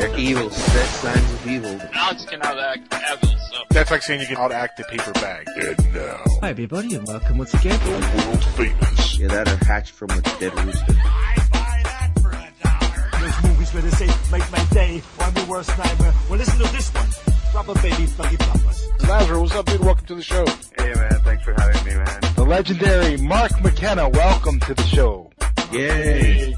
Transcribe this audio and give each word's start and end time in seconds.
They're 0.00 0.18
evil. 0.18 0.48
Set 0.48 0.86
signs 0.86 1.32
of 1.34 1.46
evil. 1.46 1.78
Alex 1.92 2.24
can 2.24 2.40
outact 2.40 2.90
evil, 2.90 3.38
so. 3.38 3.58
That's 3.68 3.90
like 3.90 4.00
saying 4.00 4.22
you 4.22 4.26
can 4.28 4.36
outact 4.36 4.76
the 4.76 4.84
paper 4.84 5.12
bag. 5.12 5.46
And 5.56 5.94
now, 5.94 6.24
Hi 6.40 6.48
everybody 6.48 6.94
and 6.94 7.06
welcome 7.06 7.36
once 7.36 7.52
again. 7.52 7.78
To 7.78 8.26
world 8.26 8.44
famous 8.56 9.18
Yeah, 9.18 9.28
that 9.28 9.48
are 9.48 9.62
hatched 9.66 9.92
from 9.92 10.08
a 10.08 10.22
dead 10.22 10.54
rooster. 10.64 10.96
There's 13.20 13.42
movies 13.42 13.74
where 13.74 13.82
they 13.82 13.90
say, 13.90 14.06
make 14.32 14.50
my 14.50 14.64
day, 14.72 15.02
or 15.18 15.24
I'm 15.24 15.34
the 15.34 15.44
worst 15.44 15.76
nightmare. 15.76 16.14
Well, 16.30 16.38
listen 16.38 16.56
to 16.64 16.72
this 16.72 16.88
one. 16.94 17.08
Rubber 17.54 17.74
Baby 17.82 18.06
Buggy 18.16 18.36
Bumpers. 18.38 18.88
Lazarus, 19.06 19.38
what's 19.38 19.54
up, 19.54 19.66
dude? 19.66 19.80
Welcome 19.80 20.06
to 20.06 20.14
the 20.14 20.22
show. 20.22 20.46
Hey 20.78 20.94
man, 20.94 21.20
thanks 21.24 21.44
for 21.44 21.52
having 21.52 21.84
me, 21.84 21.94
man. 21.94 22.20
The 22.36 22.44
legendary 22.44 23.18
Mark 23.18 23.52
McKenna, 23.60 24.08
welcome 24.08 24.60
to 24.60 24.72
the 24.72 24.82
show. 24.84 25.30
Yay! 25.70 26.54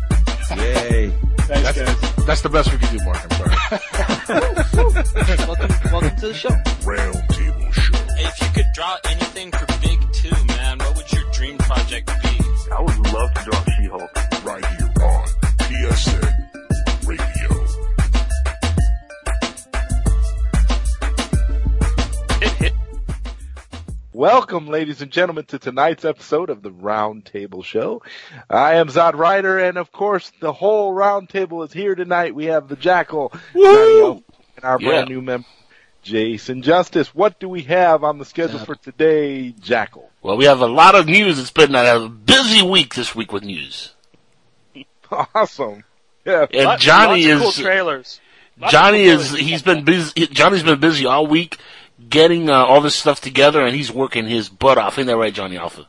Yay! 0.56 1.12
That's, 1.48 2.24
that's 2.24 2.43
the 2.43 2.48
best 2.48 2.72
we 2.72 2.79
can 2.79 2.96
do, 2.96 3.05
Mark. 3.05 3.19
I'm 3.23 3.30
sorry. 3.38 3.50
welcome, 5.46 5.70
welcome 5.92 6.16
to 6.16 6.28
the 6.28 6.34
show. 6.34 6.50
round 6.84 7.28
table 7.30 7.73
show. 7.73 7.96
Hey, 8.16 8.24
if 8.27 8.41
you 8.41 8.48
could 8.55 8.73
draw 8.74 8.96
anything 9.09 9.50
for 9.52 9.66
Big 9.80 10.00
Two, 10.12 10.45
man, 10.47 10.78
what 10.78 10.97
would 10.97 11.12
your 11.12 11.24
dream 11.33 11.59
project 11.59 12.06
be? 12.23 12.38
I 12.73 12.80
would 12.80 13.12
love 13.12 13.34
to 13.34 13.45
draw 13.45 13.64
She-Hulk. 13.77 14.45
Right 14.45 14.66
here 14.66 14.92
on 15.02 15.28
PSN 15.59 16.41
Welcome, 24.27 24.69
ladies 24.69 25.03
and 25.03 25.11
gentlemen, 25.11 25.47
to 25.47 25.59
tonight's 25.59 26.05
episode 26.05 26.49
of 26.49 26.62
the 26.62 26.71
Round 26.71 27.25
Table 27.25 27.65
Show. 27.65 28.03
I 28.48 28.75
am 28.75 28.87
Zod 28.87 29.15
Ryder, 29.15 29.59
and 29.59 29.77
of 29.77 29.91
course, 29.91 30.31
the 30.39 30.53
whole 30.53 30.93
round 30.93 31.29
table 31.29 31.65
is 31.65 31.73
here 31.73 31.97
tonight. 31.97 32.33
We 32.33 32.45
have 32.45 32.69
the 32.69 32.77
Jackal, 32.77 33.33
Johnny 33.53 34.23
and 34.57 34.65
our 34.65 34.79
Yeah. 34.81 34.89
brand 34.89 35.09
new 35.09 35.23
member, 35.23 35.48
Jason 36.05 36.62
Justice. 36.62 37.12
What 37.12 37.41
do 37.41 37.48
we 37.48 37.62
have 37.62 38.05
on 38.05 38.19
the 38.19 38.25
schedule 38.25 38.61
for 38.61 38.77
today, 38.77 39.56
Jackal? 39.61 40.09
Well, 40.23 40.36
we 40.36 40.45
have 40.45 40.61
a 40.61 40.69
lot 40.69 40.95
of 40.95 41.07
news. 41.09 41.41
It's 41.41 41.51
been 41.51 41.75
a 41.75 42.09
busy 42.09 42.62
week 42.62 42.95
this 42.95 43.17
week 43.17 43.33
with 43.33 43.42
news. 43.42 43.92
Awesome. 45.34 45.83
Yeah. 46.25 46.47
And 46.55 46.64
Lots- 46.67 46.81
Johnny 46.84 47.27
lots 47.27 47.42
of 47.42 47.48
is 47.48 47.55
cool 47.57 47.64
trailers. 47.64 48.20
Lots 48.61 48.70
Johnny 48.73 49.05
cool 49.07 49.19
is 49.19 49.29
trailers. 49.31 49.48
he's 49.48 49.62
been 49.62 49.84
busy. 49.84 50.27
Johnny's 50.29 50.62
been 50.62 50.79
busy 50.79 51.07
all 51.07 51.27
week 51.27 51.59
getting 52.12 52.48
uh, 52.48 52.64
all 52.64 52.80
this 52.80 52.94
stuff 52.94 53.20
together, 53.20 53.66
and 53.66 53.74
he's 53.74 53.91
working 53.91 54.27
his 54.27 54.48
butt 54.48 54.78
off. 54.78 54.98
Ain't 54.98 55.08
that 55.08 55.16
right, 55.16 55.34
Johnny 55.34 55.56
Alpha? 55.56 55.88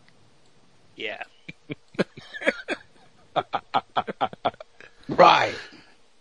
Yeah. 0.95 1.21
Right. 5.09 5.55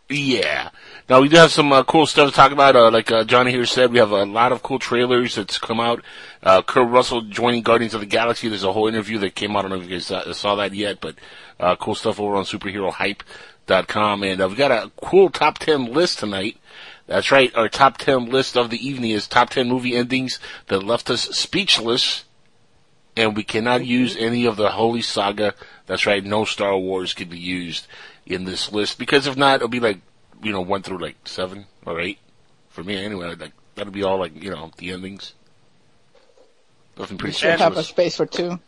Yeah. 0.08 0.70
Now 1.08 1.20
we 1.20 1.28
do 1.28 1.36
have 1.36 1.52
some 1.52 1.72
uh, 1.72 1.84
cool 1.84 2.06
stuff 2.06 2.30
to 2.30 2.34
talk 2.34 2.52
about. 2.52 2.76
Uh, 2.76 2.90
like 2.90 3.10
uh, 3.10 3.24
Johnny 3.24 3.50
here 3.50 3.64
said, 3.64 3.92
we 3.92 3.98
have 3.98 4.10
a 4.10 4.24
lot 4.24 4.52
of 4.52 4.62
cool 4.62 4.78
trailers 4.78 5.36
that's 5.36 5.58
come 5.58 5.80
out. 5.80 6.02
Uh, 6.42 6.62
Kurt 6.62 6.88
Russell 6.88 7.22
joining 7.22 7.62
Guardians 7.62 7.94
of 7.94 8.00
the 8.00 8.06
Galaxy. 8.06 8.48
There's 8.48 8.64
a 8.64 8.72
whole 8.72 8.88
interview 8.88 9.18
that 9.18 9.34
came 9.34 9.56
out. 9.56 9.60
I 9.60 9.62
don't 9.62 9.70
know 9.70 9.76
if 9.84 9.84
you 9.84 9.96
guys 9.96 10.06
saw, 10.06 10.30
saw 10.32 10.56
that 10.56 10.74
yet, 10.74 11.00
but 11.00 11.14
uh, 11.58 11.76
cool 11.76 11.94
stuff 11.94 12.20
over 12.20 12.36
on 12.36 12.44
superherohype.com. 12.44 14.22
And 14.22 14.40
uh, 14.40 14.48
we 14.48 14.54
got 14.56 14.70
a 14.70 14.90
cool 15.02 15.30
top 15.30 15.58
10 15.58 15.92
list 15.92 16.18
tonight. 16.18 16.56
That's 17.12 17.30
right. 17.30 17.54
Our 17.54 17.68
top 17.68 17.98
10 17.98 18.30
list 18.30 18.56
of 18.56 18.70
the 18.70 18.88
evening 18.88 19.10
is 19.10 19.28
top 19.28 19.50
10 19.50 19.68
movie 19.68 19.94
endings 19.94 20.40
that 20.68 20.82
left 20.82 21.10
us 21.10 21.24
speechless. 21.24 22.24
And 23.18 23.36
we 23.36 23.44
cannot 23.44 23.82
mm-hmm. 23.82 23.90
use 23.90 24.16
any 24.16 24.46
of 24.46 24.56
the 24.56 24.70
Holy 24.70 25.02
Saga. 25.02 25.52
That's 25.84 26.06
right. 26.06 26.24
No 26.24 26.46
Star 26.46 26.74
Wars 26.74 27.12
can 27.12 27.28
be 27.28 27.38
used 27.38 27.86
in 28.24 28.44
this 28.44 28.72
list 28.72 28.98
because 28.98 29.26
if 29.26 29.36
not, 29.36 29.56
it'll 29.56 29.68
be 29.68 29.78
like, 29.78 30.00
you 30.42 30.52
know, 30.52 30.62
one 30.62 30.80
through 30.80 31.02
like 31.02 31.16
seven 31.26 31.66
or 31.84 32.00
eight 32.00 32.18
for 32.70 32.82
me 32.82 32.96
anyway. 32.96 33.34
Like 33.34 33.52
that'll 33.74 33.92
be 33.92 34.04
all 34.04 34.18
like, 34.18 34.42
you 34.42 34.50
know, 34.50 34.70
the 34.78 34.92
endings. 34.92 35.34
Nothing 36.96 37.18
pretty 37.18 37.34
Should 37.34 37.60
have 37.60 37.76
a 37.76 37.82
space 37.82 38.16
for 38.16 38.24
two. 38.24 38.58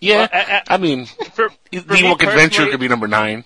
Yeah. 0.00 0.18
Well, 0.18 0.28
I- 0.32 0.62
I 0.68 0.76
mean, 0.76 1.06
For, 1.06 1.50
the 1.72 1.80
for 1.80 1.94
me 1.94 2.02
Ewok 2.02 2.22
Adventure 2.22 2.70
could 2.70 2.78
be 2.78 2.86
number 2.86 3.08
nine. 3.08 3.44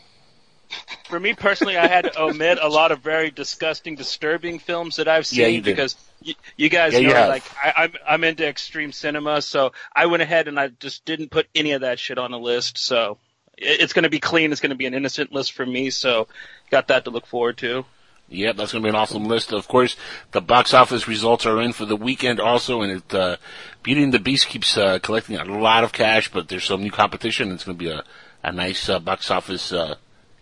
For 1.08 1.20
me 1.20 1.34
personally, 1.34 1.76
I 1.76 1.86
had 1.88 2.02
to 2.06 2.20
omit 2.22 2.58
a 2.60 2.68
lot 2.68 2.90
of 2.92 3.00
very 3.00 3.30
disgusting, 3.30 3.94
disturbing 3.94 4.58
films 4.58 4.96
that 4.96 5.06
I've 5.08 5.26
seen 5.26 5.40
Yeah, 5.40 5.46
you 5.48 5.62
because 5.62 5.96
y- 6.24 6.34
you 6.56 6.68
guys 6.68 6.92
Yeah, 6.94 7.08
know, 7.08 7.14
have. 7.14 7.28
like 7.28 7.42
I, 7.62 7.72
I'm 7.84 7.92
I'm 8.08 8.24
into 8.24 8.46
extreme 8.46 8.92
cinema, 8.92 9.42
so 9.42 9.72
I 9.94 10.06
went 10.06 10.22
ahead 10.22 10.48
and 10.48 10.58
I 10.58 10.68
just 10.68 11.04
didn't 11.04 11.30
put 11.30 11.46
any 11.54 11.72
of 11.72 11.82
that 11.82 11.98
shit 11.98 12.18
on 12.18 12.30
the 12.30 12.38
list. 12.38 12.78
So 12.78 13.18
it- 13.58 13.80
it's 13.80 13.92
going 13.92 14.04
to 14.04 14.08
be 14.10 14.18
clean. 14.20 14.50
It's 14.52 14.60
going 14.60 14.70
to 14.70 14.76
be 14.76 14.86
an 14.86 14.94
innocent 14.94 15.32
list 15.32 15.52
for 15.52 15.66
me. 15.66 15.90
So 15.90 16.28
got 16.70 16.88
that 16.88 17.04
to 17.04 17.10
look 17.10 17.26
forward 17.26 17.58
to. 17.58 17.84
Yep, 18.30 18.56
that's 18.56 18.72
going 18.72 18.82
to 18.82 18.86
be 18.86 18.88
an 18.88 18.94
awesome 18.96 19.26
list. 19.26 19.52
Of 19.52 19.68
course, 19.68 19.96
the 20.32 20.40
box 20.40 20.72
office 20.72 21.06
results 21.06 21.44
are 21.44 21.60
in 21.60 21.74
for 21.74 21.84
the 21.84 21.94
weekend 21.94 22.40
also, 22.40 22.80
and 22.80 22.90
it, 22.92 23.14
uh, 23.14 23.36
Beauty 23.82 24.02
and 24.02 24.14
the 24.14 24.18
Beast 24.18 24.48
keeps, 24.48 24.78
uh, 24.78 24.98
collecting 25.00 25.36
a 25.36 25.44
lot 25.44 25.84
of 25.84 25.92
cash, 25.92 26.32
but 26.32 26.48
there's 26.48 26.64
some 26.64 26.82
new 26.82 26.90
competition. 26.90 27.52
It's 27.52 27.64
going 27.64 27.76
to 27.76 27.84
be 27.84 27.90
a, 27.90 28.02
a 28.42 28.50
nice, 28.50 28.88
uh, 28.88 28.98
box 28.98 29.30
office, 29.30 29.74
uh, 29.74 29.96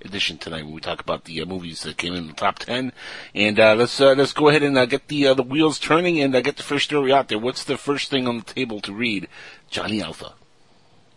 edition 0.04 0.38
tonight 0.38 0.64
when 0.64 0.74
we 0.74 0.80
talk 0.80 1.00
about 1.00 1.24
the 1.24 1.40
uh, 1.40 1.46
movies 1.46 1.82
that 1.82 1.96
came 1.96 2.14
in 2.14 2.26
the 2.26 2.32
top 2.32 2.58
10. 2.58 2.92
And, 3.34 3.60
uh, 3.60 3.74
let's, 3.74 4.00
uh, 4.00 4.12
let's 4.12 4.32
go 4.32 4.48
ahead 4.48 4.62
and, 4.62 4.76
uh, 4.76 4.86
get 4.86 5.08
the, 5.08 5.28
uh, 5.28 5.34
the 5.34 5.42
wheels 5.42 5.78
turning 5.78 6.20
and, 6.20 6.34
uh, 6.34 6.40
get 6.40 6.56
the 6.56 6.62
first 6.62 6.86
story 6.86 7.12
out 7.12 7.28
there. 7.28 7.38
What's 7.38 7.64
the 7.64 7.76
first 7.76 8.10
thing 8.10 8.26
on 8.26 8.38
the 8.38 8.44
table 8.44 8.80
to 8.80 8.92
read? 8.92 9.28
Johnny 9.70 10.02
Alpha. 10.02 10.34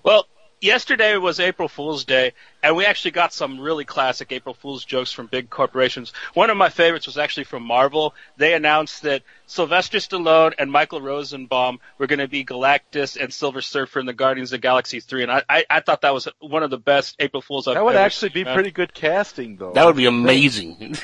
Well, 0.04 0.28
yesterday 0.66 1.16
was 1.16 1.40
April 1.40 1.70
Fool's 1.70 2.04
Day, 2.04 2.34
and 2.64 2.76
we 2.76 2.86
actually 2.86 3.12
got 3.12 3.32
some 3.32 3.60
really 3.60 3.86
classic 3.86 4.32
April 4.32 4.56
Fool's 4.56 4.84
jokes 4.84 5.12
from 5.12 5.28
big 5.28 5.50
corporations. 5.50 6.12
One 6.34 6.50
of 6.50 6.58
my 6.58 6.70
favorites 6.70 7.06
was 7.06 7.18
actually 7.18 7.46
from 7.46 7.64
Marvel. 7.64 8.14
They 8.38 8.54
announced 8.54 9.04
that 9.04 9.22
Sylvester 9.46 10.00
Stallone 10.00 10.54
and 10.58 10.72
Michael 10.72 11.02
Rosenbaum 11.02 11.80
were 11.98 12.08
going 12.08 12.20
to 12.20 12.28
be 12.28 12.44
Galactus 12.44 13.22
and 13.22 13.32
Silver 13.32 13.62
Surfer 13.62 14.00
in 14.00 14.08
the 14.08 14.14
Guardians 14.14 14.52
of 14.52 14.58
the 14.60 14.64
Galaxy 14.64 15.00
3, 15.00 15.24
and 15.24 15.32
I, 15.32 15.44
I, 15.48 15.66
I 15.70 15.80
thought 15.80 16.02
that 16.02 16.14
was 16.14 16.28
one 16.40 16.64
of 16.64 16.72
the 16.72 16.80
best 16.80 17.16
April 17.20 17.42
Fools 17.42 17.68
I've 17.68 17.76
That 17.76 17.86
would 17.86 17.96
ever 17.96 18.04
actually 18.04 18.30
be 18.30 18.44
man. 18.44 18.56
pretty 18.56 18.72
good 18.72 18.94
casting, 18.94 19.58
though. 19.58 19.72
That 19.74 19.86
would 19.86 19.96
be 19.96 20.08
amazing. 20.08 20.98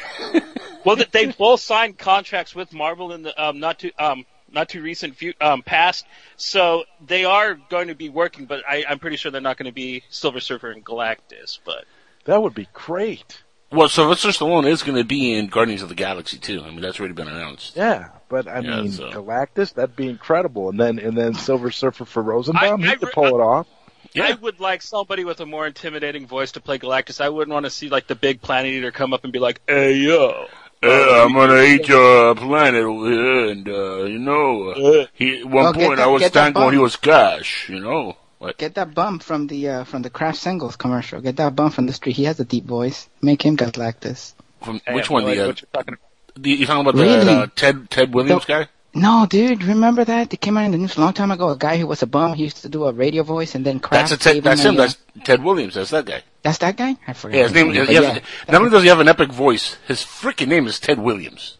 Well, 0.83 0.97
they 1.11 1.27
both 1.27 1.59
signed 1.59 1.99
contracts 1.99 2.55
with 2.55 2.73
Marvel 2.73 3.11
in 3.11 3.21
the 3.21 3.39
um, 3.39 3.59
not 3.59 3.77
too 3.77 3.91
um, 3.99 4.25
not 4.53 4.69
too 4.69 4.81
recent 4.81 5.15
fu- 5.17 5.33
um, 5.41 5.61
past, 5.61 6.05
so 6.37 6.83
they 7.05 7.25
are 7.25 7.55
going 7.69 7.87
to 7.87 7.95
be 7.95 8.09
working. 8.09 8.45
But 8.45 8.63
I, 8.67 8.83
I'm 8.87 8.99
pretty 8.99 9.17
sure 9.17 9.31
they're 9.31 9.41
not 9.41 9.57
going 9.57 9.69
to 9.69 9.73
be 9.73 10.03
Silver 10.09 10.39
Surfer 10.39 10.71
and 10.71 10.83
Galactus. 10.85 11.59
But 11.65 11.85
That 12.25 12.41
would 12.41 12.53
be 12.53 12.67
great. 12.73 13.41
well, 13.71 13.87
Sylvester 13.89 14.29
Stallone 14.29 14.67
is 14.67 14.83
going 14.83 14.97
to 14.97 15.03
be 15.05 15.33
in 15.33 15.47
Guardians 15.47 15.81
of 15.81 15.89
the 15.89 15.95
Galaxy 15.95 16.37
too. 16.37 16.61
I 16.63 16.69
mean, 16.69 16.81
that's 16.81 16.99
already 16.99 17.13
been 17.15 17.27
announced. 17.29 17.75
Yeah, 17.75 18.09
but 18.29 18.47
I 18.47 18.59
Yeah, 18.59 18.81
mean, 18.81 18.91
so- 18.91 19.09
Galactus, 19.11 19.73
that'd 19.73 19.95
be 19.95 20.07
incredible. 20.09 20.69
And 20.69 20.79
then, 20.79 20.99
and 20.99 21.17
then 21.17 21.33
Silver 21.33 21.71
Surfer 21.71 22.05
for 22.05 22.21
Rosenbaum, 22.21 22.81
I- 22.81 22.85
he 22.85 22.91
I 22.91 22.95
could 22.95 23.07
re- 23.07 23.13
pull 23.13 23.25
it 23.27 23.41
off. 23.41 23.67
Yeah. 24.13 24.25
I 24.25 24.33
would 24.33 24.59
like 24.59 24.81
somebody 24.81 25.23
with 25.23 25.39
a 25.39 25.45
more 25.45 25.65
intimidating 25.65 26.27
voice 26.27 26.51
to 26.53 26.59
play 26.59 26.77
Galactus. 26.77 27.21
I 27.21 27.29
wouldn't 27.29 27.53
want 27.53 27.65
to 27.65 27.69
see 27.69 27.87
like 27.87 28.07
the 28.07 28.15
big 28.15 28.41
Planet 28.41 28.69
Eater 28.73 28.91
come 28.91 29.13
up 29.13 29.23
and 29.23 29.31
be 29.31 29.39
like, 29.39 29.61
"Hey 29.69 29.93
yo." 29.93 30.47
Uh, 30.83 31.23
I'm 31.25 31.33
gonna 31.33 31.61
eat 31.61 31.87
your 31.87 32.33
planet 32.35 32.83
over 32.83 33.07
here, 33.11 33.45
and 33.51 33.67
uh, 33.69 34.03
you 34.05 34.17
know, 34.17 34.69
uh, 34.71 35.05
he 35.13 35.39
at 35.41 35.45
one 35.45 35.53
Well, 35.63 35.73
point 35.73 35.97
that- 35.97 36.03
I 36.03 36.07
was 36.07 36.21
get 36.21 36.33
that 36.33 36.39
standing 36.39 36.53
going, 36.61 36.73
he 36.73 36.79
was 36.79 36.95
cash, 36.95 37.69
you 37.69 37.79
know. 37.79 38.17
What? 38.39 38.57
Get 38.57 38.73
that 38.73 38.95
bum 38.95 39.19
from 39.19 39.45
the 39.45 39.69
uh, 39.69 39.83
from 39.83 40.01
the 40.01 40.09
Kraft 40.09 40.39
singles 40.39 40.75
commercial. 40.75 41.21
Get 41.21 41.35
that 41.37 41.55
bum 41.55 41.69
from 41.69 41.85
the 41.85 41.93
street. 41.93 42.15
He 42.15 42.23
has 42.23 42.39
a 42.39 42.45
deep 42.45 42.65
voice. 42.65 43.07
Make 43.21 43.43
him 43.43 43.55
Galactus. 43.57 44.33
From 44.63 44.81
I 44.87 44.95
which 44.95 45.11
one? 45.11 45.21
no 45.23 45.27
The, 45.27 45.31
idea 45.33 45.43
uh, 45.43 45.47
what 45.49 45.61
you're 45.61 45.69
talking 45.71 45.93
about. 45.93 46.43
the 46.43 46.49
you 46.51 46.65
talking 46.65 46.81
about 46.81 46.95
Really? 46.95 47.25
the 47.25 47.31
uh, 47.41 47.47
Ted 47.55 47.89
Ted 47.91 48.13
Williams 48.15 48.45
guy? 48.45 48.67
No, 48.95 49.27
dude, 49.29 49.63
remember 49.63 50.03
that? 50.03 50.33
It 50.33 50.41
came 50.41 50.57
out 50.57 50.65
in 50.65 50.71
the 50.71 50.77
news 50.79 50.97
a 50.97 51.01
long 51.01 51.13
time 51.13 51.29
ago. 51.31 51.49
A 51.49 51.57
guy 51.57 51.77
who 51.77 51.85
was 51.87 52.01
a 52.01 52.07
bum. 52.07 52.33
He 52.33 52.43
used 52.45 52.57
to 52.63 52.69
do 52.69 52.85
a 52.85 52.91
radio 52.91 53.21
voice, 53.21 53.53
and 53.53 53.63
then 53.63 53.79
Kraft 53.79 54.09
That's 54.09 54.25
a 54.25 54.33
Ted, 54.33 54.43
that's 54.43 54.61
him. 54.63 54.73
him. 54.73 54.79
a, 54.79 54.83
uh, 54.83 54.87
That's 54.87 54.97
Ted 55.23 55.43
Williams. 55.43 55.75
That's 55.75 55.91
that 55.91 56.05
guy. 56.05 56.23
That's 56.43 56.57
that 56.59 56.75
guy. 56.77 56.95
I 57.07 57.13
forgot. 57.13 57.37
Yeah, 57.37 57.43
his 57.43 57.53
name. 57.53 57.73
has- 57.73 57.89
yeah. 57.89 58.19
not 58.49 58.61
only 58.61 58.69
does 58.71 58.83
he 58.83 58.89
have 58.89 58.99
an 58.99 59.07
epic 59.07 59.31
voice, 59.31 59.77
his 59.87 59.99
freaking 60.01 60.47
name 60.47 60.67
is 60.67 60.79
Ted 60.79 60.99
Williams. 60.99 61.57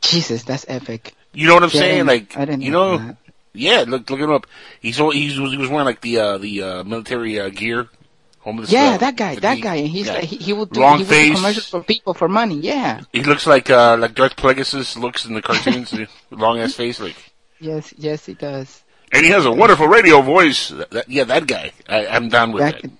Jesus, 0.00 0.42
that's 0.44 0.64
epic. 0.68 1.14
You 1.32 1.48
know 1.48 1.54
what 1.54 1.62
I'm 1.64 1.70
Yeah, 1.72 1.80
saying? 1.80 2.06
Like, 2.06 2.36
I 2.36 2.44
didn't 2.44 2.62
you 2.62 2.70
know 2.70 2.96
know, 2.98 3.16
yeah. 3.54 3.84
Look, 3.86 4.08
look 4.10 4.20
him 4.20 4.30
up. 4.30 4.46
He's 4.80 4.98
he's 4.98 5.34
he 5.36 5.56
was 5.56 5.68
wearing 5.68 5.86
like 5.86 6.00
the 6.00 6.18
uh, 6.18 6.38
the 6.38 6.62
uh, 6.62 6.84
military 6.84 7.40
uh, 7.40 7.48
gear. 7.48 7.88
Homeless. 8.40 8.70
Yeah, 8.70 8.90
uh, 8.90 8.96
that 8.98 9.16
guy, 9.16 9.36
the- 9.36 9.40
that 9.40 9.60
guy. 9.62 9.76
And 9.76 9.88
he's 9.88 10.06
yeah. 10.06 10.14
like, 10.14 10.24
he, 10.24 10.36
he 10.36 10.52
would 10.52 10.70
do, 10.70 10.80
Long 10.80 10.98
he 10.98 11.04
do 11.04 11.08
face. 11.10 11.34
commercials 11.34 11.68
for 11.70 11.82
people 11.82 12.12
for 12.12 12.28
money. 12.28 12.56
Yeah. 12.60 13.00
He 13.12 13.22
looks 13.24 13.46
like 13.46 13.70
uh 13.70 13.96
like 13.98 14.14
Darth 14.14 14.36
Plagueis 14.36 14.96
looks 15.00 15.24
in 15.24 15.32
the 15.34 15.40
cartoons, 15.42 15.94
long 16.30 16.58
ass 16.58 16.74
face, 16.74 17.00
like. 17.00 17.16
Yes, 17.58 17.94
yes, 17.96 18.26
he 18.26 18.34
does. 18.34 18.82
And 19.12 19.24
he 19.24 19.30
has 19.30 19.46
a 19.46 19.50
wonderful 19.52 19.86
radio 19.88 20.20
voice. 20.20 20.68
That, 20.68 20.90
that- 20.90 21.08
yeah, 21.08 21.24
that 21.24 21.46
guy. 21.46 21.72
I, 21.88 22.06
I'm 22.06 22.28
down 22.28 22.52
with 22.52 22.62
That, 22.64 22.82
that. 22.82 22.90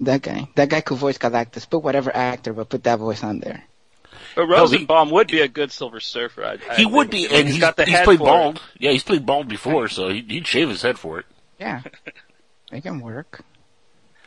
That 0.00 0.22
guy. 0.22 0.48
That 0.56 0.68
guy 0.68 0.80
could 0.80 0.98
voice 0.98 1.18
Galactus. 1.18 1.68
Put 1.68 1.82
whatever 1.82 2.14
actor, 2.14 2.52
but 2.52 2.68
put 2.68 2.84
that 2.84 2.98
voice 2.98 3.22
on 3.22 3.40
there. 3.40 3.64
But 4.36 4.46
Rosenbaum 4.46 5.10
would 5.10 5.28
be 5.28 5.40
a 5.40 5.48
good 5.48 5.72
Silver 5.72 6.00
Surfer. 6.00 6.44
I, 6.44 6.58
I 6.70 6.74
He 6.76 6.86
would 6.86 7.10
think. 7.10 7.30
be, 7.30 7.34
and 7.36 7.46
he's 7.46 7.56
he's, 7.56 7.60
got 7.60 7.76
the 7.76 7.84
he's 7.84 7.94
head 7.96 8.04
played 8.04 8.18
for 8.18 8.36
it. 8.36 8.38
bald. 8.38 8.62
Yeah, 8.78 8.92
he's 8.92 9.02
played 9.04 9.26
bald 9.26 9.48
before, 9.48 9.88
so 9.88 10.08
he, 10.08 10.22
he'd 10.22 10.46
shave 10.46 10.68
his 10.68 10.82
head 10.82 10.98
for 10.98 11.18
it. 11.18 11.26
Yeah. 11.58 11.82
Make 12.72 12.84
him 12.84 13.00
work. 13.00 13.42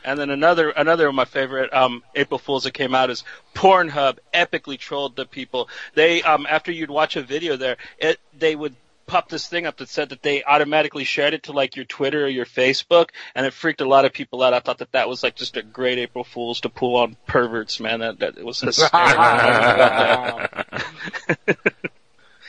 And 0.04 0.18
then 0.20 0.28
another 0.28 0.68
another 0.70 1.08
of 1.08 1.14
my 1.14 1.24
favorite 1.24 1.72
um, 1.72 2.02
April 2.14 2.38
Fools 2.38 2.64
that 2.64 2.72
came 2.74 2.94
out 2.94 3.08
is 3.08 3.24
Pornhub 3.54 4.18
epically 4.34 4.78
trolled 4.78 5.16
the 5.16 5.24
people. 5.24 5.70
They 5.94 6.22
um, 6.22 6.46
after 6.48 6.70
you'd 6.70 6.90
watch 6.90 7.16
a 7.16 7.22
video 7.22 7.56
there, 7.56 7.78
it 7.98 8.20
they 8.38 8.54
would 8.54 8.74
pop 9.06 9.28
this 9.28 9.46
thing 9.46 9.66
up 9.66 9.76
that 9.78 9.88
said 9.88 10.10
that 10.10 10.22
they 10.22 10.42
automatically 10.44 11.04
shared 11.04 11.34
it 11.34 11.44
to 11.44 11.52
like 11.52 11.76
your 11.76 11.84
Twitter 11.84 12.24
or 12.24 12.28
your 12.28 12.46
Facebook, 12.46 13.10
and 13.34 13.46
it 13.46 13.52
freaked 13.52 13.80
a 13.80 13.88
lot 13.88 14.04
of 14.04 14.12
people 14.12 14.42
out. 14.42 14.54
I 14.54 14.60
thought 14.60 14.78
that 14.78 14.92
that 14.92 15.08
was 15.08 15.22
like 15.22 15.36
just 15.36 15.56
a 15.56 15.62
great 15.62 15.98
April 15.98 16.24
Fools 16.24 16.60
to 16.62 16.68
pull 16.68 16.96
on 16.96 17.16
perverts, 17.26 17.80
man. 17.80 18.00
That, 18.00 18.18
that 18.20 18.38
it 18.38 18.44
was 18.44 18.60
hysterical. 18.62 19.00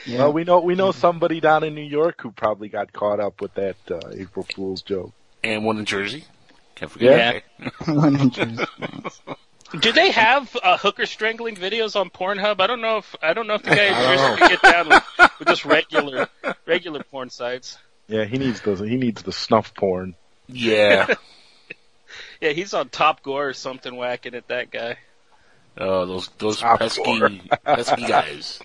Yeah. 0.05 0.19
Well, 0.19 0.33
we 0.33 0.43
know 0.43 0.59
we 0.59 0.75
know 0.75 0.91
somebody 0.91 1.39
down 1.39 1.63
in 1.63 1.73
New 1.73 1.81
York 1.81 2.21
who 2.21 2.31
probably 2.31 2.69
got 2.69 2.93
caught 2.93 3.19
up 3.19 3.41
with 3.41 3.55
that 3.55 3.75
uh, 3.89 4.11
April 4.15 4.45
Fool's 4.55 4.83
joke. 4.83 5.11
And 5.43 5.65
one 5.65 5.79
in 5.79 5.85
Jersey. 5.85 6.25
Can't 6.75 6.91
forget. 6.91 7.43
Yeah. 7.59 7.69
that. 7.85 7.87
One 7.95 8.19
inches. 8.19 8.59
Do 9.79 9.91
they 9.91 10.11
have 10.11 10.55
uh, 10.63 10.77
hooker 10.77 11.05
strangling 11.05 11.55
videos 11.55 11.99
on 11.99 12.09
Pornhub? 12.09 12.61
I 12.61 12.67
don't 12.67 12.81
know 12.81 12.97
if 12.97 13.15
I 13.21 13.33
don't 13.33 13.47
know 13.47 13.55
if 13.55 13.63
the 13.63 13.71
guy 13.71 13.85
I 13.85 13.87
in 13.87 14.19
don't 14.19 14.37
Jersey 14.37 14.39
can 14.39 14.49
get 14.49 14.61
down 14.61 14.89
with, 14.89 15.31
with 15.39 15.47
just 15.47 15.65
regular 15.65 16.29
regular 16.65 17.03
porn 17.03 17.29
sites. 17.29 17.77
Yeah, 18.07 18.25
he 18.25 18.37
needs 18.37 18.61
the 18.61 18.75
he 18.75 18.95
needs 18.95 19.23
the 19.23 19.31
snuff 19.31 19.73
porn. 19.73 20.15
Yeah. 20.47 21.07
Yeah, 22.41 22.51
he's 22.51 22.73
on 22.73 22.89
Top 22.89 23.23
Gore 23.23 23.49
or 23.49 23.53
something 23.53 23.95
whacking 23.95 24.35
at 24.35 24.49
that 24.49 24.69
guy. 24.69 24.97
Oh, 25.77 26.05
those 26.05 26.29
those 26.37 26.59
Top 26.59 26.79
pesky 26.79 27.03
four. 27.03 27.29
pesky 27.65 28.05
guys. 28.05 28.59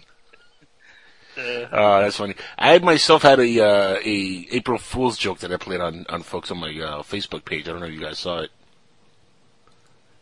Uh, 1.37 1.67
Oh, 1.73 2.01
that's 2.03 2.17
funny. 2.17 2.35
I 2.59 2.79
myself 2.81 3.23
had 3.23 3.39
a 3.39 3.65
uh, 3.65 3.99
a 4.05 4.47
April 4.51 4.77
Fool's 4.79 5.17
joke 5.17 5.39
that 5.39 5.53
I 5.53 5.57
played 5.57 5.81
on 5.81 6.05
on 6.09 6.23
folks 6.23 6.51
on 6.51 6.59
my 6.59 6.69
uh, 6.69 7.03
Facebook 7.03 7.45
page. 7.45 7.69
I 7.69 7.73
don't 7.73 7.81
know 7.81 7.87
if 7.87 7.95
you 7.95 8.01
guys 8.01 8.19
saw 8.19 8.41
it. 8.41 8.51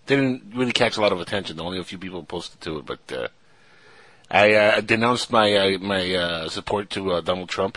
Didn't 0.09 0.55
really 0.55 0.73
catch 0.73 0.97
a 0.97 1.03
lot 1.03 1.13
of 1.13 1.21
attention. 1.21 1.61
Only 1.61 1.79
a 1.79 1.85
few 1.85 1.99
people 1.99 2.23
posted 2.23 2.63
to 2.63 2.79
it, 2.79 2.87
but 2.87 3.13
uh, 3.13 3.29
I 4.31 4.55
uh, 4.55 4.81
denounced 4.81 5.31
my 5.31 5.55
uh, 5.55 5.79
my 5.79 6.15
uh, 6.15 6.49
support 6.49 6.89
to 6.91 7.13
uh, 7.13 7.21
Donald 7.21 7.51
Trump, 7.51 7.77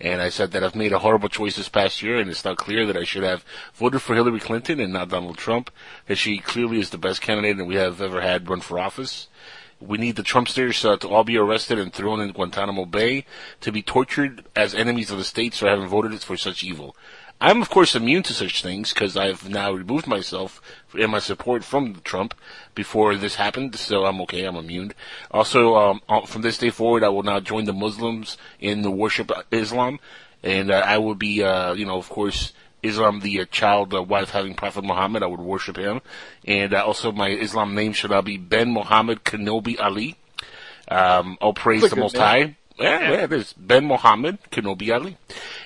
and 0.00 0.22
I 0.22 0.30
said 0.30 0.52
that 0.52 0.64
I've 0.64 0.74
made 0.74 0.94
a 0.94 1.00
horrible 1.00 1.28
choice 1.28 1.56
this 1.56 1.68
past 1.68 2.02
year, 2.02 2.16
and 2.18 2.30
it's 2.30 2.46
now 2.46 2.54
clear 2.54 2.86
that 2.86 2.96
I 2.96 3.04
should 3.04 3.22
have 3.22 3.44
voted 3.74 4.00
for 4.00 4.14
Hillary 4.14 4.40
Clinton 4.40 4.80
and 4.80 4.94
not 4.94 5.10
Donald 5.10 5.36
Trump. 5.36 5.70
That 6.06 6.16
she 6.16 6.38
clearly 6.38 6.80
is 6.80 6.88
the 6.88 6.96
best 6.96 7.20
candidate 7.20 7.58
that 7.58 7.66
we 7.66 7.74
have 7.74 8.00
ever 8.00 8.22
had 8.22 8.48
run 8.48 8.62
for 8.62 8.78
office. 8.78 9.28
We 9.78 9.98
need 9.98 10.16
the 10.16 10.22
Trumpsters 10.22 10.88
uh, 10.88 10.96
to 10.96 11.08
all 11.08 11.24
be 11.24 11.36
arrested 11.36 11.78
and 11.78 11.92
thrown 11.92 12.20
in 12.20 12.32
Guantanamo 12.32 12.86
Bay 12.86 13.26
to 13.60 13.70
be 13.70 13.82
tortured 13.82 14.44
as 14.56 14.74
enemies 14.74 15.10
of 15.10 15.18
the 15.18 15.24
states 15.24 15.58
for 15.58 15.68
having 15.68 15.88
voted 15.88 16.18
for 16.22 16.38
such 16.38 16.64
evil. 16.64 16.96
I'm 17.42 17.60
of 17.60 17.70
course 17.70 17.96
immune 17.96 18.22
to 18.24 18.32
such 18.32 18.62
things 18.62 18.92
because 18.94 19.16
I've 19.16 19.48
now 19.48 19.72
removed 19.72 20.06
myself 20.06 20.62
and 20.94 21.10
my 21.10 21.18
support 21.18 21.64
from 21.64 22.00
Trump 22.04 22.34
before 22.76 23.16
this 23.16 23.34
happened, 23.34 23.74
so 23.74 24.04
I'm 24.04 24.20
okay. 24.20 24.44
I'm 24.44 24.54
immune. 24.54 24.92
Also, 25.28 25.74
um, 25.74 26.02
uh, 26.08 26.20
from 26.20 26.42
this 26.42 26.56
day 26.56 26.70
forward, 26.70 27.02
I 27.02 27.08
will 27.08 27.24
now 27.24 27.40
join 27.40 27.64
the 27.64 27.72
Muslims 27.72 28.36
in 28.60 28.82
the 28.82 28.92
worship 28.92 29.32
of 29.32 29.44
Islam, 29.50 29.98
and 30.44 30.70
uh, 30.70 30.84
I 30.86 30.98
will 30.98 31.16
be, 31.16 31.42
uh, 31.42 31.72
you 31.72 31.84
know, 31.84 31.98
of 31.98 32.08
course, 32.08 32.52
Islam, 32.80 33.18
the 33.18 33.40
uh, 33.40 33.44
child 33.46 33.92
uh, 33.92 34.04
wife 34.04 34.30
having 34.30 34.54
Prophet 34.54 34.84
Muhammad. 34.84 35.24
I 35.24 35.26
would 35.26 35.40
worship 35.40 35.76
him, 35.76 36.00
and 36.44 36.72
uh, 36.72 36.86
also 36.86 37.10
my 37.10 37.30
Islam 37.30 37.74
name 37.74 37.92
should 37.92 38.12
now 38.12 38.22
be 38.22 38.36
Ben 38.36 38.72
Muhammad 38.72 39.24
Kenobi 39.24 39.80
Ali. 39.80 40.14
Um, 40.86 41.38
all 41.40 41.54
praise 41.54 41.90
the 41.90 41.96
Most 41.96 42.14
name. 42.14 42.22
High. 42.22 42.56
Yeah, 42.82 43.10
yeah, 43.10 43.24
it 43.24 43.32
is. 43.32 43.52
Ben 43.54 43.84
Mohammed, 43.86 44.38
Kenobi 44.50 44.92
Ali. 44.94 45.16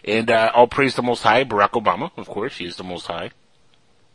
And 0.04 0.30
uh, 0.30 0.52
all 0.54 0.66
praise 0.68 0.94
the 0.94 1.02
Most 1.02 1.22
High, 1.22 1.44
Barack 1.44 1.70
Obama, 1.72 2.10
of 2.16 2.28
course. 2.28 2.56
He 2.58 2.64
is 2.66 2.76
the 2.76 2.84
Most 2.84 3.06
High. 3.06 3.30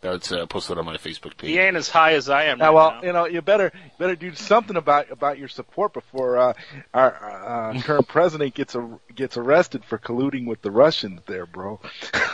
That's 0.01 0.31
uh, 0.31 0.47
posted 0.47 0.79
on 0.79 0.85
my 0.85 0.97
Facebook 0.97 1.37
page. 1.37 1.51
he 1.51 1.59
ain't 1.59 1.75
as 1.77 1.87
high 1.87 2.13
as 2.13 2.27
I 2.27 2.45
am. 2.45 2.57
Now, 2.57 2.65
right 2.69 2.73
well, 2.73 2.91
now. 2.91 3.01
you 3.03 3.13
know, 3.13 3.25
you 3.27 3.41
better 3.43 3.71
better 3.99 4.15
do 4.15 4.33
something 4.33 4.75
about 4.75 5.11
about 5.11 5.37
your 5.37 5.47
support 5.47 5.93
before 5.93 6.37
uh, 6.39 6.53
our 6.91 7.71
uh, 7.75 7.79
current 7.83 8.07
president 8.07 8.55
gets 8.55 8.73
a, 8.73 8.99
gets 9.13 9.37
arrested 9.37 9.85
for 9.85 9.99
colluding 9.99 10.47
with 10.47 10.63
the 10.63 10.71
Russians. 10.71 11.21
There, 11.27 11.45
bro. 11.45 11.79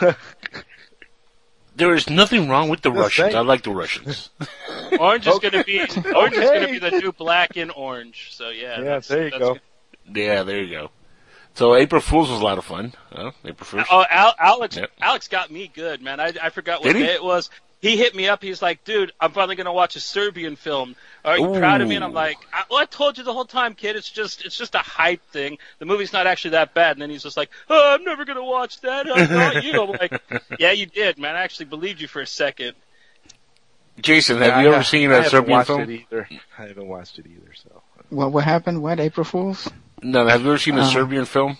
There 1.76 1.94
is 1.94 2.10
nothing 2.10 2.48
wrong 2.48 2.68
with 2.68 2.80
the 2.80 2.90
Just 2.90 3.00
Russians. 3.00 3.24
saying. 3.26 3.36
I 3.36 3.40
like 3.40 3.62
the 3.62 3.70
Russians. 3.70 4.30
Orange 4.98 5.28
is 5.28 5.34
Okay. 5.36 5.50
gonna 5.50 5.62
be 5.62 5.78
orange 6.12 6.34
is 6.34 6.50
gonna 6.50 6.66
be 6.66 6.80
the 6.80 6.90
new 6.90 7.12
black 7.12 7.56
and 7.56 7.70
orange. 7.70 8.30
So 8.32 8.48
yeah, 8.48 8.78
Yeah, 8.78 8.84
that's, 8.84 9.06
there 9.08 9.24
you 9.26 9.30
that's 9.30 9.38
go. 9.40 9.52
good. 9.54 9.62
Yeah, 10.14 10.42
there 10.42 10.60
you 10.62 10.70
go. 10.70 10.90
So 11.54 11.74
April 11.74 12.00
Fools 12.00 12.30
was 12.30 12.40
a 12.40 12.44
lot 12.44 12.58
of 12.58 12.64
fun. 12.64 12.94
Huh? 13.10 13.32
April 13.44 13.64
Fools. 13.66 13.84
Oh, 13.90 14.04
Al- 14.08 14.34
Alex, 14.38 14.76
Yep. 14.76 14.90
Alex 15.00 15.28
got 15.28 15.50
me 15.50 15.70
good, 15.74 16.00
man. 16.02 16.20
I, 16.20 16.32
I 16.40 16.50
forgot 16.50 16.80
what 16.80 16.92
Did 16.92 16.96
he? 16.96 17.02
day 17.02 17.14
it 17.14 17.24
was. 17.24 17.50
He 17.80 17.96
hit 17.96 18.12
me 18.16 18.26
up. 18.28 18.42
He's 18.42 18.60
like, 18.60 18.82
"Dude, 18.84 19.12
I'm 19.20 19.30
finally 19.30 19.54
gonna 19.54 19.72
watch 19.72 19.94
a 19.94 20.00
Serbian 20.00 20.56
film. 20.56 20.96
Are 21.24 21.38
you 21.38 21.46
proud 21.58 21.80
of 21.80 21.86
me?" 21.88 21.94
And 21.94 22.04
I'm 22.04 22.12
like, 22.12 22.36
I, 22.52 22.64
"Well, 22.68 22.80
I 22.80 22.86
told 22.86 23.18
you 23.18 23.22
the 23.24 23.32
whole 23.32 23.44
time, 23.44 23.74
kid. 23.74 23.94
It's 23.94 24.10
just, 24.10 24.44
it's 24.44 24.56
just 24.58 24.74
a 24.74 24.78
hype 24.78 25.22
thing. 25.30 25.58
The 25.78 25.86
movie's 25.86 26.12
not 26.12 26.26
actually 26.26 26.50
that 26.52 26.74
bad." 26.74 26.96
And 26.96 27.02
then 27.02 27.08
he's 27.10 27.22
just 27.22 27.36
like, 27.36 27.50
"Oh, 27.70 27.94
I'm 27.94 28.02
never 28.02 28.24
gonna 28.24 28.44
watch 28.44 28.80
that. 28.80 29.08
I 29.08 29.26
thought 29.26 29.62
you." 29.64 29.80
I'm 29.80 29.90
like, 29.90 30.20
"Yeah, 30.58 30.72
you 30.72 30.86
did, 30.86 31.18
man. 31.20 31.36
I 31.36 31.42
actually 31.42 31.66
believed 31.66 32.00
you 32.00 32.08
for 32.08 32.20
a 32.20 32.26
second. 32.26 32.74
Jason, 34.00 34.38
have 34.38 34.46
Yeah, 34.48 34.60
you 34.62 34.70
I 34.70 34.74
ever 34.74 34.84
seen 34.84 35.10
I 35.10 35.12
a 35.12 35.16
haven't 35.16 35.30
Serbian 35.30 35.50
watched 35.52 35.66
film? 35.68 35.80
It 35.82 35.90
either. 35.90 36.28
I 36.58 36.62
haven't 36.66 36.86
watched 36.88 37.18
it 37.20 37.26
either. 37.26 37.52
So 37.54 37.82
What 38.10 38.32
what 38.32 38.42
happened? 38.44 38.82
What 38.82 38.98
April 39.00 39.24
Fools? 39.24 39.68
No, 40.02 40.26
have 40.26 40.42
you 40.42 40.48
ever 40.48 40.58
seen 40.58 40.78
a 40.78 40.82
Uh, 40.82 40.90
Serbian 40.90 41.24
film? 41.24 41.58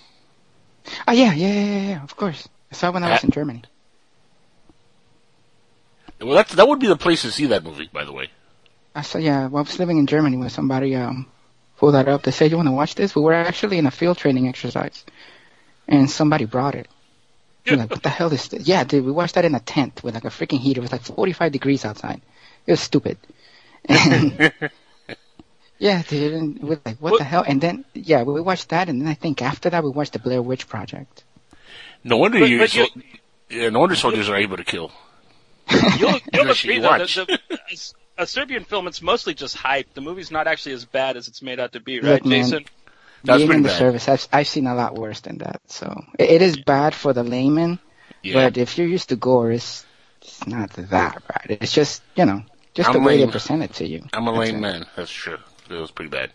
Oh 1.07 1.13
yeah, 1.13 1.33
yeah, 1.35 1.53
yeah, 1.53 1.65
yeah, 1.65 1.89
yeah. 1.89 2.03
Of 2.05 2.17
course. 2.17 2.49
I 2.71 2.75
saw 2.75 2.89
it 2.89 2.95
when 2.95 3.05
I 3.05 3.13
was 3.13 3.25
in 3.25 3.31
Germany. 3.31 3.63
Well, 6.21 6.35
that 6.35 6.49
that 6.49 6.67
would 6.69 6.81
be 6.81 6.87
the 6.89 6.97
place 6.97 7.23
to 7.23 7.31
see 7.31 7.47
that 7.47 7.63
movie, 7.65 7.89
by 7.93 8.05
the 8.05 8.13
way. 8.13 8.31
I 8.95 9.03
saw 9.03 9.19
yeah. 9.19 9.47
While 9.49 9.63
I 9.63 9.67
was 9.67 9.79
living 9.79 9.99
in 9.99 10.07
Germany, 10.07 10.37
when 10.37 10.51
somebody 10.51 10.95
um 10.97 11.27
pulled 11.79 11.95
that 11.95 12.09
up, 12.09 12.23
they 12.23 12.31
said, 12.33 12.51
"You 12.51 12.57
want 12.57 12.69
to 12.69 12.73
watch 12.73 12.95
this?" 12.95 13.15
We 13.15 13.23
were 13.23 13.35
actually 13.35 13.79
in 13.79 13.87
a 13.87 13.91
field 13.91 14.19
training 14.19 14.49
exercise, 14.49 15.05
and 15.87 16.11
somebody 16.11 16.45
brought 16.45 16.75
it. 16.75 16.89
We're 17.67 17.77
like, 17.77 17.91
what 17.91 18.03
the 18.03 18.09
hell 18.09 18.33
is 18.33 18.49
this? 18.49 18.67
Yeah, 18.67 18.85
dude, 18.85 19.05
we 19.05 19.13
watched 19.13 19.35
that 19.35 19.45
in 19.45 19.55
a 19.55 19.61
tent 19.61 20.03
with 20.03 20.15
like 20.15 20.25
a 20.25 20.29
freaking 20.29 20.59
heater. 20.59 20.81
It 20.81 20.83
was 20.83 20.93
like 20.93 21.03
45 21.03 21.53
degrees 21.53 21.85
outside. 21.85 22.23
It 22.67 22.71
was 22.73 22.81
stupid. 22.81 23.19
And 23.85 24.53
yeah, 25.79 26.03
dude, 26.07 26.33
and 26.35 26.59
we're 26.61 26.81
like, 26.85 26.99
what, 26.99 27.13
What- 27.13 27.19
the 27.19 27.25
hell? 27.25 27.45
And 27.47 27.61
then 27.61 27.85
yeah, 27.95 28.23
we 28.23 28.41
watched 28.41 28.71
that, 28.71 28.89
and 28.89 29.01
then 29.01 29.09
I 29.09 29.15
think 29.15 29.43
after 29.43 29.71
that 29.71 29.83
we 29.85 29.91
watched 29.91 30.13
the 30.15 30.19
Blair 30.19 30.43
Witch 30.43 30.69
Project. 30.69 31.25
No 32.05 32.17
wonder 32.17 32.41
But- 32.41 32.49
you. 32.49 32.59
but 32.59 32.71
so- 32.71 32.87
yeah, 33.51 33.71
no 33.71 33.81
wonder 33.81 33.97
soldiers 33.97 34.29
are 34.29 34.37
able 34.37 34.57
to 34.59 34.65
kill. 34.65 34.91
You'll, 35.99 36.19
you'll 36.33 36.45
That's 36.47 36.63
agree 36.65 36.77
you 36.77 36.83
though. 36.83 36.89
watch. 36.89 37.15
The, 37.15 37.39
the, 37.49 37.93
a 38.19 38.27
Serbian 38.27 38.65
film, 38.65 38.87
it's 38.89 39.01
mostly 39.03 39.35
just 39.35 39.55
hype. 39.57 39.93
The 39.95 40.01
movie's 40.01 40.31
not 40.31 40.47
actually 40.47 40.73
as 40.75 40.85
bad 40.85 41.17
as 41.17 41.29
it's 41.29 41.41
made 41.43 41.61
out 41.61 41.73
to 41.73 41.81
be, 41.81 42.01
right, 42.01 42.13
Look, 42.15 42.25
man, 42.27 42.43
Jason? 42.45 42.65
That's 43.25 43.39
Being 43.39 43.53
in 43.53 43.63
the 43.63 43.69
bad. 43.69 43.79
service, 43.79 44.09
I've 44.09 44.27
I've 44.33 44.49
seen 44.49 44.67
a 44.67 44.75
lot 44.75 44.95
worse 44.97 45.21
than 45.21 45.39
that. 45.39 45.61
So 45.67 46.05
it, 46.19 46.31
it 46.31 46.43
is 46.43 46.57
bad 46.57 46.95
for 46.95 47.13
the 47.13 47.23
layman, 47.23 47.79
Yeah. 48.23 48.35
but 48.35 48.57
if 48.59 48.79
you're 48.79 48.87
used 48.87 49.09
to 49.11 49.17
gore, 49.17 49.51
it's, 49.53 49.85
it's 50.23 50.47
not 50.47 50.71
that 50.75 50.91
bad. 50.91 51.59
It's 51.61 51.73
just 51.73 52.03
you 52.17 52.25
know 52.27 52.43
just 52.75 52.91
the 52.93 52.99
I'm 52.99 53.05
way 53.05 53.19
lame. 53.19 53.27
they 53.27 53.33
present 53.33 53.63
it 53.63 53.75
to 53.75 53.87
you. 53.87 54.05
I'm 54.13 54.27
a 54.29 54.33
That's 54.33 54.39
lame 54.47 54.57
it, 54.57 54.61
man. 54.61 54.87
That's 54.97 55.11
true. 55.11 55.39
It 55.71 55.75
was 55.81 55.91
pretty 55.91 56.11
bad. 56.11 56.31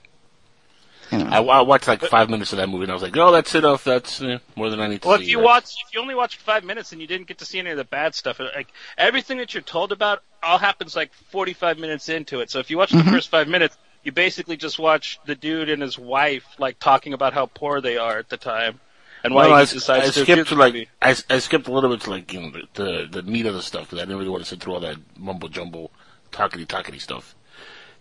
I, 1.11 1.39
I 1.43 1.61
watched 1.61 1.87
like 1.87 2.01
five 2.01 2.29
minutes 2.29 2.53
of 2.53 2.57
that 2.57 2.69
movie 2.69 2.83
and 2.83 2.91
I 2.91 2.95
was 2.95 3.03
like, 3.03 3.15
oh, 3.17 3.31
that's 3.31 3.53
it. 3.53 3.63
Off. 3.65 3.83
That's 3.83 4.21
uh, 4.21 4.39
more 4.55 4.69
than 4.69 4.79
I 4.79 4.87
need 4.87 5.01
to 5.03 5.07
Well, 5.07 5.17
see. 5.17 5.23
if 5.25 5.29
you 5.29 5.39
watch, 5.39 5.65
if 5.85 5.93
you 5.93 6.01
only 6.01 6.15
watched 6.15 6.39
five 6.41 6.63
minutes 6.63 6.91
and 6.91 6.99
you 7.01 7.07
didn't 7.07 7.27
get 7.27 7.37
to 7.39 7.45
see 7.45 7.59
any 7.59 7.69
of 7.69 7.77
the 7.77 7.83
bad 7.83 8.15
stuff, 8.15 8.39
like 8.39 8.69
everything 8.97 9.37
that 9.37 9.53
you're 9.53 9.61
told 9.63 9.91
about, 9.91 10.23
all 10.41 10.57
happens 10.57 10.95
like 10.95 11.13
45 11.13 11.77
minutes 11.77 12.09
into 12.09 12.39
it. 12.39 12.49
So 12.49 12.59
if 12.59 12.71
you 12.71 12.77
watch 12.77 12.91
Mhm. 12.91 13.03
the 13.05 13.11
first 13.11 13.29
five 13.29 13.47
minutes, 13.47 13.77
you 14.03 14.11
basically 14.11 14.57
just 14.57 14.79
watch 14.79 15.19
the 15.25 15.35
dude 15.35 15.69
and 15.69 15.81
his 15.81 15.97
wife 15.99 16.45
like 16.57 16.79
talking 16.79 17.13
about 17.13 17.33
how 17.33 17.45
poor 17.45 17.79
they 17.79 17.97
are 17.97 18.17
at 18.17 18.29
the 18.29 18.37
time 18.37 18.79
and 19.23 19.33
why 19.33 19.45
Well, 19.47 19.49
he 19.49 19.55
I, 19.55 19.61
decides 19.61 20.07
I 20.07 20.09
to 20.11 20.23
skipped 20.23 20.49
to 20.49 20.55
like. 20.55 20.89
I, 21.01 21.15
I 21.29 21.39
skipped 21.39 21.67
a 21.67 21.71
little 21.71 21.89
bit 21.89 22.01
to 22.01 22.09
like 22.09 22.33
you 22.33 22.41
know 22.41 22.51
the 22.51 22.67
the, 22.73 23.21
the 23.21 23.23
meat 23.23 23.45
of 23.45 23.53
the 23.53 23.61
stuff 23.61 23.83
because 23.83 23.99
I 23.99 24.01
didn't 24.01 24.17
really 24.17 24.29
want 24.29 24.43
to 24.43 24.49
sit 24.49 24.59
through 24.59 24.73
all 24.73 24.79
that 24.81 24.97
mumbo 25.17 25.47
jumbo, 25.47 25.89
talkity 26.31 26.65
talkity 26.65 26.99
stuff. 26.99 27.35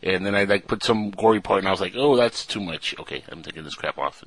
And 0.02 0.26
then 0.26 0.35
I 0.35 0.44
like 0.44 0.66
put 0.66 0.82
some 0.82 1.11
gory 1.11 1.40
part 1.40 1.61
and 1.61 1.68
I 1.68 1.71
was 1.71 1.80
like, 1.80 1.94
oh, 1.97 2.16
that's 2.16 2.44
too 2.47 2.61
much. 2.61 2.94
Okay, 2.99 3.23
I'm 3.28 3.42
taking 3.42 3.62
this 3.64 3.75
crap 3.76 3.99
off. 3.99 4.25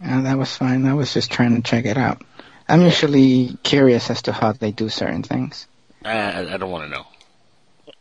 And 0.00 0.26
that 0.26 0.36
was 0.38 0.54
fine. 0.56 0.84
I 0.86 0.94
was 0.94 1.14
just 1.14 1.30
trying 1.30 1.56
to 1.56 1.62
check 1.62 1.86
it 1.86 1.96
out. 1.96 2.22
I'm 2.68 2.82
usually 2.82 3.56
curious 3.62 4.10
as 4.10 4.22
to 4.22 4.32
how 4.32 4.52
they 4.52 4.70
do 4.72 4.88
certain 4.88 5.22
things. 5.22 5.66
I, 6.04 6.12
I, 6.18 6.54
I 6.54 6.56
don't 6.58 6.70
want 6.70 6.84
to 6.84 6.90
know. 6.90 7.06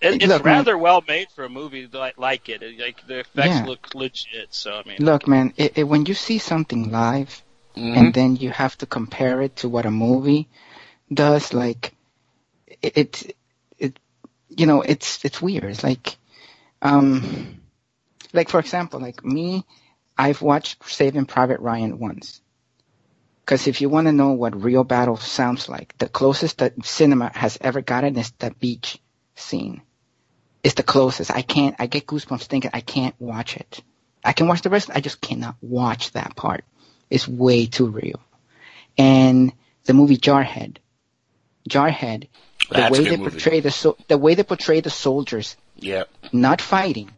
It, 0.02 0.16
it's 0.16 0.28
Look, 0.28 0.44
man. 0.44 0.58
rather 0.58 0.78
well 0.78 1.02
made 1.08 1.30
for 1.32 1.46
a 1.46 1.50
movie 1.50 1.88
like, 1.92 2.18
like 2.18 2.50
it. 2.50 2.62
It- 2.62 2.80
Like 2.80 3.06
the 3.08 3.20
effects 3.20 3.48
Yeah. 3.56 3.66
look 3.66 3.94
legit. 3.96 4.48
So 4.54 4.74
I 4.74 4.88
mean, 4.88 4.98
Look, 5.00 5.28
man, 5.28 5.54
it, 5.56 5.78
it, 5.78 5.84
when 5.84 6.06
you 6.06 6.14
see 6.14 6.40
something 6.40 6.92
live 6.92 7.42
Mhm. 7.78 7.98
and 7.98 8.14
then 8.14 8.36
you 8.36 8.52
have 8.52 8.78
to 8.80 8.86
compare 8.86 9.42
it 9.42 9.56
to 9.58 9.70
what 9.70 9.86
a 9.86 9.92
movie 9.92 10.48
does, 11.12 11.54
like 11.54 11.94
it, 12.82 12.98
it, 12.98 13.36
it 13.80 14.00
you 14.50 14.66
know, 14.66 14.82
it's 14.82 15.24
it's 15.26 15.42
weird. 15.42 15.64
It's 15.66 15.84
like, 15.84 16.18
um, 16.84 17.62
like 18.34 18.50
for 18.50 18.60
example, 18.60 19.00
like 19.00 19.24
me, 19.26 19.66
I've 20.18 20.42
watched 20.42 20.88
Saving 20.88 21.26
Private 21.26 21.62
Ryan 21.62 21.98
once. 21.98 22.42
Because 23.44 23.68
if 23.68 23.82
you 23.82 23.90
want 23.90 24.08
to 24.08 24.14
know 24.14 24.32
what 24.32 24.62
real 24.62 24.84
battle 24.84 25.18
sounds 25.18 25.68
like, 25.68 25.98
the 25.98 26.08
closest 26.08 26.60
that 26.60 26.74
cinema 26.86 27.32
has 27.34 27.58
ever 27.60 27.82
gotten 27.82 28.18
is 28.18 28.32
that 28.40 28.60
beach 28.60 29.00
scene 29.36 29.82
is 30.64 30.76
the 30.76 30.84
closest. 30.84 31.32
I 31.32 31.42
can't. 31.42 31.76
I 31.80 31.88
get 31.88 32.06
goosebumps 32.06 32.44
thinking 32.44 32.72
I 32.74 32.82
can't 32.82 33.16
watch 33.20 33.58
it. 33.58 33.82
I 34.24 34.34
can 34.34 34.48
watch 34.48 34.62
the 34.62 34.70
rest. 34.70 34.90
I 34.94 35.02
just 35.02 35.20
cannot 35.20 35.56
watch 35.62 36.12
that 36.12 36.36
part. 36.36 36.64
It's 37.10 37.28
way 37.28 37.66
too 37.66 37.88
real. 37.88 38.22
And 38.98 39.52
the 39.86 39.94
movie 39.94 40.18
Jarhead, 40.18 40.78
Jarhead, 41.70 42.30
the 42.70 42.76
That's 42.76 42.98
way 42.98 43.04
they 43.04 43.18
movie. 43.18 43.32
portray 43.32 43.60
the 43.60 43.72
so, 43.72 43.98
the 44.08 44.18
way 44.18 44.36
they 44.36 44.44
portray 44.44 44.80
the 44.80 44.90
soldiers 44.90 45.58
Yeah. 45.84 46.04
not 46.32 46.62
fighting, 46.62 47.12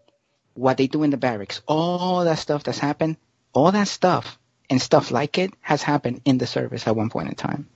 what 0.55 0.77
they 0.77 0.87
do 0.87 1.03
in 1.03 1.09
the 1.11 1.17
barracks, 1.17 1.61
all 1.67 2.23
that 2.25 2.39
stuff 2.39 2.63
that's 2.63 2.79
happened, 2.79 3.17
all 3.53 3.71
that 3.71 3.87
stuff 3.87 4.37
and 4.69 4.81
stuff 4.81 5.11
like 5.11 5.37
it 5.37 5.53
has 5.61 5.81
happened 5.83 6.21
in 6.25 6.37
the 6.37 6.47
service 6.47 6.87
at 6.87 6.95
one 6.95 7.09
point 7.09 7.29
in 7.29 7.35
time. 7.35 7.67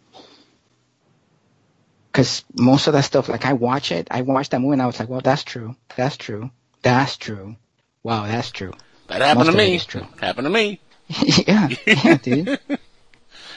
Cause 2.12 2.44
most 2.58 2.88
of 2.88 2.94
that 2.94 3.04
stuff, 3.06 3.30
like 3.30 3.46
I 3.46 3.54
watch 3.54 3.92
it, 3.92 4.08
I 4.10 4.22
watched 4.22 4.52
that 4.52 4.60
movie 4.62 4.74
and 4.74 4.82
I 4.82 4.88
was 4.88 5.00
like, 5.00 5.10
well, 5.10 5.22
that's 5.22 5.44
true. 5.44 5.76
That's 5.96 6.18
true. 6.18 6.50
That's 6.82 7.18
true. 7.18 7.56
Wow, 8.04 8.26
that's 8.26 8.50
true. 8.52 8.74
That 9.08 9.22
happened 9.22 9.46
Most 9.48 9.52
to 9.52 9.58
me. 9.58 9.80
true. 9.80 10.08
Happened 10.22 10.46
to 10.46 10.50
me. 10.52 10.80
yeah, 11.48 11.70
yeah, 11.86 12.18
dude. 12.18 12.60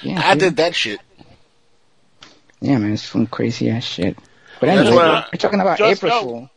Yeah, 0.02 0.20
I 0.24 0.32
dude. 0.34 0.40
did 0.40 0.56
that 0.56 0.74
shit. 0.74 0.98
Yeah, 2.60 2.78
man, 2.78 2.94
it's 2.94 3.02
some 3.02 3.26
crazy 3.28 3.70
ass 3.70 3.84
shit. 3.84 4.18
But 4.58 4.68
anyway, 4.70 4.96
we're 4.96 5.24
talking 5.38 5.60
about 5.60 5.80
April 5.80 6.20
Fool. 6.20 6.50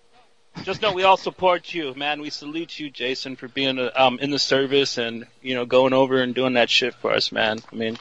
Just 0.64 0.82
know 0.82 0.94
we 0.94 1.04
all 1.04 1.18
support 1.18 1.74
you, 1.74 1.94
man. 1.96 2.22
We 2.22 2.30
salute 2.30 2.80
you, 2.80 2.90
Jason, 2.90 3.36
for 3.36 3.48
being 3.48 3.78
uh, 3.78 3.92
um, 3.96 4.20
in 4.20 4.32
the 4.32 4.40
service 4.40 4.98
and 4.98 5.26
you 5.42 5.54
know 5.56 5.66
going 5.66 5.94
over 5.94 6.22
and 6.22 6.34
doing 6.34 6.54
that 6.54 6.70
shit 6.70 6.94
for 6.96 7.12
us, 7.12 7.32
man. 7.32 7.60
I 7.72 7.76
mean, 7.76 7.98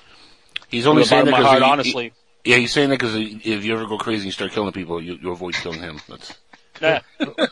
He's 0.68 0.86
only 0.86 1.04
saying 1.04 1.26
that 1.26 1.34
of 1.34 1.40
my 1.40 1.44
heart, 1.46 1.58
because 1.60 1.70
honestly. 1.72 2.12
yeah, 2.44 2.56
he's 2.56 2.72
saying 2.72 2.90
that 2.90 2.98
because 2.98 3.14
if 3.16 3.64
you 3.64 3.74
ever 3.74 3.86
go 3.86 3.98
crazy 3.98 4.24
and 4.24 4.32
start 4.32 4.52
killing 4.52 4.72
people, 4.72 5.00
you, 5.02 5.18
you 5.20 5.30
avoid 5.30 5.54
killing 5.54 5.80
him. 5.80 6.00
That's 6.08 6.34
Yeah. 6.80 7.00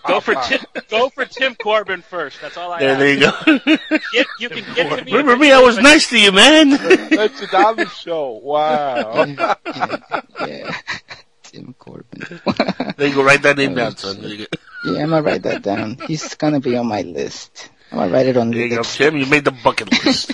go 0.07 0.21
for 0.21 0.35
Tim, 0.35 0.61
go 0.89 1.09
for 1.11 1.25
Tim 1.25 1.55
Corbin 1.57 2.03
first. 2.03 2.41
That's 2.41 2.57
all 2.57 2.73
I. 2.73 2.81
there. 2.81 2.91
ask. 2.91 2.99
There 2.99 3.13
you 3.13 3.21
go. 3.21 3.77
Get, 4.13 4.27
you 4.41 4.49
can 4.49 4.75
get 4.75 4.99
to 4.99 5.05
me. 5.05 5.13
Remember 5.13 5.37
me? 5.37 5.53
I 5.53 5.61
was 5.61 5.79
nice 5.79 6.09
to 6.11 6.19
you, 6.19 6.33
man. 6.33 6.71
That's 6.71 7.41
it 7.43 7.53
on 7.55 7.77
the 7.77 7.89
show. 7.89 8.41
Wow. 8.43 9.25
yeah, 9.27 9.55
yeah. 10.47 10.77
Tim 11.45 11.75
Corbin. 11.79 12.41
there 12.97 13.09
you 13.09 13.15
go. 13.15 13.23
Write 13.23 13.43
that 13.43 13.57
name 13.59 13.75
down, 13.75 13.97
son. 13.97 14.21
There 14.21 14.31
you 14.31 14.39
go. 14.39 14.45
Yeah, 14.85 15.03
I'm 15.03 15.11
gonna 15.11 15.23
write 15.23 15.43
that 15.45 15.63
down. 15.63 15.99
He's 16.07 16.35
gonna 16.35 16.61
be 16.61 16.77
on 16.77 16.87
my 16.87 17.03
list. 17.03 17.71
I'm 17.91 17.99
gonna 17.99 18.13
write 18.13 18.27
it 18.27 18.37
on 18.37 18.51
There 18.51 18.59
the 18.59 18.65
you 18.65 18.71
go, 18.71 18.79
list. 18.79 18.97
Tim. 18.97 19.17
You 19.17 19.27
made 19.27 19.45
the 19.45 19.51
bucket 19.53 19.91
list. 20.05 20.33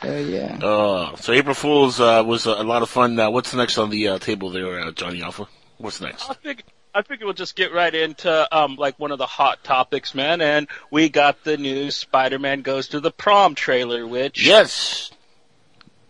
Hell 0.00 0.18
yeah. 0.26 0.58
Uh, 0.62 1.16
so 1.16 1.32
April 1.32 1.54
Fools 1.54 2.00
uh, 2.00 2.22
was 2.26 2.46
a, 2.46 2.50
a 2.50 2.64
lot 2.64 2.82
of 2.82 2.88
fun. 2.90 3.18
Uh, 3.18 3.30
what's 3.30 3.54
next 3.54 3.78
on 3.78 3.90
the 3.90 4.08
uh, 4.08 4.18
table 4.18 4.50
there, 4.50 4.80
uh, 4.80 4.90
Johnny 4.92 5.22
Alpha? 5.22 5.46
What's 5.78 6.00
next? 6.00 6.28
I 6.30 6.34
think 6.34 6.64
I 6.94 7.02
figure 7.02 7.26
we'll 7.26 7.34
just 7.34 7.56
get 7.56 7.72
right 7.72 7.94
into 7.94 8.56
um 8.56 8.76
like 8.76 8.98
one 8.98 9.12
of 9.12 9.18
the 9.18 9.26
hot 9.26 9.62
topics, 9.64 10.14
man. 10.14 10.40
And 10.40 10.68
we 10.90 11.08
got 11.08 11.44
the 11.44 11.56
new 11.56 11.90
Spider-Man 11.90 12.62
Goes 12.62 12.88
to 12.88 13.00
the 13.00 13.10
Prom 13.10 13.54
trailer, 13.54 14.06
which 14.06 14.44
Yes, 14.46 15.10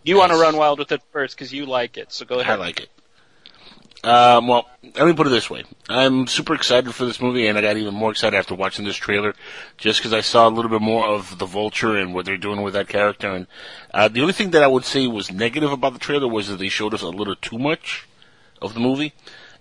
you 0.03 0.17
want 0.17 0.31
to 0.31 0.37
run 0.37 0.57
wild 0.57 0.79
with 0.79 0.91
it 0.91 1.01
first 1.11 1.35
because 1.35 1.53
you 1.53 1.65
like 1.65 1.97
it. 1.97 2.11
So 2.11 2.25
go 2.25 2.39
ahead. 2.39 2.59
I 2.59 2.59
like 2.59 2.79
it. 2.81 2.89
Um, 4.03 4.49
well, 4.49 4.67
let 4.83 5.05
me 5.05 5.13
put 5.13 5.27
it 5.27 5.29
this 5.29 5.49
way. 5.49 5.63
I'm 5.87 6.27
super 6.27 6.53
excited 6.53 6.93
for 6.93 7.05
this 7.05 7.21
movie, 7.21 7.47
and 7.47 7.57
I 7.57 7.61
got 7.61 7.77
even 7.77 7.93
more 7.93 8.11
excited 8.11 8.37
after 8.37 8.53
watching 8.53 8.83
this 8.83 8.97
trailer, 8.97 9.33
just 9.77 9.99
because 9.99 10.11
I 10.11 10.19
saw 10.19 10.47
a 10.47 10.51
little 10.51 10.69
bit 10.69 10.81
more 10.81 11.07
of 11.07 11.37
the 11.37 11.45
Vulture 11.45 11.95
and 11.95 12.13
what 12.13 12.25
they're 12.25 12.35
doing 12.35 12.61
with 12.61 12.73
that 12.73 12.89
character. 12.89 13.31
And 13.31 13.47
uh, 13.93 14.09
the 14.09 14.19
only 14.19 14.33
thing 14.33 14.51
that 14.51 14.63
I 14.63 14.67
would 14.67 14.83
say 14.83 15.07
was 15.07 15.31
negative 15.31 15.71
about 15.71 15.93
the 15.93 15.99
trailer 15.99 16.27
was 16.27 16.49
that 16.49 16.59
they 16.59 16.67
showed 16.67 16.93
us 16.93 17.01
a 17.01 17.07
little 17.07 17.35
too 17.35 17.57
much 17.57 18.05
of 18.61 18.73
the 18.73 18.81
movie. 18.81 19.13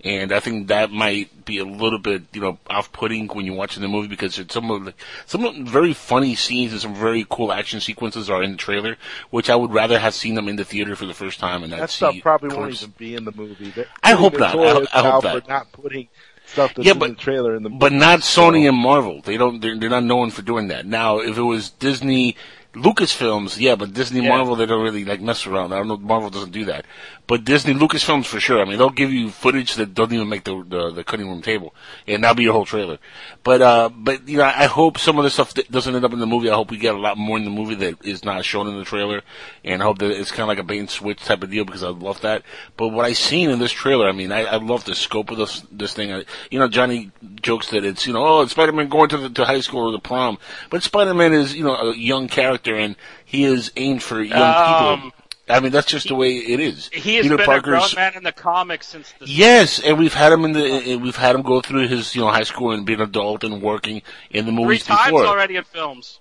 And 0.05 0.33
I 0.33 0.41
think 0.41 0.67
that 0.69 0.91
might 0.91 1.45
be 1.45 1.59
a 1.59 1.65
little 1.65 1.99
bit, 2.01 2.23
you 2.33 2.41
know, 2.41 2.59
off-putting 2.69 3.29
when 3.29 3.47
you're 3.47 3.55
watching 3.55 3.83
the 3.83 3.89
movie 3.89 4.09
because 4.09 4.37
it's 4.39 4.53
some 4.53 4.69
of 4.71 4.85
the, 4.85 4.95
some 5.27 5.45
of 5.45 5.55
the 5.55 5.63
very 5.63 5.93
funny 5.95 6.35
scenes 6.35 6.73
and 6.73 6.81
some 6.81 6.95
very 6.95 7.25
cool 7.31 7.53
action 7.53 7.81
sequences 7.81 8.29
are 8.29 8.43
in 8.43 8.53
the 8.53 8.57
trailer, 8.57 8.97
which 9.31 9.49
I 9.49 9.55
would 9.55 9.73
rather 9.73 9.99
have 10.01 10.15
seen 10.15 10.35
them 10.35 10.49
in 10.49 10.57
the 10.57 10.65
theater 10.65 10.97
for 10.97 11.07
the 11.07 11.15
first 11.15 11.39
time 11.39 11.63
and 11.63 11.73
That 11.73 11.91
stuff 11.91 12.17
probably 12.21 12.49
won't 12.57 12.75
even 12.75 12.95
be 12.99 13.15
in 13.15 13.25
the 13.25 13.33
movie. 13.33 13.71
They're 13.71 13.87
I 14.03 14.13
hope 14.15 14.39
not. 14.39 14.57
I 14.57 14.87
I 14.93 15.11
hope 15.11 15.25
now 15.25 15.41
not. 15.49 15.71
Putting 15.73 16.09
stuff 16.47 16.75
that's 16.75 16.85
Yeah, 16.85 16.95
in 16.95 16.99
but- 16.99 17.11
the 17.11 17.15
trailer 17.17 17.55
in 17.55 17.63
the 17.63 17.69
movie. 17.69 17.79
But 17.79 17.93
not 17.93 18.21
Sony 18.21 18.65
So- 18.65 18.69
and 18.71 18.77
Marvel. 18.77 19.21
They 19.23 19.37
don't. 19.37 19.61
They're, 19.61 19.79
they're 19.79 19.89
not 19.89 20.05
known 20.05 20.31
for 20.31 20.43
doing 20.43 20.69
that. 20.69 20.85
Now, 20.85 21.21
if 21.21 21.39
it 21.39 21.43
was 21.43 21.71
Disney, 21.71 22.37
Lucasfilms, 22.75 23.61
yeah, 23.61 23.75
but 23.75 23.93
Disney, 23.93 24.23
Yeah. 24.23 24.31
Marvel, 24.31 24.57
they 24.57 24.65
don't 24.65 24.83
really 24.83 25.05
like 25.05 25.21
mess 25.21 25.47
around. 25.47 25.75
I 25.75 25.77
don't 25.77 25.89
know. 25.89 25.99
Marvel 25.99 26.31
doesn't 26.31 26.53
do 26.53 26.65
that. 26.67 26.87
But 27.27 27.45
Disney, 27.45 27.75
Lucasfilms 27.75 28.25
for 28.25 28.41
sure. 28.41 28.61
I 28.61 28.65
mean, 28.65 28.79
they'll 28.79 28.91
give 28.91 29.13
you 29.13 29.31
footage 29.31 29.75
that 29.75 29.95
doesn't 29.95 30.15
even 30.15 30.29
make 30.29 30.45
the 30.45 30.65
the, 30.67 30.91
the 30.91 31.05
cutting 31.05 31.29
room 31.29 31.43
table, 31.43 31.75
and 32.07 32.25
that'll 32.25 32.35
be 32.35 32.45
your 32.45 32.55
whole 32.55 32.65
trailer. 32.65 32.99
But 33.45 33.61
uh, 33.61 33.91
but 33.95 34.27
you 34.27 34.39
know, 34.39 34.45
I 34.45 34.65
hope 34.67 34.99
some 34.99 35.19
of 35.19 35.25
the 35.25 35.31
stuff 35.31 35.53
that 35.55 35.71
doesn't 35.71 35.95
end 35.95 36.05
up 36.05 36.15
in 36.15 36.19
the 36.19 36.27
movie. 36.27 36.49
I 36.49 36.55
hope 36.55 36.71
we 36.71 36.79
get 36.79 36.95
a 36.95 36.99
lot 36.99 37.19
more 37.19 37.37
in 37.37 37.45
the 37.45 37.51
movie 37.51 37.75
that 37.75 38.05
is 38.07 38.25
not 38.25 38.45
shown 38.45 38.67
in 38.67 38.79
the 38.79 38.85
trailer, 38.85 39.21
and 39.65 39.83
I 39.83 39.85
hope 39.85 39.99
that 39.99 40.11
it's 40.11 40.31
kind 40.31 40.43
of 40.43 40.49
like 40.49 40.59
a 40.59 40.63
bait 40.63 40.79
and 40.79 40.89
switch 40.89 41.21
type 41.23 41.43
of 41.43 41.51
deal 41.51 41.67
because 41.67 41.83
I 41.83 41.89
love 41.89 42.23
that. 42.23 42.43
But 42.79 42.89
what 42.89 43.05
I've 43.05 43.19
seen 43.19 43.51
in 43.51 43.59
this 43.59 43.73
trailer, 43.73 44.09
I 44.09 44.13
mean, 44.13 44.33
I, 44.33 44.45
I 44.45 44.57
love 44.57 44.85
the 44.85 44.95
scope 44.95 45.31
of 45.31 45.37
this 45.37 45.63
this 45.71 45.93
thing. 45.93 46.13
I, 46.13 46.25
you 46.51 46.59
know, 46.59 46.69
Johnny 46.69 47.13
jokes 47.43 47.69
that 47.71 47.85
it's 47.85 48.07
you 48.07 48.15
know, 48.15 48.25
oh, 48.27 48.43
it's 48.43 48.53
Spider-Man 48.53 48.89
going 48.89 49.11
to 49.11 49.19
the 49.19 49.31
to 49.31 49.45
high 49.45 49.61
school 49.61 49.89
or 49.89 49.93
the 49.93 49.99
prom, 49.99 50.39
but 50.71 50.83
Spider-Man 50.83 51.35
is 51.35 51.55
you 51.55 51.65
know 51.65 51.75
a 51.75 51.97
young 51.97 52.29
character 52.29 52.62
and 52.69 52.97
he 53.25 53.45
is 53.45 53.73
aimed 53.77 54.03
for 54.03 54.23
young 54.23 54.41
Um, 54.41 55.01
people. 55.01 55.19
I 55.49 55.61
mean, 55.61 55.73
that's 55.73 55.89
just 55.89 56.09
the 56.09 56.15
way 56.15 56.37
it 56.37 56.61
is. 56.61 56.89
He 56.93 57.17
has 57.17 57.25
Peter 57.25 57.37
been 57.37 57.47
Parker's 57.47 57.93
a 57.93 57.95
grown 57.95 58.05
man 58.05 58.15
in 58.15 58.23
the 58.23 58.33
comics 58.33 58.87
since 58.87 59.13
the 59.19 59.27
Yes, 59.29 59.81
and 59.81 59.99
we've 59.99 60.15
had 60.15 60.33
him 60.33 60.45
in 60.45 60.53
the 60.53 60.97
we've 60.97 61.17
had 61.17 61.35
him 61.35 61.43
go 61.43 61.61
through 61.61 61.89
his 61.89 62.15
you 62.15 62.21
know 62.23 62.29
high 62.31 62.45
school 62.45 62.71
and 62.71 62.87
being 62.87 63.01
an 63.01 63.09
adult 63.09 63.43
and 63.45 63.61
working 63.61 64.03
in 64.31 64.47
the 64.47 64.53
movies 64.53 64.85
three 64.85 64.95
times 64.95 65.11
before. 65.11 65.27
already 65.27 65.57
in 65.57 65.65
films. 65.65 66.21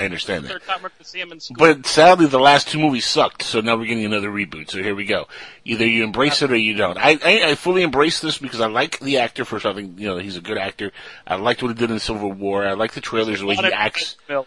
I 0.00 0.04
understand 0.04 0.44
that. 0.44 0.52
Third 0.52 0.62
time 0.62 0.76
we're 0.76 0.90
going 0.90 0.98
to 1.00 1.04
see 1.04 1.20
him 1.20 1.32
in 1.32 1.40
school. 1.40 1.56
But 1.58 1.84
sadly, 1.84 2.26
the 2.26 2.38
last 2.38 2.68
two 2.68 2.78
movies 2.78 3.04
sucked, 3.04 3.42
so 3.42 3.60
now 3.60 3.76
we're 3.76 3.86
getting 3.86 4.04
another 4.04 4.30
reboot. 4.30 4.70
So 4.70 4.80
here 4.80 4.94
we 4.94 5.04
go. 5.04 5.26
Either 5.64 5.84
you 5.84 6.04
embrace 6.04 6.40
it 6.40 6.52
or 6.52 6.56
you 6.56 6.74
don't. 6.74 6.96
I, 6.96 7.18
I, 7.24 7.50
I 7.50 7.54
fully 7.56 7.82
embrace 7.82 8.20
this 8.20 8.38
because 8.38 8.60
I 8.60 8.68
like 8.68 9.00
the 9.00 9.18
actor 9.18 9.44
for 9.44 9.58
something. 9.58 9.98
You 9.98 10.06
know, 10.06 10.18
he's 10.18 10.36
a 10.36 10.40
good 10.40 10.56
actor. 10.56 10.92
I 11.26 11.34
liked 11.34 11.62
what 11.62 11.68
he 11.70 11.74
did 11.74 11.90
in 11.90 11.98
Civil 11.98 12.30
War. 12.32 12.64
I 12.64 12.74
like 12.74 12.92
the 12.92 13.00
trailers, 13.00 13.40
the 13.40 13.46
way 13.46 13.56
he 13.56 13.72
acts. 13.72 14.16
film. 14.28 14.46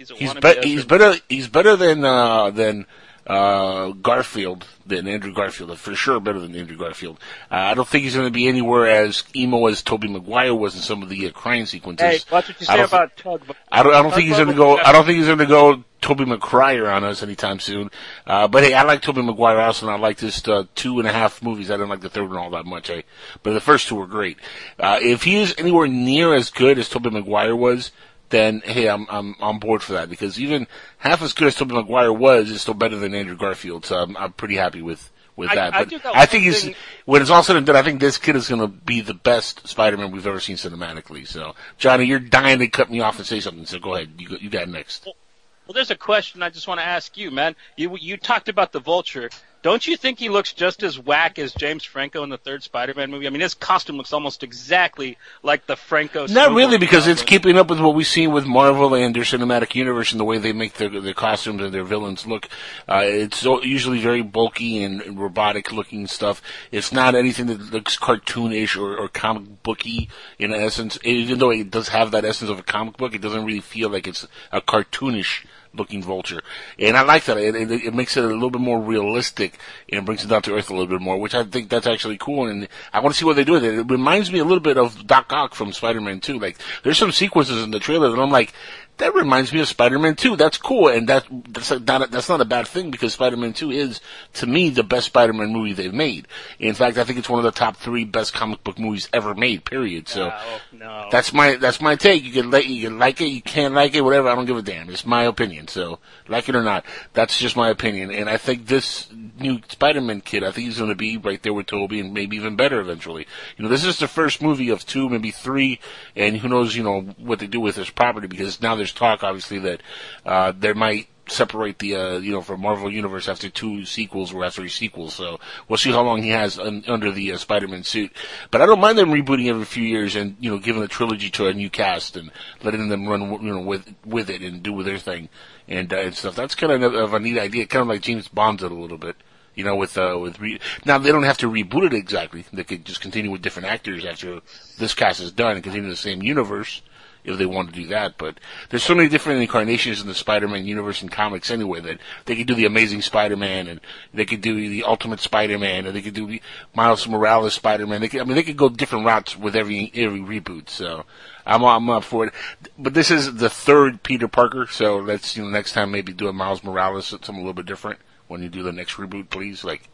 He's, 0.00 0.10
a 0.10 0.14
He's 0.14 0.32
be- 0.32 0.60
he's 0.62 0.84
better. 0.86 1.14
He's 1.28 1.46
better 1.46 1.76
than 1.76 2.02
uh, 2.06 2.48
than 2.48 2.86
uh, 3.26 3.90
Garfield 3.90 4.66
than 4.86 5.06
Andrew 5.06 5.34
Garfield. 5.34 5.78
For 5.78 5.94
sure, 5.94 6.18
better 6.20 6.40
than 6.40 6.56
Andrew 6.56 6.78
Garfield. 6.78 7.18
Uh, 7.50 7.56
I 7.56 7.74
don't 7.74 7.86
think 7.86 8.04
he's 8.04 8.14
going 8.14 8.26
to 8.26 8.32
be 8.32 8.48
anywhere 8.48 8.86
as 8.86 9.24
emo 9.36 9.66
as 9.66 9.82
Tobey 9.82 10.08
Maguire 10.08 10.54
was 10.54 10.74
in 10.74 10.80
some 10.80 11.02
of 11.02 11.10
the 11.10 11.26
uh, 11.26 11.32
crying 11.32 11.66
sequences. 11.66 12.24
Hey, 12.24 12.34
watch 12.34 12.48
what 12.48 12.58
you 12.62 12.66
I 12.66 12.72
say 12.72 12.76
don't 12.78 12.86
about 12.86 13.16
Tug. 13.18 13.42
I 13.70 13.82
don't. 13.82 13.92
I 13.92 14.00
don't 14.00 14.04
Tug 14.04 14.14
think 14.14 14.28
he's 14.28 14.38
going 14.38 14.48
to 14.48 14.54
go. 14.54 14.78
I 14.78 14.92
don't 14.92 15.04
think 15.04 15.18
he's 15.18 15.26
going 15.26 15.36
to 15.36 15.44
go 15.44 15.84
Toby 16.00 16.24
McCryer 16.24 16.90
on 16.90 17.04
us 17.04 17.22
anytime 17.22 17.60
soon. 17.60 17.90
Uh, 18.26 18.48
but 18.48 18.64
hey, 18.64 18.72
I 18.72 18.84
like 18.84 19.02
Tobey 19.02 19.20
Maguire 19.20 19.58
also, 19.58 19.86
and 19.86 19.94
I 19.94 19.98
like 19.98 20.18
his 20.18 20.48
uh, 20.48 20.64
two 20.74 20.98
and 20.98 21.06
a 21.06 21.12
half 21.12 21.42
movies. 21.42 21.70
I 21.70 21.74
didn't 21.74 21.90
like 21.90 22.00
the 22.00 22.08
third 22.08 22.30
one 22.30 22.38
all 22.38 22.50
that 22.52 22.64
much, 22.64 22.88
eh? 22.88 23.02
But 23.42 23.52
the 23.52 23.60
first 23.60 23.88
two 23.88 23.96
were 23.96 24.06
great. 24.06 24.38
Uh, 24.78 24.98
if 25.02 25.24
he 25.24 25.36
is 25.36 25.54
anywhere 25.58 25.88
near 25.88 26.32
as 26.32 26.48
good 26.48 26.78
as 26.78 26.88
Tobey 26.88 27.10
Maguire 27.10 27.54
was, 27.54 27.90
then 28.30 28.60
hey, 28.64 28.88
I'm 28.88 29.06
I'm 29.10 29.36
on 29.40 29.58
board 29.58 29.82
for 29.82 29.92
that 29.94 30.08
because 30.08 30.40
even 30.40 30.66
half 30.98 31.22
as 31.22 31.32
good 31.32 31.48
as 31.48 31.54
Tobey 31.54 31.74
Maguire 31.74 32.12
was 32.12 32.50
is 32.50 32.62
still 32.62 32.74
better 32.74 32.96
than 32.96 33.14
Andrew 33.14 33.36
Garfield. 33.36 33.84
So 33.84 33.98
I'm, 33.98 34.16
I'm 34.16 34.32
pretty 34.32 34.56
happy 34.56 34.82
with. 34.82 35.10
With 35.36 35.50
I- 35.50 35.54
that, 35.54 35.74
I 35.74 35.78
but 35.84 35.88
do 35.88 35.98
got 35.98 36.14
I 36.14 36.26
think 36.26 36.44
one 36.44 36.52
he's 36.52 36.76
when 37.06 37.22
it's 37.22 37.30
all 37.30 37.42
said 37.42 37.56
and 37.56 37.64
done. 37.64 37.76
I 37.76 37.82
think 37.82 37.98
this 38.00 38.18
kid 38.18 38.36
is 38.36 38.48
going 38.48 38.60
to 38.60 38.66
be 38.66 39.00
the 39.00 39.14
best 39.14 39.66
Spider-Man 39.66 40.10
we've 40.10 40.26
ever 40.26 40.40
seen 40.40 40.56
cinematically. 40.56 41.26
So, 41.26 41.54
Johnny, 41.78 42.04
you're 42.04 42.18
dying 42.18 42.58
to 42.58 42.66
cut 42.66 42.90
me 42.90 43.00
off 43.00 43.16
and 43.16 43.26
say 43.26 43.40
something. 43.40 43.64
So 43.64 43.78
go 43.78 43.94
ahead. 43.94 44.10
You 44.18 44.28
got, 44.28 44.42
you 44.42 44.50
got 44.50 44.68
next. 44.68 45.06
Well, 45.06 45.72
there's 45.72 45.92
a 45.92 45.96
question 45.96 46.42
I 46.42 46.50
just 46.50 46.68
want 46.68 46.80
to 46.80 46.86
ask 46.86 47.16
you, 47.16 47.30
man. 47.30 47.54
You 47.76 47.96
you 47.96 48.16
talked 48.18 48.50
about 48.50 48.72
the 48.72 48.80
Vulture. 48.80 49.30
Don't 49.62 49.86
you 49.86 49.96
think 49.96 50.18
he 50.18 50.30
looks 50.30 50.54
just 50.54 50.82
as 50.82 50.98
whack 50.98 51.38
as 51.38 51.52
James 51.52 51.84
Franco 51.84 52.22
in 52.22 52.30
the 52.30 52.38
third 52.38 52.62
Spider-Man 52.62 53.10
movie? 53.10 53.26
I 53.26 53.30
mean, 53.30 53.42
his 53.42 53.52
costume 53.52 53.96
looks 53.96 54.12
almost 54.12 54.42
exactly 54.42 55.18
like 55.42 55.66
the 55.66 55.76
Franco. 55.76 56.26
Not 56.26 56.52
really, 56.52 56.78
because 56.78 57.06
it's 57.06 57.22
keeping 57.22 57.58
up 57.58 57.68
with 57.68 57.78
what 57.78 57.94
we've 57.94 58.06
seen 58.06 58.32
with 58.32 58.46
Marvel 58.46 58.94
and 58.94 59.14
their 59.14 59.22
cinematic 59.22 59.74
universe 59.74 60.12
and 60.12 60.20
the 60.20 60.24
way 60.24 60.38
they 60.38 60.54
make 60.54 60.74
their, 60.74 60.88
their 60.88 61.12
costumes 61.12 61.60
and 61.60 61.74
their 61.74 61.84
villains 61.84 62.26
look. 62.26 62.48
Uh, 62.88 63.02
it's 63.04 63.44
usually 63.44 64.00
very 64.00 64.22
bulky 64.22 64.82
and, 64.82 65.02
and 65.02 65.20
robotic 65.20 65.72
looking 65.72 66.06
stuff. 66.06 66.40
It's 66.72 66.90
not 66.90 67.14
anything 67.14 67.46
that 67.46 67.70
looks 67.70 67.98
cartoonish 67.98 68.80
or, 68.80 68.96
or 68.96 69.08
comic 69.08 69.62
booky 69.62 70.08
in 70.38 70.54
essence. 70.54 70.98
Even 71.04 71.38
though 71.38 71.50
it 71.50 71.70
does 71.70 71.88
have 71.88 72.12
that 72.12 72.24
essence 72.24 72.50
of 72.50 72.58
a 72.58 72.62
comic 72.62 72.96
book, 72.96 73.14
it 73.14 73.20
doesn't 73.20 73.44
really 73.44 73.60
feel 73.60 73.90
like 73.90 74.08
it's 74.08 74.26
a 74.52 74.62
cartoonish 74.62 75.44
looking 75.74 76.02
vulture. 76.02 76.40
And 76.78 76.96
I 76.96 77.02
like 77.02 77.24
that. 77.24 77.36
It, 77.38 77.54
it, 77.54 77.70
it 77.70 77.94
makes 77.94 78.16
it 78.16 78.24
a 78.24 78.26
little 78.26 78.50
bit 78.50 78.60
more 78.60 78.80
realistic 78.80 79.58
and 79.90 80.04
brings 80.04 80.24
it 80.24 80.28
down 80.28 80.42
to 80.42 80.54
earth 80.54 80.70
a 80.70 80.72
little 80.72 80.88
bit 80.88 81.00
more, 81.00 81.18
which 81.18 81.34
I 81.34 81.44
think 81.44 81.68
that's 81.68 81.86
actually 81.86 82.18
cool. 82.18 82.46
And 82.46 82.68
I 82.92 83.00
want 83.00 83.14
to 83.14 83.18
see 83.18 83.24
what 83.24 83.36
they 83.36 83.44
do 83.44 83.52
with 83.52 83.64
it. 83.64 83.78
It 83.78 83.90
reminds 83.90 84.32
me 84.32 84.38
a 84.38 84.44
little 84.44 84.60
bit 84.60 84.76
of 84.78 85.06
Doc 85.06 85.32
Ock 85.32 85.54
from 85.54 85.72
Spider-Man 85.72 86.20
2. 86.20 86.38
Like, 86.38 86.58
there's 86.82 86.98
some 86.98 87.12
sequences 87.12 87.62
in 87.62 87.70
the 87.70 87.80
trailer 87.80 88.10
that 88.10 88.20
I'm 88.20 88.30
like, 88.30 88.52
that 89.00 89.14
reminds 89.14 89.52
me 89.52 89.60
of 89.60 89.68
Spider-Man 89.68 90.14
2. 90.14 90.36
That's 90.36 90.58
cool, 90.58 90.88
and 90.88 91.08
that 91.08 91.26
that's 91.48 91.70
not 91.70 92.02
a, 92.02 92.06
that's 92.06 92.28
not 92.28 92.40
a 92.40 92.44
bad 92.44 92.68
thing 92.68 92.90
because 92.90 93.14
Spider-Man 93.14 93.54
2 93.54 93.70
is, 93.70 94.00
to 94.34 94.46
me, 94.46 94.68
the 94.68 94.82
best 94.82 95.06
Spider-Man 95.06 95.52
movie 95.52 95.72
they've 95.72 95.92
made. 95.92 96.28
In 96.58 96.74
fact, 96.74 96.98
I 96.98 97.04
think 97.04 97.18
it's 97.18 97.28
one 97.28 97.38
of 97.38 97.44
the 97.44 97.58
top 97.58 97.76
three 97.76 98.04
best 98.04 98.34
comic 98.34 98.62
book 98.62 98.78
movies 98.78 99.08
ever 99.12 99.34
made. 99.34 99.64
Period. 99.64 100.06
So 100.08 100.32
no. 100.80 101.08
that's 101.12 101.32
my 101.34 101.56
that's 101.56 101.80
my 101.80 101.94
take. 101.94 102.24
You 102.24 102.32
can 102.32 102.50
like 102.50 102.66
you 102.66 102.88
can 102.88 102.98
like 102.98 103.20
it, 103.20 103.26
you 103.26 103.42
can't 103.42 103.74
like 103.74 103.94
it, 103.94 104.00
whatever. 104.00 104.28
I 104.28 104.34
don't 104.34 104.46
give 104.46 104.56
a 104.56 104.62
damn. 104.62 104.88
It's 104.88 105.04
my 105.04 105.24
opinion. 105.24 105.68
So 105.68 105.98
like 106.26 106.48
it 106.48 106.56
or 106.56 106.62
not, 106.62 106.86
that's 107.12 107.38
just 107.38 107.54
my 107.54 107.68
opinion. 107.68 108.10
And 108.10 108.30
I 108.30 108.38
think 108.38 108.66
this 108.66 109.08
new 109.38 109.60
Spider-Man 109.68 110.22
kid, 110.22 110.42
I 110.42 110.50
think 110.50 110.66
he's 110.66 110.78
going 110.78 110.88
to 110.88 110.96
be 110.96 111.18
right 111.18 111.42
there 111.42 111.52
with 111.52 111.66
Tobey 111.66 112.00
and 112.00 112.14
maybe 112.14 112.36
even 112.36 112.56
better 112.56 112.80
eventually. 112.80 113.26
You 113.58 113.64
know, 113.64 113.68
this 113.68 113.84
is 113.84 113.98
the 113.98 114.08
first 114.08 114.40
movie 114.40 114.70
of 114.70 114.86
two, 114.86 115.10
maybe 115.10 115.30
three, 115.30 115.80
and 116.16 116.38
who 116.38 116.48
knows, 116.48 116.74
you 116.74 116.82
know, 116.82 117.02
what 117.18 117.40
they 117.40 117.46
do 117.46 117.60
with 117.60 117.76
this 117.76 117.90
property 117.90 118.26
because 118.26 118.62
now 118.62 118.74
there's 118.74 118.92
talk, 118.92 119.22
obviously, 119.22 119.58
that 119.58 119.82
uh, 120.24 120.52
there 120.56 120.74
might 120.74 121.09
separate 121.30 121.78
the 121.78 121.96
uh, 121.96 122.18
you 122.18 122.32
know 122.32 122.42
from 122.42 122.60
Marvel 122.60 122.90
Universe 122.90 123.28
after 123.28 123.48
two 123.48 123.84
sequels 123.84 124.32
or 124.32 124.44
after 124.44 124.62
three 124.62 124.68
sequels. 124.68 125.14
So 125.14 125.40
we'll 125.68 125.78
see 125.78 125.92
how 125.92 126.02
long 126.02 126.22
he 126.22 126.30
has 126.30 126.58
un- 126.58 126.84
under 126.86 127.10
the 127.10 127.32
uh, 127.32 127.38
Spider-Man 127.38 127.84
suit. 127.84 128.12
But 128.50 128.60
I 128.60 128.66
don't 128.66 128.80
mind 128.80 128.98
them 128.98 129.10
rebooting 129.10 129.48
every 129.48 129.64
few 129.64 129.84
years 129.84 130.16
and 130.16 130.36
you 130.40 130.50
know 130.50 130.58
giving 130.58 130.82
a 130.82 130.88
trilogy 130.88 131.30
to 131.30 131.46
a 131.46 131.54
new 131.54 131.70
cast 131.70 132.16
and 132.16 132.30
letting 132.62 132.88
them 132.88 133.08
run 133.08 133.30
you 133.42 133.52
know 133.52 133.60
with 133.60 133.94
with 134.04 134.28
it 134.30 134.42
and 134.42 134.62
do 134.62 134.72
with 134.72 134.86
their 134.86 134.98
thing 134.98 135.28
and 135.68 135.92
uh, 135.92 135.96
and 135.96 136.14
stuff. 136.14 136.34
That's 136.34 136.54
kind 136.54 136.72
of, 136.72 136.94
of 136.94 137.14
a 137.14 137.20
neat 137.20 137.38
idea, 137.38 137.66
kind 137.66 137.82
of 137.82 137.88
like 137.88 138.02
James 138.02 138.28
Bond 138.28 138.58
did 138.58 138.72
a 138.72 138.74
little 138.74 138.98
bit. 138.98 139.16
You 139.54 139.64
know, 139.64 139.76
with 139.76 139.98
uh, 139.98 140.18
with 140.20 140.40
re- 140.40 140.60
now 140.84 140.98
they 140.98 141.12
don't 141.12 141.24
have 141.24 141.38
to 141.38 141.50
reboot 141.50 141.86
it 141.86 141.94
exactly. 141.94 142.44
They 142.52 142.64
could 142.64 142.84
just 142.84 143.00
continue 143.00 143.30
with 143.30 143.42
different 143.42 143.68
actors 143.68 144.04
after 144.04 144.40
this 144.78 144.94
cast 144.94 145.20
is 145.20 145.32
done 145.32 145.56
and 145.56 145.62
continue 145.62 145.90
the 145.90 145.96
same 145.96 146.22
universe 146.22 146.82
if 147.24 147.38
they 147.38 147.46
want 147.46 147.68
to 147.68 147.74
do 147.74 147.86
that. 147.88 148.18
But 148.18 148.38
there's 148.68 148.82
so 148.82 148.94
many 148.94 149.08
different 149.08 149.40
incarnations 149.40 150.00
in 150.00 150.08
the 150.08 150.14
Spider-Man 150.14 150.64
universe 150.64 151.02
and 151.02 151.10
comics 151.10 151.50
anyway 151.50 151.80
that 151.80 151.98
they 152.24 152.36
could 152.36 152.46
do 152.46 152.54
the 152.54 152.66
Amazing 152.66 153.02
Spider-Man 153.02 153.68
and 153.68 153.80
they 154.12 154.24
could 154.24 154.40
do 154.40 154.54
the 154.54 154.84
Ultimate 154.84 155.20
Spider-Man 155.20 155.86
and 155.86 155.94
they 155.94 156.02
could 156.02 156.14
do 156.14 156.38
Miles 156.74 157.06
Morales 157.06 157.54
Spider-Man. 157.54 158.00
They 158.00 158.08
could, 158.08 158.20
I 158.20 158.24
mean, 158.24 158.36
they 158.36 158.42
could 158.42 158.56
go 158.56 158.68
different 158.68 159.06
routes 159.06 159.36
with 159.36 159.56
every 159.56 159.90
every 159.94 160.20
reboot. 160.20 160.68
So 160.68 161.04
I'm 161.46 161.64
I'm 161.64 161.90
up 161.90 162.04
for 162.04 162.26
it. 162.26 162.34
But 162.78 162.94
this 162.94 163.10
is 163.10 163.34
the 163.34 163.50
third 163.50 164.02
Peter 164.02 164.28
Parker, 164.28 164.66
so 164.66 164.98
let's 164.98 165.36
you 165.36 165.42
know 165.42 165.50
next 165.50 165.72
time 165.72 165.90
maybe 165.90 166.12
do 166.12 166.28
a 166.28 166.32
Miles 166.32 166.64
Morales 166.64 167.06
something 167.06 167.34
a 167.34 167.38
little 167.38 167.52
bit 167.52 167.66
different 167.66 167.98
when 168.28 168.42
you 168.42 168.48
do 168.48 168.62
the 168.62 168.72
next 168.72 168.94
reboot, 168.94 169.30
please. 169.30 169.64
Like 169.64 169.88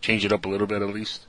change 0.00 0.24
it 0.24 0.32
up 0.32 0.44
a 0.44 0.48
little 0.48 0.66
bit 0.66 0.82
at 0.82 0.88
least. 0.88 1.26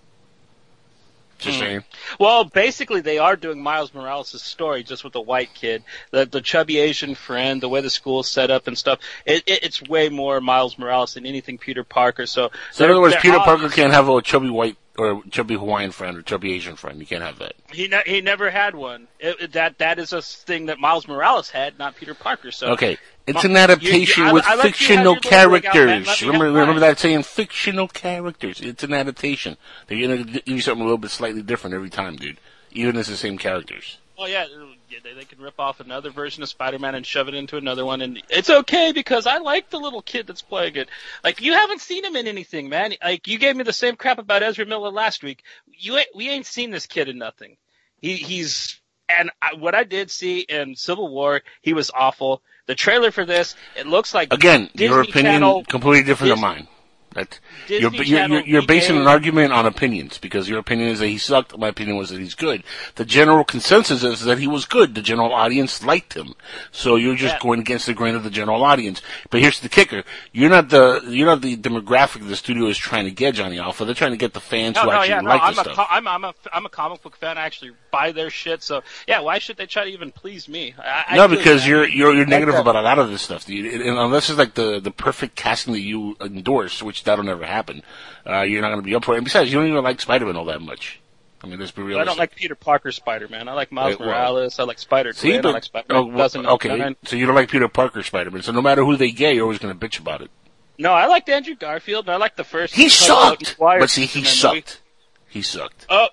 Just 1.41 1.57
Hmm. 1.57 1.63
saying. 1.63 1.83
Well, 2.19 2.43
basically, 2.45 3.01
they 3.01 3.17
are 3.17 3.36
doing 3.36 3.62
Miles 3.62 3.93
Morales' 3.93 4.41
story 4.41 4.83
just 4.83 5.03
with 5.03 5.13
the 5.13 5.21
white 5.21 5.53
kid, 5.53 5.83
the 6.12 6.25
the 6.25 6.41
chubby 6.41 6.77
Asian 6.77 7.15
friend, 7.15 7.62
the 7.62 7.69
way 7.69 7.81
the 7.81 7.89
school's 7.89 8.29
set 8.29 8.51
up 8.51 8.67
and 8.67 8.77
stuff. 8.77 9.00
It, 9.25 9.43
it, 9.48 9.63
it's 9.63 9.81
way 9.81 10.10
more 10.10 10.39
Miles 10.39 10.77
Morales 10.77 11.15
than 11.15 11.25
anything 11.25 11.57
Peter 11.57 11.83
Parker. 11.83 12.25
So, 12.25 12.51
So 12.71 12.86
in 12.86 12.91
other 12.91 13.01
words, 13.01 13.15
Peter 13.21 13.39
Parker 13.39 13.69
can't 13.69 13.91
have 13.93 14.07
a 14.07 14.21
chubby 14.21 14.50
white 14.50 14.77
or 14.98 15.21
chubby 15.31 15.55
Hawaiian 15.55 15.91
friend 15.91 16.17
or 16.17 16.21
chubby 16.21 16.53
Asian 16.53 16.75
friend. 16.75 17.00
You 17.00 17.05
can't 17.05 17.24
have 17.24 17.39
that. 17.39 17.53
He 17.71 17.88
ne- 17.88 18.03
he 18.05 18.21
never 18.21 18.51
had 18.51 18.75
one. 18.75 19.07
It- 19.19 19.53
that 19.53 19.77
that 19.79 19.98
is 20.00 20.13
a 20.13 20.21
thing 20.21 20.67
that 20.67 20.79
Miles 20.79 21.07
Morales 21.07 21.50
had, 21.50 21.79
not 21.79 21.95
Peter 21.95 22.13
Parker. 22.13 22.51
So 22.51 22.67
Okay, 22.74 22.98
it's 23.27 23.43
uh, 23.45 23.47
an 23.49 23.57
adaptation 23.57 24.23
you- 24.23 24.23
you- 24.23 24.29
I- 24.29 24.33
with 24.33 24.45
I 24.45 24.61
fictional 24.61 25.13
little 25.13 25.17
out, 25.17 25.63
characters. 25.63 26.21
Remember, 26.21 26.45
remember 26.51 26.79
that 26.81 26.99
saying, 26.99 27.23
fictional 27.23 27.87
characters. 27.87 28.59
It's 28.61 28.83
an 28.83 28.93
adaptation. 28.93 29.57
They're 29.87 30.01
gonna 30.07 30.23
give 30.23 30.43
you 30.47 30.61
something 30.61 30.81
a 30.81 30.85
little 30.85 30.97
bit 30.97 31.11
slightly 31.11 31.41
different 31.41 31.73
every 31.75 31.89
time, 31.89 32.15
dude. 32.15 32.37
Even 32.71 32.95
if 32.95 33.01
it's 33.01 33.09
the 33.09 33.17
same 33.17 33.37
characters. 33.37 33.97
Well, 34.17 34.29
yeah, 34.29 34.43
uh, 34.43 34.65
yeah, 34.87 34.99
they, 35.03 35.13
they 35.13 35.25
can 35.25 35.39
rip 35.41 35.59
off 35.59 35.79
another 35.79 36.11
version 36.11 36.43
of 36.43 36.49
Spider-Man 36.49 36.93
and 36.93 37.03
shove 37.05 37.27
it 37.27 37.33
into 37.33 37.57
another 37.57 37.85
one, 37.85 38.01
and 38.01 38.21
it's 38.29 38.51
okay 38.51 38.91
because 38.91 39.25
I 39.25 39.39
like 39.39 39.71
the 39.71 39.79
little 39.79 40.03
kid 40.03 40.27
that's 40.27 40.43
playing 40.43 40.75
it. 40.75 40.89
Like 41.23 41.41
you 41.41 41.53
haven't 41.53 41.81
seen 41.81 42.05
him 42.05 42.15
in 42.15 42.27
anything, 42.27 42.69
man. 42.69 42.93
Like 43.03 43.27
you 43.27 43.39
gave 43.39 43.55
me 43.55 43.63
the 43.63 43.73
same 43.73 43.95
crap 43.95 44.19
about 44.19 44.43
Ezra 44.43 44.65
Miller 44.65 44.91
last 44.91 45.23
week. 45.23 45.43
You 45.65 45.97
ain't, 45.97 46.09
we 46.13 46.29
ain't 46.29 46.45
seen 46.45 46.69
this 46.69 46.85
kid 46.85 47.09
in 47.09 47.17
nothing. 47.17 47.57
He 47.99 48.15
he's 48.15 48.79
and 49.09 49.31
I, 49.41 49.55
what 49.55 49.75
I 49.75 49.83
did 49.83 50.11
see 50.11 50.39
in 50.41 50.75
Civil 50.75 51.09
War, 51.09 51.41
he 51.61 51.73
was 51.73 51.89
awful. 51.93 52.41
The 52.71 52.75
trailer 52.75 53.11
for 53.11 53.25
this, 53.25 53.53
it 53.75 53.85
looks 53.85 54.13
like 54.13 54.31
Again, 54.31 54.69
your 54.75 55.01
opinion 55.01 55.33
Channel- 55.33 55.65
completely 55.65 56.03
different 56.05 56.31
Dis- 56.31 56.39
than 56.39 56.41
mine. 56.41 56.67
That 57.13 57.39
you're, 57.67 57.93
you're, 57.93 58.39
you're, 58.45 58.65
basing 58.65 58.95
an 58.95 59.05
argument 59.05 59.51
on 59.51 59.65
opinions 59.65 60.17
because 60.17 60.47
your 60.47 60.59
opinion 60.59 60.87
is 60.89 61.00
that 61.00 61.07
he 61.07 61.17
sucked. 61.17 61.57
My 61.57 61.67
opinion 61.67 61.97
was 61.97 62.09
that 62.09 62.19
he's 62.21 62.35
good. 62.35 62.63
The 62.95 63.03
general 63.03 63.43
consensus 63.43 64.01
is 64.03 64.21
that 64.21 64.39
he 64.39 64.47
was 64.47 64.63
good. 64.63 64.95
The 64.95 65.01
general 65.01 65.33
audience 65.33 65.83
liked 65.83 66.13
him. 66.13 66.35
So 66.71 66.95
you're 66.95 67.15
just 67.15 67.35
Yeah. 67.35 67.39
going 67.39 67.59
against 67.59 67.85
the 67.85 67.93
grain 67.93 68.15
of 68.15 68.24
the 68.24 68.29
general 68.29 68.63
audience. 68.63 69.01
But 69.29 69.41
here's 69.41 69.59
the 69.59 69.67
kicker: 69.67 70.03
you're 70.31 70.50
not 70.50 70.69
the 70.69 71.01
you're 71.09 71.25
not 71.27 71.41
the 71.41 71.57
demographic 71.57 72.25
the 72.27 72.35
studio 72.37 72.67
is 72.67 72.77
trying 72.77 73.05
to 73.05 73.11
get, 73.11 73.35
Johnny 73.35 73.59
Alpha. 73.59 73.83
They're 73.83 73.93
trying 73.93 74.11
to 74.11 74.17
get 74.17 74.33
the 74.33 74.39
fans 74.39 74.75
No, 74.75 74.83
who 74.83 74.87
no, 74.87 74.93
actually 74.93 75.09
yeah, 75.09 75.21
no. 75.21 75.29
like 75.29 75.41
I'm 75.41 75.55
the 75.55 75.61
a, 75.61 75.63
stuff. 75.65 75.87
I'm, 75.89 76.07
I'm 76.07 76.24
a, 76.24 76.33
I'm 76.53 76.65
a 76.65 76.69
comic 76.69 77.01
book 77.01 77.17
fan. 77.17 77.37
I 77.37 77.41
actually 77.41 77.71
buy 77.91 78.13
their 78.13 78.29
shit. 78.29 78.63
So 78.63 78.83
yeah, 79.05 79.19
why 79.19 79.39
should 79.39 79.57
they 79.57 79.65
try 79.65 79.83
to 79.83 79.89
even 79.91 80.11
please 80.11 80.47
me? 80.47 80.75
I, 80.79 81.05
I 81.09 81.15
no, 81.17 81.27
do, 81.27 81.35
because 81.35 81.67
you're 81.67 81.85
you're 81.85 82.13
you're 82.15 82.25
negative 82.25 82.55
about 82.55 82.77
a 82.77 82.81
lot 82.81 83.00
of 83.00 83.09
this 83.09 83.21
stuff, 83.21 83.45
dude. 83.45 83.81
And 83.81 83.97
unless 83.97 84.29
it's 84.29 84.39
like 84.39 84.53
the 84.53 84.79
the 84.79 84.91
perfect 84.91 85.35
casting 85.35 85.74
that 85.74 85.81
you 85.81 86.15
endorse, 86.21 86.81
which 86.81 87.00
that'll 87.03 87.24
never 87.25 87.46
happen, 87.46 87.83
uh, 88.27 88.42
you're 88.42 88.61
not 88.61 88.70
going 88.70 88.79
to 88.81 88.85
be 88.85 88.96
up 88.96 89.05
for 89.05 89.14
it. 89.14 89.18
And 89.18 89.25
besides, 89.25 89.51
you 89.51 89.57
don't 89.59 89.68
even 89.70 89.83
like 89.83 90.01
Spider-Man 90.01 90.35
all 90.35 90.46
that 90.46 90.61
much. 90.61 91.00
I 91.44 91.48
mean, 91.48 91.59
let's 91.59 91.72
be 91.72 91.81
real. 91.81 91.98
I 91.98 92.03
don't 92.03 92.20
like 92.20 92.35
Peter 92.35 92.53
Parker 92.55 92.92
Spider-Man. 92.92 93.48
I 93.48 93.53
like 93.53 93.72
Miles 93.72 93.92
Wait, 93.98 94.01
well- 94.01 94.09
Morales. 94.09 94.59
I 94.59 94.64
like 94.64 94.77
Spider 94.79 95.11
See, 95.14 95.29
Gwen. 95.29 95.40
I 95.40 95.42
but 95.42 95.53
like 95.53 95.64
Spider-Man. 95.64 96.03
oh, 96.03 96.05
well, 96.16 96.48
okay, 96.53 96.96
so 97.05 97.16
you 97.16 97.25
don't 97.25 97.35
like 97.35 97.50
Peter 97.50 97.68
Parker 97.68 98.03
Spider-Man. 98.03 98.44
So 98.44 98.51
no 98.51 98.61
matter 98.61 98.83
who 98.85 98.96
they 98.96 99.11
get, 99.11 99.33
you're 99.33 99.44
always 99.44 99.59
going 99.59 99.77
to 99.77 99.87
bitch 99.87 100.00
about 100.00 100.22
it. 100.22 100.29
No, 100.77 100.94
I 100.94 101.07
liked 101.07 101.29
Andrew 101.29 101.55
Garfield. 101.55 102.05
And 102.05 102.14
I 102.14 102.18
like 102.18 102.35
the 102.35 102.44
first. 102.44 102.75
He 102.75 102.90
sucked, 102.90 103.55
but 103.57 103.90
see, 103.90 104.05
he 104.05 104.24
Spider-Man 104.24 104.53
movie. 104.53 104.59
sucked. 104.61 104.81
He 105.27 105.42
sucked. 105.42 105.85
Oh, 105.90 106.07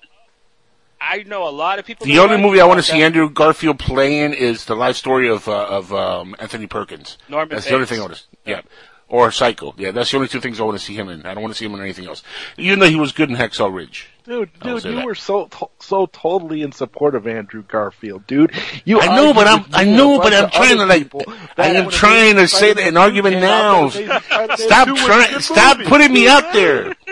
I 1.01 1.23
know 1.23 1.47
a 1.47 1.49
lot 1.49 1.79
of 1.79 1.85
people. 1.85 2.05
The 2.05 2.19
only 2.19 2.37
movie 2.37 2.59
I 2.59 2.65
want 2.65 2.83
to 2.83 2.87
that. 2.87 2.97
see 2.97 3.03
Andrew 3.03 3.29
Garfield 3.29 3.79
playing 3.79 4.33
is 4.33 4.65
the 4.65 4.75
life 4.75 4.95
story 4.95 5.29
of 5.29 5.47
uh, 5.47 5.65
of 5.67 5.93
um, 5.93 6.35
Anthony 6.39 6.67
Perkins. 6.67 7.17
Norman 7.29 7.55
That's 7.55 7.67
the 7.67 7.75
only 7.75 7.85
thing 7.85 7.99
I 7.99 8.01
want 8.03 8.15
to. 8.15 8.21
Yeah. 8.45 8.61
Or 9.11 9.31
Psycho. 9.31 9.73
Yeah, 9.75 9.89
that's 9.89 10.11
the 10.11 10.17
only 10.17 10.29
two 10.29 10.39
things 10.39 10.59
I 10.59 10.63
want 10.63 10.77
to 10.77 10.83
see 10.85 10.93
him 10.93 11.09
in. 11.09 11.25
I 11.25 11.33
don't 11.33 11.41
want 11.41 11.51
to 11.53 11.57
see 11.57 11.65
him 11.65 11.73
in 11.73 11.81
anything 11.81 12.05
else. 12.05 12.21
Even 12.57 12.77
though 12.77 12.87
he 12.87 12.95
was 12.95 13.11
good 13.11 13.29
in 13.31 13.35
Hacksaw 13.35 13.73
Ridge. 13.73 14.07
Dude, 14.23 14.51
dude, 14.61 14.83
you 14.83 14.95
that. 14.97 15.05
were 15.05 15.15
so 15.15 15.45
to- 15.47 15.69
so 15.79 16.05
totally 16.05 16.61
in 16.61 16.71
support 16.71 17.15
of 17.15 17.25
Andrew 17.25 17.63
Garfield, 17.63 18.27
dude. 18.27 18.51
You 18.85 19.01
I 19.01 19.15
know, 19.15 19.33
but 19.33 19.47
I'm 19.47 19.65
I 19.73 19.83
know, 19.85 20.19
but 20.19 20.31
I'm 20.33 20.51
trying 20.51 20.77
to 20.77 20.85
like. 20.85 21.11
I 21.57 21.69
am 21.69 21.89
trying 21.89 22.35
to 22.35 22.47
say 22.47 22.71
that 22.73 22.87
an 22.87 22.97
argument 22.97 23.37
now. 23.41 23.87
that 23.89 23.95
Amazing 23.95 24.21
Spider-Man 24.21 24.57
Stop 24.57 24.85
2 24.87 24.93
was 24.93 25.01
a 25.01 25.05
trying. 25.05 25.39
Stop 25.41 25.77
movie. 25.79 25.89
putting 25.89 26.13
me 26.13 26.27
out 26.27 26.53
there. 26.53 26.95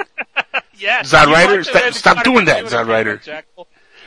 Yeah, 0.79 1.01
Zod 1.01 1.25
you 1.27 1.33
Ryder, 1.33 1.63
stop- 1.63 1.93
stop 1.93 2.23
doing 2.23 2.45
that, 2.45 2.67
too, 2.67 2.75
Zod 2.75 2.81
okay, 2.83 2.91
Ryder. 2.91 3.21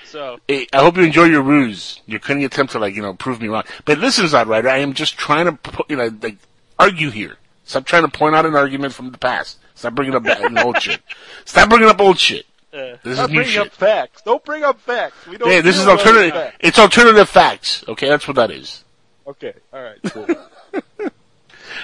So 0.04 0.38
Hey, 0.46 0.68
I 0.72 0.78
hope 0.78 0.96
you 0.96 1.02
enjoy 1.02 1.24
your 1.24 1.42
ruse. 1.42 2.00
Your 2.06 2.20
cunning 2.20 2.44
attempt 2.44 2.72
to 2.72 2.78
like 2.78 2.94
you 2.94 3.02
know 3.02 3.14
prove 3.14 3.40
me 3.40 3.48
wrong. 3.48 3.64
But 3.84 3.98
listen, 3.98 4.26
Zod 4.26 4.46
Ryder, 4.46 4.68
I 4.68 4.78
am 4.78 4.94
just 4.94 5.18
trying 5.18 5.46
to 5.46 5.52
pu- 5.52 5.82
you 5.88 5.96
know 5.96 6.10
like 6.22 6.36
argue 6.78 7.10
here. 7.10 7.36
Stop 7.70 7.84
trying 7.84 8.02
to 8.02 8.08
point 8.08 8.34
out 8.34 8.44
an 8.46 8.56
argument 8.56 8.92
from 8.92 9.12
the 9.12 9.18
past. 9.18 9.60
Stop 9.76 9.94
bringing 9.94 10.16
up 10.16 10.24
that 10.24 10.64
old 10.64 10.82
shit. 10.82 11.00
Stop 11.44 11.68
bringing 11.68 11.88
up 11.88 12.00
old 12.00 12.18
shit. 12.18 12.44
uh, 12.72 12.96
This 13.04 13.16
is 13.20 13.28
new 13.28 13.34
bringing 13.36 13.44
shit. 13.44 13.66
up 13.68 13.72
facts. 13.72 14.22
Don't 14.22 14.44
bring 14.44 14.64
up 14.64 14.80
facts. 14.80 15.24
We 15.28 15.36
don't. 15.38 15.48
Yeah, 15.48 15.60
this 15.60 15.78
is 15.78 15.86
alternative. 15.86 16.32
facts. 16.32 16.56
It's 16.58 16.78
alternative 16.80 17.28
facts. 17.28 17.84
Okay, 17.86 18.08
that's 18.08 18.26
what 18.26 18.34
that 18.34 18.50
is. 18.50 18.84
Okay, 19.24 19.54
all 19.72 19.82
right. 19.82 19.98
Cool. 20.04 20.26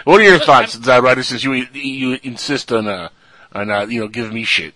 What 0.05 0.20
are 0.20 0.25
your 0.25 0.40
thoughts, 0.40 0.77
Zod 0.77 1.03
Ryder? 1.03 1.22
Since 1.22 1.44
you 1.44 1.53
you 1.72 2.18
insist 2.25 2.72
on 2.72 2.88
uh 2.88 3.09
on 3.53 3.70
uh, 3.70 3.87
you 3.87 4.01
know 4.01 4.09
giving 4.09 4.35
me 4.35 4.42
shit. 4.42 4.75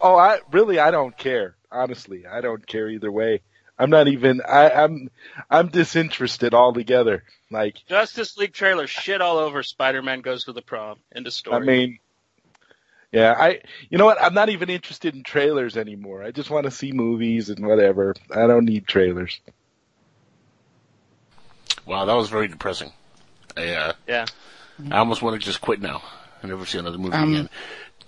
oh, 0.00 0.16
I 0.16 0.38
really, 0.50 0.78
I 0.78 0.90
don't 0.90 1.16
care. 1.16 1.54
Honestly, 1.70 2.26
I 2.26 2.40
don't 2.40 2.66
care 2.66 2.88
either 2.88 3.12
way. 3.12 3.42
I'm 3.78 3.90
not 3.90 4.08
even. 4.08 4.40
I, 4.40 4.70
I'm. 4.70 5.10
I'm 5.50 5.68
disinterested 5.68 6.54
altogether. 6.54 7.24
Like, 7.50 7.76
Justice 7.88 8.36
League 8.36 8.52
trailer 8.52 8.86
shit 8.86 9.20
all 9.20 9.38
over 9.38 9.62
Spider-Man 9.62 10.20
goes 10.20 10.44
to 10.44 10.52
the 10.52 10.62
prom. 10.62 10.98
End 11.14 11.26
of 11.26 11.32
story. 11.32 11.56
I 11.56 11.60
mean, 11.60 11.98
yeah, 13.12 13.34
I. 13.36 13.60
You 13.90 13.98
know 13.98 14.04
what? 14.04 14.22
I'm 14.22 14.34
not 14.34 14.48
even 14.48 14.70
interested 14.70 15.14
in 15.14 15.22
trailers 15.22 15.76
anymore. 15.76 16.22
I 16.22 16.30
just 16.30 16.50
want 16.50 16.64
to 16.64 16.70
see 16.70 16.92
movies 16.92 17.50
and 17.50 17.66
whatever. 17.66 18.14
I 18.30 18.46
don't 18.46 18.64
need 18.64 18.86
trailers. 18.86 19.40
Wow, 21.86 22.04
that 22.06 22.14
was 22.14 22.28
very 22.28 22.48
depressing. 22.48 22.92
I, 23.56 23.68
uh, 23.68 23.92
yeah. 24.08 24.26
I 24.90 24.98
almost 24.98 25.22
want 25.22 25.40
to 25.40 25.44
just 25.44 25.60
quit 25.60 25.80
now 25.80 26.02
and 26.42 26.50
never 26.50 26.66
see 26.66 26.78
another 26.78 26.98
movie 26.98 27.14
Um, 27.14 27.32
again. 27.34 27.50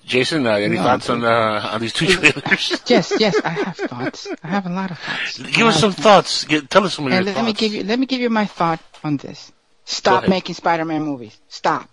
Jason, 0.06 0.46
uh, 0.46 0.52
any 0.52 0.76
no, 0.76 0.82
thoughts 0.84 1.10
on 1.10 1.24
uh, 1.24 1.68
on 1.72 1.80
these 1.80 1.92
two 1.92 2.06
trailers? 2.06 2.80
Yes, 2.86 3.12
yes, 3.18 3.34
I 3.44 3.48
have 3.50 3.76
thoughts. 3.76 4.28
I 4.42 4.46
have 4.48 4.66
a 4.66 4.70
lot 4.70 4.92
of 4.92 4.98
thoughts. 4.98 5.38
Give 5.38 5.66
us 5.66 5.80
some 5.80 5.90
thoughts. 5.92 6.44
Get, 6.44 6.70
tell 6.70 6.84
us 6.84 6.94
some 6.94 7.06
of 7.06 7.12
your 7.12 7.22
let 7.22 7.34
thoughts. 7.34 7.46
me 7.46 7.52
give 7.52 7.74
you 7.74 7.82
let 7.82 7.98
me 7.98 8.06
give 8.06 8.20
you 8.20 8.30
my 8.30 8.44
thought 8.46 8.80
on 9.02 9.16
this. 9.16 9.50
Stop 9.84 10.28
making 10.28 10.54
Spider-Man 10.54 11.02
movies. 11.02 11.36
Stop. 11.48 11.88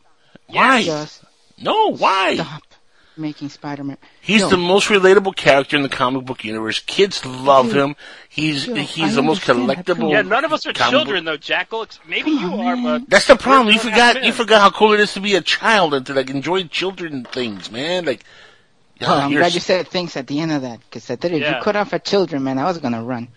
Why? 0.47 0.84
Just 0.84 1.23
No, 1.58 1.93
why? 1.95 2.36
stop 2.36 2.63
making 3.17 3.49
Spider-Man. 3.49 3.97
He's 4.21 4.41
Yo, 4.41 4.49
the 4.49 4.58
most 4.58 4.88
relatable 4.89 5.36
character 5.36 5.76
in 5.78 5.84
the 5.84 5.89
comic 5.89 6.26
book 6.26 6.43
universe. 6.43 6.80
Kids 6.80 7.26
love 7.26 7.67
Dude. 7.67 7.76
him. 7.78 7.95
He's 8.30 8.67
Yo, 8.67 8.76
he's 8.76 9.13
I 9.13 9.15
the 9.15 9.21
most 9.23 9.41
collectible. 9.43 10.12
Yeah, 10.12 10.21
none 10.23 10.45
of 10.45 10.54
us 10.54 10.65
are 10.65 10.73
comic 10.73 10.91
children 10.91 11.26
though, 11.26 11.38
Jackal. 11.38 11.88
Maybe 12.08 12.36
Come 12.38 12.39
you 12.58 12.62
on, 12.62 12.86
are, 12.88 12.99
but 12.99 13.10
That's 13.10 13.28
the 13.28 13.36
problem. 13.36 13.73
You 13.73 13.80
forgot. 13.80 14.23
You 14.23 14.32
forgot 14.34 14.62
how 14.62 14.71
cool 14.71 14.93
it 14.93 14.99
is 14.99 15.13
to 15.13 15.19
be 15.21 15.36
a 15.36 15.41
child 15.41 15.93
and 15.93 16.06
to 16.08 16.13
like 16.13 16.30
enjoy 16.30 16.63
children 16.65 17.23
things, 17.26 17.69
man. 17.71 18.06
Like, 18.06 18.23
Well, 19.02 19.12
I'm 19.12 19.32
you're 19.32 19.41
glad 19.41 19.54
you 19.54 19.60
said 19.60 19.88
things 19.88 20.15
at 20.17 20.28
the 20.28 20.39
end 20.39 20.52
of 20.52 20.62
that, 20.63 20.80
because 20.80 21.10
if 21.10 21.23
Yeah. 21.23 21.58
you 21.58 21.63
cut 21.63 21.76
off 21.76 21.93
at 21.93 22.06
children, 22.06 22.43
man, 22.43 22.58
I 22.58 22.63
was 22.65 22.78
gonna 22.80 23.04
run. 23.04 23.28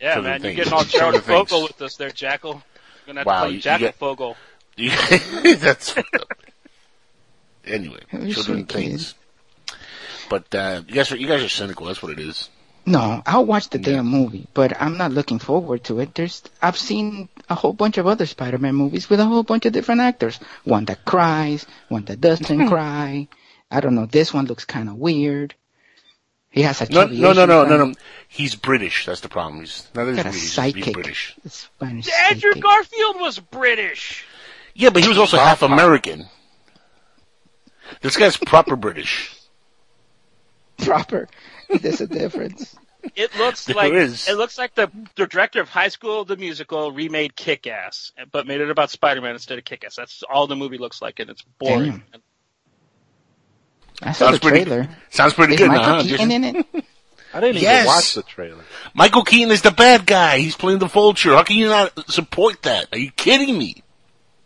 yeah, 0.00 0.14
Children 0.14 0.32
man, 0.32 0.42
you're 0.42 0.52
getting 0.54 0.72
all 0.72 0.84
Children 0.84 1.12
Jared 1.12 1.24
things. 1.24 1.48
Fogle 1.50 1.62
with 1.62 1.82
us 1.82 1.96
there, 1.96 2.10
Jackal. 2.10 2.52
You're 2.52 3.14
gonna 3.14 3.20
have 3.20 3.26
Wow, 3.26 3.32
to 3.34 3.38
call 3.40 3.46
you- 3.48 3.50
you 3.52 3.56
you 3.56 3.62
Jackal 3.62 3.86
get- 3.86 3.94
Fogle. 3.96 4.36
that's 5.58 5.90
fucked 5.90 6.14
up. 6.16 6.32
Anyway, 7.66 8.00
You 8.12 8.32
children 8.32 8.58
should, 8.60 8.68
things. 8.68 9.14
But 10.28 10.54
uh, 10.54 10.82
you 10.88 10.94
guys 10.94 11.12
are 11.12 11.16
you 11.16 11.26
guys 11.28 11.42
are 11.42 11.48
cynical. 11.48 11.86
That's 11.86 12.02
what 12.02 12.12
it 12.12 12.18
is. 12.20 12.48
No, 12.88 13.20
I'll 13.26 13.44
watch 13.44 13.70
the 13.70 13.78
Yeah. 13.80 13.96
damn 13.96 14.06
movie, 14.06 14.46
but 14.54 14.80
I'm 14.80 14.96
not 14.96 15.10
looking 15.12 15.40
forward 15.40 15.82
to 15.84 15.98
it. 15.98 16.14
There's, 16.14 16.42
I've 16.62 16.76
seen 16.78 17.28
a 17.50 17.56
whole 17.56 17.72
bunch 17.72 17.98
of 17.98 18.06
other 18.06 18.26
Spider-Man 18.26 18.76
movies 18.76 19.10
with 19.10 19.18
a 19.18 19.24
whole 19.24 19.42
bunch 19.42 19.66
of 19.66 19.72
different 19.72 20.02
actors. 20.02 20.38
One 20.62 20.84
that 20.84 21.04
cries, 21.04 21.66
one 21.88 22.04
that 22.04 22.20
doesn't 22.20 22.68
cry. 22.68 23.26
I 23.72 23.80
don't 23.80 23.96
know. 23.96 24.06
This 24.06 24.32
one 24.32 24.46
looks 24.46 24.64
kind 24.64 24.88
of 24.88 24.94
weird. 24.94 25.54
He 26.48 26.62
has 26.62 26.80
a 26.80 26.88
No, 26.92 27.06
no, 27.06 27.32
no, 27.32 27.44
no, 27.44 27.64
no, 27.64 27.86
no. 27.86 27.94
He's 28.28 28.54
British. 28.54 29.04
That's 29.04 29.20
the 29.20 29.28
problem. 29.28 29.60
He's 29.60 29.88
not 29.92 30.04
that 30.04 30.26
he's 30.32 30.54
British. 30.54 30.74
He's, 30.76 30.84
he's. 30.84 30.94
British. 30.94 31.36
Spanish 31.48 32.08
Andrew 32.30 32.52
sidekick. 32.54 32.62
Garfield 32.62 33.16
was 33.20 33.38
British. 33.40 34.24
Yeah, 34.74 34.90
but 34.90 35.02
he 35.02 35.08
was 35.08 35.18
also 35.18 35.38
half 35.38 35.62
American. 35.62 36.26
This 38.02 38.16
guy's 38.16 38.36
proper 38.36 38.76
British. 38.76 39.32
Proper. 40.78 41.26
There's 41.80 42.00
a 42.02 42.06
difference. 42.06 42.76
It 43.14 43.34
looks 43.36 43.64
There 43.64 43.76
like 43.76 43.92
is. 43.92 44.28
it 44.28 44.34
looks 44.36 44.58
like 44.58 44.74
the, 44.74 44.90
the 45.14 45.26
director 45.26 45.60
of 45.60 45.68
High 45.68 45.88
School 45.88 46.24
the 46.24 46.36
musical 46.36 46.90
remade 46.92 47.34
Kick 47.36 47.66
Ass, 47.66 48.12
but 48.32 48.46
made 48.46 48.60
it 48.60 48.70
about 48.70 48.90
Spider-Man 48.90 49.32
instead 49.32 49.58
of 49.58 49.64
Kick 49.64 49.84
Ass. 49.84 49.96
That's 49.96 50.22
all 50.28 50.46
the 50.46 50.56
movie 50.56 50.76
looks 50.78 51.00
like, 51.00 51.18
and 51.20 51.30
it's 51.30 51.42
boring. 51.58 52.02
Damn. 52.12 52.22
I 54.02 54.12
saw 54.12 54.26
Sounds 54.26 54.40
the 54.40 54.48
pretty. 54.48 54.64
trailer. 54.64 54.88
Sounds 55.10 55.32
pretty 55.34 55.54
Is 55.54 55.60
good, 55.60 55.68
Michael 55.68 55.84
huh? 55.84 56.02
Keaton 56.02 56.30
in 56.30 56.44
it? 56.44 56.66
I 57.32 57.40
didn't 57.40 57.62
Yes. 57.62 57.84
even 57.84 57.86
watch 57.86 58.14
the 58.14 58.22
trailer. 58.22 58.64
Michael 58.94 59.24
Keaton 59.24 59.50
is 59.52 59.62
the 59.62 59.70
bad 59.70 60.04
guy. 60.06 60.38
He's 60.38 60.56
playing 60.56 60.78
the 60.80 60.86
Vulture. 60.86 61.34
How 61.34 61.42
can 61.44 61.56
you 61.56 61.68
not 61.68 62.10
support 62.10 62.62
that? 62.62 62.88
Are 62.92 62.98
you 62.98 63.10
kidding 63.12 63.56
me? 63.56 63.82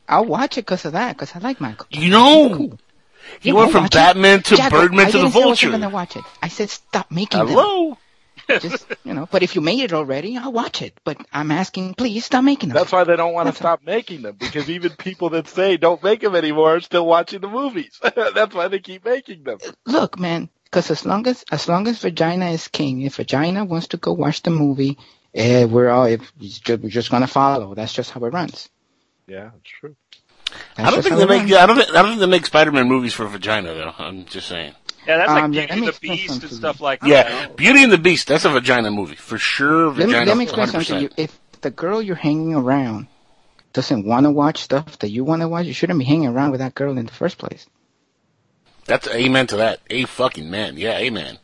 I'll 0.09 0.25
watch 0.27 0.59
it 0.59 0.63
because 0.63 0.85
of 0.85 0.93
that, 0.93 1.17
because 1.17 1.35
I 1.35 1.39
like 1.41 1.61
Michael. 1.61 1.87
You 1.91 2.11
know, 2.11 2.55
Cool. 2.57 2.79
He 3.41 3.51
Yeah, 3.51 3.55
went 3.55 3.73
from 3.73 3.83
watch 3.85 3.95
it. 3.95 3.99
Batman 3.99 4.43
to 4.45 4.57
Jackal, 4.57 4.81
Birdman 4.81 5.07
I 5.07 5.11
to 5.11 5.19
the 5.19 5.25
I 5.27 5.29
Vulture. 5.29 5.67
wasn't 5.67 5.73
gonna 5.73 5.89
watch 5.95 6.17
it. 6.17 6.25
I 6.43 6.49
said 6.49 6.71
stop 6.71 7.11
making 7.11 7.47
them. 7.47 7.49
Hello. 7.49 7.99
Just 8.59 8.87
you 9.05 9.15
know, 9.15 9.29
but 9.31 9.43
if 9.43 9.55
you 9.55 9.61
made 9.61 9.81
it 9.81 9.93
already, 9.93 10.37
I'll 10.37 10.53
watch 10.53 10.83
it. 10.83 10.99
But 11.05 11.19
I'm 11.33 11.51
asking, 11.53 11.95
please 11.95 12.25
stop 12.25 12.43
making 12.43 12.71
them. 12.71 12.77
That's 12.77 12.91
why 12.91 13.05
they 13.05 13.15
don't 13.17 13.33
want 13.33 13.49
to 13.49 13.55
stop 13.55 13.83
making 13.85 14.23
them 14.23 14.37
because 14.39 14.69
even 14.69 14.91
people 14.93 15.31
that 15.31 15.47
say 15.47 15.77
don't 15.77 16.03
make 16.03 16.21
them 16.21 16.35
anymore 16.35 16.77
are 16.77 16.81
still 16.81 17.07
watching 17.07 17.41
the 17.41 17.49
movies. 17.49 18.01
That's 18.03 18.55
why 18.55 18.69
they 18.69 18.81
keep 18.81 19.05
making 19.05 19.45
them. 19.45 19.59
Look, 19.87 20.19
man, 20.19 20.49
because 20.65 20.91
as 20.91 21.05
long 21.07 21.27
as 21.29 21.45
as 21.53 21.69
long 21.69 21.87
as 21.87 22.01
vagina 22.01 22.47
is 22.51 22.67
king, 22.69 23.03
if 23.03 23.17
vagina 23.17 23.65
wants 23.65 23.89
to 23.89 23.99
go 23.99 24.13
watch 24.15 24.43
the 24.43 24.51
movie, 24.51 24.99
eh, 25.35 25.65
we're 25.65 25.91
all 25.91 26.05
if 26.07 26.33
just, 26.39 26.67
we're 26.69 26.89
just 26.89 27.11
gonna 27.11 27.27
follow. 27.29 27.75
That's 27.75 27.93
just 27.93 28.11
how 28.11 28.25
it 28.25 28.33
runs. 28.33 28.69
Yeah, 29.29 29.51
it's 29.59 29.71
true. 29.71 29.95
That's 30.77 30.89
I 30.89 30.91
don't 30.91 31.03
think 31.03 31.17
they 31.17 31.27
make. 31.27 31.39
runs. 31.41 31.51
Yeah, 31.51 31.63
I 31.63 31.67
don't 31.67 31.77
think. 31.77 31.91
I 31.91 32.03
don't 32.03 32.09
think 32.11 32.21
they 32.21 32.27
make 32.27 32.47
Spider-Man 32.47 32.89
movies 32.89 33.13
for 33.15 33.27
vagina 33.27 33.75
though. 33.75 33.93
I'm 33.99 34.25
just 34.27 34.49
saying. 34.49 34.75
Yeah, 35.07 35.17
that's 35.19 35.29
like 35.31 35.43
Um, 35.45 35.51
Beauty 35.53 35.67
let 35.69 35.79
and 35.79 35.87
the 35.89 35.99
Beast 36.01 36.43
and 36.43 36.53
stuff 36.53 36.81
like 36.81 37.03
Yeah, 37.03 37.23
that. 37.23 37.49
Yeah, 37.51 37.55
Beauty 37.57 37.83
and 37.85 37.93
the 37.93 37.99
Beast. 37.99 38.29
That's 38.29 38.45
a 38.45 38.51
vagina 38.51 38.91
movie 38.91 39.15
for 39.17 39.39
sure. 39.39 39.93
Let 39.93 40.09
me, 40.09 40.15
let 40.15 40.37
me 40.37 40.45
explain 40.45 40.67
something 40.69 40.97
to 40.97 41.03
you. 41.03 41.11
If 41.17 41.39
the 41.63 41.71
girl 41.71 42.03
you're 42.03 42.17
hanging 42.17 42.55
around 42.55 43.07
doesn't 43.73 44.05
want 44.05 44.25
to 44.27 44.31
watch 44.31 44.59
stuff 44.63 44.99
that 44.99 45.11
you 45.11 45.25
want 45.25 45.43
to 45.43 45.49
watch, 45.49 45.67
you 45.67 45.73
shouldn't 45.73 45.99
be 45.99 46.05
hanging 46.05 46.29
around 46.29 46.51
with 46.51 46.61
that 46.61 46.75
girl 46.75 46.99
in 46.99 47.07
the 47.07 47.13
first 47.13 47.39
place. 47.39 47.67
That's 48.87 49.09
amen 49.09 49.47
to 49.49 49.57
that. 49.59 49.81
A 49.89 50.05
fucking 50.05 50.51
man. 50.51 50.77
Yeah, 50.77 50.99
amen. 50.99 51.39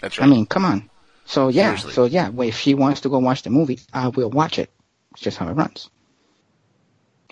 That's 0.00 0.18
right. 0.18 0.26
I 0.26 0.30
mean, 0.30 0.46
come 0.46 0.64
on. 0.64 0.88
So 1.26 1.48
yeah, 1.48 1.66
Seriously. 1.76 1.92
so 1.92 2.04
yeah, 2.06 2.28
well, 2.30 2.48
if 2.48 2.56
she 2.58 2.74
wants 2.74 3.02
to 3.02 3.08
go 3.08 3.18
watch 3.18 3.42
the 3.42 3.50
movie, 3.50 3.78
I 3.92 4.08
will 4.08 4.30
watch 4.30 4.58
it. 4.58 4.70
It's 5.12 5.20
just 5.20 5.36
how 5.36 5.48
it 5.48 5.52
runs. 5.52 5.90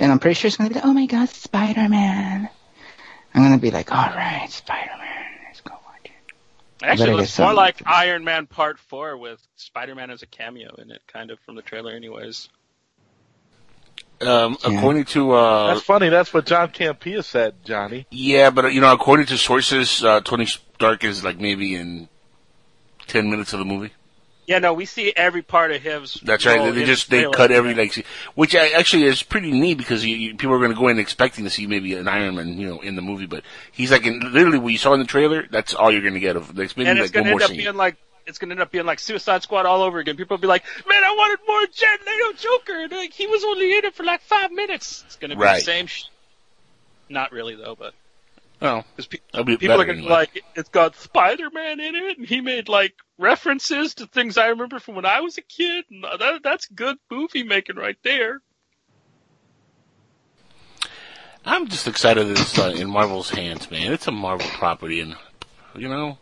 And 0.01 0.13
I'm 0.13 0.19
pretty 0.19 0.35
sure 0.35 0.49
it's 0.49 0.57
gonna 0.57 0.71
be 0.71 0.77
like, 0.77 0.85
oh 0.85 0.93
my 0.93 1.07
god, 1.07 1.29
Spider 1.29 1.89
Man. 1.89 2.49
I'm 3.35 3.43
gonna 3.43 3.59
be 3.59 3.71
like, 3.71 3.93
all 3.93 4.09
right, 4.15 4.47
Spider 4.51 4.93
Man, 4.99 5.25
let's 5.47 5.61
go 5.61 5.75
watch 5.75 6.05
it. 6.05 6.11
Actually, 6.83 7.07
better 7.07 7.13
it 7.13 7.17
looks 7.23 7.39
more 7.39 7.53
like 7.55 7.83
Iron 7.87 8.25
Man 8.25 8.47
Part 8.47 8.79
Four 8.79 9.17
with 9.17 9.41
Spider-Man 9.57 10.11
as 10.11 10.23
a 10.23 10.27
cameo 10.27 10.75
in 10.77 10.91
it, 10.91 11.03
kind 11.07 11.31
of 11.31 11.39
from 11.41 11.57
the 11.57 11.63
trailer, 11.63 11.93
anyways. 11.93 12.49
um, 14.21 14.57
Yeah. 14.65 14.79
according 14.79 15.05
to 15.07 15.33
uh, 15.33 15.75
That's 15.75 15.85
funny. 15.85 16.09
That's 16.09 16.33
what 16.33 16.47
John 16.47 16.69
Campea 16.71 17.25
said, 17.25 17.55
Johnny. 17.65 18.07
yeah, 18.11 18.51
but 18.51 18.67
uh, 18.67 18.69
you 18.69 18.81
know, 18.81 18.93
according 18.93 19.27
to 19.27 19.37
sources, 19.39 20.03
uh, 20.05 20.21
Tony 20.21 20.47
Stark 20.47 21.03
is 21.05 21.23
like 21.25 21.39
maybe 21.41 21.75
in 21.75 22.09
ten 23.09 23.29
minutes 23.31 23.53
of 23.53 23.59
the 23.59 23.65
movie. 23.65 23.93
Yeah, 24.49 24.61
no, 24.61 24.73
we 24.73 24.87
see 24.87 25.13
every 25.15 25.43
part 25.43 25.73
of 25.73 25.83
his. 25.83 26.15
That's 26.25 26.47
right. 26.47 26.75
They, 26.75 26.87
just 26.87 27.11
they 27.11 27.29
cut 27.31 27.51
every 27.51 27.75
like, 27.75 28.03
which 28.35 28.55
actually 28.55 29.03
is 29.03 29.23
pretty 29.23 29.53
neat 29.53 29.77
because 29.77 30.03
you, 30.07 30.17
you, 30.17 30.37
people 30.37 30.55
are 30.55 30.59
going 30.59 30.71
to 30.73 30.77
go 30.77 30.89
in 30.89 30.99
expecting 30.99 31.45
to 31.45 31.51
see 31.51 31.67
maybe 31.67 31.93
an 31.93 32.09
Iron 32.09 32.37
Man, 32.37 32.59
you 32.59 32.67
know, 32.67 32.81
in 32.81 32.97
the 32.97 33.03
movie, 33.03 33.27
but 33.27 33.45
he's 33.73 33.91
like 33.91 34.07
in, 34.07 34.21
literally 34.33 34.59
what 34.59 34.73
you 34.73 34.79
saw 34.79 34.95
in 34.95 35.01
the 35.01 35.07
trailer. 35.07 35.47
That's 35.51 35.75
all 35.75 35.93
you're 35.93 36.01
going 36.01 36.15
to 36.15 36.21
get 36.21 36.37
of. 36.37 36.57
Like, 36.57 36.75
maybe 36.79 36.89
and 36.89 36.99
it's 36.99 37.09
like 37.15 37.25
gonna 37.25 37.31
end 37.33 37.43
up 37.43 37.49
scene. 37.51 37.59
being 37.59 37.77
like 37.77 37.99
it's 38.27 38.39
gonna 38.39 38.53
end 38.53 38.63
up 38.63 38.71
being 38.71 38.87
like 38.87 39.01
Suicide 39.01 39.43
Squad 39.43 39.67
all 39.67 39.83
over 39.83 39.99
again. 39.99 40.17
People 40.17 40.39
will 40.39 40.41
be 40.43 40.49
like, 40.49 40.65
"Man, 40.89 41.05
I 41.05 41.15
wanted 41.15 41.41
more 41.47 41.67
Jared 41.75 42.01
Leto 42.07 42.33
Joker." 42.39 42.81
And 42.85 42.93
like, 42.93 43.13
he 43.13 43.27
was 43.27 43.45
only 43.45 43.77
in 43.77 43.85
it 43.85 43.95
for 43.95 44.05
like 44.05 44.23
five 44.23 44.51
minutes. 44.51 45.03
It's 45.07 45.17
gonna 45.17 45.37
be 45.37 45.43
Right. 45.43 45.57
the 45.59 45.65
same. 45.65 45.87
Sh- 45.89 46.05
Not 47.11 47.33
really 47.33 47.55
though, 47.55 47.77
but 47.79 47.93
Oh, 48.61 48.83
because 48.91 49.07
pe- 49.07 49.19
that'll 49.33 49.45
be 49.45 49.57
people 49.57 49.81
are 49.81 49.85
gonna 49.85 49.99
anyway. 49.99 50.09
be 50.09 50.13
like, 50.13 50.45
"It's 50.57 50.69
got 50.69 50.97
Spider 50.97 51.49
Man 51.51 51.79
in 51.79 51.95
it," 51.95 52.19
and 52.19 52.27
he 52.27 52.41
made 52.41 52.69
like 52.69 52.95
references 53.17 53.95
to 53.95 54.07
things 54.07 54.37
I 54.37 54.47
remember 54.49 54.81
from 54.81 54.97
when 54.97 55.05
I 55.07 55.21
was 55.21 55.39
a 55.39 55.43
kid. 55.43 55.85
And 55.91 56.03
that, 56.03 56.41
that's 56.43 56.67
good 56.67 56.97
movie 57.11 57.45
making 57.45 57.77
right 57.77 57.97
there. 58.03 58.41
I'm 61.45 61.69
just 61.69 61.87
excited 61.89 62.27
that 62.27 62.33
it's 62.41 62.59
uh, 62.59 62.75
in 62.77 62.91
Marvel's 62.91 63.31
hands, 63.31 63.71
man. 63.71 63.93
It's 63.93 64.07
a 64.07 64.11
Marvel 64.13 64.49
property, 64.55 65.01
and 65.01 65.15
you 65.77 65.89
know, 65.89 66.19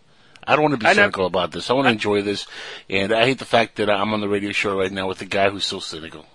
I 0.46 0.54
don't 0.54 0.62
want 0.62 0.72
to 0.74 0.78
be 0.78 0.86
I 0.86 0.90
know- 0.90 1.02
cynical 1.02 1.26
about 1.26 1.52
this. 1.52 1.70
I 1.70 1.72
want 1.72 1.86
to 1.86 1.92
enjoy 1.92 2.22
this, 2.22 2.46
and 2.90 3.12
I 3.12 3.24
hate 3.24 3.38
the 3.38 3.44
fact 3.46 3.76
that 3.76 3.90
I'm 3.90 4.12
on 4.12 4.20
the 4.20 4.28
radio 4.28 4.52
show 4.52 4.78
right 4.78 4.92
now 4.92 5.08
with 5.08 5.20
a 5.22 5.26
guy 5.26 5.48
who's 5.50 5.64
so 5.64 5.80
cynical, 5.80 6.26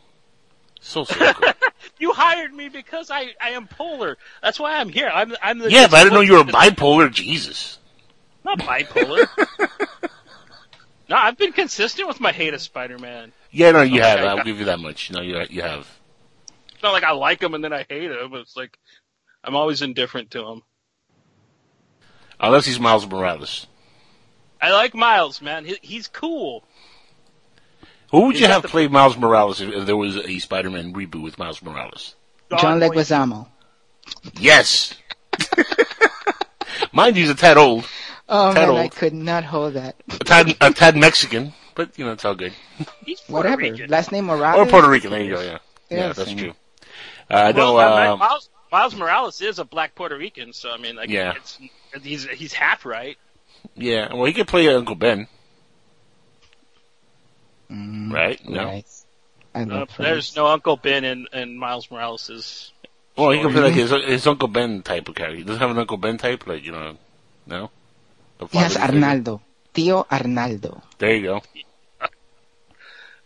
so 0.82 1.04
cynical. 1.06 1.54
You 2.00 2.14
hired 2.14 2.54
me 2.54 2.70
because 2.70 3.10
I, 3.12 3.32
I 3.42 3.52
am 3.52 3.68
polar. 3.68 4.18
That's 4.42 4.60
why 4.60 4.78
I'm 4.78 4.90
here. 4.90 5.10
I'm 5.14 5.36
I'm 5.42 5.60
the 5.60 5.72
yeah, 5.72 5.88
but 5.88 5.96
I 5.96 6.04
didn't 6.04 6.14
know 6.14 6.22
you 6.22 6.34
were 6.34 6.44
bipolar. 6.44 7.12
Jesus. 7.12 7.80
Not 8.44 8.60
bipolar. 8.60 9.28
no, 11.10 11.16
I've 11.16 11.38
been 11.38 11.54
consistent 11.54 12.08
with 12.08 12.20
my 12.20 12.32
hate 12.32 12.54
of 12.54 12.62
Spider-Man. 12.62 13.32
Yeah, 13.52 13.72
no, 13.72 13.82
you 13.82 14.02
Okay, 14.02 14.10
have. 14.10 14.20
I'll 14.20 14.44
give 14.44 14.60
you 14.60 14.66
that 14.66 14.80
much. 14.80 15.12
No, 15.12 15.22
you 15.22 15.40
you 15.50 15.62
have. 15.62 15.88
It's 16.74 16.84
not 16.84 16.94
like 16.94 17.04
I 17.04 17.12
like 17.12 17.42
him 17.42 17.54
and 17.54 17.64
then 17.64 17.74
I 17.74 17.86
hate 17.88 18.10
him. 18.12 18.34
It's 18.34 18.56
like 18.56 18.78
I'm 19.44 19.56
always 19.56 19.82
indifferent 19.82 20.32
to 20.32 20.48
him. 20.48 20.64
Unless 22.40 22.66
he's 22.66 22.80
Miles 22.80 23.08
Morales. 23.08 23.68
I 24.60 24.72
like 24.72 24.94
Miles, 24.94 25.42
man. 25.42 25.66
He, 25.66 25.78
he's 25.82 26.08
cool. 26.08 26.64
Who 28.12 28.28
would 28.28 28.36
you 28.36 28.48
that 28.48 28.54
have 28.54 28.62
the- 28.64 28.68
play 28.68 28.88
Miles 28.88 29.18
Morales 29.18 29.62
if, 29.62 29.74
if 29.74 29.86
there 29.86 29.98
was 29.98 30.16
a 30.18 30.40
Spider-Man 30.40 30.94
reboot 30.94 31.24
with 31.24 31.38
Miles 31.40 31.62
Morales? 31.62 32.16
John 32.60 32.80
Boy, 32.80 32.90
Leguizamo. 32.90 33.48
Yes. 34.40 34.94
Mind 36.94 37.16
you, 37.16 37.24
he's 37.24 37.32
a 37.32 37.36
tad 37.36 37.58
old, 37.58 37.86
Oh 38.28 38.54
Tad 38.54 38.68
man, 38.70 38.78
I 38.78 38.88
could 38.88 39.14
not 39.14 39.44
hold 39.44 39.74
that. 39.74 39.96
a 40.10 40.18
tad, 40.20 40.56
a 40.62 40.72
tad 40.72 40.96
Mexican, 40.98 41.54
but 41.76 41.98
you 41.98 42.06
know 42.06 42.12
it's 42.12 42.24
all 42.26 42.36
good. 42.36 42.54
He's 43.06 43.20
Puerto 43.22 43.50
Whatever. 43.50 43.62
Rican. 43.72 43.90
Last 43.90 44.12
name 44.12 44.26
Morales. 44.26 44.58
Or 44.60 44.70
Puerto 44.70 44.90
Rican. 44.90 45.12
There 45.12 45.22
you 45.22 45.36
go. 45.36 45.42
Yeah, 45.42 45.58
yeah, 45.90 45.98
Yeah, 45.98 46.14
that's 46.14 46.34
true. 46.34 46.54
Uh, 47.30 47.54
well, 47.56 47.78
uh, 47.78 48.14
Uh, 48.14 48.18
Miles, 48.18 48.50
Miles 48.72 48.96
Morales 48.96 49.42
is 49.42 49.60
a 49.60 49.66
black 49.66 49.96
Puerto 49.96 50.18
Rican, 50.18 50.54
so 50.54 50.72
I 50.72 50.78
mean, 50.78 50.96
like, 50.96 51.10
Yeah. 51.10 51.34
it's, 51.38 51.60
he's 52.04 52.26
he's 52.28 52.54
half 52.54 52.86
right. 52.86 53.18
yeah. 53.76 54.14
Well, 54.14 54.26
he 54.26 54.34
could 54.34 54.48
play 54.48 54.68
Uncle 54.70 54.96
Ben, 54.96 55.28
Mm, 57.72 58.12
right? 58.12 58.50
No. 58.50 58.66
Right. 58.66 58.86
Uh, 59.54 59.86
there's 59.98 60.36
no 60.36 60.48
Uncle 60.48 60.78
Ben 60.78 61.04
in, 61.04 61.28
in 61.34 61.58
Miles 61.58 61.92
Morales's. 61.92 62.72
Well, 63.18 63.32
he 63.32 63.42
could 63.42 63.52
play 63.52 63.62
like 63.62 63.74
his 63.74 63.92
his 63.92 64.26
Uncle 64.26 64.48
Ben 64.48 64.82
type 64.82 65.10
of 65.10 65.16
character. 65.16 65.38
He 65.38 65.44
doesn't 65.44 65.60
have 65.60 65.72
an 65.72 65.78
Uncle 65.78 65.98
Ben 65.98 66.18
type, 66.18 66.48
like 66.48 66.64
you 66.64 66.72
know. 66.72 66.98
No. 67.46 67.70
A 68.40 68.48
He 68.48 68.58
has? 68.58 68.78
Arnaldo. 68.78 69.42
Tío 69.74 70.06
Arnaldo. 70.10 70.82
There 70.98 71.16
you 71.16 71.24
go. 71.24 71.42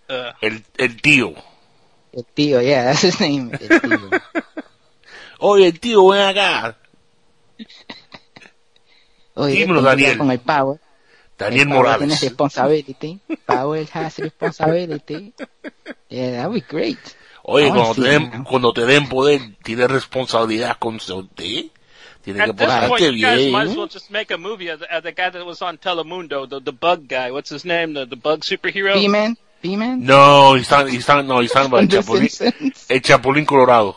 Uh, 0.08 0.32
El, 0.42 0.64
el 0.78 1.02
tío. 1.02 1.36
El 2.14 2.26
tío, 2.36 2.62
yeah, 2.62 2.86
that's 2.86 3.02
his 3.02 3.20
name. 3.20 3.52
El 3.52 3.82
tío. 3.82 4.22
Oye, 5.40 5.72
tío, 5.74 6.08
ven 6.08 6.22
acá. 6.22 6.78
Oye, 9.36 9.54
Dímelo, 9.54 9.82
ten 9.82 9.84
cuidado 9.84 9.84
Daniel. 9.84 10.18
Con 10.18 10.32
el 10.32 10.40
power. 10.40 10.80
Daniel 11.38 11.62
el 11.64 11.68
power 11.70 11.84
tiene 11.98 12.06
Morales. 12.06 12.22
responsibility. 12.22 13.20
Power 13.46 13.86
has 13.92 14.18
responsibility. 14.20 15.34
Yeah, 16.10 16.32
that 16.32 16.50
would 16.50 16.62
be 16.66 16.68
great. 16.68 16.98
Oye, 17.44 17.70
wanna 17.70 17.82
cuando 17.84 17.94
te, 18.04 18.10
den, 18.10 18.44
cuando 18.44 18.74
te 18.74 18.86
den 18.86 19.08
poder, 19.10 19.42
tienes 19.64 19.90
responsabilidad 19.92 20.78
con 20.80 20.96
usted. 20.96 21.26
Tienes 21.36 22.44
que 22.44 22.50
At 22.52 22.58
this 22.58 22.68
point, 22.68 22.90
portarte 22.90 23.14
you 23.18 23.22
guys 23.22 23.52
might 23.52 23.62
as 23.62 23.68
bien. 23.70 23.78
well 23.78 23.88
just 23.88 24.10
make 24.10 24.32
a 24.32 24.38
movie 24.38 24.70
of 24.70 24.80
the, 24.80 24.98
of 24.98 25.04
the 25.04 25.12
guy 25.12 25.30
that 25.30 25.46
was 25.46 25.62
on 25.62 25.78
Telemundo, 25.78 26.50
the, 26.50 26.60
the 26.60 26.72
bug 26.72 27.08
guy. 27.08 27.30
What's 27.32 27.52
his 27.52 27.66
name? 27.66 27.94
The, 27.94 28.06
the 28.08 28.16
bug 28.16 28.42
superhero? 28.42 28.96
B-Man? 28.96 29.38
B-Man? 29.62 30.04
No, 30.04 30.56
he's 30.56 30.68
talking, 30.68 30.92
he's 30.92 31.06
talking, 31.06 31.28
no, 31.28 31.40
he's 31.42 31.52
talking 31.52 31.68
about 31.72 31.82
el 31.82 32.02
Chapulín, 32.02 32.74
el 32.90 33.00
Chapulín 33.02 33.46
Colorado. 33.46 33.96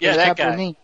Yeah, 0.00 0.12
El 0.12 0.16
that 0.16 0.36
guy. 0.36 0.74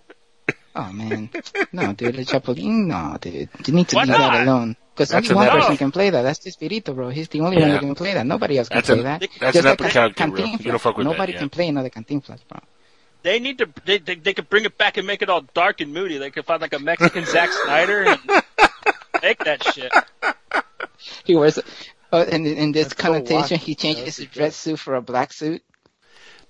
Oh 0.77 0.93
man, 0.93 1.31
no, 1.73 1.93
dude, 1.95 2.15
the 2.17 2.25
Chapulín, 2.25 2.87
no, 2.87 3.17
dude, 3.21 3.49
you 3.67 3.75
need 3.75 3.89
to 3.89 3.97
Why 3.97 4.03
leave 4.05 4.11
not? 4.19 4.33
that 4.33 4.47
alone. 4.47 4.77
Because 4.99 5.11
That's 5.11 5.31
only 5.31 5.37
one 5.37 5.47
epic- 5.47 5.61
person 5.61 5.77
can 5.77 5.93
play 5.93 6.11
that. 6.11 6.23
That's 6.23 6.41
Chespirito, 6.41 6.93
bro. 6.93 7.09
He's 7.11 7.29
the 7.29 7.41
only 7.43 7.57
one 7.59 7.69
Yeah. 7.69 7.75
that 7.75 7.81
can 7.81 7.95
play 7.95 8.15
that. 8.15 8.27
Nobody 8.27 8.59
else 8.59 8.69
can 8.69 8.79
That's 8.79 8.89
play 8.89 8.99
an- 8.99 9.05
that. 9.05 9.21
that's 9.39 9.53
Just 9.55 9.59
an 9.59 9.67
epic 9.73 9.87
Can- 9.93 10.13
character, 10.13 10.27
bro. 10.29 10.45
You 10.45 10.59
don't 10.73 10.79
fuck 10.81 10.97
with 10.97 11.07
that, 11.07 11.13
Nobody 11.13 11.33
yeah. 11.35 11.39
can 11.39 11.49
play 11.51 11.69
another 11.69 11.89
Cantinflas, 11.91 12.41
bro. 12.49 12.59
They 13.23 13.39
need 13.39 13.59
to, 13.59 13.69
they, 13.85 13.99
they, 13.99 14.17
they 14.17 14.35
could 14.35 14.49
bring 14.49 14.65
it 14.65 14.77
back 14.77 14.97
and 14.97 15.07
make 15.07 15.23
it 15.23 15.29
all 15.31 15.43
dark 15.55 15.81
and 15.81 15.93
moody. 15.95 16.19
They 16.19 16.31
could 16.31 16.45
find 16.47 16.61
like 16.61 16.73
a 16.73 16.79
Mexican 16.81 17.25
Zack 17.27 17.51
Snyder 17.53 18.03
and 18.05 18.21
make 19.23 19.39
that 19.45 19.63
shit. 19.73 19.93
He 21.25 21.35
wears, 21.37 21.59
oh, 22.13 22.23
and 22.23 22.47
in 22.47 22.73
this 22.73 22.87
Let's 22.89 22.95
go 22.95 23.13
watch 23.13 23.27
connotation, 23.29 23.55
it. 23.57 23.61
he 23.63 23.75
changes 23.77 24.17
his 24.17 24.27
be 24.27 24.27
dress 24.27 24.57
suit 24.57 24.79
for 24.81 24.95
a 24.97 25.01
black 25.03 25.33
suit. 25.33 25.63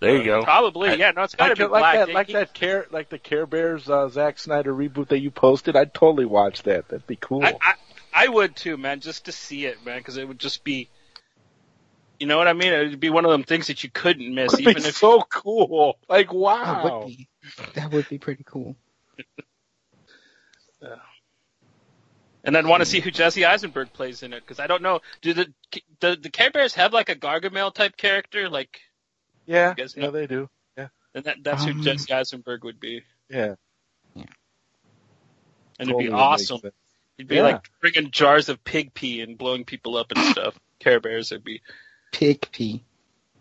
There 0.01 0.17
you 0.17 0.25
go. 0.25 0.43
Probably, 0.45 0.91
I- 0.91 0.95
yeah. 0.95 1.11
No, 1.11 1.23
it's 1.25 1.35
gotta 1.35 1.51
Like, 1.51 1.59
be 1.59 1.65
that- 1.65 1.71
like 1.73 1.81
black. 1.81 2.07
that, 2.07 2.15
like 2.15 2.29
that 2.29 2.55
care, 2.55 2.87
like 2.93 3.09
the 3.09 3.19
Care 3.19 3.47
Bears 3.47 3.89
uh, 3.91 4.09
Zack 4.09 4.39
Snyder 4.39 4.73
reboot 4.73 5.09
that 5.09 5.19
you 5.19 5.31
posted. 5.33 5.75
I'd 5.75 5.93
totally 5.93 6.25
watch 6.27 6.63
that. 6.63 6.89
That'd 6.89 7.07
be 7.07 7.17
cool. 7.17 7.45
I, 7.45 7.55
I, 7.61 7.75
I 8.19 8.29
would 8.29 8.57
too, 8.57 8.77
man, 8.77 9.01
just 9.01 9.27
to 9.27 9.33
see 9.33 9.67
it, 9.67 9.85
man, 9.85 9.99
because 9.99 10.17
it 10.17 10.27
would 10.27 10.39
just 10.41 10.65
be, 10.65 10.89
you 12.19 12.27
know 12.27 12.37
what 12.39 12.49
I 12.49 12.53
mean? 12.53 12.73
It 12.73 12.89
would 12.91 13.01
be 13.01 13.11
one 13.11 13.25
of 13.25 13.31
them 13.31 13.45
things 13.45 13.69
that 13.69 13.85
you 13.85 13.91
couldn't 13.91 14.35
miss, 14.35 14.53
That'd 14.53 14.67
even 14.69 14.83
be 14.83 14.89
if 14.89 14.97
so 14.97 15.23
cool. 15.23 15.99
Like 16.09 16.33
wow, 16.33 16.65
That 16.65 16.85
wow. 16.85 16.99
would 17.01 17.07
be, 17.07 17.29
that 17.75 17.93
would 17.93 18.09
be 18.09 18.19
pretty 18.19 18.45
cool. 18.45 18.75
And 22.45 22.57
I'd 22.57 22.67
want 22.67 22.81
to 22.81 22.87
see 22.87 23.01
who 23.01 23.11
Jesse 23.11 23.45
Eisenberg 23.45 23.93
plays 23.93 24.23
in 24.23 24.33
it 24.33 24.41
because 24.41 24.59
I 24.59 24.67
don't 24.69 24.81
know. 24.81 25.01
Do 25.21 25.35
the 25.35 25.53
the 26.01 26.17
the 26.17 26.31
Care 26.31 26.51
Bears 26.51 26.73
have 26.75 26.93
like 26.95 27.09
a 27.11 27.15
Gargamel 27.17 27.75
type 27.75 27.97
character? 27.97 28.49
Like, 28.49 28.81
yeah, 29.45 29.71
You 29.71 29.75
guys 29.75 29.95
yeah, 29.97 30.05
know- 30.05 30.11
they 30.13 30.27
do. 30.27 30.49
Yeah, 30.77 30.89
and 31.15 31.25
that 31.25 31.39
that's 31.43 31.65
Um, 31.65 31.73
who 31.75 31.83
Jesse 31.83 32.11
Eisenberg 32.13 32.65
would 32.65 32.81
be, 32.81 33.03
Yeah, 33.29 33.57
yeah. 34.15 34.23
and 35.79 35.89
it'd 35.89 35.89
totally 35.89 36.05
be 36.05 36.11
makes 36.11 36.23
awesome. 36.51 36.61
Sense. 37.19 37.29
He'd 37.29 37.29
be 37.29 37.37
Yeah. 37.37 37.43
like 37.43 37.69
bringing 37.81 38.11
jars 38.11 38.49
of 38.49 38.63
pig 38.65 38.95
pee 38.95 39.21
and 39.21 39.37
blowing 39.37 39.65
people 39.65 39.97
up 39.97 40.11
and 40.13 40.25
stuff. 40.31 40.59
Care 40.79 41.01
Bears 41.01 41.31
would 41.31 41.45
be. 41.45 41.61
Pig 42.13 42.47
pee. 42.53 42.83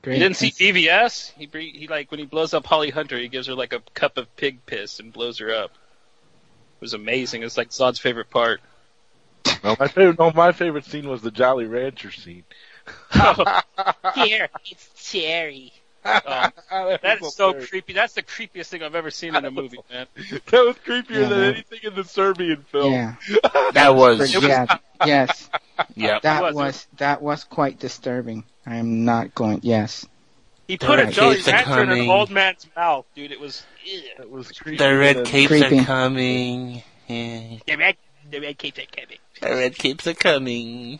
Great. 0.02 0.16
You 0.18 0.20
didn't 0.24 0.38
see 0.38 0.50
That's- 0.50 0.84
BvS? 1.32 1.34
He 1.38 1.46
bring, 1.48 1.74
he 1.74 1.88
like 1.88 2.12
when 2.12 2.20
he 2.20 2.26
blows 2.26 2.54
up 2.54 2.66
Holly 2.66 2.90
Hunter, 2.90 3.18
he 3.18 3.28
gives 3.28 3.48
her 3.48 3.56
like 3.56 3.74
a 3.74 3.82
cup 3.94 4.18
of 4.18 4.34
pig 4.36 4.66
piss 4.66 5.00
and 5.00 5.12
blows 5.14 5.40
her 5.40 5.54
up. 5.54 5.72
It 5.72 6.82
was 6.82 6.94
amazing. 6.94 7.44
It's 7.44 7.58
like 7.58 7.70
Zod's 7.70 8.00
favorite 8.00 8.30
part. 8.30 8.62
No, 9.64 9.76
my 9.80 9.88
favorite. 9.88 10.20
No, 10.20 10.32
my 10.32 10.52
favorite 10.52 10.86
scene 10.86 11.08
was 11.08 11.22
the 11.22 11.32
Jolly 11.32 11.66
Rancher 11.66 12.12
scene. 12.12 12.44
Here, 14.16 14.50
it's 14.66 15.12
Cherry. 15.12 15.74
Oh, 16.08 16.98
that 17.02 17.22
is 17.22 17.36
so 17.36 17.54
creepy. 17.54 17.94
That's 17.94 18.14
the 18.14 18.24
creepiest 18.24 18.68
thing 18.68 18.84
I've 18.84 18.96
ever 18.96 19.12
seen 19.12 19.36
in 19.36 19.46
a 19.46 19.52
movie, 19.52 19.80
man. 19.92 20.08
That 20.48 20.66
was 20.66 20.76
creepier 20.86 21.10
Yeah, 21.10 21.30
than 21.30 21.40
man. 21.40 21.54
anything 21.54 21.80
in 21.84 21.96
the 21.96 22.04
Serbian 22.04 22.64
film. 22.72 22.94
Yeah. 22.94 23.16
That 23.74 23.96
was, 23.96 24.34
yeah. 24.34 24.78
Yes. 25.06 25.50
yeah. 25.96 26.20
That 26.24 26.42
was. 26.42 26.56
was 26.56 26.88
that 26.98 27.22
was 27.22 27.44
quite 27.44 27.80
disturbing. 27.80 28.44
I'm 28.66 29.06
not 29.06 29.36
going. 29.36 29.60
Yes. 29.64 30.06
He 30.68 30.78
put 30.78 31.00
a 31.00 31.04
red 31.06 31.14
Jolly 31.14 31.36
capes 31.36 31.48
Rancher 31.48 31.84
in 31.84 31.92
an 31.92 32.10
old 32.10 32.30
man's 32.32 32.68
mouth, 32.76 33.06
dude. 33.16 33.32
It 33.32 33.40
was 33.40 33.64
ew. 33.86 34.02
That 34.18 34.30
was 34.30 34.52
creepy. 34.52 34.78
The 34.78 34.98
red 34.98 35.26
capes 35.26 35.50
Creepy. 35.50 35.80
are 35.80 35.86
coming. 35.86 36.84
Yeah. 37.08 37.58
the 37.66 37.76
red 37.78 37.96
the 38.30 38.40
red 38.42 38.58
capes 38.58 38.80
are 38.80 38.86
coming. 38.86 39.18
The 39.42 39.50
red 39.50 39.76
capes 39.78 40.08
are 40.08 40.14
coming. 40.14 41.00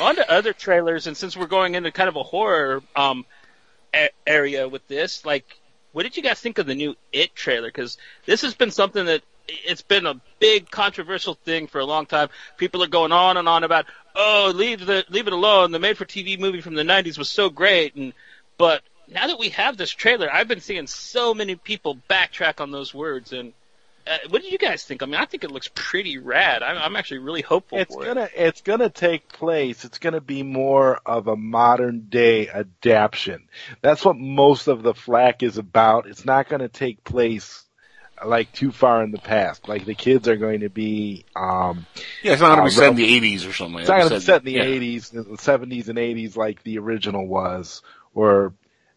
On 0.00 0.14
to 0.16 0.30
other 0.30 0.52
trailers, 0.52 1.06
and 1.06 1.16
since 1.16 1.36
we're 1.36 1.46
going 1.46 1.74
into 1.74 1.90
kind 1.90 2.08
of 2.08 2.16
a 2.16 2.22
horror 2.22 2.82
um 2.94 3.24
a- 3.94 4.10
area 4.26 4.68
with 4.68 4.86
this, 4.88 5.24
like, 5.24 5.58
what 5.92 6.02
did 6.02 6.16
you 6.16 6.22
guys 6.22 6.40
think 6.40 6.58
of 6.58 6.66
the 6.66 6.74
new 6.74 6.94
It 7.12 7.34
trailer? 7.34 7.68
Because 7.68 7.98
this 8.26 8.42
has 8.42 8.54
been 8.54 8.70
something 8.70 9.06
that 9.06 9.22
it's 9.48 9.82
been 9.82 10.06
a 10.06 10.20
big 10.38 10.70
controversial 10.70 11.34
thing 11.34 11.66
for 11.66 11.80
a 11.80 11.84
long 11.84 12.06
time. 12.06 12.28
People 12.56 12.82
are 12.82 12.88
going 12.88 13.10
on 13.12 13.36
and 13.36 13.48
on 13.48 13.64
about, 13.64 13.86
oh, 14.14 14.52
leave 14.54 14.84
the 14.86 15.04
leave 15.08 15.26
it 15.26 15.32
alone. 15.32 15.72
The 15.72 15.78
made-for-TV 15.78 16.38
movie 16.38 16.60
from 16.60 16.74
the 16.74 16.82
'90s 16.82 17.18
was 17.18 17.30
so 17.30 17.50
great, 17.50 17.94
and 17.96 18.12
but 18.58 18.82
now 19.08 19.26
that 19.26 19.38
we 19.38 19.48
have 19.50 19.76
this 19.76 19.90
trailer, 19.90 20.32
I've 20.32 20.48
been 20.48 20.60
seeing 20.60 20.86
so 20.86 21.34
many 21.34 21.56
people 21.56 21.98
backtrack 22.08 22.60
on 22.60 22.70
those 22.70 22.94
words. 22.94 23.32
And 23.32 23.52
uh, 24.10 24.18
what 24.28 24.42
do 24.42 24.48
you 24.48 24.58
guys 24.58 24.82
think? 24.82 25.02
I 25.02 25.06
mean, 25.06 25.14
I 25.14 25.24
think 25.24 25.44
it 25.44 25.50
looks 25.52 25.70
pretty 25.74 26.18
rad. 26.18 26.62
I'm, 26.62 26.76
I'm 26.76 26.96
actually 26.96 27.18
really 27.18 27.42
hopeful 27.42 27.78
It's 27.78 27.94
for 27.94 28.04
gonna 28.04 28.28
it's 28.34 28.60
gonna 28.60 28.90
take 28.90 29.28
place. 29.28 29.84
It's 29.84 29.98
gonna 29.98 30.20
be 30.20 30.42
more 30.42 30.98
of 31.06 31.28
a 31.28 31.36
modern 31.36 32.06
day 32.08 32.48
adaptation. 32.48 33.48
That's 33.82 34.04
what 34.04 34.16
most 34.16 34.66
of 34.66 34.82
the 34.82 34.94
flack 34.94 35.42
is 35.44 35.58
about. 35.58 36.06
It's 36.08 36.24
not 36.24 36.48
gonna 36.48 36.68
take 36.68 37.04
place 37.04 37.64
like 38.24 38.52
too 38.52 38.72
far 38.72 39.02
in 39.04 39.12
the 39.12 39.18
past. 39.18 39.68
Like 39.68 39.84
the 39.84 39.94
kids 39.94 40.28
are 40.28 40.36
going 40.36 40.60
to 40.60 40.68
be 40.68 41.24
um 41.36 41.86
Yeah, 42.22 42.32
it's 42.32 42.42
not 42.42 42.56
going 42.56 42.66
Uh, 42.66 42.70
to 42.70 42.74
be 42.74 42.74
set 42.76 42.90
in 42.90 42.96
the 42.96 43.36
80s 43.36 43.48
or 43.48 43.52
something 43.52 43.74
like 43.74 43.82
it's 43.82 43.88
not 43.88 43.98
gonna 44.00 44.14
be 44.16 44.20
set 44.20 44.40
in 44.40 44.44
the 44.46 44.52
yeah. 44.52 44.62
eighties, 44.64 45.10
the 45.10 45.36
seventies 45.38 45.88
and 45.88 45.98
eighties 45.98 46.36
like 46.36 46.62
the 46.64 46.78
original 46.78 47.26
was, 47.26 47.82
or 48.14 48.54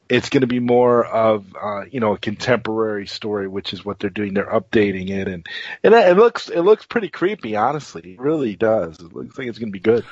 it's 0.09 0.29
gonna 0.29 0.47
be 0.47 0.59
more 0.59 1.05
of 1.05 1.45
uh, 1.61 1.85
you 1.89 1.99
know, 1.99 2.13
a 2.13 2.17
contemporary 2.17 3.07
story, 3.07 3.47
which 3.47 3.73
is 3.73 3.83
what 3.83 3.99
they're 3.99 4.09
doing. 4.09 4.33
They're 4.33 4.45
updating 4.45 5.09
it 5.09 5.27
and 5.27 5.45
and 5.83 5.93
it 5.93 6.17
looks 6.17 6.49
it 6.49 6.61
looks 6.61 6.85
pretty 6.85 7.09
creepy, 7.09 7.55
honestly. 7.55 8.13
It 8.13 8.19
really 8.19 8.55
does. 8.55 8.99
It 8.99 9.13
looks 9.13 9.37
like 9.37 9.47
it's 9.47 9.59
gonna 9.59 9.71
be 9.71 9.79
good. 9.79 10.05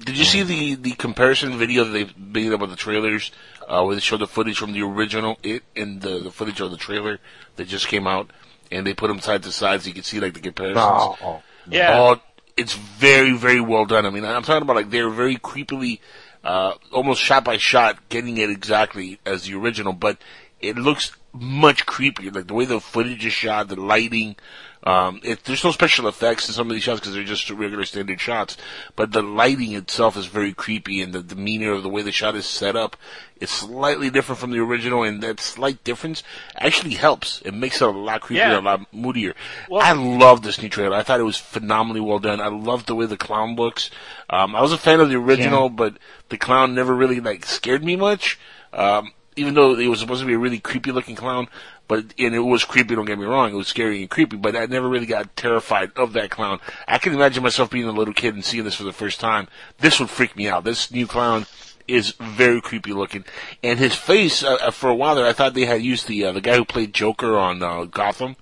Did 0.00 0.16
you 0.16 0.24
see 0.24 0.44
the, 0.44 0.76
the 0.76 0.92
comparison 0.92 1.58
video 1.58 1.82
that 1.82 1.90
they 1.90 2.08
made 2.16 2.52
about 2.52 2.68
the 2.70 2.76
trailers, 2.76 3.32
uh, 3.66 3.82
where 3.82 3.96
they 3.96 4.00
showed 4.00 4.20
the 4.20 4.28
footage 4.28 4.56
from 4.56 4.72
the 4.72 4.82
original 4.82 5.38
It 5.42 5.64
and 5.74 6.00
the, 6.00 6.20
the 6.20 6.30
footage 6.30 6.60
of 6.60 6.70
the 6.70 6.76
trailer 6.76 7.18
that 7.56 7.66
just 7.66 7.88
came 7.88 8.06
out, 8.06 8.30
and 8.70 8.86
they 8.86 8.94
put 8.94 9.08
them 9.08 9.18
side 9.20 9.42
to 9.42 9.50
side 9.52 9.82
so 9.82 9.88
you 9.88 9.94
can 9.94 10.04
see 10.04 10.20
like 10.20 10.34
the 10.34 10.40
comparisons. 10.40 10.78
Oh, 10.78 11.42
Yeah. 11.68 11.98
Oh, 11.98 12.20
it's 12.56 12.74
very, 12.74 13.36
very 13.36 13.60
well 13.60 13.86
done. 13.86 14.06
I 14.06 14.10
mean, 14.10 14.24
I'm 14.24 14.42
talking 14.42 14.62
about 14.62 14.76
like 14.76 14.90
they're 14.90 15.10
very 15.10 15.36
creepily, 15.36 15.98
uh, 16.44 16.74
almost 16.92 17.22
shot 17.22 17.44
by 17.44 17.56
shot, 17.56 18.08
getting 18.08 18.38
it 18.38 18.50
exactly 18.50 19.20
as 19.26 19.44
the 19.44 19.54
original, 19.54 19.92
but 19.92 20.18
it 20.60 20.76
looks 20.76 21.12
much 21.32 21.86
creepier. 21.86 22.34
Like 22.34 22.46
the 22.46 22.54
way 22.54 22.64
the 22.64 22.80
footage 22.80 23.24
is 23.24 23.32
shot, 23.32 23.68
the 23.68 23.76
lighting. 23.76 24.36
Um, 24.84 25.20
it, 25.24 25.44
there's 25.44 25.64
no 25.64 25.72
special 25.72 26.06
effects 26.08 26.48
in 26.48 26.54
some 26.54 26.68
of 26.68 26.72
these 26.74 26.84
shots 26.84 27.00
because 27.00 27.12
they're 27.14 27.24
just 27.24 27.50
regular 27.50 27.84
standard 27.84 28.20
shots, 28.20 28.56
but 28.96 29.12
the 29.12 29.22
lighting 29.22 29.72
itself 29.72 30.16
is 30.16 30.26
very 30.26 30.52
creepy, 30.54 31.02
and 31.02 31.12
the 31.12 31.22
demeanor 31.22 31.72
of 31.72 31.82
the 31.82 31.88
way 31.88 32.02
the 32.02 32.12
shot 32.12 32.36
is 32.36 32.46
set 32.46 32.76
up 32.76 32.96
is 33.40 33.50
slightly 33.50 34.08
different 34.08 34.38
from 34.40 34.50
the 34.52 34.58
original, 34.60 35.02
and 35.02 35.22
that 35.22 35.40
slight 35.40 35.82
difference 35.84 36.22
actually 36.56 36.94
helps. 36.94 37.42
It 37.44 37.54
makes 37.54 37.82
it 37.82 37.88
a 37.88 37.90
lot 37.90 38.22
creepier, 38.22 38.36
Yeah. 38.36 38.58
a 38.58 38.60
lot 38.60 38.92
moodier. 38.94 39.34
Well- 39.68 39.82
I 39.82 39.92
love 39.92 40.42
this 40.42 40.62
new 40.62 40.68
trailer. 40.68 40.96
I 40.96 41.02
thought 41.02 41.20
it 41.20 41.24
was 41.24 41.36
phenomenally 41.36 42.00
well 42.00 42.18
done. 42.20 42.40
I 42.40 42.48
love 42.48 42.86
the 42.86 42.94
way 42.94 43.06
the 43.06 43.16
clown 43.16 43.56
looks. 43.56 43.90
Um, 44.30 44.54
I 44.54 44.62
was 44.62 44.72
a 44.72 44.78
fan 44.78 45.00
of 45.00 45.08
the 45.08 45.16
original, 45.16 45.68
but 45.70 45.96
the 46.28 46.38
clown 46.38 46.74
never 46.74 46.94
really 46.94 47.20
like 47.20 47.44
scared 47.46 47.84
me 47.84 47.96
much. 47.96 48.38
Um, 48.72 49.12
even 49.36 49.54
though 49.54 49.76
it 49.78 49.86
was 49.86 50.00
supposed 50.00 50.20
to 50.20 50.26
be 50.26 50.34
a 50.34 50.38
really 50.38 50.58
creepy 50.58 50.90
looking 50.92 51.14
clown, 51.14 51.48
but 51.88 52.14
and 52.18 52.34
it 52.34 52.40
was 52.40 52.64
creepy. 52.64 52.94
Don't 52.94 53.06
get 53.06 53.18
me 53.18 53.24
wrong; 53.24 53.52
it 53.52 53.56
was 53.56 53.68
scary 53.68 54.00
and 54.00 54.10
creepy. 54.10 54.36
But 54.36 54.54
I 54.54 54.66
never 54.66 54.88
really 54.88 55.06
got 55.06 55.34
terrified 55.34 55.90
of 55.96 56.12
that 56.12 56.30
clown. 56.30 56.60
I 56.86 56.98
can 56.98 57.14
imagine 57.14 57.42
myself 57.42 57.70
being 57.70 57.86
a 57.86 57.92
little 57.92 58.14
kid 58.14 58.34
and 58.34 58.44
seeing 58.44 58.64
this 58.64 58.74
for 58.74 58.84
the 58.84 58.92
first 58.92 59.18
time. 59.18 59.48
This 59.78 59.98
would 59.98 60.10
freak 60.10 60.36
me 60.36 60.48
out. 60.48 60.64
This 60.64 60.90
new 60.90 61.06
clown 61.06 61.46
is 61.88 62.12
very 62.20 62.60
creepy 62.60 62.92
looking, 62.92 63.24
and 63.62 63.78
his 63.78 63.94
face. 63.94 64.44
Uh, 64.44 64.58
uh, 64.60 64.70
for 64.70 64.90
a 64.90 64.94
while 64.94 65.16
there, 65.16 65.26
I 65.26 65.32
thought 65.32 65.54
they 65.54 65.64
had 65.64 65.82
used 65.82 66.06
the 66.06 66.26
uh, 66.26 66.32
the 66.32 66.40
guy 66.40 66.56
who 66.56 66.64
played 66.64 66.94
Joker 66.94 67.36
on 67.36 67.62
uh, 67.62 67.84
Gotham 67.84 68.36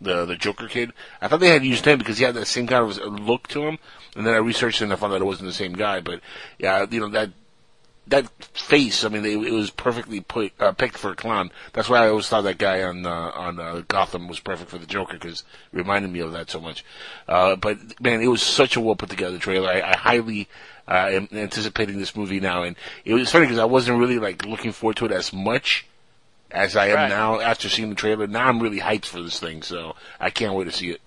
the 0.00 0.24
the 0.24 0.36
Joker 0.36 0.68
kid. 0.68 0.92
I 1.20 1.28
thought 1.28 1.40
they 1.40 1.50
had 1.50 1.64
used 1.64 1.84
him 1.84 1.98
because 1.98 2.18
he 2.18 2.24
had 2.24 2.34
that 2.34 2.46
same 2.46 2.66
kind 2.66 2.90
of 2.90 2.98
look 3.20 3.48
to 3.48 3.62
him. 3.62 3.78
And 4.16 4.26
then 4.26 4.34
I 4.34 4.38
researched 4.38 4.80
and 4.80 4.92
I 4.92 4.96
found 4.96 5.12
that 5.12 5.20
it 5.20 5.26
wasn't 5.26 5.48
the 5.48 5.54
same 5.54 5.74
guy. 5.74 6.00
But 6.00 6.20
yeah, 6.58 6.84
you 6.90 7.00
know 7.00 7.08
that 7.10 7.30
that 8.10 8.28
face. 8.54 9.02
I 9.04 9.08
mean, 9.08 9.22
they, 9.22 9.32
it 9.32 9.52
was 9.52 9.70
perfectly 9.70 10.20
put, 10.20 10.52
uh, 10.60 10.72
picked 10.72 10.98
for 10.98 11.10
a 11.10 11.16
clown. 11.16 11.50
That's 11.72 11.88
why 11.88 12.04
I 12.04 12.08
always 12.08 12.28
thought 12.28 12.42
that 12.42 12.58
guy 12.58 12.82
on 12.82 13.04
uh, 13.06 13.10
on 13.34 13.58
uh, 13.58 13.82
Gotham 13.88 14.28
was 14.28 14.38
perfect 14.40 14.70
for 14.70 14.78
the 14.78 14.86
Joker 14.86 15.14
because 15.14 15.44
it 15.72 15.76
reminded 15.76 16.10
me 16.12 16.20
of 16.20 16.32
that 16.32 16.50
so 16.50 16.60
much. 16.60 16.84
Uh, 17.26 17.56
but 17.56 17.78
man, 18.00 18.20
it 18.20 18.26
was 18.28 18.42
such 18.42 18.76
a 18.76 18.80
well 18.80 18.94
put 18.96 19.10
together 19.10 19.38
trailer. 19.38 19.68
I, 19.70 19.80
I 19.80 19.96
highly. 19.96 20.48
uh, 20.88 21.08
am 21.12 21.28
anticipating 21.32 21.98
this 21.98 22.16
movie 22.16 22.40
now, 22.40 22.64
and 22.64 22.74
it 23.04 23.14
was 23.14 23.30
funny 23.30 23.46
because 23.46 23.60
I 23.60 23.64
wasn't 23.64 24.00
really 24.00 24.18
like 24.18 24.44
looking 24.44 24.72
forward 24.72 24.96
to 24.96 25.04
it 25.06 25.12
as 25.12 25.32
much 25.32 25.86
as 26.50 26.74
I 26.74 26.88
am 26.88 26.96
Right. 26.96 27.08
now 27.08 27.38
after 27.38 27.68
seeing 27.68 27.90
the 27.90 27.94
trailer. 27.94 28.26
Now 28.26 28.48
I'm 28.48 28.60
really 28.60 28.80
hyped 28.80 29.04
for 29.06 29.22
this 29.22 29.38
thing, 29.38 29.62
so 29.62 29.94
I 30.18 30.30
can't 30.30 30.54
wait 30.54 30.64
to 30.64 30.72
see 30.72 30.90
it. 30.90 31.00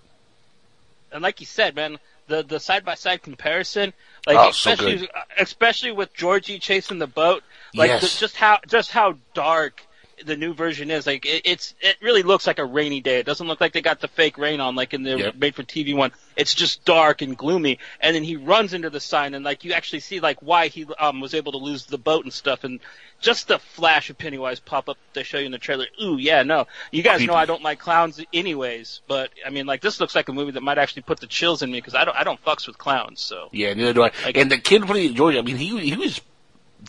and 1.11 1.21
like 1.21 1.41
you 1.41 1.45
said, 1.45 1.75
man, 1.75 1.99
the 2.27 2.43
the 2.43 2.59
side 2.59 2.85
by 2.85 2.95
side 2.95 3.21
comparison, 3.21 3.93
like 4.25 4.37
Oh, 4.37 4.51
so 4.51 4.71
especially 4.71 4.97
good. 4.97 5.09
especially 5.37 5.91
with 5.91 6.13
Georgie 6.13 6.59
chasing 6.59 6.99
the 6.99 7.07
boat, 7.07 7.43
like 7.73 7.89
Yes. 7.89 8.01
the, 8.01 8.19
just 8.19 8.35
how 8.35 8.59
just 8.67 8.91
how 8.91 9.17
dark 9.33 9.85
the 10.25 10.35
new 10.37 10.53
version 10.53 10.91
is. 10.91 11.05
Like 11.07 11.25
it, 11.25 11.41
it's 11.45 11.73
it 11.81 11.97
really 12.01 12.23
looks 12.23 12.45
like 12.47 12.59
a 12.59 12.65
rainy 12.65 13.01
day. 13.01 13.19
It 13.19 13.25
doesn't 13.25 13.47
look 13.47 13.61
like 13.61 13.73
they 13.73 13.81
got 13.81 13.99
the 14.01 14.07
fake 14.07 14.37
rain 14.37 14.59
on 14.59 14.75
like 14.75 14.93
in 14.93 15.03
the 15.03 15.17
Yep. 15.17 15.35
made 15.35 15.55
for 15.55 15.63
TV 15.63 15.95
one. 15.95 16.11
It's 16.35 16.53
just 16.53 16.83
dark 16.85 17.21
and 17.21 17.37
gloomy, 17.37 17.79
and 17.99 18.15
then 18.15 18.23
he 18.23 18.35
runs 18.35 18.73
into 18.73 18.89
the 18.89 18.99
sign, 18.99 19.33
and 19.33 19.45
like 19.45 19.63
you 19.63 19.73
actually 19.73 19.99
see 19.99 20.19
like 20.19 20.41
why 20.41 20.67
he 20.67 20.85
um 20.99 21.21
was 21.21 21.33
able 21.33 21.51
to 21.53 21.57
lose 21.59 21.85
the 21.85 21.97
boat 21.97 22.23
and 22.23 22.33
stuff, 22.33 22.63
and 22.63 22.79
just 23.21 23.47
the 23.47 23.59
flash 23.59 24.09
of 24.09 24.17
Pennywise 24.17 24.59
pop 24.59 24.89
up 24.89 24.97
they 25.13 25.23
show 25.23 25.37
you 25.37 25.45
in 25.45 25.51
the 25.51 25.57
trailer. 25.59 25.85
Ooh, 26.01 26.17
yeah, 26.17 26.43
no, 26.43 26.67
you 26.91 27.03
guys 27.03 27.23
know 27.25 27.35
I 27.35 27.45
don't 27.45 27.61
like 27.63 27.79
clowns 27.79 28.19
anyways, 28.33 29.01
but 29.07 29.31
I 29.45 29.49
mean 29.49 29.65
like 29.65 29.81
this 29.81 29.99
looks 29.99 30.15
like 30.15 30.27
a 30.29 30.33
movie 30.33 30.51
that 30.51 30.63
might 30.63 30.77
actually 30.77 31.03
put 31.03 31.19
the 31.19 31.27
chills 31.27 31.61
in 31.61 31.71
me 31.71 31.77
because 31.79 31.95
I 31.95 32.03
don't 32.05 32.17
I 32.17 32.23
don't 32.23 32.43
fucks 32.43 32.67
with 32.67 32.77
clowns. 32.77 33.21
So 33.21 33.49
Yeah, 33.51 33.73
neither 33.73 33.93
do 33.93 34.01
I. 34.03 34.11
Like- 34.25 34.37
and 34.37 34.51
the 34.51 34.57
kid 34.57 34.83
playing 34.83 35.13
George, 35.15 35.35
I 35.35 35.41
mean, 35.41 35.57
he 35.57 35.79
he 35.89 35.95
was 35.95 36.19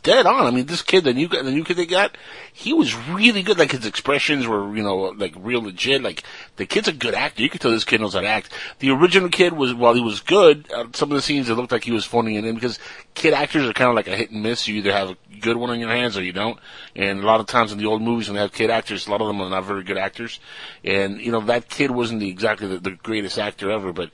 dead 0.03 0.27
on. 0.27 0.47
I 0.47 0.51
mean, 0.51 0.67
this 0.67 0.83
kid, 0.83 1.05
the 1.05 1.13
new 1.13 1.29
the 1.29 1.51
new 1.51 1.65
kid 1.65 1.77
they 1.77 1.87
got, 1.87 2.17
he 2.53 2.73
was 2.73 2.95
really 3.09 3.43
good. 3.43 3.59
Like 3.59 3.73
his 3.73 3.87
expressions 3.87 4.47
were, 4.47 4.75
you 4.77 4.83
know, 4.83 4.97
like 4.97 5.35
real 5.37 5.63
legit. 5.63 6.03
Like 6.03 6.23
the 6.57 6.67
kid's 6.67 6.89
a 6.89 6.93
good 6.93 7.15
actor. 7.15 7.43
You 7.43 7.51
could 7.51 7.61
tell 7.61 7.71
this 7.71 7.85
kid 7.85 8.01
knows 8.01 8.15
how 8.15 8.21
to 8.21 8.29
act. 8.29 8.53
The 8.79 8.91
original 8.91 9.29
kid 9.29 9.53
was, 9.53 9.75
while 9.75 9.95
he 9.95 10.01
was 10.01 10.21
good, 10.21 10.71
uh, 10.73 10.87
some 10.93 11.11
of 11.11 11.17
the 11.17 11.23
scenes 11.23 11.49
it 11.49 11.55
looked 11.55 11.73
like 11.73 11.85
he 11.85 11.93
was 11.93 12.05
phoning 12.05 12.35
it 12.35 12.45
in 12.45 12.55
because 12.55 12.79
kid 13.15 13.35
actors 13.35 13.69
are 13.69 13.73
kind 13.73 13.91
of 13.91 13.97
like 13.97 14.09
a 14.09 14.17
hit 14.17 14.31
and 14.31 14.43
miss. 14.43 14.67
You 14.69 14.77
either 14.77 14.93
have 14.93 15.11
a 15.11 15.17
good 15.41 15.57
one 15.57 15.71
on 15.71 15.81
your 15.81 15.91
hands 15.91 16.17
or 16.17 16.23
you 16.23 16.33
don't. 16.33 16.59
And 16.97 17.21
a 17.21 17.27
lot 17.27 17.41
of 17.41 17.47
times 17.47 17.73
in 17.73 17.79
the 17.79 17.87
old 17.87 18.03
movies 18.03 18.29
when 18.29 18.37
they 18.37 18.43
have 18.43 18.53
kid 18.53 18.71
actors, 18.71 19.07
a 19.07 19.11
lot 19.11 19.21
of 19.21 19.27
them 19.27 19.41
are 19.41 19.51
not 19.51 19.65
very 19.65 19.85
good 19.85 19.99
actors. 19.99 20.41
And 20.83 21.21
you 21.21 21.33
know 21.33 21.41
that 21.43 21.69
kid 21.69 21.91
wasn't 21.91 22.21
the, 22.21 22.29
exactly 22.29 22.69
the, 22.69 22.79
the 22.79 22.93
greatest 22.93 23.39
actor 23.39 23.71
ever, 23.71 23.93
but 23.93 24.11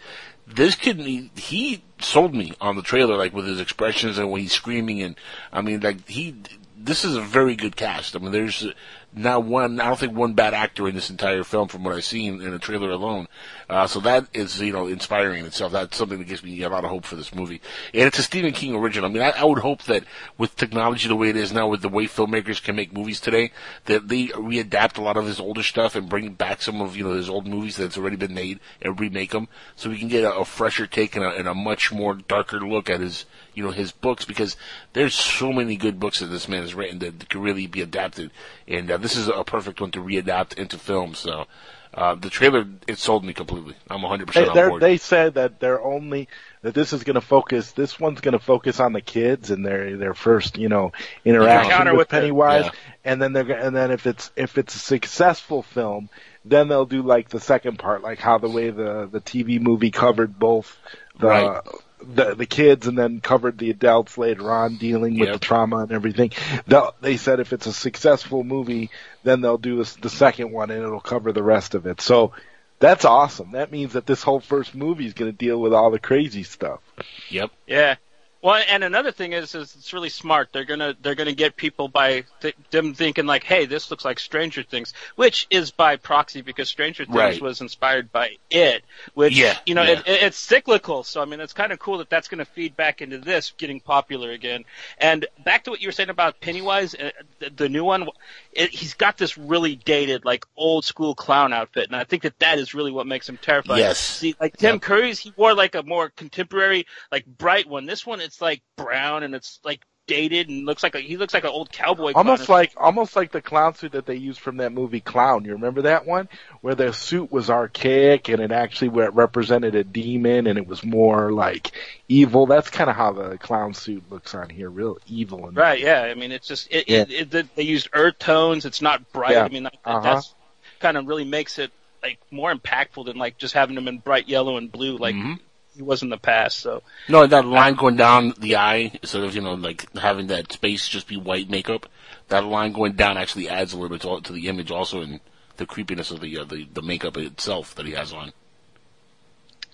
this 0.54 0.74
kid 0.74 0.98
he, 0.98 1.30
he 1.34 1.82
sold 2.00 2.34
me 2.34 2.52
on 2.60 2.76
the 2.76 2.82
trailer 2.82 3.16
like 3.16 3.32
with 3.32 3.46
his 3.46 3.60
expressions 3.60 4.18
and 4.18 4.30
when 4.30 4.40
he's 4.40 4.52
screaming 4.52 5.02
and 5.02 5.16
I 5.52 5.60
mean 5.62 5.80
like 5.80 6.08
he 6.08 6.36
this 6.76 7.04
is 7.04 7.14
a 7.14 7.20
very 7.20 7.56
good 7.56 7.76
cast. 7.76 8.16
I 8.16 8.18
mean 8.18 8.32
there's 8.32 8.66
not 9.12 9.44
one 9.44 9.80
I 9.80 9.88
don't 9.88 9.98
think 9.98 10.14
one 10.14 10.34
bad 10.34 10.54
actor 10.54 10.88
in 10.88 10.94
this 10.94 11.10
entire 11.10 11.42
film 11.42 11.68
from 11.68 11.82
what 11.82 11.94
I've 11.94 12.04
seen 12.04 12.40
in 12.40 12.50
the 12.50 12.58
trailer 12.58 12.90
alone. 12.90 13.26
Uh, 13.68 13.86
so 13.86 14.00
that 14.00 14.26
is 14.32 14.60
you 14.60 14.72
know 14.72 14.86
inspiring 14.86 15.40
in 15.40 15.46
itself. 15.46 15.72
That's 15.72 15.96
something 15.96 16.18
that 16.18 16.28
gives 16.28 16.44
me 16.44 16.62
a 16.62 16.68
lot 16.68 16.84
of 16.84 16.90
hope 16.90 17.04
for 17.04 17.16
this 17.16 17.34
movie. 17.34 17.60
And 17.92 18.04
it's 18.04 18.18
a 18.18 18.22
Stephen 18.22 18.52
King 18.52 18.74
original. 18.74 19.10
I 19.10 19.12
mean 19.12 19.22
I, 19.22 19.30
I 19.30 19.44
would 19.44 19.58
hope 19.58 19.82
that 19.84 20.04
with 20.38 20.56
technology 20.56 21.08
the 21.08 21.16
way 21.16 21.30
it 21.30 21.36
is 21.36 21.52
now, 21.52 21.68
with 21.68 21.82
the 21.82 21.88
way 21.88 22.06
filmmakers 22.06 22.62
can 22.62 22.76
make 22.76 22.92
movies 22.92 23.20
today, 23.20 23.50
that 23.86 24.08
they 24.08 24.26
readapt 24.28 24.98
a 24.98 25.02
lot 25.02 25.16
of 25.16 25.26
his 25.26 25.40
older 25.40 25.62
stuff 25.62 25.94
and 25.94 26.08
bring 26.08 26.34
back 26.34 26.62
some 26.62 26.80
of 26.80 26.96
you 26.96 27.04
know 27.04 27.14
his 27.14 27.28
old 27.28 27.46
movies 27.46 27.76
that's 27.76 27.98
already 27.98 28.16
been 28.16 28.34
made 28.34 28.60
and 28.80 29.00
remake 29.00 29.30
them, 29.30 29.48
so 29.76 29.90
we 29.90 29.98
can 29.98 30.08
get 30.08 30.24
a, 30.24 30.34
a 30.34 30.44
fresher 30.44 30.86
take 30.86 31.16
and 31.16 31.24
a, 31.24 31.30
and 31.30 31.48
a 31.48 31.54
much 31.54 31.92
more 31.92 32.14
darker 32.14 32.60
look 32.60 32.88
at 32.88 33.00
his 33.00 33.24
you 33.54 33.64
know 33.64 33.70
his 33.70 33.92
books 33.92 34.24
because 34.24 34.56
there's 34.92 35.14
so 35.14 35.52
many 35.52 35.76
good 35.76 35.98
books 35.98 36.20
that 36.20 36.26
this 36.26 36.48
man 36.48 36.62
has 36.62 36.74
written 36.74 36.98
that 37.00 37.28
could 37.28 37.42
really 37.42 37.66
be 37.66 37.80
adapted, 37.80 38.30
and 38.68 38.90
uh, 38.90 38.99
this 39.00 39.16
is 39.16 39.28
a 39.28 39.44
perfect 39.44 39.80
one 39.80 39.90
to 39.92 40.00
readapt 40.00 40.54
into 40.54 40.78
film. 40.78 41.14
So. 41.14 41.46
Uh, 41.92 42.14
the 42.14 42.30
trailer, 42.30 42.64
it 42.86 42.98
sold 42.98 43.24
me 43.24 43.32
completely. 43.32 43.74
I'm 43.90 44.00
100% 44.02 44.32
They, 44.32 44.46
on 44.46 44.68
board. 44.68 44.80
they 44.80 44.96
said 44.96 45.34
that 45.34 45.58
they're 45.58 45.82
only 45.82 46.28
that 46.62 46.72
this 46.72 46.92
is 46.92 47.02
going 47.02 47.16
to 47.16 47.20
focus. 47.20 47.72
This 47.72 47.98
one's 47.98 48.20
going 48.20 48.32
to 48.32 48.38
focus 48.38 48.78
on 48.78 48.92
the 48.92 49.00
kids 49.00 49.50
and 49.50 49.66
their 49.66 49.96
their 49.96 50.14
first 50.14 50.56
you 50.56 50.68
know 50.68 50.92
interaction 51.24 51.72
Encounter 51.72 51.90
with, 51.90 51.98
with 51.98 52.08
Pennywise, 52.10 52.66
yeah. 52.66 52.70
and 53.04 53.20
then 53.20 53.32
they're 53.32 53.50
and 53.50 53.74
then 53.74 53.90
if 53.90 54.06
it's 54.06 54.30
if 54.36 54.56
it's 54.56 54.76
a 54.76 54.78
successful 54.78 55.62
film, 55.62 56.08
then 56.44 56.68
they'll 56.68 56.86
do 56.86 57.02
like 57.02 57.28
the 57.28 57.40
second 57.40 57.80
part, 57.80 58.02
like 58.02 58.20
how 58.20 58.38
the 58.38 58.48
way 58.48 58.70
the 58.70 59.08
the 59.10 59.20
TV 59.20 59.60
movie 59.60 59.90
covered 59.90 60.38
both 60.38 60.78
the. 61.18 61.26
Right. 61.26 61.60
The 62.02 62.34
the 62.34 62.46
kids 62.46 62.86
and 62.86 62.96
then 62.98 63.20
covered 63.20 63.58
the 63.58 63.70
adults 63.70 64.16
later 64.16 64.50
on 64.50 64.76
dealing 64.76 65.18
with 65.18 65.28
Yep. 65.28 65.32
the 65.34 65.38
trauma 65.46 65.78
and 65.78 65.92
everything. 65.92 66.32
They'll, 66.66 66.94
they 67.00 67.16
said 67.16 67.40
if 67.40 67.52
it's 67.52 67.66
a 67.66 67.72
successful 67.72 68.42
movie, 68.44 68.90
then 69.22 69.40
they'll 69.40 69.58
do 69.58 69.76
this, 69.76 69.94
the 69.96 70.08
second 70.10 70.50
one 70.52 70.70
and 70.70 70.82
it'll 70.82 71.00
cover 71.00 71.32
the 71.32 71.42
rest 71.42 71.74
of 71.74 71.86
it. 71.86 72.00
So 72.00 72.32
that's 72.78 73.04
awesome. 73.04 73.52
That 73.52 73.70
means 73.70 73.92
that 73.92 74.06
this 74.06 74.22
whole 74.22 74.40
first 74.40 74.74
movie 74.74 75.06
is 75.06 75.12
going 75.12 75.30
to 75.30 75.36
deal 75.36 75.60
with 75.60 75.74
all 75.74 75.90
the 75.90 75.98
crazy 75.98 76.42
stuff. 76.42 76.80
yep. 77.28 77.50
Yeah. 77.66 77.96
Well, 78.42 78.62
and 78.70 78.82
another 78.82 79.12
thing 79.12 79.34
is, 79.34 79.54
is 79.54 79.74
it's 79.76 79.92
really 79.92 80.08
smart. 80.08 80.48
They're 80.52 80.64
gonna 80.64 80.96
they're 81.02 81.14
gonna 81.14 81.34
get 81.34 81.56
people 81.56 81.88
by 81.88 82.24
th- 82.40 82.56
them 82.70 82.94
thinking 82.94 83.26
like, 83.26 83.44
hey, 83.44 83.66
this 83.66 83.90
looks 83.90 84.02
like 84.04 84.18
Stranger 84.18 84.62
Things, 84.62 84.94
which 85.16 85.46
is 85.50 85.70
by 85.70 85.96
proxy 85.96 86.40
because 86.40 86.70
Stranger 86.70 87.04
Things 87.04 87.16
Right. 87.16 87.40
was 87.42 87.60
inspired 87.60 88.10
by 88.10 88.36
it, 88.50 88.82
which 89.12 89.36
Yeah, 89.36 89.58
you 89.66 89.74
know 89.74 89.82
yeah. 89.82 89.98
it, 90.00 90.08
it, 90.08 90.22
it's 90.22 90.38
cyclical. 90.38 91.04
So 91.04 91.20
I 91.20 91.26
mean, 91.26 91.40
it's 91.40 91.52
kind 91.52 91.70
of 91.70 91.78
cool 91.78 91.98
that 91.98 92.08
that's 92.08 92.28
gonna 92.28 92.46
feed 92.46 92.76
back 92.76 93.02
into 93.02 93.18
this 93.18 93.52
getting 93.58 93.78
popular 93.78 94.30
again. 94.30 94.64
And 94.96 95.26
back 95.44 95.64
to 95.64 95.70
what 95.70 95.82
you 95.82 95.88
were 95.88 95.92
saying 95.92 96.08
about 96.08 96.40
Pennywise, 96.40 96.94
uh, 96.94 97.10
the, 97.40 97.50
the 97.50 97.68
new 97.68 97.84
one, 97.84 98.08
it, 98.52 98.70
he's 98.70 98.94
got 98.94 99.18
this 99.18 99.36
really 99.36 99.76
dated 99.76 100.24
like 100.24 100.46
old 100.56 100.86
school 100.86 101.14
clown 101.14 101.52
outfit, 101.52 101.88
and 101.88 101.96
I 101.96 102.04
think 102.04 102.22
that 102.22 102.38
that 102.38 102.58
is 102.58 102.72
really 102.72 102.90
what 102.90 103.06
makes 103.06 103.28
him 103.28 103.36
terrifying. 103.36 103.80
Yes. 103.80 103.98
See, 103.98 104.34
like 104.40 104.56
Tim 104.56 104.76
Yep. 104.76 104.82
Curry's, 104.82 105.18
he 105.18 105.34
wore 105.36 105.52
like 105.54 105.74
a 105.74 105.82
more 105.82 106.08
contemporary, 106.08 106.86
like 107.12 107.26
bright 107.26 107.68
one. 107.68 107.84
This 107.84 108.06
one, 108.06 108.20
it's 108.30 108.40
like 108.40 108.62
brown 108.76 109.24
and 109.24 109.34
it's 109.34 109.58
like 109.64 109.80
dated 110.06 110.48
and 110.48 110.64
looks 110.66 110.84
like 110.84 110.94
a, 110.94 111.00
he 111.00 111.16
looks 111.16 111.34
like 111.34 111.42
an 111.42 111.50
old 111.50 111.70
cowboy. 111.72 112.12
clown. 112.12 112.26
Almost 112.28 112.48
like 112.48 112.72
almost 112.76 113.16
like 113.16 113.32
the 113.32 113.42
clown 113.42 113.74
suit 113.74 113.92
that 113.92 114.06
they 114.06 114.14
used 114.14 114.38
from 114.38 114.58
that 114.58 114.70
movie 114.72 115.00
Clown. 115.00 115.44
You 115.44 115.52
remember 115.52 115.82
that 115.82 116.06
one 116.06 116.28
where 116.60 116.76
their 116.76 116.92
suit 116.92 117.32
was 117.32 117.50
archaic 117.50 118.28
and 118.28 118.40
it 118.40 118.52
actually 118.52 118.88
represented 118.88 119.74
a 119.74 119.82
demon 119.82 120.46
and 120.46 120.58
it 120.58 120.66
was 120.68 120.84
more 120.84 121.32
like 121.32 121.72
evil. 122.08 122.46
That's 122.46 122.70
kind 122.70 122.88
of 122.88 122.94
how 122.94 123.12
the 123.12 123.36
clown 123.38 123.74
suit 123.74 124.04
looks 124.10 124.32
on 124.34 124.48
here, 124.48 124.70
real 124.70 124.98
evil 125.08 125.48
and 125.48 125.56
right? 125.56 125.80
Yeah, 125.80 126.02
I 126.02 126.14
mean, 126.14 126.30
it's 126.30 126.46
just 126.46 126.68
it, 126.70 126.88
Yeah. 126.88 127.04
it, 127.08 127.34
it, 127.34 127.56
they 127.56 127.64
used 127.64 127.88
earth 127.92 128.18
tones. 128.20 128.64
It's 128.64 128.80
not 128.80 129.12
bright. 129.12 129.32
Yeah. 129.32 129.44
I 129.44 129.48
mean, 129.48 129.64
that, 129.64 129.76
Uh-huh. 129.84 130.00
that's 130.00 130.34
kind 130.78 130.96
of 130.96 131.06
really 131.06 131.24
makes 131.24 131.58
it 131.58 131.72
like 132.02 132.18
more 132.30 132.52
impactful 132.54 133.04
than 133.06 133.16
like 133.18 133.38
just 133.38 133.54
having 133.54 133.74
them 133.74 133.86
in 133.88 133.98
bright 133.98 134.28
yellow 134.28 134.56
and 134.56 134.70
blue 134.72 134.96
like 134.96 135.14
Mhm. 135.16 135.38
He 135.74 135.82
was 135.82 136.02
in 136.02 136.08
the 136.08 136.18
past. 136.18 136.58
So 136.58 136.82
No, 137.08 137.26
that 137.26 137.46
line 137.46 137.74
going 137.74 137.96
down 137.96 138.34
the 138.38 138.56
eye, 138.56 138.92
sort 139.02 139.24
of, 139.24 139.34
you 139.34 139.40
know, 139.40 139.54
like 139.54 139.92
having 139.96 140.28
that 140.28 140.52
space 140.52 140.88
just 140.88 141.08
be 141.08 141.16
white 141.16 141.48
makeup, 141.48 141.86
that 142.28 142.44
line 142.44 142.72
going 142.72 142.92
down 142.92 143.16
actually 143.16 143.48
adds 143.48 143.72
a 143.72 143.76
little 143.78 143.96
bit 143.96 144.02
to, 144.02 144.20
to 144.20 144.32
the 144.32 144.48
image 144.48 144.70
also 144.70 145.00
and 145.00 145.20
the 145.56 145.66
creepiness 145.66 146.10
of 146.10 146.20
the, 146.20 146.38
uh, 146.38 146.44
the, 146.44 146.66
the 146.72 146.82
makeup 146.82 147.16
itself 147.16 147.74
that 147.74 147.86
he 147.86 147.92
has 147.92 148.12
on. 148.12 148.32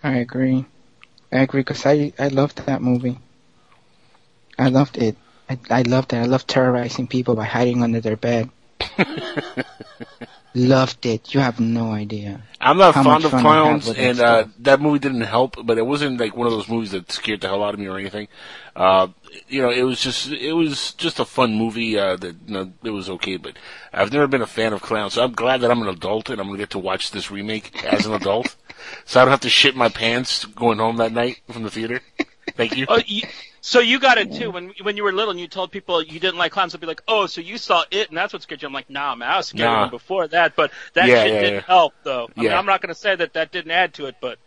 I 0.03 0.17
agree. 0.17 0.65
I 1.33 1.39
agree 1.39 1.61
because 1.61 1.85
I 1.85 2.13
I 2.19 2.29
loved 2.29 2.59
that 2.67 2.83
movie. 2.83 3.19
I 4.59 4.69
loved 4.69 4.97
it. 4.99 5.17
I 5.51 5.59
I 5.71 5.83
loved 5.83 6.13
it. 6.13 6.19
I 6.19 6.25
loved 6.25 6.49
terrorizing 6.49 7.09
people 7.09 7.35
by 7.35 7.45
hiding 7.45 7.83
under 7.83 8.01
their 8.01 8.17
bed. 8.17 8.51
loved 10.55 11.05
it. 11.05 11.35
You 11.35 11.41
have 11.41 11.61
no 11.61 11.93
idea. 11.93 12.41
I'm 12.61 12.79
not 12.79 12.95
fond 12.95 13.25
of 13.25 13.31
fun 13.31 13.47
I 13.47 13.57
have 13.57 13.63
clowns, 13.63 13.87
with 13.87 13.97
that 13.97 14.03
and 14.03 14.21
uh, 14.21 14.45
that 14.61 14.81
movie 14.81 14.99
didn't 14.99 15.21
help. 15.21 15.57
But 15.65 15.79
it 15.79 15.87
wasn't 15.87 16.19
like 16.19 16.37
one 16.37 16.47
of 16.47 16.53
those 16.53 16.69
movies 16.69 16.93
that 16.93 17.13
scared 17.13 17.43
the 17.43 17.49
hell 17.49 17.63
out 17.63 17.75
of 17.75 17.81
me 17.81 17.87
or 17.87 17.99
anything. 17.99 18.29
Uh, 18.75 19.09
you 19.49 19.61
know, 19.63 19.71
it 19.71 19.83
was 19.83 20.01
just 20.01 20.31
it 20.31 20.53
was 20.55 20.93
just 20.95 21.21
a 21.21 21.25
fun 21.25 21.55
movie. 21.55 21.99
Uh, 21.99 22.17
that 22.17 22.37
you 22.47 22.55
know, 22.55 22.73
it 22.83 22.91
was 22.91 23.11
okay. 23.11 23.37
But 23.37 23.57
I've 23.93 24.13
never 24.13 24.27
been 24.27 24.43
a 24.43 24.47
fan 24.47 24.73
of 24.73 24.83
clowns, 24.83 25.15
so 25.15 25.23
I'm 25.23 25.33
glad 25.33 25.61
that 25.61 25.71
I'm 25.71 25.83
an 25.83 25.89
adult 25.89 26.31
and 26.31 26.41
I'm 26.41 26.47
gonna 26.47 26.59
get 26.59 26.71
to 26.71 26.79
watch 26.79 27.11
this 27.11 27.31
remake 27.31 27.85
as 27.85 28.07
an 28.07 28.15
adult, 28.15 28.57
so 29.05 29.21
I 29.21 29.25
don't 29.25 29.33
have 29.33 29.41
to 29.41 29.51
shit 29.51 29.77
my 29.77 29.89
pants 29.89 30.45
going 30.45 30.79
home 30.79 30.97
that 30.97 31.13
night 31.13 31.41
from 31.51 31.63
the 31.63 31.71
theater. 31.71 32.01
Thank 32.57 32.77
you. 32.77 32.87
Oh, 32.91 33.01
you, 33.05 33.23
so 33.61 33.81
you 33.81 33.99
got 33.99 34.17
it 34.19 34.33
too 34.33 34.51
when 34.51 34.73
when 34.83 34.97
you 34.97 35.03
were 35.05 35.13
little 35.13 35.31
and 35.33 35.41
you 35.41 35.49
told 35.49 35.73
people 35.73 36.01
you 36.03 36.21
didn't 36.21 36.39
like 36.39 36.53
clowns. 36.53 36.73
They'd 36.73 36.81
be 36.81 36.87
like, 36.87 37.03
"Oh, 37.09 37.27
so 37.27 37.41
you 37.41 37.59
saw 37.59 37.85
it 37.91 38.09
and 38.09 38.17
that's 38.17 38.33
what 38.33 38.43
scared 38.43 38.63
you." 38.63 38.69
I'm 38.69 38.73
like, 38.75 38.89
"Nah, 38.89 39.15
man, 39.17 39.29
I 39.29 39.37
was 39.39 39.49
scared 39.49 39.65
Nah. 39.71 39.85
of 39.85 39.91
them 39.91 39.99
before 39.99 40.29
that, 40.29 40.55
but 40.57 40.71
that 40.95 41.09
Yeah, 41.09 41.25
shit 41.25 41.33
yeah, 41.35 41.41
didn't 41.41 41.55
yeah. 41.55 41.61
help 41.67 41.95
though." 42.05 42.29
I 42.37 42.41
mean, 42.41 42.53
I'm 42.53 42.67
not 42.67 42.81
going 42.81 42.95
to 42.95 43.01
say 43.01 43.15
that 43.17 43.33
that 43.35 43.51
didn't 43.53 43.73
add 43.73 43.95
to 43.95 44.07
it, 44.07 44.17
but 44.21 44.39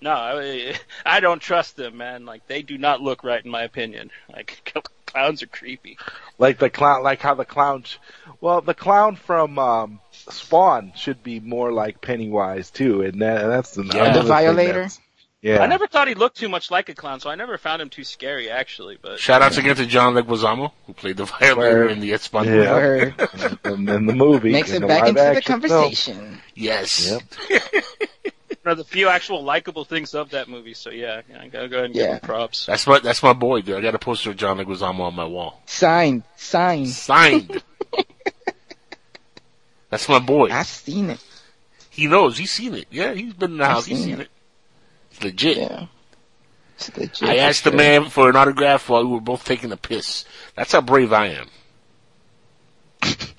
no, 0.00 0.10
I, 0.12 0.74
I 1.04 1.20
don't 1.20 1.40
trust 1.40 1.76
them, 1.76 1.98
man. 1.98 2.24
Like 2.24 2.46
they 2.46 2.62
do 2.62 2.78
not 2.78 3.00
look 3.02 3.22
right 3.24 3.44
in 3.44 3.50
my 3.50 3.62
opinion. 3.62 4.10
Like 4.32 4.72
clowns 5.06 5.42
are 5.42 5.46
creepy. 5.48 5.98
like 6.38 6.58
the 6.58 6.70
clown, 6.70 7.02
like 7.02 7.20
how 7.20 7.34
the 7.34 7.44
clown. 7.44 7.82
Sh- 7.82 7.96
well, 8.40 8.62
the 8.62 8.74
clown 8.74 9.16
from 9.16 9.58
um, 9.58 10.00
Spawn 10.12 10.92
should 10.96 11.22
be 11.22 11.38
more 11.40 11.70
like 11.72 12.00
Pennywise 12.00 12.70
too, 12.70 13.02
and 13.02 13.20
that, 13.20 13.46
that's 13.46 13.72
the, 13.74 13.84
Yeah. 13.84 14.04
another 14.06 14.12
The 14.14 14.20
thing 14.20 14.28
Violator? 14.28 14.72
that's- 14.72 14.98
Yeah, 15.42 15.58
I 15.60 15.66
never 15.66 15.88
thought 15.88 16.06
he 16.06 16.14
looked 16.14 16.36
too 16.36 16.48
much 16.48 16.70
like 16.70 16.88
a 16.88 16.94
clown, 16.94 17.18
so 17.18 17.28
I 17.28 17.34
never 17.34 17.58
found 17.58 17.82
him 17.82 17.90
too 17.90 18.04
scary 18.04 18.48
actually. 18.48 18.96
But 19.02 19.18
Shout 19.18 19.42
outs 19.42 19.56
again 19.58 19.74
to 19.76 19.86
John 19.86 20.14
Leguizamo, 20.14 20.70
who 20.86 20.92
played 20.92 21.16
the 21.16 21.24
violator 21.24 21.56
Where- 21.80 21.88
in 21.88 21.98
the 21.98 22.16
Spawn 22.18 22.46
Yeah. 22.46 22.52
movie. 22.78 23.14
And 23.64 23.88
in 23.90 24.06
the 24.06 24.14
movie 24.14 24.52
makes 24.52 24.70
in 24.70 24.84
it 24.84 24.86
back 24.86 25.08
into 25.08 25.14
the 25.20 25.26
live-action 25.28 25.60
film. 25.60 25.70
conversation. 25.82 26.40
Yes. 26.54 27.10
Yep. 27.50 27.62
of 28.64 28.78
the 28.78 28.84
few 28.84 29.08
actual 29.08 29.42
likable 29.42 29.84
things 29.84 30.14
of 30.14 30.30
that 30.30 30.48
movie. 30.48 30.74
So 30.74 30.90
yeah, 30.90 31.22
yeah 31.28 31.40
I 31.42 31.48
gotta 31.48 31.68
go 31.68 31.78
ahead 31.78 31.86
and 31.86 31.94
give 31.94 32.04
Yeah. 32.04 32.12
him 32.14 32.20
props. 32.20 32.66
That's 32.66 32.86
my 32.86 33.00
that's 33.00 33.20
my 33.24 33.32
boy, 33.32 33.62
dude. 33.62 33.74
I 33.76 33.80
got 33.80 33.96
a 33.96 33.98
poster 33.98 34.30
of 34.30 34.36
John 34.36 34.58
Leguizamo 34.58 35.00
on 35.00 35.16
my 35.16 35.24
wall, 35.24 35.60
Signed, 35.66 36.22
signed. 36.36 36.88
signed. 36.90 37.60
that's 39.90 40.08
my 40.08 40.20
boy. 40.20 40.50
I've 40.50 40.68
seen 40.68 41.10
it. 41.10 41.18
He 41.90 42.06
knows. 42.06 42.38
He's 42.38 42.52
seen 42.52 42.74
it. 42.74 42.86
Yeah, 42.90 43.12
he's 43.14 43.32
been 43.34 43.52
in 43.52 43.56
the 43.58 43.64
I've 43.64 43.70
house. 43.72 43.86
He's 43.86 43.98
seen 43.98 44.06
seen 44.06 44.20
it. 44.20 44.20
it. 44.20 44.30
It's 45.22 45.24
legit. 45.24 45.56
Yeah. 45.58 45.86
It's 46.76 46.96
legit. 46.96 47.28
I 47.28 47.36
asked 47.36 47.64
the 47.64 47.72
man 47.72 48.08
for 48.08 48.28
an 48.28 48.36
autograph 48.36 48.88
while 48.88 49.04
we 49.04 49.12
were 49.12 49.20
both 49.20 49.44
taking 49.44 49.72
a 49.72 49.76
piss. 49.76 50.24
That's 50.56 50.72
how 50.72 50.80
brave 50.80 51.12
I 51.12 51.28
am. 51.28 51.48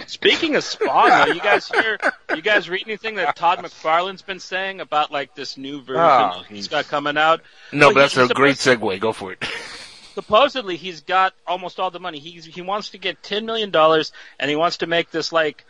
Speaking 0.07 0.55
of 0.55 0.63
Spawn, 0.63 1.09
though, 1.09 1.33
you 1.33 1.41
guys 1.41 1.69
hear, 1.69 1.97
you 2.35 2.41
guys 2.41 2.69
read 2.69 2.83
anything 2.85 3.15
that 3.15 3.35
Todd 3.35 3.59
McFarlane's 3.59 4.21
been 4.21 4.39
saying 4.39 4.81
about 4.81 5.11
like 5.11 5.35
this 5.35 5.57
new 5.57 5.81
version 5.81 6.01
Oh, 6.03 6.43
he's 6.47 6.67
got 6.67 6.87
coming 6.87 7.17
out? 7.17 7.41
No, 7.71 7.87
Well, 7.87 7.95
but 7.95 7.99
that's 8.01 8.15
he's 8.15 8.29
a 8.29 8.33
great 8.33 8.57
segue. 8.57 8.99
Go 8.99 9.13
for 9.13 9.31
it. 9.31 9.43
supposedly 10.13 10.77
he's 10.77 11.01
got 11.01 11.33
almost 11.47 11.79
all 11.79 11.91
the 11.91 11.99
money. 11.99 12.19
He's 12.19 12.45
he 12.45 12.61
wants 12.61 12.89
to 12.91 12.97
get 12.97 13.23
ten 13.23 13.45
million 13.45 13.71
dollars, 13.71 14.11
and 14.39 14.49
he 14.49 14.55
wants 14.55 14.77
to 14.77 14.87
make 14.87 15.11
this 15.11 15.31
like 15.31 15.65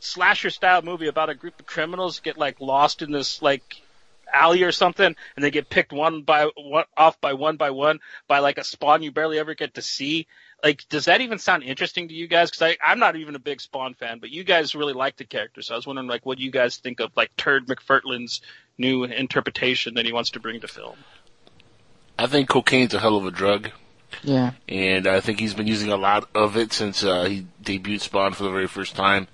slasher 0.00 0.50
style 0.50 0.82
movie 0.82 1.08
about 1.08 1.28
a 1.28 1.34
group 1.34 1.58
of 1.58 1.66
criminals 1.66 2.20
get 2.20 2.38
like 2.38 2.60
lost 2.60 3.02
in 3.02 3.10
this 3.10 3.42
like 3.42 3.82
alley 4.32 4.62
or 4.62 4.72
something, 4.72 5.14
and 5.36 5.44
they 5.44 5.50
get 5.50 5.70
picked 5.70 5.92
one 5.92 6.22
by 6.22 6.48
one 6.56 6.84
off 6.96 7.20
by 7.20 7.32
one 7.32 7.56
by 7.56 7.70
one 7.70 8.00
by 8.26 8.38
like 8.40 8.58
a 8.58 8.64
spawn 8.64 9.02
you 9.02 9.12
barely 9.12 9.38
ever 9.38 9.54
get 9.54 9.74
to 9.74 9.82
see. 9.82 10.26
Like, 10.62 10.88
does 10.88 11.04
that 11.04 11.20
even 11.20 11.38
sound 11.38 11.62
interesting 11.62 12.08
to 12.08 12.14
you 12.14 12.26
guys? 12.26 12.50
Because 12.50 12.76
I'm 12.84 12.98
not 12.98 13.14
even 13.14 13.36
a 13.36 13.38
big 13.38 13.60
Spawn 13.60 13.94
fan, 13.94 14.18
but 14.18 14.30
you 14.30 14.42
guys 14.42 14.74
really 14.74 14.92
like 14.92 15.16
the 15.16 15.24
character, 15.24 15.62
so 15.62 15.74
I 15.74 15.76
was 15.76 15.86
wondering 15.86 16.08
like 16.08 16.26
what 16.26 16.38
do 16.38 16.44
you 16.44 16.50
guys 16.50 16.78
think 16.78 16.98
of 17.00 17.16
like 17.16 17.36
Turd 17.36 17.68
McFertlin's 17.68 18.40
new 18.78 19.04
interpretation 19.04 19.94
that 19.94 20.06
he 20.06 20.12
wants 20.12 20.30
to 20.30 20.40
bring 20.40 20.60
to 20.60 20.68
film. 20.68 20.96
I 22.18 22.26
think 22.26 22.48
cocaine's 22.48 22.94
a 22.94 23.00
hell 23.00 23.16
of 23.16 23.26
a 23.26 23.30
drug. 23.30 23.70
Yeah. 24.22 24.52
and 24.66 25.06
I 25.06 25.20
think 25.20 25.38
he's 25.38 25.52
been 25.52 25.66
using 25.66 25.90
a 25.90 25.96
lot 25.96 26.28
of 26.34 26.56
it 26.56 26.72
since 26.72 27.04
uh, 27.04 27.24
he 27.24 27.46
debuted 27.62 28.00
Spawn 28.00 28.32
for 28.32 28.44
the 28.44 28.50
very 28.50 28.66
first 28.66 28.96
time 28.96 29.28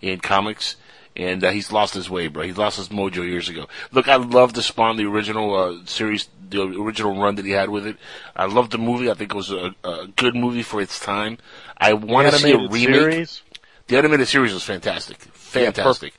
in 0.00 0.20
comics. 0.20 0.76
And 1.16 1.42
uh, 1.42 1.50
he's 1.50 1.72
lost 1.72 1.94
his 1.94 2.08
way, 2.08 2.28
bro. 2.28 2.44
He 2.44 2.52
lost 2.52 2.76
his 2.76 2.88
mojo 2.88 3.26
years 3.26 3.48
ago. 3.48 3.66
Look, 3.92 4.08
I 4.08 4.16
love 4.16 4.54
the 4.54 4.62
Spawn, 4.62 4.96
the 4.96 5.06
original 5.06 5.54
uh, 5.54 5.84
series, 5.84 6.28
the 6.48 6.62
original 6.62 7.20
run 7.20 7.34
that 7.34 7.44
he 7.44 7.50
had 7.50 7.68
with 7.68 7.86
it. 7.86 7.96
I 8.36 8.46
love 8.46 8.70
the 8.70 8.78
movie. 8.78 9.10
I 9.10 9.14
think 9.14 9.32
it 9.32 9.36
was 9.36 9.50
a, 9.50 9.74
a 9.84 10.06
good 10.16 10.36
movie 10.36 10.62
for 10.62 10.80
its 10.80 11.00
time. 11.00 11.38
I 11.76 11.94
want 11.94 12.30
to 12.30 12.38
see 12.38 12.52
a 12.52 12.58
remake. 12.58 12.94
series. 12.94 13.42
The 13.88 13.98
animated 13.98 14.28
series 14.28 14.54
was 14.54 14.62
fantastic, 14.62 15.18
fantastic. 15.20 16.14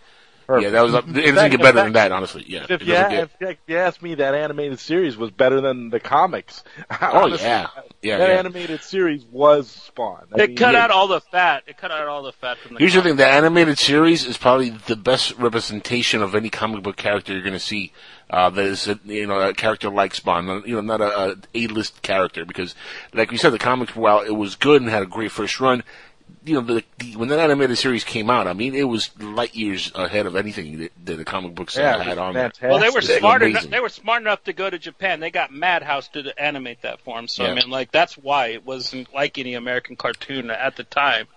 Perfect. 0.51 0.63
Yeah, 0.65 0.69
that 0.71 0.81
was. 0.81 0.93
It 1.25 1.31
doesn't 1.33 1.51
get 1.51 1.53
in 1.53 1.61
better 1.61 1.83
than 1.83 1.93
that, 1.93 2.11
honestly. 2.11 2.43
Yeah, 2.47 2.63
If 2.63 2.71
it 2.71 2.81
you, 2.81 2.87
get- 2.93 3.13
if, 3.13 3.29
if 3.39 3.57
you 3.67 3.77
ask 3.77 4.01
me, 4.01 4.15
that 4.15 4.35
animated 4.35 4.79
series 4.79 5.15
was 5.17 5.31
better 5.31 5.61
than 5.61 5.89
the 5.89 5.99
comics. 5.99 6.63
Oh 7.03 7.23
Honestly, 7.23 7.47
yeah, 7.47 7.67
yeah. 8.01 8.17
that 8.17 8.29
yeah. 8.29 8.35
animated 8.39 8.81
series 8.83 9.23
was 9.25 9.69
Spawn. 9.69 10.25
I 10.37 10.43
It 10.43 10.49
mean, 10.49 10.57
cut 10.57 10.73
yeah. 10.73 10.83
out 10.83 10.91
all 10.91 11.07
the 11.07 11.21
fat. 11.21 11.63
It 11.67 11.77
cut 11.77 11.91
out 11.91 12.07
all 12.07 12.23
the 12.23 12.31
fat 12.33 12.57
from 12.57 12.73
the. 12.75 12.79
Here's 12.79 12.93
the 12.93 13.01
thing: 13.01 13.15
the 13.15 13.25
animated 13.27 13.77
series 13.79 14.25
is 14.25 14.37
probably 14.37 14.69
the 14.71 14.95
best 14.95 15.37
representation 15.37 16.21
of 16.21 16.35
any 16.35 16.49
comic 16.49 16.83
book 16.83 16.97
character 16.97 17.33
you're 17.33 17.41
going 17.41 17.53
to 17.53 17.59
see. 17.59 17.91
Uh, 18.29 18.49
that 18.49 18.65
is, 18.65 18.87
a, 18.87 18.97
you 19.03 19.27
know, 19.27 19.41
a 19.41 19.53
character 19.53 19.89
like 19.89 20.15
Spawn, 20.15 20.63
you 20.65 20.75
know, 20.75 20.81
not 20.81 21.01
a, 21.01 21.31
a 21.31 21.35
A-list 21.53 22.01
character 22.01 22.45
because, 22.45 22.75
like 23.13 23.29
we 23.29 23.35
said, 23.37 23.49
the 23.51 23.59
comics, 23.59 23.91
for 23.91 23.99
while 23.99 24.21
it 24.21 24.31
was 24.31 24.55
good 24.55 24.81
and 24.81 24.89
had 24.89 25.03
a 25.03 25.05
great 25.05 25.31
first 25.33 25.59
run, 25.59 25.83
you 26.43 26.55
know, 26.55 26.61
the, 26.61 26.83
the, 26.97 27.15
when 27.17 27.29
that 27.29 27.39
animated 27.39 27.77
series 27.77 28.03
came 28.03 28.29
out, 28.29 28.47
I 28.47 28.53
mean, 28.53 28.73
it 28.73 28.83
was 28.83 29.09
light 29.19 29.53
years 29.55 29.91
ahead 29.93 30.25
of 30.25 30.35
anything 30.35 30.79
that, 30.79 30.91
that 31.05 31.15
the 31.17 31.25
comic 31.25 31.53
books 31.55 31.77
Yeah, 31.77 32.01
had 32.01 32.17
on 32.17 32.33
there. 32.33 32.43
fantastic. 32.49 32.69
Well, 32.69 32.79
they 32.79 32.89
were 32.89 32.99
It's 32.99 33.17
smart 33.19 33.43
enough. 33.43 33.63
They 33.63 33.79
were 33.79 33.89
smart 33.89 34.21
enough 34.21 34.43
to 34.45 34.53
go 34.53 34.69
to 34.69 34.79
Japan. 34.79 35.19
They 35.19 35.29
got 35.31 35.51
Madhouse 35.53 36.07
to 36.09 36.33
animate 36.41 36.81
that 36.81 36.99
for 37.01 37.17
'em. 37.17 37.27
So 37.27 37.43
Yeah. 37.43 37.51
I 37.51 37.55
mean, 37.55 37.69
like 37.69 37.91
that's 37.91 38.17
why 38.17 38.47
it 38.47 38.65
wasn't 38.65 39.13
like 39.13 39.37
any 39.37 39.53
American 39.53 39.95
cartoon 39.95 40.49
at 40.49 40.75
the 40.77 40.83
time. 40.83 41.27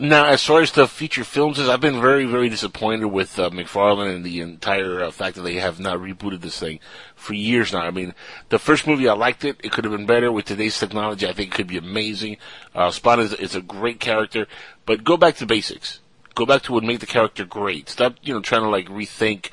Now, 0.00 0.24
as 0.24 0.42
far 0.42 0.62
as 0.62 0.72
the 0.72 0.88
feature 0.88 1.24
films 1.24 1.58
is, 1.58 1.68
I've 1.68 1.82
been 1.82 2.00
very, 2.00 2.24
very 2.24 2.48
disappointed 2.48 3.04
with 3.08 3.38
uh, 3.38 3.50
McFarlane 3.50 4.14
and 4.16 4.24
the 4.24 4.40
entire 4.40 5.02
uh, 5.04 5.10
fact 5.10 5.36
that 5.36 5.42
they 5.42 5.56
have 5.56 5.78
not 5.78 5.98
rebooted 5.98 6.40
this 6.40 6.58
thing 6.58 6.80
for 7.14 7.34
years 7.34 7.74
now. 7.74 7.80
I 7.80 7.90
mean, 7.90 8.14
the 8.48 8.58
first 8.58 8.86
movie 8.86 9.06
I 9.10 9.12
liked 9.12 9.44
it; 9.44 9.60
it 9.62 9.72
could 9.72 9.84
have 9.84 9.92
been 9.92 10.06
better 10.06 10.32
with 10.32 10.46
today's 10.46 10.78
technology. 10.78 11.28
I 11.28 11.34
think 11.34 11.52
it 11.52 11.54
could 11.54 11.66
be 11.66 11.76
amazing. 11.76 12.38
Uh, 12.74 12.90
Spawn 12.90 13.20
is, 13.20 13.34
is 13.34 13.54
a 13.54 13.60
great 13.60 14.00
character, 14.00 14.46
but 14.86 15.04
go 15.04 15.18
back 15.18 15.36
to 15.36 15.46
basics. 15.46 16.00
Go 16.34 16.46
back 16.46 16.62
to 16.62 16.72
what 16.72 16.82
made 16.82 17.00
the 17.00 17.06
character 17.06 17.44
great. 17.44 17.90
Stop, 17.90 18.14
you 18.22 18.32
know, 18.32 18.40
trying 18.40 18.62
to 18.62 18.70
like 18.70 18.88
rethink 18.88 19.50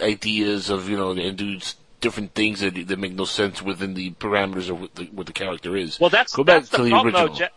ideas 0.00 0.70
of 0.70 0.88
you 0.88 0.96
know 0.96 1.12
and 1.12 1.38
do 1.38 1.60
different 2.00 2.34
things 2.34 2.58
that 2.60 2.74
that 2.88 2.98
make 2.98 3.14
no 3.14 3.26
sense 3.26 3.62
within 3.62 3.94
the 3.94 4.10
parameters 4.14 4.68
of 4.70 4.80
what 4.80 4.94
the, 4.96 5.04
what 5.12 5.26
the 5.26 5.32
character 5.32 5.76
is. 5.76 6.00
Well, 6.00 6.10
that's 6.10 6.34
go 6.34 6.42
back 6.42 6.62
that's 6.62 6.70
to 6.70 6.78
the 6.78 6.82
the 6.84 6.90
problem, 6.90 7.14
original. 7.14 7.34
though. 7.34 7.44
Ja- 7.44 7.48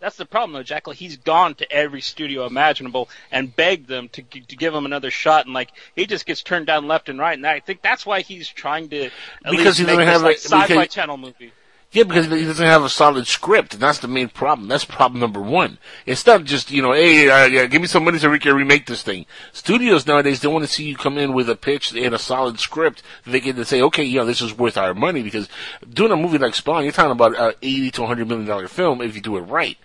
that's 0.00 0.16
the 0.16 0.24
problem, 0.26 0.52
though, 0.54 0.62
Jackal. 0.62 0.92
He's 0.92 1.16
gone 1.18 1.54
to 1.56 1.70
every 1.70 2.00
studio 2.00 2.46
imaginable 2.46 3.08
and 3.30 3.54
begged 3.54 3.86
them 3.86 4.08
to 4.10 4.22
to 4.22 4.56
give 4.56 4.74
him 4.74 4.86
another 4.86 5.10
shot, 5.10 5.44
and 5.46 5.54
like 5.54 5.70
he 5.94 6.06
just 6.06 6.26
gets 6.26 6.42
turned 6.42 6.66
down 6.66 6.88
left 6.88 7.08
and 7.08 7.18
right. 7.18 7.36
And 7.36 7.46
I 7.46 7.60
think 7.60 7.82
that's 7.82 8.04
why 8.06 8.20
he's 8.22 8.48
trying 8.48 8.88
to 8.90 9.04
at 9.06 9.12
Because 9.50 9.78
least 9.78 9.78
he 9.78 9.84
make 9.86 9.96
doesn't 9.98 10.06
this, 10.06 10.12
have 10.12 10.22
like, 10.22 10.36
a- 10.36 10.40
sci-fi 10.40 10.66
because- 10.66 10.94
channel 10.94 11.16
movie. 11.16 11.52
Yeah, 11.92 12.04
because 12.04 12.26
he 12.26 12.44
doesn't 12.44 12.64
have 12.64 12.84
a 12.84 12.88
solid 12.88 13.26
script, 13.26 13.74
and 13.74 13.82
that's 13.82 13.98
the 13.98 14.06
main 14.06 14.28
problem. 14.28 14.68
That's 14.68 14.84
problem 14.84 15.18
number 15.18 15.40
one. 15.40 15.78
It's 16.06 16.24
not 16.24 16.44
just 16.44 16.70
you 16.70 16.82
know, 16.82 16.92
hey, 16.92 17.28
uh, 17.28 17.46
yeah, 17.46 17.66
give 17.66 17.82
me 17.82 17.88
some 17.88 18.04
money 18.04 18.18
so 18.18 18.30
we 18.30 18.38
can 18.38 18.54
remake 18.54 18.86
this 18.86 19.02
thing. 19.02 19.26
Studios 19.52 20.06
nowadays 20.06 20.38
they 20.38 20.46
want 20.46 20.64
to 20.64 20.70
see 20.72 20.84
you 20.84 20.96
come 20.96 21.18
in 21.18 21.32
with 21.32 21.50
a 21.50 21.56
pitch 21.56 21.92
and 21.92 22.14
a 22.14 22.18
solid 22.18 22.60
script. 22.60 23.02
They 23.26 23.40
can 23.40 23.64
say, 23.64 23.82
okay, 23.82 24.04
you 24.04 24.20
know, 24.20 24.24
this 24.24 24.40
is 24.40 24.56
worth 24.56 24.76
our 24.76 24.94
money 24.94 25.24
because 25.24 25.48
doing 25.92 26.12
a 26.12 26.16
movie 26.16 26.38
like 26.38 26.54
Spawn, 26.54 26.84
you're 26.84 26.92
talking 26.92 27.10
about 27.10 27.34
a 27.34 27.56
eighty 27.60 27.90
to 27.90 28.06
hundred 28.06 28.28
million 28.28 28.46
dollar 28.46 28.68
film 28.68 29.00
if 29.00 29.16
you 29.16 29.20
do 29.20 29.36
it 29.36 29.40
right. 29.40 29.76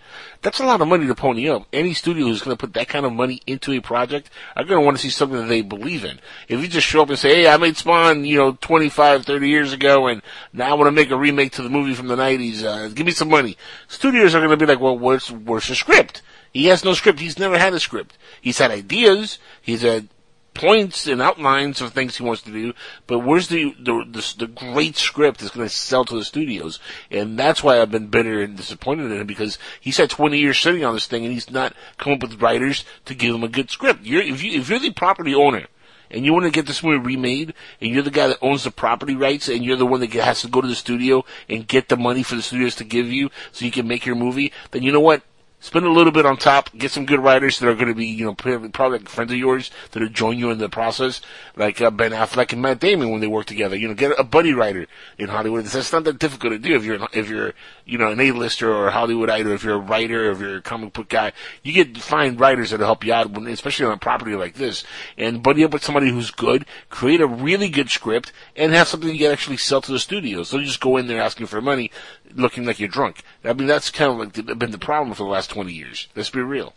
That's 0.42 0.60
a 0.60 0.64
lot 0.64 0.80
of 0.80 0.88
money 0.88 1.06
to 1.06 1.14
pony 1.14 1.48
up. 1.48 1.66
Any 1.72 1.94
studio 1.94 2.26
who's 2.26 2.42
going 2.42 2.56
to 2.56 2.60
put 2.60 2.74
that 2.74 2.88
kind 2.88 3.06
of 3.06 3.12
money 3.12 3.40
into 3.46 3.72
a 3.72 3.80
project 3.80 4.30
are 4.54 4.64
going 4.64 4.80
to 4.80 4.84
want 4.84 4.96
to 4.96 5.02
see 5.02 5.10
something 5.10 5.38
that 5.38 5.48
they 5.48 5.62
believe 5.62 6.04
in. 6.04 6.20
If 6.48 6.60
you 6.60 6.68
just 6.68 6.86
show 6.86 7.02
up 7.02 7.08
and 7.08 7.18
say, 7.18 7.42
hey, 7.42 7.48
I 7.48 7.56
made 7.56 7.76
Spawn, 7.76 8.24
you 8.24 8.36
know, 8.36 8.52
25, 8.52 9.24
30 9.24 9.48
years 9.48 9.72
ago, 9.72 10.06
and 10.06 10.22
now 10.52 10.70
I 10.70 10.74
want 10.74 10.88
to 10.88 10.92
make 10.92 11.10
a 11.10 11.16
remake 11.16 11.52
to 11.52 11.62
the 11.62 11.70
movie 11.70 11.94
from 11.94 12.08
the 12.08 12.16
90s, 12.16 12.64
uh, 12.64 12.88
give 12.88 13.06
me 13.06 13.12
some 13.12 13.28
money. 13.28 13.56
Studios 13.88 14.34
are 14.34 14.40
going 14.40 14.50
to 14.50 14.56
be 14.56 14.66
like, 14.66 14.80
well, 14.80 14.98
where's, 14.98 15.30
where's 15.30 15.68
the 15.68 15.74
script? 15.74 16.22
He 16.52 16.66
has 16.66 16.84
no 16.84 16.94
script. 16.94 17.20
He's 17.20 17.38
never 17.38 17.58
had 17.58 17.74
a 17.74 17.80
script. 17.80 18.16
He's 18.40 18.58
had 18.58 18.70
ideas. 18.70 19.38
He's 19.60 19.82
had 19.82 20.08
points 20.56 21.06
and 21.06 21.22
outlines 21.22 21.80
of 21.80 21.92
things 21.92 22.16
he 22.16 22.24
wants 22.24 22.42
to 22.42 22.50
do, 22.50 22.72
but 23.06 23.20
where's 23.20 23.48
the 23.48 23.74
the, 23.78 24.04
the, 24.10 24.34
the 24.38 24.46
great 24.46 24.96
script 24.96 25.40
that's 25.40 25.54
going 25.54 25.68
to 25.68 25.74
sell 25.74 26.04
to 26.04 26.16
the 26.16 26.24
studios? 26.24 26.78
And 27.10 27.38
that's 27.38 27.62
why 27.62 27.80
I've 27.80 27.90
been 27.90 28.08
bitter 28.08 28.42
and 28.42 28.56
disappointed 28.56 29.10
in 29.10 29.20
him 29.20 29.26
because 29.26 29.58
he's 29.80 29.96
had 29.96 30.10
20 30.10 30.38
years 30.38 30.58
sitting 30.58 30.84
on 30.84 30.94
this 30.94 31.06
thing 31.06 31.24
and 31.24 31.32
he's 31.32 31.50
not 31.50 31.74
come 31.98 32.14
up 32.14 32.22
with 32.22 32.40
writers 32.42 32.84
to 33.04 33.14
give 33.14 33.34
him 33.34 33.44
a 33.44 33.48
good 33.48 33.70
script. 33.70 34.02
You're, 34.02 34.22
if 34.22 34.42
you 34.42 34.58
if 34.58 34.68
you're 34.68 34.78
the 34.78 34.90
property 34.90 35.34
owner. 35.34 35.66
And 36.08 36.24
you 36.24 36.32
want 36.32 36.44
to 36.44 36.52
get 36.52 36.66
this 36.66 36.84
movie 36.84 37.04
remade, 37.04 37.52
and 37.80 37.92
you're 37.92 38.04
the 38.04 38.12
guy 38.12 38.28
that 38.28 38.38
owns 38.40 38.62
the 38.62 38.70
property 38.70 39.16
rights, 39.16 39.48
and 39.48 39.64
you're 39.64 39.76
the 39.76 39.84
one 39.84 39.98
that 39.98 40.12
has 40.12 40.42
to 40.42 40.48
go 40.48 40.60
to 40.60 40.68
the 40.68 40.76
studio 40.76 41.24
and 41.48 41.66
get 41.66 41.88
the 41.88 41.96
money 41.96 42.22
for 42.22 42.36
the 42.36 42.42
studios 42.42 42.76
to 42.76 42.84
give 42.84 43.12
you 43.12 43.28
so 43.50 43.64
you 43.64 43.72
can 43.72 43.88
make 43.88 44.06
your 44.06 44.14
movie, 44.14 44.52
then 44.70 44.84
you 44.84 44.92
know 44.92 45.00
what? 45.00 45.22
Spend 45.66 45.84
a 45.84 45.90
little 45.90 46.12
bit 46.12 46.24
on 46.24 46.36
top. 46.36 46.70
Get 46.78 46.92
some 46.92 47.06
good 47.06 47.18
writers 47.18 47.58
that 47.58 47.68
are 47.68 47.74
going 47.74 47.88
to 47.88 47.94
be, 47.94 48.06
you 48.06 48.24
know, 48.24 48.34
probably 48.34 48.98
like 48.98 49.08
friends 49.08 49.32
of 49.32 49.36
yours 49.36 49.72
that'll 49.90 50.08
join 50.08 50.38
you 50.38 50.52
in 50.52 50.58
the 50.58 50.68
process, 50.68 51.20
like 51.56 51.80
uh, 51.80 51.90
Ben 51.90 52.12
Affleck 52.12 52.52
and 52.52 52.62
Matt 52.62 52.78
Damon 52.78 53.10
when 53.10 53.20
they 53.20 53.26
work 53.26 53.46
together. 53.46 53.74
You 53.74 53.88
know, 53.88 53.94
get 53.94 54.16
a 54.16 54.22
buddy 54.22 54.54
writer 54.54 54.86
in 55.18 55.26
Hollywood. 55.26 55.64
That's 55.64 55.92
not 55.92 56.04
that 56.04 56.20
difficult 56.20 56.52
to 56.52 56.60
do 56.60 56.76
if 56.76 56.84
you're 56.84 57.00
if 57.12 57.28
you're 57.28 57.52
you 57.86 57.98
know 57.98 58.10
an 58.10 58.20
A-lister 58.20 58.70
or 58.70 58.88
a 58.88 58.90
Hollywood 58.90 59.30
idol. 59.30 59.52
If 59.52 59.64
you're 59.64 59.76
a 59.76 59.78
writer, 59.78 60.30
if 60.30 60.40
you're 60.40 60.56
a 60.56 60.62
comic 60.62 60.92
book 60.92 61.08
guy, 61.08 61.32
you 61.62 61.72
get 61.72 61.94
to 61.94 62.00
find 62.00 62.38
writers 62.38 62.70
that'll 62.70 62.86
help 62.86 63.04
you 63.04 63.12
out, 63.12 63.30
when, 63.30 63.46
especially 63.46 63.86
on 63.86 63.92
a 63.92 63.96
property 63.96 64.34
like 64.34 64.54
this. 64.54 64.84
And 65.16 65.42
buddy 65.42 65.64
up 65.64 65.72
with 65.72 65.84
somebody 65.84 66.10
who's 66.10 66.30
good. 66.30 66.66
Create 66.90 67.20
a 67.20 67.26
really 67.26 67.68
good 67.68 67.88
script 67.88 68.32
and 68.56 68.72
have 68.72 68.88
something 68.88 69.10
you 69.10 69.18
can 69.18 69.32
actually 69.32 69.56
sell 69.56 69.80
to 69.80 69.92
the 69.92 70.00
studios. 70.00 70.50
Don't 70.50 70.64
just 70.64 70.80
go 70.80 70.96
in 70.96 71.06
there 71.06 71.20
asking 71.20 71.46
for 71.46 71.60
money, 71.60 71.90
looking 72.34 72.64
like 72.64 72.80
you're 72.80 72.88
drunk. 72.88 73.22
I 73.44 73.52
mean, 73.52 73.68
that's 73.68 73.90
kind 73.90 74.10
of 74.12 74.18
like 74.18 74.32
the, 74.32 74.54
been 74.54 74.72
the 74.72 74.78
problem 74.78 75.14
for 75.14 75.22
the 75.22 75.30
last 75.30 75.50
20 75.50 75.72
years. 75.72 76.08
Let's 76.16 76.30
be 76.30 76.40
real. 76.40 76.74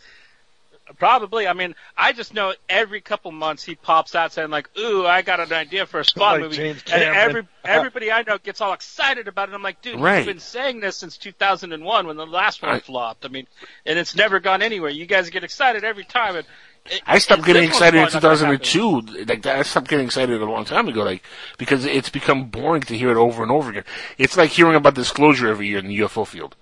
Probably. 0.98 1.46
I 1.46 1.52
mean, 1.52 1.74
I 1.96 2.12
just 2.12 2.34
know 2.34 2.52
every 2.68 3.00
couple 3.00 3.30
months 3.32 3.62
he 3.62 3.74
pops 3.74 4.14
out 4.14 4.32
saying 4.32 4.50
like, 4.50 4.68
"Ooh, 4.78 5.06
I 5.06 5.22
got 5.22 5.38
an 5.40 5.52
idea 5.52 5.86
for 5.86 6.00
a 6.00 6.04
Spawn 6.04 6.32
Like 6.34 6.40
movie," 6.42 6.56
James 6.56 6.82
and 6.92 7.02
every 7.02 7.46
everybody 7.64 8.10
I 8.10 8.22
know 8.22 8.38
gets 8.38 8.60
all 8.60 8.72
excited 8.72 9.28
about 9.28 9.48
it. 9.48 9.54
I'm 9.54 9.62
like, 9.62 9.80
"Dude, 9.82 10.00
Right. 10.00 10.18
you've 10.18 10.26
been 10.26 10.38
saying 10.40 10.80
this 10.80 10.96
since 10.96 11.16
2001 11.16 12.06
when 12.06 12.16
the 12.16 12.26
last 12.26 12.62
one 12.62 12.72
I- 12.72 12.80
flopped. 12.80 13.24
I 13.24 13.28
mean, 13.28 13.46
and 13.86 13.98
it's 13.98 14.14
never 14.16 14.40
gone 14.40 14.62
anywhere. 14.62 14.90
You 14.90 15.06
guys 15.06 15.30
get 15.30 15.44
excited 15.44 15.84
every 15.84 16.04
time." 16.04 16.36
And 16.36 16.46
it, 16.86 17.02
I 17.06 17.18
stopped 17.18 17.44
getting 17.44 17.64
excited 17.64 17.98
in 17.98 18.08
probably 18.08 18.14
not 18.28 18.40
gonna 18.40 18.54
happen. 18.56 18.58
2002. 18.64 19.24
Like 19.26 19.46
I 19.46 19.62
stopped 19.62 19.88
getting 19.88 20.06
excited 20.06 20.40
a 20.40 20.44
long 20.44 20.64
time 20.64 20.88
ago. 20.88 21.02
Like 21.04 21.22
because 21.58 21.84
it's 21.84 22.08
become 22.08 22.46
boring 22.46 22.82
to 22.82 22.96
hear 22.96 23.10
it 23.10 23.16
over 23.16 23.42
and 23.42 23.52
over 23.52 23.70
again. 23.70 23.84
It's 24.18 24.36
like 24.36 24.50
hearing 24.50 24.74
about 24.76 24.94
disclosure 24.94 25.48
every 25.48 25.68
year 25.68 25.78
in 25.78 25.86
the 25.88 25.98
UFO 26.00 26.26
field. 26.26 26.56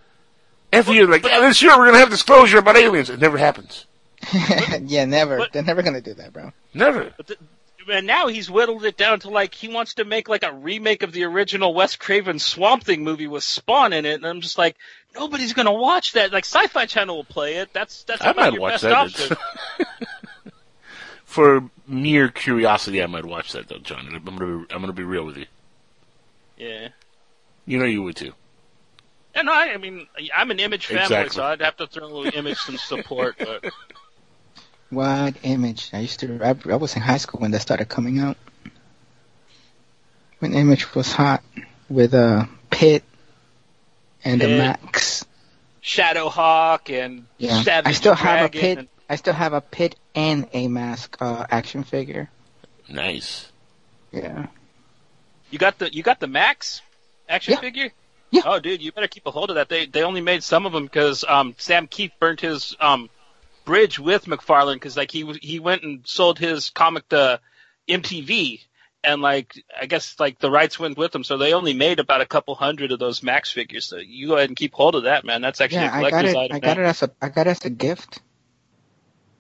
Every 0.70 0.97
year, 0.97 1.07
like 1.07 1.24
yeah, 1.24 1.41
this 1.41 1.62
year 1.62 1.76
we're 1.79 1.87
gonna 1.87 1.99
have 1.99 2.11
disclosure 2.11 2.59
about 2.59 2.76
aliens. 2.76 3.09
It 3.09 3.20
never 3.20 3.39
happens. 3.39 3.87
yeah, 4.82 5.04
never. 5.04 5.38
But- 5.38 5.52
They're 5.52 5.62
never 5.62 5.82
gonna 5.82 6.00
do 6.00 6.14
that, 6.14 6.32
bro. 6.32 6.52
Never. 6.74 7.12
But 7.16 7.26
the, 7.28 7.36
and 7.90 8.06
now 8.06 8.26
he's 8.28 8.50
whittled 8.50 8.84
it 8.84 8.98
down 8.98 9.20
to 9.20 9.30
like 9.30 9.54
he 9.54 9.68
wants 9.68 9.94
to 9.94 10.04
make 10.04 10.28
like 10.28 10.42
a 10.42 10.52
remake 10.52 11.02
of 11.02 11.12
the 11.12 11.24
original 11.24 11.72
Wes 11.72 11.96
Craven 11.96 12.38
Swamp 12.38 12.84
Thing 12.84 13.02
movie 13.02 13.26
with 13.28 13.42
Spawn 13.44 13.92
in 13.94 14.04
it, 14.04 14.14
and 14.14 14.26
I'm 14.26 14.40
just 14.42 14.58
like, 14.58 14.76
nobody's 15.14 15.54
gonna 15.54 15.72
watch 15.72 16.12
that. 16.12 16.32
Like 16.32 16.44
Sci-Fi 16.44 16.84
Channel 16.86 17.16
will 17.16 17.24
play 17.24 17.56
it. 17.56 17.72
That's 17.72 18.02
that's 18.04 18.20
I 18.22 18.32
might 18.34 18.52
your 18.52 18.60
watch 18.62 18.82
best 18.82 18.82
that. 18.82 18.92
option. 18.92 19.36
For 21.24 21.68
mere 21.86 22.28
curiosity, 22.28 23.02
I 23.02 23.06
might 23.06 23.24
watch 23.24 23.52
that 23.52 23.68
though, 23.68 23.78
John. 23.78 24.08
I'm 24.14 24.24
gonna 24.24 24.58
be, 24.64 24.74
I'm 24.74 24.80
gonna 24.80 24.92
be 24.92 25.04
real 25.04 25.24
with 25.24 25.36
you. 25.36 25.46
yeah. 26.56 26.88
You 27.66 27.78
know 27.78 27.84
you 27.84 28.02
would 28.02 28.16
too. 28.16 28.32
And 29.34 29.48
I, 29.50 29.74
I 29.74 29.76
mean, 29.76 30.06
I'm 30.34 30.50
an 30.50 30.58
Image 30.58 30.88
fanboy, 30.88 31.02
Exactly. 31.02 31.34
so 31.36 31.44
I'd 31.44 31.60
have 31.60 31.76
to 31.76 31.86
throw 31.86 32.06
a 32.06 32.08
little 32.08 32.34
Image 32.34 32.56
some 32.58 32.78
support. 32.78 33.36
But 33.38 33.62
What 34.91 35.34
image? 35.43 35.91
I 35.93 36.01
used 36.01 36.20
to. 36.20 36.41
I, 36.43 36.55
I 36.72 36.76
was 36.76 36.97
in 36.97 37.03
high 37.03 37.18
school 37.18 37.41
when 37.41 37.51
that 37.51 37.61
started 37.61 37.89
coming 37.89 38.18
out. 38.20 38.36
When 40.39 40.55
image 40.55 40.95
was 40.95 41.12
hot 41.12 41.43
with 41.89 42.14
uh 42.14 42.47
Pitt 42.70 43.03
and 44.24 44.41
the 44.41 44.47
Pitt. 44.47 44.59
Maxx. 44.59 45.24
Shadowhawk 45.82 46.91
and 46.91 47.26
Yeah, 47.39 47.62
Savage 47.62 47.89
I 47.89 47.93
still 47.93 48.14
have 48.14 48.47
a 48.47 48.49
Pitt. 48.49 48.78
and- 48.78 48.89
I 49.11 49.16
still 49.16 49.32
have 49.34 49.55
a 49.55 49.61
Pitt 49.62 49.97
and 50.14 50.47
a 50.53 50.68
Maxx 50.68 51.09
uh, 51.18 51.47
action 51.51 51.82
figure. 51.82 52.30
Nice. 52.91 53.51
Yeah. 54.12 54.47
You 55.51 55.59
got 55.59 55.78
the 55.78 55.93
you 55.93 56.03
got 56.03 56.20
the 56.20 56.26
Maxx 56.26 56.82
action 57.28 57.55
Yeah. 57.55 57.61
figure? 57.61 57.91
Yeah. 58.30 58.43
Oh, 58.45 58.61
dude, 58.61 58.82
you 58.82 58.93
better 58.93 59.09
keep 59.09 59.24
a 59.26 59.30
hold 59.30 59.49
of 59.51 59.57
that. 59.57 59.70
They 59.70 59.86
they 59.86 60.03
only 60.03 60.20
made 60.20 60.43
some 60.43 60.66
of 60.66 60.72
them 60.72 60.84
because 60.84 61.24
um 61.26 61.55
Sam 61.59 61.89
Kieth 61.89 62.12
burnt 62.20 62.41
his 62.43 62.76
um 62.80 63.09
bridge 63.68 63.98
with 63.98 64.24
McFarlane 64.24 64.76
because 64.76 64.96
like 64.96 65.10
he 65.10 65.30
he 65.42 65.58
went 65.58 65.82
and 65.82 66.00
sold 66.06 66.38
his 66.38 66.70
comic 66.70 67.06
to 67.10 67.38
MTV 67.86 68.60
and 69.04 69.20
like 69.20 69.62
I 69.78 69.84
guess 69.84 70.18
like 70.18 70.38
the 70.38 70.50
rights 70.50 70.78
went 70.78 70.96
with 70.96 71.14
him, 71.14 71.22
so 71.22 71.36
they 71.36 71.52
only 71.52 71.74
made 71.74 72.00
about 72.00 72.22
a 72.22 72.26
couple 72.26 72.54
hundred 72.54 72.92
of 72.92 72.98
those 72.98 73.22
Maxx 73.22 73.52
figures. 73.52 73.84
So 73.84 73.98
you 73.98 74.28
go 74.28 74.36
ahead 74.36 74.48
and 74.48 74.56
keep 74.56 74.72
hold 74.72 74.94
of 74.94 75.02
that, 75.02 75.24
man. 75.26 75.42
That's 75.42 75.60
actually 75.60 75.82
yeah, 75.82 76.00
a 76.00 76.06
I 76.06 76.10
got 76.10 76.24
it. 76.24 76.34
item. 76.34 76.56
I 76.56 76.60
got 76.60 76.76
man. 76.78 76.86
it 76.86 76.88
as 76.88 77.02
a. 77.02 77.10
I 77.20 77.28
got 77.28 77.46
it 77.46 77.50
as 77.50 77.64
a 77.66 77.70
gift. 77.70 78.20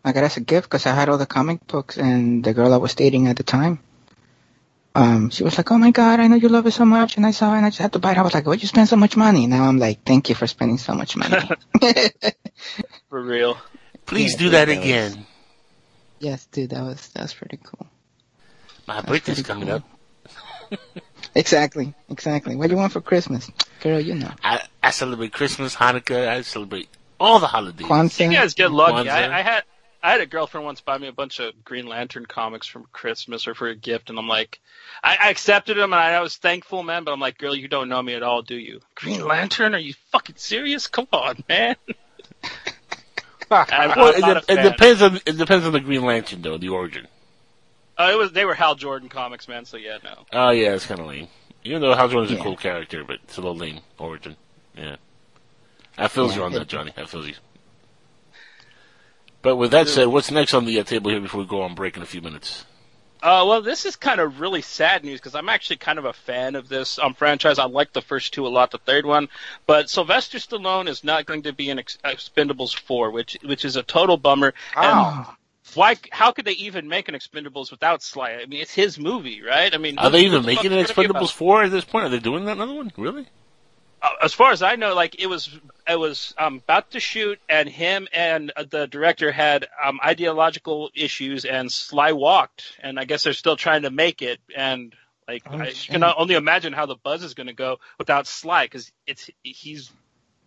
I 0.04 0.12
got 0.12 0.24
it 0.24 0.26
as 0.26 0.36
a 0.36 0.40
gift 0.40 0.68
because 0.68 0.84
I 0.84 0.94
had 0.94 1.08
all 1.08 1.18
the 1.18 1.26
comic 1.26 1.66
books, 1.66 1.96
and 1.96 2.44
the 2.44 2.52
girl 2.52 2.74
I 2.74 2.76
was 2.76 2.94
dating 2.94 3.28
at 3.28 3.36
the 3.36 3.42
time, 3.44 3.80
um, 4.94 5.30
she 5.30 5.42
was 5.42 5.56
like, 5.56 5.72
"Oh 5.72 5.78
my 5.78 5.90
god, 5.90 6.20
I 6.20 6.28
know 6.28 6.36
you 6.36 6.50
love 6.50 6.66
it 6.66 6.72
so 6.72 6.84
much," 6.84 7.16
and 7.16 7.24
I 7.24 7.30
saw 7.30 7.54
it, 7.54 7.56
and 7.56 7.66
I 7.66 7.70
just 7.70 7.80
had 7.80 7.94
to 7.94 7.98
buy 7.98 8.12
it. 8.12 8.18
I 8.18 8.22
was 8.22 8.34
like, 8.34 8.46
"Why'd 8.46 8.60
you 8.60 8.68
spend 8.68 8.88
so 8.88 8.96
much 8.96 9.16
money?" 9.16 9.46
Now 9.46 9.64
I'm 9.64 9.78
like, 9.78 10.04
"Thank 10.04 10.28
you 10.28 10.34
for 10.34 10.46
spending 10.46 10.76
so 10.78 10.92
much 10.94 11.16
money." 11.16 11.48
for 13.08 13.22
real. 13.22 13.56
Please 14.08 14.32
Yeah, 14.32 14.38
do 14.38 14.50
that 14.50 14.64
that 14.66 14.76
was- 14.78 14.84
again. 14.84 15.26
yes, 16.18 16.46
dude, 16.46 16.70
that 16.70 16.82
was 16.82 17.08
that 17.10 17.22
was 17.22 17.34
pretty 17.34 17.58
cool. 17.62 17.86
My 18.86 19.00
birthday's 19.02 19.42
coming 19.42 19.68
cool. 19.68 19.76
up. 19.76 19.84
Exactly, 21.34 21.94
exactly. 22.08 22.56
What 22.56 22.66
do 22.68 22.72
you 22.72 22.78
want 22.78 22.92
for 22.92 23.00
Christmas, 23.00 23.50
girl? 23.80 24.00
You 24.00 24.14
know, 24.14 24.30
I, 24.42 24.62
I 24.82 24.90
celebrate 24.90 25.32
Christmas, 25.32 25.74
Hanukkah. 25.76 26.26
I 26.28 26.42
celebrate 26.42 26.88
all 27.20 27.38
the 27.38 27.46
holidays. 27.46 27.86
Kwanzaa. 27.86 28.26
You 28.32 28.38
guys 28.38 28.54
get 28.54 28.72
lucky. 28.72 29.08
I, 29.08 29.38
I 29.38 29.42
had 29.42 29.62
I 30.02 30.12
had 30.12 30.20
a 30.20 30.26
girlfriend 30.26 30.64
once 30.64 30.80
buy 30.80 30.96
me 30.98 31.06
a 31.06 31.12
bunch 31.12 31.38
of 31.38 31.64
Green 31.64 31.86
Lantern 31.86 32.26
comics 32.26 32.66
from 32.66 32.86
Christmas 32.92 33.46
or 33.46 33.54
for 33.54 33.68
a 33.68 33.74
gift, 33.76 34.10
and 34.10 34.18
I'm 34.18 34.26
like, 34.26 34.58
I, 35.04 35.16
I 35.24 35.30
accepted 35.30 35.76
them 35.76 35.92
and 35.92 36.00
I 36.00 36.20
was 36.20 36.36
thankful, 36.36 36.82
man. 36.82 37.04
But 37.04 37.12
I'm 37.12 37.20
like, 37.20 37.38
girl, 37.38 37.54
you 37.54 37.68
don't 37.68 37.88
know 37.88 38.02
me 38.02 38.14
at 38.14 38.22
all, 38.22 38.42
do 38.42 38.56
you? 38.56 38.80
Green 38.94 39.24
Lantern? 39.24 39.74
Are 39.74 39.78
you 39.78 39.94
fucking 40.10 40.36
serious? 40.38 40.86
Come 40.86 41.08
on, 41.12 41.44
man. 41.48 41.76
I'm, 43.70 43.90
Well, 43.96 44.12
I'm 44.24 44.36
it, 44.38 44.44
it 44.48 44.62
depends 44.62 45.02
on 45.02 45.16
it 45.24 45.36
depends 45.38 45.64
on 45.66 45.72
the 45.72 45.80
Green 45.80 46.04
Lantern 46.04 46.42
though, 46.42 46.58
the 46.58 46.68
origin. 46.68 47.06
Uh, 47.96 48.10
it 48.12 48.16
was 48.18 48.32
they 48.32 48.44
were 48.44 48.54
Hal 48.54 48.74
Jordan 48.74 49.08
comics, 49.08 49.48
man. 49.48 49.64
So 49.64 49.76
yeah, 49.76 49.98
no. 50.04 50.24
Oh 50.32 50.50
yeah, 50.50 50.74
it's 50.74 50.86
kind 50.86 51.00
of 51.00 51.06
lame. 51.06 51.28
Even 51.64 51.80
though 51.82 51.94
Hal 51.94 52.08
Jordan's 52.08 52.32
Yeah. 52.32 52.40
a 52.40 52.42
cool 52.42 52.56
character, 52.56 53.04
but 53.04 53.16
it's 53.24 53.36
a 53.36 53.40
little 53.40 53.56
lame 53.56 53.80
origin. 53.98 54.36
Yeah, 54.76 54.96
I 55.96 56.08
feel 56.08 56.28
Yeah, 56.28 56.36
you 56.36 56.42
on 56.44 56.52
it- 56.54 56.58
that, 56.60 56.68
Johnny. 56.68 56.92
I 56.96 57.04
feel 57.06 57.26
you. 57.26 57.34
But 59.40 59.56
with 59.56 59.70
that 59.70 59.88
said, 59.88 60.08
what's 60.08 60.30
next 60.30 60.52
on 60.52 60.64
the 60.64 60.78
uh, 60.80 60.82
table 60.84 61.10
here 61.10 61.20
before 61.20 61.40
we 61.40 61.46
go 61.46 61.62
on 61.62 61.74
break 61.74 61.96
in 61.96 62.02
a 62.02 62.06
few 62.06 62.20
minutes? 62.20 62.64
Uh, 63.20 63.44
well, 63.48 63.60
this 63.62 63.84
is 63.84 63.96
kind 63.96 64.20
of 64.20 64.40
really 64.40 64.62
sad 64.62 65.04
news 65.04 65.18
because 65.20 65.34
I'm 65.34 65.48
actually 65.48 65.76
kind 65.76 65.98
of 65.98 66.04
a 66.04 66.12
fan 66.12 66.54
of 66.54 66.68
this 66.68 66.98
um, 67.00 67.14
franchise. 67.14 67.58
I 67.58 67.64
like 67.64 67.92
the 67.92 68.00
first 68.02 68.32
two 68.32 68.46
a 68.46 68.48
lot, 68.48 68.70
the 68.70 68.78
third 68.78 69.04
one, 69.04 69.28
but 69.66 69.90
Sylvester 69.90 70.38
Stallone 70.38 70.88
is 70.88 71.02
not 71.02 71.26
going 71.26 71.42
to 71.42 71.52
be 71.52 71.68
in 71.68 71.78
Ex- 71.80 71.98
Expendables 72.04 72.78
four, 72.78 73.10
which 73.10 73.36
which 73.44 73.64
is 73.64 73.74
a 73.76 73.82
total 73.82 74.16
bummer. 74.16 74.54
And 74.76 74.86
Oh, 74.86 75.34
why? 75.74 75.96
How 76.12 76.30
could 76.30 76.44
they 76.44 76.52
even 76.52 76.86
make 76.88 77.08
an 77.08 77.14
Expendables 77.16 77.72
without 77.72 78.02
Sly? 78.02 78.34
I 78.40 78.46
mean, 78.46 78.60
it's 78.60 78.72
his 78.74 78.98
movie, 79.00 79.42
right? 79.42 79.74
I 79.74 79.78
mean, 79.78 79.98
Are 79.98 80.10
they 80.10 80.20
even 80.24 80.42
the 80.42 80.46
making 80.46 80.72
an 80.72 80.78
fuck's 80.78 80.92
gonna 80.92 81.08
be 81.08 81.10
about- 81.10 81.22
Expendables 81.24 81.32
four 81.32 81.62
at 81.64 81.70
this 81.72 81.84
point? 81.84 82.06
Are 82.06 82.10
they 82.10 82.20
doing 82.20 82.44
that 82.44 82.52
another 82.56 82.74
one? 82.74 82.92
Really? 82.96 83.26
Uh, 84.00 84.10
as 84.22 84.32
far 84.32 84.52
as 84.52 84.62
I 84.62 84.76
know, 84.76 84.94
like 84.94 85.20
it 85.20 85.26
was, 85.26 85.50
it 85.88 85.98
was 85.98 86.34
um, 86.38 86.56
about 86.56 86.90
to 86.92 87.00
shoot, 87.00 87.38
and 87.48 87.68
him 87.68 88.08
and 88.12 88.52
uh, 88.56 88.64
the 88.68 88.86
director 88.86 89.32
had 89.32 89.66
um, 89.82 89.98
ideological 90.04 90.90
issues, 90.94 91.44
and 91.44 91.70
Sly 91.72 92.12
walked, 92.12 92.64
and 92.82 92.98
I 93.00 93.04
guess 93.04 93.22
they're 93.24 93.32
still 93.32 93.56
trying 93.56 93.82
to 93.82 93.90
make 93.90 94.20
it, 94.22 94.38
and 94.56 94.94
like 95.26 95.42
Oh, 95.50 95.58
I 95.58 95.68
you 95.68 95.74
shit. 95.74 95.92
can 95.92 96.04
only 96.04 96.34
imagine 96.34 96.72
how 96.72 96.86
the 96.86 96.96
buzz 96.96 97.22
is 97.22 97.34
going 97.34 97.46
to 97.48 97.52
go 97.54 97.78
without 97.98 98.26
Sly, 98.26 98.64
because 98.66 98.90
it's 99.06 99.30
he's 99.42 99.90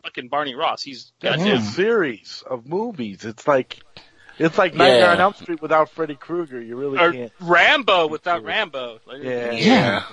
fucking 0.03 0.27
Barney 0.29 0.55
Ross. 0.55 0.81
He's 0.81 1.11
That's 1.21 1.37
goddamn. 1.37 1.57
a 1.57 1.61
series 1.61 2.43
of 2.49 2.67
movies. 2.67 3.23
It's 3.25 3.47
like 3.47 3.79
it's 4.39 4.57
like 4.57 4.73
Nightmare 4.73 4.99
Yeah. 5.01 5.11
on 5.11 5.19
Elm 5.19 5.33
Street 5.33 5.61
without 5.61 5.89
Freddy 5.89 6.15
Krueger. 6.15 6.59
You 6.59 6.75
really 6.75 6.97
Or 6.97 7.11
can't. 7.11 7.31
Rambo 7.39 8.07
without 8.07 8.43
Rambo. 8.43 8.99
Like, 9.05 9.21
Yeah. 9.23 9.51
Yeah. 9.51 10.03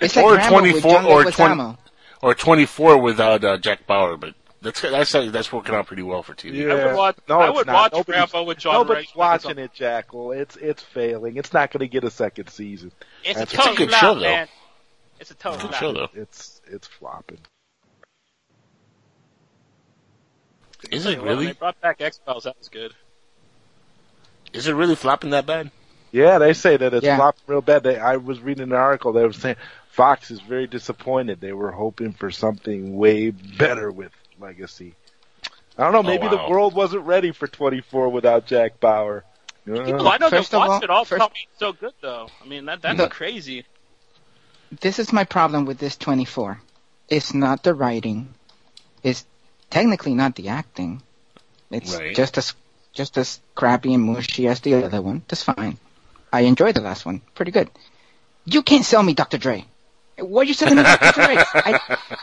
it's 0.00 0.16
Or 0.16 0.34
Rambo 0.34 0.58
24 0.60 0.90
John 0.92 1.04
or 1.06 1.24
20 1.30 1.76
Or 2.22 2.34
twenty 2.34 2.66
four 2.66 2.98
without 2.98 3.44
uh, 3.44 3.56
Jack 3.58 3.86
Bauer, 3.86 4.16
but 4.18 4.34
that's 4.62 4.80
that's 4.80 5.12
that's 5.12 5.52
working 5.52 5.74
out 5.74 5.86
pretty 5.86 6.02
well 6.02 6.22
for 6.22 6.34
TV. 6.34 6.54
Yeah. 6.66 6.72
I 6.74 6.86
would 6.86 6.96
watch. 6.96 7.16
No, 7.28 7.40
I 7.40 7.50
would 7.50 7.66
not. 7.66 7.74
watch 7.74 7.92
Nobody's- 7.92 8.18
Rambo 8.32 8.42
with 8.44 8.58
John. 8.58 8.72
Nobody's 8.74 9.06
Reagan. 9.08 9.18
watching 9.18 9.58
it, 9.58 9.72
Jackal. 9.74 10.32
It's 10.32 10.56
it's 10.56 10.82
failing. 10.82 11.36
It's 11.36 11.52
not 11.52 11.70
going 11.70 11.80
to 11.80 11.88
get 11.88 12.04
a 12.04 12.10
second 12.10 12.48
season. 12.48 12.92
It's 13.24 13.36
a 13.36 13.44
That's- 13.44 13.52
total 13.56 13.70
It's 13.72 13.78
good 13.78 13.88
flop, 13.90 14.00
show, 14.00 14.14
though. 14.14 14.20
man. 14.20 14.48
It's 15.20 15.30
a 15.30 15.34
total 15.34 15.54
It's 15.54 15.64
a 15.64 15.68
flop. 15.68 15.80
show 15.80 15.92
though. 15.92 16.08
It's 16.14 16.60
it's 16.66 16.86
flopping. 16.86 17.38
Is 20.90 21.06
it 21.06 21.10
you 21.10 21.16
what, 21.16 21.24
when 21.26 21.32
really? 21.34 21.46
They 21.46 21.52
brought 21.52 21.80
back 21.80 22.00
X 22.00 22.20
Files. 22.24 22.44
That 22.44 22.58
was 22.58 22.68
good. 22.68 22.92
Is 24.52 24.66
it 24.68 24.74
really 24.74 24.94
flopping 24.94 25.30
that 25.30 25.46
bad? 25.46 25.70
Yeah, 26.12 26.38
they 26.38 26.52
say 26.54 26.76
that 26.76 26.94
it's 26.94 27.04
Yeah. 27.04 27.16
flopping 27.16 27.42
real 27.46 27.60
bad. 27.60 27.82
They, 27.82 27.98
I 27.98 28.16
was 28.16 28.40
reading 28.40 28.64
an 28.64 28.72
article. 28.72 29.12
They 29.12 29.24
were 29.24 29.32
saying 29.32 29.56
Fox 29.90 30.30
is 30.30 30.40
very 30.40 30.66
disappointed. 30.66 31.40
They 31.40 31.52
were 31.52 31.72
hoping 31.72 32.12
for 32.12 32.30
something 32.30 32.96
way 32.96 33.30
better 33.30 33.90
with 33.90 34.12
Legacy. 34.40 34.94
I 35.78 35.82
don't 35.84 35.92
know. 35.92 35.98
Oh, 35.98 36.02
maybe 36.02 36.26
Oh, 36.26 36.36
wow. 36.36 36.44
the 36.46 36.50
world 36.50 36.74
wasn't 36.74 37.04
ready 37.04 37.32
for 37.32 37.46
24 37.46 38.08
without 38.08 38.46
Jack 38.46 38.80
Bauer. 38.80 39.24
I 39.66 39.70
don't 39.70 39.84
People 39.84 40.04
know. 40.04 40.10
I 40.10 40.18
know 40.18 40.30
First 40.30 40.50
that 40.52 40.58
watched 40.58 40.70
all- 40.70 40.82
it 40.84 40.90
all 40.90 41.04
first- 41.04 41.18
tell 41.20 41.26
it's 41.28 41.58
so 41.58 41.72
good 41.72 41.92
though. 42.00 42.28
I 42.42 42.46
mean 42.46 42.66
that 42.66 42.82
that's 42.82 42.98
Look. 42.98 43.10
crazy. 43.12 43.64
this 44.80 44.98
is 44.98 45.12
my 45.12 45.24
problem 45.24 45.64
with 45.64 45.78
this 45.78 45.96
24. 45.96 46.60
It's 47.08 47.34
not 47.34 47.62
the 47.62 47.74
writing. 47.74 48.34
It's 49.02 49.24
technically 49.70 50.14
not 50.14 50.34
the 50.34 50.48
acting. 50.48 51.02
It's 51.70 51.94
Right. 51.94 52.14
just 52.16 52.38
as 52.38 52.54
just 52.92 53.18
as 53.18 53.40
crappy 53.54 53.92
and 53.92 54.02
mushy 54.04 54.48
as 54.48 54.60
the 54.60 54.74
other 54.82 55.02
one. 55.02 55.22
That's 55.28 55.42
fine. 55.42 55.78
I 56.32 56.40
enjoyed 56.42 56.74
the 56.74 56.80
last 56.80 57.04
one. 57.04 57.20
Pretty 57.34 57.50
good. 57.52 57.68
You 58.46 58.62
can't 58.62 58.84
sell 58.84 59.02
me 59.02 59.12
Dr. 59.14 59.36
Dre. 59.38 59.66
Why 60.18 60.40
are 60.42 60.44
you 60.44 60.54
selling 60.54 60.76
me 60.76 60.82
Dr. 60.82 61.12
Dre? 61.12 61.36
I, 61.36 61.80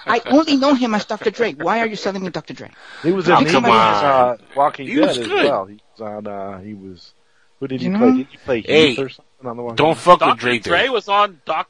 I 0.08 0.22
only 0.28 0.58
know 0.58 0.74
him 0.74 0.96
as 0.96 1.06
Dr. 1.06 1.30
Dre. 1.32 1.54
Why 1.54 1.80
are 1.80 1.88
you 1.88 1.96
selling 1.96 2.24
me 2.24 2.30
Dr. 2.30 2.54
Dre? 2.54 2.70
He 3.04 3.12
was 3.12 3.28
in 3.28 3.34
Oh, 3.36 3.38
he 3.40 3.46
was, 3.46 3.56
uh, 3.66 4.38
Walking 4.56 4.88
He 4.88 4.96
Dead 4.96 5.08
was 5.08 5.18
as 5.20 5.28
good. 5.28 5.46
well. 5.46 5.66
He 5.66 5.80
was 5.98 6.02
on. 6.02 6.28
Uh, 6.28 6.60
he 6.60 6.74
was. 6.74 7.14
Who 7.60 7.68
did 7.68 7.82
he 7.82 7.88
You 7.88 7.98
play? 7.98 8.08
know? 8.10 8.18
Did 8.18 8.28
he 8.28 8.38
play 8.38 8.62
Hey, 8.62 8.90
Heath 8.90 9.00
or 9.00 9.10
something 9.10 9.48
on 9.48 9.58
the 9.58 9.64
Walking 9.64 9.76
Don't 9.76 9.94
Dead? 9.94 9.98
fuck 10.00 10.20
with 10.22 10.30
Dr. 10.30 10.40
Dre. 10.42 10.60
Dre 10.60 10.90
was 10.90 11.08
on 11.08 11.42
Doc. 11.46 11.70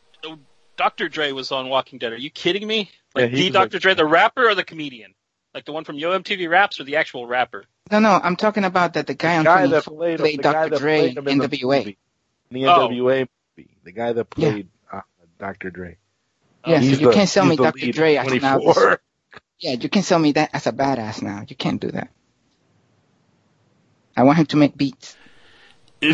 Dr. 0.77 1.07
Dre 1.09 1.31
was 1.33 1.51
on 1.51 1.69
Walking 1.69 1.99
Dead. 1.99 2.13
Are 2.13 2.17
you 2.17 2.29
kidding 2.31 2.65
me? 2.65 2.89
Like 3.13 3.31
Yeah, 3.31 3.37
the 3.37 3.49
Dr. 3.51 3.75
like- 3.75 3.81
Dre, 3.81 3.93
the 3.93 4.05
rapper 4.05 4.49
or 4.49 4.55
the 4.55 4.63
comedian? 4.63 5.13
Like 5.53 5.65
the 5.65 5.71
one 5.71 5.83
from 5.83 5.97
Yo 5.97 6.17
MTV 6.17 6.49
Raps 6.49 6.79
or 6.79 6.83
the 6.83 6.95
actual 6.95 7.27
rapper? 7.27 7.65
No, 7.91 7.99
no, 7.99 8.09
I'm 8.23 8.35
talking 8.37 8.63
about 8.63 8.93
that 8.95 9.05
the 9.05 9.13
guy 9.13 9.37
on 9.37 9.43
The 9.43 9.49
guy 9.49 9.67
that 9.67 9.83
played, 9.83 10.19
played 10.19 10.39
the 10.39 10.43
Dr. 10.43 10.77
Dre 10.77 10.99
played 11.13 11.17
in 11.17 11.37
the 11.37 11.47
NWA. 11.47 11.95
the 12.49 12.65
Oh. 12.67 12.87
NWA 12.87 13.27
movie, 13.57 13.69
the 13.83 13.91
guy 13.91 14.13
that 14.13 14.27
Yeah. 14.35 14.49
played 14.51 14.67
uh, 14.91 15.01
Dr. 15.37 15.69
Dre. 15.69 15.97
Yeah, 16.65 16.79
so 16.79 16.85
you 16.85 16.95
the- 17.07 17.11
can't 17.13 17.29
sell 17.29 17.45
me 17.45 17.55
Dr. 17.55 17.85
lead 17.85 17.95
Dre 17.95 18.15
as 18.15 18.41
now. 18.41 18.57
24. 18.59 19.01
Yeah, 19.59 19.71
you 19.73 19.89
can 19.89 20.03
sell 20.03 20.19
me 20.19 20.33
that 20.33 20.49
as 20.53 20.67
a 20.67 20.71
badass 20.71 21.21
now. 21.21 21.43
You 21.47 21.55
can't 21.55 21.79
do 21.79 21.91
that. 21.91 22.09
I 24.15 24.23
want 24.23 24.37
him 24.37 24.45
to 24.47 24.57
make 24.57 24.77
beats. 24.77 25.15
you 26.01 26.13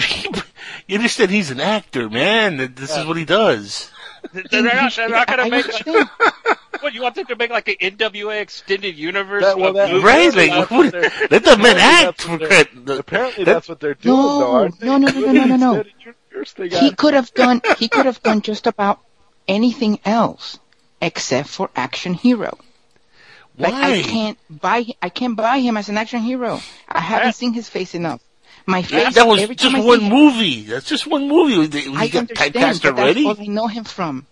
understand 0.91 1.31
he's 1.31 1.49
an 1.51 1.59
actor, 1.59 2.09
man. 2.09 2.57
That 2.57 2.75
This 2.75 2.95
is 2.95 3.05
what 3.05 3.17
he 3.17 3.25
does. 3.25 3.89
They're 4.33 4.61
not, 4.63 4.93
they're 4.95 5.09
not 5.09 5.27
gonna 5.27 5.43
I 5.43 5.49
make 5.49 5.85
like, 5.85 6.07
what 6.81 6.93
you 6.93 7.01
want 7.01 7.15
them 7.15 7.25
to 7.27 7.35
make 7.37 7.49
like 7.49 7.67
an 7.69 7.75
NWA 7.97 8.41
extended 8.41 8.95
universe 8.97 9.43
That- 9.43 9.57
well, 9.57 9.73
that- 9.73 9.89
movies? 9.89 10.03
Right? 10.03 10.35
Like, 10.35 10.49
that's 10.51 10.69
what- 10.71 10.93
what 10.93 11.31
let 11.31 11.43
the 11.43 11.57
man 11.57 11.77
apparently 11.77 11.81
act. 11.81 12.17
that's 12.17 12.23
For 12.23 12.31
what 12.87 12.99
Apparently, 12.99 13.43
that- 13.45 13.53
that's 13.53 13.69
what 13.69 13.79
they're 13.79 13.93
doing, 13.95 14.15
No, 14.17 14.39
though. 14.39 14.51
aren't 14.51 14.79
they? 14.79 14.85
no, 14.87 14.97
no, 14.97 15.07
no, 15.07 15.19
no, 15.19 15.31
no, 15.31 15.45
no, 15.45 15.55
no. 15.55 15.73
Extended 15.79 15.93
universe. 15.99 16.15
actors 16.29 16.53
they 16.53 16.69
He 16.79 16.91
could 16.91 17.13
have 17.13 17.33
done. 17.33 17.61
He 17.77 17.87
could 17.87 18.05
have 18.05 18.21
done 18.21 18.41
just 18.41 18.67
about 18.67 18.99
anything 19.49 19.99
else 20.05 20.59
except 21.01 21.49
for 21.49 21.69
action 21.75 22.13
hero. 22.13 22.57
Like 23.57 23.73
I 23.73 24.01
can't 24.01 24.37
buy. 24.49 24.85
I 25.01 25.09
can't 25.09 25.35
buy 25.35 25.59
him 25.59 25.75
as 25.75 25.89
an 25.89 25.97
action 25.97 26.19
hero. 26.21 26.61
I 26.87 27.01
haven't 27.01 27.33
seen 27.33 27.51
his 27.51 27.67
face 27.67 27.93
enough. 27.93 28.21
My 28.65 28.81
face. 28.83 29.15
That 29.15 29.27
was 29.27 29.45
just 29.49 29.77
one 29.77 29.99
him, 30.01 30.09
movie. 30.13 30.61
That's 30.63 30.85
just 30.85 31.05
one 31.07 31.27
movie. 31.27 31.67
He 31.79 31.93
I 31.95 32.07
got 32.07 32.27
typecast 32.27 32.85
already. 32.85 33.25
that's 33.25 33.39
all 33.39 33.43
I 33.43 33.47
know 33.47 33.67
him 33.67 33.83
from. 33.83 34.25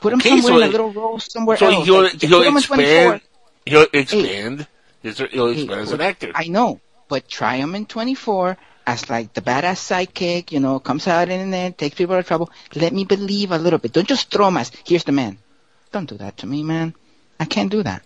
Put 0.00 0.12
him 0.12 0.20
Okay, 0.20 0.40
somewhere 0.40 0.52
so 0.52 0.56
in 0.58 0.62
a 0.62 0.66
it- 0.66 0.70
little 0.72 0.92
role 0.92 1.18
somewhere 1.18 1.56
So 1.56 1.66
else. 1.70 1.84
he'll, 1.84 2.02
Like, 2.02 2.20
he'll 2.22 2.38
put 2.38 2.46
him 2.46 2.56
in 2.56 2.62
24. 2.62 2.86
expand. 3.14 3.20
He'll 3.66 3.86
expand. 3.92 4.66
His, 5.02 5.18
he'll 5.18 5.52
Hey, 5.52 5.60
expand 5.62 5.80
as 5.80 5.92
an 5.92 6.00
actor. 6.00 6.32
I 6.34 6.46
know, 6.48 6.80
but 7.08 7.28
try 7.28 7.56
him 7.56 7.74
in 7.74 7.86
24 7.86 8.56
as 8.90 9.08
like 9.08 9.32
the 9.34 9.40
badass 9.40 9.78
sidekick, 9.78 10.50
you 10.50 10.58
know, 10.58 10.80
comes 10.80 11.06
out 11.06 11.28
in 11.28 11.50
there, 11.50 11.70
takes 11.70 11.96
people 11.96 12.14
out 12.14 12.20
of 12.20 12.26
trouble. 12.26 12.50
Let 12.74 12.92
me 12.92 13.04
believe 13.04 13.52
a 13.52 13.58
little 13.58 13.78
bit. 13.78 13.92
Don't 13.92 14.08
just 14.08 14.30
throw 14.30 14.48
him 14.48 14.56
as, 14.56 14.72
here's 14.84 15.04
the 15.04 15.12
man. 15.12 15.38
Don't 15.92 16.08
do 16.08 16.16
that 16.16 16.38
to 16.38 16.46
me, 16.46 16.62
man. 16.62 16.94
I 17.38 17.44
can't 17.44 17.70
do 17.70 17.82
that. 17.84 18.02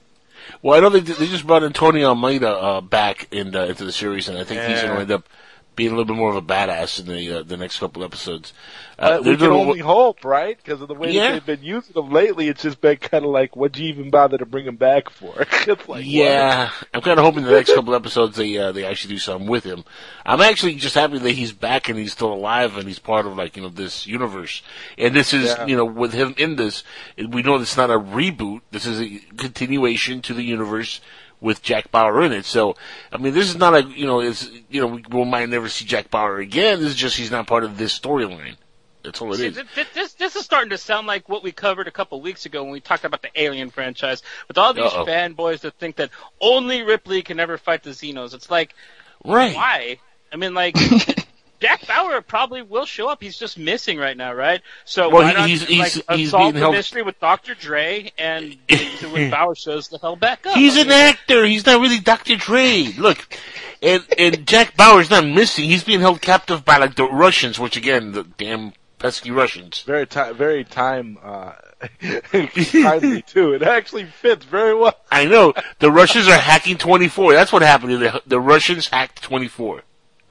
Well, 0.61 0.77
I 0.77 0.81
know 0.81 0.91
they, 0.91 1.01
they 1.01 1.27
just 1.27 1.47
brought 1.47 1.65
Antonio 1.65 2.09
Almeida 2.09 2.51
uh, 2.51 2.81
back 2.83 3.29
in, 3.31 3.57
uh, 3.57 3.65
into 3.65 3.85
the 3.87 3.93
series, 3.93 4.29
and 4.29 4.37
I 4.37 4.45
think 4.45 4.61
he's 4.61 4.83
going 4.83 4.95
to 4.95 5.01
end 5.01 5.11
up 5.11 5.29
being 5.77 5.89
a 5.91 5.93
little 5.93 6.05
bit 6.05 6.17
more 6.17 6.31
of 6.31 6.37
a 6.37 6.43
badass 6.43 7.01
in 7.01 7.07
the 7.07 7.39
uh, 7.41 7.43
the 7.43 7.57
next 7.57 7.79
couple 7.79 8.05
episodes. 8.05 8.53
Uh, 8.97 9.19
we 9.19 9.31
they're 9.31 9.49
can 9.49 9.51
only 9.51 9.81
hope, 9.81 10.25
right? 10.25 10.57
Because 10.57 10.81
of 10.81 10.87
the 10.87 10.95
way 10.95 11.11
Yeah. 11.11 11.33
that 11.33 11.33
they've 11.47 11.59
been 11.59 11.67
using 11.67 11.95
them 11.95 12.11
lately, 12.11 12.49
it's 12.49 12.63
just 12.63 12.81
been 12.81 12.97
kind 12.99 13.25
of 13.25 13.31
like, 13.33 13.57
what'd 13.57 13.77
you 13.77 13.89
even 13.89 14.09
bother 14.09 14.39
to 14.39 14.47
bring 14.47 14.67
him 14.67 14.77
back 14.77 15.11
for? 15.11 15.35
it's 15.67 15.89
like, 15.89 16.05
yeah, 16.07 16.71
I'm 16.93 17.01
kind 17.01 17.19
of 17.19 17.25
hoping 17.25 17.43
the 17.43 17.51
next 17.51 17.75
couple 17.75 17.93
episodes 17.95 18.37
they 18.37 18.57
uh, 18.57 18.71
they 18.73 18.85
actually 18.85 19.15
do 19.15 19.19
something 19.19 19.49
with 19.49 19.65
him. 19.65 19.85
I'm 20.25 20.41
actually 20.41 20.77
just 20.77 20.95
happy 20.95 21.19
that 21.19 21.31
he's 21.33 21.53
back 21.53 21.89
and 21.89 21.99
he's 21.99 22.13
still 22.13 22.33
alive 22.33 22.77
and 22.77 22.87
he's 22.87 23.01
part 23.01 23.27
of 23.27 23.37
like 23.37 23.57
you 23.57 23.63
know 23.63 23.69
this 23.69 24.07
universe. 24.07 24.63
And 24.97 25.15
this 25.15 25.33
is 25.33 25.47
Yeah. 25.47 25.67
you 25.67 25.77
know 25.77 25.85
with 25.85 26.13
him 26.13 26.35
in 26.39 26.55
this, 26.57 26.85
we 27.19 27.43
know 27.43 27.57
it's 27.57 27.77
not 27.77 27.91
a 27.91 27.99
reboot. 27.99 28.61
This 28.71 28.87
is 28.87 29.01
a 29.01 29.19
continuation 29.37 30.23
to 30.23 30.35
the 30.35 30.45
universe 30.45 31.01
with 31.45 31.63
Jack 31.63 31.91
Bauer 31.91 32.23
in 32.25 32.33
it. 32.33 32.45
So 32.47 32.75
I 33.13 33.19
mean, 33.19 33.35
this 33.35 33.49
is 33.49 33.57
not 33.57 33.75
a 33.75 33.83
you 33.83 34.07
know 34.07 34.21
it's 34.21 34.51
you 34.71 34.81
know 34.81 34.87
we, 34.89 35.05
we 35.11 35.25
might 35.25 35.49
never 35.49 35.69
see 35.69 35.85
Jack 35.85 36.11
Bauer 36.11 36.39
again. 36.39 36.81
This 36.81 36.89
is 36.91 36.97
just 36.97 37.17
he's 37.17 37.31
not 37.31 37.47
part 37.47 37.63
of 37.65 37.77
this 37.79 37.97
storyline. 37.97 38.57
That's 39.05 39.21
all 39.21 39.35
it 39.35 39.37
See, 39.37 39.47
is. 39.49 39.55
th- 39.57 39.67
th- 39.75 39.93
this 39.93 40.15
this 40.15 40.35
is 40.35 40.45
starting 40.45 40.71
to 40.71 40.79
sound 40.79 41.07
like 41.07 41.29
what 41.29 41.43
we 41.43 41.53
covered 41.53 41.87
a 41.87 41.91
couple 41.91 42.21
weeks 42.23 42.47
ago 42.47 42.63
when 42.63 42.73
we 42.73 42.81
talked 42.81 43.05
about 43.05 43.21
the 43.21 43.29
Alien 43.37 43.69
franchise 43.69 44.23
with 44.49 44.57
all 44.57 44.73
these 44.73 44.85
Uh-oh. 44.85 45.05
fanboys 45.05 45.61
that 45.61 45.75
think 45.75 45.97
that 45.97 46.09
only 46.41 46.83
Ripley 46.83 47.21
can 47.23 47.39
ever 47.39 47.59
fight 47.59 47.83
the 47.83 47.91
Xenos. 47.91 48.33
It's 48.33 48.51
like, 48.51 48.75
Right. 49.23 49.55
why? 49.55 49.99
I 50.33 50.37
mean, 50.37 50.55
like. 50.55 50.75
Jack 51.65 51.87
Bauer 51.87 52.21
probably 52.21 52.61
will 52.61 52.85
show 52.85 53.09
up. 53.09 53.23
He's 53.23 53.39
just 53.39 53.59
missing 53.59 53.97
right 53.99 54.17
now, 54.17 54.35
right? 54.35 54.61
So 54.85 55.09
Well, 55.09 55.23
why 55.23 55.29
he- 55.31 55.35
not 55.35 55.49
he's- 55.49 55.63
he's- 55.63 55.97
like 56.09 56.19
he's 56.19 56.31
solve 56.31 56.53
the 56.53 56.61
held- 56.61 56.75
mystery 56.75 57.03
with 57.03 57.19
Dr. 57.21 57.55
Dre 57.55 58.13
and 58.19 58.57
so 59.01 59.09
when 59.09 59.31
Bauer 59.31 59.55
shows 59.55 59.89
the 59.89 59.97
hell 59.99 60.15
back 60.17 60.47
up? 60.47 60.57
He's 60.57 60.77
I 60.77 60.83
an 60.83 60.91
actor. 60.91 61.47
He's 61.47 61.65
not 61.65 61.81
really 61.81 62.01
Dr. 62.01 62.37
Dre. 62.37 62.93
Look, 62.99 63.39
and 63.83 64.05
and 64.19 64.47
Jack 64.47 64.77
Bauer's 64.77 65.09
not 65.09 65.27
missing. 65.27 65.65
He's 65.65 65.85
being 65.85 66.01
held 66.01 66.21
captive 66.21 66.65
by 66.67 66.77
like 66.77 66.97
the 66.97 67.05
Russians, 67.05 67.59
which 67.59 67.77
again, 67.79 68.13
the 68.13 68.25
damn 68.25 68.75
pesky 68.99 69.31
Russians. 69.31 69.83
Very 69.87 70.07
time, 70.07 70.35
very 70.37 70.65
time, 70.65 71.17
uh, 71.25 71.53
timely 72.33 73.23
too. 73.23 73.53
It 73.55 73.63
actually 73.63 74.05
fits 74.05 74.45
very 74.45 74.75
well. 74.75 74.95
I 75.11 75.25
know 75.25 75.55
the 75.79 75.91
Russians 75.91 76.29
are 76.29 76.37
hacking 76.39 76.79
24. 76.79 77.33
That's 77.35 77.53
what 77.53 77.63
happened. 77.63 78.03
The, 78.03 78.23
the 78.27 78.41
Russians 78.41 78.89
hacked 78.89 79.23
24. 79.23 79.83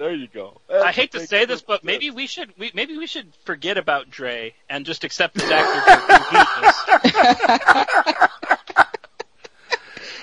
There 0.03 0.13
you 0.13 0.27
go. 0.27 0.59
I 0.69 0.91
hate 0.91 1.13
to 1.13 1.25
say 1.25 1.45
this, 1.45 1.61
but 1.61 1.85
maybe 1.85 2.11
we 2.11 2.27
should 2.27 2.51
we, 2.57 2.71
maybe 2.73 2.97
we 2.97 3.07
should 3.07 3.33
forget 3.45 3.77
about 3.77 4.09
Dre 4.09 4.53
and 4.69 4.85
just 4.85 5.05
accept 5.05 5.33
this 5.33 5.49
actor 5.49 5.79
for 5.79 6.17
who 6.17 6.37
he 6.37 6.67
is. 6.67 6.75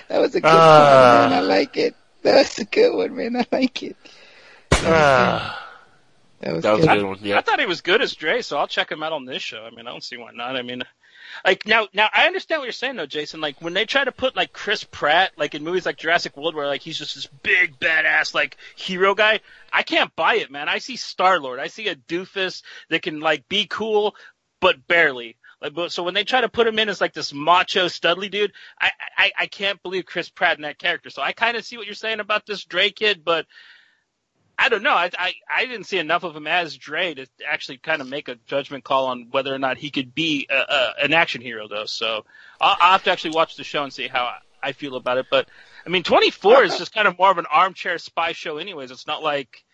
That 0.09 0.21
was 0.21 0.35
a 0.35 0.41
good 0.43 0.49
Ah. 0.51 1.21
one, 1.23 1.31
man. 1.31 1.39
I 1.39 1.41
like 1.41 1.79
it. 1.79 1.95
That 2.25 2.37
was 2.37 2.59
a 2.59 2.67
good 2.67 2.95
one, 2.95 3.17
man. 3.17 3.37
I 3.37 3.47
like 3.51 3.83
it. 3.83 3.97
Ah, 4.73 5.67
That 6.41 6.53
was, 6.55 6.63
that 6.65 6.73
was 6.77 6.85
a 6.85 6.89
good. 6.89 7.05
one. 7.07 7.19
Yeah. 7.23 7.37
I 7.37 7.39
Yeah. 7.39 7.41
thought 7.43 7.61
he 7.61 7.65
was 7.67 7.81
good 7.81 8.03
as 8.03 8.15
Dre, 8.15 8.43
so 8.43 8.59
I'll 8.59 8.67
check 8.67 8.93
him 8.93 9.03
out 9.03 9.13
on 9.13 9.25
this 9.25 9.41
show. 9.43 9.65
I 9.65 9.71
mean, 9.71 9.87
I 9.87 9.93
don't 9.93 10.05
see 10.05 10.19
why 10.19 10.33
not. 10.35 10.57
I 10.57 10.63
mean, 10.63 10.83
like 11.45 11.67
now, 11.67 11.89
now 11.93 12.09
I 12.13 12.27
understand 12.27 12.61
what 12.61 12.67
you're 12.67 12.73
saying 12.73 12.97
though, 12.97 13.07
Jason. 13.07 13.41
Like 13.41 13.61
when 13.61 13.75
they 13.75 13.87
try 13.87 14.05
to 14.05 14.13
put 14.13 14.37
like 14.37 14.53
Chris 14.53 14.85
Pratt, 14.85 15.33
like 15.37 15.55
in 15.55 15.65
movies 15.65 15.87
like 15.87 15.97
Jurassic 15.97 16.37
World, 16.37 16.55
where 16.55 16.67
like 16.67 16.83
he's 16.83 16.99
just 16.99 17.15
this 17.15 17.27
big 17.27 17.79
badass 17.79 18.35
like 18.35 18.57
hero 18.77 19.15
guy, 19.15 19.41
I 19.73 19.83
can't 19.83 20.15
buy 20.17 20.37
it, 20.37 20.51
man. 20.51 20.69
I 20.69 20.79
see 20.79 20.97
Star 20.97 21.41
Lord, 21.41 21.61
I 21.61 21.69
see 21.69 21.89
a 21.89 21.97
doofus 21.97 22.63
that 22.89 23.03
can 23.03 23.21
like 23.21 23.49
be 23.49 23.67
cool, 23.67 24.15
but 24.61 24.87
barely. 24.87 25.37
Like, 25.61 25.75
but 25.75 25.93
so 25.93 26.03
when 26.03 26.15
they 26.15 26.25
try 26.25 26.41
to 26.41 26.49
put 26.49 26.67
him 26.67 26.79
in 26.79 26.89
as 26.89 27.01
like 27.01 27.13
this 27.13 27.35
macho 27.35 27.87
studly 27.87 28.31
dude, 28.31 28.53
I 28.81 28.91
I, 29.17 29.33
I 29.41 29.47
can't 29.47 29.83
believe 29.83 30.07
Chris 30.07 30.29
Pratt 30.29 30.57
in 30.57 30.63
that 30.63 30.79
character. 30.79 31.11
So 31.11 31.23
I 31.23 31.33
kind 31.33 31.57
of 31.57 31.65
see 31.65 31.77
what 31.77 31.87
you're 31.87 31.95
saying 31.95 32.21
about 32.21 32.47
this 32.47 32.65
Dre 32.65 32.91
kid, 32.91 33.25
but 33.25 33.47
I 34.61 34.69
don't 34.69 34.83
know. 34.83 34.93
I, 34.93 35.11
I 35.19 35.33
I 35.49 35.65
didn't 35.65 35.85
see 35.87 35.97
enough 35.99 36.23
of 36.23 36.37
him 36.37 36.47
as 36.47 36.77
Dre 36.77 37.15
to 37.15 37.27
actually 37.49 37.79
kind 37.79 38.03
of 38.03 38.09
make 38.09 38.29
a 38.29 38.35
judgment 38.47 38.85
call 38.85 39.07
on 39.07 39.29
whether 39.31 39.55
or 39.55 39.59
not 39.59 39.79
he 39.79 39.91
could 39.91 40.15
be 40.15 40.47
a, 40.51 40.55
a, 40.55 40.95
an 41.05 41.15
action 41.15 41.41
hero, 41.41 41.67
though. 41.67 41.87
So 41.87 42.27
I'll, 42.61 42.77
I'll 42.79 42.93
have 42.93 43.05
to 43.05 43.11
actually 43.11 43.31
watch 43.31 43.57
the 43.57 43.65
show 43.65 43.83
and 43.83 43.93
see 43.93 44.07
how 44.07 44.25
I, 44.25 44.39
I 44.63 44.73
feel 44.73 44.97
about 44.97 45.17
it. 45.17 45.27
But 45.31 45.49
I 45.87 45.89
mean, 45.89 46.03
24 46.03 46.65
is 46.65 46.77
just 46.77 46.95
kind 46.95 47.09
of 47.09 47.19
more 47.19 47.31
of 47.31 47.39
an 47.39 47.47
armchair 47.51 47.97
spy 47.97 48.33
show, 48.33 48.59
anyways. 48.59 48.91
It's 48.91 49.07
not 49.07 49.23
like 49.23 49.65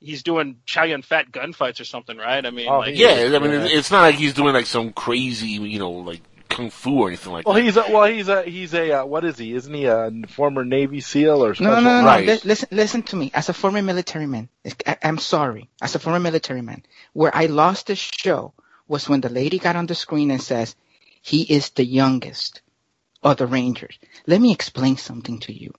he's 0.00 0.22
doing 0.22 0.56
Chow 0.64 0.84
Yun 0.84 1.02
Fat 1.02 1.30
gunfights 1.30 1.80
or 1.80 1.84
something, 1.84 2.16
right? 2.16 2.44
I 2.44 2.50
mean, 2.50 2.68
Oh, 2.68 2.78
like, 2.78 2.96
Yeah, 2.96 3.30
I 3.34 3.38
mean, 3.38 3.52
it's 3.52 3.90
not 3.90 4.00
like 4.00 4.14
he's 4.14 4.32
doing 4.34 4.54
like 4.54 4.66
some 4.66 4.92
crazy, 4.92 5.48
you 5.48 5.78
know, 5.78 5.90
like 5.90 6.22
kung 6.50 6.68
fu 6.70 6.98
or 7.00 7.08
anything 7.08 7.32
like 7.32 7.46
Well, 7.46 7.54
that. 7.54 7.62
he's 7.62 7.76
a, 7.76 7.84
well, 7.90 8.04
he's 8.04 8.28
a, 8.28 8.42
he's 8.42 8.74
a, 8.74 8.92
uh, 9.00 9.04
what 9.06 9.24
is 9.24 9.38
he? 9.38 9.54
Isn't 9.54 9.72
he 9.72 9.86
a 9.86 10.10
former 10.28 10.64
Navy 10.64 11.00
SEAL 11.00 11.42
or 11.44 11.48
No, 11.50 11.54
special? 11.54 11.74
no, 11.76 11.80
no, 11.80 12.00
no. 12.00 12.06
Right. 12.06 12.26
Li- 12.26 12.40
Listen, 12.44 12.68
listen 12.72 13.02
to 13.04 13.16
me. 13.16 13.30
As 13.32 13.48
a 13.48 13.54
former 13.54 13.80
military 13.82 14.26
man, 14.26 14.48
I, 14.86 14.98
I'm 15.02 15.18
sorry. 15.18 15.70
As 15.80 15.94
a 15.94 15.98
former 15.98 16.20
military 16.20 16.62
man, 16.62 16.82
where 17.14 17.34
I 17.34 17.46
lost 17.46 17.86
the 17.86 17.96
show 17.96 18.52
was 18.88 19.08
when 19.08 19.20
the 19.22 19.28
lady 19.30 19.58
got 19.58 19.76
on 19.76 19.86
the 19.86 19.94
screen 19.94 20.30
and 20.30 20.42
says, 20.42 20.76
"He 21.22 21.42
is 21.42 21.70
the 21.70 21.84
youngest 21.84 22.60
of 23.22 23.36
the 23.38 23.46
Rangers." 23.46 23.98
Let 24.26 24.40
me 24.40 24.52
explain 24.52 24.96
something 24.96 25.38
to 25.40 25.52
you. 25.52 25.72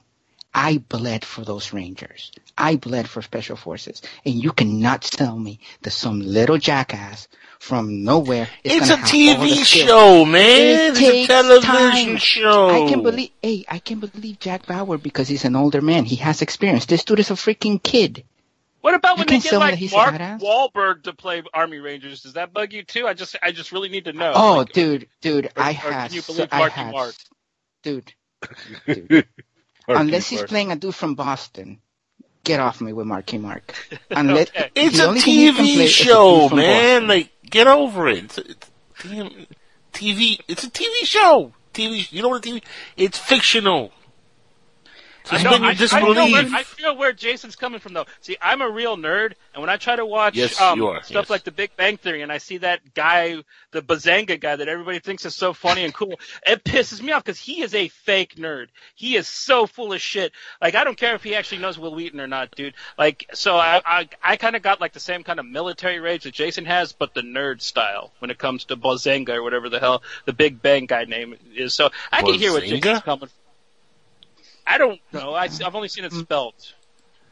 I 0.53 0.79
bled 0.79 1.23
for 1.23 1.45
those 1.45 1.71
Rangers. 1.73 2.31
I 2.57 2.75
bled 2.75 3.07
for 3.07 3.21
Special 3.21 3.55
Forces, 3.55 4.01
and 4.25 4.35
you 4.35 4.51
cannot 4.51 5.01
tell 5.03 5.37
me 5.37 5.59
that 5.81 5.91
some 5.91 6.19
little 6.19 6.57
jackass 6.57 7.27
from 7.59 8.03
nowhere 8.03 8.49
is 8.63 8.81
It's 8.81 8.89
a 8.89 8.97
have 8.97 9.05
all 9.05 9.45
the 9.45 9.51
TV 9.53 9.63
show, 9.65 10.25
man. 10.25 10.61
It 10.61 10.89
It's 10.91 10.99
a 10.99 11.01
takes 11.11 11.27
television 11.27 12.07
time. 12.09 12.17
show. 12.17 12.69
I 12.85 12.89
can 12.89 13.01
believe, 13.03 13.29
hey, 13.41 13.63
I 13.69 13.79
can 13.79 13.99
believe 13.99 14.39
Jack 14.39 14.65
Bauer 14.67 14.97
because 14.97 15.27
he's 15.29 15.45
an 15.45 15.55
older 15.55 15.79
man. 15.81 16.03
He 16.05 16.17
has 16.17 16.41
experience. 16.41 16.85
This 16.85 17.03
dude 17.05 17.19
is 17.19 17.31
a 17.31 17.35
freaking 17.35 17.81
kid. 17.81 18.25
What 18.81 18.95
about 18.95 19.17
You 19.17 19.21
when 19.21 19.27
they 19.27 19.39
get 19.39 19.51
tell 19.51 19.59
me 19.59 19.75
that 19.75 19.93
like 19.93 20.19
Mark? 20.19 20.41
Wahlberg 20.41 21.03
to 21.03 21.13
play 21.13 21.43
Army 21.53 21.77
Rangers? 21.77 22.23
Does 22.23 22.33
that 22.33 22.51
bug 22.51 22.73
you 22.73 22.83
too? 22.83 23.05
I 23.07 23.13
just 23.13 23.35
I 23.41 23.51
just 23.51 23.71
really 23.71 23.89
need 23.89 24.05
to 24.05 24.13
know. 24.13 24.33
Oh, 24.35 24.55
Like, 24.57 24.73
dude, 24.73 25.07
dude, 25.21 25.45
or- 25.45 25.51
I 25.55 25.69
or 25.69 25.73
had, 25.73 26.07
can 26.07 26.15
you 26.15 26.21
so- 26.21 26.33
believe 26.33 26.49
I 26.51 26.57
Marky 26.59 26.75
had, 26.75 26.91
Mark? 26.91 27.13
dude, 27.83 28.13
unless 29.97 30.29
he's 30.29 30.43
playing 30.43 30.71
a 30.71 30.75
dude 30.75 30.95
from 30.95 31.15
Boston, 31.15 31.81
get 32.43 32.59
off 32.59 32.81
me 32.81 32.93
with 32.93 33.07
Marky 33.07 33.37
Mark. 33.37 33.73
Unless 34.11 34.49
Okay. 34.49 34.71
It's 34.75 34.99
a 34.99 35.07
only 35.07 35.21
thing 35.21 35.33
he 35.33 35.45
can 35.53 35.55
TV 35.55 35.75
play 35.75 35.83
is 35.85 35.89
a 35.89 35.93
show, 35.93 36.49
man. 36.49 37.01
Boston. 37.01 37.07
Like, 37.07 37.31
get 37.49 37.67
over 37.67 38.07
it. 38.07 38.23
It's, 38.25 38.37
it's 38.37 38.71
damn 39.03 39.47
TV. 39.93 40.39
It's 40.47 40.63
a 40.63 40.69
TV 40.69 41.05
show. 41.05 41.53
TV. 41.73 42.11
You 42.11 42.21
know 42.21 42.29
what 42.29 42.45
a 42.45 42.49
TV? 42.49 42.63
It's 42.97 43.17
fictional. 43.17 43.91
I 45.29 45.43
know, 45.43 45.51
I, 45.51 45.75
I, 45.91 46.31
where, 46.31 46.55
I 46.55 46.63
feel 46.63 46.97
where 46.97 47.13
Jason's 47.13 47.55
coming 47.55 47.79
from 47.79 47.93
though. 47.93 48.05
See, 48.21 48.37
I'm 48.41 48.61
a 48.61 48.69
real 48.69 48.97
nerd, 48.97 49.33
and 49.53 49.61
when 49.61 49.69
I 49.69 49.77
try 49.77 49.95
to 49.95 50.05
watch 50.05 50.35
Yes, 50.35 50.59
um, 50.59 50.79
stuff 50.79 51.09
yes. 51.09 51.29
like 51.29 51.43
The 51.43 51.51
Big 51.51 51.75
Bang 51.75 51.97
Theory, 51.97 52.21
and 52.21 52.31
I 52.31 52.37
see 52.37 52.57
that 52.57 52.93
guy, 52.93 53.43
the 53.71 53.81
Bazinga 53.81 54.39
guy 54.39 54.55
that 54.55 54.67
everybody 54.67 54.99
thinks 54.99 55.25
is 55.25 55.35
so 55.35 55.53
funny 55.53 55.83
and 55.83 55.93
cool, 55.93 56.19
it 56.45 56.63
pisses 56.63 57.01
me 57.01 57.11
off 57.11 57.23
because 57.23 57.39
he 57.39 57.61
is 57.61 57.75
a 57.75 57.87
fake 57.89 58.35
nerd. 58.35 58.67
He 58.95 59.15
is 59.15 59.27
so 59.27 59.67
full 59.67 59.93
of 59.93 60.01
shit. 60.01 60.31
Like 60.61 60.75
I 60.75 60.83
don't 60.83 60.97
care 60.97 61.15
if 61.15 61.23
he 61.23 61.35
actually 61.35 61.59
knows 61.59 61.77
Wil 61.77 61.93
Wheaton 61.93 62.19
or 62.19 62.27
not, 62.27 62.51
dude. 62.55 62.73
Like 62.97 63.29
so, 63.33 63.57
I 63.57 63.81
I, 63.85 64.09
I 64.23 64.37
kind 64.37 64.55
of 64.55 64.61
got 64.61 64.81
like 64.81 64.93
the 64.93 64.99
same 64.99 65.23
kind 65.23 65.39
of 65.39 65.45
military 65.45 65.99
rage 65.99 66.23
that 66.23 66.33
Jason 66.33 66.65
has, 66.65 66.93
but 66.93 67.13
the 67.13 67.21
nerd 67.21 67.61
style 67.61 68.11
when 68.19 68.31
it 68.31 68.37
comes 68.37 68.65
to 68.65 68.77
Bazinga 68.77 69.35
or 69.35 69.43
whatever 69.43 69.69
the 69.69 69.79
hell 69.79 70.03
the 70.25 70.33
Big 70.33 70.61
Bang 70.61 70.85
guy 70.85 71.05
name 71.05 71.35
is. 71.55 71.73
So 71.73 71.89
I 72.11 72.21
can 72.21 72.33
hear 72.35 72.51
what? 72.51 72.63
Jason's 72.63 73.01
coming. 73.01 73.27
from. 73.27 73.40
I 74.73 74.77
don't 74.77 74.99
know. 75.11 75.33
I, 75.33 75.43
I've 75.43 75.75
only 75.75 75.87
seen 75.89 76.05
it 76.05 76.13
spelled. 76.13 76.53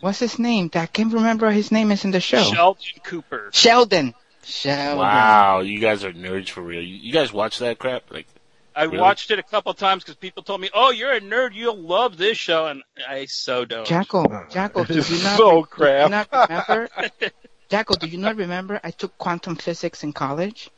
What's 0.02 0.20
his 0.20 0.40
name? 0.40 0.70
I 0.76 0.86
can't 0.86 1.14
remember 1.14 1.50
his 1.52 1.72
name 1.72 1.92
is 1.92 2.06
in 2.06 2.12
the 2.12 2.20
show. 2.22 2.42
Sheldon 2.44 2.84
Cooper. 3.04 3.50
Sheldon. 3.54 4.14
Sheldon. 4.44 4.98
Wow, 4.98 5.60
you 5.60 5.80
guys 5.80 6.04
are 6.04 6.12
nerds 6.14 6.50
for 6.50 6.62
real. 6.62 6.82
You, 6.82 6.96
you 6.96 7.12
guys 7.14 7.32
watch 7.34 7.60
that 7.60 7.78
crap? 7.80 8.12
Like, 8.12 8.28
I 8.76 8.84
Really? 8.84 8.98
watched 9.00 9.30
it 9.32 9.40
a 9.40 9.44
couple 9.44 9.74
times 9.74 10.04
because 10.04 10.16
people 10.16 10.42
told 10.44 10.62
me, 10.62 10.70
"Oh, 10.74 10.92
you're 10.92 11.12
a 11.12 11.20
nerd. 11.20 11.54
You'll 11.54 11.78
love 11.78 12.16
this 12.18 12.38
show," 12.38 12.68
and 12.68 12.82
I 13.08 13.26
so 13.26 13.66
don't. 13.66 13.86
Jackal, 13.86 14.26
Jackal, 14.50 14.86
do 14.86 14.94
you 14.94 15.00
not, 15.24 15.38
So 15.38 15.52
do 15.52 15.58
you 15.58 15.66
crap. 15.66 16.10
not 16.12 16.28
remember? 16.32 16.90
Jacko, 17.70 17.96
do 17.96 18.08
you 18.08 18.18
not 18.18 18.36
remember 18.38 18.80
I 18.84 18.92
took 18.92 19.18
quantum 19.18 19.56
physics 19.58 20.04
in 20.04 20.14
college? 20.14 20.70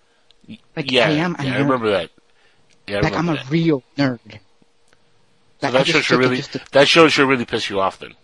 Like 0.76 0.91
yeah, 0.91 1.07
I 1.07 1.12
am 1.12 1.36
a 1.38 1.43
yeah, 1.45 1.55
I 1.55 1.59
remember 1.59 1.91
that. 1.91 2.09
Yeah, 2.88 2.97
I 2.97 3.01
like 3.01 3.14
I'm 3.14 3.20
remember 3.30 3.41
a 3.41 3.43
that. 3.45 3.51
real 3.51 3.84
nerd. 3.97 4.20
So 5.62 5.68
Like, 5.68 5.74
that 5.74 5.86
just 5.86 5.97
show 5.97 6.01
should 6.01 6.20
really 6.20 6.38
just 6.38 6.53
to- 6.53 6.62
that 6.72 6.88
show 6.88 7.07
should 7.07 7.28
really 7.28 7.45
piss 7.45 7.70
you 7.70 7.80
off 7.80 7.99
then. 7.99 8.16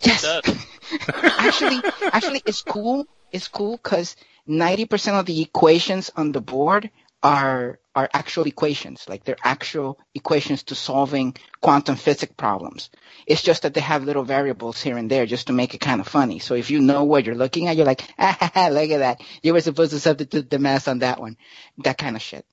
Yes. 0.00 0.24
Actually, 1.38 1.80
actually, 2.12 2.42
it's 2.44 2.62
cool. 2.62 3.06
It's 3.30 3.48
cool 3.48 3.76
because 3.76 4.16
ninety 4.46 4.84
percent 4.84 5.16
of 5.16 5.26
the 5.26 5.40
equations 5.40 6.10
on 6.16 6.32
the 6.32 6.40
board 6.40 6.90
are 7.22 7.78
are 7.94 8.10
actual 8.12 8.44
equations. 8.46 9.06
Like 9.08 9.24
they're 9.24 9.36
actual 9.44 9.98
equations 10.14 10.64
to 10.64 10.74
solving 10.74 11.36
quantum 11.60 11.96
physics 11.96 12.32
problems. 12.36 12.90
It's 13.26 13.42
just 13.42 13.62
that 13.62 13.74
they 13.74 13.80
have 13.80 14.04
little 14.04 14.24
variables 14.24 14.80
here 14.82 14.96
and 14.98 15.10
there 15.10 15.24
just 15.26 15.46
to 15.46 15.52
make 15.52 15.74
it 15.74 15.80
kind 15.80 16.00
of 16.00 16.08
funny. 16.08 16.40
So 16.40 16.54
if 16.54 16.70
you 16.70 16.80
know 16.80 17.04
what 17.04 17.24
you're 17.24 17.34
looking 17.36 17.68
at, 17.68 17.76
you're 17.76 17.86
like, 17.86 18.02
ah, 18.18 18.36
ha, 18.38 18.50
ha, 18.52 18.68
look 18.68 18.90
at 18.90 18.98
that. 18.98 19.20
You 19.42 19.52
were 19.54 19.60
supposed 19.60 19.92
to 19.92 20.00
substitute 20.00 20.50
the 20.50 20.58
mass 20.58 20.88
on 20.88 20.98
that 21.00 21.20
one. 21.20 21.36
That 21.84 21.96
kind 21.98 22.16
of 22.16 22.22
shit. 22.22 22.44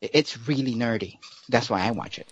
It's 0.00 0.36
really 0.48 0.74
nerdy. 0.74 1.18
That's 1.48 1.70
why 1.70 1.82
I 1.82 1.90
watch 1.92 2.18
it. 2.18 2.28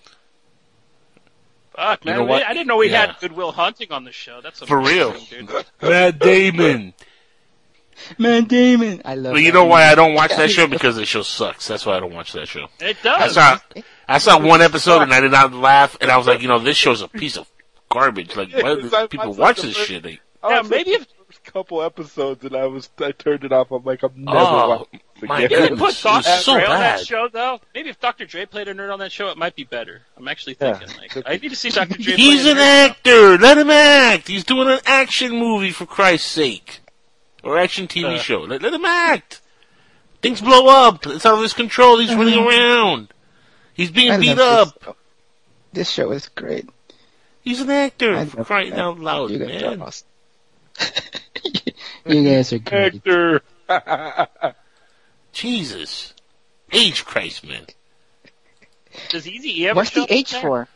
Fuck, 1.79 2.05
You 2.05 2.11
man. 2.11 2.19
know 2.21 2.25
what? 2.25 2.43
I 2.45 2.53
didn't 2.55 2.67
know 2.67 2.77
we 2.79 2.91
Yeah. 2.91 3.07
had 3.07 3.21
Goodwill 3.21 3.53
Hunting 3.53 3.93
on 3.93 4.03
the 4.05 4.11
show. 4.13 4.41
That's 4.41 4.59
For 4.61 4.79
real. 4.81 5.11
amazing, 5.11 5.47
dude. 5.47 5.65
Matt 5.81 6.19
Damon. 6.19 6.93
Man, 8.17 8.45
Damon, 8.45 9.03
I 9.05 9.15
love. 9.17 9.35
But 9.35 9.43
you 9.43 9.51
that 9.53 9.59
know 9.59 9.65
why. 9.65 9.85
I 9.91 9.95
don't 9.95 10.15
watch 10.15 10.31
that 10.37 10.51
show? 10.51 10.67
Because 10.69 10.97
the 10.97 11.05
show 11.05 11.23
sucks. 11.23 11.67
That's 11.67 11.85
why 11.85 11.97
I 11.97 12.01
don't 12.01 12.15
watch 12.15 12.33
that 12.33 12.47
show. 12.47 12.67
It 12.81 12.97
does. 13.03 13.21
I 13.21 13.27
does. 13.27 13.35
saw 13.35 13.83
I 14.09 14.19
saw 14.19 14.41
one 14.45 14.63
episode 14.63 15.03
and 15.03 15.13
I 15.13 15.21
did 15.21 15.33
not 15.33 15.53
laugh, 15.53 15.97
and 16.01 16.11
I 16.11 16.17
was 16.17 16.27
like, 16.27 16.41
you 16.43 16.49
know, 16.49 16.59
this 16.61 16.77
show's 16.77 17.03
a 17.03 17.09
piece 17.09 17.37
of 17.37 17.49
garbage. 17.91 18.35
Like, 18.37 18.53
why 18.53 18.75
do 18.77 18.89
people 19.11 19.35
watch 19.35 19.63
this 19.63 19.77
shit? 19.77 20.05
Like, 20.05 20.21
I 20.43 20.57
Yeah, 20.57 20.63
maybe 20.63 20.93
the 20.97 21.01
if- 21.01 21.43
couple 21.45 21.83
episodes 21.83 22.45
and 22.45 22.55
I 22.57 22.67
was 22.67 22.89
I 23.01 23.13
turned 23.13 23.43
it 23.45 23.53
off. 23.53 23.71
I'm 23.73 23.85
like, 23.85 24.03
I'm 24.03 24.13
oh. 24.29 24.33
never 24.33 24.39
Oh, 24.39 24.69
watching 24.69 24.87
this 24.93 25.01
my 25.23 25.41
again. 25.43 25.45
If 25.45 25.51
they 25.51 25.69
goodness. 25.69 25.79
put 26.03 26.11
it 26.13 26.15
was 26.17 26.25
Dr. 26.25 26.41
so 26.43 26.55
Dre 26.55 26.65
on 26.65 26.81
that 26.81 27.01
show, 27.07 27.29
though, 27.29 27.61
maybe 27.75 27.89
if 27.91 27.99
Dr. 28.01 28.25
Dre 28.27 28.47
played 28.47 28.69
a 28.69 28.75
nerd 28.75 28.93
on 28.93 28.99
that 29.01 29.11
show, 29.13 29.29
it 29.29 29.37
might 29.39 29.55
be 29.57 29.65
better. 29.65 30.03
I'm 30.17 30.29
actually 30.29 30.57
Yeah. 30.61 30.75
thinking, 30.79 30.97
like, 30.99 31.27
I 31.27 31.37
need 31.37 31.49
to 31.49 31.57
see 31.57 31.71
Dr. 31.71 31.95
Dre 31.99 32.15
He's 32.15 32.43
play 32.43 32.51
a 32.51 32.55
an 32.55 32.59
nerd. 32.59 32.91
actor. 32.91 33.39
Let 33.39 33.59
him 33.59 33.71
act. 33.71 34.29
He's 34.29 34.45
doing 34.45 34.69
an 34.69 34.81
action 34.87 35.33
movie 35.37 35.71
for 35.73 35.87
Christ's 35.87 36.29
sake, 36.31 36.81
or 37.43 37.59
action 37.59 37.89
TV 37.89 38.17
Uh. 38.17 38.19
show. 38.19 38.41
Let, 38.41 38.63
let 38.63 38.73
him 38.75 38.85
act. 38.85 39.41
Things 40.23 40.41
blow 40.41 40.67
up. 40.69 41.07
It's 41.07 41.25
out 41.25 41.35
of 41.35 41.43
his 41.43 41.53
control. 41.53 41.99
He's 41.99 42.15
running 42.15 42.45
around. 42.47 43.09
He's 43.75 43.91
being 43.93 44.11
I 44.13 44.19
beat 44.19 44.39
up. 44.39 44.79
This, 44.81 44.95
this 45.73 45.91
show 45.91 46.11
is 46.11 46.29
great. 46.29 46.69
He's 47.43 47.61
an 47.61 47.71
actor. 47.71 48.15
I 48.17 48.25
For 48.25 48.45
crying 48.45 48.71
that. 48.71 48.81
out 48.81 48.99
loud, 48.99 49.31
you 49.31 49.39
guys 49.39 49.63
are 49.63 49.77
man. 49.77 49.93
you 52.07 52.25
guys 52.25 52.53
are 52.53 52.59
great. 52.59 52.95
Actor. 52.97 53.43
Jesus. 55.39 56.15
Age 56.73 57.05
Christ, 57.05 57.47
man. 57.47 57.65
Does 59.11 59.27
Easy 59.29 59.63
E 59.63 59.69
ever 59.69 59.77
What's 59.77 59.91
the 59.91 60.03
up 60.03 60.11
H 60.11 60.33
there? 60.33 60.41
for? 60.41 60.69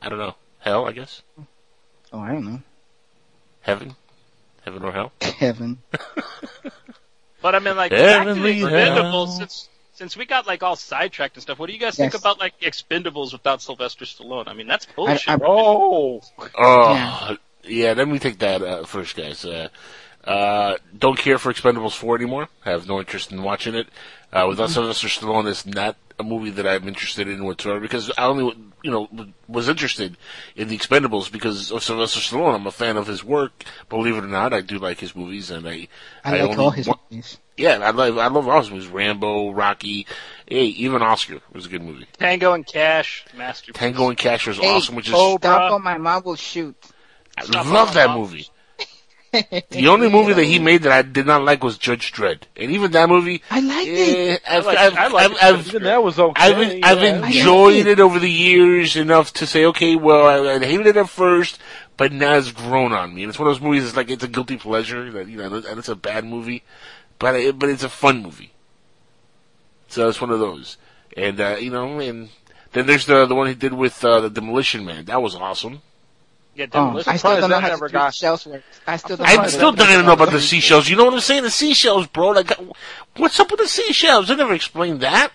I 0.00 0.08
don't 0.08 0.18
know. 0.18 0.34
Hell, 0.58 0.86
I 0.86 0.92
guess. 0.92 1.22
Oh, 2.12 2.18
I 2.18 2.32
don't 2.32 2.44
know. 2.44 2.60
Heaven. 3.60 3.94
Heaven 4.64 4.82
or 4.82 4.92
hell. 4.92 5.12
Heaven. 5.20 5.78
But 7.40 7.56
I 7.56 7.58
mean, 7.58 7.74
like, 7.76 7.90
Heavenly 7.90 8.60
back 8.60 8.60
to 8.60 8.66
the 8.66 8.76
Expendables, 8.76 9.36
since, 9.36 9.68
since 9.94 10.16
we 10.16 10.26
got, 10.26 10.46
like, 10.46 10.62
all 10.62 10.76
sidetracked 10.76 11.34
and 11.34 11.42
stuff, 11.42 11.58
what 11.58 11.66
do 11.66 11.72
you 11.72 11.80
guys 11.80 11.96
think 11.96 12.14
about, 12.14 12.38
like, 12.38 12.60
Expendables 12.60 13.32
without 13.32 13.60
Sylvester 13.60 14.04
Stallone? 14.04 14.46
I 14.46 14.54
mean, 14.54 14.68
that's 14.68 14.86
bullshit. 14.86 15.28
I- 15.28 15.38
Oh, 15.44 16.22
Oh, 16.56 16.92
Yeah. 16.94 17.34
yeah. 17.64 17.92
Let 17.94 18.06
me 18.06 18.20
take 18.20 18.38
that 18.38 18.62
uh, 18.62 18.84
first, 18.84 19.16
guys. 19.16 19.44
Uh, 19.44 19.70
uh, 20.24 20.76
don't 20.96 21.18
care 21.18 21.38
for 21.38 21.52
Expendables 21.52 21.96
4 21.96 22.16
anymore. 22.16 22.48
have 22.62 22.86
no 22.88 22.98
interest 23.00 23.32
in 23.32 23.42
watching 23.42 23.74
it. 23.74 23.88
Uh, 24.32 24.46
without 24.48 24.70
Sylvester 24.70 25.08
Stallone, 25.08 25.50
it's 25.50 25.66
not 25.66 25.96
a 26.18 26.22
movie 26.22 26.50
that 26.50 26.66
I'm 26.66 26.88
interested 26.88 27.28
in 27.28 27.44
whatsoever 27.44 27.80
because 27.80 28.10
I 28.16 28.24
only, 28.24 28.56
you 28.82 28.90
know, 28.90 29.08
was 29.46 29.68
interested 29.68 30.16
in 30.56 30.68
the 30.68 30.78
Expendables 30.78 31.30
because 31.30 31.70
of 31.70 31.82
Sylvester 31.82 32.20
Stallone. 32.20 32.54
I'm 32.54 32.66
a 32.66 32.70
fan 32.70 32.96
of 32.96 33.06
his 33.06 33.22
work. 33.22 33.64
Believe 33.90 34.16
it 34.16 34.24
or 34.24 34.28
not, 34.28 34.54
I 34.54 34.60
do 34.62 34.78
like 34.78 35.00
his 35.00 35.14
movies, 35.14 35.50
and 35.50 35.68
I, 35.68 35.88
I, 36.24 36.32
like 36.32 36.42
only 36.50 36.56
all 36.56 36.70
his 36.70 36.88
wa- 36.88 36.96
movies. 37.10 37.38
yeah, 37.58 37.78
I 37.82 37.90
love, 37.90 38.16
I 38.16 38.28
love 38.28 38.48
all 38.48 38.60
his 38.60 38.70
movies. 38.70 38.86
Rambo, 38.88 39.50
Rocky, 39.52 40.06
hey, 40.46 40.64
even 40.64 41.02
Oscar 41.02 41.40
was 41.52 41.66
a 41.66 41.68
good 41.68 41.82
movie. 41.82 42.06
Tango 42.18 42.54
and 42.54 42.66
Cash, 42.66 43.26
masterpiece. 43.36 43.78
Tango 43.78 44.08
and 44.08 44.16
Cash 44.16 44.46
was 44.46 44.56
Hey, 44.56 44.76
awesome, 44.76 44.94
which 44.94 45.08
is 45.08 45.14
Stop 45.14 45.72
or 45.72 45.78
my 45.78 45.98
mom 45.98 46.22
will 46.24 46.36
shoot. 46.36 46.76
I 47.36 47.44
Stop 47.44 47.66
love 47.66 47.94
that 47.94 48.08
my 48.08 48.16
movie. 48.16 48.48
The 49.32 49.88
only 49.88 50.08
movie 50.16 50.34
that 50.34 50.44
he 50.44 50.58
made 50.58 50.82
that 50.82 50.92
I 50.92 51.02
did 51.02 51.26
not 51.26 51.42
like 51.42 51.64
was 51.64 51.78
Judge 51.78 52.12
Dredd, 52.12 52.42
and 52.56 52.70
even 52.70 52.90
that 52.92 53.08
movie, 53.08 53.42
I 53.50 53.60
liked 53.60 53.88
it. 53.88 54.42
eh, 54.44 54.56
I've, 54.56 54.66
like- 54.66 54.78
I've, 54.78 54.94
I 54.96 55.06
like 55.08 55.42
I've, 55.42 55.60
it. 55.60 55.66
Even 55.68 55.82
that 55.84 56.02
was 56.02 56.18
okay. 56.18 56.42
I've, 56.42 56.98
I've 56.98 57.24
enjoyed 57.24 57.86
it 57.86 57.98
over 57.98 58.18
the 58.18 58.30
years 58.30 58.94
enough 58.96 59.32
to 59.34 59.46
say, 59.46 59.64
okay, 59.66 59.96
well, 59.96 60.26
I, 60.26 60.54
I 60.54 60.58
hated 60.58 60.86
it 60.86 60.96
at 60.98 61.08
first, 61.08 61.58
but 61.96 62.12
now 62.12 62.34
it's 62.34 62.52
grown 62.52 62.92
on 62.92 63.14
me. 63.14 63.22
And 63.22 63.30
it's 63.30 63.38
one 63.38 63.48
of 63.48 63.54
those 63.54 63.62
movies 63.62 63.84
that's 63.84 63.96
like 63.96 64.10
it's 64.10 64.24
a 64.24 64.28
guilty 64.28 64.58
pleasure 64.58 65.10
that 65.12 65.28
you 65.28 65.38
know, 65.38 65.54
and 65.54 65.78
it's 65.78 65.88
a 65.88 65.96
bad 65.96 66.24
movie, 66.26 66.62
but 67.18 67.34
it, 67.34 67.58
but 67.58 67.70
it's 67.70 67.84
a 67.84 67.88
fun 67.88 68.22
movie. 68.22 68.52
So 69.88 70.08
it's 70.08 70.20
one 70.20 70.30
of 70.30 70.40
those, 70.40 70.76
and 71.16 71.40
uh, 71.40 71.56
you 71.58 71.70
know, 71.70 72.00
and 72.00 72.28
then 72.72 72.86
there's 72.86 73.06
the 73.06 73.24
the 73.26 73.34
one 73.34 73.46
he 73.46 73.54
did 73.54 73.72
with 73.72 74.04
uh, 74.04 74.20
the 74.20 74.30
Demolition 74.30 74.84
Man. 74.84 75.06
That 75.06 75.22
was 75.22 75.34
awesome. 75.34 75.80
Yeah, 76.54 76.64
oh, 76.64 76.86
Demolition 76.86 77.12
I 77.12 77.16
still 77.16 77.40
don't 77.40 77.50
know 77.50 77.60
how 77.60 77.68
never 77.68 77.88
the 77.88 77.92
got- 77.92 78.14
shells 78.14 78.46
work. 78.46 78.62
I 78.86 78.96
still 78.98 79.16
don't 79.16 79.26
know 79.26 79.32
I'm 79.32 79.38
how 79.40 79.46
still 79.46 79.72
the- 79.72 79.84
dying 79.84 80.00
to 80.00 80.04
know 80.06 80.12
about 80.12 80.30
the 80.32 80.40
seashells. 80.40 80.88
You 80.88 80.96
know 80.96 81.04
what 81.06 81.14
I'm 81.14 81.20
saying? 81.20 81.44
The 81.44 81.50
seashells, 81.50 82.06
bro. 82.08 82.30
Like, 82.30 82.50
what's 83.16 83.40
up 83.40 83.50
with 83.50 83.60
the 83.60 83.68
seashells? 83.68 84.28
They 84.28 84.36
never 84.36 84.52
explained 84.54 85.00
that. 85.00 85.32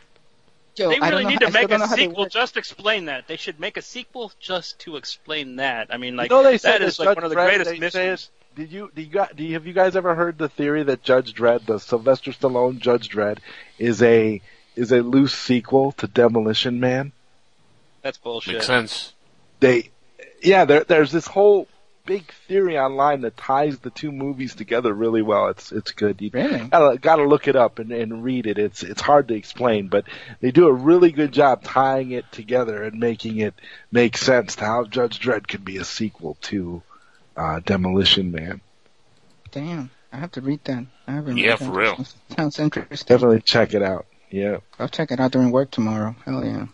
Yo, 0.76 0.90
They 0.90 0.98
I 0.98 1.00
don't 1.00 1.10
really 1.10 1.24
know 1.24 1.30
need 1.32 1.42
how- 1.42 1.48
to 1.48 1.54
make 1.54 1.72
a 1.72 1.88
sequel 1.88 2.28
just 2.28 2.56
explain 2.56 3.06
that. 3.06 3.28
They 3.28 3.36
should 3.36 3.60
make 3.60 3.78
a 3.78 3.82
sequel 3.82 4.32
just 4.40 4.78
to 4.82 4.96
explain 4.96 5.56
that. 5.56 5.88
I 5.90 5.98
mean, 5.98 6.16
like, 6.16 6.30
you 6.30 6.36
know 6.38 6.44
they 6.44 6.60
said 6.60 6.74
that 6.74 6.82
is 6.84 7.00
like 7.00 7.08
Judge 7.08 7.16
one 7.16 7.24
of 7.24 7.30
the 7.32 7.36
Dredd, 7.36 7.46
greatest 7.48 7.72
they 7.72 7.80
mysteries. 7.80 8.30
Did 8.56 8.72
you, 8.72 8.92
do 8.96 9.02
you 9.02 9.08
got, 9.08 9.36
do 9.36 9.44
you, 9.44 9.54
have 9.54 9.66
you 9.66 9.74
guys 9.74 9.96
ever 9.96 10.14
heard 10.14 10.38
the 10.38 10.50
theory 10.50 10.84
that 10.84 11.02
Judge 11.04 11.34
Dredd, 11.34 11.66
the 11.66 11.80
Sylvester 11.80 12.32
Stallone 12.32 12.78
Judge 12.80 13.10
Dredd, 13.10 13.40
is 13.80 14.02
a 14.04 14.40
is 14.76 14.92
a 14.92 15.02
loose 15.02 15.34
sequel 15.34 15.94
to 15.94 16.06
Demolition 16.08 16.80
Man? 16.80 17.12
That's 18.04 18.20
bullshit. 18.20 18.54
Makes 18.56 18.68
sense. 18.68 19.14
They, 19.60 19.90
yeah, 20.42 20.66
there, 20.66 20.84
there's 20.84 21.12
this 21.12 21.28
whole 21.28 21.68
big 22.06 22.32
theory 22.48 22.80
online 22.80 23.20
that 23.22 23.36
ties 23.36 23.80
the 23.80 23.90
two 23.90 24.12
movies 24.14 24.56
together 24.56 24.94
really 24.94 25.22
well. 25.22 25.50
It's 25.50 25.72
it's 25.74 25.92
good. 25.92 26.22
You 26.22 26.30
Really? 26.34 26.60
gotta, 26.70 26.98
gotta 26.98 27.26
look 27.28 27.48
it 27.50 27.56
up 27.58 27.80
and, 27.80 27.92
and 27.92 28.24
read 28.24 28.48
it. 28.48 28.58
It's 28.58 28.82
it's 28.84 29.02
hard 29.02 29.28
to 29.28 29.36
explain, 29.36 29.88
but 29.90 30.06
they 30.40 30.52
do 30.52 30.68
a 30.68 30.74
really 30.74 31.12
good 31.12 31.34
job 31.34 31.64
tying 31.64 32.12
it 32.12 32.32
together 32.32 32.84
and 32.84 33.00
making 33.00 33.38
it 33.40 33.54
make 33.92 34.18
sense 34.18 34.56
to 34.56 34.66
how 34.66 34.86
Judge 34.86 35.20
Dredd 35.20 35.48
could 35.48 35.66
be 35.66 35.78
a 35.78 35.84
sequel 35.84 36.38
to 36.44 36.82
uh, 37.36 37.60
Demolition 37.66 38.32
Man. 38.32 38.62
Damn, 39.52 39.92
I 40.14 40.18
have 40.18 40.32
to 40.34 40.42
read 40.42 40.64
that. 40.66 40.86
I 41.08 41.12
haven't 41.12 41.38
Yeah, 41.38 41.52
read 41.52 41.60
for 41.60 41.72
real. 41.72 42.06
Sounds 42.36 42.58
interesting. 42.60 43.06
Definitely 43.14 43.42
check 43.42 43.74
it 43.74 43.82
out. 43.84 44.06
Yeah. 44.30 44.58
I'll 44.80 44.90
check 44.90 45.12
it 45.12 45.20
out 45.20 45.32
during 45.32 45.52
work 45.52 45.72
tomorrow. 45.72 46.16
Hell 46.26 46.44
yeah. 46.46 46.68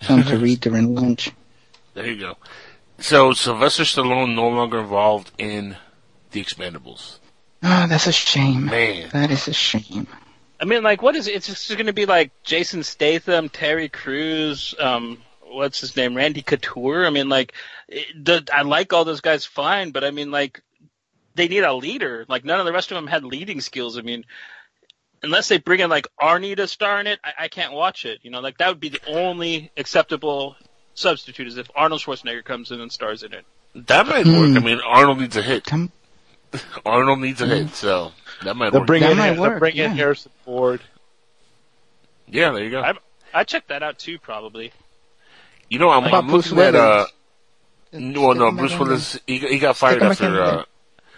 Something 0.00 0.30
to 0.32 0.38
read 0.44 0.60
during 0.60 0.94
lunch. 0.94 1.30
There 1.94 2.06
you 2.06 2.18
go. 2.20 2.36
So 3.02 3.32
Sylvester 3.32 3.82
Stallone 3.82 4.36
no 4.36 4.48
longer 4.48 4.78
involved 4.78 5.32
in 5.36 5.76
the 6.30 6.42
Expendables. 6.42 7.18
Oh, 7.60 7.86
that's 7.88 8.06
a 8.06 8.12
shame. 8.12 8.66
Man, 8.66 9.10
That 9.12 9.32
is 9.32 9.48
a 9.48 9.52
shame. 9.52 10.06
I 10.60 10.64
mean, 10.64 10.84
like, 10.84 11.02
what 11.02 11.16
is 11.16 11.26
it? 11.26 11.34
It's 11.34 11.48
just 11.48 11.68
going 11.70 11.86
to 11.86 11.92
be 11.92 12.06
like 12.06 12.30
Jason 12.44 12.84
Statham, 12.84 13.48
Terry 13.48 13.88
Crews, 13.88 14.76
um, 14.78 15.18
what's 15.42 15.80
his 15.80 15.96
name, 15.96 16.16
Randy 16.16 16.42
Couture. 16.42 17.04
I 17.04 17.10
mean, 17.10 17.28
like, 17.28 17.54
it, 17.88 18.24
the, 18.24 18.48
I 18.52 18.62
like 18.62 18.92
all 18.92 19.04
those 19.04 19.20
guys 19.20 19.44
fine, 19.44 19.90
but 19.90 20.04
I 20.04 20.12
mean, 20.12 20.30
like, 20.30 20.62
they 21.34 21.48
need 21.48 21.64
a 21.64 21.74
leader. 21.74 22.24
Like, 22.28 22.44
none 22.44 22.60
of 22.60 22.66
the 22.66 22.72
rest 22.72 22.92
of 22.92 22.94
them 22.94 23.08
had 23.08 23.24
leading 23.24 23.60
skills. 23.60 23.98
I 23.98 24.02
mean, 24.02 24.24
unless 25.24 25.48
they 25.48 25.58
bring 25.58 25.80
in 25.80 25.90
like 25.90 26.06
Arnie 26.20 26.56
to 26.56 26.68
star 26.68 27.00
in 27.00 27.08
it, 27.08 27.18
I, 27.24 27.44
I 27.44 27.48
can't 27.48 27.72
watch 27.72 28.04
it. 28.04 28.20
You 28.22 28.30
know, 28.30 28.40
like 28.40 28.58
that 28.58 28.68
would 28.68 28.80
be 28.80 28.90
the 28.90 29.00
only 29.08 29.70
acceptable 29.76 30.56
substitute 30.94 31.46
is 31.48 31.56
if 31.56 31.70
Arnold 31.74 32.00
Schwarzenegger 32.00 32.44
comes 32.44 32.70
in 32.70 32.80
and 32.80 32.90
stars 32.92 33.22
in 33.22 33.32
it. 33.32 33.44
that 33.74 34.06
might 34.06 34.24
Hmm. 34.26 34.54
work. 34.54 34.62
I 34.62 34.64
mean, 34.64 34.80
Arnold 34.86 35.20
needs 35.20 35.36
a 35.36 35.42
hit. 35.42 35.64
Come- 35.64 35.92
Arnold 36.86 37.20
needs 37.20 37.40
a 37.40 37.46
hit, 37.46 37.70
so 37.74 38.12
that 38.44 38.54
might 38.56 38.70
They'll 38.72 38.82
work. 38.82 38.86
bring 38.86 39.02
That 39.02 39.12
in 39.12 39.18
might 39.18 39.30
they'll 39.32 39.40
work, 39.42 39.58
bring 39.58 39.76
in 39.76 39.90
yeah. 39.90 39.96
Harrison 39.96 40.32
Ford. 40.44 40.80
yeah, 42.28 42.50
there 42.52 42.64
you 42.64 42.70
go. 42.70 42.80
I- 42.82 42.94
I 43.34 43.44
check 43.44 43.68
that 43.68 43.82
out 43.82 43.98
too, 43.98 44.18
probably. 44.18 44.72
you 45.70 45.78
know, 45.78 45.88
I'm, 45.88 46.02
How 46.04 46.18
I'm 46.18 46.26
Bruce 46.26 46.52
looking 46.52 46.74
at 46.74 46.74
uh, 46.74 47.06
Willis? 47.92 48.14
no, 48.16 48.32
no, 48.34 48.52
Bruce 48.52 48.78
Willis. 48.78 49.18
He, 49.26 49.38
he 49.38 49.58
got 49.58 49.76
fired 49.78 50.00
Stick 50.00 50.10
after. 50.28 50.42
Uh, 50.42 50.64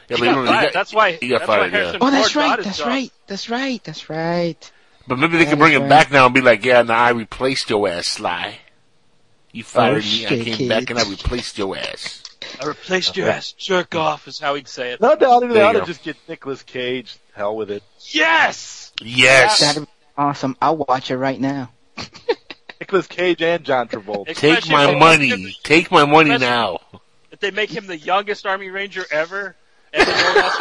yeah, 0.08 0.16
He 0.16 0.22
but, 0.22 0.24
got 0.24 0.40
he 0.40 0.46
fired. 0.46 0.62
got- 0.66 0.72
that's 0.72 0.94
why. 0.94 1.12
he 1.20 1.28
got 1.28 1.38
that's 1.40 1.46
fired, 1.48 1.72
Why 1.72 1.78
yeah. 1.80 1.98
Oh, 2.00 2.10
that's 2.12 2.30
Ford 2.32 2.44
right. 2.44 2.62
That's 2.64 2.78
job. 2.78 2.86
right. 2.86 3.12
That's 3.26 3.50
right. 3.50 3.82
That's 3.84 4.08
right. 4.10 4.72
but 5.08 5.18
maybe 5.18 5.38
they 5.38 5.44
That 5.44 5.50
can 5.50 5.58
bring 5.58 5.72
is 5.72 5.80
him 5.80 5.88
back 5.88 6.12
now 6.12 6.26
and 6.26 6.34
be 6.34 6.40
like, 6.40 6.64
yeah, 6.64 6.82
now 6.82 6.98
I 6.98 7.10
replaced 7.10 7.68
your 7.70 7.88
ass, 7.88 8.06
Sly. 8.06 8.58
You 9.54 9.62
fired 9.62 10.02
me. 10.02 10.26
I 10.26 10.28
shit, 10.28 10.56
came 10.58 10.68
back 10.68 10.90
and 10.90 10.98
I 10.98 11.08
replaced 11.08 11.56
your 11.58 11.76
ass. 11.76 12.24
I 12.60 12.66
replaced 12.66 13.16
your 13.16 13.28
ass. 13.28 13.52
Jerk 13.52 13.94
off 13.94 14.26
is 14.26 14.40
how 14.40 14.56
he'd 14.56 14.66
say 14.66 14.92
it. 14.92 15.00
No 15.00 15.14
doubt 15.14 15.40
they 15.40 15.46
There 15.46 15.56
you 15.58 15.62
ought 15.62 15.72
to 15.74 15.78
go. 15.80 15.84
just 15.84 16.02
get 16.02 16.16
Nicolas 16.28 16.64
Cage. 16.64 17.16
Hell 17.34 17.54
with 17.54 17.70
it. 17.70 17.84
Yes! 18.08 18.92
Yes. 19.00 19.60
That'd 19.60 19.84
be 19.84 19.88
awesome. 20.18 20.56
I'll 20.60 20.76
watch 20.76 21.12
it 21.12 21.16
right 21.16 21.40
now. 21.40 21.70
Nicolas 22.80 23.06
Cage 23.06 23.42
and 23.42 23.62
John 23.64 23.86
Travolta. 23.86 24.34
Take 24.34 24.68
my 24.68 24.92
money. 24.96 25.30
make 25.36 25.62
Take 25.62 25.90
my 25.92 26.04
money 26.04 26.36
now. 26.36 26.80
If 27.30 27.38
they 27.38 27.52
make 27.52 27.70
him 27.70 27.86
the 27.86 27.96
youngest 27.96 28.46
Army 28.46 28.70
Ranger 28.70 29.04
ever, 29.12 29.54
and 29.92 30.08
an 30.08 30.14
old 30.26 30.36
ass 30.36 30.58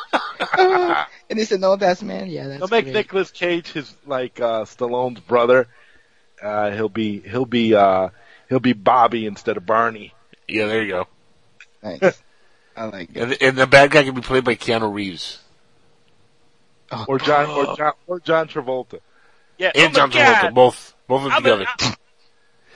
face, 0.00 1.06
and 1.28 1.38
it's 1.38 1.52
an 1.52 1.62
old 1.62 1.82
ass 1.82 2.02
man. 2.02 2.28
Yeah, 2.28 2.48
that's 2.48 2.58
They'll 2.60 2.68
make 2.68 2.86
great. 2.86 2.94
Nicolas 2.94 3.30
Cage 3.30 3.72
his 3.72 3.94
like 4.06 4.40
uh 4.40 4.64
Stallone's 4.64 5.20
brother. 5.20 5.68
Uh 6.42 6.70
he'll 6.70 6.88
be 6.88 7.20
he'll 7.20 7.46
be 7.46 7.74
uh 7.74 8.08
he'll 8.48 8.60
be 8.60 8.72
Bobby 8.74 9.26
instead 9.26 9.56
of 9.56 9.64
Barney. 9.66 10.12
Yeah, 10.48 10.66
there 10.66 10.82
you 10.82 10.88
go. 10.88 11.06
Nice. 11.82 12.22
I 12.76 12.84
like 12.84 13.10
it. 13.14 13.22
And, 13.22 13.36
and 13.40 13.56
the 13.56 13.66
bad 13.66 13.90
guy 13.90 14.02
can 14.04 14.14
be 14.14 14.20
played 14.20 14.44
by 14.44 14.54
Keanu 14.54 14.92
Reeves 14.92 15.38
Oh, 16.92 17.04
Or 17.08 17.18
John 17.18 17.46
or 17.50 17.74
John 17.76 17.92
or 18.06 18.20
John 18.20 18.46
Travolta. 18.48 19.00
yeah. 19.58 19.72
and 19.74 19.96
oh 19.96 20.00
my 20.06 20.08
John 20.08 20.10
God. 20.10 20.34
Travolta, 20.50 20.54
both 20.54 20.94
both 21.08 21.18
of 21.18 21.24
them 21.24 21.32
I'm 21.32 21.42
together. 21.42 21.66
A, 21.80 21.96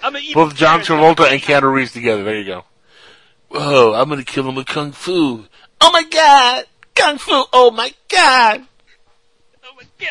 I'm 0.03 0.17
a 0.17 0.33
both 0.35 0.55
John 0.57 0.81
Travolta 0.81 1.31
and 1.31 1.41
Keanu 1.41 1.73
Reeves 1.73 1.93
together. 1.93 2.25
There 2.25 2.39
you 2.39 2.45
go. 2.47 2.65
Whoa, 3.51 3.93
I'm 3.95 4.09
gonna 4.09 4.25
kill 4.25 4.49
him 4.49 4.55
with 4.57 4.67
kung 4.67 4.93
fu. 4.93 5.45
Oh 5.81 5.93
my 5.93 6.03
god, 6.05 6.65
kung 6.95 7.19
fu. 7.19 7.45
Oh 7.53 7.71
my 7.71 7.93
god. 8.09 8.67
Oh 9.65 9.73
my 9.77 9.85
God. 9.99 10.09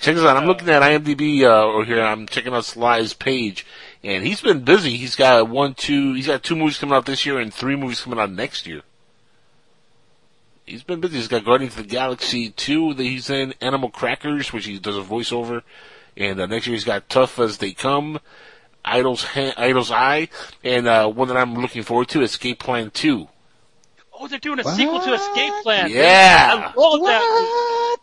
Check 0.00 0.14
this 0.14 0.24
out. 0.24 0.36
I'm 0.38 0.46
looking 0.46 0.68
at 0.70 0.80
IMDb 0.80 1.42
uh, 1.42 1.62
over 1.64 1.84
here. 1.84 2.00
I'm 2.00 2.26
checking 2.26 2.54
out 2.54 2.64
Sly's 2.64 3.12
page, 3.12 3.66
and 4.02 4.24
he's 4.24 4.40
been 4.40 4.64
busy. 4.64 4.96
He's 4.96 5.14
got 5.14 5.48
one, 5.48 5.74
two. 5.74 6.14
He's 6.14 6.26
got 6.26 6.42
two 6.42 6.56
movies 6.56 6.78
coming 6.78 6.94
out 6.94 7.04
this 7.04 7.26
year 7.26 7.38
and 7.38 7.52
three 7.52 7.76
movies 7.76 8.00
coming 8.00 8.18
out 8.18 8.32
next 8.32 8.66
year. 8.66 8.80
He's 10.64 10.82
been 10.82 11.00
busy. 11.00 11.16
He's 11.16 11.28
got 11.28 11.44
Guardians 11.44 11.76
of 11.76 11.82
the 11.82 11.88
Galaxy 11.88 12.48
two 12.50 12.94
that 12.94 13.02
he's 13.02 13.28
in, 13.28 13.52
Animal 13.60 13.90
Crackers, 13.90 14.54
which 14.54 14.64
he 14.64 14.78
does 14.78 14.96
a 14.96 15.02
voiceover, 15.02 15.62
and 16.16 16.40
uh, 16.40 16.46
next 16.46 16.66
year 16.66 16.74
he's 16.74 16.84
got 16.84 17.10
Tough 17.10 17.38
as 17.38 17.58
They 17.58 17.72
Come, 17.72 18.20
Idol's 18.82 19.24
ha- 19.24 19.52
Idol's 19.58 19.90
Eye, 19.90 20.28
and 20.64 20.86
uh, 20.86 21.08
one 21.10 21.28
that 21.28 21.36
I'm 21.36 21.56
looking 21.56 21.82
forward 21.82 22.08
to, 22.08 22.22
Escape 22.22 22.58
Plan 22.58 22.90
two. 22.90 23.28
Oh, 24.18 24.28
they're 24.28 24.38
doing 24.38 24.60
a 24.60 24.64
sequel 24.64 25.00
to 25.00 25.12
Escape 25.12 25.52
Plan. 25.62 25.90
Yeah. 25.90 26.72
I 26.74 26.80
love 26.80 27.00
that. 27.00 27.96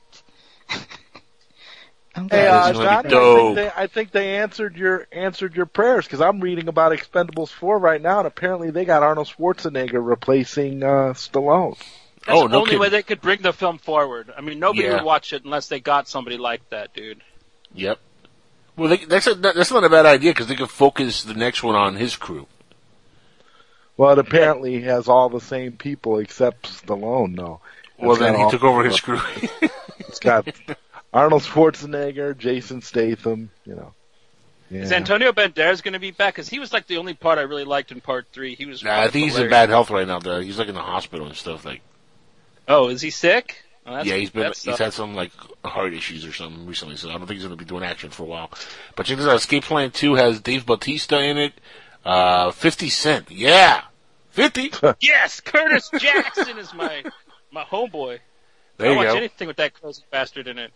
What? 2.18 2.24
I'm 2.24 2.30
Hey, 2.30 2.45
glad 2.45 2.61
uh, 2.63 2.68
This 2.72 2.78
Johnny, 2.78 3.15
I 3.15 3.36
think, 3.43 3.55
they, 3.55 3.82
I 3.84 3.88
think 3.88 4.11
they 4.11 4.36
answered 4.38 4.76
your 4.78 5.07
answered 5.11 5.55
your 5.55 5.65
prayers 5.65 6.05
because 6.05 6.22
I'm 6.22 6.39
reading 6.39 6.68
about 6.68 6.91
Expendables 6.91 7.49
4 7.49 7.78
right 7.80 8.01
now, 8.01 8.20
and 8.20 8.28
apparently 8.28 8.72
they 8.72 8.86
got 8.86 9.03
Arnold 9.03 9.28
Schwarzenegger 9.28 10.05
replacing 10.05 10.84
uh, 10.84 11.13
Stallone. 11.13 11.78
That's 11.78 12.39
Oh, 12.39 12.43
the 12.43 12.49
no 12.49 12.57
only 12.57 12.65
kidding. 12.72 12.80
way 12.82 12.89
they 12.89 13.03
could 13.03 13.22
bring 13.22 13.41
the 13.41 13.53
film 13.53 13.78
forward. 13.78 14.32
I 14.36 14.41
mean, 14.41 14.59
nobody 14.59 14.88
Yeah. 14.88 14.95
would 14.95 15.03
watch 15.03 15.32
it 15.34 15.45
unless 15.45 15.68
they 15.68 15.80
got 15.80 16.07
somebody 16.09 16.38
like 16.38 16.68
that, 16.72 16.93
dude. 16.93 17.22
Yep. 17.74 17.99
Well, 18.76 18.89
they, 18.89 18.97
that's 19.05 19.28
a, 19.28 19.36
that's 19.36 19.72
not 19.72 19.84
a 19.84 19.89
bad 19.89 20.05
idea 20.05 20.32
because 20.32 20.47
they 20.47 20.55
could 20.55 20.70
focus 20.70 21.24
the 21.24 21.34
next 21.34 21.63
one 21.63 21.76
on 21.76 21.95
his 21.95 22.15
crew. 22.15 22.47
Well, 23.95 24.11
it 24.11 24.20
apparently 24.20 24.82
has 24.82 25.07
all 25.07 25.30
the 25.30 25.39
same 25.41 25.72
people 25.74 26.20
except 26.20 26.86
Stallone. 26.86 27.34
No, 27.34 27.61
Well, 27.97 28.11
It's 28.11 28.20
then 28.20 28.36
he 28.36 28.41
all- 28.43 28.51
took 28.51 28.63
over 28.63 28.84
his 28.84 28.99
crew. 28.99 29.20
It's 29.99 30.20
got 30.20 30.47
Arnold 31.13 31.43
Schwarzenegger, 31.43 32.37
Jason 32.37 32.81
Statham. 32.81 33.49
You 33.65 33.75
know. 33.75 33.93
Yeah. 34.69 34.81
Is 34.81 34.91
Antonio 34.91 35.31
Banderas 35.31 35.81
going 35.81 35.93
to 35.93 35.99
be 35.99 36.11
back? 36.11 36.33
Because 36.35 36.49
he 36.49 36.59
was 36.59 36.73
like 36.73 36.87
the 36.87 36.97
only 36.97 37.13
part 37.13 37.37
I 37.39 37.43
really 37.43 37.63
liked 37.63 37.91
in 37.93 38.01
part 38.01 38.27
three. 38.33 38.55
He 38.55 38.65
was. 38.65 38.83
nah, 38.83 38.99
I 39.01 39.07
think 39.07 39.25
he's 39.25 39.37
in 39.37 39.49
bad 39.49 39.69
health 39.69 39.89
right 39.89 40.05
now. 40.07 40.19
Though. 40.19 40.41
He's 40.41 40.59
like 40.59 40.67
in 40.67 40.75
the 40.75 40.81
hospital 40.81 41.25
and 41.27 41.35
stuff. 41.35 41.63
Like, 41.65 41.81
Oh, 42.67 42.89
is 42.89 43.01
he 43.01 43.09
sick? 43.09 43.63
Oh, 43.85 44.03
yeah, 44.03 44.15
he's 44.15 44.29
been 44.29 44.47
he's 44.47 44.57
sucks. 44.57 44.79
had 44.79 44.91
some 44.93 45.15
like 45.15 45.31
heart 45.63 45.93
issues 45.93 46.25
or 46.25 46.33
something 46.33 46.65
recently. 46.67 46.97
So 46.97 47.07
I 47.09 47.13
don't 47.13 47.21
think 47.21 47.37
he's 47.39 47.43
going 47.47 47.57
to 47.57 47.63
be 47.63 47.67
doing 47.67 47.83
action 47.83 48.09
for 48.09 48.23
a 48.23 48.25
while. 48.25 48.51
But 48.97 49.05
check 49.05 49.17
this 49.17 49.25
out: 49.25 49.37
Escape 49.37 49.63
Plan 49.63 49.91
Two 49.91 50.15
has 50.15 50.41
Dave 50.41 50.65
Bautista 50.65 51.17
in 51.21 51.37
it. 51.37 51.53
Uh, 52.03 52.51
Fifty 52.51 52.89
Cent, 52.89 53.31
yeah, 53.31 53.83
Fifty. 54.31 54.71
Yes, 54.99 55.39
Curtis 55.39 55.89
Jackson 55.97 56.57
is 56.57 56.73
my 56.73 57.05
my 57.51 57.63
homeboy. 57.63 58.19
There 58.75 58.89
I 58.89 58.91
you 58.91 58.97
watch 58.97 59.07
go. 59.07 59.15
anything 59.15 59.47
with 59.47 59.57
that 59.57 59.73
crazy 59.73 60.03
bastard 60.11 60.49
in 60.49 60.57
it. 60.57 60.71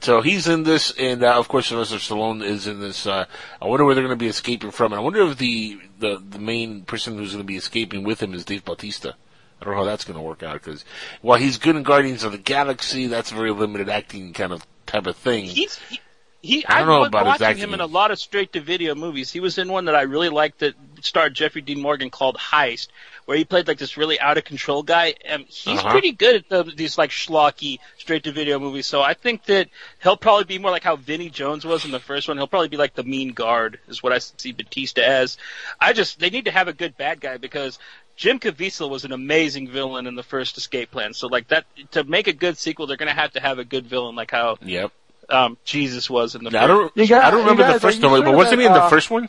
So 0.00 0.22
he's 0.22 0.48
in 0.48 0.62
this, 0.62 0.92
and 0.98 1.22
uh, 1.22 1.38
of 1.38 1.48
course 1.48 1.66
Sylvester 1.66 1.96
Stallone 1.96 2.42
is 2.42 2.66
in 2.66 2.80
this. 2.80 3.06
Uh, 3.06 3.26
I 3.60 3.66
wonder 3.66 3.84
where 3.84 3.94
they're 3.94 4.04
going 4.04 4.18
to 4.18 4.22
be 4.22 4.28
escaping 4.28 4.70
from, 4.70 4.92
and 4.92 4.98
I 4.98 5.02
wonder 5.02 5.20
if 5.22 5.36
the, 5.36 5.78
the 5.98 6.22
the 6.26 6.38
main 6.38 6.82
person 6.82 7.18
who's 7.18 7.32
going 7.32 7.44
to 7.44 7.46
be 7.46 7.56
escaping 7.56 8.02
with 8.02 8.22
him 8.22 8.32
is 8.32 8.46
Dave 8.46 8.64
Bautista. 8.64 9.14
I 9.60 9.64
don't 9.64 9.74
know 9.74 9.80
how 9.80 9.86
that's 9.86 10.04
going 10.04 10.16
to 10.16 10.22
work 10.22 10.42
out 10.42 10.54
because 10.54 10.86
while 11.20 11.38
he's 11.38 11.58
good 11.58 11.76
in 11.76 11.82
Guardians 11.82 12.24
of 12.24 12.32
the 12.32 12.38
Galaxy, 12.38 13.08
that's 13.08 13.30
a 13.30 13.34
very 13.34 13.50
limited 13.50 13.90
acting 13.90 14.32
kind 14.32 14.52
of 14.52 14.66
type 14.86 15.06
of 15.06 15.16
thing. 15.16 15.44
He's 15.44 15.78
he. 15.90 16.00
he 16.40 16.66
I 16.66 16.78
don't 16.78 16.80
I've 16.80 16.86
know 16.86 17.04
about 17.04 17.32
his 17.32 17.40
watching 17.40 17.58
him 17.58 17.74
in 17.74 17.80
a 17.80 17.86
lot 17.86 18.10
of 18.10 18.18
straight-to-video 18.18 18.94
movies. 18.94 19.30
He 19.30 19.40
was 19.40 19.58
in 19.58 19.70
one 19.70 19.84
that 19.84 19.94
I 19.94 20.02
really 20.02 20.30
liked 20.30 20.60
that 20.60 20.89
starred 21.04 21.34
Jeffrey 21.34 21.60
Dean 21.62 21.80
Morgan 21.80 22.10
called 22.10 22.36
Heist, 22.36 22.88
where 23.24 23.36
he 23.36 23.44
played 23.44 23.68
like 23.68 23.78
this 23.78 23.96
really 23.96 24.18
out-of-control 24.18 24.82
guy. 24.84 25.14
And 25.24 25.44
he's 25.46 25.78
Uh-huh. 25.78 25.90
pretty 25.90 26.12
good 26.12 26.36
at 26.36 26.48
the, 26.48 26.62
these 26.64 26.98
like 26.98 27.10
schlocky 27.10 27.78
straight-to-video 27.98 28.58
movies. 28.58 28.86
So 28.86 29.02
I 29.02 29.14
think 29.14 29.44
that 29.46 29.68
he'll 30.02 30.16
probably 30.16 30.44
be 30.44 30.58
more 30.58 30.70
like 30.70 30.84
how 30.84 30.96
Vinnie 30.96 31.30
Jones 31.30 31.64
was 31.64 31.84
in 31.84 31.90
the 31.90 32.00
first 32.00 32.28
one. 32.28 32.36
He'll 32.36 32.46
probably 32.46 32.68
be 32.68 32.76
like 32.76 32.94
the 32.94 33.04
mean 33.04 33.32
guard, 33.32 33.78
is 33.88 34.02
what 34.02 34.12
I 34.12 34.18
see 34.18 34.52
Bautista 34.52 35.06
as. 35.06 35.38
I 35.80 35.92
just 35.92 36.18
they 36.18 36.30
need 36.30 36.46
to 36.46 36.50
have 36.50 36.68
a 36.68 36.72
good 36.72 36.96
bad 36.96 37.20
guy 37.20 37.36
because 37.36 37.78
Jim 38.16 38.38
Caviezel 38.38 38.90
was 38.90 39.04
an 39.04 39.12
amazing 39.12 39.68
villain 39.68 40.06
in 40.06 40.14
the 40.14 40.22
first 40.22 40.58
Escape 40.58 40.90
Plan. 40.90 41.14
So 41.14 41.26
like 41.28 41.48
that 41.48 41.64
to 41.92 42.04
make 42.04 42.26
a 42.26 42.32
good 42.34 42.58
sequel, 42.58 42.86
they're 42.86 42.96
going 42.98 43.08
to 43.08 43.14
have 43.14 43.32
to 43.32 43.40
have 43.40 43.58
a 43.58 43.64
good 43.64 43.86
villain 43.86 44.14
like 44.14 44.30
how 44.30 44.58
Yep. 44.62 44.92
um, 45.30 45.56
Jesus 45.64 46.10
was 46.10 46.34
in 46.34 46.44
the 46.44 46.50
Now, 46.50 46.64
I 46.64 46.66
don't. 46.66 46.94
You 46.96 47.06
got- 47.06 47.24
I 47.24 47.30
don't 47.30 47.40
remember 47.40 47.66
you 47.66 47.72
the 47.74 47.80
first 47.80 48.02
one, 48.02 48.22
but 48.24 48.34
wasn't 48.34 48.60
he 48.60 48.66
in 48.66 48.72
the 48.74 48.82
uh, 48.82 48.90
first 48.90 49.10
one? 49.10 49.28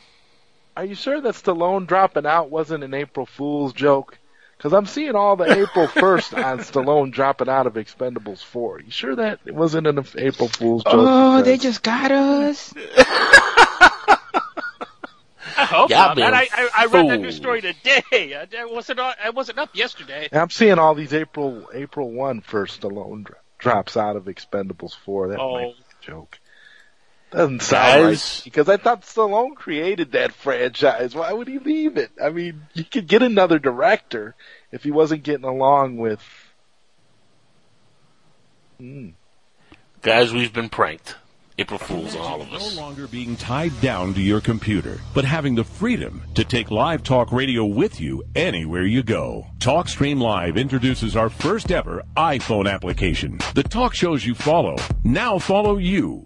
Are 0.81 0.85
you 0.85 0.95
sure 0.95 1.21
that 1.21 1.35
Stallone 1.35 1.85
dropping 1.85 2.25
out 2.25 2.49
wasn't 2.49 2.83
an 2.83 2.95
April 2.95 3.27
Fool's 3.27 3.71
joke? 3.71 4.17
Because 4.57 4.73
I'm 4.73 4.87
seeing 4.87 5.13
all 5.15 5.35
the 5.35 5.43
April 5.43 5.85
1st 5.87 6.43
on 6.43 6.57
Stallone 6.57 7.11
dropping 7.11 7.49
out 7.49 7.67
of 7.67 7.75
Expendables 7.75 8.43
4. 8.43 8.81
You 8.81 8.89
sure 8.89 9.15
that 9.17 9.41
it 9.45 9.53
wasn't 9.53 9.85
an 9.85 10.03
April 10.17 10.47
Fool's 10.49 10.83
joke? 10.83 10.93
Oh, 10.95 11.43
they 11.43 11.57
just 11.59 11.83
got 11.83 12.11
us. 12.11 12.73
I 15.55 15.65
hope 15.65 15.91
Yeah, 15.91 15.97
not, 15.97 16.17
man. 16.17 16.31
man, 16.31 16.33
I, 16.33 16.47
I, 16.51 16.69
I 16.75 16.85
read 16.85 17.09
that 17.09 17.15
fool. 17.15 17.21
news 17.25 17.35
story 17.35 17.61
today. 17.61 18.01
I, 18.11 18.47
I 18.61 18.65
wasn't 18.65 18.99
on, 19.01 19.13
I 19.23 19.29
wasn't 19.29 19.59
up 19.59 19.75
yesterday. 19.75 20.29
I'm 20.31 20.49
seeing 20.49 20.79
all 20.79 20.95
these 20.95 21.13
April 21.13 21.69
April 21.75 22.09
1 22.11 22.41
first 22.41 22.81
Stallone 22.81 23.23
dro- 23.25 23.35
drops 23.59 23.97
out 23.97 24.15
of 24.15 24.23
Expendables 24.25 24.95
4. 25.05 25.27
That 25.27 25.39
Oh. 25.39 25.53
might 25.53 25.75
be 25.75 25.83
a 26.01 26.05
joke. 26.11 26.39
Doesn't 27.31 27.61
sound 27.61 28.03
right. 28.03 28.41
Because 28.43 28.67
I 28.67 28.75
thought 28.75 29.03
Stallone 29.03 29.55
created 29.55 30.11
that 30.11 30.33
franchise. 30.33 31.15
Why 31.15 31.31
would 31.31 31.47
he 31.47 31.59
leave 31.59 31.97
it? 31.97 32.11
I 32.21 32.29
mean, 32.29 32.67
you 32.73 32.83
could 32.83 33.07
get 33.07 33.23
another 33.23 33.57
director 33.57 34.35
if 34.71 34.83
he 34.83 34.91
wasn't 34.91 35.23
getting 35.23 35.45
along 35.45 35.97
with. 35.97 36.21
Hmm. 38.77 39.09
Guys, 40.01 40.33
we've 40.33 40.51
been 40.51 40.69
pranked. 40.69 41.15
April 41.57 41.79
Fools, 41.79 42.15
on 42.15 42.21
all 42.21 42.41
of 42.41 42.51
us. 42.51 42.75
No 42.75 42.81
longer 42.81 43.07
being 43.07 43.35
tied 43.35 43.79
down 43.81 44.13
to 44.15 44.21
your 44.21 44.41
computer, 44.41 44.99
but 45.13 45.23
having 45.23 45.53
the 45.53 45.63
freedom 45.63 46.23
to 46.33 46.43
take 46.43 46.71
live 46.71 47.03
talk 47.03 47.31
radio 47.31 47.65
with 47.65 48.01
you 48.01 48.23
anywhere 48.35 48.81
you 48.83 49.03
go. 49.03 49.45
TalkStream 49.59 50.19
Live 50.19 50.57
introduces 50.57 51.15
our 51.15 51.29
first 51.29 51.71
ever 51.71 52.03
iPhone 52.17 52.67
application. 52.71 53.37
The 53.53 53.63
talk 53.63 53.93
shows 53.93 54.25
you 54.25 54.33
follow 54.33 54.75
now 55.03 55.37
follow 55.37 55.77
you. 55.77 56.25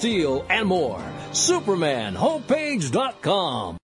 Steel, 0.00 0.46
and 0.48 0.66
more. 0.66 0.98
SupermanHomepage.com. 1.32 3.76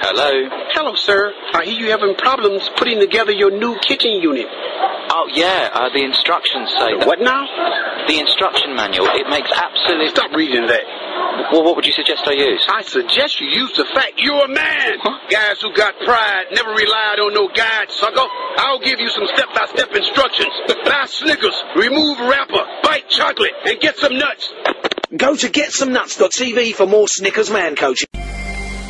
Hello. 0.00 0.48
Hello, 0.74 0.94
sir. 0.96 1.32
I 1.54 1.64
hear 1.64 1.78
you 1.78 1.90
having 1.90 2.16
problems 2.16 2.68
putting 2.76 2.98
together 2.98 3.30
your 3.30 3.52
new 3.52 3.78
kitchen 3.78 4.20
unit. 4.20 4.46
Oh 4.50 5.28
yeah, 5.32 5.70
uh, 5.72 5.90
the 5.94 6.02
instructions 6.04 6.68
say 6.70 6.98
that. 6.98 7.06
What 7.06 7.20
now? 7.20 7.46
The 8.08 8.18
instruction 8.18 8.74
manual. 8.74 9.06
It 9.06 9.28
makes 9.30 9.52
absolute. 9.52 10.10
Stop 10.10 10.34
reading 10.34 10.66
that. 10.66 10.82
Well, 11.52 11.64
what 11.64 11.76
would 11.76 11.86
you 11.86 11.92
suggest 11.92 12.26
I 12.26 12.32
use? 12.32 12.64
I 12.68 12.82
suggest 12.82 13.40
you 13.40 13.46
use 13.46 13.72
the 13.76 13.86
fact 13.94 14.14
you're 14.18 14.44
a 14.44 14.48
man. 14.48 14.98
Guys 15.30 15.60
who 15.62 15.72
got 15.72 15.98
pride 16.00 16.46
never 16.52 16.70
relied 16.70 17.18
on 17.20 17.32
no 17.34 17.48
guide, 17.48 17.90
sucker. 17.90 18.26
I'll 18.58 18.80
give 18.80 19.00
you 19.00 19.08
some 19.08 19.26
step-by-step 19.34 19.94
instructions. 19.94 20.52
Buy 20.84 21.06
Snickers, 21.06 21.56
remove 21.76 22.18
wrapper, 22.20 22.64
bite 22.82 23.08
chocolate, 23.08 23.52
and 23.64 23.80
get 23.80 23.96
some 23.96 24.18
nuts. 24.18 24.52
Go 25.16 25.36
to 25.36 25.48
GetSomeNuts.tv 25.48 26.74
for 26.74 26.86
more 26.86 27.08
Snickers 27.08 27.50
man 27.50 27.76
coaching. 27.76 28.08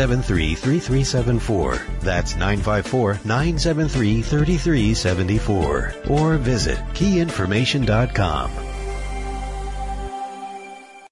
973 0.00 0.54
3374. 0.54 1.82
That's 2.00 2.34
954 2.36 3.20
973 3.22 4.22
3374. 4.22 5.94
Or 6.08 6.38
visit 6.38 6.78
keyinformation.com. 6.94 8.50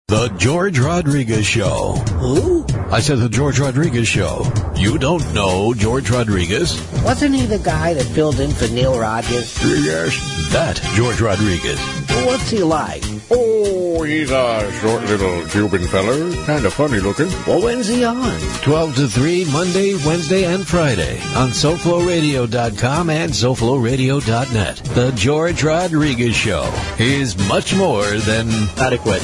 The 0.09 0.29
George 0.39 0.79
Rodriguez 0.79 1.45
Show. 1.45 1.97
Who? 2.17 2.65
I 2.91 3.01
said 3.01 3.19
the 3.19 3.29
George 3.29 3.61
Rodriguez 3.61 4.09
Show. 4.09 4.51
You 4.75 4.97
don't 4.97 5.35
know 5.35 5.75
George 5.75 6.09
Rodriguez? 6.09 6.81
Wasn't 7.03 7.35
he 7.35 7.45
the 7.45 7.59
guy 7.59 7.93
that 7.93 8.07
filled 8.07 8.41
in 8.41 8.51
for 8.51 8.69
Neil 8.69 8.99
Rogers? 8.99 9.55
Yes. 9.63 10.49
That 10.51 10.81
George 10.95 11.21
Rodriguez. 11.21 11.79
What's 12.25 12.49
he 12.49 12.63
like? 12.63 13.05
Oh, 13.31 14.03
he's 14.05 14.31
a 14.31 14.73
short 14.81 15.03
little 15.05 15.45
Cuban 15.49 15.87
feller. 15.87 16.33
Kind 16.47 16.65
of 16.65 16.73
funny 16.73 16.99
looking. 16.99 17.29
Well, 17.47 17.61
when's 17.63 17.87
he 17.87 18.05
on? 18.05 18.41
12 18.63 18.95
to 18.97 19.09
3, 19.09 19.45
Monday, 19.53 19.95
Wednesday, 20.07 20.45
and 20.45 20.67
Friday 20.67 21.21
on 21.37 21.51
SoFloRadio.com 21.51 23.11
and 23.11 23.31
SoFloRadio.net. 23.33 24.77
The 24.77 25.11
George 25.13 25.63
Rodriguez 25.63 26.35
Show 26.35 26.73
is 26.99 27.37
much 27.49 27.75
more 27.75 28.05
than 28.05 28.49
adequate. 28.79 29.23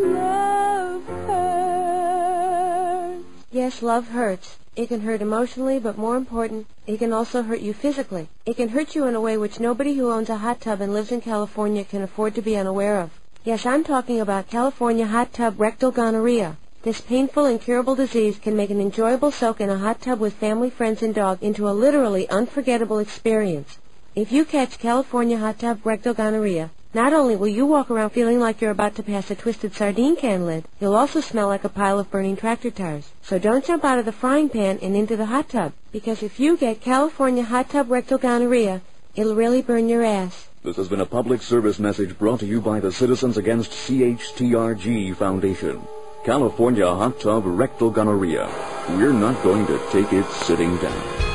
Love 0.00 1.04
hurts. 1.26 3.24
Yes, 3.50 3.82
love 3.82 4.08
hurts. 4.08 4.58
It 4.74 4.88
can 4.88 5.02
hurt 5.02 5.20
emotionally, 5.20 5.78
but 5.78 5.98
more 5.98 6.16
important, 6.16 6.66
it 6.86 6.98
can 6.98 7.12
also 7.12 7.42
hurt 7.42 7.60
you 7.60 7.74
physically. 7.74 8.30
It 8.46 8.56
can 8.56 8.70
hurt 8.70 8.94
you 8.94 9.04
in 9.04 9.14
a 9.14 9.20
way 9.20 9.36
which 9.36 9.60
nobody 9.60 9.92
who 9.92 10.10
owns 10.10 10.30
a 10.30 10.38
hot 10.38 10.62
tub 10.62 10.80
and 10.80 10.94
lives 10.94 11.12
in 11.12 11.20
California 11.20 11.84
can 11.84 12.00
afford 12.00 12.34
to 12.36 12.40
be 12.40 12.56
unaware 12.56 12.98
of. 12.98 13.10
Yes, 13.44 13.66
I'm 13.66 13.84
talking 13.84 14.18
about 14.18 14.48
California 14.48 15.04
hot 15.06 15.34
tub 15.34 15.60
rectal 15.60 15.90
gonorrhea. 15.90 16.56
This 16.84 17.02
painful, 17.02 17.44
incurable 17.44 17.94
disease 17.94 18.38
can 18.38 18.56
make 18.56 18.70
an 18.70 18.80
enjoyable 18.80 19.30
soak 19.30 19.60
in 19.60 19.68
a 19.68 19.76
hot 19.76 20.00
tub 20.00 20.20
with 20.20 20.32
family, 20.32 20.70
friends, 20.70 21.02
and 21.02 21.14
dog 21.14 21.42
into 21.42 21.68
a 21.68 21.76
literally 21.76 22.26
unforgettable 22.30 22.98
experience. 22.98 23.78
If 24.14 24.32
you 24.32 24.46
catch 24.46 24.78
California 24.78 25.36
hot 25.36 25.58
tub 25.58 25.84
rectal 25.84 26.14
gonorrhea, 26.14 26.70
not 26.94 27.12
only 27.14 27.36
will 27.36 27.48
you 27.48 27.64
walk 27.64 27.90
around 27.90 28.10
feeling 28.10 28.38
like 28.38 28.60
you're 28.60 28.70
about 28.70 28.94
to 28.96 29.02
pass 29.02 29.30
a 29.30 29.34
twisted 29.34 29.74
sardine 29.74 30.16
can 30.16 30.44
lid, 30.44 30.64
you'll 30.78 30.94
also 30.94 31.20
smell 31.20 31.48
like 31.48 31.64
a 31.64 31.68
pile 31.68 31.98
of 31.98 32.10
burning 32.10 32.36
tractor 32.36 32.70
tires. 32.70 33.10
So 33.22 33.38
don't 33.38 33.64
jump 33.64 33.84
out 33.84 33.98
of 33.98 34.04
the 34.04 34.12
frying 34.12 34.48
pan 34.48 34.78
and 34.82 34.94
into 34.94 35.16
the 35.16 35.26
hot 35.26 35.48
tub, 35.48 35.72
because 35.90 36.22
if 36.22 36.38
you 36.38 36.56
get 36.56 36.82
California 36.82 37.44
hot 37.44 37.70
tub 37.70 37.90
rectal 37.90 38.18
gonorrhea, 38.18 38.82
it'll 39.14 39.34
really 39.34 39.62
burn 39.62 39.88
your 39.88 40.04
ass. 40.04 40.48
This 40.62 40.76
has 40.76 40.88
been 40.88 41.00
a 41.00 41.06
public 41.06 41.42
service 41.42 41.78
message 41.78 42.18
brought 42.18 42.40
to 42.40 42.46
you 42.46 42.60
by 42.60 42.78
the 42.78 42.92
Citizens 42.92 43.36
Against 43.36 43.72
CHTRG 43.72 45.16
Foundation. 45.16 45.82
California 46.24 46.86
hot 46.86 47.18
tub 47.18 47.44
rectal 47.46 47.90
gonorrhea. 47.90 48.48
We're 48.90 49.12
not 49.12 49.42
going 49.42 49.66
to 49.66 49.80
take 49.90 50.12
it 50.12 50.26
sitting 50.30 50.76
down. 50.76 51.31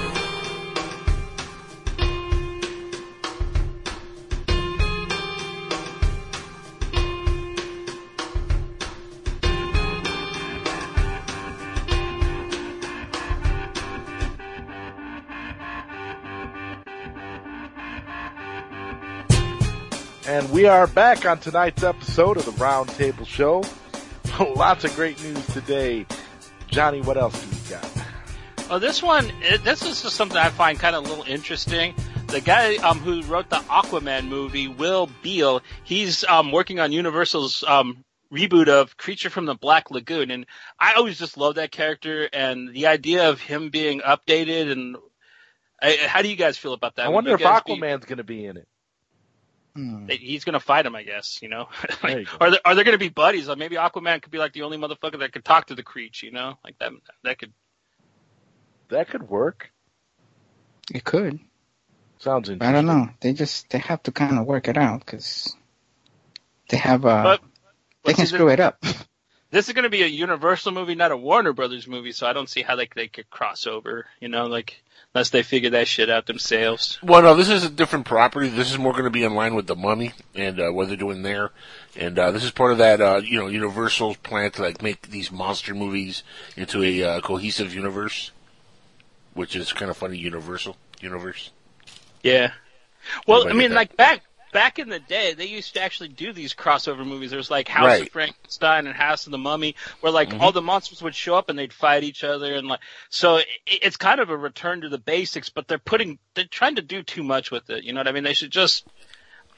And 20.38 20.52
we 20.52 20.68
are 20.68 20.86
back 20.86 21.26
on 21.26 21.40
tonight's 21.40 21.82
episode 21.82 22.38
of 22.38 22.46
the 22.46 22.52
Roundtable 22.52 23.26
Show. 23.26 23.64
Lots 24.56 24.84
of 24.84 24.96
great 24.96 25.20
news 25.24 25.44
today. 25.48 26.06
Johnny, 26.68 27.02
what 27.02 27.18
else 27.18 27.44
do 27.44 27.50
we 27.50 27.70
got? 27.72 28.06
Oh, 28.70 28.78
this 28.78 29.02
one, 29.02 29.32
it, 29.42 29.64
this 29.64 29.82
is 29.82 30.04
just 30.04 30.16
something 30.16 30.38
I 30.38 30.50
find 30.50 30.80
kind 30.80 30.96
of 30.96 31.04
a 31.04 31.10
little 31.10 31.26
interesting. 31.26 31.96
The 32.28 32.40
guy 32.40 32.76
um, 32.76 33.00
who 33.00 33.24
wrote 33.24 33.50
the 33.50 33.56
Aquaman 33.56 34.28
movie, 34.28 34.68
Will 34.68 35.10
Beall, 35.24 35.64
he's 35.84 36.24
um, 36.26 36.52
working 36.52 36.80
on 36.80 36.92
Universal's 36.92 37.64
um, 37.64 38.06
reboot 38.32 38.68
of 38.68 38.96
Creature 38.96 39.32
from 39.32 39.48
the 39.48 39.56
Black 39.56 39.90
Lagoon, 39.90 40.30
and 40.30 40.46
I 40.80 40.94
always 40.94 41.18
just 41.18 41.38
love 41.38 41.56
that 41.56 41.72
character 41.72 42.30
and 42.32 42.76
the 42.76 42.86
idea 42.86 43.32
of 43.32 43.42
him 43.42 43.72
being 43.72 44.02
updated. 44.02 44.72
And 44.72 44.98
I, 45.82 45.98
how 46.06 46.22
do 46.22 46.30
you 46.30 46.36
guys 46.36 46.60
feel 46.60 46.74
about 46.74 46.98
that? 46.98 47.08
I 47.08 47.10
wonder 47.10 47.34
if 47.34 47.40
guys 47.40 47.64
be- 47.66 47.74
Aquaman's 47.74 48.06
going 48.06 48.20
to 48.20 48.24
be 48.24 48.46
in 48.46 48.58
it. 48.58 48.68
They- 50.08 50.18
he's 50.18 50.44
gonna 50.44 50.60
fight 50.60 50.86
him, 50.86 50.96
I 50.96 51.04
guess. 51.04 51.40
You 51.42 51.50
know, 51.50 51.70
There 52.02 52.20
you 52.22 52.28
are 52.42 52.52
there, 52.52 52.60
are 52.66 52.76
they 52.76 52.84
gonna 52.84 52.98
be 52.98 53.10
buddies? 53.10 53.48
Like 53.48 53.58
maybe 53.58 53.76
Aquaman 53.76 54.22
could 54.22 54.32
be 54.32 54.38
like 54.38 54.54
the 54.54 54.64
only 54.64 54.78
motherfucker 54.78 55.20
that 55.20 55.32
could 55.34 55.46
talk 55.46 55.68
to 55.68 55.76
the 55.76 55.84
Creech. 55.84 56.24
You 56.24 56.32
know, 56.32 56.58
like 56.64 56.78
that. 56.80 56.92
That 57.24 57.40
could. 57.40 57.54
That 58.90 59.10
could 59.10 59.30
work. 59.30 59.72
It 60.94 61.04
could. 61.04 61.40
Sounds 62.20 62.50
interesting. 62.50 62.68
I 62.68 62.72
don't 62.76 62.86
know. 62.88 63.10
They 63.20 63.34
just 63.34 63.70
they 63.70 63.80
have 63.80 64.02
to 64.04 64.12
kind 64.12 64.40
of 64.40 64.46
work 64.46 64.68
it 64.68 64.78
out 64.78 65.02
because 65.06 65.56
they 66.70 66.78
have 66.78 67.06
uh 67.06 67.24
But- 67.24 67.42
they 68.04 68.14
can 68.14 68.26
see, 68.26 68.36
screw 68.36 68.50
it 68.50 68.60
up. 68.60 68.84
This 69.50 69.70
is 69.70 69.74
gonna 69.74 69.88
be 69.90 70.04
a 70.04 70.08
Universal 70.08 70.74
movie, 70.74 70.96
not 70.96 71.14
a 71.14 71.18
Warner 71.18 71.54
Brothers 71.54 71.88
movie. 71.88 72.12
So 72.12 72.28
I 72.28 72.34
don't 72.34 72.50
see 72.50 72.64
how 72.64 72.76
they 72.76 72.90
they 72.94 73.08
could 73.08 73.30
cross 73.30 73.66
over. 73.66 74.06
You 74.20 74.28
know, 74.28 74.48
like 74.48 74.84
unless 75.14 75.30
they 75.30 75.44
figure 75.44 75.72
that 75.72 75.88
shit 75.88 76.10
out 76.10 76.26
themselves. 76.26 77.00
Well, 77.02 77.22
no, 77.22 77.36
this 77.36 77.50
is 77.50 77.64
a 77.64 77.70
different 77.70 78.06
property. 78.06 78.50
This 78.50 78.72
is 78.72 78.78
more 78.78 78.92
going 78.92 79.06
to 79.06 79.10
be 79.10 79.24
in 79.24 79.34
line 79.34 79.56
with 79.56 79.68
the 79.68 79.76
Mummy 79.76 80.14
and 80.36 80.60
uh, 80.60 80.70
what 80.70 80.88
they're 80.88 80.98
doing 80.98 81.24
there, 81.24 81.52
and 81.96 82.18
uh, 82.20 82.32
this 82.32 82.44
is 82.44 82.52
part 82.52 82.72
of 82.72 82.78
that. 82.78 83.02
Uh, 83.02 83.22
you 83.24 83.40
know, 83.40 83.48
Universal's 83.48 84.18
plan 84.18 84.52
to 84.52 84.62
like 84.62 84.82
make 84.82 85.10
these 85.10 85.32
monster 85.32 85.74
movies 85.74 86.24
into 86.56 86.84
a 86.84 87.04
uh, 87.04 87.22
cohesive 87.22 87.74
universe, 87.74 88.32
which 89.34 89.56
is 89.56 89.74
kind 89.74 89.90
of 89.90 89.98
funny. 89.98 90.18
Universal 90.18 90.78
universe. 91.02 91.52
Yeah. 92.24 92.52
Well, 93.26 93.42
Everybody 93.42 93.66
I 93.66 93.68
mean, 93.68 93.76
like 93.76 93.96
back 93.98 94.22
back 94.54 94.80
in 94.80 94.90
the 94.90 95.00
day, 95.00 95.34
they 95.34 95.46
used 95.46 95.74
to 95.74 95.82
actually 95.82 96.10
do 96.10 96.34
these 96.34 96.54
crossover 96.54 97.06
movies. 97.06 97.32
There 97.32 97.38
was 97.38 97.52
like 97.52 97.68
House 97.68 98.00
of 98.02 98.10
Frankenstein 98.10 98.88
and 98.88 98.96
House 98.96 99.26
of 99.26 99.32
the 99.32 99.38
Mummy, 99.38 99.76
where 100.02 100.12
like 100.12 100.30
Mhm. 100.30 100.42
all 100.42 100.52
the 100.52 100.62
monsters 100.62 101.02
would 101.02 101.16
show 101.16 101.36
up 101.36 101.50
and 101.50 101.58
they'd 101.58 101.74
fight 101.74 102.04
each 102.04 102.24
other, 102.24 102.54
and 102.56 102.68
like 102.68 102.80
so 103.10 103.38
it, 103.38 103.48
it's 103.68 103.98
kind 103.98 104.20
of 104.20 104.30
a 104.30 104.38
return 104.38 104.82
to 104.82 104.90
the 104.90 104.98
basics. 104.98 105.50
But 105.50 105.68
they're 105.68 105.78
putting 105.78 106.20
they're 106.34 106.46
trying 106.46 106.76
to 106.76 106.82
do 106.82 107.04
too 107.04 107.24
much 107.24 107.52
with 107.52 107.70
it. 107.70 107.84
You 107.84 107.94
know 107.94 108.00
what 108.00 108.08
I 108.08 108.12
mean? 108.12 108.24
They 108.24 108.34
should 108.34 108.52
just 108.52 108.86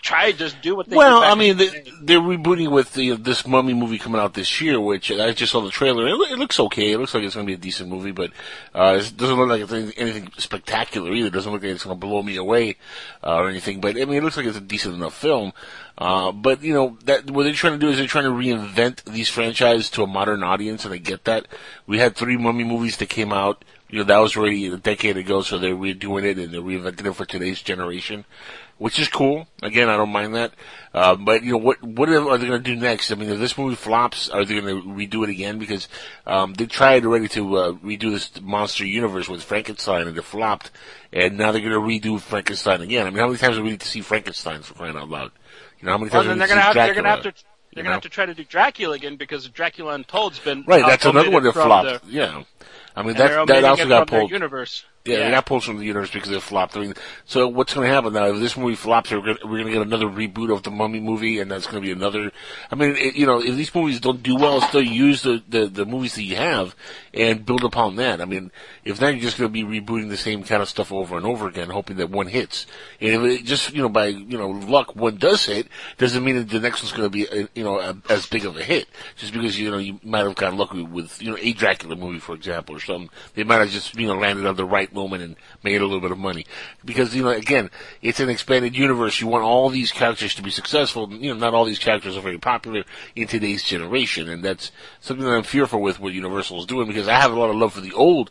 try 0.02 0.32
to 0.32 0.38
just 0.38 0.62
do 0.62 0.76
what 0.76 0.88
they. 0.88 0.96
Well, 0.96 1.22
I 1.24 1.36
mean, 1.36 1.58
they, 1.58 1.70
they're 2.02 2.20
rebooting 2.20 2.72
with 2.72 2.94
the, 2.94 3.12
this 3.16 3.46
Mummy 3.46 3.74
movie 3.74 3.98
coming 3.98 4.20
out 4.20 4.34
this 4.34 4.62
year, 4.62 4.80
which 4.80 5.12
I 5.12 5.32
just 5.34 5.52
saw 5.52 5.62
the 5.62 5.72
trailer. 5.72 6.08
It, 6.08 6.32
it 6.32 6.40
looks 6.40 6.60
okay. 6.60 6.92
It 6.92 6.98
looks 6.98 7.14
like 7.14 7.24
it's 7.24 7.36
going 7.36 7.46
to 7.46 7.50
be 7.50 7.56
a 7.56 7.58
decent 7.58 7.90
movie, 7.90 8.12
but 8.12 8.32
uh, 8.74 9.00
it 9.00 9.18
doesn't 9.18 9.38
look 9.38 9.50
like 9.50 9.62
it's 9.62 9.72
anything, 9.72 9.94
anything 9.98 10.32
spectacular 10.38 11.12
either. 11.12 11.28
It 11.28 11.34
doesn't 11.34 11.52
look 11.52 11.62
like 11.62 11.72
it's 11.72 11.84
going 11.84 12.00
to 12.00 12.06
blow 12.06 12.24
me 12.24 12.38
away 12.38 12.78
uh, 13.24 13.36
or 13.36 13.50
anything. 13.50 13.82
But 13.82 13.98
I 13.98 14.06
mean, 14.06 14.18
it 14.18 14.24
looks 14.24 14.38
like 14.38 14.46
it's 14.46 14.58
a 14.58 14.62
decent 14.62 14.96
enough 14.96 15.16
film. 15.16 15.54
Uh, 15.98 16.32
but 16.32 16.64
you 16.64 16.74
know, 16.74 16.98
that 17.04 17.30
what 17.30 17.44
they're 17.44 17.54
trying 17.54 17.74
to 17.74 17.80
do 17.80 17.90
is 17.90 17.98
they're 17.98 18.08
trying 18.08 18.24
to 18.24 18.30
reinvent 18.30 19.04
these 19.04 19.28
franchises 19.28 19.90
to 19.92 20.04
a 20.04 20.08
modern 20.08 20.44
audience, 20.44 20.86
and 20.86 20.94
I 20.94 20.98
get 20.98 21.26
that. 21.26 21.48
We 21.86 22.00
had 22.00 22.16
three 22.16 22.38
Mummy 22.38 22.64
movies 22.64 22.98
that 22.98 23.10
came 23.10 23.34
out 23.34 23.66
You 23.90 24.00
know, 24.00 24.04
that 24.06 24.18
was 24.20 24.38
already 24.38 24.68
a 24.68 24.78
decade 24.78 25.18
ago, 25.18 25.42
so 25.42 25.58
they're 25.58 25.76
redoing 25.76 26.24
it 26.24 26.38
and 26.38 26.54
they're 26.54 26.62
reinventing 26.62 27.08
it 27.08 27.14
for 27.14 27.26
today's 27.26 27.60
generation, 27.60 28.24
which 28.78 29.00
is 29.00 29.08
cool. 29.08 29.48
Again, 29.64 29.90
I 29.90 29.98
don't 29.98 30.12
mind 30.12 30.36
that. 30.36 30.54
Uh, 30.94 31.16
but 31.16 31.44
you 31.44 31.54
know, 31.54 31.58
what 31.58 31.82
what 31.82 32.08
are 32.08 32.38
they 32.38 32.48
going 32.48 32.64
to 32.64 32.76
do 32.76 32.76
next? 32.76 33.12
I 33.12 33.16
mean, 33.16 33.30
if 33.30 33.40
this 33.40 33.58
movie 33.58 33.76
flops, 33.76 34.30
are 34.30 34.46
they 34.46 34.62
going 34.62 34.82
to 34.82 34.88
redo 34.88 35.24
it 35.24 35.32
again? 35.32 35.58
Because 35.58 35.88
um, 36.28 36.54
they 36.54 36.68
tried 36.68 37.04
already 37.04 37.28
to 37.30 37.58
uh, 37.58 37.72
redo 37.74 38.12
this 38.12 38.40
monster 38.42 38.86
universe 38.86 39.28
with 39.28 39.44
Frankenstein 39.44 40.08
and 40.08 40.16
it 40.16 40.22
flopped, 40.22 40.70
and 41.12 41.38
now 41.38 41.52
they're 41.52 41.62
going 41.62 41.74
to 41.74 42.10
redo 42.10 42.20
Frankenstein 42.20 42.82
again. 42.82 43.08
I 43.08 43.10
mean, 43.10 43.20
how 43.20 43.28
many 43.28 43.40
times 43.40 43.56
do 43.56 43.64
we 43.64 43.72
need 43.72 43.82
to 43.82 43.88
see 43.88 44.02
Frankenstein 44.02 44.62
for 44.62 44.76
crying 44.76 44.98
out 44.98 45.10
loud? 45.10 45.32
You 45.80 45.88
know, 45.88 45.94
how 45.94 45.98
many 45.98 46.12
times 46.12 46.28
then 46.28 46.38
do 46.38 46.40
we 46.42 46.46
need 46.46 46.50
gonna 46.50 46.62
to 46.62 46.66
have 46.66 46.74
see 46.74 46.80
they're 46.80 46.94
gonna 46.94 47.10
have 47.10 47.24
Dracula? 47.24 47.32
to 47.32 47.49
They're 47.74 47.84
know? 47.84 47.90
gonna 47.90 47.96
have 47.96 48.04
to 48.04 48.10
try 48.10 48.26
to 48.26 48.34
do 48.34 48.44
Dracula 48.44 48.96
again 48.96 49.16
because 49.16 49.48
Dracula 49.50 49.94
Untold's 49.94 50.40
been 50.40 50.64
Right, 50.66 50.86
that's 50.86 51.06
another 51.06 51.30
one 51.32 51.44
that 51.44 51.54
flopped. 51.54 52.06
the- 52.06 52.12
Yeah. 52.12 52.44
I 52.96 53.04
mean, 53.04 53.16
that, 53.16 53.48
that 53.48 53.64
also 53.64 53.88
got 53.88 54.08
pulled. 54.08 54.32
universe. 54.32 54.84
Yeah, 55.10 55.26
they 55.26 55.32
got 55.32 55.46
pulled 55.46 55.64
from 55.64 55.78
the 55.78 55.86
universe 55.86 56.12
because 56.12 56.32
it 56.32 56.42
flopped. 56.42 56.78
I 56.78 56.82
mean, 56.82 56.94
so 57.26 57.48
what's 57.48 57.74
going 57.74 57.88
to 57.88 57.94
happen 57.94 58.14
now? 58.14 58.26
If 58.26 58.40
this 58.40 58.58
movie 58.58 58.76
flops, 58.76 59.12
we're 59.12 59.22
going 59.22 59.38
we're 59.44 59.64
to 59.64 59.72
get 59.72 59.82
another 59.82 60.06
reboot 60.06 60.54
of 60.54 60.64
the 60.64 60.72
Mummy 60.72 61.00
movie, 61.00 61.40
and 61.40 61.52
that's 61.52 61.66
going 61.66 61.82
to 61.82 61.86
be 61.86 61.92
another. 61.92 62.32
I 62.72 62.76
mean, 62.76 62.96
it, 62.96 63.16
you 63.16 63.26
know, 63.26 63.42
if 63.42 63.56
these 63.56 63.74
movies 63.74 64.00
don't 64.00 64.24
do 64.24 64.36
well, 64.36 64.62
still 64.62 64.82
use 64.82 65.24
the, 65.24 65.42
the 65.48 65.68
the 65.68 65.86
movies 65.86 66.16
that 66.16 66.24
you 66.24 66.36
have 66.36 66.76
and 67.14 67.46
build 67.46 67.64
upon 67.64 67.96
that. 67.98 68.22
I 68.22 68.26
mean, 68.26 68.52
if 68.84 69.02
not, 69.02 69.10
you're 69.10 69.22
just 69.22 69.38
going 69.38 69.52
to 69.52 69.54
be 69.54 69.64
rebooting 69.64 70.10
the 70.10 70.18
same 70.18 70.44
kind 70.44 70.62
of 70.62 70.70
stuff 70.70 70.92
over 70.92 71.18
and 71.18 71.26
over 71.26 71.48
again, 71.48 71.70
hoping 71.70 71.98
that 71.98 72.10
one 72.10 72.28
hits. 72.28 72.66
And 73.02 73.10
if 73.10 73.42
it 73.42 73.46
just 73.46 73.74
you 73.74 73.82
know 73.82 73.90
by 73.90 74.08
you 74.08 74.38
know 74.38 74.50
luck 74.50 74.96
one 74.96 75.18
does 75.18 75.46
hit, 75.46 75.68
doesn't 75.98 76.24
mean 76.24 76.36
that 76.36 76.50
the 76.50 76.60
next 76.60 76.84
one's 76.84 76.94
going 76.94 77.06
to 77.06 77.10
be 77.10 77.28
uh, 77.28 77.48
you 77.56 77.64
know 77.64 77.80
a, 77.80 77.96
as 78.10 78.26
big 78.26 78.46
of 78.46 78.58
a 78.58 78.64
hit. 78.64 78.88
Just 79.16 79.34
because 79.34 79.60
you 79.60 79.72
know 79.72 79.78
you 79.78 80.00
might 80.04 80.26
have 80.26 80.36
gotten 80.36 80.58
lucky 80.58 80.84
with 80.84 81.22
you 81.22 81.32
know 81.32 81.38
a 81.40 81.54
Dracula 81.54 81.96
movie, 81.96 82.20
for 82.20 82.36
example, 82.36 82.76
or 82.76 82.80
something. 82.80 83.10
They 83.34 83.44
might 83.44 83.60
have 83.60 83.70
just 83.70 83.96
you 83.96 84.08
know 84.08 84.16
landed 84.16 84.46
on 84.46 84.56
the 84.56 84.66
right 84.66 84.92
moment 85.00 85.24
and 85.24 85.36
made 85.64 85.82
a 85.82 85.86
little 85.86 86.02
bit 86.02 86.12
of 86.12 86.18
money. 86.18 86.46
Because 86.84 87.16
you 87.16 87.24
know 87.24 87.30
again, 87.30 87.70
it's 88.02 88.20
an 88.20 88.30
expanded 88.30 88.76
universe. 88.76 89.20
You 89.20 89.28
want 89.28 89.44
all 89.44 89.70
these 89.70 89.92
characters 89.92 90.36
to 90.36 90.42
be 90.44 90.52
successful. 90.52 91.12
You 91.12 91.34
know, 91.34 91.40
not 91.40 91.54
all 91.54 91.66
these 91.66 91.80
characters 91.80 92.18
are 92.18 92.22
very 92.22 92.38
popular 92.38 92.84
in 93.16 93.28
today's 93.28 93.64
generation, 93.64 94.30
and 94.30 94.44
that's 94.44 94.72
something 95.00 95.26
that 95.26 95.32
I'm 95.32 95.44
fearful 95.44 95.82
with 95.82 96.00
what 96.00 96.14
Universal 96.14 96.60
is 96.60 96.66
doing. 96.66 96.88
Because 96.88 97.08
I 97.08 97.16
have 97.16 97.32
a 97.32 97.40
lot 97.40 97.50
of 97.50 97.56
love 97.56 97.74
for 97.74 97.82
the 97.82 97.94
old 97.94 98.30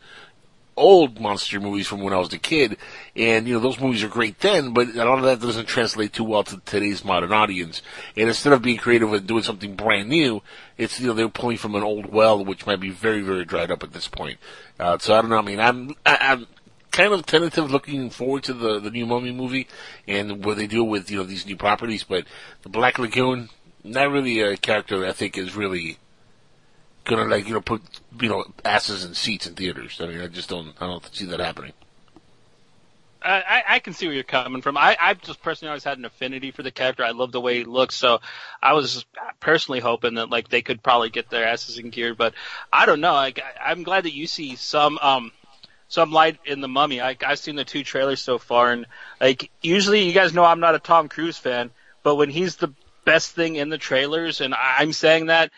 old 0.78 1.20
monster 1.20 1.60
movies 1.60 1.86
from 1.86 2.00
when 2.00 2.14
I 2.14 2.18
was 2.18 2.32
a 2.32 2.38
kid, 2.38 2.78
and 3.14 3.46
you 3.46 3.54
know 3.54 3.60
those 3.60 3.80
movies 3.80 4.02
are 4.02 4.08
great 4.08 4.38
then, 4.40 4.72
but 4.72 4.88
a 4.88 5.04
lot 5.04 5.18
of 5.18 5.24
that 5.24 5.40
doesn't 5.40 5.66
translate 5.66 6.12
too 6.12 6.24
well 6.24 6.44
to 6.44 6.60
today's 6.64 7.04
modern 7.04 7.32
audience. 7.32 7.82
And 8.16 8.28
instead 8.28 8.52
of 8.52 8.62
being 8.62 8.78
creative 8.78 9.12
and 9.12 9.26
doing 9.26 9.42
something 9.42 9.74
brand 9.74 10.08
new, 10.08 10.42
it's 10.78 10.98
you 11.00 11.08
know 11.08 11.14
they're 11.14 11.28
pulling 11.28 11.58
from 11.58 11.74
an 11.74 11.82
old 11.82 12.06
well, 12.06 12.42
which 12.42 12.66
might 12.66 12.80
be 12.80 12.90
very 12.90 13.20
very 13.20 13.44
dried 13.44 13.70
up 13.70 13.82
at 13.82 13.92
this 13.92 14.08
point. 14.08 14.38
Uh, 14.78 14.96
so 14.98 15.14
I 15.14 15.20
don't 15.20 15.30
know. 15.30 15.38
I 15.38 15.42
mean, 15.42 15.60
I'm 15.60 15.90
I, 16.06 16.16
I'm 16.20 16.46
kind 16.90 17.12
of 17.12 17.26
tentative, 17.26 17.70
looking 17.70 18.10
forward 18.10 18.44
to 18.44 18.52
the 18.52 18.78
the 18.80 18.90
new 18.90 19.06
Mummy 19.06 19.32
movie 19.32 19.68
and 20.06 20.44
what 20.44 20.56
they 20.56 20.66
do 20.66 20.84
with 20.84 21.10
you 21.10 21.18
know 21.18 21.24
these 21.24 21.46
new 21.46 21.56
properties, 21.56 22.04
but 22.04 22.24
the 22.62 22.68
Black 22.68 22.98
Lagoon. 22.98 23.50
Not 23.84 24.10
really 24.10 24.40
a 24.40 24.56
character 24.56 25.06
I 25.06 25.12
think 25.12 25.38
is 25.38 25.54
really 25.54 25.98
gonna 27.04 27.24
like 27.24 27.46
you 27.48 27.54
know 27.54 27.60
put 27.60 27.82
you 28.20 28.28
know 28.28 28.44
asses 28.64 29.04
in 29.04 29.14
seats 29.14 29.46
in 29.46 29.54
theaters. 29.54 30.00
I 30.00 30.06
mean, 30.06 30.20
I 30.20 30.26
just 30.26 30.48
don't 30.48 30.74
I 30.80 30.86
don't 30.86 31.14
see 31.14 31.24
that 31.26 31.40
happening. 31.40 31.72
I, 33.20 33.40
I 33.40 33.62
I 33.74 33.78
can 33.80 33.94
see 33.94 34.06
where 34.06 34.14
you're 34.14 34.24
coming 34.24 34.62
from. 34.62 34.76
I, 34.76 34.96
I've 35.00 35.20
just 35.22 35.42
personally 35.42 35.70
always 35.70 35.84
had 35.84 35.98
an 35.98 36.04
affinity 36.04 36.50
for 36.50 36.62
the 36.62 36.70
character. 36.70 37.04
I 37.04 37.10
love 37.10 37.32
the 37.32 37.40
way 37.40 37.58
he 37.58 37.64
looks, 37.64 37.96
so 37.96 38.20
I 38.62 38.74
was 38.74 39.04
personally 39.40 39.80
hoping 39.80 40.14
that 40.14 40.30
like 40.30 40.48
they 40.48 40.62
could 40.62 40.82
probably 40.82 41.10
get 41.10 41.30
their 41.30 41.46
asses 41.46 41.78
in 41.78 41.90
gear. 41.90 42.14
But 42.14 42.34
I 42.72 42.86
don't 42.86 43.00
know. 43.00 43.14
I, 43.14 43.32
I'm 43.60 43.82
glad 43.82 44.04
that 44.04 44.14
you 44.14 44.26
see 44.26 44.56
some 44.56 44.98
um 44.98 45.32
some 45.88 46.12
light 46.12 46.38
in 46.44 46.60
the 46.60 46.68
Mummy. 46.68 47.00
I, 47.00 47.16
I've 47.26 47.38
seen 47.38 47.56
the 47.56 47.64
two 47.64 47.82
trailers 47.82 48.20
so 48.20 48.38
far, 48.38 48.70
and 48.72 48.86
like 49.20 49.50
usually 49.62 50.02
you 50.04 50.12
guys 50.12 50.32
know 50.34 50.44
I'm 50.44 50.60
not 50.60 50.74
a 50.74 50.78
Tom 50.78 51.08
Cruise 51.08 51.38
fan, 51.38 51.70
but 52.02 52.14
when 52.16 52.30
he's 52.30 52.56
the 52.56 52.72
best 53.04 53.32
thing 53.32 53.56
in 53.56 53.68
the 53.70 53.78
trailers, 53.78 54.40
and 54.40 54.54
I- 54.54 54.76
I'm 54.78 54.92
saying 54.92 55.26
that. 55.26 55.50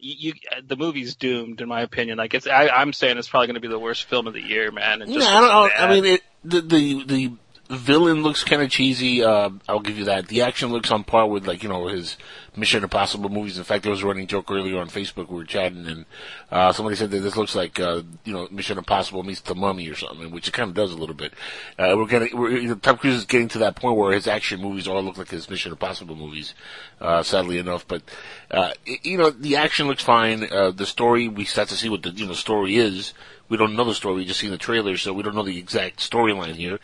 You, 0.00 0.14
you, 0.32 0.62
the 0.64 0.76
movie's 0.76 1.16
doomed, 1.16 1.60
in 1.60 1.66
my 1.66 1.80
opinion. 1.80 2.18
Like 2.18 2.32
it's, 2.32 2.46
I, 2.46 2.68
I'm 2.68 2.92
saying 2.92 3.18
it's 3.18 3.28
probably 3.28 3.48
going 3.48 3.54
to 3.56 3.60
be 3.60 3.66
the 3.66 3.80
worst 3.80 4.04
film 4.04 4.28
of 4.28 4.32
the 4.32 4.40
year, 4.40 4.70
man. 4.70 5.00
Yeah, 5.00 5.06
just 5.12 5.28
I 5.28 5.40
don't 5.40 5.48
know. 5.48 5.70
I 5.76 5.90
mean, 5.92 6.04
it, 6.04 6.20
the 6.44 6.60
the 6.60 7.02
the 7.04 7.32
villain 7.68 8.22
looks 8.22 8.44
kind 8.44 8.62
of 8.62 8.70
cheesy. 8.70 9.22
Uh, 9.22 9.50
I'll 9.68 9.80
give 9.80 9.98
you 9.98 10.06
that. 10.06 10.28
The 10.28 10.42
action 10.42 10.70
looks 10.70 10.90
on 10.90 11.04
par 11.04 11.26
with 11.26 11.46
like 11.46 11.62
you 11.62 11.68
know 11.68 11.88
his 11.88 12.16
Mission 12.56 12.82
Impossible 12.82 13.28
movies. 13.28 13.58
In 13.58 13.64
fact, 13.64 13.82
there 13.82 13.90
was 13.90 14.02
a 14.02 14.06
running 14.06 14.26
joke 14.26 14.50
earlier 14.50 14.78
on 14.78 14.88
Facebook. 14.88 15.28
We 15.28 15.36
were 15.36 15.44
chatting, 15.44 15.86
and 15.86 16.04
uh, 16.50 16.72
somebody 16.72 16.96
said 16.96 17.10
that 17.10 17.20
this 17.20 17.36
looks 17.36 17.54
like 17.54 17.78
uh, 17.78 18.02
you 18.24 18.32
know 18.32 18.48
Mission 18.50 18.78
Impossible 18.78 19.22
meets 19.22 19.40
The 19.40 19.54
Mummy 19.54 19.88
or 19.88 19.94
something, 19.94 20.30
which 20.30 20.48
it 20.48 20.52
kind 20.52 20.68
of 20.68 20.74
does 20.74 20.92
a 20.92 20.96
little 20.96 21.14
bit. 21.14 21.34
Uh, 21.78 21.94
we're 21.96 22.06
getting 22.06 22.36
we're, 22.36 22.74
Tom 22.76 22.96
Cruise 22.96 23.16
is 23.16 23.24
getting 23.24 23.48
to 23.48 23.58
that 23.58 23.76
point 23.76 23.96
where 23.96 24.12
his 24.12 24.26
action 24.26 24.60
movies 24.60 24.88
all 24.88 25.02
look 25.02 25.18
like 25.18 25.30
his 25.30 25.48
Mission 25.50 25.72
Impossible 25.72 26.16
movies. 26.16 26.54
Uh, 27.00 27.22
sadly 27.22 27.58
enough, 27.58 27.86
but 27.86 28.02
uh, 28.50 28.72
it, 28.86 29.04
you 29.04 29.18
know 29.18 29.30
the 29.30 29.56
action 29.56 29.86
looks 29.86 30.02
fine. 30.02 30.50
Uh, 30.50 30.70
the 30.70 30.86
story 30.86 31.28
we 31.28 31.44
start 31.44 31.68
to 31.68 31.76
see 31.76 31.88
what 31.88 32.02
the 32.02 32.10
you 32.10 32.26
know 32.26 32.32
story 32.32 32.76
is. 32.76 33.12
We 33.48 33.56
don't 33.56 33.76
know 33.76 33.84
the 33.84 33.94
story. 33.94 34.16
We 34.16 34.24
just 34.26 34.40
seen 34.40 34.50
the 34.50 34.58
trailer, 34.58 34.98
so 34.98 35.14
we 35.14 35.22
don't 35.22 35.34
know 35.34 35.42
the 35.42 35.58
exact 35.58 36.00
storyline 36.00 36.54
here. 36.54 36.78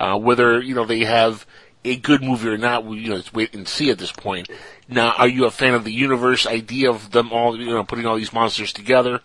Uh, 0.00 0.18
whether 0.18 0.60
you 0.60 0.74
know 0.74 0.86
they 0.86 1.04
have 1.04 1.46
a 1.84 1.96
good 1.96 2.22
movie 2.22 2.48
or 2.48 2.56
not, 2.58 2.84
we 2.86 2.98
you 3.00 3.10
know 3.10 3.16
let's 3.16 3.32
wait 3.34 3.54
and 3.54 3.68
see 3.68 3.90
at 3.90 3.98
this 3.98 4.12
point. 4.12 4.48
Now, 4.88 5.12
are 5.16 5.28
you 5.28 5.44
a 5.44 5.50
fan 5.50 5.74
of 5.74 5.84
the 5.84 5.92
universe 5.92 6.46
idea 6.46 6.90
of 6.90 7.10
them 7.12 7.30
all 7.32 7.56
you 7.60 7.66
know 7.66 7.84
putting 7.84 8.06
all 8.06 8.16
these 8.16 8.32
monsters 8.32 8.72
together? 8.72 9.20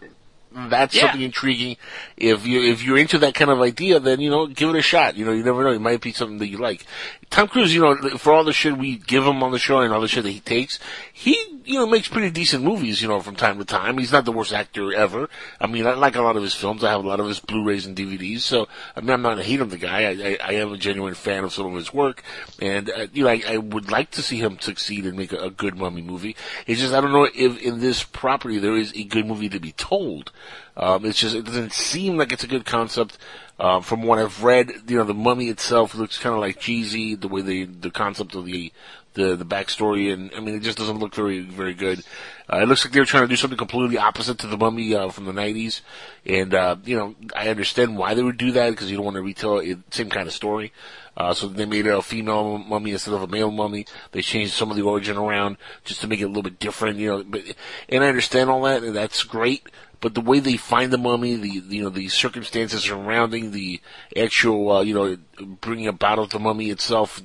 That's 0.58 0.96
Yeah. 0.96 1.02
something 1.04 1.22
intriguing. 1.22 1.76
If 2.16 2.46
you 2.46 2.62
if 2.62 2.84
you're 2.84 2.98
into 2.98 3.18
that 3.20 3.34
kind 3.36 3.52
of 3.52 3.62
idea, 3.62 4.00
then 4.00 4.20
you 4.22 4.30
know 4.30 4.48
give 4.48 4.70
it 4.70 4.76
a 4.76 4.82
shot. 4.82 5.16
You 5.18 5.26
know 5.26 5.32
you 5.32 5.44
never 5.44 5.64
know. 5.64 5.72
It 5.72 5.82
might 5.82 6.02
be 6.02 6.12
something 6.14 6.38
that 6.40 6.48
you 6.50 6.58
like. 6.58 6.86
Tom 7.30 7.48
Cruise, 7.48 7.74
you 7.74 7.82
know, 7.82 7.96
for 8.18 8.32
all 8.32 8.44
the 8.44 8.54
shit 8.54 8.78
we 8.78 8.98
give 8.98 9.26
him 9.26 9.44
on 9.44 9.52
the 9.52 9.60
show 9.60 9.80
and 9.80 9.94
all 9.94 10.00
the 10.00 10.08
shit 10.08 10.24
that 10.24 10.32
he 10.32 10.40
takes, 10.40 10.80
he 11.12 11.38
you 11.66 11.80
know 11.80 11.88
makes 11.88 12.08
pretty 12.08 12.30
decent 12.30 12.64
movies. 12.64 13.02
You 13.02 13.08
know 13.08 13.20
from 13.20 13.36
time 13.36 13.58
to 13.58 13.66
time. 13.66 13.98
He's 13.98 14.12
not 14.12 14.26
the 14.26 14.32
worst 14.32 14.54
actor 14.54 14.94
ever. 14.94 15.30
I 15.60 15.68
mean, 15.68 15.86
I 15.86 15.94
like 15.96 16.16
a 16.16 16.22
lot 16.22 16.38
of 16.38 16.44
his 16.44 16.54
films. 16.54 16.84
I 16.84 16.92
have 16.92 17.04
a 17.04 17.08
lot 17.08 17.20
of 17.20 17.28
his 17.28 17.40
Blu-rays 17.40 17.86
and 17.86 17.96
DVDs. 17.96 18.42
So 18.42 18.68
I 18.96 19.02
mean, 19.02 19.10
I'm 19.10 19.22
not 19.22 19.40
a 19.40 19.44
hate 19.44 19.60
of 19.60 19.70
the 19.70 19.78
guy. 19.78 20.04
I, 20.04 20.10
I, 20.10 20.38
I 20.42 20.52
am 20.54 20.72
a 20.72 20.78
genuine 20.78 21.14
fan 21.14 21.44
of 21.44 21.52
some 21.52 21.66
of 21.66 21.74
his 21.74 21.94
work, 21.94 22.24
and 22.62 22.90
uh, 22.90 23.08
you 23.12 23.24
know 23.24 23.30
I, 23.30 23.44
I 23.48 23.58
would 23.58 23.92
like 23.92 24.12
to 24.12 24.22
see 24.22 24.38
him 24.38 24.60
succeed 24.60 25.06
and 25.06 25.18
make 25.18 25.34
a, 25.34 25.38
a 25.38 25.50
good 25.50 25.78
mummy 25.78 26.02
movie. 26.02 26.36
It's 26.68 26.80
just 26.80 26.94
I 26.94 27.02
don't 27.02 27.12
know 27.12 27.28
if 27.34 27.62
in 27.62 27.80
this 27.80 28.04
property 28.04 28.60
there 28.60 28.78
is 28.78 28.94
a 28.96 29.04
good 29.04 29.26
movie 29.26 29.50
to 29.50 29.60
be 29.60 29.72
told. 29.74 30.32
Um, 30.78 31.06
it's 31.06 31.20
just 31.20 31.36
it 31.36 31.46
doesn't 31.46 31.74
seem 31.74 32.18
like 32.18 32.32
it's 32.32 32.44
a 32.44 32.48
good 32.48 32.66
concept. 32.66 33.18
Um, 33.58 33.84
from 33.84 34.04
what 34.04 34.20
I've 34.20 34.44
read, 34.44 34.70
you 34.88 34.98
know, 34.98 35.06
the 35.06 35.14
mummy 35.14 35.48
itself 35.48 35.96
looks 35.96 36.18
kind 36.18 36.36
of 36.36 36.42
like 36.42 36.60
cheesy. 36.60 37.16
The 37.16 37.30
way 37.30 37.42
they, 37.42 37.64
the 37.64 37.90
concept 37.90 38.36
of 38.36 38.46
the, 38.46 38.74
the, 39.14 39.38
the 39.38 39.46
backstory, 39.46 40.12
and 40.12 40.30
I 40.36 40.42
mean, 40.42 40.56
it 40.56 40.60
just 40.60 40.78
doesn't 40.78 41.00
look 41.00 41.16
very, 41.16 41.40
very 41.40 41.74
good. 41.74 42.04
Uh, 42.52 42.58
it 42.58 42.68
looks 42.68 42.84
like 42.84 42.94
they're 42.94 43.06
trying 43.06 43.24
to 43.24 43.30
do 43.30 43.38
something 43.38 43.58
completely 43.58 43.98
opposite 43.98 44.40
to 44.40 44.48
the 44.48 44.58
mummy 44.58 44.94
uh, 44.94 45.10
from 45.10 45.24
the 45.24 45.32
'90s, 45.32 45.80
and 46.26 46.54
uh, 46.54 46.76
you 46.84 46.98
know, 46.98 47.16
I 47.34 47.48
understand 47.48 47.98
why 47.98 48.14
they 48.14 48.24
would 48.24 48.38
do 48.38 48.52
that 48.52 48.72
because 48.72 48.92
you 48.92 48.98
don't 48.98 49.06
want 49.06 49.16
to 49.16 49.24
retell 49.24 49.60
the 49.60 49.80
same 49.92 50.10
kind 50.10 50.28
of 50.28 50.34
story. 50.34 50.74
Uh, 51.18 51.34
so 51.34 51.48
they 51.48 51.66
made 51.66 51.88
a 51.88 52.02
female 52.02 52.58
mummy 52.58 52.92
instead 52.92 53.14
of 53.14 53.22
a 53.22 53.28
male 53.28 53.52
mummy. 53.52 53.86
They 54.12 54.22
changed 54.22 54.54
some 54.54 54.70
of 54.70 54.76
the 54.76 54.84
origin 54.84 55.18
around 55.18 55.58
just 55.86 56.02
to 56.02 56.08
make 56.08 56.20
it 56.20 56.26
a 56.26 56.28
little 56.28 56.44
bit 56.44 56.60
different, 56.60 57.00
you 57.00 57.10
know. 57.10 57.24
But 57.24 57.44
and 57.88 58.04
I 58.04 58.10
understand 58.10 58.50
all 58.50 58.64
that, 58.64 58.84
and 58.84 58.96
that's 58.96 59.24
great. 59.24 59.68
But 60.02 60.14
the 60.14 60.22
way 60.22 60.40
they 60.40 60.58
find 60.58 60.92
the 60.92 60.98
mummy, 60.98 61.36
the 61.36 61.50
you 61.50 61.84
know 61.84 61.90
the 61.90 62.10
circumstances 62.10 62.84
surrounding 62.84 63.52
the 63.52 63.82
actual 64.16 64.72
uh, 64.72 64.82
you 64.82 64.94
know 64.94 65.18
bringing 65.62 65.88
about 65.88 66.20
of 66.20 66.30
the 66.30 66.40
mummy 66.40 66.70
itself 66.70 67.22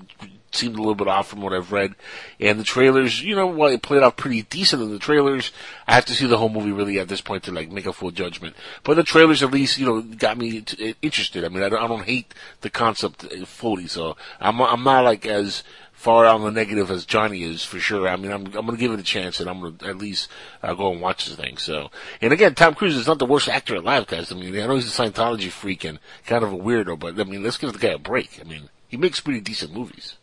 seemed 0.52 0.74
a 0.76 0.78
little 0.78 0.94
bit 0.94 1.08
off 1.08 1.28
from 1.28 1.42
what 1.42 1.52
I've 1.52 1.72
read. 1.72 1.94
And 2.38 2.58
the 2.58 2.64
trailers, 2.64 3.22
you 3.22 3.36
know, 3.36 3.46
while 3.46 3.70
it 3.70 3.82
played 3.82 4.02
out 4.02 4.16
pretty 4.16 4.42
decent 4.42 4.82
in 4.82 4.90
the 4.90 4.98
trailers, 4.98 5.52
I 5.86 5.94
have 5.94 6.04
to 6.06 6.14
see 6.14 6.26
the 6.26 6.38
whole 6.38 6.48
movie 6.48 6.72
really 6.72 6.98
at 6.98 7.08
this 7.08 7.20
point 7.20 7.44
to 7.44 7.52
like 7.52 7.70
make 7.70 7.86
a 7.86 7.92
full 7.92 8.10
judgment. 8.10 8.56
But 8.82 8.94
the 8.94 9.02
trailers 9.02 9.42
at 9.42 9.52
least, 9.52 9.78
you 9.78 9.86
know, 9.86 10.02
got 10.02 10.38
me 10.38 10.64
interested. 11.02 11.44
I 11.44 11.48
mean, 11.48 11.62
I 11.62 11.68
don't, 11.68 11.82
I 11.82 11.86
don't 11.86 12.04
hate 12.04 12.34
the 12.62 12.70
concept 12.70 13.32
fully, 13.46 13.86
so 13.86 14.16
I'm 14.40 14.60
I'm 14.60 14.82
not 14.82 15.04
like 15.04 15.26
as 15.26 15.62
far 16.00 16.24
on 16.24 16.40
the 16.42 16.50
negative 16.50 16.90
as 16.90 17.04
Johnny 17.04 17.42
is 17.42 17.62
for 17.62 17.78
sure. 17.78 18.08
I 18.08 18.16
mean, 18.16 18.32
I'm 18.32 18.46
I'm 18.46 18.64
gonna 18.66 18.78
give 18.78 18.90
it 18.92 18.98
a 19.00 19.02
chance, 19.02 19.38
and 19.38 19.50
I'm 19.50 19.60
gonna 19.60 19.90
at 19.90 19.98
least 19.98 20.28
uh, 20.62 20.72
go 20.72 20.90
and 20.92 21.00
watch 21.00 21.26
the 21.26 21.36
thing. 21.36 21.58
So, 21.58 21.90
and 22.22 22.32
again, 22.32 22.54
Tom 22.54 22.74
Cruise 22.74 22.96
is 22.96 23.06
not 23.06 23.18
the 23.18 23.26
worst 23.26 23.48
actor 23.48 23.74
alive, 23.76 24.06
guys. 24.06 24.32
I 24.32 24.34
mean, 24.34 24.54
I 24.58 24.66
know 24.66 24.76
he's 24.76 24.98
a 24.98 25.02
Scientology 25.02 25.50
freak 25.50 25.84
and 25.84 25.98
kind 26.26 26.42
of 26.42 26.52
a 26.52 26.56
weirdo, 26.56 26.98
but 26.98 27.20
I 27.20 27.24
mean, 27.24 27.42
let's 27.42 27.58
give 27.58 27.72
the 27.74 27.78
guy 27.78 27.88
a 27.92 27.98
break. 27.98 28.38
I 28.40 28.44
mean, 28.44 28.70
he 28.88 28.96
makes 28.96 29.20
pretty 29.20 29.40
decent 29.40 29.74
movies. 29.74 30.16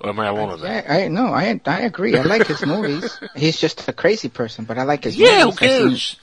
Or 0.00 0.10
am 0.10 0.20
I 0.20 0.26
alone 0.28 0.50
on 0.50 0.60
that? 0.60 0.84
Yeah, 0.84 0.94
I 0.94 1.08
no, 1.08 1.26
I 1.34 1.60
I 1.66 1.80
agree. 1.80 2.16
I 2.16 2.22
like 2.22 2.46
his 2.46 2.64
movies. 2.74 3.18
He's 3.34 3.58
just 3.60 3.88
a 3.88 3.92
crazy 3.92 4.28
person, 4.28 4.64
but 4.64 4.78
I 4.78 4.84
like 4.84 5.02
his 5.02 5.16
Yeah, 5.16 5.40
who 5.40 5.46
movies. 5.46 5.58
I 5.60 5.66
see- 5.66 5.78
cares? 5.88 6.16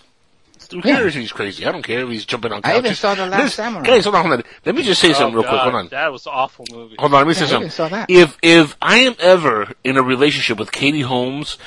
Who 0.71 0.81
cares 0.81 1.15
if 1.15 1.21
he's 1.21 1.31
crazy? 1.31 1.65
I 1.65 1.71
don't 1.71 1.81
care 1.83 2.01
if 2.01 2.09
he's 2.09 2.25
jumping 2.25 2.51
on 2.51 2.61
couches. 2.61 2.71
I 2.71 2.81
couches. 2.81 2.85
even 2.85 2.95
saw 2.95 3.15
The 3.15 3.29
Last 3.29 3.43
Listen, 3.43 3.55
Samurai. 3.65 3.85
Guys, 3.87 4.03
hold 4.05 4.15
on, 4.15 4.21
hold 4.25 4.33
on. 4.39 4.43
Let 4.65 4.75
me 4.75 4.83
just 4.83 5.01
say 5.01 5.09
Oh, 5.09 5.13
something 5.13 5.35
real 5.35 5.43
quick. 5.47 5.61
Hold 5.61 5.75
on. 5.75 5.87
That 5.89 6.11
was 6.11 6.25
an 6.25 6.31
awful 6.35 6.65
movie. 6.71 6.95
Hold 6.99 7.13
on, 7.13 7.19
let 7.19 7.27
me 7.27 7.33
say 7.33 7.45
Yeah, 7.45 7.51
I 7.53 7.57
even 7.59 7.69
something. 7.69 7.69
saw 7.71 7.87
that. 7.89 8.09
If 8.09 8.37
if 8.41 8.75
I 8.81 8.97
am 8.99 9.15
ever 9.19 9.71
in 9.83 9.97
a 9.97 10.03
relationship 10.03 10.57
with 10.59 10.71
Katie 10.71 11.01
Holmes, 11.01 11.57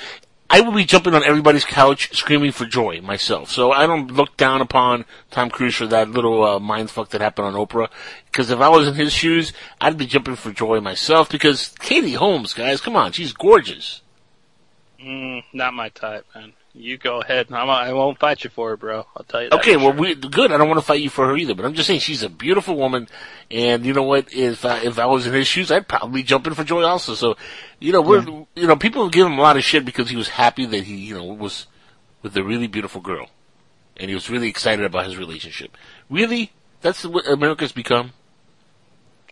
I 0.51 0.63
will 0.63 0.73
be 0.73 0.87
jumping 0.87 1.15
on 1.15 1.23
everybody's 1.25 1.67
couch 1.67 2.17
screaming 2.17 2.53
for 2.53 2.65
joy 2.65 3.03
myself. 3.03 3.51
So 3.51 3.71
I 3.71 3.87
don't 3.87 4.11
look 4.11 4.37
down 4.39 4.63
upon 4.63 5.05
Tom 5.31 5.51
Cruise 5.51 5.75
for 5.77 5.87
that 5.89 6.09
little 6.09 6.43
uh, 6.43 6.59
mind 6.59 6.91
fuck 6.91 7.11
that 7.11 7.21
happened 7.21 7.49
on 7.49 7.55
Oprah. 7.55 7.89
Because 8.27 8.51
if 8.51 8.59
I 8.59 8.71
was 8.71 8.89
in 8.89 8.95
his 8.95 9.13
shoes, 9.13 9.53
I'd 9.79 9.99
be 9.99 10.07
jumping 10.07 10.37
for 10.37 10.51
joy 10.51 10.81
myself. 10.81 11.29
Because 11.29 11.69
Katie 11.81 12.15
Holmes, 12.15 12.55
guys, 12.55 12.81
come 12.81 12.97
on, 12.97 13.13
she's 13.13 13.35
gorgeous. 13.35 14.01
Mm, 15.03 15.45
not 15.53 15.75
my 15.75 15.91
type, 15.91 16.25
man. 16.35 16.55
You 16.79 16.97
go 16.97 17.21
ahead. 17.21 17.49
I'm, 17.51 17.69
I 17.69 17.93
won't 17.93 18.21
fight 18.21 18.45
you 18.45 18.51
for 18.51 18.71
her, 18.71 18.77
bro. 18.77 19.05
I'll 19.17 19.25
tell 19.25 19.43
you. 19.43 19.49
Okay, 19.51 19.75
for 19.75 19.79
well, 19.81 19.93
sure. 19.93 20.01
we, 20.01 20.15
good. 20.15 20.53
I 20.53 20.57
don't 20.57 20.69
want 20.69 20.79
to 20.79 20.87
fight 20.87 21.01
you 21.01 21.11
for 21.11 21.27
her 21.27 21.37
either, 21.37 21.55
but 21.55 21.65
I'm 21.65 21.75
just 21.75 21.89
saying 21.89 22.01
she's 22.01 22.23
a 22.23 22.29
beautiful 22.29 22.77
woman, 22.77 23.09
and 23.51 23.85
you 23.85 23.93
know 23.93 24.05
what? 24.05 24.33
If 24.33 24.65
I, 24.65 24.79
if 24.83 24.97
I 24.99 25.07
was 25.07 25.27
in 25.27 25.35
his 25.35 25.49
shoes, 25.49 25.73
I'd 25.73 25.89
probably 25.89 26.23
jump 26.23 26.47
in 26.47 26.55
for 26.55 26.63
joy 26.63 26.85
also. 26.85 27.15
So, 27.15 27.37
you 27.81 27.93
know, 27.93 28.01
we're 28.01 28.23
you 28.55 28.67
know 28.69 28.77
people 28.77 29.09
give 29.09 29.27
him 29.27 29.39
a 29.39 29.43
lot 29.43 29.57
of 29.57 29.65
shit 29.65 29.85
because 29.85 30.09
he 30.09 30.17
was 30.17 30.29
happy 30.29 30.67
that 30.67 30.85
he 30.85 30.95
you 30.95 31.15
know 31.15 31.25
was 31.25 31.67
with 32.23 32.37
a 32.37 32.45
really 32.45 32.69
beautiful 32.69 33.01
girl, 33.01 33.29
and 33.97 34.09
he 34.09 34.15
was 34.15 34.31
really 34.31 34.49
excited 34.49 34.85
about 34.85 35.07
his 35.07 35.17
relationship. 35.17 35.77
Really, 36.09 36.53
that's 36.81 37.05
what 37.05 37.27
America's 37.27 37.73
become. 37.73 38.13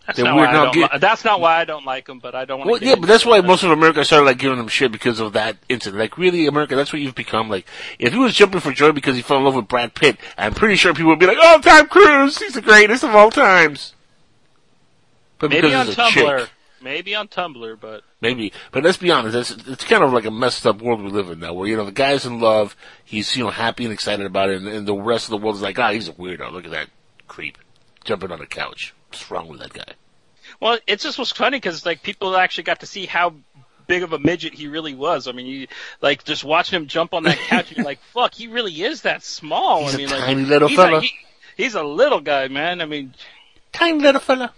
That's 0.07 0.19
not, 0.19 0.35
why 0.37 0.47
I 0.47 0.51
don't 0.53 0.73
get- 0.73 0.93
li- 0.93 0.99
that's 0.99 1.25
not 1.25 1.41
why 1.41 1.59
I 1.59 1.65
don't 1.65 1.85
like 1.85 2.05
them, 2.05 2.19
but 2.19 2.33
I 2.33 2.45
don't 2.45 2.59
want 2.59 2.71
Well, 2.71 2.81
yeah, 2.81 2.95
but 2.95 3.07
that's 3.07 3.25
why 3.25 3.41
most 3.41 3.63
of 3.63 3.71
America 3.71 4.05
started 4.05 4.25
like 4.25 4.37
giving 4.37 4.57
them 4.57 4.69
shit 4.69 4.91
because 4.91 5.19
of 5.19 5.33
that 5.33 5.57
incident. 5.67 5.99
Like, 5.99 6.17
really, 6.17 6.47
America, 6.47 6.77
that's 6.77 6.93
what 6.93 7.01
you've 7.01 7.13
become. 7.13 7.49
Like, 7.49 7.67
if 7.99 8.13
he 8.13 8.19
was 8.19 8.33
jumping 8.33 8.61
for 8.61 8.71
joy 8.71 8.93
because 8.93 9.17
he 9.17 9.21
fell 9.21 9.37
in 9.37 9.43
love 9.43 9.55
with 9.55 9.67
Brad 9.67 9.93
Pitt, 9.93 10.17
I'm 10.37 10.53
pretty 10.53 10.75
sure 10.75 10.93
people 10.93 11.09
would 11.09 11.19
be 11.19 11.25
like, 11.27 11.37
"Oh, 11.39 11.59
Tom 11.59 11.87
Cruise, 11.87 12.39
he's 12.39 12.53
the 12.53 12.61
greatest 12.61 13.03
of 13.03 13.13
all 13.13 13.29
times." 13.29 13.93
But 15.39 15.49
maybe 15.49 15.73
on 15.73 15.87
Tumblr. 15.87 16.09
chick, 16.09 16.49
Maybe 16.81 17.15
on 17.15 17.27
Tumblr, 17.27 17.79
but 17.81 18.03
maybe. 18.21 18.53
But 18.71 18.83
let's 18.83 18.97
be 18.97 19.11
honest, 19.11 19.35
it's, 19.35 19.67
it's 19.67 19.83
kind 19.83 20.03
of 20.03 20.13
like 20.13 20.25
a 20.25 20.31
messed 20.31 20.65
up 20.65 20.81
world 20.81 21.01
we 21.01 21.09
live 21.09 21.29
in 21.29 21.39
now, 21.39 21.53
where 21.53 21.67
you 21.67 21.75
know 21.75 21.85
the 21.85 21.91
guy's 21.91 22.25
in 22.25 22.39
love, 22.39 22.75
he's 23.03 23.35
you 23.35 23.43
know 23.43 23.49
happy 23.49 23.83
and 23.83 23.93
excited 23.93 24.25
about 24.25 24.49
it, 24.49 24.61
and, 24.61 24.67
and 24.67 24.87
the 24.87 24.95
rest 24.95 25.25
of 25.25 25.31
the 25.31 25.37
world 25.37 25.55
is 25.57 25.61
like, 25.61 25.77
"Ah, 25.77 25.91
he's 25.91 26.07
a 26.07 26.13
weirdo. 26.13 26.51
Look 26.51 26.65
at 26.65 26.71
that 26.71 26.89
creep 27.27 27.57
jumping 28.05 28.31
on 28.31 28.39
the 28.39 28.45
couch. 28.45 28.93
What's 29.09 29.29
wrong 29.31 29.47
with 29.47 29.59
that 29.59 29.73
guy?" 29.73 29.93
well, 30.59 30.79
it 30.87 30.99
just 30.99 31.19
was 31.19 31.31
funny 31.31 31.57
because 31.57 31.85
like 31.85 32.01
people 32.03 32.35
actually 32.35 32.63
got 32.63 32.79
to 32.81 32.85
see 32.85 33.05
how 33.05 33.33
big 33.87 34.03
of 34.03 34.11
a 34.13 34.19
midget 34.19 34.53
he 34.53 34.67
really 34.67 34.93
was. 34.95 35.27
I 35.27 35.31
mean, 35.31 35.45
you 35.45 35.67
like 36.01 36.23
just 36.23 36.43
watching 36.43 36.77
him 36.81 36.87
jump 36.87 37.13
on 37.13 37.23
that 37.23 37.37
couch, 37.37 37.71
you're 37.75 37.85
like, 37.85 37.99
fuck, 38.13 38.33
he 38.33 38.47
really 38.47 38.81
is 38.81 39.01
that 39.03 39.23
small. 39.23 39.83
He's 39.83 39.93
I 39.93 39.95
a 39.95 39.97
mean, 39.97 40.09
like, 40.09 40.19
tiny 40.21 40.45
little 40.45 40.67
he's 40.67 40.77
fella. 40.77 40.97
A, 40.97 41.01
he, 41.01 41.11
he's 41.55 41.75
a 41.75 41.83
little 41.83 42.19
guy, 42.21 42.47
man. 42.47 42.81
I 42.81 42.85
mean, 42.85 43.13
tiny 43.71 43.99
little 43.99 44.21
fella. 44.21 44.53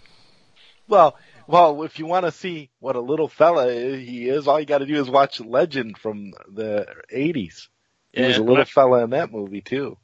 Well, 0.88 1.16
well, 1.48 1.84
if 1.84 2.00
you 2.00 2.06
want 2.06 2.26
to 2.26 2.32
see 2.32 2.70
what 2.80 2.96
a 2.96 3.00
little 3.02 3.28
fella 3.28 3.68
i- 3.68 3.98
he 3.98 4.28
is, 4.30 4.48
all 4.48 4.60
you 4.60 4.66
got 4.66 4.80
to 4.80 4.86
do 4.86 5.00
is 5.00 5.10
watch 5.10 5.40
Legend 5.40 5.98
from 5.98 6.32
the 6.52 6.88
'80s. 7.14 7.68
He 8.14 8.22
was 8.24 8.38
a 8.38 8.44
little 8.44 8.66
fella 8.66 9.04
in 9.04 9.12
that 9.12 9.32
movie 9.32 9.62
too. 9.62 9.98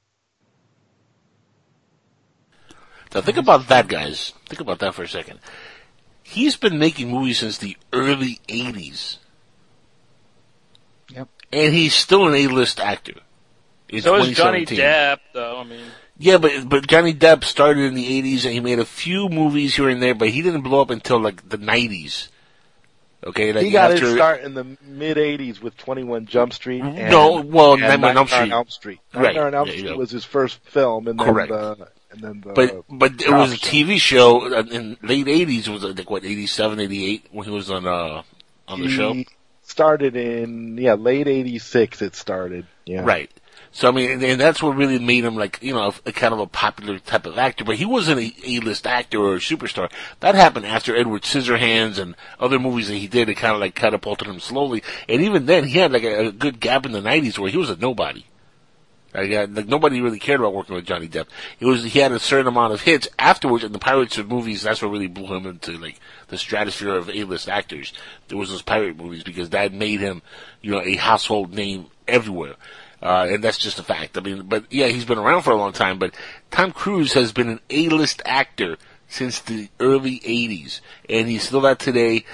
Now 3.15 3.21
think 3.21 3.37
about 3.37 3.69
that, 3.69 3.87
guys. 3.87 4.33
Think 4.47 4.59
about 4.59 4.79
that 4.79 4.93
for 4.93 5.03
a 5.03 5.07
second. 5.07 5.39
He's 6.21 6.57
been 6.57 6.77
making 6.77 7.09
movies 7.09 7.39
since 7.39 7.57
the 7.57 7.77
early 7.93 8.41
'80s. 8.49 9.19
Yep. 11.09 11.29
And 11.53 11.73
he's 11.73 11.95
still 11.95 12.27
an 12.27 12.35
A-list 12.35 12.81
actor. 12.81 13.13
In 13.87 14.01
so 14.01 14.15
is 14.15 14.35
Johnny 14.35 14.65
Depp, 14.65 15.19
though. 15.33 15.59
I 15.59 15.63
mean, 15.63 15.85
Yeah, 16.17 16.39
but 16.39 16.67
but 16.67 16.87
Johnny 16.87 17.13
Depp 17.13 17.45
started 17.45 17.85
in 17.85 17.93
the 17.93 18.21
'80s 18.21 18.43
and 18.43 18.53
he 18.53 18.59
made 18.59 18.79
a 18.79 18.85
few 18.85 19.29
movies 19.29 19.75
here 19.75 19.87
and 19.87 20.03
there, 20.03 20.13
but 20.13 20.29
he 20.29 20.41
didn't 20.41 20.63
blow 20.63 20.81
up 20.81 20.89
until 20.89 21.19
like 21.19 21.47
the 21.47 21.57
'90s. 21.57 22.27
Okay, 23.25 23.53
like 23.53 23.63
he 23.63 23.71
got 23.71 23.91
after, 23.91 24.07
his 24.07 24.15
start 24.15 24.41
in 24.41 24.55
the 24.55 24.77
mid 24.81 25.15
'80s 25.15 25.61
with 25.61 25.77
21 25.77 26.25
Jump 26.25 26.51
Street. 26.51 26.83
And, 26.83 27.09
No, 27.09 27.41
well, 27.41 27.73
and 27.73 27.81
Nightmare 27.81 28.09
on 28.09 28.17
Elm 28.17 28.27
Street. 28.27 28.51
Elm 28.51 28.67
Street. 28.67 28.99
Right, 29.13 29.23
Nightmare 29.23 29.47
on 29.47 29.55
Elm 29.55 29.69
Street 29.69 29.97
was 29.97 30.11
his 30.11 30.25
first 30.25 30.59
film, 30.65 31.07
and 31.07 31.17
then 31.17 31.25
Correct. 31.25 31.51
Uh, 31.51 31.75
and 32.15 32.23
then 32.23 32.41
the 32.41 32.53
But 32.53 32.85
but 32.89 33.21
it 33.21 33.31
was 33.31 33.53
a 33.53 33.57
TV 33.57 33.97
show 33.97 34.45
in 34.61 34.97
late 35.01 35.27
'80s. 35.27 35.67
It 35.67 35.69
was 35.69 35.83
like 35.83 36.09
what 36.09 36.23
'87, 36.23 36.79
'88 36.79 37.27
when 37.31 37.45
he 37.45 37.51
was 37.51 37.69
on 37.69 37.85
uh 37.85 38.23
on 38.67 38.81
the 38.81 38.87
he 38.87 38.95
show. 38.95 39.23
started 39.63 40.15
in 40.15 40.77
yeah 40.77 40.93
late 40.93 41.27
'86. 41.27 42.01
It 42.01 42.15
started. 42.15 42.65
Yeah. 42.85 43.01
Right. 43.01 43.31
So 43.71 43.89
I 43.89 43.91
mean, 43.91 44.09
and, 44.09 44.23
and 44.23 44.39
that's 44.39 44.63
what 44.63 44.77
really 44.77 44.99
made 44.99 45.25
him 45.25 45.35
like 45.35 45.59
you 45.61 45.73
know 45.73 45.93
a, 46.05 46.11
kind 46.13 46.33
of 46.33 46.39
a 46.39 46.47
popular 46.47 46.97
type 46.99 47.25
of 47.25 47.37
actor. 47.37 47.65
But 47.65 47.75
he 47.75 47.85
wasn't 47.85 48.21
a 48.21 48.33
A-list 48.45 48.87
actor 48.87 49.19
or 49.19 49.35
a 49.35 49.39
superstar. 49.39 49.91
That 50.21 50.35
happened 50.35 50.65
after 50.65 50.95
Edward 50.95 51.23
Scissorhands 51.23 51.99
and 51.99 52.15
other 52.39 52.57
movies 52.57 52.87
that 52.87 52.95
he 52.95 53.07
did. 53.07 53.27
It 53.27 53.35
kind 53.35 53.53
of 53.53 53.59
like 53.59 53.75
catapulted 53.75 54.29
him 54.29 54.39
slowly. 54.39 54.81
And 55.09 55.21
even 55.21 55.45
then, 55.45 55.65
he 55.65 55.79
had 55.79 55.91
like 55.91 56.03
a, 56.03 56.27
a 56.27 56.31
good 56.31 56.61
gap 56.61 56.85
in 56.85 56.93
the 56.93 57.01
'90s 57.01 57.37
where 57.37 57.51
he 57.51 57.57
was 57.57 57.69
a 57.69 57.75
nobody. 57.75 58.25
Uh, 59.15 59.47
like 59.49 59.67
nobody 59.67 60.01
really 60.01 60.19
cared 60.19 60.39
about 60.39 60.53
working 60.53 60.75
with 60.75 60.85
Johnny 60.85 61.07
Depp. 61.07 61.27
It 61.59 61.65
was 61.65 61.83
he 61.83 61.99
had 61.99 62.11
a 62.11 62.19
certain 62.19 62.47
amount 62.47 62.73
of 62.73 62.81
hits 62.81 63.07
afterwards 63.17 63.63
in 63.63 63.71
the 63.71 63.79
Pirates 63.79 64.17
of 64.17 64.27
movies. 64.27 64.63
That's 64.63 64.81
what 64.81 64.91
really 64.91 65.07
blew 65.07 65.33
him 65.35 65.45
into 65.45 65.73
like 65.77 65.99
the 66.27 66.37
stratosphere 66.37 66.95
of 66.95 67.09
A-list 67.09 67.47
actors. 67.47 67.93
There 68.27 68.37
was 68.37 68.49
those 68.49 68.61
pirate 68.61 68.97
movies 68.97 69.23
because 69.23 69.51
that 69.51 69.73
made 69.73 70.01
him, 70.01 70.21
you 70.61 70.71
know, 70.71 70.81
a 70.81 70.95
household 70.95 71.53
name 71.53 71.87
everywhere. 72.07 72.55
Uh, 73.01 73.27
and 73.29 73.43
that's 73.43 73.57
just 73.57 73.79
a 73.79 73.83
fact. 73.83 74.17
I 74.17 74.21
mean, 74.21 74.43
but 74.43 74.65
yeah, 74.71 74.87
he's 74.87 75.05
been 75.05 75.19
around 75.19 75.43
for 75.43 75.51
a 75.51 75.57
long 75.57 75.73
time. 75.73 75.99
But 75.99 76.15
Tom 76.51 76.71
Cruise 76.71 77.13
has 77.13 77.31
been 77.31 77.49
an 77.49 77.59
A-list 77.69 78.21
actor 78.25 78.77
since 79.07 79.39
the 79.39 79.69
early 79.79 80.19
'80s, 80.21 80.81
and 81.09 81.27
he's 81.27 81.43
still 81.43 81.61
that 81.61 81.79
today. 81.79 82.25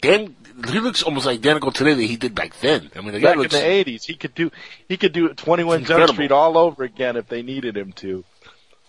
Damn, 0.00 0.36
he 0.68 0.80
looks 0.80 1.02
almost 1.02 1.26
identical 1.26 1.72
today 1.72 1.94
that 1.94 2.02
he 2.02 2.16
did 2.16 2.34
back 2.34 2.58
then. 2.60 2.90
I 2.96 3.00
mean, 3.00 3.12
the 3.12 3.20
guy 3.20 3.30
Back 3.30 3.36
looks 3.38 3.54
in 3.54 3.60
the 3.60 3.92
'80s, 3.98 4.04
he 4.04 4.14
could 4.14 4.34
do 4.34 4.50
he 4.88 4.96
could 4.96 5.12
do 5.12 5.28
21 5.34 5.84
Jump 5.84 6.10
Street 6.12 6.32
all 6.32 6.56
over 6.58 6.84
again 6.84 7.16
if 7.16 7.28
they 7.28 7.42
needed 7.42 7.76
him 7.76 7.92
to. 7.94 8.24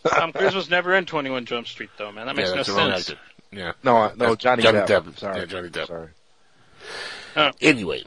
Tom 0.07 0.33
Cruise 0.33 0.55
was 0.55 0.69
never 0.69 0.95
in 0.95 1.05
21 1.05 1.45
Jump 1.45 1.67
Street, 1.67 1.89
though, 1.97 2.11
man. 2.11 2.25
That 2.25 2.35
makes 2.35 2.49
yeah, 2.49 2.55
no 2.55 2.57
that's 2.57 2.69
the 2.69 2.75
wrong 2.75 2.91
sense. 2.99 3.13
Yeah. 3.51 3.71
No, 3.83 3.97
uh, 3.97 4.13
no, 4.15 4.29
That's 4.29 4.41
Johnny, 4.43 4.63
Johnny 4.63 4.79
Depp. 4.79 4.87
Depp. 5.03 5.19
Sorry, 5.19 5.39
Yeah, 5.39 5.45
Johnny 5.45 5.69
Depp. 5.69 5.87
Sorry. 5.87 6.07
Anyway, 7.61 8.03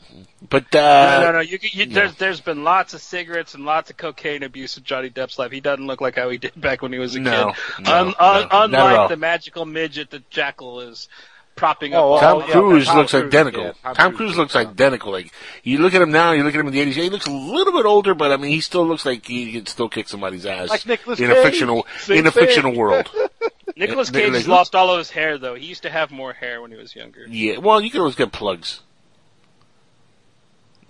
but 0.51 0.75
uh, 0.75 1.21
no, 1.21 1.27
no, 1.27 1.33
no. 1.33 1.41
You, 1.41 1.59
you, 1.63 1.85
yeah. 1.85 1.87
There's 1.89 2.15
there's 2.17 2.41
been 2.43 2.63
lots 2.63 2.93
of 2.93 3.01
cigarettes 3.01 3.55
and 3.55 3.65
lots 3.65 3.89
of 3.89 3.97
cocaine 3.97 4.43
abuse 4.43 4.77
in 4.77 4.85
Johnny 4.85 5.09
Depp's 5.09 5.39
life. 5.39 5.51
He 5.51 5.61
doesn't 5.61 5.87
look 5.87 6.03
like 6.03 6.17
how 6.17 6.29
he 6.29 6.37
did 6.37 6.53
back 6.61 6.83
when 6.83 6.93
he 6.93 6.99
was 6.99 7.15
a 7.15 7.21
No, 7.21 7.53
kid. 7.79 7.85
no, 7.87 7.93
Un- 7.93 8.07
no, 8.07 8.13
un- 8.19 8.71
not 8.71 8.75
unlike 8.93 9.09
the 9.09 9.17
magical 9.17 9.65
midget 9.65 10.11
that 10.11 10.29
Jackal 10.29 10.81
is 10.81 11.09
propping 11.57 11.95
up. 11.95 12.03
Oh, 12.05 12.21
Tom 12.21 12.41
yeah, 12.41 12.53
Cruise 12.53 12.87
Tom 12.87 12.97
looks 12.99 13.11
Cruise, 13.13 13.25
identical. 13.25 13.65
yeah, 13.65 13.73
Tom, 13.83 13.95
Tom 13.95 14.17
Cruise 14.17 14.17
Cruise 14.17 14.37
looks 14.39 14.57
identical. 14.57 15.13
Like 15.13 15.33
you 15.63 15.79
look 15.79 15.95
at 15.95 16.03
him 16.03 16.11
now, 16.11 16.33
you 16.33 16.43
look 16.45 16.55
at 16.55 16.61
him 16.61 16.67
in 16.67 16.73
the 16.73 16.81
eighties. 16.81 16.97
Yeah, 16.97 17.05
he 17.05 17.11
looks 17.11 17.27
a 17.27 17.31
little 17.33 17.73
bit 17.73 17.87
older, 17.87 18.15
but 18.15 18.33
I 18.33 18.37
mean, 18.37 18.51
he 18.51 18.61
still 18.61 18.87
looks 18.87 19.05
like 19.07 19.27
he 19.27 19.53
can 19.53 19.67
still 19.67 19.89
kick 19.89 20.09
somebody's 20.09 20.47
ass 20.47 20.69
Like 20.69 20.87
Nicolas 20.87 21.21
in 21.21 21.31
a 21.31 21.35
fictional 21.37 21.87
Same 22.01 22.19
in 22.19 22.27
a 22.27 22.31
thing. 22.31 22.47
fictional 22.47 22.75
world. 22.75 23.11
Nicolas 23.77 24.11
Cage 24.11 24.27
like 24.29 24.35
has 24.35 24.49
lost 24.49 24.75
all 24.75 24.91
of 24.91 24.99
his 24.99 25.11
hair, 25.11 25.37
though. 25.37 25.55
He 25.55 25.67
used 25.67 25.83
to 25.83 25.91
have 25.91 26.11
more 26.13 26.33
hair 26.33 26.63
when 26.63 26.71
he 26.71 26.77
was 26.77 26.95
younger. 26.95 27.27
Yeah, 27.29 27.59
well, 27.59 27.81
you 27.81 27.91
can 27.91 28.01
always 28.01 28.15
get 28.15 28.31
plugs. 28.31 28.81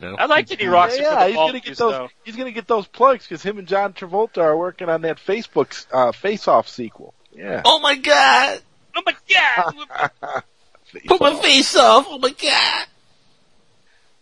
No? 0.00 0.16
I 0.16 0.26
like 0.26 0.48
that 0.48 0.60
he 0.60 0.66
rocks 0.66 0.98
yeah, 0.98 1.02
it 1.02 1.04
yeah, 1.04 1.26
he's 1.28 1.36
gonna 1.36 1.52
get 1.52 1.64
juice, 1.64 1.78
those. 1.78 1.92
though. 1.92 2.08
He's 2.24 2.36
gonna 2.36 2.50
get 2.50 2.66
those 2.66 2.86
plugs 2.86 3.26
because 3.26 3.42
him 3.42 3.58
and 3.58 3.66
John 3.68 3.92
Travolta 3.92 4.38
are 4.38 4.56
working 4.56 4.88
on 4.88 5.02
that 5.02 5.18
Facebook 5.18 5.86
uh, 5.92 6.12
Face 6.12 6.48
Off 6.48 6.68
sequel. 6.68 7.14
Yeah. 7.32 7.62
Oh 7.64 7.78
my 7.80 7.94
god! 7.96 8.60
Oh 8.96 9.02
my 9.06 9.14
god! 9.32 10.42
Put 11.06 11.20
my 11.20 11.34
face 11.40 11.76
off! 11.76 12.06
Oh 12.08 12.18
my 12.18 12.30
god! 12.30 12.86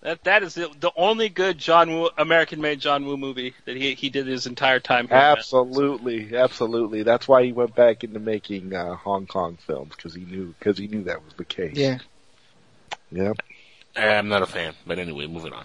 That 0.03 0.24
that 0.24 0.43
is 0.43 0.55
the, 0.55 0.69
the 0.81 0.90
only 0.97 1.28
good 1.28 1.59
John 1.59 1.90
Woo, 1.93 2.11
American-made 2.19 2.81
John 2.81 3.07
Woo 3.07 3.16
movie 3.16 3.55
that 3.66 3.77
he 3.77 3.94
he 3.94 4.11
did 4.11 4.27
his 4.27 4.47
entire 4.47 4.81
time 4.81 5.07
here. 5.07 5.16
man. 5.16 5.36
Absolutely, 5.39 6.36
absolutely. 6.36 7.03
That's 7.05 7.28
why 7.28 7.44
he 7.44 7.53
went 7.53 7.74
back 7.77 8.03
into 8.03 8.19
making 8.19 8.74
uh, 8.74 8.97
Hong 8.97 9.27
Kong 9.27 9.59
films 9.65 9.93
because 9.97 10.15
he 10.15 10.24
knew 10.24 10.55
because 10.59 10.77
he 10.77 10.89
knew 10.89 11.05
that 11.05 11.24
was 11.24 11.35
the 11.35 11.44
case. 11.44 11.77
Yeah. 11.77 11.99
Yeah. 13.12 13.32
I'm 13.94 14.28
not 14.28 14.43
a 14.43 14.47
fan, 14.47 14.74
but 14.86 14.99
anyway, 14.99 15.27
moving 15.27 15.53
on. 15.53 15.65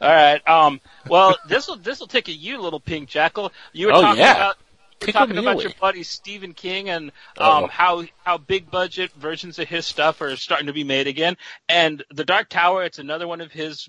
All 0.00 0.08
right. 0.10 0.46
Um. 0.48 0.80
Well, 1.08 1.36
this 1.48 1.68
will 1.68 1.76
this 1.76 2.00
will 2.00 2.06
tickle 2.08 2.34
you, 2.34 2.60
little 2.60 2.80
pink 2.80 3.08
jackal. 3.08 3.52
You 3.72 3.86
were 3.86 3.92
Oh, 3.92 4.02
talking 4.02 4.20
yeah. 4.20 4.34
about. 4.34 4.56
You 5.00 5.06
were 5.08 5.12
talking 5.12 5.38
about 5.38 5.62
your 5.62 5.72
buddy 5.80 6.02
Stephen 6.02 6.52
King 6.54 6.88
and 6.88 7.12
Uh-oh. 7.38 7.64
um, 7.64 7.68
how 7.68 8.04
how 8.24 8.38
big 8.38 8.70
budget 8.70 9.12
versions 9.12 9.58
of 9.58 9.68
his 9.68 9.86
stuff 9.86 10.20
are 10.20 10.36
starting 10.36 10.66
to 10.66 10.72
be 10.72 10.84
made 10.84 11.06
again. 11.06 11.36
And 11.68 12.04
The 12.10 12.24
Dark 12.24 12.48
Tower, 12.48 12.84
it's 12.84 12.98
another 12.98 13.28
one 13.28 13.40
of 13.40 13.52
his 13.52 13.88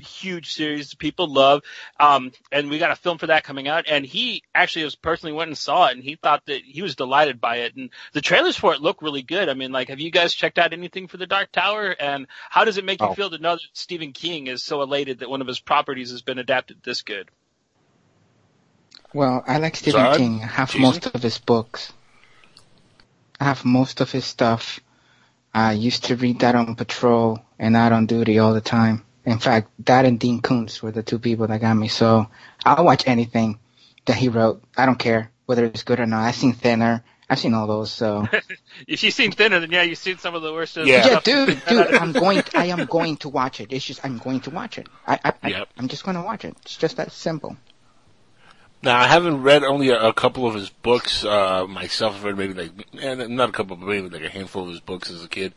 huge 0.00 0.52
series 0.52 0.90
that 0.90 0.98
people 0.98 1.32
love. 1.32 1.62
Um, 2.00 2.32
and 2.50 2.68
we 2.68 2.78
got 2.78 2.90
a 2.90 2.96
film 2.96 3.18
for 3.18 3.28
that 3.28 3.44
coming 3.44 3.68
out. 3.68 3.84
And 3.88 4.04
he 4.04 4.42
actually 4.54 4.84
was 4.84 4.96
personally 4.96 5.32
went 5.32 5.48
and 5.48 5.56
saw 5.58 5.86
it, 5.86 5.94
and 5.94 6.02
he 6.02 6.16
thought 6.16 6.42
that 6.46 6.62
he 6.64 6.82
was 6.82 6.96
delighted 6.96 7.40
by 7.40 7.58
it. 7.58 7.76
And 7.76 7.90
the 8.12 8.20
trailers 8.20 8.56
for 8.56 8.74
it 8.74 8.80
look 8.80 9.02
really 9.02 9.22
good. 9.22 9.48
I 9.48 9.54
mean, 9.54 9.70
like, 9.70 9.88
have 9.88 10.00
you 10.00 10.10
guys 10.10 10.34
checked 10.34 10.58
out 10.58 10.72
anything 10.72 11.06
for 11.06 11.16
The 11.16 11.28
Dark 11.28 11.52
Tower? 11.52 11.90
And 11.90 12.26
how 12.50 12.64
does 12.64 12.76
it 12.76 12.84
make 12.84 13.00
you 13.00 13.06
Oh. 13.06 13.14
feel 13.14 13.30
to 13.30 13.38
know 13.38 13.54
that 13.54 13.62
Stephen 13.72 14.12
King 14.12 14.48
is 14.48 14.64
so 14.64 14.82
elated 14.82 15.20
that 15.20 15.30
one 15.30 15.40
of 15.40 15.46
his 15.46 15.60
properties 15.60 16.10
has 16.10 16.22
been 16.22 16.38
adapted 16.38 16.78
this 16.82 17.02
good? 17.02 17.30
Well, 19.14 19.44
I 19.46 19.58
like 19.58 19.76
Stephen 19.76 20.00
Zod? 20.00 20.16
King. 20.16 20.42
I 20.42 20.46
have 20.46 20.70
Jason? 20.70 20.82
most 20.82 21.06
of 21.06 21.22
his 21.22 21.38
books. 21.38 21.92
I 23.40 23.44
have 23.44 23.64
most 23.64 24.00
of 24.00 24.10
his 24.10 24.24
stuff. 24.24 24.80
I 25.54 25.72
used 25.72 26.04
to 26.06 26.16
read 26.16 26.40
that 26.40 26.56
on 26.56 26.74
patrol 26.74 27.38
and 27.58 27.76
out 27.76 27.92
on 27.92 28.06
duty 28.06 28.40
all 28.40 28.52
the 28.52 28.60
time. 28.60 29.04
In 29.24 29.38
fact, 29.38 29.70
that 29.86 30.04
and 30.04 30.18
Dean 30.18 30.42
Koontz 30.42 30.82
were 30.82 30.90
the 30.90 31.04
two 31.04 31.20
people 31.20 31.46
that 31.46 31.60
got 31.60 31.74
me. 31.74 31.86
So 31.86 32.28
I'll 32.64 32.84
watch 32.84 33.04
anything 33.06 33.60
that 34.06 34.16
he 34.16 34.28
wrote. 34.28 34.62
I 34.76 34.84
don't 34.84 34.98
care 34.98 35.30
whether 35.46 35.64
it's 35.64 35.84
good 35.84 36.00
or 36.00 36.06
not. 36.06 36.24
I've 36.24 36.34
seen 36.34 36.52
Thinner. 36.52 37.04
I've 37.30 37.38
seen 37.38 37.54
all 37.54 37.68
those. 37.68 37.92
So 37.92 38.28
if 38.88 39.02
you've 39.04 39.14
seen 39.14 39.30
Thinner, 39.30 39.60
then 39.60 39.70
yeah, 39.70 39.82
you've 39.82 39.98
seen 39.98 40.18
some 40.18 40.34
of 40.34 40.42
the 40.42 40.52
worst. 40.52 40.76
of 40.76 40.84
the 40.84 40.90
yeah, 40.90 41.20
dude, 41.20 41.64
dude, 41.66 41.94
I'm 41.94 42.12
going. 42.12 42.42
I 42.54 42.66
am 42.66 42.84
going 42.86 43.16
to 43.18 43.28
watch 43.28 43.60
it. 43.60 43.72
It's 43.72 43.84
just 43.84 44.04
I'm 44.04 44.18
going 44.18 44.40
to 44.40 44.50
watch 44.50 44.76
it. 44.76 44.88
I, 45.06 45.20
I, 45.24 45.32
I 45.42 45.48
Yep. 45.50 45.68
I'm 45.78 45.88
just 45.88 46.04
going 46.04 46.16
to 46.16 46.22
watch 46.22 46.44
it. 46.44 46.56
It's 46.62 46.76
just 46.76 46.96
that 46.96 47.12
simple. 47.12 47.56
Now 48.84 48.98
I 49.00 49.06
haven't 49.06 49.42
read 49.42 49.64
only 49.64 49.88
a, 49.88 49.98
a 50.08 50.12
couple 50.12 50.46
of 50.46 50.54
his 50.54 50.68
books 50.68 51.24
uh, 51.24 51.66
myself. 51.66 52.16
I've 52.16 52.24
read 52.24 52.36
maybe 52.36 52.54
like 52.54 53.28
not 53.30 53.48
a 53.48 53.52
couple, 53.52 53.76
but 53.76 53.86
maybe 53.88 54.08
like 54.10 54.22
a 54.22 54.28
handful 54.28 54.64
of 54.64 54.68
his 54.70 54.80
books 54.80 55.10
as 55.10 55.24
a 55.24 55.28
kid, 55.28 55.54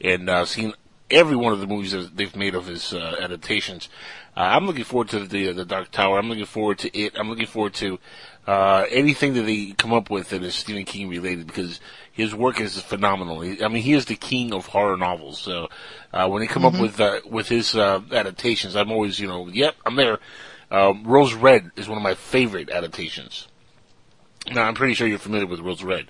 and 0.00 0.28
uh, 0.28 0.44
seen 0.44 0.74
every 1.10 1.36
one 1.36 1.54
of 1.54 1.60
the 1.60 1.66
movies 1.66 1.92
that 1.92 2.14
they've 2.16 2.36
made 2.36 2.54
of 2.54 2.66
his 2.66 2.92
uh, 2.92 3.16
adaptations. 3.20 3.88
Uh, 4.36 4.40
I'm 4.40 4.66
looking 4.66 4.84
forward 4.84 5.08
to 5.10 5.20
the 5.26 5.52
the 5.52 5.64
Dark 5.64 5.90
Tower. 5.90 6.18
I'm 6.18 6.28
looking 6.28 6.44
forward 6.44 6.78
to 6.80 6.96
it. 6.98 7.14
I'm 7.18 7.30
looking 7.30 7.46
forward 7.46 7.72
to 7.74 7.98
uh, 8.46 8.84
anything 8.90 9.32
that 9.34 9.42
they 9.42 9.72
come 9.72 9.92
up 9.94 10.10
with 10.10 10.28
that 10.30 10.42
is 10.42 10.54
Stephen 10.54 10.84
King 10.84 11.08
related 11.08 11.46
because 11.46 11.80
his 12.12 12.34
work 12.34 12.60
is 12.60 12.78
phenomenal. 12.82 13.40
He- 13.40 13.64
I 13.64 13.68
mean, 13.68 13.82
he 13.82 13.94
is 13.94 14.04
the 14.06 14.14
king 14.16 14.52
of 14.52 14.66
horror 14.66 14.96
novels. 14.98 15.38
So 15.38 15.68
uh, 16.12 16.28
when 16.28 16.40
they 16.40 16.46
come 16.46 16.64
up 16.66 16.74
Mhm. 16.74 16.80
with 16.82 17.00
uh, 17.00 17.20
with 17.24 17.48
his 17.48 17.74
uh, 17.74 18.00
adaptations, 18.12 18.76
I'm 18.76 18.92
always 18.92 19.18
you 19.18 19.26
know, 19.28 19.48
yep, 19.48 19.74
I'm 19.86 19.96
there. 19.96 20.18
Um, 20.70 21.04
Rose 21.04 21.34
Red 21.34 21.70
is 21.76 21.88
one 21.88 21.96
of 21.98 22.02
my 22.02 22.14
favorite 22.14 22.70
adaptations. 22.70 23.48
Now 24.50 24.64
I'm 24.64 24.74
pretty 24.74 24.94
sure 24.94 25.06
you're 25.06 25.18
familiar 25.18 25.46
with 25.46 25.60
Rose 25.60 25.82
Red. 25.82 26.08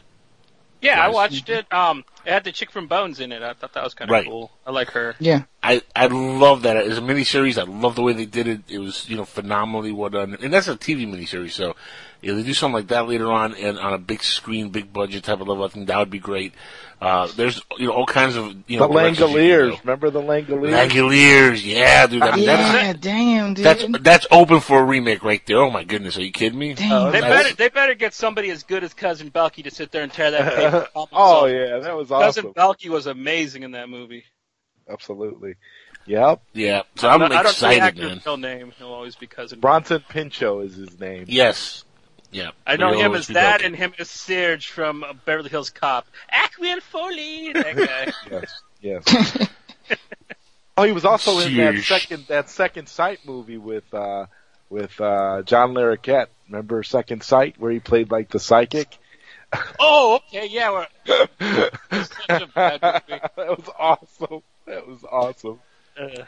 Yeah, 0.81 1.05
I 1.05 1.09
watched 1.09 1.49
it. 1.49 1.73
Um, 1.73 2.05
it 2.25 2.31
had 2.33 2.45
the 2.45 2.53
chick 2.53 2.71
from 2.71 2.87
Bones 2.87 3.19
in 3.19 3.33
it. 3.33 3.43
I 3.43 3.53
thought 3.53 3.73
that 3.73 3.83
was 3.83 3.95
kind 3.95 4.09
of 4.09 4.13
Right. 4.13 4.27
cool. 4.27 4.53
I 4.65 4.71
like 4.71 4.91
her. 4.93 5.17
Yeah. 5.19 5.43
I 5.61 5.83
I 5.97 6.07
love 6.07 6.63
that 6.63 6.77
as 6.77 6.99
a 6.99 7.01
miniseries. 7.01 7.59
I 7.59 7.65
love 7.65 7.97
the 7.97 8.03
way 8.03 8.13
they 8.13 8.27
did 8.27 8.47
it. 8.47 8.61
It 8.69 8.79
was 8.79 9.09
you 9.09 9.17
know 9.17 9.25
phenomenally 9.25 9.91
well 9.91 10.11
done, 10.11 10.37
and 10.41 10.53
that's 10.53 10.69
a 10.69 10.77
TV 10.77 11.05
miniseries. 11.05 11.51
So 11.51 11.75
if 12.23 12.35
they 12.37 12.43
do 12.43 12.53
something 12.55 12.75
like 12.75 12.89
that 12.89 13.07
later 13.09 13.31
on 13.31 13.55
and 13.55 13.79
on 13.79 13.93
a 13.95 13.99
big 13.99 14.23
screen, 14.23 14.71
big 14.71 14.93
budget 14.93 15.25
type 15.25 15.41
of 15.41 15.49
level, 15.49 15.65
I 15.65 15.69
think 15.69 15.87
that 15.87 15.99
would 15.99 16.11
be 16.11 16.19
great. 16.19 16.53
Uh, 17.01 17.29
there's 17.37 17.63
you 17.79 17.87
know 17.87 17.93
all 17.93 18.07
kinds 18.07 18.35
of 18.35 18.57
you 18.67 18.79
know 18.79 18.89
the 18.89 18.93
directions 18.93 19.21
you 19.21 19.27
Langoliers. 19.27 19.81
Remember 19.83 20.11
the 20.11 20.21
Langoliers? 20.21 20.89
Langoliers, 20.91 21.65
yeah, 21.65 22.07
dude. 22.09 22.23
I 22.23 22.35
mean, 22.35 22.45
yeah, 22.45 22.73
that's, 22.93 22.99
damn, 22.99 23.55
dude. 23.55 23.65
that's 23.65 23.85
that's 24.01 24.27
open 24.33 24.59
for 24.59 24.81
a 24.81 24.85
remake 24.85 25.23
right 25.23 25.41
there. 25.47 25.59
Oh 25.59 25.71
my 25.71 25.85
goodness, 25.85 26.17
are 26.19 26.25
you 26.25 26.33
kidding 26.33 26.59
me? 26.59 26.75
Damn. 26.75 27.13
They 27.13 27.21
That's- 27.21 27.43
better 27.45 27.55
they 27.57 27.69
better 27.69 27.95
get 27.95 28.15
somebody 28.15 28.51
as 28.51 28.65
good 28.65 28.83
as 28.83 28.95
Cousin 28.95 29.31
Balki 29.31 29.63
to 29.63 29.71
sit 29.71 29.93
there 29.93 30.03
and 30.03 30.13
tear 30.13 30.33
that 30.33 30.55
paper. 30.57 30.89
off 30.95 31.09
oh 31.13 31.45
himself. 31.47 31.71
yeah, 31.71 31.79
that 31.87 31.97
was 31.97 32.11
awesome. 32.11 32.53
Cousin 32.53 32.53
awesome. 32.57 32.89
Balki 32.89 32.91
was 32.91 33.07
amazing 33.07 33.63
in 33.63 33.71
that 33.73 33.89
movie. 33.89 34.25
Absolutely. 34.91 35.55
Yep. 36.07 36.43
Yeah, 36.55 36.83
so 36.97 37.09
I'm 37.09 37.17
I 37.23 37.29
don't 37.29 37.37
know 37.37 37.43
the 37.43 37.49
excited, 37.51 37.83
actor's 37.83 38.03
man. 38.05 38.21
real 38.25 38.37
name. 38.39 38.73
He'll 38.79 38.89
always 38.89 39.15
be 39.15 39.27
Cousin. 39.27 39.61
Bronson 39.61 40.03
Pinchot 40.09 40.65
is 40.65 40.75
his 40.75 40.99
name. 40.99 41.27
Yes, 41.29 41.85
yeah. 42.31 42.51
I 42.67 42.77
know 42.77 42.93
him 42.93 43.15
as 43.15 43.29
that 43.29 43.61
Balki. 43.61 43.67
and 43.67 43.77
him 43.77 43.95
as 43.99 44.11
Serge 44.11 44.69
from 44.69 45.05
uh, 45.05 45.13
Beverly 45.25 45.51
Hills 45.51 45.71
Cop. 45.71 46.07
Axel 46.31 46.81
Foley, 46.81 47.53
that 47.53 47.77
guy. 47.77 48.13
Yes. 48.31 48.63
Yes. 48.81 49.49
oh, 50.77 50.85
he 50.85 50.93
was 50.93 51.05
also 51.05 51.39
in 51.41 51.57
that 51.57 51.83
second 51.83 52.27
that 52.29 52.49
Second 52.49 52.89
Sight 52.89 53.21
movie 53.25 53.59
with 53.59 53.93
uh 53.93 54.27
with 54.71 55.01
uh 55.01 55.43
John 55.43 55.75
Larroquette. 55.75 56.29
Remember 56.49 56.83
Second 56.83 57.23
Sight 57.23 57.57
where 57.59 57.73
he 57.73 57.81
played 57.81 58.11
like 58.11 58.31
the 58.31 58.39
psychic? 58.39 58.99
oh, 59.81 60.21
okay, 60.29 60.47
yeah. 60.47 60.71
We're, 60.71 61.29
such 61.91 62.43
a 62.43 62.47
bad 62.47 62.83
movie. 62.83 63.23
that 63.37 63.49
was 63.49 63.69
awesome. 63.79 64.43
That 64.67 64.87
was 64.87 65.05
awesome. 65.11 65.61
Uh, 65.99 66.25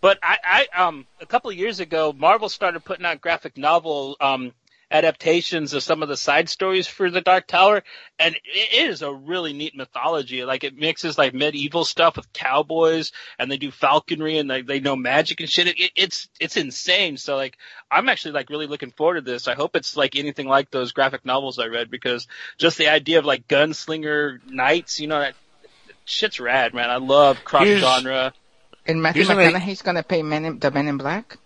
but 0.00 0.18
I, 0.22 0.66
I, 0.74 0.84
um, 0.84 1.06
a 1.20 1.26
couple 1.26 1.50
of 1.50 1.56
years 1.56 1.80
ago, 1.80 2.14
Marvel 2.16 2.48
started 2.48 2.84
putting 2.84 3.06
out 3.06 3.20
graphic 3.20 3.56
novel 3.56 4.16
um, 4.20 4.52
adaptations 4.90 5.74
of 5.74 5.82
some 5.82 6.02
of 6.02 6.08
the 6.08 6.16
side 6.16 6.48
stories 6.48 6.86
for 6.86 7.10
the 7.10 7.20
Dark 7.20 7.46
Tower, 7.46 7.82
and 8.18 8.34
it, 8.36 8.40
it 8.44 8.90
is 8.90 9.02
a 9.02 9.12
really 9.12 9.52
neat 9.52 9.76
mythology. 9.76 10.44
Like 10.44 10.64
it 10.64 10.76
mixes 10.76 11.18
like 11.18 11.34
medieval 11.34 11.84
stuff 11.84 12.16
with 12.16 12.32
cowboys, 12.32 13.12
and 13.38 13.50
they 13.50 13.56
do 13.56 13.70
falconry, 13.70 14.38
and 14.38 14.50
they, 14.50 14.62
they 14.62 14.80
know 14.80 14.96
magic 14.96 15.40
and 15.40 15.48
shit. 15.50 15.66
It, 15.66 15.78
it, 15.80 15.90
it's 15.96 16.28
it's 16.40 16.56
insane. 16.56 17.16
So 17.16 17.36
like, 17.36 17.56
I'm 17.90 18.08
actually 18.08 18.32
like 18.32 18.50
really 18.50 18.66
looking 18.66 18.90
forward 18.90 19.16
to 19.16 19.20
this. 19.20 19.48
I 19.48 19.54
hope 19.54 19.76
it's 19.76 19.96
like 19.96 20.16
anything 20.16 20.46
like 20.46 20.70
those 20.70 20.92
graphic 20.92 21.24
novels 21.24 21.58
I 21.58 21.66
read 21.66 21.90
because 21.90 22.26
just 22.58 22.78
the 22.78 22.88
idea 22.88 23.18
of 23.18 23.24
like 23.24 23.48
gunslinger 23.48 24.38
knights, 24.48 25.00
you 25.00 25.08
know, 25.08 25.18
that, 25.18 25.34
that 25.62 25.94
shit's 26.04 26.40
rad, 26.40 26.74
man. 26.74 26.90
I 26.90 26.96
love 26.96 27.44
cross 27.44 27.64
Here's- 27.64 27.80
genre. 27.82 28.32
And 28.88 29.02
Matthew 29.02 29.24
Here's 29.24 29.36
McConaughey's 29.36 29.82
gonna 29.82 30.04
play 30.04 30.22
Men 30.22 30.44
in, 30.44 30.58
the 30.60 30.70
Men 30.70 30.86
in 30.86 30.96
Black. 30.96 31.38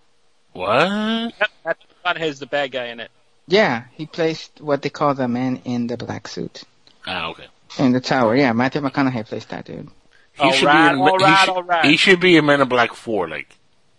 What? 0.52 0.90
Yep, 0.90 1.50
Matthew 1.64 1.86
McConaughey's 2.04 2.38
the 2.38 2.46
bad 2.46 2.70
guy 2.70 2.88
in 2.88 3.00
it. 3.00 3.10
Yeah, 3.50 3.84
he 3.92 4.06
plays 4.06 4.48
what 4.60 4.82
they 4.82 4.90
call 4.90 5.14
the 5.14 5.26
man 5.28 5.60
in 5.64 5.86
the 5.88 5.96
black 5.96 6.28
suit 6.28 6.62
Ah, 7.06 7.28
okay. 7.30 7.46
in 7.78 7.92
the 7.92 8.00
tower. 8.00 8.34
Yeah, 8.36 8.52
Matthew 8.52 8.80
McConaughey 8.80 9.26
plays 9.26 9.44
that 9.46 9.64
dude. 9.66 9.88
He 10.34 10.42
All 10.44 10.52
should 10.52 10.66
right, 10.66 10.88
be 10.92 10.94
in, 10.94 11.00
all 11.00 11.18
he, 11.18 11.24
right, 11.24 11.38
should, 11.44 11.50
all 11.50 11.62
right. 11.64 11.84
he 11.84 11.96
should 11.96 12.20
be 12.20 12.36
in 12.36 12.46
Men 12.46 12.60
in 12.62 12.68
Black 12.68 12.94
Four. 12.94 13.28
Like 13.28 13.48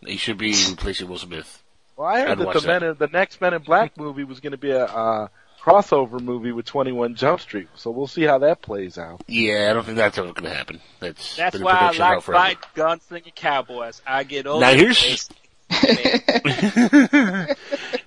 he 0.06 0.16
should 0.18 0.38
be 0.38 0.56
replacing 0.70 1.08
Will 1.10 1.18
Smith. 1.18 1.62
Well, 1.98 2.08
I 2.08 2.22
heard 2.22 2.30
I'd 2.32 2.38
that 2.40 2.46
watch 2.48 2.62
the 2.62 2.68
Men 2.68 2.84
in, 2.84 2.96
the 2.98 3.08
next 3.08 3.42
Men 3.42 3.54
in 3.54 3.62
Black 3.62 3.98
movie 3.98 4.24
was 4.24 4.40
going 4.40 4.52
to 4.52 4.58
be 4.58 4.72
a 4.72 4.86
uh, 4.86 5.28
crossover 5.62 6.20
movie 6.20 6.52
with 6.52 6.66
21 6.66 7.14
Jump 7.16 7.40
Street. 7.42 7.68
So 7.76 7.92
we'll 7.92 8.08
see 8.08 8.24
how 8.24 8.40
that 8.40 8.62
plays 8.64 8.98
out. 8.98 9.22
Yeah, 9.28 9.68
I 9.70 9.74
don't 9.74 9.86
think 9.86 9.98
that's 9.98 10.18
ever 10.18 10.34
going 10.34 10.50
to 10.50 10.56
happen. 10.58 10.80
That's 11.00 11.36
That's 11.36 11.56
been 11.58 11.64
why 11.66 11.74
I 11.74 11.78
production 11.92 12.00
now 12.02 12.14
like 12.16 12.24
forever. 12.24 12.44
fight 12.44 12.58
gunslinger 12.76 13.36
cowboys. 13.36 14.02
I 14.08 14.24
get 14.24 14.48
old. 14.48 14.62
Now 14.62 14.74
here's 14.74 15.30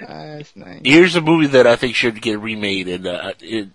Nice. 0.00 0.52
here's 0.84 1.16
a 1.16 1.20
movie 1.20 1.46
that 1.48 1.66
I 1.66 1.76
think 1.76 1.94
should 1.94 2.20
get 2.20 2.40
remade, 2.40 2.88
and 2.88 3.06
uh, 3.06 3.32
it, 3.40 3.68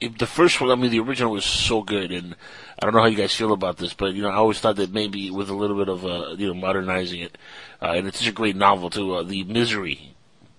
it 0.00 0.18
the 0.18 0.26
first 0.26 0.60
one. 0.60 0.70
I 0.70 0.74
mean, 0.76 0.90
the 0.90 1.00
original 1.00 1.32
was 1.32 1.44
so 1.44 1.82
good, 1.82 2.12
and 2.12 2.36
I 2.78 2.84
don't 2.84 2.94
know 2.94 3.00
how 3.00 3.06
you 3.06 3.16
guys 3.16 3.34
feel 3.34 3.52
about 3.52 3.78
this, 3.78 3.94
but 3.94 4.14
you 4.14 4.22
know, 4.22 4.28
I 4.28 4.34
always 4.34 4.60
thought 4.60 4.76
that 4.76 4.92
maybe 4.92 5.30
with 5.30 5.50
a 5.50 5.54
little 5.54 5.76
bit 5.76 5.88
of 5.88 6.04
uh, 6.04 6.34
you 6.36 6.48
know 6.48 6.54
modernizing 6.54 7.20
it, 7.20 7.38
uh, 7.82 7.92
and 7.96 8.06
it's 8.06 8.18
such 8.18 8.28
a 8.28 8.32
great 8.32 8.56
novel 8.56 8.90
too. 8.90 9.14
Uh, 9.14 9.22
the 9.22 9.44
Misery 9.44 10.13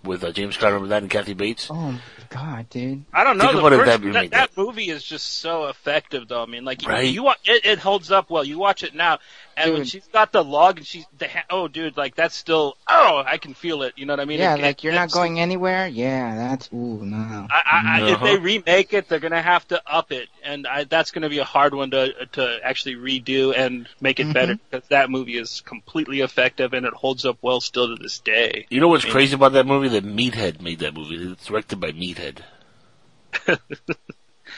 with 0.05 0.23
uh, 0.23 0.31
James 0.31 0.57
Conner, 0.57 0.73
remember 0.75 0.89
that, 0.89 1.01
and 1.03 1.11
Kathy 1.11 1.33
Bates. 1.33 1.67
Oh 1.69 1.91
my 1.91 1.99
god, 2.29 2.69
dude. 2.69 3.03
I 3.13 3.23
don't 3.23 3.37
know. 3.37 3.43
Think 3.45 3.53
The 3.53 3.59
about 3.67 3.85
first, 3.85 4.01
that 4.03 4.13
that, 4.13 4.31
that, 4.31 4.57
movie 4.57 4.89
is 4.89 5.03
just 5.03 5.25
so 5.39 5.67
effective, 5.67 6.27
though. 6.27 6.41
I 6.41 6.45
mean, 6.45 6.65
like 6.65 6.87
Right. 6.87 7.07
you, 7.13 7.23
wa- 7.23 7.35
it, 7.45 7.65
it 7.65 7.79
holds 7.79 8.11
up 8.11 8.29
well. 8.29 8.43
You 8.43 8.57
watch 8.57 8.83
it 8.83 8.93
now, 8.95 9.19
and 9.57 9.73
when 9.73 9.85
she's 9.85 10.05
got 10.07 10.31
the 10.31 10.43
log 10.43 10.77
and 10.77 10.85
she's 10.87 11.05
the 11.17 11.27
ha- 11.27 11.43
oh, 11.49 11.67
dude, 11.67 11.97
like 11.97 12.15
that's 12.15 12.35
still 12.35 12.77
oh, 12.87 13.23
I 13.25 13.37
can 13.37 13.53
feel 13.53 13.83
it. 13.83 13.93
You 13.97 14.05
know 14.05 14.13
what 14.13 14.19
I 14.19 14.25
mean? 14.25 14.39
yeah, 14.39 14.55
It- 14.55 14.61
like 14.61 14.77
it- 14.79 14.83
you're 14.83 14.93
not 14.93 15.11
going 15.11 15.39
anywhere. 15.39 15.87
Yeah, 15.87 16.35
that's 16.35 16.69
ooh 16.73 17.03
no. 17.05 17.47
I, 17.49 17.61
I, 17.65 17.81
I, 18.01 18.09
if 18.09 18.15
Uh-huh. 18.15 18.25
they 18.25 18.37
remake 18.37 18.93
it, 18.93 19.07
they're 19.09 19.19
gonna 19.19 19.41
have 19.41 19.67
to 19.69 19.81
up 19.85 20.11
it, 20.11 20.29
and 20.43 20.65
I, 20.67 20.83
that's 20.85 21.11
gonna 21.11 21.29
be 21.29 21.39
a 21.39 21.43
hard 21.45 21.73
one 21.73 21.91
to 21.91 22.25
to 22.33 22.59
actually 22.63 22.95
redo 22.95 23.53
and 23.55 23.87
make 24.01 24.19
it 24.19 24.27
Mhm. 24.27 24.33
better 24.33 24.55
because 24.69 24.87
that 24.89 25.09
movie 25.09 25.37
is 25.37 25.61
completely 25.61 26.21
effective 26.21 26.73
and 26.73 26.85
it 26.85 26.93
holds 26.93 27.25
up 27.25 27.37
well 27.41 27.61
still 27.61 27.95
to 27.95 28.01
this 28.01 28.19
day. 28.19 28.65
You 28.69 28.79
know 28.79 28.87
what's 28.87 29.03
I 29.05 29.07
mean, 29.07 29.13
crazy 29.13 29.35
about 29.35 29.53
that 29.53 29.65
movie? 29.65 29.87
That 29.95 30.03
Meathead 30.03 30.59
made 30.61 30.79
that 30.79 30.93
movie. 30.93 31.31
It's 31.31 31.45
directed 31.45 31.79
by 31.79 31.93
Meathead. 31.93 32.39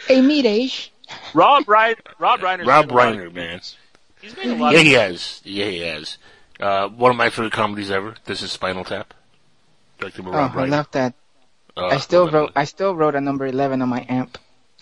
Hey, 0.08 0.20
meat 0.20 0.48
age. 0.48 0.92
Rob 1.36 1.66
Reiner, 1.66 2.00
Rob 2.18 2.40
Reiner, 2.40 2.66
Rob 2.66 2.90
Reiner, 2.90 3.32
man. 3.32 3.62
He's 4.20 4.36
made 4.36 4.48
a 4.48 4.56
lot. 4.56 4.74
Yeah, 4.74 4.80
of 4.80 4.86
he 4.86 4.94
has. 4.94 5.42
Yeah, 5.44 5.66
he 5.66 5.80
has. 5.82 6.18
Uh, 6.60 6.88
one 6.90 7.12
of 7.12 7.18
my 7.18 7.30
favorite 7.30 7.54
comedies 7.54 7.92
ever. 7.92 8.16
This 8.26 8.42
is 8.42 8.52
Spinal 8.52 8.84
Tap. 8.84 9.14
Directed 10.00 10.26
by 10.26 10.32
Oh, 10.32 10.34
Rob 10.34 10.58
I 10.58 10.66
love 10.66 10.88
that. 10.94 11.14
Uh, 11.76 11.86
I 11.86 11.98
still 11.98 12.24
love 12.24 12.32
that 12.32 12.38
wrote. 12.40 12.52
I 12.56 12.64
still 12.64 12.96
wrote 12.96 13.14
a 13.14 13.22
number 13.22 13.46
eleven 13.46 13.84
on 13.84 13.90
my 13.90 14.08
amp. 14.10 14.40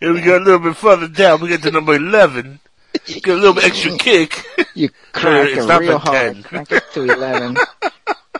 Here 0.00 0.14
we 0.14 0.22
go 0.22 0.38
a 0.38 0.40
little 0.40 0.60
bit 0.60 0.76
further 0.78 1.08
down. 1.08 1.42
We 1.42 1.48
get 1.48 1.62
to 1.64 1.70
number 1.70 1.92
11. 1.94 2.58
Get 3.06 3.26
a 3.28 3.34
little 3.34 3.54
bit 3.54 3.64
extra 3.64 3.96
kick. 3.96 4.44
You 4.74 4.88
crank 5.12 5.50
It's 5.50 5.64
it 5.64 5.68
not 5.68 5.80
real 5.80 5.98
hard. 5.98 6.34
10. 6.34 6.42
Crank 6.44 6.70
it 6.72 6.84
to 6.92 7.02
eleven. 7.02 7.56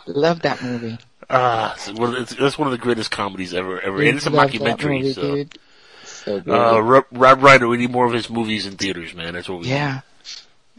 love 0.07 0.43
that 0.43 0.63
movie. 0.63 0.97
Ah, 1.29 1.75
it's 1.75 1.91
one 1.93 2.15
of- 2.15 2.23
it's, 2.23 2.35
that's 2.35 2.57
one 2.59 2.69
of 2.69 2.73
the 2.73 2.79
greatest 2.79 3.11
comedies 3.11 3.53
ever, 3.55 3.81
ever. 3.81 3.99
And 4.01 4.17
it's 4.17 4.27
a 4.27 4.31
Love 4.31 4.51
mockumentary, 4.51 4.99
movie, 5.03 5.13
so. 5.13 5.23
dude. 5.23 5.59
So 6.05 6.41
good. 6.41 6.53
Uh, 6.55 6.81
Rob, 6.83 7.05
Rob 7.13 7.41
Reiner, 7.41 7.69
we 7.69 7.79
need 7.79 7.91
more 7.91 8.07
of 8.07 8.13
his 8.13 8.29
movies 8.31 8.67
in 8.67 8.77
theaters, 8.77 9.15
man. 9.15 9.35
That's 9.35 9.49
what 9.49 9.61
we 9.61 9.69
yeah. 9.69 10.01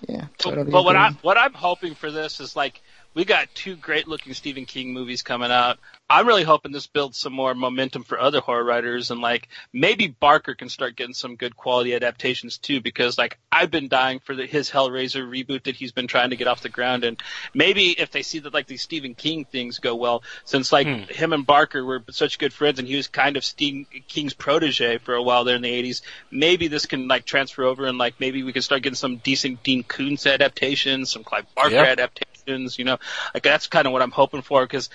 Yeah. 0.08 0.26
Totally. 0.38 0.72
But 0.72 0.84
what 0.84 0.95
agree. 0.95 1.08
I 1.08 1.18
what 1.22 1.38
I'm 1.38 1.53
hoping 1.53 1.94
for 1.95 2.12
this 2.12 2.40
is 2.40 2.56
like 2.56 2.82
We 3.13 3.25
got 3.25 3.53
two 3.53 3.75
great 3.75 4.07
looking 4.07 4.33
Stephen 4.33 4.65
King 4.65 4.93
movies 4.93 5.21
coming 5.21 5.51
out. 5.51 5.79
I'm 6.09 6.25
really 6.27 6.43
hoping 6.43 6.71
this 6.71 6.88
builds 6.88 7.17
some 7.19 7.33
more 7.33 7.53
momentum 7.53 8.03
for 8.03 8.19
other 8.19 8.39
horror 8.39 8.63
writers 8.63 9.11
and 9.11 9.21
like 9.21 9.49
maybe 9.73 10.07
Barker 10.07 10.55
can 10.55 10.69
start 10.69 10.95
getting 10.95 11.13
some 11.13 11.35
good 11.35 11.55
quality 11.55 11.93
adaptations 11.93 12.57
too 12.57 12.79
because 12.81 13.17
like 13.17 13.38
I've 13.51 13.71
been 13.71 13.88
dying 13.89 14.19
for 14.19 14.35
the, 14.35 14.45
his 14.45 14.69
Hellraiser 14.69 15.23
reboot 15.27 15.63
that 15.63 15.75
he's 15.75 15.91
been 15.93 16.07
trying 16.07 16.29
to 16.31 16.35
get 16.38 16.47
off 16.47 16.61
the 16.61 16.69
ground 16.69 17.03
and 17.05 17.21
maybe 17.53 17.91
if 17.91 18.11
they 18.11 18.23
see 18.23 18.39
that 18.39 18.53
like 18.53 18.67
these 18.67 18.81
Stephen 18.81 19.13
King 19.15 19.45
things 19.45 19.79
go 19.79 19.95
well 19.95 20.23
since 20.45 20.71
like 20.71 20.88
Hmm. 20.88 21.03
him 21.09 21.31
and 21.33 21.45
Barker 21.45 21.83
were 21.85 22.03
such 22.11 22.39
good 22.39 22.51
friends 22.53 22.79
and 22.79 22.88
he 22.88 22.95
was 22.97 23.07
kind 23.07 23.38
of 23.38 23.43
Stephen 23.45 23.85
King's 24.07 24.33
protege 24.33 24.97
for 24.99 25.13
a 25.15 25.23
while 25.23 25.43
there 25.45 25.55
in 25.55 25.61
the 25.61 25.83
80s 25.83 26.01
maybe 26.29 26.67
this 26.67 26.85
can 26.85 27.07
like 27.07 27.23
transfer 27.25 27.63
over 27.63 27.85
and 27.85 27.97
like 27.97 28.19
maybe 28.19 28.43
we 28.43 28.51
can 28.53 28.61
start 28.61 28.83
getting 28.83 28.95
some 28.95 29.17
decent 29.17 29.63
Dean 29.63 29.83
Koontz 29.83 30.25
adaptations 30.27 31.11
some 31.11 31.23
Clive 31.23 31.45
Barker 31.55 31.75
Yeah. 31.75 31.83
adaptations 31.83 32.31
you 32.60 32.86
know 32.86 32.98
like 33.34 33.44
that's 33.44 33.68
kind 33.68 33.88
of 33.88 33.94
what 33.94 34.02
I'm 34.02 34.11
hoping 34.11 34.41
for 34.41 34.64
because 34.64 34.90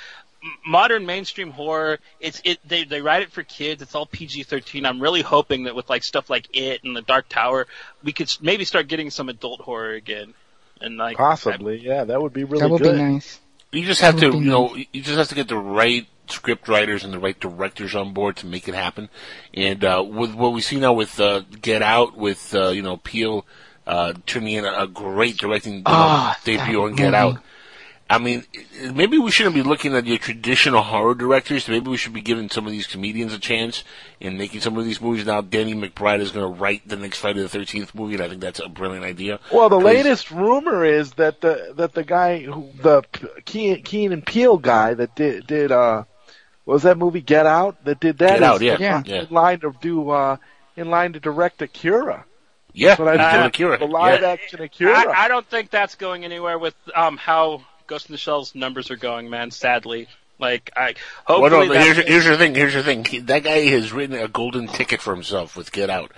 modern 0.65 1.07
mainstream 1.07 1.51
horror 1.51 1.99
it's 2.20 2.41
it 2.45 2.59
they 2.65 2.85
they 2.85 3.01
write 3.01 3.23
it 3.23 3.33
for 3.33 3.43
kids 3.43 3.83
it's 3.83 3.95
all 3.95 4.07
PG-13 4.07 4.87
I'm 4.87 5.01
really 5.01 5.23
hoping 5.23 5.65
that 5.65 5.74
with 5.74 5.89
like 5.89 6.05
stuff 6.05 6.31
like 6.31 6.49
it 6.57 6.85
and 6.85 6.95
the 6.95 7.03
Dark 7.03 7.28
Tower 7.28 7.66
we 8.05 8.12
could 8.12 8.28
s- 8.28 8.39
maybe 8.41 8.65
start 8.65 8.87
getting 8.87 9.11
some 9.11 9.28
adult 9.28 9.61
horror 9.61 9.93
again 9.93 10.35
and 10.81 10.97
like 10.97 11.16
Possibly, 11.16 11.78
yeah, 11.78 12.05
that 12.05 12.20
would 12.20 12.33
be 12.33 12.45
really 12.45 12.61
that 12.61 12.70
would 12.70 12.83
good. 12.83 12.97
be 12.97 13.03
nice. 13.03 13.41
You 13.73 13.85
just 13.85 14.01
have 14.01 14.19
to, 14.20 14.27
you 14.27 14.41
know, 14.41 14.74
you 14.77 15.03
just 15.03 15.19
have 15.19 15.28
to 15.28 15.35
get 15.35 15.49
the 15.49 15.57
right 15.57 16.07
script 16.28 16.69
writers 16.69 17.05
and 17.05 17.12
the 17.12 17.19
right 17.19 17.39
directors 17.39 17.95
on 17.95 18.12
board 18.12 18.37
to 18.37 18.47
make 18.47 18.69
it 18.69 18.74
happen. 18.74 19.09
And 19.55 19.85
uh, 19.85 20.05
with 20.07 20.35
what 20.35 20.53
we 20.53 20.61
see 20.61 20.78
now 20.78 20.93
with 20.93 21.19
uh, 21.20 21.41
Get 21.61 21.83
Out, 21.83 22.16
with 22.16 22.55
uh, 22.55 22.69
you 22.69 22.83
know 22.83 22.97
Peele 22.99 23.45
uh, 23.87 24.13
turning 24.27 24.55
in 24.55 24.65
a, 24.65 24.83
a 24.83 24.87
great 24.87 25.37
directing 25.37 25.75
you 25.75 25.79
know, 25.79 25.85
Ah, 25.87 26.39
debut 26.45 26.83
on 26.83 26.95
Get. 26.95 27.15
Out. 27.15 27.39
I 28.09 28.19
mean, 28.19 28.45
maybe 28.95 29.19
we 29.19 29.33
shouldn't 29.33 29.57
be 29.57 29.63
looking 29.65 29.97
at 29.97 30.07
your 30.07 30.19
traditional 30.19 30.81
horror 30.81 31.17
directors. 31.17 31.67
Maybe 31.67 31.91
we 31.91 31.97
should 31.97 32.13
be 32.13 32.21
giving 32.21 32.49
some 32.49 32.65
of 32.65 32.71
these 32.71 32.87
comedians 32.87 33.33
a 33.33 33.39
chance 33.41 33.83
and 34.21 34.39
making 34.39 34.61
some 34.61 34.77
of 34.79 34.85
these 34.85 35.01
movies. 35.01 35.27
Now, 35.27 35.41
Danny 35.41 35.75
McBride 35.75 36.21
is 36.21 36.31
going 36.31 36.55
to 36.55 36.61
write 36.61 36.89
the 36.89 36.95
next 36.95 37.19
Friday 37.19 37.43
the 37.43 37.49
Thirteenth 37.49 37.97
movie, 37.97 38.15
and 38.15 38.23
I 38.23 38.29
think 38.29 38.41
that's 38.41 38.61
a 38.61 38.69
brilliant 38.69 39.05
idea. 39.05 39.41
Well, 39.53 39.69
the 39.69 39.77
'Cause- 39.79 39.85
latest 39.85 40.31
rumor 40.31 40.85
is 40.85 41.15
that 41.15 41.41
the 41.41 41.73
that 41.79 41.95
the 41.95 42.05
guy 42.05 42.43
who 42.43 42.71
the 42.81 43.03
Keen, 43.45 43.83
Keen 43.83 44.13
and 44.13 44.25
Peele 44.25 44.59
guy 44.59 44.95
that 44.95 45.17
did 45.17 45.49
did 45.49 45.73
uh 45.73 46.05
what 46.65 46.75
was 46.75 46.83
that 46.85 46.99
movie 46.99 47.21
Get 47.23 47.47
Out 47.47 47.85
that 47.87 47.99
did 47.99 48.19
that 48.19 48.39
Get 48.39 48.55
is 48.55 48.61
yeah, 48.63 48.77
Yeah. 48.79 49.03
yeah. 49.05 49.23
in 49.23 49.29
line 49.31 49.59
to 49.61 49.75
do 49.81 50.11
uh 50.11 50.37
in 50.77 50.91
line 50.91 51.13
to 51.15 51.19
direct 51.21 51.61
Akira. 51.61 52.25
Yeah, 52.77 52.89
That's 52.89 52.98
what 53.01 53.09
I 53.09 53.12
he's 53.12 53.20
doing 53.20 53.31
said. 53.43 53.47
Akira. 53.47 53.78
The 53.78 53.86
live 53.86 54.20
Yeah. 54.20 54.28
action 54.28 54.62
Akira. 54.62 54.93
I, 54.93 55.24
I 55.24 55.28
don't 55.28 55.47
think 55.47 55.70
that's 55.70 55.94
going 55.94 56.24
anywhere 56.24 56.59
with 56.59 56.74
um 56.94 57.16
how 57.16 57.62
Ghost 57.86 58.09
in 58.09 58.12
the 58.12 58.19
Shell's 58.19 58.55
numbers 58.55 58.90
are 58.90 58.97
going 58.97 59.31
man 59.31 59.51
sadly 59.51 60.09
like 60.39 60.70
I 60.77 60.94
Well, 61.28 61.48
no, 61.51 61.66
that- 61.73 61.82
here's, 61.82 61.97
here's 61.97 62.24
the 62.27 62.36
thing. 62.36 62.55
Here's 62.55 62.74
the 62.74 62.82
thing. 62.82 63.05
He, 63.07 63.20
that 63.20 63.43
guy 63.44 63.61
has 63.69 63.93
written 63.93 64.16
a 64.19 64.28
golden 64.28 64.69
ticket 64.69 65.01
for 65.01 65.15
himself 65.15 65.57
with 65.57 65.73
Get 65.73 65.89
Out. 65.89 66.12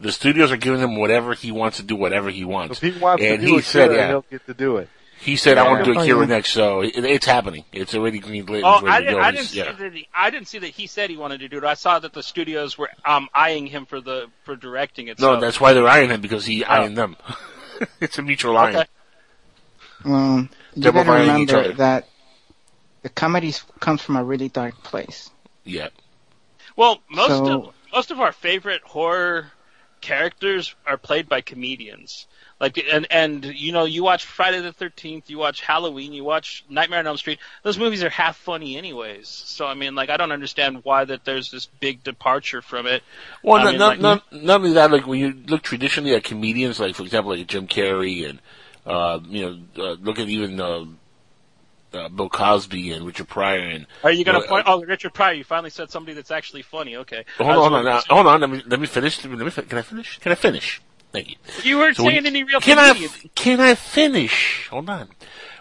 The 0.00 0.12
studios 0.12 0.52
are 0.52 0.56
giving 0.56 0.78
him 0.80 0.96
whatever 0.96 1.34
he 1.34 1.50
wants 1.50 1.78
to 1.78 1.82
do, 1.82 1.96
whatever 1.96 2.30
he 2.30 2.44
wants. 2.44 2.80
if 2.82 2.94
he 2.94 3.00
wants 3.00 3.24
and 3.24 3.40
to 3.40 3.46
do 3.46 3.54
he 3.56 3.62
said, 3.62 3.90
Akira, 3.90 3.96
yeah, 4.02 4.08
he'll 4.08 4.24
get 4.30 4.46
to 4.46 4.54
do 4.54 4.76
it. 4.76 4.88
He 5.24 5.36
said, 5.36 5.58
I 5.58 5.68
want 5.68 5.84
to 5.84 5.92
do 5.92 5.98
Oh, 5.98 6.02
Akira 6.02 6.20
yeah. 6.20 6.26
next. 6.26 6.50
So 6.52 6.82
it, 6.82 6.92
it's 6.96 7.26
happening. 7.26 7.64
It's 7.72 7.94
already 7.94 8.18
green 8.18 8.46
lit. 8.46 8.62
Oh, 8.64 8.80
ready 8.82 8.88
I 8.88 8.98
to 9.00 9.04
didn't, 9.06 9.16
go. 9.16 9.22
I 9.22 9.30
didn't 9.30 9.46
see 9.46 9.58
yeah. 9.58 9.72
that. 9.72 9.92
He, 9.94 10.08
I 10.14 10.30
didn't 10.30 10.48
see 10.48 10.58
that 10.58 10.68
he 10.68 10.86
said 10.86 11.10
he 11.10 11.16
wanted 11.16 11.40
to 11.40 11.48
do 11.48 11.58
it. 11.58 11.64
I 11.64 11.74
saw 11.74 11.98
that 11.98 12.12
the 12.12 12.22
studios 12.22 12.76
were 12.78 12.90
um 13.04 13.28
eyeing 13.34 13.66
him 13.66 13.86
for 13.86 14.00
the 14.00 14.26
for 14.44 14.54
directing 14.56 15.08
it. 15.08 15.18
No, 15.18 15.34
so. 15.36 15.40
that's 15.40 15.60
why 15.60 15.72
they're 15.72 15.88
eyeing 15.88 16.10
him 16.10 16.20
because 16.20 16.44
he 16.46 16.64
eyeing 16.64 16.94
them. 16.94 17.16
it's 18.00 18.18
a 18.18 18.22
mutual 18.22 18.56
eyeing. 18.56 18.76
Okay. 18.76 18.86
Well, 20.04 20.48
you 20.74 20.82
Double 20.82 21.04
gotta 21.04 21.20
remember 21.20 21.72
that 21.74 22.08
the 23.02 23.08
comedy 23.08 23.48
s- 23.48 23.64
comes 23.80 24.02
from 24.02 24.16
a 24.16 24.24
really 24.24 24.48
dark 24.48 24.82
place. 24.82 25.30
Yeah. 25.64 25.88
Well, 26.76 27.00
most 27.10 27.28
So- 27.28 27.62
of 27.68 27.74
most 27.92 28.10
of 28.10 28.20
our 28.20 28.32
favorite 28.32 28.82
horror 28.82 29.52
characters 30.00 30.74
are 30.86 30.98
played 30.98 31.28
by 31.28 31.40
comedians. 31.40 32.26
Like 32.64 32.82
and 32.90 33.06
and 33.10 33.44
you 33.44 33.72
know 33.72 33.84
you 33.84 34.02
watch 34.02 34.24
Friday 34.24 34.58
the 34.62 34.72
Thirteenth, 34.72 35.28
you 35.28 35.36
watch 35.36 35.60
Halloween, 35.60 36.14
you 36.14 36.24
watch 36.24 36.64
Nightmare 36.70 37.00
on 37.00 37.06
Elm 37.06 37.18
Street. 37.18 37.38
Those 37.62 37.78
movies 37.78 38.02
are 38.02 38.08
half 38.08 38.38
funny 38.38 38.78
anyways. 38.78 39.28
So 39.28 39.66
I 39.66 39.74
mean, 39.74 39.94
like 39.94 40.08
I 40.08 40.16
don't 40.16 40.32
understand 40.32 40.82
why 40.82 41.04
that 41.04 41.26
there's 41.26 41.50
this 41.50 41.66
big 41.66 42.02
departure 42.02 42.62
from 42.62 42.86
it. 42.86 43.02
Well, 43.42 43.60
I 43.60 43.64
not, 43.64 43.70
mean, 43.70 43.78
not, 43.78 43.88
like- 43.88 44.00
not, 44.00 44.42
not 44.42 44.60
only 44.60 44.72
that, 44.72 44.90
like 44.90 45.06
when 45.06 45.20
you 45.20 45.34
look 45.46 45.60
traditionally 45.60 46.14
at 46.14 46.24
comedians, 46.24 46.80
like 46.80 46.94
for 46.94 47.02
example, 47.02 47.36
like 47.36 47.46
Jim 47.46 47.68
Carrey 47.68 48.30
and, 48.30 48.40
uh, 48.86 49.20
you 49.28 49.42
know, 49.76 49.84
uh, 49.84 49.96
look 50.00 50.18
at 50.18 50.30
even, 50.30 50.58
uh, 50.58 50.86
uh, 51.92 52.08
Bill 52.08 52.30
Cosby 52.30 52.92
and 52.92 53.04
Richard 53.04 53.28
Pryor 53.28 53.60
and. 53.60 53.86
Are 54.02 54.10
you 54.10 54.24
going 54.24 54.40
to 54.40 54.46
uh, 54.46 54.48
point? 54.48 54.64
Oh, 54.66 54.82
Richard 54.82 55.12
Pryor, 55.12 55.34
you 55.34 55.44
finally 55.44 55.68
said 55.68 55.90
somebody 55.90 56.14
that's 56.14 56.30
actually 56.30 56.62
funny. 56.62 56.96
Okay. 56.96 57.26
Hold 57.36 57.50
on, 57.50 57.56
hold 57.56 57.72
on, 57.74 57.84
now, 57.84 58.00
hold 58.08 58.26
on. 58.26 58.40
Let 58.40 58.48
me 58.48 58.62
let 58.66 58.80
me 58.80 58.86
finish. 58.86 59.22
Let 59.22 59.30
me, 59.30 59.36
let 59.36 59.54
me 59.54 59.62
can 59.64 59.78
I 59.78 59.82
finish? 59.82 60.18
Can 60.18 60.32
I 60.32 60.34
finish? 60.34 60.80
You. 61.62 61.78
Weren't 61.78 61.96
So 61.96 62.04
saying 62.04 62.26
any 62.26 62.44
real 62.44 62.60
can 62.60 62.78
I 62.78 63.08
can 63.34 63.60
I 63.60 63.74
finish? 63.74 64.68
Hold 64.70 64.88
on. 64.90 65.08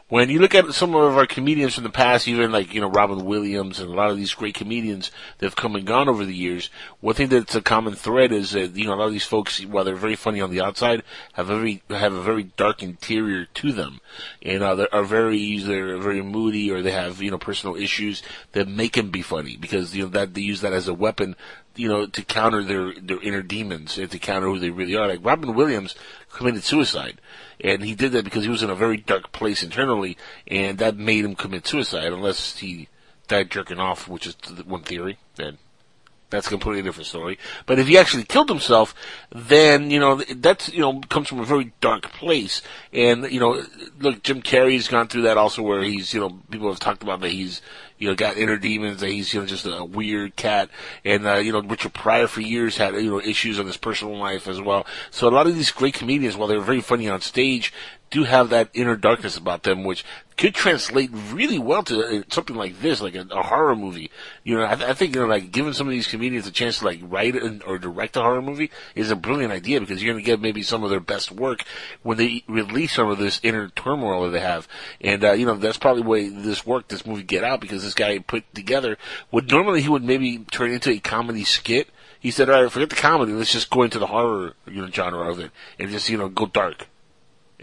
When 0.10 0.30
you 0.30 0.40
look 0.40 0.54
at 0.54 0.72
some 0.74 0.94
of 0.96 1.18
our 1.18 1.26
comedians 1.26 1.76
from 1.76 1.86
the 1.86 1.90
past, 1.90 2.28
even 2.28 2.52
like 2.52 2.74
you 2.74 2.82
know 2.82 2.90
Robin 2.90 3.26
Williams 3.26 3.80
and 3.80 3.90
a 3.90 3.94
lot 3.94 4.12
of 4.12 4.18
these 4.18 4.34
great 4.34 4.54
comedians 4.54 5.12
that 5.38 5.46
have 5.46 5.56
come 5.56 5.76
and 5.76 5.88
gone 5.88 6.10
over 6.10 6.26
the 6.26 6.36
years, 6.36 6.70
one 7.00 7.16
thing 7.16 7.30
that's 7.30 7.56
a 7.56 7.62
common 7.62 7.96
thread 7.96 8.32
is 8.32 8.52
that 8.52 8.76
you 8.76 8.86
know 8.86 8.94
a 8.94 8.98
lot 8.98 9.08
of 9.08 9.14
these 9.14 9.26
folks, 9.26 9.66
while 9.66 9.84
they're 9.84 9.96
very 9.96 10.16
funny 10.16 10.42
on 10.42 10.52
the 10.52 10.62
outside, 10.62 11.04
have 11.34 11.50
a 11.50 11.56
very 11.56 11.82
have 11.90 12.14
a 12.14 12.22
very 12.22 12.44
dark 12.44 12.84
interior 12.84 13.46
to 13.46 13.72
them, 13.72 14.02
and 14.42 14.62
uh, 14.62 14.76
they 14.76 14.88
are 14.92 15.04
very 15.04 15.38
either 15.38 15.98
very 15.98 16.22
moody 16.22 16.70
or 16.70 16.82
they 16.82 16.92
have 16.92 17.22
you 17.22 17.32
know 17.32 17.38
personal 17.38 17.76
issues 17.76 18.22
that 18.52 18.68
make 18.68 18.94
them 18.94 19.10
be 19.10 19.22
funny 19.22 19.56
because 19.58 19.96
you 19.96 20.04
know 20.04 20.10
that 20.10 20.34
they 20.34 20.42
use 20.42 20.62
that 20.62 20.74
as 20.74 20.88
a 20.88 20.94
weapon 20.94 21.36
you 21.76 21.88
know, 21.88 22.06
to 22.06 22.24
counter 22.24 22.64
their, 22.64 22.94
their 22.94 23.22
inner 23.22 23.42
demons 23.42 23.98
and 23.98 24.12
to 24.12 24.20
counter 24.20 24.48
who 24.48 24.60
they 24.60 24.70
really 24.70 24.96
are. 24.96 25.08
Like 25.08 25.26
Robin 25.26 25.56
Williams 25.56 25.96
committed 26.32 26.64
suicide. 26.64 27.20
And 27.64 27.84
he 27.84 27.96
did 27.96 28.12
that 28.12 28.26
because 28.26 28.44
he 28.44 28.50
was 28.50 28.62
in 28.62 28.70
a 28.70 28.76
very 28.76 28.98
dark 28.98 29.32
place 29.32 29.64
internally 29.64 30.18
and 30.48 30.78
that 30.80 30.98
made 30.98 31.24
him 31.24 31.36
commit 31.36 31.66
suicide 31.66 32.12
unless 32.12 32.58
he 32.58 32.90
died 33.28 33.50
jerking 33.50 33.80
off, 33.80 34.08
which 34.08 34.28
is 34.28 34.36
one 34.66 34.84
theory. 34.84 35.18
Then 35.36 35.58
that's 36.30 36.48
a 36.48 36.50
completely 36.50 36.82
different 36.82 37.08
story. 37.08 37.38
But 37.66 37.80
if 37.80 37.88
he 37.88 37.98
actually 37.98 38.24
killed 38.24 38.50
himself, 38.50 38.96
then, 39.30 39.92
you 39.92 40.00
know, 40.00 40.16
that's, 40.16 40.74
you 40.74 40.80
know, 40.80 41.00
comes 41.10 41.30
from 41.30 41.40
a 41.40 41.46
very 41.46 41.74
dark 41.80 42.12
place. 42.12 42.62
And, 42.92 43.32
you 43.32 43.40
know, 43.40 43.64
look, 44.00 44.24
Jim 44.24 44.42
Carrey's 44.42 44.88
gone 44.88 45.08
through 45.08 45.22
that 45.22 45.38
also 45.38 45.62
where 45.62 45.84
he's, 45.84 46.14
you 46.14 46.20
know, 46.20 46.42
people 46.50 46.70
have 46.70 46.80
talked 46.80 47.04
about 47.04 47.22
that 47.22 47.32
he's, 47.32 47.62
you 47.98 48.08
know, 48.08 48.16
got 48.16 48.38
inner 48.38 48.58
demons, 48.58 49.02
that 49.02 49.10
he's, 49.10 49.34
you 49.34 49.40
know, 49.40 49.46
just 49.46 49.66
a 49.66 49.84
weird 49.84 50.36
cat. 50.36 50.70
And, 51.06 51.26
uh, 51.26 51.36
you 51.36 51.52
know, 51.52 51.62
Richard 51.62 51.94
Pryor 51.94 52.28
for 52.28 52.42
years 52.42 52.78
had, 52.78 52.96
you 52.96 53.10
know, 53.10 53.20
issues 53.20 53.60
in 53.60 53.68
his 53.68 53.78
personal 53.78 54.18
life 54.18 54.48
as 54.48 54.62
well. 54.62 54.86
So 55.12 55.28
a 55.28 55.30
lot 55.30 55.48
of 55.48 55.56
these 55.56 55.72
great 55.72 55.94
comedians, 55.94 56.36
while 56.36 56.48
they're 56.48 56.60
very 56.60 56.82
funny 56.82 57.10
on 57.10 57.22
stage, 57.22 57.74
do 58.14 58.26
have 58.26 58.50
that 58.50 58.70
inner 58.76 58.96
darkness 58.96 59.38
about 59.38 59.64
them, 59.64 59.84
which 59.84 60.06
could 60.38 60.54
translate 60.54 61.10
really 61.32 61.58
well 61.58 61.82
to 61.82 62.20
uh, 62.20 62.22
something 62.30 62.56
like 62.56 62.80
this, 62.80 63.02
like 63.02 63.16
a, 63.16 63.26
a 63.32 63.42
horror 63.42 63.76
movie. 63.76 64.12
You 64.44 64.56
know, 64.56 64.66
I, 64.66 64.76
th- 64.76 64.88
I 64.88 64.94
think 64.94 65.16
you 65.16 65.22
know, 65.22 65.28
like 65.28 65.52
giving 65.52 65.74
some 65.74 65.88
of 65.88 65.92
these 65.92 66.06
comedians 66.06 66.46
a 66.46 66.52
chance 66.52 66.78
to 66.80 66.86
like 66.86 67.00
write 67.02 67.36
and, 67.36 67.64
or 67.64 67.80
direct 67.80 68.16
a 68.16 68.22
horror 68.22 68.44
movie 68.44 68.70
is 68.94 69.10
a 69.10 69.16
brilliant 69.16 69.52
idea 69.52 69.80
because 69.80 70.04
you're 70.04 70.14
going 70.14 70.24
to 70.24 70.32
get 70.32 70.40
maybe 70.40 70.62
some 70.62 70.84
of 70.84 70.92
their 70.92 71.00
best 71.00 71.32
work 71.32 71.64
when 72.04 72.20
they 72.20 72.44
release 72.48 72.94
some 72.94 73.10
of 73.10 73.18
this 73.18 73.40
inner 73.42 73.70
turmoil 73.70 74.26
that 74.26 74.30
they 74.30 74.40
have. 74.40 74.68
And 75.02 75.24
uh, 75.24 75.32
you 75.32 75.48
know, 75.48 75.56
that's 75.56 75.80
probably 75.80 76.04
why 76.04 76.30
this 76.30 76.68
work, 76.68 76.90
this 76.90 77.08
movie 77.08 77.24
Get 77.24 77.44
Out, 77.44 77.62
because 77.62 77.82
this 77.82 77.96
guy 77.96 78.20
put 78.20 78.44
together 78.54 78.96
what 79.32 79.50
normally 79.50 79.82
he 79.82 79.90
would 79.90 80.04
maybe 80.04 80.38
turn 80.52 80.70
into 80.70 80.92
a 80.92 81.00
comedy 81.00 81.46
skit. 81.46 81.90
He 82.20 82.30
said, 82.30 82.48
"All 82.48 82.62
right, 82.62 82.72
forget 82.72 82.92
the 82.92 82.96
comedy. 82.96 83.32
Let's 83.32 83.52
just 83.52 83.72
go 83.72 83.82
into 83.82 83.98
the 83.98 84.08
horror 84.08 84.54
you 84.68 84.84
know 84.84 84.92
genre 84.92 85.32
of 85.32 85.40
it 85.40 85.50
and 85.80 85.90
just 85.90 86.10
you 86.10 86.18
know 86.20 86.30
go 86.30 86.46
dark." 86.46 86.88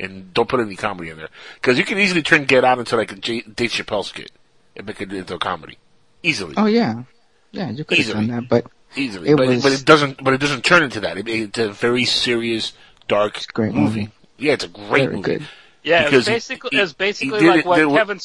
And 0.01 0.33
don't 0.35 0.49
put 0.49 0.61
any 0.61 0.77
comedy 0.77 1.11
in 1.11 1.17
there 1.19 1.29
because 1.55 1.79
you 1.79 1.85
can 1.85 1.99
easily 1.99 2.23
turn 2.23 2.45
Get 2.45 2.65
Out 2.65 2.79
into 2.79 2.97
like 2.97 3.13
a 3.13 3.17
J- 3.17 3.43
Dave 3.43 3.71
Chappelle 3.71 4.05
skit 4.05 4.31
and 4.77 4.87
make 4.87 5.01
it 5.01 5.13
into 5.13 5.35
a 5.35 5.39
comedy 5.39 5.79
easily. 6.23 6.55
Oh 6.57 6.67
yeah, 6.67 7.03
yeah, 7.53 7.71
you 7.71 7.85
could 7.85 7.99
have 7.99 8.07
Easily. 8.07 8.27
done 8.27 8.37
that, 8.43 8.49
but 8.49 8.67
easily, 8.97 9.31
it 9.31 9.37
but, 9.37 9.47
was 9.49 9.63
but 9.63 9.73
it 9.73 9.85
doesn't. 9.85 10.23
But 10.25 10.35
it 10.35 10.39
doesn't 10.41 10.65
turn 10.65 10.83
into 10.83 11.01
that. 11.01 11.19
It, 11.19 11.29
it's 11.29 11.59
a 11.59 11.71
very 11.71 12.05
serious, 12.05 12.73
dark 13.09 13.41
great 13.53 13.75
movie. 13.75 14.01
movie. 14.01 14.13
Yeah, 14.39 14.53
it's 14.55 14.65
a 14.65 14.69
great 14.69 15.05
Very 15.05 15.17
movie. 15.17 15.23
good. 15.23 15.49
Yeah, 15.83 16.01
it 16.07 16.13
was 16.13 16.25
Because 16.25 16.27
basically 16.27 16.71
he- 16.73 16.79
it 16.79 16.81
was 16.81 16.93
basically 16.95 17.41
like 17.47 17.61
it- 17.61 17.67
what 17.67 17.77
there 17.77 17.89
were- 17.89 17.97
Kevin 17.99 18.21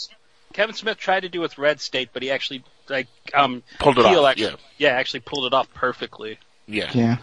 Kevin 0.54 0.76
Smith 0.76 0.98
tried 0.98 1.22
to 1.22 1.30
do 1.30 1.42
with 1.42 1.58
Red 1.58 1.82
State, 1.82 2.10
but 2.14 2.24
he 2.24 2.32
actually 2.32 2.64
like 2.88 3.08
um 3.34 3.64
Pulled 3.80 3.98
it 4.00 4.06
off, 4.06 4.26
Actually, 4.26 4.56
yeah. 4.78 4.90
actually 4.90 5.20
pulled 5.22 5.46
it 5.46 5.54
off 5.54 5.74
perfectly. 5.74 6.38
Yeah. 6.68 6.90
Yeah. 6.94 7.18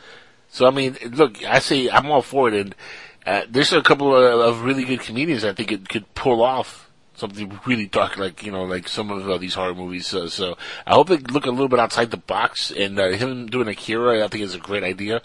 So 0.50 0.66
I 0.66 0.70
mean, 0.70 0.96
look, 1.12 1.42
I 1.44 1.60
say 1.60 1.88
I'm 1.88 2.10
all 2.10 2.20
for 2.22 2.48
it, 2.48 2.54
and 2.54 2.74
uh, 3.26 3.42
there's 3.48 3.72
a 3.72 3.82
couple 3.82 4.16
of, 4.16 4.40
of 4.40 4.62
really 4.62 4.84
good 4.84 5.00
comedians 5.00 5.44
I 5.44 5.52
think 5.52 5.72
it 5.72 5.88
could 5.88 6.12
pull 6.14 6.42
off 6.42 6.90
something 7.14 7.60
really 7.66 7.86
dark, 7.86 8.16
like 8.18 8.42
you 8.42 8.50
know, 8.50 8.64
like 8.64 8.88
some 8.88 9.10
of 9.10 9.28
uh, 9.28 9.38
these 9.38 9.54
horror 9.54 9.74
movies. 9.74 10.12
Uh, 10.14 10.28
so 10.28 10.56
I 10.86 10.94
hope 10.94 11.08
they 11.08 11.18
look 11.18 11.46
a 11.46 11.50
little 11.50 11.68
bit 11.68 11.78
outside 11.78 12.10
the 12.10 12.16
box. 12.16 12.70
And 12.72 12.98
uh, 12.98 13.10
him 13.10 13.46
doing 13.46 13.68
Akira, 13.68 14.24
I 14.24 14.28
think 14.28 14.42
is 14.42 14.54
a 14.54 14.58
great 14.58 14.82
idea. 14.82 15.16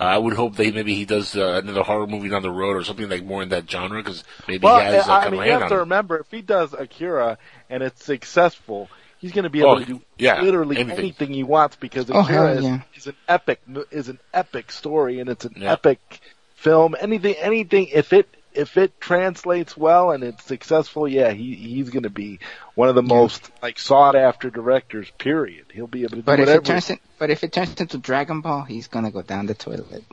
Uh, 0.00 0.04
I 0.04 0.18
would 0.18 0.34
hope 0.34 0.56
that 0.56 0.74
maybe 0.74 0.94
he 0.94 1.04
does 1.04 1.36
uh, 1.36 1.60
another 1.62 1.82
horror 1.82 2.06
movie 2.06 2.28
down 2.30 2.42
the 2.42 2.50
road 2.50 2.76
or 2.76 2.84
something 2.84 3.08
like 3.08 3.24
more 3.24 3.42
in 3.42 3.50
that 3.50 3.70
genre 3.70 4.02
because 4.02 4.24
maybe 4.48 4.64
Well, 4.64 4.78
he 4.78 4.86
has 4.86 5.06
uh, 5.08 5.12
I 5.12 5.20
kind 5.24 5.32
mean, 5.32 5.40
of 5.42 5.46
you 5.46 5.52
have 5.52 5.60
to 5.60 5.66
on 5.66 5.72
it. 5.72 5.80
remember 5.80 6.18
if 6.20 6.30
he 6.30 6.40
does 6.42 6.72
Akira 6.72 7.36
and 7.68 7.82
it's 7.82 8.02
successful, 8.04 8.88
he's 9.18 9.32
going 9.32 9.44
to 9.44 9.50
be 9.50 9.58
able 9.60 9.70
Oh, 9.72 9.78
to 9.80 9.84
do 9.84 10.00
yeah, 10.18 10.40
literally 10.40 10.78
anything. 10.78 10.98
anything. 11.00 11.34
he 11.34 11.42
wants 11.44 11.76
because 11.76 12.10
Oh, 12.10 12.20
Akira 12.20 12.52
is, 12.54 12.80
is 12.96 13.06
an 13.08 13.16
epic 13.28 13.60
is 13.90 14.08
an 14.08 14.18
epic 14.32 14.72
story 14.72 15.20
and 15.20 15.28
it's 15.28 15.44
an 15.44 15.54
Yeah. 15.56 15.72
epic 15.72 16.20
film. 16.62 16.96
Anything, 16.98 17.34
anything. 17.36 17.88
If 17.88 18.12
it 18.12 18.28
if 18.54 18.76
it 18.76 19.00
translates 19.00 19.76
well 19.76 20.10
and 20.10 20.22
it's 20.22 20.44
successful, 20.44 21.08
yeah, 21.08 21.30
he 21.32 21.54
he's 21.54 21.90
going 21.90 22.02
to 22.04 22.10
be 22.10 22.38
one 22.74 22.88
of 22.88 22.94
the 22.94 23.02
most 23.02 23.50
like 23.62 23.78
sought 23.78 24.14
after 24.14 24.50
directors. 24.50 25.10
Period. 25.18 25.66
He'll 25.72 25.86
be 25.86 26.00
able 26.02 26.10
to 26.10 26.16
do 26.16 26.22
But 26.22 26.40
if 26.40 26.48
it 26.48 26.64
turns 26.64 26.90
in, 26.90 26.98
but 27.18 27.30
if 27.30 27.44
it 27.44 27.52
turns 27.52 27.80
into 27.80 27.98
Dragon 27.98 28.40
Ball, 28.40 28.62
he's 28.62 28.88
gonna 28.88 29.10
go 29.10 29.22
down 29.22 29.46
the 29.46 29.54
toilet. 29.54 30.04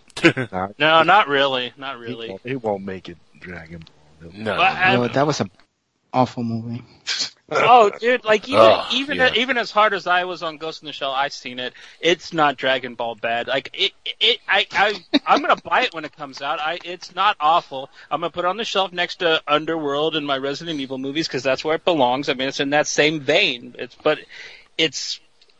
Nah, 0.51 0.69
No, 0.79 1.03
not 1.03 1.27
really, 1.27 1.73
not 1.77 1.97
he 1.97 2.01
really. 2.03 2.29
won't, 2.29 2.41
he 2.43 2.55
won't 2.55 2.83
make 2.83 3.09
it 3.09 3.17
Dragon 3.39 3.83
Ball. 4.21 4.31
No, 4.33 4.55
But 4.55 4.75
I- 4.75 4.95
No, 4.95 5.07
that 5.07 5.27
was 5.27 5.41
a 5.41 5.49
awful 6.13 6.43
movie. 6.43 6.83
Oh, 7.51 7.89
dude! 7.89 8.23
Like 8.23 8.47
even 8.47 8.59
Oh, 8.61 8.87
even 8.91 9.17
yeah. 9.17 9.33
even 9.35 9.57
as 9.57 9.71
hard 9.71 9.93
as 9.93 10.07
I 10.07 10.23
was 10.25 10.43
on 10.43 10.57
Ghost 10.57 10.81
in 10.81 10.85
the 10.87 10.93
Shell, 10.93 11.11
I 11.11 11.29
seen 11.29 11.59
it. 11.59 11.73
It's 11.99 12.33
not 12.33 12.57
Dragon 12.57 12.95
Ball 12.95 13.15
bad. 13.15 13.47
Like 13.47 13.69
it, 13.73 13.91
it. 14.19 14.39
I, 14.47 14.67
I, 14.71 15.03
I'm 15.25 15.41
gonna 15.41 15.55
buy 15.55 15.83
it 15.83 15.93
when 15.93 16.05
it 16.05 16.15
comes 16.15 16.41
out. 16.41 16.59
I, 16.59 16.79
it's 16.83 17.15
not 17.15 17.37
awful. 17.39 17.89
I'm 18.11 18.21
gonna 18.21 18.31
put 18.31 18.45
it 18.45 18.47
on 18.47 18.57
the 18.57 18.65
shelf 18.65 18.91
next 18.91 19.17
to 19.17 19.41
Underworld 19.47 20.15
and 20.15 20.25
my 20.27 20.37
Resident 20.37 20.79
Evil 20.79 20.97
movies 20.97 21.27
because 21.27 21.43
that's 21.43 21.63
where 21.63 21.75
it 21.75 21.85
belongs. 21.85 22.29
I 22.29 22.33
mean, 22.33 22.47
it's 22.47 22.59
in 22.59 22.71
that 22.71 22.87
same 22.87 23.19
vein. 23.19 23.75
It's 23.77 23.95
but 23.95 24.19
it's 24.77 25.19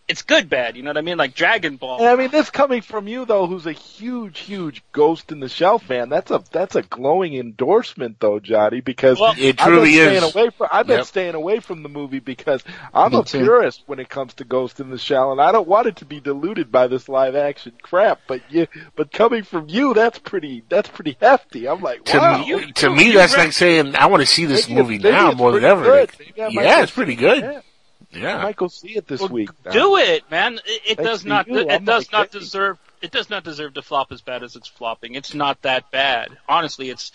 it's 0.10 0.24
good 0.24 0.50
bad. 0.50 0.76
You 0.76 0.84
know 0.84 0.90
what 0.90 0.98
I 0.98 1.02
mean? 1.02 1.18
Like 1.18 1.36
Dragon 1.36 1.78
Ball. 1.78 2.00
And 2.00 2.08
I 2.08 2.16
mean, 2.16 2.32
this 2.32 2.50
coming 2.50 2.82
from 2.82 3.08
you 3.08 3.26
though, 3.26 3.46
who's 3.48 3.66
a 3.66 3.72
huge, 3.72 4.40
huge 4.40 4.84
Ghost 4.92 5.32
in 5.32 5.40
the 5.40 5.48
Shell 5.48 5.80
fan. 5.80 6.10
That's 6.10 6.32
a 6.32 6.44
that's 6.52 6.76
a 6.76 6.82
glowing 6.82 7.36
endorsement 7.36 8.20
though, 8.20 8.40
Johnny. 8.40 8.82
Because 8.82 9.20
Well, 9.20 9.36
It 9.38 9.62
I've 9.62 9.68
truly 9.68 9.92
been 9.92 10.12
is. 10.14 10.18
staying 10.20 10.34
away 10.44 10.50
from. 10.58 10.68
I've 10.72 10.88
been 10.88 10.98
Yep. 10.98 11.06
staying 11.08 11.36
away 11.36 11.60
from 11.60 11.84
the 11.84 11.90
movie 11.90 12.20
because 12.20 12.64
I'm 12.94 13.12
Me 13.12 13.20
a 13.20 13.24
too. 13.24 13.40
purist 13.40 13.84
when 13.86 14.00
it 14.00 14.10
comes 14.10 14.34
to 14.36 14.44
Ghost 14.44 14.80
in 14.80 14.90
the 14.90 14.98
Shell, 14.98 15.32
and 15.32 15.40
I 15.40 15.52
don't 15.52 15.68
want 15.68 15.88
it 15.88 15.98
to 15.98 16.06
be 16.06 16.20
diluted 16.20 16.72
by 16.72 16.88
this 16.88 17.08
live 17.08 17.36
action 17.36 17.74
crap. 17.82 18.20
But 18.28 18.42
you, 18.52 18.68
but 18.96 19.12
coming 19.12 19.44
from 19.44 19.70
you, 19.70 19.94
that's 19.94 20.18
pretty 20.20 20.64
that's 20.70 20.90
pretty 20.90 21.18
hefty. 21.22 21.68
I'm 21.68 21.82
like, 21.82 22.04
To 22.06 22.18
wow. 22.18 22.38
me, 22.46 22.72
to 22.74 22.90
me, 22.90 23.12
that's 23.12 23.38
like 23.38 23.54
saying 23.54 23.96
I 23.96 24.08
want 24.08 24.22
to 24.22 24.28
see 24.28 24.46
this 24.46 24.68
Maybe 24.68 24.82
movie 24.82 24.98
maybe 24.98 25.12
now 25.12 25.32
more 25.34 25.52
than 25.52 25.64
ever. 25.64 25.86
Like, 25.88 26.18
Maybe 26.20 26.42
I 26.42 26.50
might 26.50 26.64
yeah, 26.66 26.82
it's 26.84 26.92
pretty 26.92 27.14
see 27.16 27.22
good. 27.22 27.64
It. 28.12 28.18
I 28.18 28.20
Yeah. 28.22 28.44
might 28.44 28.56
go 28.56 28.68
see 28.68 28.96
it 28.98 29.08
this 29.08 29.20
Well, 29.22 29.30
week. 29.30 29.50
Do 29.72 29.98
it, 29.98 30.30
man. 30.32 30.60
It, 30.66 30.82
it 30.86 30.98
does 30.98 31.26
not. 31.26 31.48
you, 31.48 31.58
It 31.60 31.72
I'm 31.72 31.86
does 31.86 32.12
not 32.12 32.32
hey. 32.34 32.40
deserve. 32.40 32.78
It 33.02 33.12
does 33.12 33.30
not 33.30 33.44
deserve 33.44 33.76
to 33.76 33.82
flop 33.82 34.12
as 34.12 34.22
bad 34.22 34.44
as 34.44 34.56
it's 34.56 34.68
flopping. 34.68 35.16
It's 35.16 35.34
not 35.34 35.62
that 35.62 35.90
bad. 35.92 36.38
Honestly, 36.48 36.90
it's. 36.90 37.12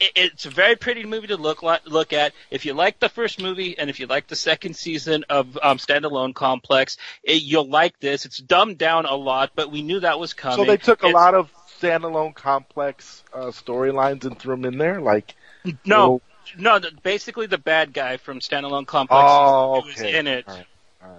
it- 0.00 0.12
It's 0.14 0.46
a 0.46 0.50
very 0.50 0.76
pretty 0.76 1.04
movie 1.04 1.26
to 1.28 1.36
look 1.36 1.62
like, 1.62 1.80
look 1.86 2.12
at. 2.12 2.32
If 2.50 2.64
you 2.66 2.72
like 2.74 3.00
the 3.00 3.08
first 3.08 3.40
movie 3.42 3.76
and 3.78 3.90
if 3.90 3.98
you 4.00 4.06
like 4.06 4.28
the 4.28 4.36
second 4.36 4.74
season 4.76 5.24
of 5.28 5.58
um, 5.62 5.78
Standalone 5.78 6.34
Complex, 6.34 6.98
it, 7.24 7.42
you'll 7.42 7.68
like 7.68 7.98
this. 7.98 8.24
It's 8.24 8.38
dumbed 8.38 8.78
down 8.78 9.06
a 9.06 9.14
lot, 9.16 9.50
but 9.56 9.72
we 9.72 9.82
knew 9.82 9.98
that 10.00 10.18
was 10.20 10.34
coming. 10.34 10.58
So 10.58 10.70
they 10.70 10.76
took 10.76 11.02
a 11.02 11.06
It's- 11.08 11.14
lot 11.14 11.34
of 11.34 11.50
standalone 11.80 12.34
complex 12.34 13.22
uh, 13.32 13.46
storylines 13.46 14.24
and 14.24 14.36
threw 14.38 14.54
them 14.56 14.64
in 14.64 14.78
there, 14.78 15.00
like 15.00 15.34
No, 15.64 15.72
little- 15.84 16.22
no. 16.56 16.78
the- 16.78 16.92
Basically, 17.02 17.46
the 17.46 17.58
bad 17.58 17.92
guy 17.92 18.16
from 18.16 18.40
Standalone 18.40 18.86
Complex 18.86 19.22
Oh, 19.24 19.82
was 19.84 20.00
in 20.00 20.26
it. 20.26 20.46
All 20.48 20.54
right. 20.54 20.66
All 21.02 21.08
right. 21.10 21.18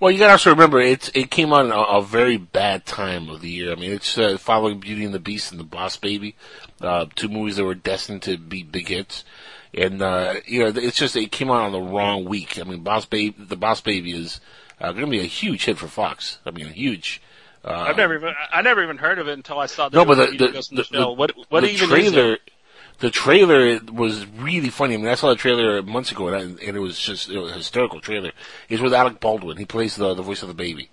Well, 0.00 0.10
you 0.10 0.18
gotta 0.18 0.32
also 0.32 0.50
remember 0.50 0.80
it's 0.80 1.10
it 1.14 1.30
came 1.30 1.52
out 1.52 1.64
in 1.66 1.72
a, 1.72 1.78
a 1.80 2.02
very 2.02 2.36
bad 2.36 2.84
time 2.86 3.28
of 3.28 3.40
the 3.40 3.50
year. 3.50 3.72
I 3.72 3.76
mean, 3.76 3.92
it's 3.92 4.18
uh, 4.18 4.36
following 4.38 4.80
Beauty 4.80 5.04
and 5.04 5.14
the 5.14 5.18
Beast 5.20 5.50
and 5.50 5.60
the 5.60 5.64
Boss 5.64 5.96
Baby, 5.96 6.34
uh, 6.80 7.06
two 7.14 7.28
movies 7.28 7.56
that 7.56 7.64
were 7.64 7.74
destined 7.74 8.22
to 8.22 8.36
be 8.36 8.62
big 8.62 8.88
hits, 8.88 9.24
and 9.72 10.02
uh, 10.02 10.34
you 10.46 10.60
know 10.64 10.72
it's 10.74 10.96
just 10.98 11.14
it 11.16 11.30
came 11.32 11.50
out 11.50 11.62
on 11.62 11.72
the 11.72 11.80
wrong 11.80 12.24
week. 12.24 12.58
I 12.58 12.64
mean, 12.64 12.80
Boss 12.82 13.06
Baby, 13.06 13.34
the 13.38 13.56
Boss 13.56 13.80
Baby 13.80 14.12
is 14.12 14.40
uh, 14.80 14.90
going 14.92 15.04
to 15.06 15.10
be 15.10 15.20
a 15.20 15.24
huge 15.24 15.64
hit 15.64 15.78
for 15.78 15.86
Fox. 15.88 16.38
I 16.44 16.50
mean, 16.50 16.66
a 16.66 16.70
huge. 16.70 17.22
Uh, 17.64 17.86
I've 17.88 17.96
never 17.96 18.14
even 18.16 18.34
I 18.52 18.60
never 18.62 18.82
even 18.82 18.98
heard 18.98 19.18
of 19.18 19.26
it 19.28 19.32
until 19.34 19.58
I 19.58 19.66
saw 19.66 19.88
the 19.88 19.96
no, 19.96 20.04
but 20.04 20.36
the, 20.36 20.48
Ghost 20.50 20.70
the, 20.70 20.76
the, 20.76 20.82
the 20.82 20.98
the- 20.98 21.10
what 21.12 21.32
what 21.48 21.60
the 21.62 21.70
even 21.70 21.88
trailer, 21.88 22.06
is 22.34 22.34
it? 22.34 22.50
The 22.98 23.10
trailer 23.10 23.80
was 23.92 24.26
really 24.26 24.70
funny. 24.70 24.94
I 24.94 24.96
mean, 24.98 25.08
I 25.08 25.14
saw 25.14 25.28
the 25.28 25.36
trailer 25.36 25.82
months 25.82 26.12
ago, 26.12 26.28
and, 26.28 26.36
I, 26.36 26.40
and 26.66 26.76
it 26.76 26.80
was 26.80 26.98
just 26.98 27.28
it 27.28 27.38
was 27.38 27.52
a 27.52 27.56
hysterical 27.56 28.00
trailer. 28.00 28.32
It's 28.68 28.82
with 28.82 28.94
Alec 28.94 29.20
Baldwin. 29.20 29.56
He 29.56 29.64
plays 29.64 29.96
the 29.96 30.14
the 30.14 30.22
voice 30.22 30.42
of 30.42 30.48
the 30.48 30.54
baby, 30.54 30.90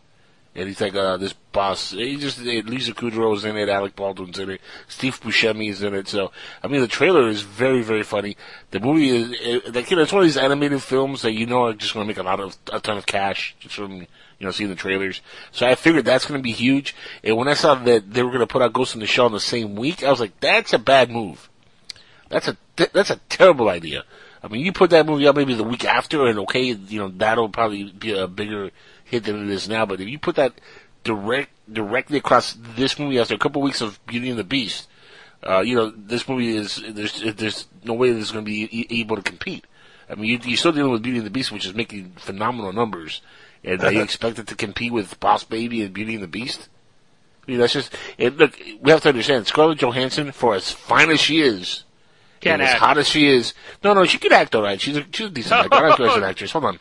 and 0.55 0.67
he's 0.67 0.81
like 0.81 0.95
uh, 0.95 1.17
this 1.17 1.33
boss. 1.33 1.91
He 1.91 2.17
just 2.17 2.39
eh, 2.39 2.61
Lisa 2.65 2.93
Kudrow's 2.93 3.45
in 3.45 3.55
it, 3.55 3.69
Alec 3.69 3.95
Baldwin's 3.95 4.39
in 4.39 4.49
it, 4.49 4.61
Steve 4.87 5.21
Buscemi 5.21 5.69
is 5.69 5.83
in 5.83 5.93
it. 5.93 6.07
So 6.07 6.31
I 6.63 6.67
mean, 6.67 6.81
the 6.81 6.87
trailer 6.87 7.27
is 7.29 7.41
very 7.41 7.83
very 7.83 8.03
funny. 8.03 8.35
The 8.71 8.79
movie 8.79 9.09
is 9.09 9.31
it, 9.39 9.75
like 9.75 9.91
you 9.91 9.97
know, 9.97 10.03
it's 10.03 10.11
one 10.11 10.23
of 10.23 10.27
these 10.27 10.37
animated 10.37 10.81
films 10.81 11.21
that 11.21 11.33
you 11.33 11.45
know 11.45 11.65
are 11.65 11.73
just 11.73 11.93
going 11.93 12.05
to 12.05 12.07
make 12.07 12.17
a 12.17 12.23
lot 12.23 12.39
of 12.39 12.57
a 12.73 12.79
ton 12.79 12.97
of 12.97 13.05
cash 13.05 13.55
just 13.59 13.75
from 13.75 14.07
you 14.41 14.47
know, 14.47 14.51
seeing 14.51 14.71
the 14.71 14.75
trailers. 14.75 15.21
So 15.51 15.67
I 15.67 15.75
figured 15.75 16.03
that's 16.03 16.25
going 16.25 16.39
to 16.39 16.43
be 16.43 16.51
huge. 16.51 16.95
And 17.23 17.37
when 17.37 17.47
I 17.47 17.53
saw 17.53 17.75
that 17.75 18.11
they 18.11 18.23
were 18.23 18.31
going 18.31 18.39
to 18.39 18.47
put 18.47 18.63
out 18.63 18.73
Ghost 18.73 18.95
in 18.95 18.99
the 18.99 19.05
Shell 19.05 19.27
in 19.27 19.33
the 19.33 19.39
same 19.39 19.75
week, 19.75 20.03
I 20.03 20.09
was 20.09 20.19
like, 20.19 20.39
that's 20.39 20.73
a 20.73 20.79
bad 20.79 21.11
move. 21.11 21.47
That's 22.31 22.47
a 22.47 22.57
that's 22.93 23.09
a 23.09 23.17
terrible 23.27 23.69
idea. 23.69 24.05
I 24.43 24.47
mean, 24.47 24.65
you 24.65 24.71
put 24.71 24.89
that 24.91 25.05
movie 25.05 25.27
out 25.27 25.35
maybe 25.35 25.53
the 25.53 25.63
week 25.63 25.85
after, 25.85 26.25
and 26.25 26.39
okay, 26.39 26.63
you 26.63 26.99
know 26.99 27.09
that'll 27.09 27.49
probably 27.49 27.91
be 27.91 28.17
a 28.17 28.27
bigger 28.27 28.71
hit 29.03 29.25
than 29.25 29.43
it 29.43 29.53
is 29.53 29.69
now. 29.69 29.85
But 29.85 29.99
if 29.99 30.07
you 30.07 30.17
put 30.17 30.37
that 30.37 30.53
direct 31.03 31.51
directly 31.71 32.17
across 32.17 32.57
this 32.75 32.97
movie 32.97 33.19
after 33.19 33.35
a 33.35 33.37
couple 33.37 33.61
weeks 33.61 33.81
of 33.81 34.03
Beauty 34.07 34.29
and 34.29 34.39
the 34.39 34.45
Beast, 34.45 34.87
uh, 35.47 35.59
you 35.59 35.75
know 35.75 35.91
this 35.91 36.27
movie 36.27 36.55
is 36.55 36.81
there's 36.89 37.21
there's 37.35 37.67
no 37.83 37.93
way 37.93 38.11
this 38.11 38.23
is 38.23 38.31
going 38.31 38.45
to 38.45 38.49
be 38.49 38.67
e- 38.71 39.01
able 39.01 39.17
to 39.17 39.21
compete. 39.21 39.65
I 40.09 40.15
mean, 40.15 40.25
you, 40.25 40.39
you're 40.43 40.57
still 40.57 40.71
dealing 40.71 40.91
with 40.91 41.03
Beauty 41.03 41.19
and 41.19 41.27
the 41.27 41.31
Beast, 41.31 41.51
which 41.51 41.65
is 41.65 41.73
making 41.73 42.13
phenomenal 42.17 42.73
numbers, 42.73 43.21
and 43.63 43.81
you 43.81 44.01
expect 44.03 44.39
it 44.39 44.47
to 44.47 44.55
compete 44.55 44.93
with 44.93 45.19
Boss 45.19 45.43
Baby 45.43 45.83
and 45.83 45.93
Beauty 45.93 46.15
and 46.15 46.23
the 46.23 46.27
Beast. 46.27 46.69
I 47.45 47.51
mean, 47.51 47.59
that's 47.59 47.73
just 47.73 47.93
it, 48.17 48.37
look. 48.37 48.57
We 48.81 48.91
have 48.91 49.01
to 49.01 49.09
understand 49.09 49.47
Scarlett 49.47 49.79
Johansson, 49.79 50.31
for 50.31 50.55
as 50.55 50.71
fine 50.71 51.09
as 51.09 51.19
she 51.19 51.41
is, 51.41 51.83
Can't 52.41 52.61
and 52.61 52.69
as 52.69 52.79
hot 52.79 52.97
as 52.97 53.07
she 53.07 53.27
is, 53.27 53.53
no, 53.83 53.93
no, 53.93 54.03
she 54.05 54.17
can 54.17 54.33
act 54.33 54.55
all 54.55 54.63
right. 54.63 54.81
She's 54.81 54.97
a, 54.97 55.05
she's 55.11 55.27
a 55.27 55.29
decent 55.29 55.53
actor. 55.53 55.75
I 55.75 55.89
like 55.89 55.99
her 55.99 56.05
as 56.09 56.17
an 56.17 56.23
actress. 56.23 56.51
Hold 56.51 56.65
on. 56.65 56.79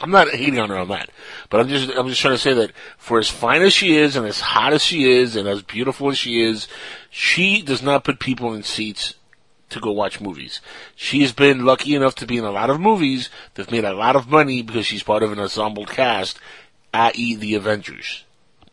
I'm 0.00 0.10
not 0.10 0.30
hating 0.30 0.58
on 0.58 0.70
her 0.70 0.78
on 0.78 0.88
that, 0.88 1.10
but 1.50 1.60
I'm 1.60 1.68
just 1.68 1.90
I'm 1.94 2.08
just 2.08 2.22
trying 2.22 2.34
to 2.34 2.38
say 2.38 2.54
that 2.54 2.72
for 2.96 3.18
as 3.18 3.28
fine 3.28 3.60
as 3.60 3.74
she 3.74 3.96
is 3.96 4.16
and 4.16 4.26
as 4.26 4.40
hot 4.40 4.72
as 4.72 4.82
she 4.82 5.10
is 5.10 5.36
and 5.36 5.46
as 5.46 5.60
beautiful 5.62 6.08
as 6.10 6.16
she 6.16 6.42
is, 6.42 6.68
she 7.10 7.60
does 7.60 7.82
not 7.82 8.04
put 8.04 8.18
people 8.18 8.54
in 8.54 8.62
seats 8.62 9.14
to 9.68 9.78
go 9.78 9.92
watch 9.92 10.20
movies. 10.20 10.60
She's 10.96 11.32
been 11.32 11.66
lucky 11.66 11.94
enough 11.94 12.14
to 12.16 12.26
be 12.26 12.38
in 12.38 12.44
a 12.44 12.50
lot 12.50 12.70
of 12.70 12.80
movies 12.80 13.28
that 13.54 13.66
have 13.66 13.72
made 13.72 13.84
a 13.84 13.92
lot 13.92 14.16
of 14.16 14.28
money 14.28 14.62
because 14.62 14.86
she's 14.86 15.02
part 15.02 15.22
of 15.22 15.32
an 15.32 15.38
ensemble 15.38 15.84
cast, 15.84 16.38
i.e. 16.94 17.36
the 17.36 17.54
Avengers, 17.54 18.24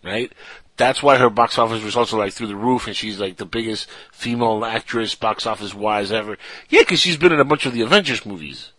right? 0.03 0.31
That's 0.77 1.01
why 1.01 1.17
her 1.17 1.29
box 1.29 1.57
office 1.57 1.83
results 1.83 2.13
are 2.13 2.19
like 2.19 2.33
through 2.33 2.47
the 2.47 2.55
roof, 2.55 2.87
and 2.87 2.95
she's 2.95 3.19
like 3.19 3.37
the 3.37 3.45
biggest 3.45 3.89
female 4.11 4.63
actress 4.63 5.15
box 5.15 5.45
office 5.45 5.73
wise 5.73 6.11
ever. 6.11 6.37
Yeah, 6.69 6.81
because 6.81 6.99
she's 6.99 7.17
been 7.17 7.33
in 7.33 7.39
a 7.39 7.45
bunch 7.45 7.65
of 7.65 7.73
the 7.73 7.81
Avengers 7.81 8.25
movies. 8.25 8.71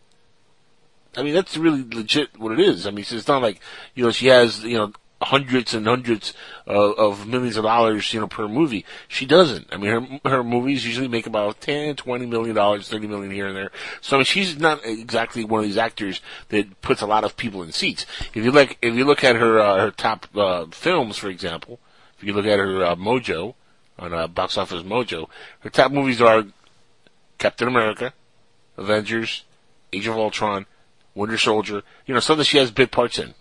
I 1.16 1.22
mean, 1.22 1.34
that's 1.34 1.56
really 1.56 1.84
legit 1.84 2.38
what 2.38 2.52
it 2.52 2.60
is. 2.60 2.86
I 2.86 2.90
mean, 2.90 3.04
it's 3.08 3.28
not 3.28 3.42
like, 3.42 3.60
you 3.94 4.04
know, 4.04 4.12
she 4.12 4.28
has, 4.28 4.62
you 4.62 4.76
know, 4.76 4.92
hundreds 5.20 5.74
and 5.74 5.86
hundreds 5.86 6.32
of, 6.66 7.26
millions 7.26 7.56
of 7.56 7.64
dollars, 7.64 8.12
you 8.14 8.20
know, 8.20 8.28
per 8.28 8.46
movie. 8.46 8.84
She 9.08 9.26
doesn't. 9.26 9.66
I 9.72 9.76
mean, 9.76 9.90
her, 9.90 10.30
her 10.30 10.44
movies 10.44 10.86
usually 10.86 11.08
make 11.08 11.26
about 11.26 11.60
10, 11.60 11.96
20 11.96 12.26
million 12.26 12.54
dollars, 12.54 12.88
30 12.88 13.08
million 13.08 13.32
here 13.32 13.48
and 13.48 13.56
there. 13.56 13.70
So, 14.00 14.16
I 14.16 14.18
mean, 14.18 14.24
she's 14.26 14.58
not 14.58 14.84
exactly 14.84 15.44
one 15.44 15.60
of 15.60 15.66
these 15.66 15.76
actors 15.76 16.20
that 16.50 16.80
puts 16.82 17.02
a 17.02 17.06
lot 17.06 17.24
of 17.24 17.36
people 17.36 17.62
in 17.62 17.72
seats. 17.72 18.06
If 18.34 18.44
you 18.44 18.52
look, 18.52 18.76
if 18.80 18.94
you 18.94 19.04
look 19.04 19.24
at 19.24 19.34
her, 19.36 19.58
uh, 19.58 19.80
her 19.80 19.90
top, 19.90 20.26
uh, 20.36 20.66
films, 20.66 21.16
for 21.16 21.28
example, 21.28 21.80
if 22.18 22.24
you 22.24 22.32
look 22.32 22.46
at 22.46 22.58
her, 22.58 22.84
uh, 22.84 22.94
Mojo, 22.96 23.54
on, 23.98 24.12
uh, 24.12 24.26
Box 24.28 24.56
Office 24.58 24.82
Mojo, 24.82 25.28
her 25.60 25.70
top 25.70 25.92
movies 25.92 26.20
are 26.20 26.44
Captain 27.38 27.68
America, 27.68 28.12
Avengers, 28.76 29.44
Age 29.92 30.06
of 30.06 30.16
Ultron, 30.16 30.66
Winter 31.14 31.38
Soldier, 31.38 31.82
you 32.06 32.14
know, 32.14 32.20
something 32.20 32.44
she 32.44 32.58
has 32.58 32.70
big 32.70 32.90
parts 32.90 33.18
in. 33.18 33.34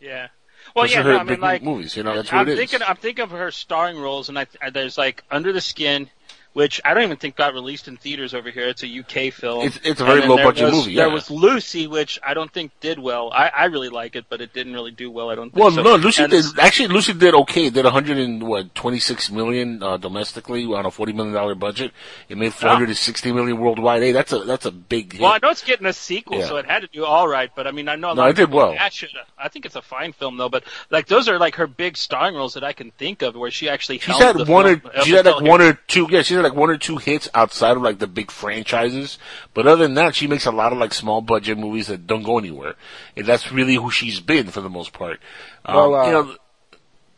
Yeah. 0.00 0.28
Well, 0.74 0.84
Those 0.84 0.94
yeah, 0.94 1.02
no, 1.02 1.18
I 1.18 1.22
mean, 1.22 1.40
like 1.40 1.62
movies, 1.62 1.96
you 1.96 2.02
know, 2.02 2.14
that's 2.16 2.30
what 2.30 2.40
I'm 2.40 2.48
it 2.48 2.52
is. 2.52 2.58
thinking, 2.58 2.86
I'm 2.86 2.96
thinking 2.96 3.22
of 3.22 3.30
her 3.30 3.50
starring 3.50 3.98
roles, 3.98 4.28
and 4.28 4.38
I- 4.38 4.46
there's 4.70 4.98
like 4.98 5.24
Under 5.30 5.52
the 5.52 5.60
Skin, 5.60 6.10
which 6.56 6.80
I 6.86 6.94
don't 6.94 7.02
even 7.02 7.18
think 7.18 7.36
got 7.36 7.52
released 7.52 7.86
in 7.86 7.98
theaters 7.98 8.32
over 8.32 8.48
here. 8.50 8.66
It's 8.68 8.82
a 8.82 8.86
UK 8.88 9.30
film. 9.30 9.66
It's- 9.66 9.78
it's 9.84 10.00
a 10.00 10.06
very 10.06 10.22
low 10.26 10.38
budget 10.38 10.64
was- 10.64 10.72
movie, 10.72 10.94
There 10.96 11.10
was 11.10 11.30
Lucy, 11.30 11.86
which 11.86 12.18
I 12.26 12.32
don't 12.32 12.50
think 12.50 12.72
did 12.80 12.98
well. 12.98 13.30
I, 13.30 13.48
I 13.48 13.64
really 13.66 13.90
like 13.90 14.16
it, 14.16 14.24
but 14.30 14.40
it 14.40 14.54
didn't 14.54 14.72
really 14.72 14.90
do 14.90 15.10
well. 15.10 15.28
I 15.28 15.34
don't 15.34 15.50
think. 15.50 15.62
Well, 15.62 15.70
so. 15.70 15.82
no, 15.82 15.96
Lucy 15.96 16.22
And 16.22 16.30
did 16.32 16.46
actually. 16.58 16.88
Lucy 16.88 17.12
did 17.12 17.34
okay. 17.34 17.66
It 17.66 17.74
did 17.74 17.84
100 17.84 18.16
and 18.16 18.42
what 18.42 18.74
26 18.74 19.30
million 19.32 19.82
uh, 19.82 19.98
domestically 19.98 20.64
on 20.64 20.86
a 20.86 20.90
40 20.90 21.12
million 21.12 21.34
dollar 21.34 21.54
budget. 21.54 21.92
It 22.30 22.38
made 22.38 22.54
460 22.54 23.32
million 23.32 23.58
worldwide. 23.58 24.02
Hey, 24.02 24.12
that's 24.12 24.32
a 24.32 24.38
that's 24.38 24.64
a 24.64 24.70
big 24.70 25.12
hit. 25.12 25.20
Well, 25.20 25.32
I 25.32 25.38
know 25.42 25.50
it's 25.50 25.62
getting 25.62 25.84
a 25.84 25.92
sequel, 25.92 26.38
Yeah. 26.38 26.46
so 26.46 26.56
it 26.56 26.64
had 26.64 26.80
to 26.80 26.88
do 26.88 27.04
all 27.04 27.28
right. 27.28 27.50
But 27.54 27.66
I 27.66 27.70
mean, 27.70 27.86
I 27.90 27.96
know 27.96 28.14
No, 28.14 28.24
it 28.28 28.36
did 28.36 28.50
well. 28.50 28.74
should. 28.90 29.10
I 29.36 29.50
think 29.50 29.66
it's 29.66 29.76
a 29.76 29.82
fine 29.82 30.14
film 30.14 30.38
though. 30.38 30.48
But 30.48 30.64
like 30.88 31.06
those 31.06 31.28
are 31.28 31.38
like 31.38 31.56
her 31.56 31.66
big 31.66 31.98
starring 31.98 32.34
roles 32.34 32.54
that 32.54 32.64
I 32.64 32.72
can 32.72 32.92
think 32.92 33.20
of, 33.20 33.36
where 33.36 33.50
she 33.50 33.68
actually 33.68 33.98
She's 33.98 34.16
had 34.16 34.48
one 34.48 34.66
or 34.66 34.72
up 34.72 35.04
she's 35.04 35.14
had 35.14 35.26
like 35.26 35.42
one 35.42 35.60
or 35.60 35.74
two. 35.86 36.06
Yeah, 36.08 36.22
she's 36.22 36.38
had 36.38 36.45
like 36.48 36.56
one 36.56 36.70
or 36.70 36.78
two 36.78 36.96
hits 36.96 37.28
outside 37.34 37.76
of 37.76 37.82
like 37.82 37.98
the 37.98 38.06
big 38.06 38.30
franchises. 38.30 39.18
But 39.54 39.66
other 39.66 39.84
than 39.84 39.94
that, 39.94 40.14
she 40.14 40.26
makes 40.26 40.46
a 40.46 40.52
lot 40.52 40.72
of 40.72 40.78
like 40.78 40.94
small 40.94 41.20
budget 41.20 41.58
movies 41.58 41.88
that 41.88 42.06
don't 42.06 42.22
go 42.22 42.38
anywhere, 42.38 42.74
and 43.16 43.26
that's 43.26 43.52
really 43.52 43.74
who 43.74 43.90
she's 43.90 44.20
been 44.20 44.48
for 44.48 44.60
the 44.60 44.70
most 44.70 44.92
part. 44.92 45.20
Um, 45.64 45.76
uh, 45.76 46.06
you 46.06 46.12
know, 46.12 46.36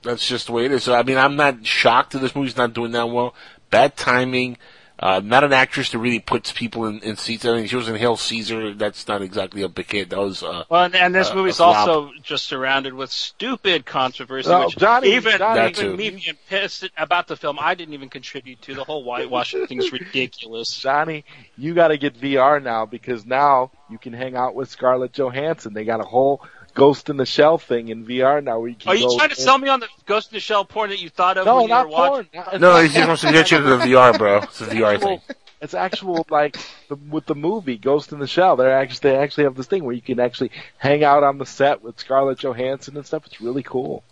that's 0.02 0.26
just 0.26 0.46
the 0.46 0.52
way 0.52 0.64
it 0.64 0.72
is. 0.72 0.84
So 0.84 0.94
I 0.94 1.02
mean, 1.02 1.18
I'm 1.18 1.36
not 1.36 1.66
shocked 1.66 2.12
that 2.12 2.20
this 2.20 2.34
movie's 2.34 2.56
not 2.56 2.72
doing 2.72 2.92
that 2.92 3.08
well. 3.08 3.34
Bad 3.70 3.96
timing. 3.96 4.56
Uh, 5.00 5.20
not 5.22 5.44
an 5.44 5.52
actress 5.52 5.90
that 5.90 5.98
really 5.98 6.18
puts 6.18 6.50
people 6.50 6.84
in, 6.86 6.98
in 7.00 7.14
seats. 7.16 7.44
I 7.44 7.54
mean, 7.54 7.66
she 7.68 7.76
was 7.76 7.88
in 7.88 7.94
Hail 7.94 8.16
Caesar. 8.16 8.74
That's 8.74 9.06
not 9.06 9.22
exactly 9.22 9.62
a 9.62 9.68
big 9.68 9.88
hit. 9.90 10.10
That 10.10 10.18
was, 10.18 10.42
uh, 10.42 10.64
Well, 10.68 10.84
and, 10.84 10.94
and 10.96 11.14
this 11.14 11.30
uh, 11.30 11.36
movie's 11.36 11.60
also 11.60 12.10
just 12.22 12.46
surrounded 12.48 12.92
with 12.94 13.12
stupid 13.12 13.86
controversy, 13.86 14.48
No, 14.48 14.66
which 14.66 14.76
Johnny- 14.76 15.14
even, 15.14 15.38
Johnny- 15.38 15.60
even 15.70 15.72
too. 15.74 15.96
me 15.96 16.10
being 16.10 16.36
pissed 16.48 16.88
about 16.96 17.28
the 17.28 17.36
film, 17.36 17.58
I 17.60 17.76
didn't 17.76 17.94
even 17.94 18.08
contribute 18.08 18.60
to. 18.62 18.74
The 18.74 18.82
whole 18.82 19.04
whitewashing 19.04 19.68
thing's 19.68 19.92
ridiculous. 19.92 20.76
Johnny, 20.80 21.24
you 21.56 21.74
got 21.74 21.88
to 21.88 21.96
get 21.96 22.18
VR 22.20 22.60
now 22.60 22.84
because 22.84 23.24
now 23.24 23.70
you 23.88 23.98
can 23.98 24.12
hang 24.12 24.34
out 24.34 24.56
with 24.56 24.68
Scarlett 24.68 25.12
Johansson. 25.12 25.74
They 25.74 25.84
got 25.84 26.00
a 26.00 26.04
whole 26.04 26.42
Ghost 26.78 27.10
in 27.10 27.16
the 27.16 27.26
Shell 27.26 27.58
thing 27.58 27.88
in 27.88 28.06
VR 28.06 28.42
now 28.42 28.60
where 28.60 28.68
you 28.68 28.74
can 28.76 28.88
Are 28.90 28.94
you 28.94 29.08
go 29.08 29.16
trying 29.16 29.30
to 29.30 29.34
in- 29.36 29.40
sell 29.42 29.58
me 29.58 29.68
on 29.68 29.80
the 29.80 29.88
Ghost 30.06 30.30
in 30.30 30.36
the 30.36 30.40
Shell 30.40 30.64
porn 30.64 30.90
that 30.90 31.00
you 31.00 31.10
thought 31.10 31.36
of 31.36 31.44
No, 31.46 31.56
when 31.56 31.62
you 31.64 31.68
not 31.70 31.88
were 31.88 31.94
porn. 31.96 32.28
It's 32.32 32.52
no, 32.60 32.72
not 32.72 32.82
he 32.84 32.88
just 32.88 33.06
wants 33.08 33.22
to 33.22 33.32
get 33.32 33.50
you 33.50 33.58
to 33.58 33.64
the 33.64 33.76
VR, 33.78 34.16
bro. 34.16 34.38
It's 34.38 34.60
a 34.60 34.66
VR 34.66 35.00
thing. 35.00 35.20
It's 35.60 35.74
actual 35.74 36.24
like 36.30 36.56
the, 36.88 36.94
with 36.94 37.26
the 37.26 37.34
movie 37.34 37.76
Ghost 37.78 38.12
in 38.12 38.20
the 38.20 38.28
Shell. 38.28 38.56
They 38.56 38.70
actually 38.70 39.10
they 39.10 39.16
actually 39.16 39.44
have 39.44 39.56
this 39.56 39.66
thing 39.66 39.82
where 39.84 39.94
you 39.94 40.00
can 40.02 40.20
actually 40.20 40.52
hang 40.76 41.02
out 41.02 41.24
on 41.24 41.38
the 41.38 41.46
set 41.46 41.82
with 41.82 41.98
Scarlett 41.98 42.38
Johansson 42.38 42.96
and 42.96 43.04
stuff. 43.04 43.26
It's 43.26 43.40
really 43.40 43.64
cool. 43.64 44.04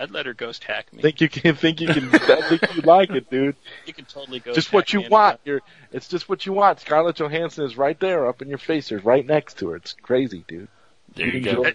I'd 0.00 0.12
let 0.12 0.26
her 0.26 0.34
ghost 0.34 0.62
hack 0.62 0.92
me. 0.92 1.02
Think 1.02 1.20
you 1.20 1.28
can 1.28 1.56
think 1.56 1.80
you 1.80 1.88
can 1.88 2.08
I 2.14 2.42
think 2.48 2.76
you 2.76 2.82
like 2.82 3.10
it, 3.10 3.28
dude. 3.28 3.56
You 3.84 3.92
can 3.92 4.04
totally 4.04 4.38
ghost 4.38 4.54
Just 4.54 4.72
what 4.72 4.84
hack 4.86 4.92
you 4.92 5.00
me 5.00 5.08
want. 5.08 5.40
You're 5.44 5.60
it's 5.90 6.06
just 6.06 6.28
what 6.28 6.46
you 6.46 6.52
want. 6.52 6.78
Scarlett 6.78 7.16
Johansson 7.16 7.64
is 7.64 7.76
right 7.76 7.98
there, 7.98 8.28
up 8.28 8.40
in 8.40 8.48
your 8.48 8.58
face. 8.58 8.92
You're 8.92 9.00
right 9.00 9.26
next 9.26 9.58
to 9.58 9.70
her. 9.70 9.76
It's 9.76 9.94
crazy, 10.00 10.44
dude. 10.46 10.68
There 11.16 11.26
you 11.26 11.42
can 11.42 11.54
go. 11.56 11.62
go- 11.64 11.70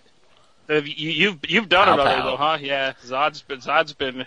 You, 0.70 0.82
you've 0.82 1.40
you've 1.48 1.70
done 1.70 1.88
Pow, 1.88 1.94
it 1.94 2.00
already 2.00 2.22
pow. 2.22 2.26
though, 2.30 2.38
huh? 2.38 2.58
Yeah, 2.62 2.94
Zod's 3.06 3.42
been 3.42 3.60
Zod's 3.60 3.94
been. 3.94 4.26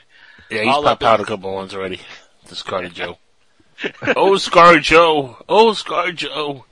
Yeah, 0.50 0.62
he's 0.62 0.74
popped 0.74 1.02
out 1.02 1.20
a 1.20 1.24
couple 1.24 1.52
ones 1.54 1.74
already. 1.74 2.00
Scar 2.46 2.86
Joe. 2.88 3.18
oh, 4.16 4.36
Scar 4.36 4.78
Joe. 4.78 5.36
Oh, 5.48 5.72
Scar 5.74 6.12
Joe. 6.12 6.64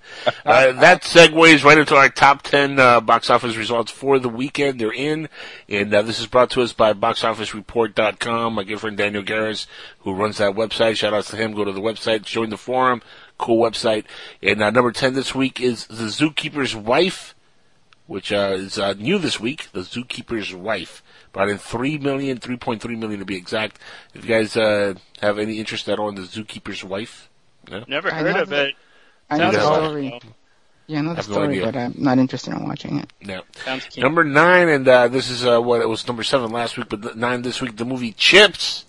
Uh, 0.44 0.72
that 0.72 1.02
segues 1.02 1.64
right 1.64 1.76
into 1.76 1.94
our 1.96 2.08
top 2.08 2.42
10 2.42 2.78
uh, 2.78 3.00
box 3.00 3.28
office 3.28 3.56
results 3.56 3.90
for 3.90 4.18
the 4.18 4.28
weekend. 4.28 4.80
They're 4.80 4.92
in, 4.92 5.28
and 5.68 5.92
uh, 5.92 6.02
this 6.02 6.18
is 6.18 6.26
brought 6.26 6.50
to 6.50 6.62
us 6.62 6.72
by 6.72 6.92
BoxOfficeReport.com. 6.94 8.54
My 8.54 8.64
good 8.64 8.80
friend 8.80 8.96
Daniel 8.96 9.22
Garris, 9.22 9.66
who 10.00 10.14
runs 10.14 10.38
that 10.38 10.54
website. 10.54 10.96
Shout 10.96 11.12
outs 11.12 11.30
to 11.30 11.36
him. 11.36 11.52
Go 11.52 11.64
to 11.64 11.72
the 11.72 11.80
website, 11.80 12.22
join 12.22 12.50
the 12.50 12.56
forum. 12.56 13.02
Cool 13.36 13.58
website. 13.58 14.04
And 14.42 14.62
uh, 14.62 14.70
number 14.70 14.92
10 14.92 15.14
this 15.14 15.34
week 15.34 15.60
is 15.60 15.86
The 15.88 16.04
Zookeeper's 16.04 16.74
Wife, 16.74 17.34
which 18.06 18.32
uh, 18.32 18.52
is 18.56 18.78
uh, 18.78 18.94
new 18.94 19.18
this 19.18 19.38
week. 19.40 19.68
The 19.72 19.80
Zookeeper's 19.80 20.54
Wife. 20.54 21.02
Brought 21.32 21.48
in 21.48 21.58
three 21.58 21.98
million, 21.98 22.38
three 22.38 22.56
point 22.56 22.80
three 22.80 22.96
million 22.96 23.18
to 23.20 23.26
be 23.26 23.36
exact. 23.36 23.78
If 24.14 24.24
you 24.24 24.28
guys 24.28 24.56
uh, 24.56 24.94
have 25.20 25.38
any 25.38 25.58
interest 25.58 25.88
at 25.88 25.98
all 25.98 26.08
in 26.08 26.14
the 26.14 26.22
Zookeeper's 26.22 26.84
Wife, 26.84 27.28
no? 27.68 27.84
Never 27.88 28.10
heard 28.10 28.36
of 28.36 28.48
that- 28.50 28.68
it. 28.68 28.74
I 29.30 29.38
know 29.38 29.50
the 29.50 29.56
Yeah. 29.58 29.64
story. 29.64 30.20
Yeah, 30.86 30.98
I 30.98 31.02
know 31.02 31.10
the 31.10 31.16
Have 31.16 31.28
no 31.30 31.34
story, 31.34 31.60
but 31.60 31.74
I'm 31.76 31.94
not 31.96 32.18
interested 32.18 32.52
in 32.52 32.68
watching 32.68 32.98
it. 33.00 33.10
No. 33.22 33.40
Sounds. 33.64 33.96
Number 33.96 34.22
nine, 34.22 34.68
and 34.68 34.86
uh, 34.86 35.08
this 35.08 35.30
is 35.30 35.44
uh, 35.46 35.58
what 35.60 35.80
it 35.80 35.88
was 35.88 36.06
number 36.06 36.22
seven 36.22 36.52
last 36.52 36.76
week, 36.76 36.90
but 36.90 37.16
nine 37.16 37.40
this 37.40 37.62
week. 37.62 37.76
The 37.76 37.86
movie 37.86 38.12
Chips, 38.12 38.84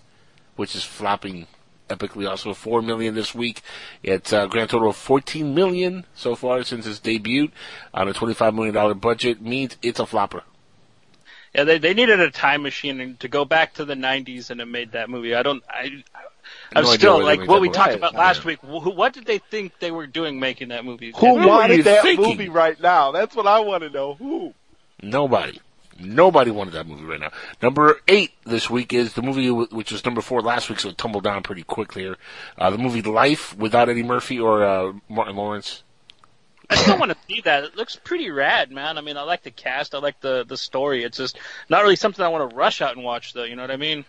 which 0.56 0.76
is 0.76 0.84
flopping 0.84 1.46
epically, 1.88 2.28
also 2.28 2.54
four 2.54 2.82
million 2.82 3.14
this 3.14 3.34
week. 3.34 3.62
It's 4.02 4.32
a 4.32 4.46
grand 4.48 4.70
total 4.70 4.90
of 4.90 4.96
fourteen 4.96 5.54
million 5.54 6.04
so 6.14 6.34
far 6.34 6.62
since 6.64 6.86
its 6.86 6.98
debut 6.98 7.48
on 7.94 8.08
a 8.08 8.12
twenty-five 8.12 8.54
million 8.54 8.74
dollar 8.74 8.94
budget. 8.94 9.40
Means 9.40 9.76
it's 9.82 10.00
a 10.00 10.06
flopper. 10.06 10.42
Yeah, 11.54 11.64
they 11.64 11.78
they 11.78 11.94
needed 11.94 12.20
a 12.20 12.30
time 12.30 12.62
machine 12.62 13.16
to 13.20 13.28
go 13.28 13.44
back 13.44 13.74
to 13.74 13.84
the 13.84 13.94
'90s 13.94 14.50
and 14.50 14.60
have 14.60 14.68
made 14.68 14.92
that 14.92 15.08
movie. 15.08 15.34
I 15.34 15.42
don't. 15.42 15.62
I. 15.68 16.02
I'm 16.74 16.84
No 16.84 16.90
still 16.92 17.22
like 17.22 17.46
what 17.48 17.60
we 17.60 17.68
talked 17.70 17.94
about 17.94 18.14
last 18.14 18.44
week. 18.44 18.60
Wh- 18.60 18.94
what 18.96 19.12
did 19.12 19.24
they 19.26 19.38
think 19.38 19.72
they 19.80 19.90
were 19.90 20.06
doing 20.06 20.38
making 20.38 20.68
that 20.68 20.84
movie? 20.84 21.12
Who 21.16 21.26
What 21.34 21.40
were 21.40 21.46
wanted 21.48 21.84
that 21.86 22.02
thinking? 22.02 22.24
movie 22.24 22.48
right 22.48 22.80
now? 22.80 23.10
That's 23.10 23.34
what 23.34 23.46
I 23.48 23.60
want 23.60 23.82
to 23.82 23.90
know. 23.90 24.14
Who? 24.14 24.54
Nobody. 25.02 25.58
Nobody 25.98 26.50
wanted 26.50 26.72
that 26.74 26.86
movie 26.86 27.04
right 27.04 27.20
now. 27.20 27.30
Number 27.62 28.00
eight 28.08 28.32
this 28.44 28.68
week 28.68 28.92
is 28.92 29.14
the 29.14 29.22
movie 29.22 29.50
which 29.50 29.92
was 29.92 30.04
number 30.04 30.20
four 30.20 30.42
last 30.42 30.68
week, 30.68 30.80
so 30.80 30.90
it 30.90 30.98
tumbled 30.98 31.24
down 31.24 31.42
pretty 31.42 31.62
quickly 31.62 32.02
here. 32.02 32.16
Uh, 32.58 32.70
the 32.70 32.78
movie 32.78 33.02
Life 33.02 33.56
without 33.56 33.88
Eddie 33.88 34.02
Murphy 34.02 34.38
or 34.38 34.64
uh, 34.64 34.92
Martin 35.08 35.36
Lawrence. 35.36 35.82
I 36.68 36.76
still 36.76 36.98
want 36.98 37.12
to 37.12 37.18
see 37.28 37.40
that. 37.42 37.64
It 37.64 37.76
looks 37.76 37.96
pretty 37.96 38.30
rad, 38.30 38.72
man. 38.72 38.98
I 38.98 39.00
mean, 39.00 39.16
I 39.16 39.22
like 39.22 39.42
the 39.42 39.50
cast. 39.50 39.94
I 39.94 39.98
like 39.98 40.20
the 40.20 40.44
the 40.44 40.56
story. 40.56 41.04
It's 41.04 41.16
just 41.16 41.38
not 41.68 41.82
really 41.82 41.96
something 41.96 42.24
I 42.24 42.28
want 42.28 42.50
to 42.50 42.56
rush 42.56 42.82
out 42.82 42.96
and 42.96 43.04
watch, 43.04 43.32
though. 43.32 43.44
You 43.44 43.56
know 43.56 43.62
what 43.62 43.70
I 43.70 43.76
mean? 43.76 44.04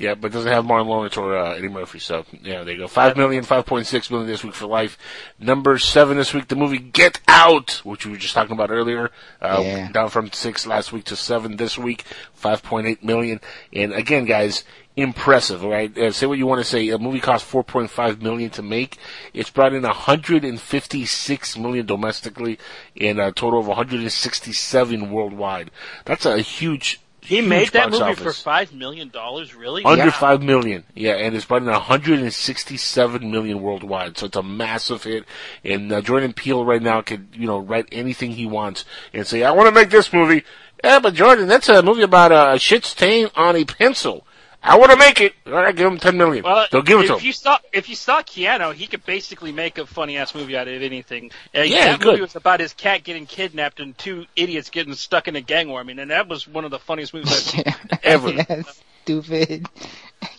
Yeah, 0.00 0.14
but 0.14 0.28
it 0.28 0.32
doesn't 0.32 0.50
have 0.50 0.64
Martin 0.64 0.88
Lawrence 0.88 1.18
or 1.18 1.36
uh, 1.36 1.52
Eddie 1.52 1.68
Murphy. 1.68 1.98
So 1.98 2.24
yeah, 2.42 2.64
there 2.64 2.72
you 2.72 2.80
go. 2.80 2.88
Five 2.88 3.18
million, 3.18 3.44
five 3.44 3.66
point 3.66 3.86
six 3.86 4.10
million 4.10 4.26
this 4.26 4.42
week 4.42 4.54
for 4.54 4.66
Life. 4.66 4.96
Number 5.38 5.76
seven 5.76 6.16
this 6.16 6.32
week, 6.32 6.48
the 6.48 6.56
movie 6.56 6.78
Get 6.78 7.20
Out, 7.28 7.82
which 7.84 8.06
we 8.06 8.12
were 8.12 8.16
just 8.18 8.32
talking 8.32 8.52
about 8.54 8.70
earlier, 8.70 9.10
uh, 9.42 9.60
Yeah. 9.62 9.92
down 9.92 10.08
from 10.08 10.32
six 10.32 10.66
last 10.66 10.90
week 10.90 11.04
to 11.04 11.16
seven 11.16 11.56
this 11.56 11.76
week, 11.76 12.04
five 12.32 12.62
point 12.62 12.86
eight 12.86 13.04
million. 13.04 13.42
And 13.74 13.92
again, 13.92 14.24
guys, 14.24 14.64
impressive. 14.96 15.62
Right, 15.62 15.96
uh, 15.98 16.12
say 16.12 16.24
what 16.24 16.38
you 16.38 16.46
want 16.46 16.62
to 16.62 16.64
say. 16.64 16.88
A 16.88 16.96
movie 16.96 17.20
cost 17.20 17.44
four 17.44 17.62
point 17.62 17.90
five 17.90 18.22
million 18.22 18.48
to 18.52 18.62
make. 18.62 18.96
It's 19.34 19.50
brought 19.50 19.74
in 19.74 19.84
hundred 19.84 20.46
and 20.46 20.58
fifty 20.58 21.04
six 21.04 21.58
million 21.58 21.84
domestically, 21.84 22.58
and 22.98 23.20
a 23.20 23.32
total 23.32 23.60
of 23.60 23.66
one 23.66 23.76
hundred 23.76 24.00
and 24.00 24.10
sixty 24.10 24.54
seven 24.54 25.10
worldwide. 25.10 25.70
That's 26.06 26.24
a 26.24 26.38
huge. 26.38 27.00
He 27.22 27.36
huge 27.36 27.48
made 27.48 27.68
that 27.70 27.90
box 27.90 27.98
movie 28.00 28.12
office. 28.12 28.22
for 28.22 28.32
five 28.42 28.72
million 28.72 29.08
dollars. 29.10 29.54
Really? 29.54 29.84
Under 29.84 30.04
Yeah. 30.06 30.10
five 30.10 30.42
million, 30.42 30.84
yeah, 30.94 31.12
and 31.14 31.36
it's 31.36 31.44
brought 31.44 31.62
in 31.62 31.68
167 31.68 33.30
million 33.30 33.60
worldwide, 33.60 34.16
so 34.18 34.26
it's 34.26 34.36
a 34.36 34.42
massive 34.42 35.04
hit. 35.04 35.24
And 35.64 35.92
uh, 35.92 36.00
Jordan 36.00 36.32
Peele 36.32 36.64
right 36.64 36.82
now 36.82 37.00
could, 37.02 37.28
you 37.34 37.46
know, 37.46 37.58
write 37.58 37.86
anything 37.92 38.32
he 38.32 38.46
wants 38.46 38.84
and 39.12 39.26
say, 39.26 39.42
"I 39.42 39.50
want 39.52 39.68
to 39.68 39.74
make 39.74 39.90
this 39.90 40.12
movie." 40.12 40.44
Yeah, 40.82 40.98
but 41.00 41.12
Jordan, 41.14 41.46
that's 41.46 41.68
a 41.68 41.82
movie 41.82 42.02
about 42.02 42.32
a 42.32 42.58
shit 42.58 42.84
stain 42.86 43.28
on 43.34 43.54
a 43.54 43.64
pencil. 43.64 44.26
I 44.62 44.76
want 44.78 44.90
to 44.92 44.98
make 44.98 45.20
it. 45.20 45.32
All 45.46 45.52
right, 45.54 45.74
give 45.74 45.86
him 45.90 45.98
10 45.98 46.18
million. 46.18 46.44
Well, 46.44 46.66
They'll 46.70 46.82
give 46.82 47.00
it 47.00 47.06
to 47.06 47.12
him. 47.14 47.18
if 47.18 47.24
you 47.24 47.32
saw 47.32 47.58
if 47.72 47.88
you 47.88 47.96
saw 47.96 48.20
Keanu, 48.20 48.74
he 48.74 48.86
could 48.86 49.04
basically 49.06 49.52
make 49.52 49.78
a 49.78 49.86
funny 49.86 50.18
ass 50.18 50.34
movie 50.34 50.56
out 50.56 50.68
of 50.68 50.82
anything. 50.82 51.30
Uh, 51.56 51.62
Yeah, 51.62 51.92
that 51.92 52.02
he 52.02 52.06
movie 52.10 52.20
was 52.20 52.36
about 52.36 52.60
his 52.60 52.74
cat 52.74 53.02
getting 53.02 53.24
kidnapped 53.26 53.80
and 53.80 53.96
two 53.96 54.26
idiots 54.36 54.68
getting 54.70 54.94
stuck 54.94 55.28
in 55.28 55.36
a 55.36 55.40
gang 55.40 55.68
war. 55.70 55.80
I 55.80 55.82
mean, 55.82 55.98
and 55.98 56.10
that 56.10 56.28
was 56.28 56.46
one 56.46 56.64
of 56.66 56.70
the 56.70 56.78
funniest 56.78 57.14
movies 57.14 57.32
I've 57.32 57.38
seen. 57.38 57.64
Ever. 58.02 58.30
yeah, 58.32 58.62
stupid. 59.04 59.66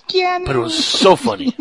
Keanu. 0.08 0.45
But 0.45 0.56
it 0.56 0.60
was 0.60 0.84
so 0.86 1.16
funny. 1.16 1.56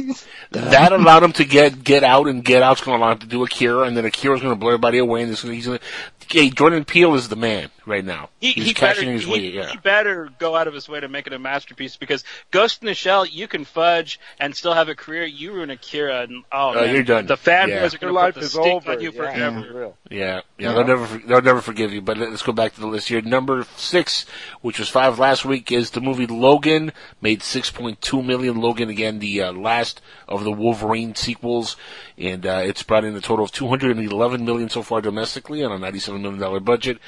that 0.50 0.92
allowed 0.92 1.22
him 1.22 1.32
to 1.34 1.44
get 1.44 1.82
get 1.84 2.02
out, 2.04 2.26
and 2.26 2.44
get 2.44 2.62
out's 2.62 2.80
going 2.80 2.98
to 2.98 3.02
allow 3.04 3.12
him 3.12 3.18
to 3.18 3.26
do 3.26 3.42
Akira, 3.44 3.82
and 3.82 3.96
then 3.96 4.04
Akira's 4.04 4.40
going 4.40 4.52
to 4.52 4.58
blow 4.58 4.70
everybody 4.70 4.98
away. 4.98 5.22
And 5.22 5.30
this, 5.32 5.42
he's 5.42 5.66
going 5.66 5.78
to. 5.78 5.84
Hey, 6.28 6.48
Jordan 6.48 6.84
Peele 6.84 7.16
is 7.16 7.28
the 7.28 7.34
man 7.34 7.70
right 7.86 8.04
now. 8.04 8.28
He, 8.38 8.52
he's 8.52 8.66
he 8.66 8.74
cashing 8.74 9.06
better, 9.06 9.12
his 9.14 9.24
he, 9.24 9.32
way. 9.32 9.38
Yeah. 9.48 9.68
he 9.68 9.78
better 9.78 10.28
go 10.38 10.54
out 10.54 10.68
of 10.68 10.74
his 10.74 10.88
way 10.88 11.00
to 11.00 11.08
make 11.08 11.26
it 11.26 11.32
a 11.32 11.40
masterpiece 11.40 11.96
because 11.96 12.22
Ghost 12.52 12.82
in 12.82 12.86
the 12.86 12.94
Shell, 12.94 13.26
you 13.26 13.48
can 13.48 13.64
fudge 13.64 14.20
and 14.38 14.54
still 14.54 14.72
have 14.72 14.88
a 14.88 14.94
career. 14.94 15.24
You 15.24 15.52
ruin 15.52 15.70
Akira, 15.70 16.20
and 16.22 16.44
oh, 16.52 16.70
Oh, 16.70 16.74
man, 16.74 16.94
you're 16.94 17.02
done. 17.02 17.26
The 17.26 17.36
fanboys 17.36 17.68
Yeah. 17.68 17.86
are 17.86 17.88
going 17.98 17.98
to 18.00 18.12
life 18.12 18.34
put 18.34 18.40
the 18.40 18.46
is 18.46 18.52
stink 18.52 18.66
over. 18.84 18.92
on 18.92 19.00
you 19.00 19.10
Yeah, 19.10 19.16
forever. 19.16 19.62
for 19.64 19.78
real. 19.78 19.96
Yeah, 20.08 20.18
yeah, 20.18 20.40
Yeah. 20.58 20.72
they'll 20.74 20.86
never 20.86 21.18
they'll 21.26 21.42
never 21.42 21.60
forgive 21.60 21.92
you. 21.92 22.00
But 22.00 22.16
let's 22.18 22.42
go 22.42 22.52
back 22.52 22.74
to 22.74 22.80
the 22.80 22.86
list 22.86 23.08
here. 23.08 23.20
Number 23.22 23.66
six, 23.76 24.24
which 24.60 24.78
was 24.78 24.88
five 24.88 25.18
last 25.18 25.44
week, 25.44 25.72
is 25.72 25.90
the 25.90 26.00
movie 26.00 26.28
Logan. 26.28 26.92
Made 27.20 27.42
six 27.42 27.72
point 27.72 28.00
two 28.00 28.09
million. 28.22 28.60
Logan 28.60 28.88
again, 28.88 29.18
the 29.20 29.42
uh, 29.42 29.52
last 29.52 30.00
of 30.26 30.44
the 30.44 30.52
Wolverine 30.52 31.14
sequels, 31.14 31.76
and 32.18 32.44
uh, 32.44 32.62
it's 32.64 32.82
brought 32.82 33.04
in 33.04 33.14
a 33.14 33.20
total 33.20 33.44
of 33.44 33.52
two 33.52 33.68
hundred 33.68 33.96
and 33.96 34.12
eleven 34.12 34.44
million 34.44 34.68
so 34.68 34.82
far 34.82 35.00
domestically 35.00 35.62
on 35.62 35.72
a 35.72 35.78
ninety-seven 35.78 36.20
million 36.20 36.40
dollar 36.40 36.60
budget, 36.60 36.98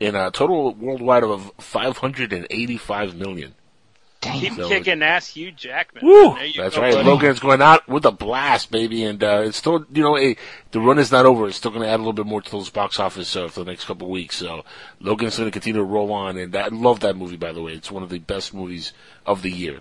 and 0.00 0.16
a 0.16 0.30
total 0.30 0.74
worldwide 0.74 1.24
of 1.24 1.52
five 1.58 1.98
hundred 1.98 2.32
and 2.32 2.46
eighty-five 2.50 3.14
million. 3.14 3.54
Keep 4.22 4.52
So- 4.52 4.68
kicking 4.68 5.02
ass, 5.02 5.28
Hugh 5.28 5.50
Jackman. 5.50 6.04
Woo! 6.04 6.36
That's 6.54 6.76
go, 6.76 6.82
right. 6.82 6.92
buddy. 6.92 7.08
Logan's 7.08 7.40
going 7.40 7.62
out 7.62 7.88
with 7.88 8.04
a 8.04 8.10
blast, 8.10 8.70
baby, 8.70 9.02
and 9.04 9.24
uh, 9.24 9.44
it's 9.46 9.56
still, 9.56 9.86
you 9.90 10.02
know, 10.02 10.18
a, 10.18 10.36
the 10.72 10.80
run 10.80 10.98
is 10.98 11.10
not 11.10 11.24
over. 11.24 11.48
It's 11.48 11.56
still 11.56 11.70
going 11.70 11.84
to 11.84 11.88
add 11.88 11.94
a 11.94 12.02
little 12.02 12.12
bit 12.12 12.26
more 12.26 12.42
to 12.42 12.50
those 12.50 12.68
box 12.68 13.00
office 13.00 13.34
uh, 13.34 13.48
for 13.48 13.60
the 13.60 13.70
next 13.70 13.86
couple 13.86 14.08
of 14.08 14.10
weeks. 14.10 14.36
So 14.36 14.62
Logan's 15.00 15.38
going 15.38 15.48
to 15.48 15.52
continue 15.58 15.80
to 15.80 15.86
roll 15.86 16.12
on, 16.12 16.36
and 16.36 16.54
I 16.54 16.68
love 16.68 17.00
that 17.00 17.16
movie. 17.16 17.38
By 17.38 17.52
the 17.52 17.62
way, 17.62 17.72
it's 17.72 17.90
one 17.90 18.02
of 18.02 18.10
the 18.10 18.18
best 18.18 18.52
movies 18.52 18.92
of 19.24 19.40
the 19.40 19.50
year, 19.50 19.80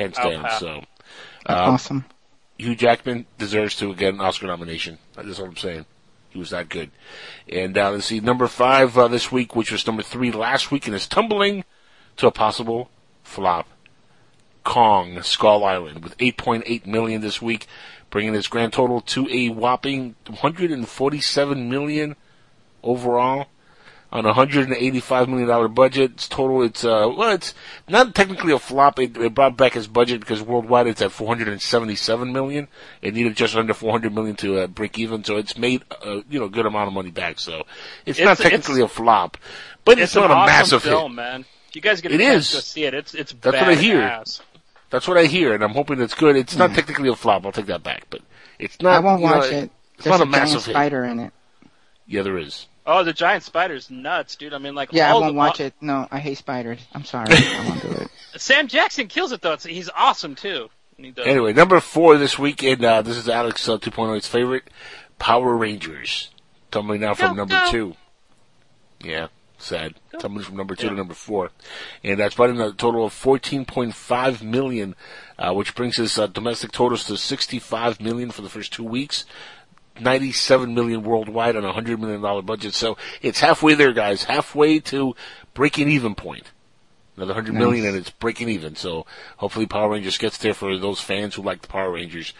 hands 0.00 0.16
Oh, 0.20 0.30
down. 0.30 0.42
wow. 0.42 0.58
So 0.58 0.68
um, 1.46 1.74
awesome. 1.74 2.04
Hugh 2.58 2.74
Jackman 2.76 3.26
deserves 3.38 3.74
to 3.76 3.94
get 3.94 4.14
an 4.14 4.20
Oscar 4.20 4.46
nomination. 4.46 4.98
That's 5.14 5.38
what 5.38 5.48
I'm 5.48 5.56
saying. 5.56 5.86
He 6.30 6.38
was 6.38 6.50
that 6.50 6.68
good. 6.68 6.90
And 7.48 7.76
uh, 7.76 7.90
let's 7.90 8.06
see, 8.06 8.20
number 8.20 8.46
five 8.46 8.96
uh, 8.98 9.08
this 9.08 9.32
week, 9.32 9.56
which 9.56 9.72
was 9.72 9.86
number 9.86 10.02
three 10.02 10.30
last 10.30 10.70
week, 10.70 10.86
and 10.86 10.94
is 10.94 11.06
tumbling 11.08 11.64
to 12.18 12.26
a 12.26 12.30
possible 12.30 12.90
flop. 13.22 13.66
Kong 14.62 15.22
Skull 15.22 15.64
Island 15.64 16.04
with 16.04 16.16
8.8 16.18 16.86
million 16.86 17.22
this 17.22 17.40
week, 17.40 17.66
bringing 18.10 18.34
its 18.34 18.46
grand 18.46 18.72
total 18.74 19.00
to 19.00 19.26
a 19.30 19.48
whopping 19.48 20.14
147 20.26 21.68
million 21.70 22.14
overall 22.82 23.46
on 24.12 24.24
a 24.24 24.28
185 24.28 25.28
million 25.28 25.48
dollar 25.48 25.68
budget. 25.68 26.12
It's 26.12 26.28
total. 26.28 26.62
It's 26.62 26.84
uh, 26.84 27.12
well, 27.16 27.32
it's 27.32 27.54
not 27.88 28.14
technically 28.14 28.52
a 28.52 28.58
flop. 28.58 28.98
It, 28.98 29.16
it 29.16 29.34
brought 29.34 29.56
back 29.56 29.76
its 29.76 29.86
budget 29.86 30.20
because 30.20 30.42
worldwide 30.42 30.86
it's 30.88 31.00
at 31.02 31.12
477 31.12 32.32
million. 32.32 32.68
It 33.02 33.14
needed 33.14 33.36
just 33.36 33.54
under 33.56 33.74
400 33.74 34.12
million 34.14 34.36
to 34.36 34.60
uh, 34.60 34.66
break 34.66 34.98
even, 34.98 35.22
so 35.24 35.36
it's 35.36 35.56
made 35.56 35.82
a 36.02 36.22
you 36.28 36.38
know 36.40 36.48
good 36.48 36.66
amount 36.66 36.88
of 36.88 36.94
money 36.94 37.10
back. 37.10 37.38
So 37.38 37.64
it's, 38.06 38.18
It's- 38.18 38.24
not 38.38 38.38
technically 38.42 38.80
it's- 38.82 38.90
a 38.90 38.94
flop, 38.94 39.36
but 39.84 39.98
it's, 39.98 40.14
an 40.16 40.22
not 40.22 40.30
a 40.30 40.34
awesome 40.34 40.46
massive 40.46 40.82
film, 40.82 41.12
hit. 41.12 41.16
man. 41.16 41.44
You 41.72 41.80
guys 41.80 42.00
get 42.00 42.10
a 42.10 42.16
It 42.16 42.18
chance 42.18 42.52
is. 42.52 42.60
to 42.60 42.66
see 42.66 42.84
it. 42.84 42.94
It's 42.94 43.14
it's 43.14 43.32
bad. 43.32 43.52
That's 43.54 43.62
what 43.62 43.70
I 43.70 43.80
hear. 43.80 44.00
badass. 44.00 44.40
That's 44.90 45.06
what 45.06 45.16
I 45.18 45.26
hear, 45.26 45.54
and 45.54 45.62
I'm 45.62 45.70
hoping 45.70 46.00
it's 46.00 46.14
good. 46.14 46.34
It's 46.34 46.56
not 46.56 46.74
technically 46.74 47.08
a 47.08 47.14
flop. 47.14 47.46
I'll 47.46 47.52
take 47.52 47.66
that 47.66 47.84
back, 47.84 48.06
but 48.10 48.22
it's 48.58 48.80
not. 48.82 48.96
I 48.96 48.98
won't 48.98 49.20
you 49.20 49.28
know, 49.28 49.36
watch 49.36 49.52
it. 49.52 49.70
It's 49.94 50.04
There's 50.04 50.18
not 50.18 50.26
a 50.26 50.28
a 50.28 50.32
giant 50.32 50.50
massive 50.50 50.64
hit. 50.64 50.72
spider 50.72 51.04
in 51.04 51.20
it. 51.20 51.32
Yeah, 52.08 52.22
there 52.22 52.38
is. 52.38 52.66
Oh, 52.92 53.04
the 53.04 53.12
giant 53.12 53.44
spider's 53.44 53.88
nuts, 53.88 54.34
dude. 54.34 54.52
I 54.52 54.58
mean, 54.58 54.74
like 54.74 54.92
Yeah, 54.92 55.12
I 55.12 55.14
won't 55.14 55.26
the, 55.26 55.32
watch 55.34 55.60
it. 55.60 55.74
No, 55.80 56.08
I 56.10 56.18
hate 56.18 56.38
spiders. 56.38 56.80
I'm 56.92 57.04
sorry. 57.04 57.28
I 57.30 57.64
won't 57.68 57.82
do 57.82 57.90
it. 57.92 58.08
Sam 58.36 58.66
Jackson 58.66 59.06
kills 59.06 59.30
it 59.30 59.40
though. 59.40 59.52
It's, 59.52 59.64
he's 59.64 59.88
awesome 59.94 60.34
too. 60.34 60.70
He 60.96 61.12
does. 61.12 61.24
Anyway, 61.24 61.52
number 61.52 61.78
four 61.78 62.18
this 62.18 62.36
week, 62.36 62.64
and 62.64 62.84
uh, 62.84 63.02
this 63.02 63.16
is 63.16 63.28
Alex 63.28 63.68
uh, 63.68 63.78
2.0's 63.78 64.26
favorite, 64.26 64.64
Power 65.20 65.56
Rangers, 65.56 66.30
tumbling 66.72 67.02
down 67.02 67.14
from 67.14 67.30
Go, 67.30 67.34
number 67.36 67.54
go. 67.64 67.70
two. 67.70 67.96
Yeah, 69.04 69.28
sad. 69.58 69.94
Tumbling 70.18 70.44
from 70.44 70.56
number 70.56 70.74
two 70.74 70.88
to 70.88 70.94
number 70.94 71.14
four, 71.14 71.52
and 72.02 72.18
that's 72.18 72.34
brought 72.34 72.50
in 72.50 72.60
a 72.60 72.72
total 72.72 73.04
of 73.04 73.14
14.5 73.14 74.42
million, 74.42 74.96
uh, 75.38 75.54
which 75.54 75.76
brings 75.76 75.96
his 75.96 76.18
uh, 76.18 76.26
domestic 76.26 76.72
totals 76.72 77.04
to 77.04 77.16
65 77.16 78.00
million 78.00 78.32
for 78.32 78.42
the 78.42 78.50
first 78.50 78.72
two 78.72 78.84
weeks. 78.84 79.24
97 80.00 80.74
million 80.74 81.02
worldwide 81.02 81.56
on 81.56 81.62
a 81.64 81.68
100 81.68 82.00
million 82.00 82.20
dollar 82.22 82.42
budget. 82.42 82.74
So 82.74 82.96
it's 83.22 83.40
halfway 83.40 83.74
there, 83.74 83.92
guys. 83.92 84.24
Halfway 84.24 84.80
to 84.80 85.14
breaking 85.54 85.88
even 85.90 86.14
point. 86.14 86.50
Another 87.16 87.34
100 87.34 87.52
Nice. 87.54 87.60
million 87.60 87.86
and 87.86 87.96
it's 87.96 88.10
breaking 88.10 88.48
even. 88.48 88.76
So 88.76 89.04
hopefully 89.36 89.66
Power 89.66 89.90
Rangers 89.90 90.16
gets 90.18 90.38
there 90.38 90.54
for 90.54 90.76
those 90.78 91.00
fans 91.00 91.34
who 91.34 91.42
like 91.42 91.60
the 91.62 91.68
Power 91.68 91.90
Rangers. 91.92 92.32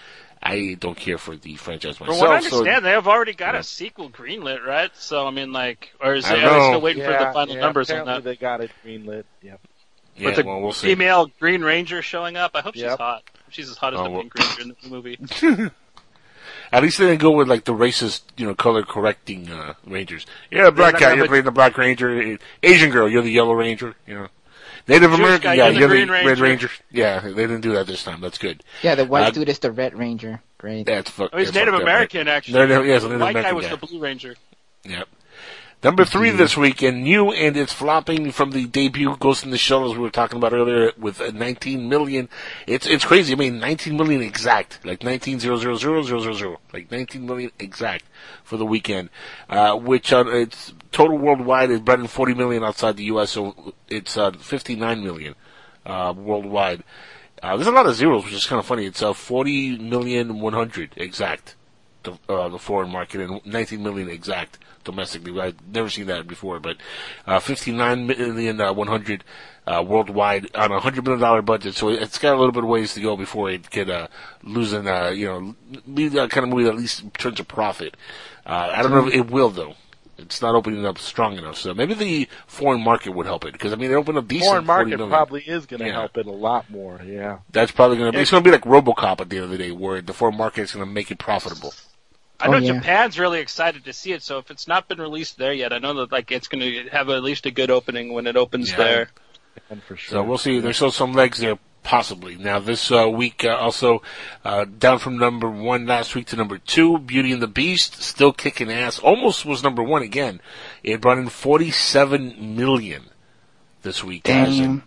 I 0.42 0.74
don't 0.80 0.96
care 0.96 1.18
for 1.18 1.36
the 1.36 1.56
franchise 1.56 1.98
From 1.98 2.06
myself. 2.06 2.28
what 2.28 2.30
I 2.30 2.40
so- 2.40 2.58
understand, 2.60 2.84
they 2.86 2.90
have 2.92 3.06
already 3.06 3.34
got 3.34 3.52
Yeah. 3.54 3.60
a 3.60 3.62
sequel 3.62 4.08
greenlit, 4.08 4.64
right? 4.64 4.90
So 4.96 5.26
I 5.26 5.30
mean, 5.32 5.52
like, 5.52 5.92
or 6.00 6.14
is 6.14 6.24
I 6.24 6.36
they, 6.36 6.40
don't 6.40 6.54
are 6.54 6.68
still 6.70 6.80
waiting 6.80 7.02
for 7.04 7.10
the 7.12 7.30
final 7.34 7.54
yeah, 7.56 7.60
numbers 7.60 7.90
on 7.90 8.06
that? 8.06 8.24
They 8.24 8.36
got 8.36 8.62
it 8.62 8.70
greenlit. 8.82 9.24
Yeah. 9.42 9.56
yeah, 10.16 10.26
With 10.26 10.36
the 10.36 10.44
well, 10.44 10.62
we'll 10.62 10.72
see. 10.72 10.86
female 10.88 11.30
Green 11.38 11.60
Ranger 11.62 12.00
showing 12.00 12.38
up. 12.38 12.52
I 12.54 12.62
hope 12.62 12.74
she's 12.74 12.84
hot. 12.84 13.22
She's 13.50 13.68
as 13.68 13.76
hot 13.76 13.92
as 13.92 14.00
Oh, 14.00 14.04
the 14.04 14.10
well. 14.10 14.20
Pink 14.22 14.34
Ranger 14.38 14.62
in 14.62 14.68
the 14.82 14.88
movie. 14.88 15.18
At 16.72 16.82
least 16.82 16.98
they 16.98 17.06
didn't 17.06 17.20
go 17.20 17.32
with 17.32 17.48
like 17.48 17.64
the 17.64 17.72
racist, 17.74 18.22
you 18.36 18.46
know, 18.46 18.54
color 18.54 18.82
correcting 18.82 19.50
uh, 19.50 19.74
Rangers. 19.86 20.24
Yeah, 20.50 20.70
black 20.70 20.98
guy, 20.98 21.14
you're 21.14 21.26
playing 21.26 21.44
the 21.44 21.50
Black 21.50 21.76
Ranger. 21.76 22.38
Asian 22.62 22.90
girl, 22.90 23.08
you're 23.08 23.22
the 23.22 23.30
Yellow 23.30 23.54
Ranger. 23.54 23.94
You 24.06 24.14
know, 24.14 24.28
Native 24.86 25.10
Jewish 25.10 25.18
American 25.20 25.42
guy, 25.42 25.56
guy, 25.56 25.68
you're 25.70 25.72
the 25.72 25.78
you're 25.80 25.88
the 25.88 25.94
Green 25.96 26.10
Red 26.10 26.26
Ranger. 26.26 26.42
Ranger. 26.44 26.70
Yeah, 26.90 27.20
they 27.20 27.32
didn't 27.34 27.60
do 27.62 27.72
that 27.72 27.86
this 27.86 28.02
time. 28.04 28.20
That's 28.20 28.38
good. 28.38 28.62
Yeah, 28.82 28.94
the 28.94 29.04
white 29.04 29.24
Uh, 29.26 29.30
dude 29.30 29.48
is 29.48 29.58
the 29.58 29.72
Red 29.72 29.94
Ranger. 29.98 30.42
Great. 30.58 30.86
That's 30.86 31.10
fuck. 31.10 31.30
Oh, 31.32 31.38
he's 31.38 31.48
that's 31.48 31.56
Native 31.56 31.72
fucked 31.74 31.82
up, 31.82 31.88
American, 31.88 32.26
right? 32.26 32.36
actually. 32.36 32.58
Native, 32.60 32.86
yes, 32.86 33.02
the 33.02 33.08
Native 33.08 33.20
white 33.20 33.30
American 33.30 33.50
guy 33.50 33.52
was 33.52 33.66
guy. 33.66 33.74
the 33.76 33.86
Blue 33.86 33.98
Ranger. 34.00 34.36
Yep. 34.84 35.08
Number 35.82 36.04
three 36.04 36.28
this 36.28 36.58
week, 36.58 36.82
and 36.82 37.04
new, 37.04 37.32
and 37.32 37.56
it's 37.56 37.72
flopping 37.72 38.32
from 38.32 38.50
the 38.50 38.66
debut 38.66 39.16
Ghost 39.16 39.44
in 39.44 39.50
the 39.50 39.56
Shell, 39.56 39.90
as 39.90 39.96
we 39.96 40.02
were 40.02 40.10
talking 40.10 40.36
about 40.36 40.52
earlier, 40.52 40.92
with 40.98 41.22
uh, 41.22 41.30
19 41.30 41.88
million. 41.88 42.28
It's 42.66 42.86
it's 42.86 43.06
crazy. 43.06 43.32
I 43.32 43.36
mean, 43.36 43.60
19 43.60 43.96
million 43.96 44.20
exact, 44.20 44.84
like 44.84 45.00
19,000,000, 45.00 46.56
like 46.74 46.90
19 46.90 47.24
million 47.24 47.50
exact 47.58 48.04
for 48.44 48.58
the 48.58 48.66
weekend. 48.66 49.08
Uh, 49.48 49.74
which 49.74 50.12
uh, 50.12 50.24
it's 50.26 50.74
total 50.92 51.16
worldwide 51.16 51.70
is 51.70 51.80
better 51.80 52.02
than 52.02 52.08
40 52.08 52.34
million 52.34 52.62
outside 52.62 52.98
the 52.98 53.04
U.S. 53.04 53.30
So 53.30 53.72
it's 53.88 54.18
uh, 54.18 54.32
59 54.32 55.02
million 55.02 55.34
uh, 55.86 56.12
worldwide. 56.14 56.84
Uh, 57.42 57.56
there's 57.56 57.68
a 57.68 57.72
lot 57.72 57.86
of 57.86 57.94
zeros, 57.94 58.24
which 58.24 58.34
is 58.34 58.44
kind 58.44 58.60
of 58.60 58.66
funny. 58.66 58.84
It's 58.84 59.02
uh, 59.02 59.14
40 59.14 59.78
million 59.78 60.40
100 60.40 60.92
exact 60.98 61.54
the, 62.02 62.18
uh, 62.28 62.50
the 62.50 62.58
foreign 62.58 62.90
market 62.90 63.22
and 63.22 63.44
19 63.46 63.82
million 63.82 64.10
exact 64.10 64.58
domestically. 64.84 65.38
I've 65.40 65.56
never 65.66 65.88
seen 65.88 66.06
that 66.06 66.26
before, 66.26 66.60
but 66.60 66.76
uh, 67.26 67.40
59 67.40 68.06
million 68.06 68.60
uh, 68.60 68.72
100 68.72 69.24
uh, 69.66 69.82
worldwide 69.86 70.54
on 70.56 70.72
a 70.72 70.80
hundred 70.80 71.04
million 71.04 71.20
dollar 71.20 71.42
budget. 71.42 71.74
So 71.74 71.88
it's 71.88 72.18
got 72.18 72.34
a 72.34 72.38
little 72.38 72.52
bit 72.52 72.64
of 72.64 72.68
ways 72.68 72.94
to 72.94 73.00
go 73.00 73.16
before 73.16 73.50
it 73.50 73.70
could 73.70 73.90
uh, 73.90 74.08
lose 74.42 74.72
and 74.72 74.88
uh, 74.88 75.10
you 75.14 75.26
know 75.26 75.54
be 75.92 76.08
that 76.08 76.30
kind 76.30 76.44
of 76.44 76.50
movie 76.50 76.64
that 76.64 76.70
at 76.70 76.76
least 76.78 77.04
turns 77.18 77.40
a 77.40 77.44
profit. 77.44 77.96
Uh, 78.46 78.72
I 78.74 78.82
don't 78.82 78.90
know 78.90 79.06
if 79.06 79.14
it 79.14 79.30
will 79.30 79.50
though. 79.50 79.74
It's 80.18 80.42
not 80.42 80.54
opening 80.54 80.84
up 80.84 80.98
strong 80.98 81.38
enough. 81.38 81.56
So 81.56 81.72
maybe 81.72 81.94
the 81.94 82.28
foreign 82.46 82.82
market 82.82 83.12
would 83.14 83.24
help 83.26 83.44
it 83.46 83.52
because 83.52 83.72
I 83.72 83.76
mean 83.76 83.90
it 83.90 83.94
opened 83.94 84.18
up 84.18 84.28
decent. 84.28 84.48
Foreign 84.50 84.66
market 84.66 84.98
probably 85.08 85.42
is 85.42 85.66
going 85.66 85.80
to 85.80 85.86
Yeah. 85.86 85.92
help 85.92 86.18
it 86.18 86.26
a 86.26 86.30
lot 86.30 86.68
more. 86.70 87.00
Yeah. 87.04 87.38
That's 87.52 87.70
probably 87.70 87.96
going 87.96 88.12
to 88.12 88.16
be. 88.18 88.22
It's 88.22 88.30
going 88.30 88.42
to 88.42 88.48
be 88.48 88.52
like 88.52 88.64
RoboCop 88.64 89.20
at 89.20 89.30
the 89.30 89.36
end 89.36 89.44
of 89.44 89.50
the 89.50 89.58
day, 89.58 89.72
where 89.72 90.02
the 90.02 90.12
foreign 90.12 90.36
market 90.36 90.62
is 90.62 90.72
going 90.72 90.84
to 90.86 90.90
make 90.92 91.10
it 91.10 91.18
profitable. 91.18 91.72
I 92.40 92.48
know 92.48 92.56
Oh, 92.56 92.60
yeah. 92.60 92.72
Japan's 92.74 93.18
really 93.18 93.40
excited 93.40 93.84
to 93.84 93.92
see 93.92 94.12
it, 94.12 94.22
so 94.22 94.38
if 94.38 94.50
it's 94.50 94.66
not 94.68 94.88
been 94.88 94.98
released 95.00 95.36
there 95.38 95.52
yet, 95.52 95.72
I 95.72 95.78
know 95.78 95.94
that 95.94 96.10
like 96.12 96.30
it's 96.30 96.48
going 96.48 96.60
to 96.62 96.88
have 96.90 97.08
at 97.10 97.22
least 97.22 97.46
a 97.46 97.50
good 97.50 97.70
opening 97.70 98.12
when 98.12 98.26
it 98.26 98.36
opens 98.36 98.70
Yeah. 98.70 98.76
there. 98.76 99.10
And 99.68 99.82
for 99.82 99.96
sure. 99.96 100.10
So 100.18 100.22
we'll 100.22 100.38
see. 100.38 100.58
There's 100.60 100.76
still 100.76 100.90
some 100.90 101.12
legs 101.12 101.38
there, 101.38 101.58
possibly. 101.82 102.36
Now 102.36 102.58
this 102.60 102.90
uh, 102.90 103.08
week, 103.08 103.44
uh, 103.44 103.48
also 103.56 104.02
uh, 104.44 104.64
down 104.64 104.98
from 104.98 105.18
number 105.18 105.50
one 105.50 105.86
last 105.86 106.14
week 106.14 106.26
to 106.28 106.36
number 106.36 106.58
two. 106.58 106.98
Beauty 106.98 107.32
and 107.32 107.42
the 107.42 107.46
Beast 107.48 108.00
still 108.02 108.32
kicking 108.32 108.70
ass. 108.70 108.98
Almost 108.98 109.44
was 109.44 109.62
number 109.62 109.82
one 109.82 110.02
again. 110.02 110.40
It 110.82 111.00
brought 111.00 111.18
in 111.18 111.28
47 111.28 112.56
million 112.56 113.04
this 113.82 114.02
week, 114.04 114.24
guys. 114.24 114.56
Damn. 114.58 114.82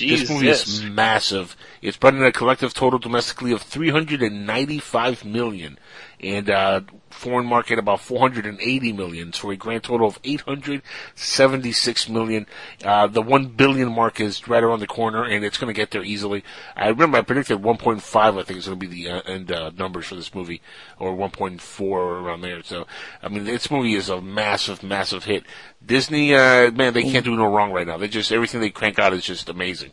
And 0.00 0.10
This 0.10 0.28
movie 0.28 0.48
is 0.48 0.82
massive. 0.82 1.56
It's 1.82 1.96
brought 1.96 2.14
in 2.14 2.22
a 2.22 2.32
collective 2.32 2.74
total 2.74 2.98
domestically 2.98 3.52
of 3.52 3.62
395 3.62 5.24
million, 5.24 5.78
and 6.20 6.50
uh, 6.50 6.80
foreign 7.14 7.46
market 7.46 7.78
about 7.78 8.00
480 8.00 8.92
million, 8.92 9.32
so 9.32 9.50
a 9.50 9.56
grand 9.56 9.82
total 9.82 10.06
of 10.06 10.18
876 10.24 12.08
million. 12.08 12.46
Uh, 12.84 13.06
the 13.06 13.22
one 13.22 13.46
billion 13.46 13.92
mark 13.92 14.20
is 14.20 14.46
right 14.48 14.62
around 14.62 14.80
the 14.80 14.86
corner, 14.86 15.24
and 15.24 15.44
it's 15.44 15.56
going 15.56 15.72
to 15.72 15.78
get 15.78 15.90
there 15.92 16.02
easily. 16.02 16.44
I 16.76 16.88
remember 16.88 17.18
I 17.18 17.22
predicted 17.22 17.58
1.5. 17.62 18.40
I 18.40 18.42
think 18.42 18.58
is 18.58 18.66
going 18.66 18.78
to 18.78 18.86
be 18.86 19.04
the 19.04 19.10
uh, 19.10 19.20
end 19.22 19.52
uh, 19.52 19.70
numbers 19.76 20.06
for 20.06 20.16
this 20.16 20.34
movie, 20.34 20.60
or 20.98 21.16
1.4 21.16 21.80
around 21.82 22.42
there. 22.42 22.62
So, 22.62 22.86
I 23.22 23.28
mean, 23.28 23.44
this 23.44 23.70
movie 23.70 23.94
is 23.94 24.08
a 24.08 24.20
massive, 24.20 24.82
massive 24.82 25.24
hit. 25.24 25.44
Disney, 25.84 26.34
uh, 26.34 26.70
man, 26.72 26.92
they 26.92 27.04
can't 27.04 27.24
do 27.24 27.36
no 27.36 27.54
wrong 27.54 27.72
right 27.72 27.86
now. 27.86 27.96
They 27.96 28.08
just 28.08 28.32
everything 28.32 28.60
they 28.60 28.70
crank 28.70 28.98
out 28.98 29.12
is 29.12 29.24
just 29.24 29.48
amazing. 29.48 29.92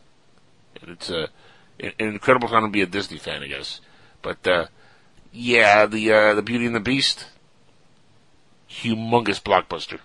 It's 0.82 1.10
uh, 1.10 1.28
an 1.80 1.92
an 1.98 2.08
incredible 2.08 2.48
time 2.48 2.64
to 2.64 2.68
be 2.68 2.82
a 2.82 2.86
Disney 2.86 3.18
fan, 3.18 3.42
I 3.42 3.46
guess. 3.46 3.80
But 4.22 4.46
uh, 4.46 4.66
yeah, 5.32 5.86
the 5.86 6.12
uh, 6.12 6.34
the 6.34 6.42
Beauty 6.42 6.66
and 6.66 6.74
the 6.74 6.80
Beast, 6.80 7.26
humongous 8.70 9.40
blockbuster. 9.42 9.98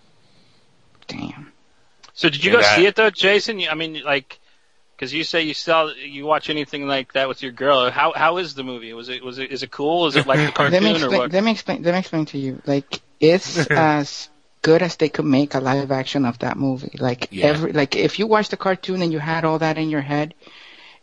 Damn. 1.08 1.52
So 2.14 2.30
did 2.30 2.44
you 2.44 2.52
And 2.54 2.62
go 2.62 2.68
I- 2.68 2.76
see 2.76 2.86
it 2.86 2.96
though, 2.96 3.10
Jason? 3.10 3.62
I 3.70 3.76
mean, 3.76 4.02
like, 4.04 4.40
because 4.96 5.14
you 5.14 5.24
say 5.24 5.44
you 5.44 5.54
saw 5.54 5.88
you 5.92 6.26
watch 6.26 6.50
anything 6.50 6.88
like 6.88 7.14
that 7.14 7.28
with 7.28 7.42
your 7.44 7.52
girl. 7.52 7.90
How 7.92 8.14
how 8.14 8.38
is 8.38 8.56
the 8.56 8.64
movie? 8.64 8.94
Was 8.94 9.10
it 9.10 9.24
was 9.24 9.38
it 9.40 9.52
is 9.52 9.64
it 9.64 9.72
cool? 9.72 10.08
Is 10.08 10.16
it 10.16 10.26
like 10.26 10.38
the 10.56 10.64
let 10.70 10.82
me 10.84 10.94
cartoon 10.94 11.04
or 11.14 11.18
what? 11.18 11.32
Let 11.32 11.44
me 11.44 11.52
explain. 11.52 11.84
Let 11.84 11.94
me 11.94 12.00
explain 12.00 12.26
to 12.28 12.38
you. 12.38 12.62
Like 12.66 13.02
it's 13.20 13.68
as 13.72 14.30
good 14.64 14.82
as 14.82 14.96
they 14.98 15.08
could 15.10 15.26
make 15.26 15.54
a 15.54 15.60
live 15.60 15.92
action 15.92 16.26
of 16.26 16.40
that 16.40 16.58
movie. 16.58 16.98
Like 17.00 17.28
Yeah. 17.32 17.46
every 17.48 17.72
like 17.74 17.96
if 17.96 18.18
you 18.20 18.28
watch 18.28 18.50
the 18.50 18.58
cartoon 18.58 19.02
and 19.02 19.14
you 19.14 19.20
had 19.20 19.46
all 19.46 19.60
that 19.60 19.78
in 19.78 19.90
your 19.90 20.02
head, 20.02 20.34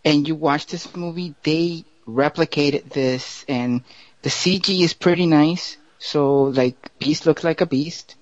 and 0.04 0.26
you 0.28 0.34
watch 0.34 0.66
this 0.66 0.94
movie, 0.96 1.34
they 1.44 1.84
replicated 2.06 2.90
this, 2.90 3.44
and 3.48 3.82
the 4.24 4.30
CG 4.30 4.80
is 4.80 4.94
pretty 4.94 5.26
nice. 5.26 5.76
So 5.98 6.44
like 6.60 6.76
Beast 6.98 7.24
looks 7.26 7.44
like 7.44 7.60
a 7.60 7.66
beast, 7.66 8.16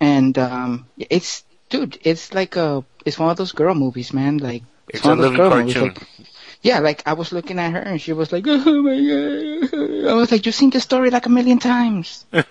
and 0.00 0.36
um, 0.38 0.86
it's 0.98 1.44
dude, 1.70 1.98
it's 2.02 2.32
like 2.34 2.56
a 2.56 2.84
it's 3.04 3.18
one 3.18 3.30
of 3.30 3.36
those 3.36 3.52
girl 3.52 3.74
movies, 3.74 4.12
man. 4.12 4.38
Like 4.38 4.64
It's 4.88 5.04
one 5.04 5.18
a 5.20 5.22
of 5.22 5.28
those 5.28 5.36
girl 5.36 5.50
movies, 5.56 5.74
cartoon. 5.74 5.94
like- 5.94 6.26
yeah, 6.62 6.80
like 6.80 7.02
I 7.06 7.12
was 7.12 7.32
looking 7.32 7.58
at 7.58 7.72
her 7.72 7.78
and 7.78 8.00
she 8.00 8.12
was 8.12 8.32
like, 8.32 8.44
"Oh 8.48 8.82
my 8.82 8.96
god!" 8.96 10.10
I 10.10 10.14
was 10.14 10.30
like, 10.32 10.46
"You've 10.46 10.54
seen 10.54 10.70
this 10.70 10.82
story 10.84 11.10
like 11.10 11.26
a 11.26 11.30
million 11.30 11.58
times." 11.58 12.24
but 12.30 12.46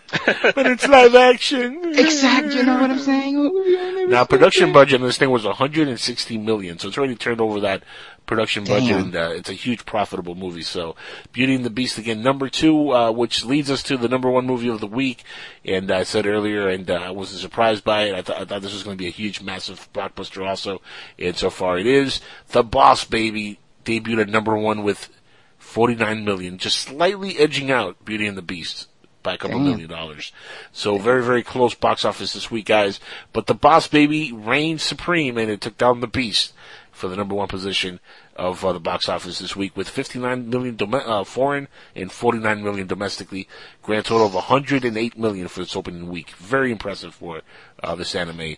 it's 0.66 0.88
live 0.88 1.16
action. 1.16 1.82
Exactly. 1.98 2.58
You 2.58 2.64
know 2.64 2.80
what 2.80 2.92
I'm 2.92 3.00
saying? 3.00 3.36
Oh, 3.38 4.06
Now, 4.10 4.26
production 4.26 4.72
budget 4.72 5.02
on 5.02 5.08
this 5.08 5.18
thing 5.18 5.30
was 5.30 5.46
160 5.46 6.38
million, 6.38 6.80
so 6.80 6.88
it's 6.88 6.98
already 6.98 7.16
turned 7.16 7.42
over 7.42 7.60
that 7.62 7.84
production 8.26 8.64
budget, 8.64 8.90
Damn. 8.90 9.04
and 9.06 9.16
uh, 9.16 9.30
it's 9.34 9.50
a 9.50 9.54
huge 9.54 9.86
profitable 9.86 10.36
movie. 10.36 10.62
So, 10.64 10.96
Beauty 11.32 11.56
and 11.56 11.66
the 11.66 11.70
Beast 11.70 11.98
again, 11.98 12.22
number 12.24 12.50
two, 12.50 12.92
uh, 12.92 13.12
which 13.12 13.46
leads 13.46 13.70
us 13.70 13.84
to 13.84 13.98
the 13.98 14.08
number 14.08 14.30
one 14.30 14.46
movie 14.46 14.70
of 14.70 14.80
the 14.80 14.88
week. 14.88 15.24
And 15.64 15.92
I 15.92 16.04
said 16.04 16.26
earlier, 16.26 16.68
and 16.68 16.90
uh, 16.90 16.96
I 16.96 17.12
wasn't 17.12 17.42
surprised 17.42 17.84
by 17.84 18.04
it. 18.04 18.16
I, 18.16 18.22
th- 18.22 18.40
I 18.40 18.46
thought 18.46 18.62
this 18.62 18.74
was 18.74 18.84
going 18.84 18.98
to 18.98 19.02
be 19.04 19.08
a 19.08 19.12
huge, 19.12 19.42
massive 19.42 19.92
blockbuster, 19.94 20.48
also, 20.48 20.82
and 21.20 21.36
so 21.36 21.50
far 21.50 21.78
it 21.78 21.88
is. 21.88 22.22
The 22.50 22.64
Boss 22.64 23.04
Baby 23.06 23.60
debuted 23.86 24.22
at 24.22 24.30
number 24.30 24.58
one 24.58 24.84
with 24.84 25.10
49 25.58 26.26
million, 26.26 26.58
just 26.58 26.80
slightly 26.80 27.38
edging 27.38 27.72
out 27.72 28.04
Beauty 28.06 28.28
and 28.28 28.38
the 28.38 28.42
Beast 28.42 28.88
by 29.24 29.34
a 29.34 29.38
couple 29.38 29.58
Damn. 29.58 29.70
million 29.70 29.90
dollars. 29.90 30.32
So 30.72 30.98
very, 30.98 31.24
very 31.24 31.44
close 31.44 31.74
box 31.74 32.06
office 32.06 32.34
this 32.34 32.52
week, 32.52 32.66
guys. 32.66 33.00
But 33.34 33.48
the 33.48 33.56
Boss 33.56 33.88
Baby 33.88 34.32
reigned 34.32 34.82
supreme 34.82 35.38
and 35.38 35.50
it 35.50 35.62
took 35.62 35.78
down 35.78 36.00
the 36.00 36.08
Beast 36.08 36.54
for 36.92 37.10
the 37.10 37.16
number 37.18 37.36
one 37.36 37.48
position 37.48 38.00
of 38.38 38.64
uh, 38.64 38.72
the 38.72 38.80
box 38.80 39.10
office 39.10 39.40
this 39.40 39.56
week 39.56 39.76
with 39.76 39.90
59 39.90 40.50
million 40.50 40.76
dom- 40.76 40.94
uh, 40.94 41.24
foreign 41.26 41.68
and 41.96 42.12
49 42.12 42.64
million 42.64 42.88
domestically. 42.88 43.48
Grand 43.82 44.06
total 44.06 44.28
of 44.28 44.34
108 44.34 45.18
million 45.18 45.48
for 45.50 45.62
its 45.62 45.76
opening 45.76 46.10
week. 46.10 46.32
Very 46.32 46.72
impressive 46.72 47.16
for 47.16 47.42
uh, 47.84 47.96
this 47.96 48.16
anime. 48.16 48.56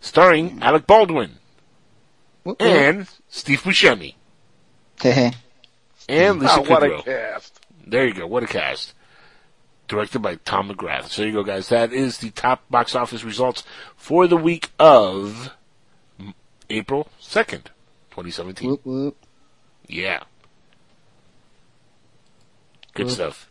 Starring 0.00 0.58
Alec 0.62 0.86
Baldwin 0.86 1.38
and 2.60 3.08
Steve 3.28 3.62
Buscemi 3.62 4.14
and 6.08 6.40
Lisa 6.40 6.54
Oh, 6.58 6.62
what 6.62 6.82
a 6.82 7.02
cast. 7.02 7.60
There 7.86 8.06
you 8.06 8.14
go. 8.14 8.26
What 8.26 8.42
a 8.42 8.46
cast. 8.46 8.94
Directed 9.88 10.20
by 10.20 10.36
Tom 10.36 10.70
McGrath. 10.70 11.08
So 11.08 11.22
there 11.22 11.28
you 11.30 11.34
go, 11.34 11.42
guys. 11.42 11.68
That 11.68 11.92
is 11.92 12.18
the 12.18 12.30
top 12.30 12.62
box 12.70 12.94
office 12.94 13.24
results 13.24 13.64
for 13.96 14.26
the 14.28 14.36
week 14.36 14.70
of 14.78 15.50
April 16.68 17.08
2nd, 17.20 17.64
2017. 18.10 18.68
Whoop, 18.70 18.80
whoop. 18.84 19.16
Yeah. 19.88 20.20
Good 22.94 23.06
Whoop. 23.06 23.14
stuff. 23.14 23.50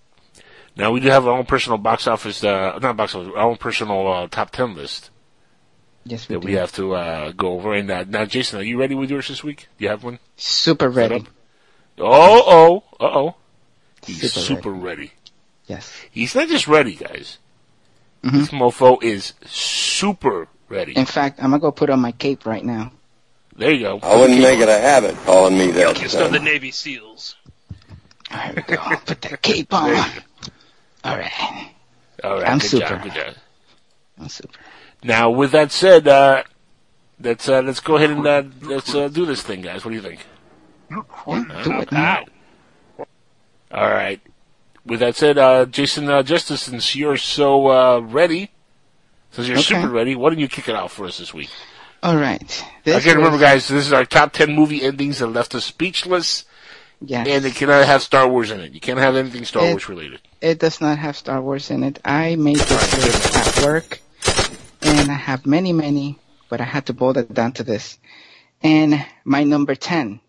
Now 0.78 0.92
we 0.92 1.02
do 1.02 1.10
have 1.10 1.28
our 1.28 1.38
own 1.38 1.46
personal 1.46 1.78
box 1.78 2.08
office, 2.08 2.42
uh, 2.44 2.80
not 2.82 2.96
box 2.96 3.14
office, 3.16 3.32
our 3.36 3.44
own 3.50 3.58
personal 3.58 4.08
uh, 4.08 4.28
top 4.28 4.52
10 4.52 4.76
list 4.76 5.10
Yes, 6.06 6.30
we 6.30 6.36
that 6.36 6.42
do. 6.42 6.48
we 6.48 6.54
have 6.54 6.72
to 6.74 6.96
uh, 6.96 7.32
go 7.34 7.52
over. 7.54 7.74
And 7.74 7.92
uh, 7.92 8.06
now, 8.08 8.24
Jason, 8.26 8.60
are 8.60 8.64
you 8.64 8.80
ready 8.80 8.96
with 8.96 9.10
yours 9.12 9.28
this 9.28 9.44
week? 9.44 9.68
Do 9.78 9.84
you 9.84 9.90
have 9.90 10.04
one? 10.06 10.20
Super 10.38 10.90
ready. 10.90 11.26
Up? 12.00 12.08
Oh, 12.10 12.84
oh, 13.00 13.06
uh 13.06 13.20
oh. 13.20 13.36
He's 14.06 14.32
Super 14.34 14.46
super, 14.46 14.72
ready. 14.72 15.12
Yes. 15.68 15.92
He's 16.10 16.34
not 16.36 16.48
just 16.48 16.68
ready, 16.68 16.96
guys. 16.96 17.38
Mhm. 18.24 18.32
This 18.32 18.50
mofo 18.50 19.02
is 19.04 19.34
super 19.46 20.48
ready. 20.68 20.94
In 20.98 21.06
fact, 21.06 21.40
I'm 21.40 21.52
gonna 21.52 21.60
go 21.60 21.72
put 21.72 21.90
on 21.90 22.00
my 22.00 22.12
cape 22.14 22.46
right 22.46 22.64
now. 22.64 22.92
There 23.56 23.72
you 23.72 23.82
go. 23.82 24.00
I 24.02 24.16
wouldn't 24.20 24.40
make 24.40 24.60
it 24.60 24.70
a 24.70 24.80
habit 24.80 25.16
calling 25.26 25.58
me 25.58 25.72
that. 25.72 25.98
Just 25.98 26.16
of 26.16 26.32
the 26.32 26.40
Navy 26.40 26.72
SEALs. 26.72 27.36
There 28.32 28.54
we 28.56 28.62
go. 28.62 28.78
Put 29.06 29.22
that 29.22 29.42
cape 29.42 29.74
on. 29.74 29.90
All 31.04 31.18
right. 31.18 31.72
All 32.24 32.36
right, 32.36 32.50
I'm 32.50 32.60
good 32.60 32.70
super. 32.70 32.88
job, 32.88 33.04
good 33.04 33.14
job. 33.14 33.34
I'm 34.20 34.30
super. 34.30 34.60
Now, 35.04 35.30
with 35.30 35.52
that 35.52 35.72
said, 35.72 36.08
uh, 36.08 36.44
let's 37.22 37.48
uh, 37.48 37.62
let's 37.62 37.80
go 37.80 37.96
ahead 37.96 38.10
and 38.12 38.26
uh, 38.28 38.44
let's 38.62 38.94
uh, 38.94 39.08
do 39.08 39.26
this 39.26 39.42
thing, 39.42 39.62
guys. 39.62 39.86
What 39.86 39.92
do 39.92 39.96
you 39.96 40.02
think? 40.02 40.26
Yeah, 40.92 41.64
do 41.64 41.80
it 41.82 41.94
Ow. 41.94 41.96
now. 41.96 42.26
All 43.72 43.90
right. 43.90 44.20
With 44.86 45.02
that 45.02 45.16
said, 45.16 45.38
uh, 45.38 45.66
Jason 45.66 46.10
uh, 46.10 46.24
Justice, 46.24 46.64
since 46.64 46.96
you're 46.96 47.18
so 47.18 47.68
uh, 47.70 48.00
ready, 48.00 48.52
since 49.32 49.48
you're 49.48 49.58
Okay. 49.58 49.82
super 49.82 49.90
ready, 49.90 50.16
why 50.16 50.30
don't 50.30 50.40
you 50.40 50.48
kick 50.48 50.68
it 50.68 50.76
off 50.76 50.94
for 50.94 51.06
us 51.06 51.18
this 51.20 51.34
week? 51.34 51.50
All 52.02 52.16
right. 52.16 52.66
This 52.84 53.04
Again, 53.04 53.18
remember, 53.18 53.38
was- 53.38 53.42
guys, 53.42 53.68
this 53.68 53.86
is 53.86 53.94
our 53.94 54.06
top 54.06 54.32
ten 54.34 54.54
movie 54.56 54.82
endings 54.82 55.20
that 55.20 55.28
left 55.28 55.54
us 55.54 55.66
speechless, 55.66 56.46
Yes. 57.02 57.28
and 57.28 57.46
it 57.46 57.54
cannot 57.56 57.86
have 57.86 58.02
Star 58.02 58.28
Wars 58.28 58.50
in 58.52 58.60
it. 58.62 58.72
You 58.74 58.80
can't 58.80 58.98
have 59.00 59.16
anything 59.16 59.46
Star 59.46 59.66
It- 59.66 59.72
Wars 59.72 59.88
related. 59.90 60.22
It 60.42 60.60
does 60.60 60.82
not 60.82 60.98
have 60.98 61.16
Star 61.18 61.42
Wars 61.42 61.70
in 61.70 61.84
it. 61.84 62.00
I 62.04 62.36
made 62.38 62.56
this 62.58 63.06
list 63.06 63.60
at 63.60 63.66
work, 63.66 64.00
and 64.82 65.12
I 65.12 65.16
have 65.16 65.46
many, 65.46 65.74
many, 65.74 66.18
but 66.50 66.62
I 66.62 66.64
had 66.64 66.86
to 66.88 66.94
boil 66.94 67.18
it 67.18 67.34
down 67.34 67.52
to 67.54 67.64
this. 67.64 68.00
And 68.64 69.06
my 69.26 69.44
number 69.44 69.76
10 69.76 70.22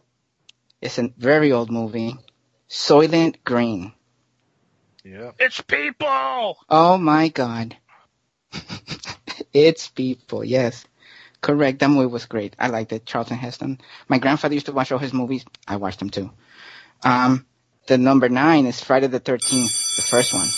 is 0.81 0.99
a 0.99 1.13
very 1.17 1.53
old 1.53 1.71
movie, 1.71 2.17
Soylent 2.69 3.37
Green. 3.45 3.93
Yeah. 5.05 5.33
It's 5.39 5.61
people! 5.61 6.59
Oh 6.69 6.99
my 6.99 7.29
god. 7.29 7.77
it's 9.53 9.89
people, 9.89 10.45
yes. 10.45 10.85
Correct, 11.41 11.79
that 11.79 11.89
movie 11.89 12.07
was 12.07 12.27
great. 12.27 12.55
I 12.59 12.69
liked 12.69 12.93
it. 12.93 13.07
Charlton 13.07 13.39
Heston. 13.39 13.81
My 14.09 14.19
grandfather 14.19 14.55
used 14.55 14.67
to 14.67 14.73
watch 14.73 14.93
all 14.93 14.99
his 14.99 15.15
movies. 15.15 15.45
I 15.67 15.77
watched 15.77 15.99
them 15.99 16.11
too. 16.11 16.31
Um, 17.03 17.47
the 17.87 17.97
number 17.97 18.29
nine 18.29 18.67
is 18.67 18.83
Friday 18.83 19.07
the 19.07 19.21
13th, 19.21 19.97
the 19.97 20.03
first 20.03 20.35
one. 20.35 20.49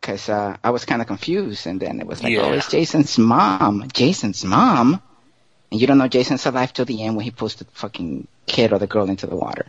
Cause, 0.00 0.30
uh, 0.30 0.56
I 0.64 0.70
was 0.70 0.86
kind 0.86 1.02
of 1.02 1.06
confused 1.06 1.66
and 1.66 1.78
then 1.78 2.00
it 2.00 2.06
was 2.06 2.22
like, 2.22 2.34
oh, 2.38 2.52
it's 2.52 2.70
Jason's 2.70 3.18
mom. 3.18 3.88
Jason's 3.92 4.42
mom? 4.42 5.02
And 5.70 5.80
you 5.80 5.86
don't 5.86 5.98
know 5.98 6.08
Jason's 6.08 6.46
alive 6.46 6.72
till 6.72 6.84
the 6.84 7.02
end 7.02 7.16
when 7.16 7.24
he 7.24 7.30
pulls 7.30 7.54
the 7.56 7.64
fucking 7.72 8.26
kid 8.46 8.72
or 8.72 8.78
the 8.78 8.86
girl 8.86 9.08
into 9.08 9.26
the 9.26 9.36
water. 9.36 9.66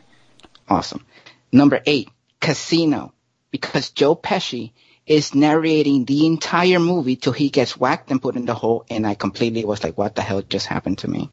Awesome. 0.68 1.06
Number 1.52 1.82
eight, 1.86 2.10
Casino. 2.40 3.14
Because 3.52 3.90
Joe 3.90 4.16
Pesci 4.16 4.72
is 5.06 5.36
narrating 5.36 6.06
the 6.06 6.26
entire 6.26 6.80
movie 6.80 7.18
till 7.18 7.34
he 7.34 7.50
gets 7.50 7.76
whacked 7.78 8.10
and 8.12 8.22
put 8.22 8.36
in 8.36 8.46
the 8.46 8.54
hole 8.54 8.86
and 8.90 9.06
I 9.06 9.14
completely 9.14 9.66
was 9.66 9.84
like, 9.84 9.98
what 9.98 10.16
the 10.16 10.22
hell 10.22 10.42
just 10.42 10.68
happened 10.68 11.00
to 11.00 11.10
me? 11.10 11.30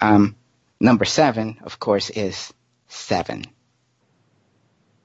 Um, 0.00 0.36
number 0.80 1.04
seven, 1.04 1.60
of 1.62 1.78
course, 1.78 2.10
is 2.10 2.52
Seven. 2.88 3.46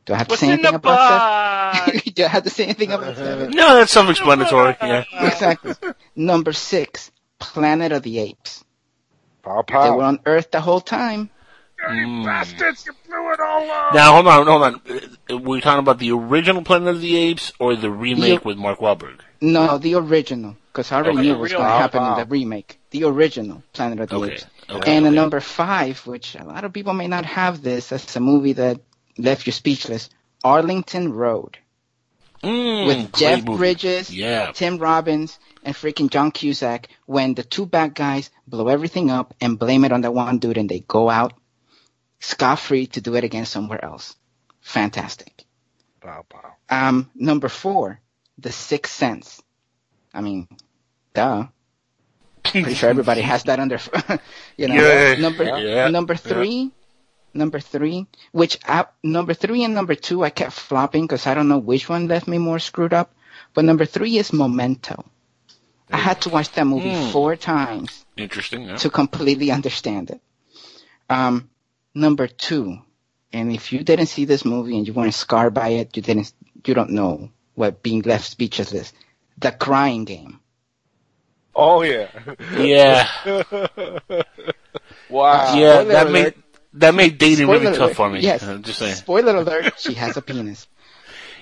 Do 0.06 0.14
I 0.14 0.18
have 0.18 0.28
to 0.28 0.32
What's 0.34 0.42
say 0.42 0.48
in 0.48 0.54
anything 0.54 0.72
the 0.72 0.78
about 0.78 0.84
box? 0.84 1.86
Seven? 1.86 2.02
Do 2.16 2.26
I 2.26 2.28
have 2.28 2.44
to 2.44 2.50
say 2.50 2.64
anything 2.66 2.92
about 2.92 3.16
Seven? 3.16 3.52
No, 3.52 3.76
that's 3.76 3.92
self-explanatory. 3.94 4.76
Yeah. 4.82 5.04
exactly. 5.22 5.74
Number 6.16 6.52
six, 6.52 7.12
Planet 7.40 7.92
of 7.92 8.04
the 8.04 8.20
Apes. 8.20 8.64
Pow 9.44 9.64
They 9.68 9.92
were 9.92 10.04
on 10.04 10.20
Earth 10.26 10.52
the 10.52 10.60
whole 10.62 10.82
time. 10.82 11.30
Bastards, 11.80 12.86
you 12.88 12.94
blew 13.08 13.32
it 13.34 13.40
all 13.40 13.70
up! 13.70 13.94
Now, 13.94 14.14
hold 14.14 14.28
on, 14.28 14.48
hold 14.48 14.64
on. 14.64 15.44
We're 15.44 15.62
talking 15.62 15.80
about 15.80 16.00
the 16.00 16.12
original 16.12 16.64
Planet 16.64 16.88
of 16.96 17.02
the 17.02 17.16
Apes 17.16 17.54
or 17.60 17.76
the 17.76 17.92
remake 17.92 18.42
The- 18.42 18.48
with 18.48 18.58
Mark 18.58 18.80
Wahlberg? 18.80 19.20
No, 19.40 19.78
the 19.78 19.94
original, 19.96 20.56
because 20.74 20.92
I 20.92 20.96
already 20.98 21.12
Okay. 21.20 21.22
knew 21.28 21.34
what 21.34 21.42
was 21.42 21.52
going 21.52 21.64
to 21.64 21.70
happen 21.70 22.00
Pow. 22.00 22.14
in 22.14 22.20
the 22.20 22.26
remake. 22.26 22.80
The 22.90 23.04
original 23.04 23.62
Planet 23.74 24.00
of 24.00 24.10
the 24.10 24.16
Okay. 24.16 24.34
Apes. 24.34 24.46
Okay. 24.70 24.96
And 24.98 25.06
a 25.06 25.10
okay. 25.10 25.16
number 25.16 25.40
five, 25.40 26.00
which 26.08 26.36
a 26.36 26.44
lot 26.44 26.64
of 26.64 26.74
people 26.74 26.94
may 26.94 27.08
not 27.08 27.26
have 27.26 27.62
this, 27.62 27.90
that's 27.90 28.16
a 28.16 28.20
movie 28.20 28.54
that 28.54 28.80
left 29.20 29.46
you 29.46 29.52
speechless. 29.54 30.10
Arlington 30.44 31.14
Road. 31.14 31.58
Mm, 32.44 32.86
with 32.88 33.14
Jeff 33.16 33.44
movie. 33.46 33.58
Bridges, 33.58 34.14
Yeah. 34.14 34.52
Tim 34.54 34.78
Robbins, 34.80 35.38
and 35.68 35.76
freaking 35.76 36.10
John 36.10 36.32
Cusack 36.32 36.88
when 37.08 37.34
the 37.34 37.44
two 37.44 37.66
bad 37.66 37.94
guys 37.94 38.32
blow 38.48 38.70
everything 38.70 39.12
up 39.12 39.34
and 39.42 39.60
blame 39.60 39.84
it 39.84 39.92
on 39.92 40.00
the 40.00 40.10
one 40.10 40.40
dude 40.40 40.58
and 40.58 40.70
they 40.70 40.80
go 40.80 41.10
out 41.10 41.34
scot 42.22 42.58
free 42.58 42.88
to 42.88 43.02
do 43.02 43.16
it 43.16 43.26
again 43.26 43.46
somewhere 43.46 43.84
else. 43.84 44.16
Fantastic. 44.62 45.44
Pow 46.00 46.24
pow. 46.30 46.54
Um, 46.70 47.12
number 47.16 47.50
four, 47.50 48.00
The 48.38 48.54
Sixth 48.54 48.94
Sense. 48.94 49.44
I 50.14 50.22
mean, 50.22 50.48
duh. 51.14 51.48
Pretty 52.44 52.74
sure 52.74 52.90
everybody 52.90 53.20
has 53.20 53.44
that 53.44 53.60
under, 53.60 53.78
you 54.58 54.70
know. 54.70 54.74
Yeah, 54.74 55.16
number 55.20 55.44
yeah, 55.44 55.90
number 55.90 56.14
yeah. 56.14 56.32
three, 56.32 56.72
number 57.34 57.60
three, 57.60 58.08
which 58.32 58.58
I, 58.64 58.86
number 59.04 59.34
three 59.34 59.66
and 59.66 59.74
number 59.74 59.96
two 59.96 60.24
I 60.24 60.30
kept 60.30 60.54
flopping 60.54 61.04
because 61.04 61.28
I 61.28 61.34
don't 61.34 61.50
know 61.50 61.58
which 61.58 61.90
one 61.90 62.08
left 62.08 62.26
me 62.26 62.38
more 62.38 62.60
screwed 62.60 62.94
up. 62.94 63.14
But 63.54 63.66
number 63.66 63.84
three 63.84 64.18
is 64.18 64.32
Memento. 64.32 65.04
I 65.92 65.98
had 65.98 66.22
to 66.22 66.30
watch 66.30 66.52
that 66.52 66.66
movie 66.68 66.94
Hmm. 66.94 67.12
four 67.12 67.36
times 67.36 68.06
Interesting. 68.18 68.64
Yeah. 68.64 68.76
to 68.78 68.90
completely 68.90 69.52
understand 69.52 70.10
it. 70.12 70.22
Um, 71.10 71.50
number 71.96 72.28
two, 72.28 72.80
and 73.32 73.52
if 73.54 73.72
you 73.72 73.84
didn't 73.84 74.08
see 74.08 74.26
this 74.26 74.44
movie 74.44 74.78
and 74.78 74.86
you 74.88 74.94
weren't 74.94 75.14
scarred 75.14 75.54
by 75.54 75.70
it, 75.70 75.96
you 75.96 76.02
didn't, 76.02 76.34
you 76.66 76.74
don't 76.74 76.90
know 76.92 77.30
what 77.56 77.82
being 77.84 78.02
left 78.02 78.26
speechless 78.26 78.74
is. 78.74 78.94
The 79.38 79.52
Crying 79.52 80.04
Game. 80.06 80.40
Oh 81.56 81.82
yeah. 81.84 82.10
Yeah. 82.58 83.08
wow. 85.10 85.56
yeah, 85.56 85.74
spoiler 85.82 85.86
that 85.86 86.08
alert. 86.08 86.12
made 86.12 86.34
that 86.74 86.94
made 86.96 87.18
dating 87.18 87.48
really 87.48 87.66
Spoiler 87.66 87.78
tough 87.78 87.94
for 87.96 88.10
me. 88.10 88.20
Yes. 88.20 88.44
Uh, 88.44 88.58
just 88.58 88.80
saying. 88.80 88.96
Spoiler 88.96 89.36
alert: 89.38 89.74
She 89.80 89.94
has 89.96 90.18
a 90.18 90.22
penis. 90.22 90.68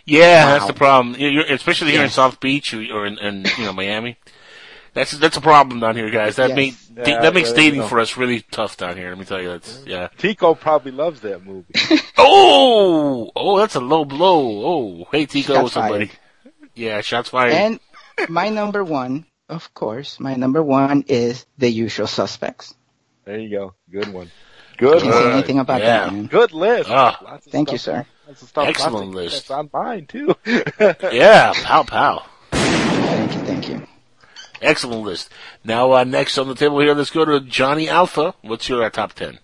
Yeah, 0.06 0.46
Wow. 0.46 0.52
that's 0.54 0.68
the 0.68 0.74
problem. 0.74 1.16
You- 1.20 1.30
You're, 1.30 1.46
especially 1.52 1.92
here 1.92 2.04
in 2.04 2.10
South 2.12 2.40
Beach 2.40 2.74
or 2.74 2.82
or 2.94 3.06
in, 3.06 3.18
in 3.18 3.46
you 3.58 3.66
know 3.66 3.74
Miami. 3.74 4.18
That's 4.96 5.12
that's 5.12 5.38
a 5.38 5.42
problem 5.42 5.80
down 5.82 5.96
here, 5.96 6.10
guys. 6.10 6.38
That 6.38 6.50
Yes. 6.50 6.56
make 6.56 6.74
Yeah, 7.08 7.22
that 7.22 7.34
makes 7.36 7.50
there 7.50 7.58
dating 7.58 7.76
you 7.76 7.82
go. 7.82 7.88
for 7.90 8.00
us 8.00 8.16
really 8.18 8.42
tough 8.50 8.78
down 8.78 8.98
here. 8.98 9.10
Let 9.10 9.20
me 9.20 9.26
tell 9.26 9.42
you, 9.42 9.50
that's 9.50 9.84
yeah. 9.86 10.08
Tico 10.18 10.56
probably 10.56 10.92
loves 10.94 11.20
that 11.22 11.46
movie. 11.46 11.74
Oh, 12.18 13.30
oh, 13.36 13.58
that's 13.60 13.76
a 13.76 13.80
low 13.80 14.04
blow. 14.04 14.66
Oh, 14.66 15.08
hey 15.12 15.26
Tico, 15.28 15.54
Shots 15.54 15.74
somebody. 15.74 16.08
fired. 16.08 16.20
Yeah, 16.74 17.02
shots 17.02 17.30
fired. 17.30 17.54
And 17.54 17.80
my 18.30 18.50
number 18.50 18.84
one, 18.84 19.26
of 19.48 19.72
course, 19.76 20.20
my 20.20 20.34
number 20.36 20.64
one 20.64 21.04
is 21.08 21.46
The 21.60 21.70
Usual 21.70 22.08
Suspects. 22.08 22.74
There 23.26 23.38
you 23.38 23.50
go. 23.50 23.74
Good 23.92 24.12
one. 24.12 24.32
Good 24.78 25.02
Can't 25.04 25.14
say 25.14 25.32
anything 25.34 25.60
about 25.60 25.82
yeah. 25.82 26.06
that, 26.06 26.14
man. 26.14 26.26
Good 26.28 26.52
list. 26.52 26.90
Ah. 26.90 27.20
Lots 27.24 27.46
of 27.46 27.52
Thank 27.52 27.72
you, 27.72 27.78
sir. 27.78 28.06
lots 28.28 28.42
of 28.42 28.50
stuff- 28.50 28.68
Excellent 28.68 29.12
list. 29.14 29.48
That's 29.48 29.52
on 29.52 29.70
mine 29.72 30.06
too. 30.08 30.36
yeah, 31.12 31.54
pow 31.64 31.84
pow. 31.84 32.24
Thank 32.52 33.34
you, 33.34 33.40
thank 33.42 33.70
you. 33.70 33.88
Excellent 34.66 35.04
list. 35.04 35.30
Now, 35.64 35.94
uh, 35.94 36.04
next 36.04 36.38
on 36.38 36.48
the 36.48 36.56
table 36.56 36.80
here, 36.80 36.94
let's 36.94 37.12
go 37.12 37.24
to 37.24 37.40
Johnny 37.40 37.88
Alpha. 37.88 38.34
What's 38.42 38.68
your 38.68 38.84
uh, 38.84 38.90
top 38.90 39.14
ten? 39.14 39.40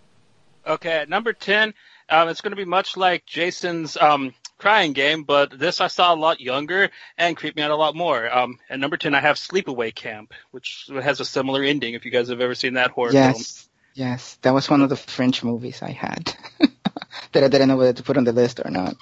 Okay, 0.65 0.91
at 0.91 1.09
number 1.09 1.33
10, 1.33 1.73
um, 2.09 2.29
it's 2.29 2.41
going 2.41 2.51
to 2.51 2.57
be 2.57 2.65
much 2.65 2.95
like 2.95 3.25
Jason's 3.25 3.97
um, 3.97 4.33
crying 4.57 4.93
game, 4.93 5.23
but 5.23 5.57
this 5.57 5.81
I 5.81 5.87
saw 5.87 6.13
a 6.13 6.15
lot 6.15 6.39
younger 6.39 6.91
and 7.17 7.35
creeped 7.35 7.57
me 7.57 7.63
out 7.63 7.71
a 7.71 7.75
lot 7.75 7.95
more. 7.95 8.31
Um, 8.31 8.59
at 8.69 8.79
number 8.79 8.97
10, 8.97 9.15
I 9.15 9.19
have 9.21 9.37
Sleepaway 9.37 9.93
Camp, 9.93 10.33
which 10.51 10.87
has 10.93 11.19
a 11.19 11.25
similar 11.25 11.63
ending 11.63 11.95
if 11.95 12.05
you 12.05 12.11
guys 12.11 12.29
have 12.29 12.41
ever 12.41 12.55
seen 12.55 12.75
that 12.75 12.91
horror 12.91 13.11
film. 13.11 13.23
Yes, 13.23 13.69
yes, 13.95 14.37
that 14.43 14.53
was 14.53 14.69
one 14.69 14.81
of 14.81 14.89
the 14.89 14.95
French 14.95 15.43
movies 15.43 15.81
I 15.81 15.91
had 15.91 16.35
that 17.31 17.43
I 17.43 17.47
didn't 17.47 17.67
know 17.67 17.77
whether 17.77 17.93
to 17.93 18.03
put 18.03 18.17
on 18.17 18.23
the 18.23 18.33
list 18.33 18.59
or 18.63 18.69
not. 18.69 18.95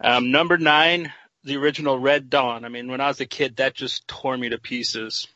Um, 0.00 0.30
number 0.30 0.56
9, 0.56 1.12
the 1.44 1.56
original 1.56 1.98
Red 1.98 2.30
Dawn. 2.30 2.64
I 2.64 2.68
mean, 2.68 2.90
when 2.90 3.00
I 3.00 3.08
was 3.08 3.20
a 3.20 3.26
kid, 3.26 3.56
that 3.56 3.74
just 3.74 4.06
tore 4.06 4.36
me 4.36 4.50
to 4.50 4.58
pieces. 4.58 5.26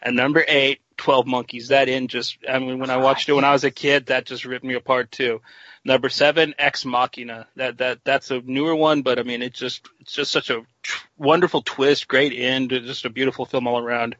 And 0.00 0.16
number 0.16 0.44
8, 0.46 0.80
12 0.96 1.26
Monkeys. 1.26 1.68
That 1.68 1.88
end 1.88 2.10
just, 2.10 2.38
I 2.48 2.58
mean, 2.58 2.78
when 2.78 2.90
I 2.90 2.96
oh, 2.96 3.00
watched 3.00 3.28
it 3.28 3.32
when 3.32 3.44
I 3.44 3.52
was 3.52 3.64
a 3.64 3.70
kid, 3.70 4.06
that 4.06 4.26
just 4.26 4.44
ripped 4.44 4.64
me 4.64 4.74
apart 4.74 5.10
too. 5.10 5.40
Number 5.84 6.08
seven, 6.08 6.54
Ex 6.58 6.86
Machina. 6.86 7.46
That 7.56 7.78
that 7.78 7.98
that's 8.04 8.30
a 8.30 8.40
newer 8.40 8.74
one, 8.74 9.02
but 9.02 9.18
I 9.18 9.22
mean, 9.22 9.42
it 9.42 9.52
just 9.52 9.86
it's 10.00 10.14
just 10.14 10.32
such 10.32 10.48
a 10.48 10.62
tr- 10.82 11.06
wonderful 11.18 11.60
twist, 11.60 12.08
great 12.08 12.32
end, 12.32 12.70
just 12.70 13.04
a 13.04 13.10
beautiful 13.10 13.44
film 13.44 13.66
all 13.66 13.78
around. 13.78 14.16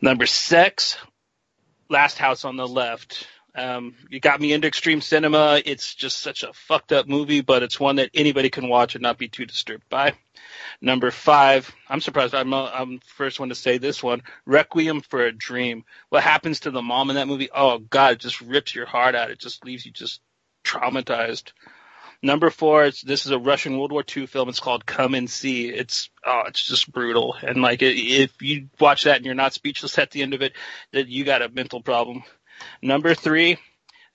Number 0.00 0.24
six, 0.24 0.96
Last 1.90 2.16
House 2.16 2.46
on 2.46 2.56
the 2.56 2.66
Left. 2.66 3.26
Um, 3.54 3.94
it 4.10 4.20
got 4.20 4.40
me 4.40 4.52
into 4.52 4.66
extreme 4.66 5.00
cinema. 5.00 5.60
It's 5.64 5.94
just 5.94 6.20
such 6.20 6.42
a 6.42 6.52
fucked 6.52 6.92
up 6.92 7.06
movie, 7.06 7.42
but 7.42 7.62
it's 7.62 7.78
one 7.78 7.96
that 7.96 8.10
anybody 8.14 8.48
can 8.48 8.68
watch 8.68 8.94
and 8.94 9.02
not 9.02 9.18
be 9.18 9.28
too 9.28 9.44
disturbed 9.44 9.88
by. 9.90 10.14
Number 10.80 11.10
five, 11.10 11.72
I'm 11.88 12.00
surprised 12.00 12.34
I'm, 12.34 12.52
I'm 12.54 12.96
the 12.96 13.04
first 13.06 13.38
one 13.38 13.50
to 13.50 13.54
say 13.54 13.78
this 13.78 14.02
one, 14.02 14.22
Requiem 14.46 15.02
for 15.02 15.26
a 15.26 15.32
Dream. 15.32 15.84
What 16.08 16.22
happens 16.22 16.60
to 16.60 16.70
the 16.70 16.82
mom 16.82 17.10
in 17.10 17.16
that 17.16 17.28
movie? 17.28 17.50
Oh 17.54 17.78
god, 17.78 18.14
it 18.14 18.18
just 18.20 18.40
rips 18.40 18.74
your 18.74 18.86
heart 18.86 19.14
out. 19.14 19.30
It 19.30 19.38
just 19.38 19.64
leaves 19.64 19.84
you 19.84 19.92
just 19.92 20.20
traumatized. 20.64 21.52
Number 22.24 22.50
four, 22.50 22.84
this 22.84 23.26
is 23.26 23.32
a 23.32 23.38
Russian 23.38 23.76
World 23.76 23.90
War 23.90 24.04
II 24.16 24.26
film. 24.26 24.48
It's 24.48 24.60
called 24.60 24.86
Come 24.86 25.14
and 25.14 25.28
See. 25.28 25.68
It's 25.68 26.08
oh, 26.24 26.44
it's 26.46 26.64
just 26.64 26.90
brutal. 26.90 27.34
And 27.42 27.60
like, 27.60 27.82
if 27.82 28.40
you 28.40 28.68
watch 28.78 29.04
that 29.04 29.16
and 29.16 29.26
you're 29.26 29.34
not 29.34 29.54
speechless 29.54 29.98
at 29.98 30.12
the 30.12 30.22
end 30.22 30.32
of 30.32 30.40
it, 30.40 30.52
then 30.92 31.06
you 31.08 31.24
got 31.24 31.42
a 31.42 31.48
mental 31.48 31.82
problem. 31.82 32.22
Number 32.82 33.14
three, 33.14 33.58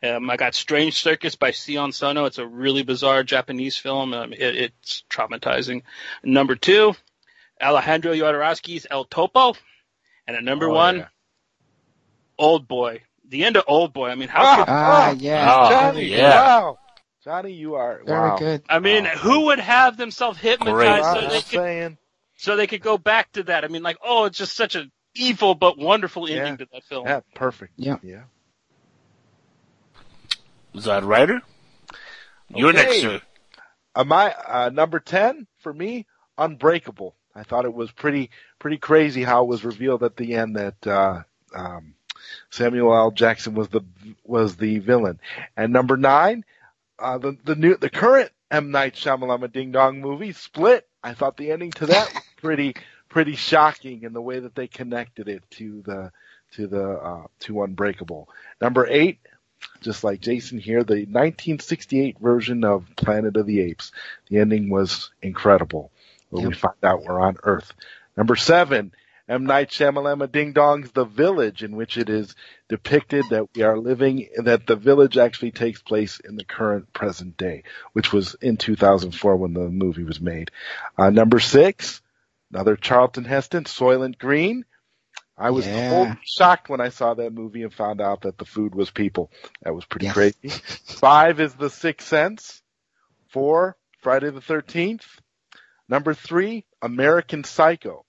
um, 0.04 0.30
I 0.30 0.38
got 0.38 0.56
Strange 0.56 0.96
Circus 1.02 1.36
by 1.36 1.52
Sion 1.52 1.92
Sono. 1.92 2.26
It's 2.26 2.38
a 2.38 2.46
really 2.48 2.84
bizarre 2.84 3.24
Japanese 3.24 3.78
film. 3.78 4.14
Um, 4.14 4.34
it, 4.34 4.40
it's 4.42 5.04
traumatizing. 5.10 5.84
Number 6.24 6.56
two, 6.56 6.94
Alejandro 7.62 8.14
Jodorowsky's 8.14 8.86
El 8.90 9.06
Topo. 9.06 9.56
And 10.28 10.36
at 10.36 10.44
number 10.44 10.70
Oh, 10.70 10.74
one, 10.74 10.98
yeah. 10.98 11.06
Old 12.38 12.68
Boy. 12.68 13.02
The 13.28 13.44
end 13.46 13.58
of 13.58 13.64
Old 13.68 13.94
Boy. 13.94 14.10
I 14.10 14.16
mean, 14.16 14.30
how 14.30 14.58
could 14.58 14.66
Ah, 14.70 15.12
yeah. 15.18 15.54
Oh, 15.56 15.70
Johnny, 15.70 16.06
yeah. 16.06 16.30
wow. 16.30 16.80
Johnny, 17.24 17.54
you 17.54 17.76
are 17.76 18.02
Very 18.06 18.30
wow. 18.30 18.38
good. 18.38 18.64
I 18.70 18.80
mean, 18.80 19.06
who 19.06 19.46
would 19.48 19.60
have 19.60 19.98
themselves 19.98 20.38
hypnotized 20.40 21.04
I'm 21.06 21.16
so 21.16 21.28
they 21.30 21.36
could 21.42 21.46
saying. 21.50 21.98
so 22.38 22.56
they 22.56 22.68
could 22.68 22.82
go 22.82 22.98
back 22.98 23.32
to 23.34 23.44
that? 23.44 23.66
I 23.66 23.68
mean, 23.68 23.84
like, 23.84 23.98
oh, 24.04 24.26
it's 24.26 24.38
just 24.38 24.56
such 24.56 24.76
an 24.76 24.92
evil 25.14 25.56
but 25.56 25.78
wonderful 25.78 26.28
ending 26.28 26.46
Yeah. 26.46 26.56
to 26.58 26.68
that 26.72 26.84
film. 26.84 27.06
Yeah, 27.08 27.22
perfect. 27.36 27.74
Yeah. 27.76 27.98
Yeah. 28.04 28.24
Was 30.78 30.86
that 30.86 31.04
Ryder? 31.04 31.42
You're 32.50 32.70
Okay. 32.70 32.78
next, 32.78 33.02
sir. 33.02 33.22
Uh, 33.96 34.04
my 34.04 34.32
uh, 34.32 34.70
number 34.72 35.00
ten 35.00 35.48
for 35.58 35.74
me, 35.74 36.06
Unbreakable. 36.38 37.16
I 37.34 37.42
thought 37.42 37.66
it 37.66 37.74
was 37.74 37.92
pretty 37.92 38.30
pretty 38.60 38.78
crazy 38.78 39.24
how 39.24 39.42
it 39.44 39.48
was 39.48 39.66
revealed 39.66 40.04
at 40.04 40.18
the 40.18 40.36
end 40.36 40.56
that 40.56 40.86
uh, 40.86 41.24
um, 41.56 41.96
Samuel 42.52 42.94
L. 42.96 43.10
Jackson 43.10 43.56
was 43.56 43.70
the 43.70 43.82
was 44.24 44.56
the 44.58 44.78
villain. 44.78 45.20
And 45.58 45.74
number 45.74 45.98
nine, 45.98 46.46
uh, 47.00 47.18
the 47.18 47.36
the 47.44 47.56
new 47.56 47.76
the 47.76 47.90
current 47.90 48.30
M 48.52 48.70
Night 48.70 48.94
Shyamalan 48.94 49.52
Ding 49.52 49.72
Dong 49.72 50.00
movie, 50.00 50.32
Split. 50.32 50.88
I 51.04 51.16
thought 51.16 51.38
the 51.38 51.52
ending 51.52 51.72
to 51.72 51.88
that 51.88 52.14
was 52.14 52.24
pretty 52.38 52.76
pretty 53.10 53.36
shocking 53.36 54.04
in 54.04 54.14
the 54.14 54.22
way 54.22 54.42
that 54.42 54.54
they 54.54 54.68
connected 54.68 55.28
it 55.28 55.42
to 55.52 55.82
the 55.88 56.12
to 56.52 56.68
the 56.68 56.88
uh, 56.88 57.24
to 57.40 57.64
Unbreakable. 57.64 58.30
Number 58.62 58.86
eight, 58.88 59.18
just 59.82 60.04
like 60.04 60.22
Jason 60.22 60.60
here, 60.60 60.84
the 60.84 61.06
1968 61.06 62.20
version 62.20 62.64
of 62.64 62.86
Planet 62.96 63.38
of 63.38 63.46
the 63.46 63.62
Apes. 63.62 63.92
The 64.30 64.40
ending 64.40 64.70
was 64.70 65.12
incredible, 65.22 65.92
where 66.30 66.48
we 66.48 66.54
find 66.56 66.76
out 66.84 67.04
we're 67.04 67.20
on 67.20 67.38
Earth. 67.44 67.74
Number 68.16 68.36
seven, 68.36 68.92
M. 69.30 69.46
Night 69.46 69.70
Shyamalan 69.70 70.32
Ding 70.32 70.54
Dong's 70.54 70.92
The 70.92 71.04
Village, 71.04 71.62
in 71.62 71.76
which 71.76 71.98
it 71.98 72.10
is 72.10 72.34
depicted 72.70 73.26
that 73.30 73.50
we 73.54 73.62
are 73.62 73.78
living, 73.78 74.30
that 74.38 74.66
the 74.66 74.78
village 74.78 75.18
actually 75.18 75.52
takes 75.52 75.82
place 75.82 76.22
in 76.22 76.38
the 76.38 76.46
current 76.46 76.94
present 76.94 77.36
day, 77.36 77.64
which 77.92 78.14
was 78.14 78.36
in 78.36 78.56
2004 78.56 79.36
when 79.36 79.54
the 79.54 79.70
movie 79.70 80.04
was 80.04 80.22
made. 80.22 80.52
Uh, 80.98 81.10
number 81.10 81.40
six, 81.40 82.02
another 82.54 82.78
Charlton 82.78 83.26
Heston, 83.26 83.66
Soylent 83.66 84.18
Green. 84.18 84.64
I 85.38 85.52
was 85.52 85.66
Yeah. 85.66 85.88
totally 85.90 86.18
shocked 86.26 86.70
when 86.70 86.82
I 86.82 86.90
saw 86.90 87.14
that 87.14 87.34
movie 87.34 87.64
and 87.64 87.74
found 87.74 88.02
out 88.02 88.22
that 88.22 88.38
the 88.38 88.46
food 88.46 88.74
was 88.74 88.90
people. 88.90 89.32
That 89.62 89.76
was 89.76 89.86
pretty 89.86 90.08
Yes. 90.08 90.14
crazy. 90.14 90.50
Five 91.00 91.40
is 91.40 91.54
The 91.54 91.70
Sixth 91.70 92.08
Sense. 92.08 92.62
Four, 93.30 93.78
Friday 94.02 94.32
the 94.32 94.40
13th. 94.42 95.04
Number 95.90 96.14
three, 96.14 96.66
American 96.82 97.44
Psycho, 97.44 98.06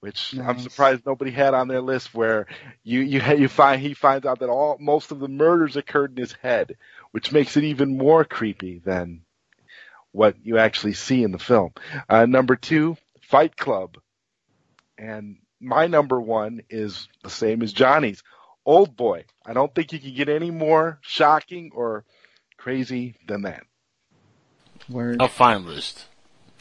which 0.00 0.34
I'm 0.38 0.58
surprised 0.58 1.06
nobody 1.06 1.30
had 1.30 1.54
on 1.54 1.68
their 1.68 1.80
list 1.80 2.14
where 2.14 2.46
you, 2.82 3.00
you, 3.00 3.20
you 3.38 3.48
find, 3.48 3.80
he 3.80 3.94
finds 3.94 4.26
out 4.26 4.40
that 4.40 4.48
all, 4.48 4.76
most 4.80 5.12
of 5.12 5.20
the 5.20 5.28
murders 5.28 5.76
occurred 5.76 6.12
in 6.12 6.16
his 6.16 6.32
head, 6.32 6.76
which 7.12 7.32
makes 7.32 7.56
it 7.56 7.64
even 7.64 7.96
more 7.96 8.24
creepy 8.24 8.78
than 8.80 9.22
what 10.12 10.36
you 10.42 10.58
actually 10.58 10.94
see 10.94 11.22
in 11.22 11.30
the 11.32 11.38
film. 11.38 11.72
Uh, 12.08 12.26
number 12.26 12.56
two, 12.56 12.96
Fight 13.22 13.56
Club. 13.56 13.96
And 14.98 15.38
my 15.64 15.86
number 15.86 16.20
one 16.20 16.62
is 16.70 17.08
the 17.22 17.30
same 17.30 17.62
as 17.62 17.72
Johnny's. 17.72 18.22
Old 18.66 18.96
Boy. 18.96 19.24
I 19.44 19.52
don't 19.52 19.74
think 19.74 19.92
you 19.92 19.98
can 19.98 20.14
get 20.14 20.28
any 20.28 20.50
more 20.50 20.98
shocking 21.02 21.70
or 21.74 22.04
crazy 22.56 23.16
than 23.26 23.42
that. 23.42 23.64
Word. 24.88 25.20
A 25.20 25.28
fine 25.28 25.66
list. 25.66 26.06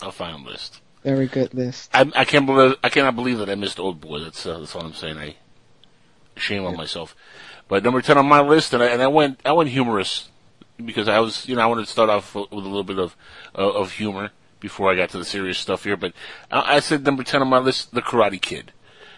A 0.02 0.12
fine 0.12 0.44
list. 0.44 0.82
Very 1.04 1.28
good 1.28 1.54
list. 1.54 1.90
I, 1.94 2.10
I 2.16 2.26
can't 2.26 2.46
believe 2.46 2.78
I 2.84 2.90
cannot 2.90 3.16
believe 3.16 3.38
that 3.40 3.50
I 3.50 3.56
missed 3.56 3.80
Old 3.80 4.02
Boy. 4.02 4.20
That's 4.20 4.46
uh, 4.46 4.60
that's 4.60 4.76
all 4.76 4.86
I'm 4.86 4.94
saying. 4.94 5.18
I 5.18 5.36
shame 6.36 6.66
on 6.66 6.76
myself. 6.78 7.16
But 7.68 7.84
number 7.84 8.02
ten 8.02 8.18
on 8.18 8.28
my 8.28 8.42
list, 8.42 8.74
and 8.74 8.82
I, 8.82 8.88
and 8.88 9.02
I 9.02 9.08
went 9.08 9.40
I 9.46 9.52
went 9.52 9.70
humorous 9.70 10.30
because 10.84 11.08
I 11.08 11.20
was 11.20 11.48
you 11.48 11.56
know 11.56 11.62
I 11.62 11.66
wanted 11.66 11.86
to 11.86 11.92
start 11.92 12.10
off 12.10 12.36
with 12.36 12.52
a 12.52 12.56
little 12.56 12.84
bit 12.84 13.00
of 13.00 13.16
uh, 13.58 13.70
of 13.70 13.94
humor 13.94 14.32
before 14.60 14.90
I 14.90 14.96
got 14.96 15.10
to 15.10 15.18
the 15.18 15.26
serious 15.26 15.58
stuff 15.58 15.84
here. 15.84 15.98
But 15.98 16.14
I, 16.50 16.76
I 16.76 16.80
said 16.80 17.06
number 17.06 17.24
ten 17.24 17.42
on 17.42 17.50
my 17.50 17.60
list, 17.60 17.94
The 17.94 18.02
Karate 18.02 18.42
Kid, 18.42 18.72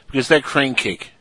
because 0.07 0.27
that 0.29 0.43
crane 0.43 0.75
kick. 0.75 1.11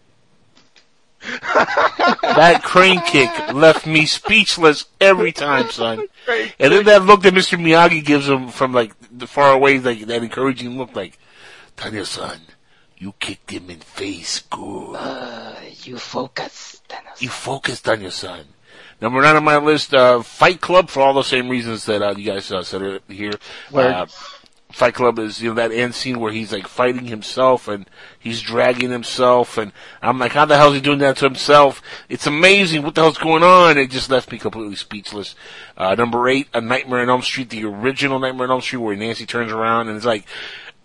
that 1.40 2.60
crane 2.62 3.00
kick 3.00 3.30
left 3.52 3.86
me 3.86 4.04
speechless 4.06 4.84
every 5.00 5.32
time, 5.32 5.70
son. 5.70 6.06
And 6.58 6.72
then 6.72 6.84
that 6.86 7.04
look 7.04 7.22
that 7.22 7.34
Mr. 7.34 7.58
Miyagi 7.58 8.02
gives 8.02 8.26
him 8.26 8.48
from 8.48 8.72
like 8.72 8.94
the 9.10 9.26
far 9.26 9.52
away, 9.52 9.78
like 9.78 10.00
that 10.06 10.22
encouraging 10.22 10.78
look, 10.78 10.96
like, 10.96 11.18
Tanya 11.76 12.06
son, 12.06 12.40
you 12.96 13.12
kicked 13.20 13.50
him 13.50 13.68
in 13.68 13.80
face 13.80 14.40
good. 14.40 14.94
Uh, 14.94 15.54
you 15.82 15.98
focus. 15.98 16.80
You 17.18 17.28
focused 17.28 17.88
on 17.88 18.00
your 18.00 18.10
son. 18.10 18.46
Number 19.00 19.20
nine 19.20 19.36
on 19.36 19.44
my 19.44 19.58
list, 19.58 19.92
uh, 19.92 20.22
Fight 20.22 20.60
Club 20.60 20.88
for 20.88 21.00
all 21.00 21.12
the 21.12 21.22
same 21.22 21.48
reasons 21.48 21.84
that 21.86 22.00
uh, 22.00 22.14
you 22.16 22.32
guys 22.32 22.50
uh, 22.50 22.62
said 22.62 22.82
it 22.82 23.02
here. 23.08 23.32
Word. 23.70 24.08
Fight 24.74 24.94
Club 24.94 25.18
is 25.20 25.40
you 25.40 25.50
know 25.50 25.54
that 25.54 25.70
end 25.72 25.94
scene 25.94 26.18
where 26.18 26.32
he's 26.32 26.52
like 26.52 26.66
fighting 26.66 27.04
himself 27.04 27.68
and 27.68 27.88
he's 28.18 28.42
dragging 28.42 28.90
himself 28.90 29.56
and 29.56 29.70
I'm 30.02 30.18
like, 30.18 30.32
how 30.32 30.44
the 30.46 30.56
hell 30.56 30.70
is 30.70 30.74
he 30.74 30.80
doing 30.80 30.98
that 30.98 31.16
to 31.18 31.26
himself? 31.26 31.80
It's 32.08 32.26
amazing. 32.26 32.82
What 32.82 32.96
the 32.96 33.02
hell's 33.02 33.16
going 33.18 33.44
on? 33.44 33.78
It 33.78 33.90
just 33.90 34.10
left 34.10 34.32
me 34.32 34.38
completely 34.38 34.74
speechless. 34.74 35.36
Uh, 35.76 35.94
number 35.94 36.28
eight, 36.28 36.48
A 36.52 36.60
Nightmare 36.60 37.00
on 37.02 37.08
Elm 37.08 37.22
Street, 37.22 37.50
the 37.50 37.64
original 37.64 38.18
Nightmare 38.18 38.46
on 38.46 38.50
Elm 38.50 38.60
Street, 38.60 38.80
where 38.80 38.96
Nancy 38.96 39.26
turns 39.26 39.52
around 39.52 39.88
and 39.88 39.96
is 39.96 40.04
like, 40.04 40.26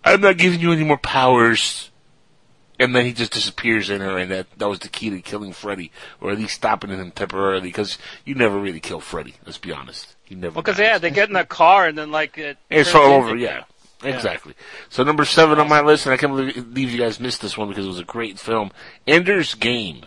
I'm 0.04 0.20
not 0.20 0.38
giving 0.38 0.60
you 0.60 0.70
any 0.72 0.84
more 0.84 0.96
powers. 0.98 1.90
and 2.78 2.94
then 2.94 3.04
he 3.04 3.12
just 3.12 3.32
disappears 3.32 3.90
in 3.90 4.00
her, 4.00 4.16
and 4.16 4.30
that 4.30 4.46
that 4.56 4.68
was 4.68 4.78
the 4.78 4.88
key 4.88 5.10
to 5.10 5.20
killing 5.20 5.52
Freddy, 5.52 5.90
or 6.20 6.30
at 6.30 6.38
least 6.38 6.54
stopping 6.54 6.90
him 6.90 7.10
temporarily, 7.10 7.68
because 7.68 7.98
you 8.24 8.34
never 8.34 8.58
really 8.58 8.80
kill 8.80 9.00
Freddy. 9.00 9.34
Let's 9.44 9.58
be 9.58 9.72
honest, 9.72 10.14
you 10.28 10.36
never. 10.36 10.54
Well, 10.54 10.62
because 10.62 10.78
yeah, 10.78 10.96
they 10.96 11.10
get 11.10 11.28
in 11.28 11.34
the 11.34 11.44
car 11.44 11.86
and 11.88 11.98
then 11.98 12.10
like 12.12 12.38
it. 12.38 12.56
It's 12.70 12.94
all 12.94 13.16
into- 13.16 13.26
over, 13.26 13.36
yeah. 13.36 13.64
Exactly. 14.02 14.54
So 14.88 15.02
number 15.02 15.24
seven 15.24 15.58
on 15.58 15.68
my 15.68 15.80
list, 15.82 16.06
and 16.06 16.12
I 16.12 16.16
can't 16.16 16.34
believe 16.34 16.90
you 16.90 16.98
guys 16.98 17.20
missed 17.20 17.42
this 17.42 17.56
one 17.58 17.68
because 17.68 17.84
it 17.84 17.88
was 17.88 17.98
a 17.98 18.04
great 18.04 18.38
film. 18.38 18.70
Ender's 19.06 19.54
Game. 19.54 20.04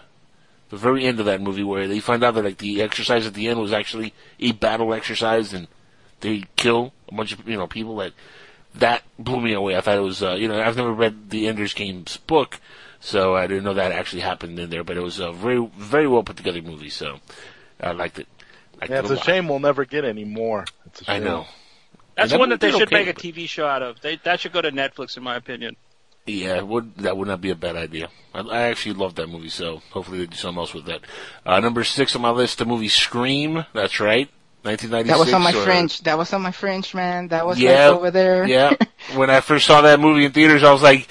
The 0.69 0.77
very 0.77 1.05
end 1.05 1.19
of 1.19 1.27
that 1.27 1.41
movie 1.41 1.63
where 1.63 1.87
they 1.87 1.99
find 1.99 2.23
out 2.23 2.33
that 2.33 2.43
like 2.43 2.57
the 2.57 2.81
exercise 2.81 3.27
at 3.27 3.35
the 3.35 3.47
end 3.47 3.59
was 3.59 3.71
actually 3.71 4.13
a 4.39 4.53
battle 4.53 4.91
exercise 4.91 5.53
and 5.53 5.67
they 6.21 6.45
kill 6.55 6.93
a 7.11 7.15
bunch 7.15 7.31
of 7.31 7.47
you 7.47 7.57
know 7.57 7.67
people 7.67 7.97
that 7.97 8.13
that 8.75 9.03
blew 9.19 9.39
me 9.39 9.53
away. 9.53 9.77
I 9.77 9.81
thought 9.81 9.97
it 9.97 10.01
was 10.01 10.23
uh, 10.23 10.33
you 10.33 10.47
know 10.47 10.59
I've 10.59 10.77
never 10.77 10.91
read 10.91 11.29
the 11.29 11.47
Ender's 11.47 11.75
Games 11.75 12.17
book, 12.17 12.59
so 12.99 13.35
I 13.35 13.45
didn't 13.45 13.65
know 13.65 13.75
that 13.75 13.91
actually 13.91 14.21
happened 14.21 14.57
in 14.57 14.71
there. 14.71 14.83
But 14.83 14.97
it 14.97 15.03
was 15.03 15.19
a 15.19 15.31
very 15.31 15.63
very 15.77 16.07
well 16.07 16.23
put 16.23 16.37
together 16.37 16.61
movie, 16.63 16.89
so 16.89 17.19
I 17.79 17.91
liked 17.91 18.17
it. 18.17 18.27
Liked 18.79 18.91
Yeah, 18.91 18.99
it 18.99 19.01
it's 19.01 19.11
a 19.11 19.13
a 19.15 19.21
shame 19.23 19.47
we'll 19.47 19.59
never 19.59 19.85
get 19.85 20.05
any 20.05 20.25
more. 20.25 20.65
It's 20.87 21.01
a 21.03 21.11
I 21.11 21.19
shame. 21.19 21.23
I 21.23 21.25
know. 21.25 21.45
That's 22.15 22.31
And 22.31 22.39
one 22.39 22.49
that 22.49 22.59
they 22.59 22.71
should 22.71 22.83
okay, 22.83 23.05
make 23.05 23.07
a 23.07 23.13
TV 23.13 23.47
show 23.49 23.65
out 23.67 23.81
of. 23.81 23.99
They 24.01 24.17
that 24.23 24.39
should 24.39 24.53
go 24.53 24.61
to 24.61 24.71
Netflix, 24.71 25.17
in 25.17 25.23
my 25.23 25.35
opinion. 25.35 25.75
Yeah, 26.25 26.61
would 26.61 26.95
that 26.97 27.17
would 27.17 27.27
not 27.27 27.41
be 27.41 27.49
a 27.49 27.55
bad 27.55 27.75
idea. 27.75 28.07
I, 28.33 28.41
I 28.41 28.61
actually 28.63 28.93
love 28.93 29.15
that 29.15 29.27
movie, 29.27 29.49
so 29.49 29.81
hopefully 29.91 30.19
they 30.19 30.25
do 30.27 30.37
something 30.37 30.59
else 30.59 30.73
with 30.73 30.85
that. 30.85 31.01
Uh, 31.45 31.59
number 31.59 31.83
six 31.83 32.15
on 32.15 32.21
my 32.21 32.29
list, 32.29 32.59
the 32.59 32.65
movie 32.65 32.87
Scream. 32.87 33.65
That's 33.73 33.99
right, 33.99 34.29
1996. 34.61 35.07
That 35.09 35.19
was 35.19 35.33
on 35.33 35.41
my 35.41 35.51
or- 35.59 35.65
French. 35.65 36.01
That 36.03 36.17
was 36.17 36.31
on 36.33 36.41
my 36.41 36.51
French, 36.51 36.93
man. 36.93 37.27
That 37.29 37.45
was 37.45 37.59
Yeah, 37.59 37.89
like 37.89 37.97
over 37.97 38.11
there. 38.11 38.45
yeah. 38.47 38.73
When 39.15 39.29
I 39.29 39.41
first 39.41 39.65
saw 39.67 39.81
that 39.81 39.99
movie 39.99 40.23
in 40.23 40.31
theaters, 40.31 40.63
I 40.63 40.71
was 40.71 40.81
like, 40.81 41.09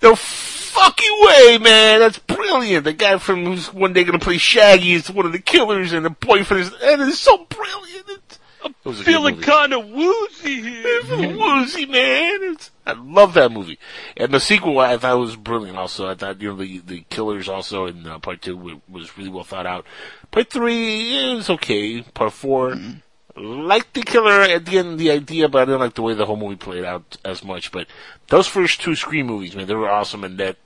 "No 0.00 0.14
fucking 0.14 1.16
way, 1.20 1.58
man! 1.58 2.00
That's 2.00 2.18
brilliant." 2.18 2.84
The 2.84 2.94
guy 2.94 3.18
from 3.18 3.44
who's 3.44 3.72
one 3.74 3.92
day 3.92 4.04
going 4.04 4.18
to 4.18 4.24
play 4.24 4.38
Shaggy 4.38 4.94
is 4.94 5.10
one 5.10 5.26
of 5.26 5.32
the 5.32 5.38
killers, 5.40 5.92
and 5.92 6.06
the 6.06 6.10
boyfriend 6.10 6.62
is, 6.62 6.72
and 6.82 7.02
it's 7.02 7.18
so 7.18 7.44
brilliant. 7.50 8.27
It's, 8.68 8.78
it 8.84 8.88
was 8.88 9.00
a 9.00 9.04
good 9.04 9.12
Feeling 9.12 9.40
kind 9.40 9.72
of 9.72 9.88
woozy 9.88 10.60
here. 10.62 11.00
woozy, 11.36 11.86
man. 11.86 12.38
It's, 12.42 12.70
I 12.86 12.92
love 12.92 13.34
that 13.34 13.52
movie. 13.52 13.78
And 14.16 14.32
the 14.32 14.40
sequel, 14.40 14.78
I 14.78 14.96
thought 14.96 15.18
was 15.18 15.36
brilliant. 15.36 15.76
Also, 15.76 16.08
I 16.08 16.14
thought 16.14 16.40
you 16.40 16.48
know 16.50 16.56
the 16.56 16.78
the 16.78 17.04
killers 17.10 17.48
also 17.48 17.86
in 17.86 18.06
uh, 18.06 18.18
part 18.18 18.42
two 18.42 18.56
wa- 18.56 18.80
was 18.88 19.16
really 19.18 19.30
well 19.30 19.44
thought 19.44 19.66
out. 19.66 19.84
Part 20.30 20.50
three 20.50 21.16
is 21.16 21.50
okay. 21.50 22.02
Part 22.02 22.32
4 22.32 22.76
like 23.40 23.92
the 23.92 24.02
killer 24.02 24.42
at 24.42 24.64
the 24.66 24.78
end, 24.78 24.98
the 24.98 25.10
idea, 25.10 25.48
but 25.48 25.62
I 25.62 25.64
didn't 25.64 25.80
like 25.80 25.94
the 25.94 26.02
way 26.02 26.14
the 26.14 26.26
whole 26.26 26.36
movie 26.36 26.56
played 26.56 26.84
out 26.84 27.16
as 27.24 27.44
much. 27.44 27.70
But 27.70 27.86
those 28.28 28.46
first 28.48 28.80
two 28.80 28.94
Scream 28.96 29.26
movies, 29.26 29.54
man, 29.54 29.66
they 29.66 29.74
were 29.74 29.88
awesome. 29.90 30.24
And 30.24 30.38
that 30.38 30.56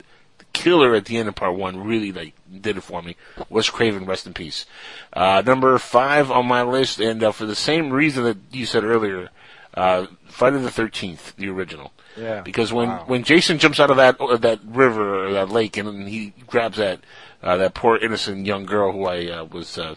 killer 0.53 0.95
at 0.95 1.07
the 1.07 1.17
end 1.19 1.29
of 1.29 1.35
part 1.35 1.55
one 1.57 1.83
really 1.85 2.13
like 2.13 2.35
did 2.61 2.77
it 2.77 2.83
for 2.83 3.03
me. 3.03 3.17
Wes 3.49 3.71
Craven, 3.71 4.05
rest 4.07 4.27
in 4.27 4.35
peace. 4.35 4.67
Uh, 5.13 5.43
number 5.45 5.77
five 5.79 6.31
on 6.31 6.47
my 6.47 6.63
list, 6.63 7.01
and 7.01 7.23
uh, 7.23 7.33
for 7.33 7.47
the 7.47 7.55
same 7.57 7.91
reason 7.91 8.25
that 8.25 8.37
you 8.51 8.67
said 8.67 8.85
earlier, 8.85 9.31
uh, 9.75 10.07
Friday 10.29 10.59
the 10.59 10.71
Thirteenth, 10.71 11.35
the 11.37 11.49
original. 11.49 11.93
Yeah. 12.17 12.43
Because 12.43 12.73
when 12.73 12.89
Wow. 12.89 13.05
when 13.07 13.23
Jason 13.25 13.59
jumps 13.59 13.81
out 13.81 13.91
of 13.91 13.97
that 13.97 14.21
uh, 14.21 14.37
that 14.37 14.61
river 14.65 15.27
or 15.29 15.33
that 15.33 15.49
lake 15.49 15.77
and 15.79 16.07
he 16.09 16.35
grabs 16.47 16.77
that 16.77 17.01
uh, 17.43 17.57
that 17.57 17.73
poor 17.75 17.97
innocent 17.97 18.45
young 18.47 18.67
girl 18.67 18.93
who 18.93 19.07
I 19.07 19.27
uh, 19.29 19.45
was 19.45 19.79
uh, 19.79 19.95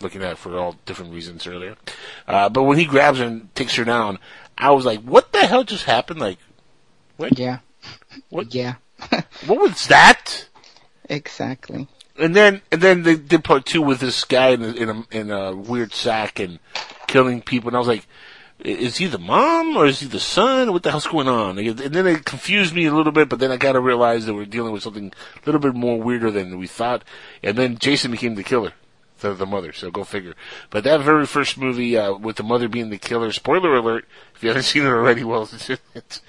looking 0.00 0.22
at 0.22 0.36
for 0.36 0.58
all 0.58 0.76
different 0.84 1.12
reasons 1.14 1.46
earlier, 1.46 1.76
uh, 2.28 2.48
but 2.50 2.64
when 2.64 2.76
he 2.78 2.84
grabs 2.84 3.18
her 3.18 3.24
and 3.24 3.54
takes 3.54 3.74
her 3.76 3.84
down, 3.84 4.18
I 4.58 4.72
was 4.72 4.84
like, 4.84 5.00
"What 5.00 5.32
the 5.32 5.46
hell 5.46 5.64
just 5.64 5.84
happened?" 5.84 6.20
Like, 6.20 6.38
what? 7.16 7.38
Yeah. 7.38 7.60
What? 8.28 8.54
Yeah. 8.54 8.74
What 9.46 9.60
was 9.60 9.86
that? 9.88 10.46
Exactly. 11.08 11.88
And 12.18 12.36
then 12.36 12.62
and 12.70 12.80
then 12.80 13.02
they 13.02 13.16
did 13.16 13.44
part 13.44 13.66
two 13.66 13.82
with 13.82 14.00
this 14.00 14.24
guy 14.24 14.48
in 14.50 14.62
a, 14.62 14.72
in 14.72 14.88
a 14.88 15.04
in 15.10 15.30
a 15.30 15.56
weird 15.56 15.92
sack 15.92 16.38
and 16.38 16.58
killing 17.06 17.42
people, 17.42 17.68
and 17.68 17.76
I 17.76 17.78
was 17.78 17.88
like, 17.88 18.06
is 18.64 18.98
he 18.98 19.06
the 19.06 19.18
mom 19.18 19.76
or 19.76 19.86
is 19.86 20.00
he 20.00 20.06
the 20.06 20.20
son? 20.20 20.72
What 20.72 20.82
the 20.82 20.90
hell's 20.90 21.06
going 21.06 21.28
on? 21.28 21.58
And 21.58 21.78
then 21.78 22.06
it 22.06 22.24
confused 22.24 22.74
me 22.74 22.86
a 22.86 22.94
little 22.94 23.12
bit, 23.12 23.28
but 23.28 23.38
then 23.38 23.50
I 23.50 23.56
got 23.56 23.72
to 23.72 23.80
realize 23.80 24.26
that 24.26 24.34
we're 24.34 24.44
dealing 24.44 24.72
with 24.72 24.82
something 24.82 25.12
a 25.12 25.46
little 25.46 25.60
bit 25.60 25.74
more 25.74 26.00
weirder 26.00 26.30
than 26.30 26.58
we 26.58 26.66
thought. 26.66 27.02
And 27.42 27.56
then 27.56 27.78
Jason 27.78 28.10
became 28.10 28.34
the 28.34 28.44
killer. 28.44 28.72
The, 29.22 29.32
the 29.34 29.46
mother, 29.46 29.72
so 29.72 29.90
go 29.90 30.04
figure. 30.04 30.34
But 30.70 30.84
that 30.84 31.00
very 31.00 31.26
first 31.26 31.56
movie, 31.56 31.96
uh, 31.96 32.12
with 32.14 32.36
the 32.36 32.42
mother 32.42 32.68
being 32.68 32.90
the 32.90 32.98
killer, 32.98 33.32
spoiler 33.32 33.74
alert, 33.76 34.04
if 34.34 34.42
you 34.42 34.48
haven't 34.48 34.64
seen 34.72 34.82
it 34.82 34.88
already, 34.88 35.22
well, 35.24 35.42
it's, 35.44 35.70
it's 35.94 36.20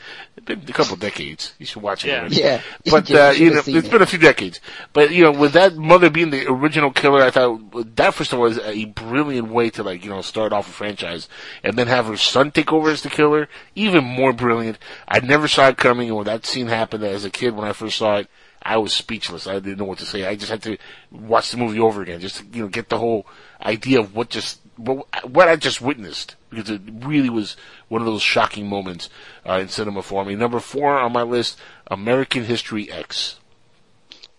been 0.45 0.61
a 0.67 0.71
couple 0.73 0.95
decades. 0.95 1.53
You 1.57 1.65
should 1.65 1.81
watch 1.81 2.05
it 2.05 2.09
Yeah. 2.09 2.19
already. 2.19 2.35
Yeah. 2.35 2.61
But, 2.91 3.09
Yeah, 3.09 3.27
uh, 3.27 3.31
you 3.31 3.45
you 3.45 3.51
know, 3.51 3.59
it's 3.65 3.67
it. 3.67 3.91
been 3.91 4.01
a 4.01 4.05
few 4.05 4.19
decades. 4.19 4.59
But, 4.93 5.11
you 5.11 5.23
know, 5.23 5.31
with 5.31 5.53
that 5.53 5.75
mother 5.75 6.09
being 6.09 6.29
the 6.29 6.45
original 6.47 6.91
killer, 6.91 7.21
I 7.23 7.31
thought 7.31 7.95
that 7.95 8.13
first 8.13 8.31
of 8.31 8.39
all 8.39 8.43
was 8.45 8.59
a 8.59 8.85
brilliant 8.85 9.49
way 9.49 9.69
to 9.71 9.83
like, 9.83 10.03
you 10.03 10.09
know, 10.11 10.21
start 10.21 10.53
off 10.53 10.69
a 10.69 10.71
franchise. 10.71 11.27
And 11.63 11.75
then 11.77 11.87
have 11.87 12.05
her 12.05 12.17
son 12.17 12.51
take 12.51 12.71
over 12.71 12.89
as 12.91 13.01
the 13.01 13.09
killer, 13.09 13.49
even 13.75 14.03
more 14.03 14.33
brilliant. 14.33 14.77
I 15.07 15.19
never 15.19 15.47
saw 15.47 15.69
it 15.69 15.77
coming, 15.77 16.07
and 16.09 16.15
when 16.17 16.25
that 16.27 16.45
scene 16.45 16.67
happened 16.67 17.03
as 17.03 17.25
a 17.25 17.29
kid 17.31 17.55
when 17.55 17.67
I 17.67 17.73
first 17.73 17.97
saw 17.97 18.17
it, 18.17 18.29
I 18.63 18.77
was 18.77 18.93
speechless. 18.93 19.45
I 19.45 19.55
didn't 19.55 19.77
know 19.77 19.85
what 19.85 19.99
to 19.99 20.05
say. 20.05 20.25
I 20.25 20.35
just 20.35 20.49
had 20.49 20.63
to 20.63 20.77
watch 21.11 21.51
the 21.51 21.57
movie 21.57 21.79
over 21.79 22.01
again, 22.01 22.21
just 22.21 22.37
to, 22.37 22.45
you 22.45 22.63
know, 22.63 22.69
get 22.69 22.89
the 22.89 22.97
whole 22.97 23.27
idea 23.61 23.99
of 23.99 24.15
what 24.15 24.29
just, 24.29 24.61
what, 24.77 25.05
what 25.29 25.49
I 25.49 25.57
just 25.57 25.81
witnessed. 25.81 26.35
Because 26.49 26.69
it 26.69 26.81
really 26.85 27.29
was 27.29 27.57
one 27.89 28.01
of 28.01 28.05
those 28.05 28.21
shocking 28.21 28.67
moments, 28.67 29.09
uh, 29.47 29.59
in 29.59 29.67
cinema 29.67 30.01
for 30.01 30.23
me. 30.23 30.35
Number 30.35 30.59
four 30.59 30.97
on 30.97 31.11
my 31.11 31.23
list, 31.23 31.59
American 31.87 32.45
History 32.45 32.89
X. 32.89 33.39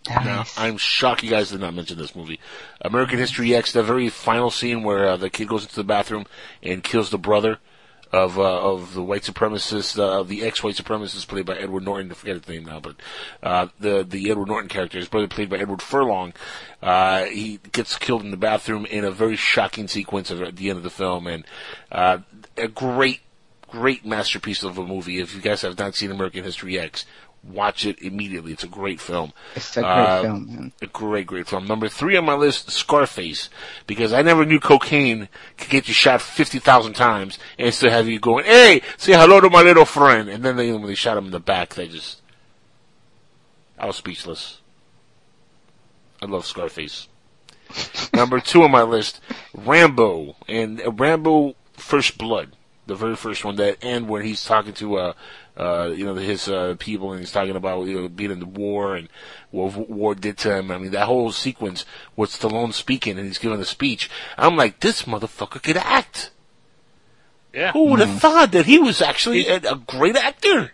Now, 0.09 0.45
I'm 0.59 0.77
shocked 0.77 1.23
you 1.23 1.31
guys 1.31 1.51
did 1.51 1.61
not 1.61 1.75
mention 1.75 1.97
this 1.97 2.15
movie. 2.15 2.39
American 2.83 3.19
History 3.19 3.55
X, 3.55 3.73
the 3.73 3.83
very 3.83 4.11
final 4.11 4.51
scene 4.51 4.83
where 4.83 5.09
uh, 5.09 5.17
the 5.17 5.31
kid 5.31 5.49
goes 5.49 5.63
into 5.63 5.77
the 5.77 5.85
bathroom 5.85 6.27
and 6.63 6.85
kills 6.85 7.11
the 7.11 7.19
brother 7.19 7.59
of 8.16 8.39
uh, 8.39 8.43
of 8.43 8.95
the 8.95 9.03
white 9.03 9.23
supremacist, 9.23 9.99
uh, 9.99 10.20
of 10.20 10.28
the 10.28 10.45
ex-white 10.45 10.77
supremacist 10.77 11.27
played 11.28 11.47
by 11.47 11.57
Edward 11.57 11.85
Norton. 11.85 12.11
I 12.11 12.15
forget 12.15 12.36
his 12.36 12.49
name 12.49 12.65
now, 12.65 12.81
but 12.81 12.97
uh, 13.43 13.69
the 13.78 14.05
the 14.09 14.31
Edward 14.31 14.49
Norton 14.49 14.69
character, 14.69 14.99
his 14.99 15.09
brother 15.09 15.28
played 15.28 15.51
by 15.51 15.59
Edward 15.59 15.82
Furlong. 15.82 16.32
Uh, 16.82 17.24
he 17.24 17.61
gets 17.73 17.97
killed 17.97 18.23
in 18.23 18.31
the 18.31 18.36
bathroom 18.36 18.86
in 18.86 19.05
a 19.05 19.11
very 19.11 19.36
shocking 19.36 19.89
sequence 19.89 20.31
at 20.31 20.57
the 20.57 20.70
end 20.70 20.77
of 20.77 20.82
the 20.82 20.91
film, 20.91 21.27
and 21.27 21.45
uh, 21.91 22.19
a 22.57 22.69
great 22.69 23.20
great 23.69 24.07
masterpiece 24.07 24.62
of 24.62 24.78
a 24.78 24.86
movie. 24.86 25.20
If 25.20 25.35
you 25.35 25.41
guys 25.41 25.62
have 25.62 25.78
not 25.78 25.95
seen 25.97 26.12
American 26.12 26.45
History 26.45 26.78
X, 26.78 27.05
watch 27.47 27.85
it 27.87 28.01
immediately. 28.01 28.53
It's 28.53 28.65
a 28.65 28.69
great 28.69 29.01
film. 29.01 29.33
It's 29.55 29.77
a 29.77 29.81
great 29.83 29.91
Uh, 29.91 30.23
film, 30.23 30.47
man. 30.47 30.73
A 30.83 30.87
great, 30.87 31.27
great 31.27 31.47
film. 31.49 31.66
Number 31.66 31.89
three 31.89 32.16
on 32.16 32.25
my 32.25 32.35
list, 32.35 32.71
Scarface, 32.71 33.51
because 33.87 34.12
I 34.12 34.23
never 34.23 34.45
knew 34.45 34.59
cocaine 34.61 35.29
could 35.59 35.69
get 35.71 35.89
you 35.89 35.95
shot 35.95 36.23
fifty 36.23 36.59
thousand 36.59 36.95
times 36.95 37.39
and 37.59 37.73
still 37.75 37.91
have 37.91 38.09
you 38.09 38.19
going, 38.19 38.45
"Hey, 38.45 38.83
say 38.97 39.12
hello 39.12 39.41
to 39.41 39.51
my 39.51 39.62
little 39.62 39.85
friend," 39.85 40.29
and 40.29 40.45
then 40.45 40.57
they, 40.57 40.73
when 40.73 40.87
they 40.87 40.95
shot 40.95 41.16
him 41.16 41.27
in 41.27 41.31
the 41.33 41.41
back, 41.41 41.75
they 41.75 41.87
just, 41.89 42.23
I 43.79 43.87
was 43.87 43.97
speechless. 43.97 44.61
I 46.23 46.27
love 46.27 46.47
Scarface. 46.47 47.09
Number 48.15 48.41
two 48.41 48.62
on 48.62 48.71
my 48.71 48.83
list, 48.83 49.21
Rambo, 49.53 50.37
and 50.49 50.81
uh, 50.81 50.91
Rambo 50.93 51.55
First 51.75 52.16
Blood, 52.19 52.57
the 52.87 52.95
very 52.95 53.16
first 53.16 53.45
one 53.45 53.57
that 53.57 53.79
end 53.83 54.09
where 54.09 54.23
he's 54.23 54.45
talking 54.45 54.73
to 54.75 54.97
uh, 54.97 55.12
uh, 55.57 55.93
you 55.95 56.05
know, 56.05 56.15
his 56.15 56.49
uh, 56.49 56.75
people, 56.79 57.13
and 57.13 57.21
he's 57.21 57.31
talking 57.33 57.57
about 57.57 57.87
you 57.87 58.03
know 58.03 58.09
being 58.09 58.31
in 58.31 58.41
the 58.41 58.47
war 58.47 58.97
and 58.97 59.09
what 59.51 59.89
war 59.89 60.15
did 60.15 60.37
to 60.39 60.57
him. 60.57 60.71
I 60.71 60.79
mean, 60.79 60.91
that 60.93 61.07
whole 61.07 61.31
sequence 61.33 61.85
with 62.17 62.31
Stallone 62.31 62.73
speaking 62.73 63.19
and 63.19 63.27
he's 63.27 63.39
giving 63.39 63.61
a 63.61 63.65
speech. 63.65 64.11
I'm 64.37 64.57
like, 64.57 64.81
this 64.81 65.03
motherfucker 65.03 65.63
could 65.63 65.77
act. 65.77 66.31
Yeah. 67.53 67.71
Who 67.73 67.87
would 67.91 68.01
have 68.01 68.19
thought 68.21 68.51
that 68.53 68.67
he 68.67 68.79
was 68.79 69.01
actually 69.01 69.47
a, 69.47 69.57
a 69.59 69.77
great 69.77 70.17
actor? 70.17 70.73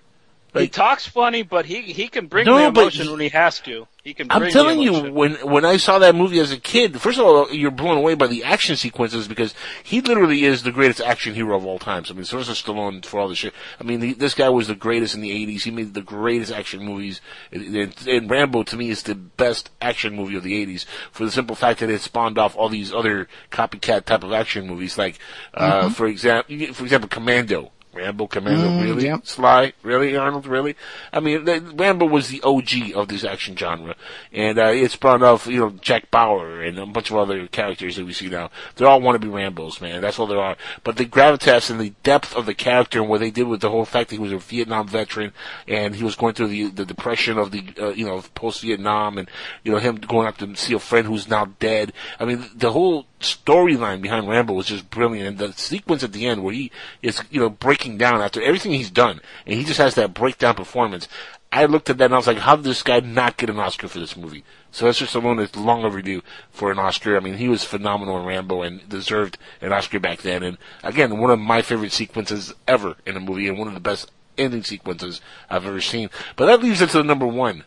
he 0.54 0.66
talks 0.68 1.06
funny, 1.06 1.42
but 1.42 1.66
he 1.66 1.82
he 1.82 2.08
can 2.08 2.26
bring 2.26 2.46
No, 2.46 2.58
the 2.58 2.66
emotion 2.68 3.04
he- 3.04 3.10
when 3.10 3.20
he 3.20 3.28
has 3.28 3.60
to. 3.60 3.86
He 4.02 4.14
can. 4.14 4.28
I'm 4.30 4.50
telling 4.50 4.80
you, 4.80 5.12
when 5.12 5.34
when 5.46 5.64
I 5.66 5.76
saw 5.76 5.98
that 5.98 6.14
movie 6.14 6.38
as 6.38 6.50
a 6.52 6.56
kid, 6.58 6.98
first 7.00 7.18
of 7.18 7.26
all, 7.26 7.50
you're 7.52 7.70
blown 7.70 7.98
away 7.98 8.14
by 8.14 8.28
the 8.28 8.44
action 8.44 8.76
sequences 8.76 9.28
because 9.28 9.54
he 9.84 10.00
literally 10.00 10.44
is 10.44 10.62
the 10.62 10.72
greatest 10.72 11.02
action 11.02 11.34
hero 11.34 11.54
of 11.56 11.66
all 11.66 11.78
time. 11.78 12.06
So, 12.06 12.14
I 12.14 12.16
mean, 12.16 12.24
Sylvester 12.24 12.54
Stallone 12.54 13.04
for 13.04 13.20
all 13.20 13.28
the 13.28 13.34
shit. 13.34 13.52
I 13.78 13.84
mean, 13.84 14.00
he, 14.00 14.12
this 14.14 14.32
guy 14.32 14.48
was 14.48 14.68
the 14.68 14.74
greatest 14.74 15.14
in 15.14 15.20
the 15.20 15.30
'80s. 15.30 15.62
He 15.64 15.70
made 15.70 15.92
the 15.92 16.00
greatest 16.00 16.50
action 16.50 16.82
movies, 16.82 17.20
and, 17.52 17.76
and, 17.76 17.94
and 18.08 18.30
Rambo 18.30 18.62
to 18.64 18.76
me 18.76 18.88
is 18.88 19.02
the 19.02 19.14
best 19.14 19.68
action 19.82 20.16
movie 20.16 20.36
of 20.36 20.44
the 20.44 20.64
'80s 20.66 20.86
for 21.12 21.26
the 21.26 21.30
simple 21.30 21.54
fact 21.54 21.80
that 21.80 21.90
it 21.90 22.00
spawned 22.00 22.38
off 22.38 22.56
all 22.56 22.70
these 22.70 22.94
other 22.94 23.28
copycat 23.50 24.06
type 24.06 24.24
of 24.24 24.32
action 24.32 24.66
movies, 24.66 24.96
like, 24.96 25.18
uh, 25.52 25.82
Mhm. 25.88 25.92
for 25.92 26.06
example, 26.06 26.72
for 26.72 26.84
example, 26.84 27.08
Commando. 27.08 27.70
Rambo 27.92 28.26
Commando, 28.28 28.68
Mm, 28.68 28.82
really? 28.82 29.04
yep. 29.06 29.26
Sly, 29.26 29.72
really? 29.82 30.16
Arnold, 30.16 30.46
really? 30.46 30.76
I 31.12 31.20
mean, 31.20 31.44
Rambo 31.76 32.06
was 32.06 32.28
the 32.28 32.40
OG 32.42 32.92
of 32.94 33.08
this 33.08 33.24
action 33.24 33.56
genre, 33.56 33.96
and 34.32 34.58
uh, 34.58 34.66
it 34.66 34.90
spawned 34.92 35.22
off, 35.24 35.46
you 35.46 35.58
know, 35.58 35.70
Jack 35.80 36.10
Bauer 36.10 36.62
and 36.62 36.78
a 36.78 36.86
bunch 36.86 37.10
of 37.10 37.16
other 37.16 37.46
characters 37.48 37.96
that 37.96 38.04
we 38.06 38.12
see 38.12 38.28
now. 38.28 38.50
They 38.76 38.84
all 38.84 39.00
want 39.00 39.20
to 39.20 39.26
be 39.26 39.32
Rambos, 39.32 39.80
man. 39.80 40.00
That's 40.02 40.18
all 40.18 40.26
they 40.28 40.36
are. 40.36 40.56
But 40.84 40.96
the 40.96 41.04
gravitas 41.06 41.68
and 41.70 41.80
the 41.80 41.92
depth 42.04 42.34
of 42.36 42.46
the 42.46 42.54
character 42.54 43.00
and 43.00 43.08
what 43.08 43.20
they 43.20 43.30
did 43.30 43.48
with 43.48 43.60
the 43.60 43.70
whole 43.70 43.84
fact 43.84 44.10
that 44.10 44.16
he 44.16 44.22
was 44.22 44.32
a 44.32 44.38
Vietnam 44.38 44.86
veteran 44.86 45.32
and 45.66 45.96
he 45.96 46.04
was 46.04 46.14
going 46.16 46.34
through 46.34 46.48
the 46.48 46.68
the 46.68 46.84
depression 46.86 47.38
of 47.38 47.50
the, 47.50 47.64
uh, 47.80 47.88
you 47.88 48.06
know, 48.06 48.22
post 48.34 48.62
Vietnam, 48.62 49.18
and 49.18 49.28
you 49.64 49.72
know 49.72 49.78
him 49.78 49.96
going 49.96 50.28
up 50.28 50.36
to 50.38 50.54
see 50.54 50.74
a 50.74 50.78
friend 50.78 51.06
who's 51.06 51.28
now 51.28 51.46
dead. 51.58 51.92
I 52.20 52.24
mean, 52.24 52.48
the 52.54 52.70
whole 52.72 53.06
storyline 53.20 54.00
behind 54.02 54.28
Rambo 54.28 54.52
was 54.54 54.66
just 54.66 54.90
brilliant, 54.90 55.28
and 55.28 55.38
the 55.38 55.52
sequence 55.58 56.02
at 56.02 56.12
the 56.12 56.26
end 56.26 56.42
where 56.42 56.54
he 56.54 56.70
is, 57.02 57.22
you 57.30 57.40
know, 57.40 57.50
breaking 57.50 57.98
down 57.98 58.20
after 58.20 58.42
everything 58.42 58.72
he's 58.72 58.90
done, 58.90 59.20
and 59.46 59.54
he 59.54 59.64
just 59.64 59.78
has 59.78 59.94
that 59.94 60.14
breakdown 60.14 60.54
performance. 60.54 61.06
I 61.52 61.64
looked 61.64 61.90
at 61.90 61.98
that 61.98 62.04
and 62.06 62.14
I 62.14 62.16
was 62.16 62.28
like, 62.28 62.38
how 62.38 62.54
did 62.56 62.64
this 62.64 62.82
guy 62.84 63.00
not 63.00 63.36
get 63.36 63.50
an 63.50 63.58
Oscar 63.58 63.88
for 63.88 63.98
this 63.98 64.16
movie? 64.16 64.44
So, 64.70 64.90
Sylvester 64.92 65.18
Stallone 65.20 65.42
is 65.42 65.56
long 65.56 65.84
overdue 65.84 66.22
for 66.52 66.70
an 66.70 66.78
Oscar. 66.78 67.16
I 67.16 67.20
mean, 67.20 67.34
he 67.34 67.48
was 67.48 67.64
phenomenal 67.64 68.20
in 68.20 68.24
Rambo 68.24 68.62
and 68.62 68.88
deserved 68.88 69.36
an 69.60 69.72
Oscar 69.72 69.98
back 69.98 70.22
then. 70.22 70.44
And 70.44 70.58
again, 70.84 71.18
one 71.18 71.30
of 71.32 71.40
my 71.40 71.60
favorite 71.60 71.90
sequences 71.90 72.54
ever 72.68 72.94
in 73.04 73.16
a 73.16 73.20
movie 73.20 73.48
and 73.48 73.58
one 73.58 73.66
of 73.66 73.74
the 73.74 73.80
best 73.80 74.12
ending 74.38 74.62
sequences 74.62 75.20
I've 75.50 75.66
ever 75.66 75.80
seen. 75.80 76.08
But 76.36 76.46
that 76.46 76.62
leaves 76.62 76.80
it 76.80 76.90
to 76.90 76.98
the 76.98 77.04
number 77.04 77.26
one 77.26 77.64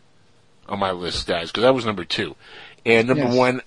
on 0.66 0.78
my 0.78 0.90
list, 0.92 1.26
guys, 1.26 1.50
because 1.50 1.62
that 1.64 1.74
was 1.74 1.84
number 1.84 2.04
two. 2.04 2.36
And 2.86 3.06
number 3.08 3.24
Yes. 3.24 3.34
one 3.34 3.60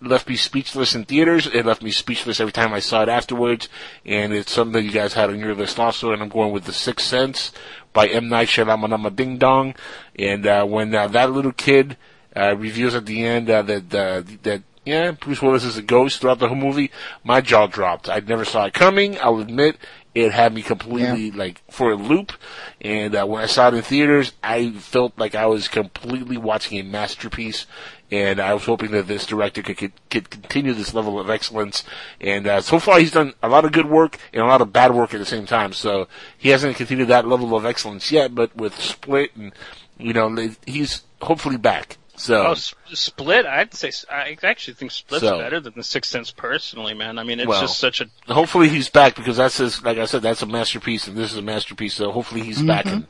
left 0.00 0.28
me 0.28 0.36
speechless 0.36 0.94
in 0.94 1.04
theaters. 1.04 1.46
It 1.46 1.66
left 1.66 1.82
me 1.82 1.90
speechless 1.90 2.40
every 2.40 2.52
time 2.52 2.72
I 2.72 2.80
saw 2.80 3.02
it 3.02 3.08
afterwards. 3.08 3.68
And 4.04 4.32
it's 4.32 4.52
something 4.52 4.72
that 4.72 4.82
you 4.82 4.92
guys 4.92 5.14
had 5.14 5.30
on 5.30 5.38
your 5.38 5.54
list 5.54 5.78
also. 5.78 6.12
And 6.12 6.22
I'm 6.22 6.28
going 6.28 6.52
with 6.52 6.64
The 6.64 6.72
Sixth 6.72 7.06
Sense 7.06 7.52
by 7.92 8.06
M. 8.06 8.28
Night 8.28 8.48
Shyamalan 8.48 9.14
Ding 9.16 9.38
Dong. 9.38 9.74
And 10.18 10.46
uh, 10.46 10.64
when 10.64 10.94
uh, 10.94 11.08
that 11.08 11.32
little 11.32 11.52
kid 11.52 11.96
uh, 12.36 12.56
reveals 12.56 12.94
at 12.94 13.06
the 13.06 13.24
end 13.24 13.50
uh, 13.50 13.62
that 13.62 13.94
uh, 13.94 14.22
that 14.42 14.62
yeah 14.84 15.10
Bruce 15.12 15.42
Willis 15.42 15.64
is 15.64 15.76
a 15.76 15.82
ghost 15.82 16.20
throughout 16.20 16.38
the 16.38 16.48
whole 16.48 16.56
movie, 16.56 16.90
my 17.24 17.40
jaw 17.40 17.66
dropped. 17.66 18.08
I 18.08 18.20
never 18.20 18.44
saw 18.44 18.66
it 18.66 18.74
coming. 18.74 19.18
I'll 19.20 19.40
admit. 19.40 19.76
It 20.12 20.32
had 20.32 20.52
me 20.52 20.62
completely 20.62 21.30
like 21.30 21.62
for 21.70 21.92
a 21.92 21.94
loop, 21.94 22.32
and 22.80 23.14
uh, 23.14 23.24
when 23.26 23.44
I 23.44 23.46
saw 23.46 23.68
it 23.68 23.74
in 23.74 23.82
theaters, 23.82 24.32
I 24.42 24.72
felt 24.72 25.16
like 25.16 25.36
I 25.36 25.46
was 25.46 25.68
completely 25.68 26.36
watching 26.36 26.80
a 26.80 26.82
masterpiece. 26.82 27.66
And 28.12 28.40
I 28.40 28.54
was 28.54 28.64
hoping 28.64 28.90
that 28.90 29.06
this 29.06 29.24
director 29.24 29.62
could 29.62 29.76
could, 29.76 29.92
could 30.10 30.30
continue 30.30 30.72
this 30.72 30.92
level 30.94 31.20
of 31.20 31.30
excellence. 31.30 31.84
And 32.20 32.46
uh, 32.46 32.60
so 32.60 32.78
far, 32.80 32.98
he's 32.98 33.12
done 33.12 33.34
a 33.42 33.48
lot 33.48 33.64
of 33.64 33.72
good 33.72 33.86
work 33.86 34.18
and 34.32 34.42
a 34.42 34.46
lot 34.46 34.60
of 34.60 34.72
bad 34.72 34.92
work 34.94 35.14
at 35.14 35.18
the 35.18 35.26
same 35.26 35.46
time. 35.46 35.72
So 35.72 36.08
he 36.36 36.48
hasn't 36.48 36.76
continued 36.76 37.08
that 37.08 37.26
level 37.28 37.54
of 37.56 37.64
excellence 37.64 38.10
yet. 38.10 38.34
But 38.34 38.54
with 38.56 38.74
Split, 38.80 39.36
and 39.36 39.52
you 39.98 40.12
know, 40.12 40.50
he's 40.66 41.02
hopefully 41.22 41.56
back. 41.56 41.98
So 42.16 42.48
Oh, 42.48 42.52
S- 42.52 42.74
Split. 42.92 43.46
I'd 43.46 43.72
say 43.72 43.92
I 44.10 44.36
actually 44.42 44.74
think 44.74 44.90
Split's 44.90 45.24
So- 45.24 45.38
better 45.38 45.58
than 45.58 45.72
The 45.74 45.82
Sixth 45.84 46.10
Sense 46.10 46.30
personally, 46.30 46.92
man. 46.92 47.18
I 47.18 47.22
mean, 47.22 47.40
it's 47.40 47.48
Well, 47.48 47.60
just 47.62 47.78
such 47.78 48.02
a 48.02 48.08
Hopefully 48.30 48.68
he's 48.68 48.90
back 48.90 49.14
because 49.14 49.38
that's 49.38 49.56
his, 49.56 49.82
like 49.82 49.96
I 49.96 50.04
said, 50.04 50.20
that's 50.20 50.42
a 50.42 50.46
masterpiece 50.46 51.06
and 51.06 51.16
this 51.16 51.30
is 51.32 51.38
a 51.38 51.42
masterpiece. 51.42 51.94
So 51.94 52.12
hopefully 52.12 52.42
he's 52.42 52.60
back 52.60 52.84
Mhm. 52.84 52.92
and 52.92 53.06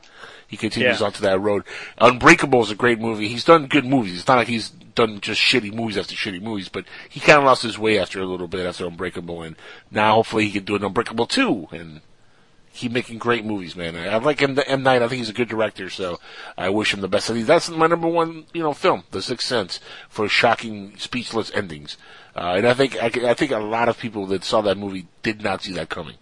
he 0.51 0.57
continues 0.57 0.99
Yeah. 0.99 1.05
onto 1.07 1.21
that 1.21 1.39
road. 1.39 1.63
Unbreakable 1.97 2.61
is 2.61 2.69
a 2.69 2.75
great 2.75 2.99
movie. 2.99 3.29
He's 3.29 3.45
done 3.45 3.67
good 3.67 3.85
movies. 3.85 4.19
It's 4.19 4.27
not 4.27 4.35
like 4.37 4.49
he's 4.49 4.69
done 4.69 5.21
just 5.21 5.39
shitty 5.41 5.73
movies 5.73 5.97
after 5.97 6.13
shitty 6.13 6.41
movies, 6.41 6.67
but 6.67 6.83
he 7.09 7.21
kind 7.21 7.39
of 7.39 7.45
lost 7.45 7.63
his 7.63 7.79
way 7.79 7.97
after 7.97 8.19
a 8.19 8.25
little 8.25 8.49
bit 8.49 8.65
after 8.65 8.85
Unbreakable 8.85 9.41
and 9.41 9.55
now 9.89 10.15
hopefully 10.15 10.45
he 10.45 10.51
can 10.51 10.65
do 10.65 10.75
an 10.75 10.83
Unbreakable 10.83 11.25
too 11.25 11.69
and 11.71 12.01
keep 12.73 12.91
making 12.91 13.17
great 13.17 13.45
movies, 13.45 13.75
man. 13.75 13.95
I, 13.95 14.07
I 14.07 14.17
like 14.17 14.41
him, 14.41 14.59
M. 14.67 14.83
Night. 14.83 15.01
I 15.01 15.07
think 15.07 15.19
he's 15.19 15.29
a 15.29 15.33
good 15.33 15.47
director, 15.49 15.89
so 15.89 16.19
I 16.57 16.69
wish 16.69 16.93
him 16.93 16.99
the 16.99 17.07
best. 17.07 17.29
And 17.29 17.45
that's 17.45 17.69
my 17.69 17.87
number 17.87 18.07
one, 18.09 18.45
you 18.53 18.61
know, 18.61 18.73
film, 18.73 19.03
The 19.11 19.21
Sixth 19.21 19.47
Sense, 19.47 19.79
for 20.09 20.27
shocking, 20.27 20.97
speechless 20.97 21.51
endings. 21.53 21.97
Uh, 22.35 22.55
and 22.57 22.67
I 22.67 22.73
think 22.73 22.95
I, 23.01 23.29
I 23.29 23.33
think 23.33 23.51
a 23.51 23.59
lot 23.59 23.87
of 23.89 23.97
people 23.97 24.25
that 24.27 24.43
saw 24.43 24.61
that 24.61 24.77
movie 24.77 25.07
did 25.23 25.41
not 25.41 25.63
see 25.63 25.73
that 25.73 25.89
coming. 25.89 26.15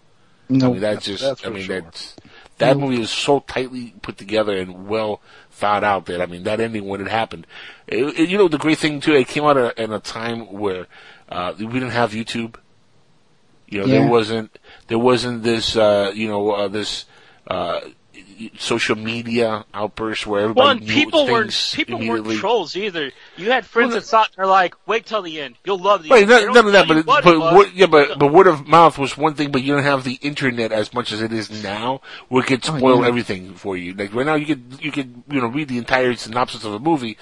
No. 0.50 0.70
I 0.70 0.72
mean, 0.72 0.82
that's 0.82 1.06
just. 1.06 1.22
that's 1.24 1.46
I 1.46 1.50
mean, 1.50 1.64
sure. 1.64 1.82
that's 1.82 2.16
that 2.60 2.78
No. 2.78 2.88
movie 2.88 3.02
is 3.02 3.10
so 3.10 3.40
tightly 3.42 3.94
put 4.02 4.18
together 4.18 4.56
and 4.58 4.88
well 4.88 5.22
thought 5.52 5.84
out 5.84 6.06
that 6.06 6.22
I 6.22 6.26
mean, 6.28 6.44
that 6.44 6.60
ending 6.62 6.86
when 6.88 7.02
it 7.02 7.08
happened. 7.08 7.46
It, 7.88 8.04
it- 8.20 8.30
you 8.30 8.38
know, 8.38 8.48
the 8.48 8.58
great 8.58 8.78
thing 8.78 9.02
too, 9.02 9.14
it 9.16 9.28
came 9.28 9.44
out 9.44 9.58
at, 9.58 9.78
in 9.78 9.92
a 9.92 10.00
time 10.00 10.52
where 10.54 10.88
uh, 11.30 11.54
we 11.58 11.66
didn't 11.68 11.90
have 11.92 12.12
YouTube. 12.12 12.56
You 13.68 13.82
know, 13.82 13.86
Yeah. 13.88 14.00
there 14.00 14.08
wasn't 14.10 14.58
there 14.88 15.00
wasn't 15.00 15.44
this 15.44 15.76
uh, 15.76 16.12
you 16.16 16.28
know 16.28 16.52
uh, 16.52 16.68
this 16.68 17.06
uh, 17.48 17.82
social 18.58 18.96
media 18.96 19.66
outburst 19.74 20.26
where 20.28 20.42
everybody 20.42 20.60
Well, 20.66 20.70
and 20.72 20.82
knew 20.82 20.94
people 20.94 21.26
weren't 21.28 21.72
people 21.74 22.00
weren't 22.00 22.26
trolls 22.40 22.76
either. 22.76 23.12
You 23.38 23.52
had 23.52 23.66
friends 23.66 23.94
that 23.94 24.04
thought 24.04 24.30
they're 24.36 24.46
like, 24.48 24.76
"Wait 24.88 25.06
till 25.06 25.22
the 25.22 25.40
end, 25.42 25.56
you'll 25.66 25.78
love 25.80 26.04
the 26.04 26.10
Right, 26.10 26.22
end." 26.24 26.30
They 26.32 26.36
none, 26.36 26.46
don't 26.46 26.54
none 26.56 26.66
of 26.68 26.72
that, 26.74 26.88
tell 26.88 26.96
but 26.96 26.98
you 26.98 27.04
what 27.04 27.24
but 27.24 27.34
it 27.34 27.38
was. 27.40 27.56
word, 27.58 27.68
yeah, 27.74 27.86
but 27.88 28.20
but 28.20 28.32
word 28.32 28.48
of 28.48 28.68
mouth 28.68 28.98
was 28.98 29.18
one 29.18 29.34
thing, 29.36 29.52
but 29.52 29.62
you 29.64 29.74
don't 29.76 29.84
have 29.84 30.04
the 30.04 30.20
internet 30.22 30.72
as 30.72 30.94
much 30.94 31.12
as 31.12 31.22
it 31.22 31.34
is 31.34 31.64
now, 31.64 32.02
where 32.30 32.44
it 32.44 32.48
could 32.48 32.66
Oh, 32.70 32.78
spoil 32.78 33.02
yeah. 33.02 33.08
everything 33.08 33.54
for 33.56 33.76
you. 33.78 33.94
Like 33.94 34.14
right 34.14 34.26
now, 34.26 34.36
you 34.36 34.46
could 34.46 34.80
you 34.82 34.92
could 34.92 35.24
you 35.30 35.42
know 35.42 35.48
read 35.48 35.68
the 35.68 35.78
entire 35.78 36.14
synopsis 36.16 36.64
of 36.64 36.74
a 36.74 36.80
movie 36.80 37.18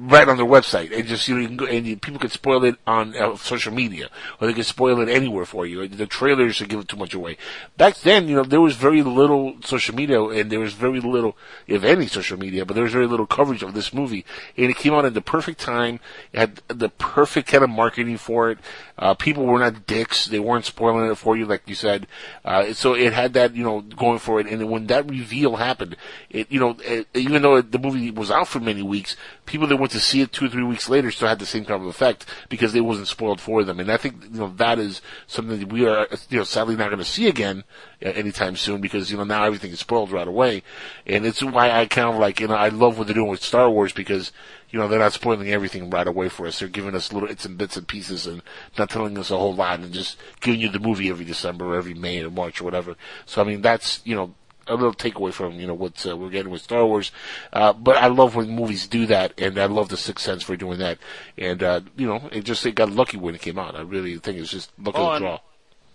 right 0.00 0.28
on 0.28 0.38
their 0.38 0.46
website, 0.46 0.96
and 0.96 1.06
just 1.06 1.28
you 1.28 1.34
know 1.34 1.40
you 1.42 1.48
can 1.48 1.56
go, 1.58 1.66
and 1.66 1.86
you, 1.86 1.96
people 1.96 2.18
can 2.18 2.30
spoil 2.30 2.64
it 2.64 2.76
on 2.86 3.14
uh, 3.16 3.36
social 3.36 3.72
media, 3.72 4.08
or 4.40 4.46
they 4.46 4.54
can 4.54 4.64
spoil 4.64 5.00
it 5.00 5.08
anywhere 5.08 5.44
for 5.44 5.66
you. 5.66 5.86
The 5.86 6.06
trailers 6.06 6.56
should 6.56 6.70
give 6.70 6.80
it 6.80 6.88
too 6.88 6.96
much 6.96 7.12
away. 7.12 7.36
Back 7.76 7.98
then, 7.98 8.26
you 8.26 8.36
know, 8.36 8.44
there 8.44 8.60
was 8.60 8.76
very 8.76 9.02
little 9.02 9.56
social 9.62 9.94
media, 9.94 10.22
and 10.22 10.50
there 10.50 10.60
was 10.60 10.72
very 10.72 11.00
little, 11.00 11.36
if 11.66 11.84
any, 11.84 12.06
social 12.06 12.38
media, 12.38 12.64
but 12.64 12.74
there 12.74 12.84
was 12.84 12.92
very 12.92 13.06
little 13.06 13.26
coverage 13.26 13.62
of 13.62 13.74
this 13.74 13.92
movie, 13.92 14.24
and 14.56 14.70
it 14.70 14.76
came 14.76 14.94
out 14.94 15.04
at 15.04 15.14
the 15.14 15.20
perfect 15.20 15.60
time. 15.60 16.00
It 16.32 16.38
had 16.38 16.62
the 16.68 16.88
perfect 16.88 17.48
kind 17.48 17.62
of 17.62 17.70
marketing 17.70 18.16
for 18.16 18.50
it. 18.50 18.58
Uh, 19.00 19.14
people 19.14 19.46
were 19.46 19.58
not 19.58 19.86
dicks; 19.86 20.26
they 20.26 20.38
weren't 20.38 20.66
spoiling 20.66 21.10
it 21.10 21.14
for 21.16 21.36
you, 21.36 21.46
like 21.46 21.62
you 21.66 21.74
said. 21.74 22.06
Uh, 22.44 22.72
so 22.74 22.94
it 22.94 23.14
had 23.14 23.32
that, 23.32 23.56
you 23.56 23.64
know, 23.64 23.80
going 23.80 24.18
for 24.18 24.38
it. 24.38 24.46
And 24.46 24.70
when 24.70 24.86
that 24.88 25.08
reveal 25.08 25.56
happened, 25.56 25.96
it, 26.28 26.52
you 26.52 26.60
know, 26.60 26.76
it, 26.84 27.08
even 27.14 27.40
though 27.40 27.62
the 27.62 27.78
movie 27.78 28.10
was 28.10 28.30
out 28.30 28.46
for 28.46 28.60
many 28.60 28.82
weeks, 28.82 29.16
people 29.46 29.66
that 29.66 29.78
went 29.78 29.90
to 29.92 30.00
see 30.00 30.20
it 30.20 30.32
two 30.32 30.44
or 30.44 30.48
three 30.48 30.62
weeks 30.62 30.88
later 30.88 31.10
still 31.10 31.28
had 31.28 31.38
the 31.38 31.46
same 31.46 31.64
kind 31.64 31.80
of 31.80 31.88
effect 31.88 32.26
because 32.50 32.74
it 32.74 32.82
wasn't 32.82 33.08
spoiled 33.08 33.40
for 33.40 33.64
them. 33.64 33.80
And 33.80 33.90
I 33.90 33.96
think, 33.96 34.22
you 34.22 34.38
know, 34.38 34.52
that 34.56 34.78
is 34.78 35.00
something 35.26 35.58
that 35.58 35.72
we 35.72 35.86
are, 35.86 36.06
you 36.28 36.38
know, 36.38 36.44
sadly 36.44 36.76
not 36.76 36.88
going 36.88 36.98
to 36.98 37.04
see 37.04 37.26
again 37.26 37.64
uh, 38.04 38.10
anytime 38.10 38.54
soon 38.54 38.82
because, 38.82 39.10
you 39.10 39.16
know, 39.16 39.24
now 39.24 39.44
everything 39.44 39.70
is 39.70 39.80
spoiled 39.80 40.12
right 40.12 40.28
away. 40.28 40.62
And 41.06 41.24
it's 41.24 41.42
why 41.42 41.70
I 41.70 41.86
kind 41.86 42.08
of 42.08 42.20
like, 42.20 42.38
you 42.38 42.48
know, 42.48 42.54
I 42.54 42.68
love 42.68 42.98
what 42.98 43.06
they're 43.06 43.14
doing 43.14 43.30
with 43.30 43.42
Star 43.42 43.70
Wars 43.70 43.92
because, 43.92 44.30
you 44.70 44.78
know, 44.78 44.88
they're 44.88 44.98
not 44.98 45.12
spoiling 45.12 45.50
everything 45.50 45.90
right 45.90 46.06
away 46.06 46.28
for 46.28 46.46
us. 46.46 46.58
They're 46.58 46.68
giving 46.68 46.94
us 46.94 47.12
little 47.12 47.28
bits 47.28 47.44
and 47.44 47.58
bits 47.58 47.76
and 47.76 47.86
pieces 47.88 48.26
and 48.26 48.42
not 48.78 48.90
telling 48.90 49.18
us 49.18 49.30
a 49.30 49.36
whole 49.36 49.54
lot 49.54 49.80
and 49.80 49.92
just 49.92 50.16
giving 50.40 50.60
you 50.60 50.68
the 50.68 50.78
movie 50.78 51.10
every 51.10 51.24
December 51.24 51.66
or 51.66 51.76
every 51.76 51.94
May 51.94 52.22
or 52.22 52.30
March 52.30 52.60
or 52.60 52.64
whatever. 52.64 52.96
So, 53.26 53.40
I 53.40 53.44
mean, 53.44 53.62
that's, 53.62 54.00
you 54.04 54.14
know, 54.14 54.34
a 54.66 54.74
little 54.74 54.94
takeaway 54.94 55.32
from 55.32 55.54
you 55.58 55.66
know 55.66 55.74
what 55.74 56.06
uh, 56.06 56.16
we're 56.16 56.30
getting 56.30 56.52
with 56.52 56.62
Star 56.62 56.86
Wars. 56.86 57.10
Uh, 57.52 57.72
but 57.72 57.96
I 57.96 58.06
love 58.06 58.36
when 58.36 58.50
movies 58.50 58.86
do 58.86 59.04
that, 59.06 59.32
and 59.40 59.58
I 59.58 59.64
love 59.64 59.88
the 59.88 59.96
Sixth 59.96 60.24
Sense 60.24 60.44
for 60.44 60.54
doing 60.54 60.78
that. 60.78 60.98
And 61.36 61.60
uh, 61.60 61.80
you 61.96 62.06
know, 62.06 62.28
it 62.30 62.44
just 62.44 62.64
it 62.64 62.76
got 62.76 62.90
lucky 62.90 63.16
when 63.16 63.34
it 63.34 63.40
came 63.40 63.58
out. 63.58 63.74
I 63.74 63.80
really 63.80 64.16
think 64.18 64.38
it's 64.38 64.50
just 64.50 64.70
luck 64.78 64.94
Oh, 64.96 65.02
of 65.02 65.06
the 65.06 65.12
and- 65.16 65.22
draw. 65.24 65.40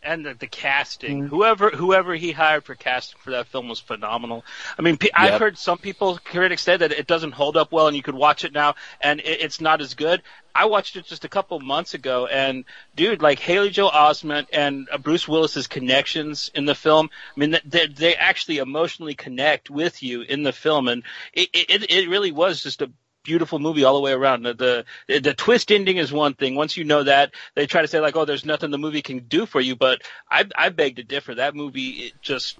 And 0.05 0.25
the, 0.25 0.33
the 0.33 0.47
casting. 0.47 1.23
Mm. 1.23 1.29
Whoever 1.29 1.69
whoever 1.69 2.15
he 2.15 2.31
hired 2.31 2.63
for 2.63 2.75
casting 2.75 3.19
for 3.21 3.31
that 3.31 3.47
film 3.47 3.67
was 3.67 3.79
phenomenal. 3.79 4.45
I 4.77 4.81
mean, 4.81 4.97
pe- 4.97 5.09
I've 5.13 5.39
heard 5.39 5.57
some 5.57 5.77
people 5.77 6.19
critics 6.23 6.61
say 6.61 6.77
that 6.77 6.91
it 6.91 7.07
doesn't 7.07 7.31
hold 7.31 7.57
up 7.57 7.71
well, 7.71 7.87
and 7.87 7.95
you 7.95 8.03
could 8.03 8.15
watch 8.15 8.45
it 8.45 8.53
now, 8.53 8.75
and 9.01 9.19
it, 9.19 9.41
it's 9.41 9.59
not 9.59 9.81
as 9.81 9.95
good. 9.95 10.21
I 10.53 10.65
watched 10.65 10.95
it 10.95 11.05
just 11.05 11.25
a 11.25 11.29
couple 11.29 11.59
months 11.59 11.95
ago, 11.95 12.27
and 12.27 12.63
dude, 12.95 13.21
like 13.21 13.39
Haley 13.39 13.71
Joel 13.71 13.91
Osment 13.91 14.47
and 14.53 14.87
uh, 14.89 14.97
Bruce 14.97 15.27
Willis's 15.27 15.67
connections 15.67 16.49
in 16.55 16.65
the 16.65 16.75
film. 16.75 17.09
I 17.35 17.39
mean, 17.39 17.57
they 17.65 17.87
they 17.87 18.15
actually 18.15 18.59
emotionally 18.59 19.15
connect 19.15 19.69
with 19.69 20.01
you 20.01 20.21
in 20.21 20.43
the 20.43 20.53
film, 20.53 20.87
and 20.87 21.03
it 21.33 21.49
it, 21.53 21.91
it 21.91 22.09
really 22.09 22.31
was 22.31 22.63
just 22.63 22.81
a 22.81 22.91
beautiful 23.25 23.59
movie 23.59 23.83
all 23.83 23.95
the 23.95 24.01
way 24.01 24.13
around. 24.13 24.43
The, 24.43 24.85
the 25.07 25.19
the 25.19 25.33
twist 25.33 25.71
ending 25.71 25.97
is 25.97 26.13
one 26.13 26.35
thing. 26.35 26.55
Once 26.55 26.77
you 26.77 26.85
know 26.85 27.03
that, 27.03 27.33
they 27.55 27.65
try 27.65 27.81
to 27.81 27.87
say 27.87 27.99
like, 27.99 28.15
oh, 28.15 28.25
there's 28.25 28.45
nothing 28.45 28.71
the 28.71 28.77
movie 28.77 29.01
can 29.01 29.19
do 29.19 29.45
for 29.45 29.59
you. 29.59 29.75
But 29.75 30.01
I 30.31 30.45
I 30.55 30.69
beg 30.69 30.95
to 30.95 31.03
differ. 31.03 31.35
That 31.35 31.55
movie 31.55 31.89
it 32.05 32.13
just 32.21 32.57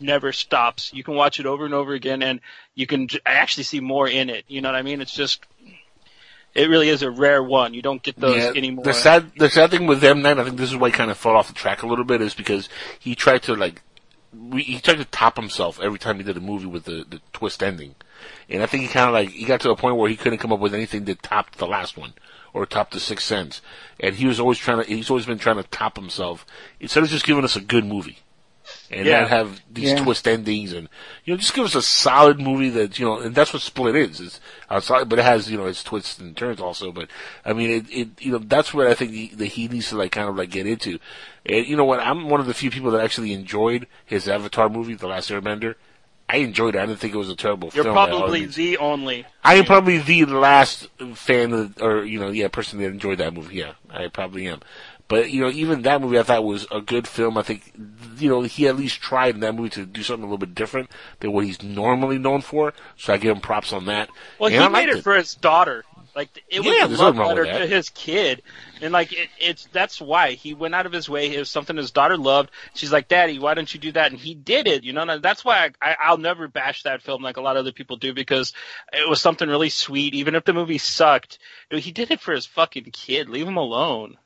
never 0.00 0.32
stops. 0.32 0.92
You 0.92 1.04
can 1.04 1.14
watch 1.14 1.38
it 1.38 1.46
over 1.46 1.64
and 1.64 1.74
over 1.74 1.92
again, 1.92 2.22
and 2.22 2.40
you 2.74 2.86
can 2.86 3.06
j- 3.06 3.20
actually 3.24 3.64
see 3.64 3.80
more 3.80 4.08
in 4.08 4.28
it. 4.30 4.44
You 4.48 4.60
know 4.60 4.70
what 4.70 4.76
I 4.76 4.82
mean? 4.82 5.00
It's 5.00 5.14
just. 5.14 5.44
It 6.54 6.68
really 6.68 6.88
is 6.88 7.02
a 7.02 7.10
rare 7.10 7.42
one. 7.42 7.74
You 7.74 7.82
don't 7.82 8.00
get 8.00 8.14
those 8.20 8.36
Yeah, 8.36 8.52
anymore. 8.54 8.84
The 8.84 8.94
sad, 8.94 9.32
the 9.36 9.50
sad 9.50 9.72
thing 9.72 9.88
with 9.88 10.04
M 10.04 10.22
Night, 10.22 10.38
I 10.38 10.44
think 10.44 10.56
this 10.56 10.70
is 10.70 10.76
why 10.76 10.90
he 10.90 10.92
kind 10.92 11.10
of 11.10 11.18
fell 11.18 11.34
off 11.34 11.48
the 11.48 11.52
track 11.52 11.82
a 11.82 11.86
little 11.88 12.04
bit, 12.04 12.22
is 12.22 12.32
because 12.32 12.68
he 12.96 13.16
tried 13.16 13.42
to 13.42 13.56
like, 13.56 13.82
re- 14.32 14.62
he 14.62 14.78
tried 14.78 14.98
to 14.98 15.04
top 15.04 15.34
himself 15.34 15.80
every 15.82 15.98
time 15.98 16.18
he 16.18 16.22
did 16.22 16.36
a 16.36 16.40
movie 16.40 16.66
with 16.66 16.84
the, 16.84 17.04
the 17.08 17.20
twist 17.32 17.60
ending, 17.60 17.96
and 18.48 18.62
I 18.62 18.66
think 18.66 18.82
he 18.82 18.88
kind 18.88 19.08
of 19.08 19.14
like 19.14 19.30
he 19.30 19.44
got 19.44 19.60
to 19.62 19.70
a 19.70 19.76
point 19.76 19.96
where 19.96 20.08
he 20.10 20.16
couldn't 20.16 20.38
come 20.38 20.52
up 20.52 20.60
with 20.60 20.74
anything 20.74 21.04
that 21.04 21.22
topped 21.22 21.58
the 21.58 21.66
last 21.66 21.96
one 21.96 22.12
or 22.52 22.66
topped 22.66 22.92
the 22.92 23.00
Sixth 23.00 23.26
Sense, 23.26 23.60
and 23.98 24.14
he 24.14 24.26
was 24.26 24.38
always 24.38 24.58
trying 24.58 24.82
to, 24.82 24.84
he's 24.88 25.10
always 25.10 25.26
been 25.26 25.38
trying 25.38 25.56
to 25.56 25.64
top 25.64 25.96
himself 25.96 26.46
instead 26.78 27.02
of 27.02 27.08
just 27.08 27.26
giving 27.26 27.44
us 27.44 27.56
a 27.56 27.60
good 27.60 27.84
movie. 27.84 28.18
and 28.90 29.04
Yeah. 29.04 29.20
not 29.20 29.28
have 29.28 29.60
these 29.70 29.90
Yeah. 29.90 30.02
twist 30.02 30.26
endings 30.26 30.72
and 30.72 30.88
you 31.24 31.34
know 31.34 31.36
just 31.38 31.52
give 31.52 31.66
us 31.66 31.74
a 31.74 31.82
solid 31.82 32.40
movie 32.40 32.70
that 32.70 32.98
you 32.98 33.04
know 33.04 33.18
and 33.20 33.34
that's 33.34 33.52
what 33.52 33.60
Split 33.60 33.94
is. 33.94 34.20
It's 34.20 34.40
outside, 34.70 35.06
but 35.10 35.18
it 35.18 35.24
has 35.26 35.50
you 35.50 35.58
know 35.58 35.66
its 35.66 35.82
twists 35.82 36.18
and 36.18 36.34
turns 36.34 36.60
also. 36.60 36.90
But 36.90 37.08
I 37.44 37.52
mean, 37.52 37.68
it, 37.70 37.84
it 37.90 38.08
you 38.22 38.32
know 38.32 38.38
that's 38.38 38.72
what 38.72 38.86
I 38.86 38.94
think 38.94 39.10
he, 39.12 39.26
that 39.34 39.46
he 39.46 39.68
needs 39.68 39.90
to 39.90 39.96
like 39.98 40.12
kind 40.12 40.30
of 40.30 40.36
like 40.36 40.48
get 40.50 40.66
into. 40.66 40.98
And 41.44 41.66
you 41.66 41.76
know 41.76 41.84
what? 41.84 42.00
I'm 42.00 42.30
one 42.30 42.40
of 42.40 42.46
the 42.46 42.54
few 42.54 42.70
people 42.70 42.90
that 42.92 43.04
actually 43.04 43.34
enjoyed 43.34 43.86
his 44.06 44.26
Avatar 44.28 44.70
movie, 44.70 44.94
The 44.94 45.08
Last 45.08 45.28
Airbender. 45.30 45.74
I 46.28 46.38
enjoyed 46.38 46.74
it. 46.74 46.78
I 46.78 46.86
didn't 46.86 47.00
think 47.00 47.14
it 47.14 47.18
was 47.18 47.28
a 47.28 47.36
terrible 47.36 47.70
You're 47.74 47.84
film. 47.84 47.96
all 47.98 48.06
probably 48.06 48.46
the 48.46 48.78
only. 48.78 49.26
I 49.42 49.54
am 49.56 49.64
probably 49.66 49.98
the 49.98 50.24
last 50.24 50.88
fan 51.14 51.52
of, 51.52 51.82
or 51.82 52.04
you 52.04 52.18
know, 52.18 52.30
yeah, 52.30 52.48
person 52.48 52.78
that 52.80 52.86
enjoyed 52.86 53.18
that 53.18 53.34
movie. 53.34 53.56
Yeah, 53.56 53.72
I 53.90 54.08
probably 54.08 54.48
am. 54.48 54.60
But 55.06 55.30
you 55.30 55.42
know, 55.42 55.50
even 55.50 55.82
that 55.82 56.00
movie 56.00 56.18
I 56.18 56.22
thought 56.22 56.44
was 56.44 56.66
a 56.70 56.80
good 56.80 57.06
film. 57.06 57.36
I 57.36 57.42
think 57.42 57.72
you 58.16 58.30
know 58.30 58.40
he 58.42 58.66
at 58.66 58.76
least 58.76 59.00
tried 59.02 59.34
in 59.34 59.40
that 59.40 59.54
movie 59.54 59.68
to 59.70 59.84
do 59.84 60.02
something 60.02 60.22
a 60.24 60.26
little 60.26 60.38
bit 60.38 60.54
different 60.54 60.90
than 61.20 61.32
what 61.32 61.44
he's 61.44 61.62
normally 61.62 62.18
known 62.18 62.40
for. 62.40 62.72
So 62.96 63.12
I 63.12 63.18
give 63.18 63.36
him 63.36 63.42
props 63.42 63.72
on 63.72 63.84
that. 63.86 64.08
Well, 64.38 64.46
And 64.46 64.54
he 64.54 64.60
I 64.60 64.68
made 64.68 64.86
liked 64.88 65.00
it 65.00 65.02
for 65.02 65.14
his 65.14 65.34
daughter. 65.34 65.84
Like 66.16 66.42
it 66.48 66.60
was 66.60 66.68
Yeah, 66.68 66.86
a 66.86 66.88
love 66.88 67.16
nothing 67.16 67.18
wrong 67.18 67.28
with 67.36 67.46
letter 67.46 67.58
to 67.60 67.66
his 67.66 67.90
kid, 67.90 68.42
and 68.84 68.92
like 68.92 69.12
it, 69.12 69.28
it's 69.40 69.66
that's 69.72 70.00
why 70.00 70.32
he 70.32 70.54
went 70.54 70.74
out 70.74 70.86
of 70.86 70.92
his 70.92 71.08
way. 71.08 71.34
It 71.34 71.38
was 71.38 71.50
something 71.50 71.76
his 71.76 71.90
daughter 71.90 72.16
loved. 72.16 72.50
She's 72.74 72.92
like, 72.92 73.08
"Daddy, 73.08 73.38
why 73.38 73.54
don't 73.54 73.72
you 73.72 73.80
do 73.80 73.92
that?" 73.92 74.12
And 74.12 74.20
he 74.20 74.34
did 74.34 74.68
it. 74.68 74.84
You 74.84 74.92
know, 74.92 75.02
and 75.02 75.22
that's 75.22 75.44
why 75.44 75.70
I, 75.82 75.90
I, 75.90 75.96
I'll 76.04 76.18
never 76.18 76.46
bash 76.46 76.82
that 76.84 77.02
film 77.02 77.22
like 77.22 77.36
a 77.36 77.40
lot 77.40 77.56
of 77.56 77.60
other 77.60 77.72
people 77.72 77.96
do 77.96 78.14
because 78.14 78.52
it 78.92 79.08
was 79.08 79.20
something 79.20 79.48
really 79.48 79.70
sweet. 79.70 80.14
Even 80.14 80.34
if 80.36 80.44
the 80.44 80.52
movie 80.52 80.78
sucked, 80.78 81.38
you 81.70 81.76
know, 81.76 81.80
he 81.80 81.90
did 81.92 82.10
it 82.10 82.20
for 82.20 82.32
his 82.34 82.46
fucking 82.46 82.90
kid. 82.92 83.28
Leave 83.28 83.48
him 83.48 83.56
alone. 83.56 84.16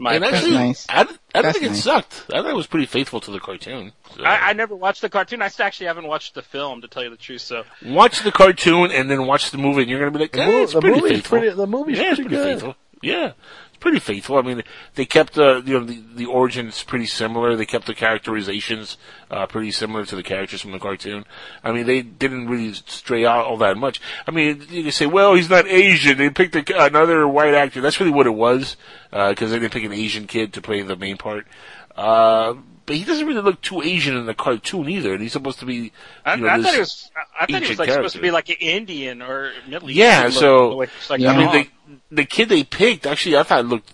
My 0.00 0.14
and 0.14 0.24
opinion. 0.24 0.54
actually, 0.62 0.74
I, 0.88 1.00
I 1.00 1.02
don't 1.02 1.18
That's 1.32 1.58
think 1.58 1.64
it 1.64 1.68
nice. 1.70 1.82
sucked. 1.82 2.26
I 2.32 2.40
thought 2.40 2.50
it 2.50 2.54
was 2.54 2.68
pretty 2.68 2.86
faithful 2.86 3.18
to 3.18 3.32
the 3.32 3.40
cartoon. 3.40 3.90
So. 4.16 4.22
I, 4.22 4.50
I 4.50 4.52
never 4.52 4.76
watched 4.76 5.00
the 5.00 5.08
cartoon. 5.08 5.42
I 5.42 5.50
actually 5.58 5.86
haven't 5.88 6.06
watched 6.06 6.34
the 6.36 6.42
film 6.42 6.82
to 6.82 6.86
tell 6.88 7.02
you 7.02 7.10
the 7.10 7.16
truth. 7.16 7.40
So 7.40 7.64
watch 7.84 8.22
the 8.22 8.30
cartoon 8.30 8.92
and 8.92 9.10
then 9.10 9.26
watch 9.26 9.50
the 9.50 9.58
movie, 9.58 9.80
and 9.82 9.90
you're 9.90 9.98
gonna 9.98 10.12
be 10.12 10.20
like, 10.20 10.30
The 10.30 10.42
eh, 10.42 10.46
mo- 10.46 10.62
it's 10.62 10.72
the 10.72 10.80
pretty 10.80 11.00
movie's 11.00 11.16
faithful. 11.16 11.38
pretty- 11.40 11.56
the 11.56 11.66
movie's 11.66 11.98
yeah, 11.98 12.04
it's 12.12 12.14
pretty 12.14 12.28
pretty 12.28 12.44
good. 12.44 12.52
faithful. 12.52 12.76
Yeah, 13.02 13.32
it's 13.67 13.67
pretty 13.80 13.98
faithful. 13.98 14.36
I 14.38 14.42
mean, 14.42 14.62
they 14.94 15.04
kept 15.04 15.34
the 15.34 15.62
you 15.64 15.78
know 15.78 15.84
the, 15.84 16.02
the 16.14 16.26
origins 16.26 16.82
pretty 16.82 17.06
similar. 17.06 17.56
They 17.56 17.66
kept 17.66 17.86
the 17.86 17.94
characterizations 17.94 18.96
uh, 19.30 19.46
pretty 19.46 19.70
similar 19.70 20.04
to 20.06 20.16
the 20.16 20.22
characters 20.22 20.60
from 20.60 20.72
the 20.72 20.78
cartoon. 20.78 21.24
I 21.62 21.72
mean, 21.72 21.86
they 21.86 22.02
didn't 22.02 22.48
really 22.48 22.72
stray 22.74 23.24
out 23.24 23.46
all 23.46 23.56
that 23.58 23.76
much. 23.76 24.00
I 24.26 24.30
mean, 24.30 24.66
you 24.70 24.82
can 24.82 24.92
say, 24.92 25.06
well, 25.06 25.34
he's 25.34 25.50
not 25.50 25.66
Asian. 25.66 26.18
They 26.18 26.30
picked 26.30 26.56
a, 26.56 26.84
another 26.84 27.26
white 27.26 27.54
actor. 27.54 27.80
That's 27.80 28.00
really 28.00 28.12
what 28.12 28.26
it 28.26 28.30
was 28.30 28.76
because 29.10 29.50
they 29.50 29.58
didn't 29.58 29.72
pick 29.72 29.84
an 29.84 29.92
Asian 29.92 30.26
kid 30.26 30.52
to 30.54 30.62
play 30.62 30.82
the 30.82 30.96
main 30.96 31.16
part. 31.16 31.46
Uh, 31.96 32.54
but 32.88 32.96
he 32.96 33.04
doesn't 33.04 33.26
really 33.26 33.42
look 33.42 33.60
too 33.60 33.82
Asian 33.82 34.16
in 34.16 34.24
the 34.24 34.32
cartoon 34.32 34.88
either, 34.88 35.12
and 35.12 35.22
he's 35.22 35.32
supposed 35.32 35.58
to 35.58 35.66
be. 35.66 35.92
I, 36.24 36.36
know, 36.36 36.48
I 36.48 36.62
thought 36.62 36.72
he 36.72 36.80
was. 36.80 37.10
I, 37.14 37.44
I 37.44 37.46
thought 37.46 37.62
he 37.62 37.68
was 37.68 37.78
like 37.78 37.90
supposed 37.90 38.16
to 38.16 38.22
be 38.22 38.30
like 38.30 38.48
an 38.48 38.56
Indian 38.60 39.20
or 39.20 39.52
Middle 39.68 39.90
Eastern. 39.90 40.06
Yeah, 40.06 40.30
so 40.30 40.74
way 40.74 40.88
like, 41.10 41.20
I 41.20 41.36
mean, 41.36 41.52
the 41.52 41.96
the 42.10 42.24
kid 42.24 42.48
they 42.48 42.64
picked 42.64 43.04
actually 43.04 43.36
I 43.36 43.42
thought 43.42 43.66
looked 43.66 43.92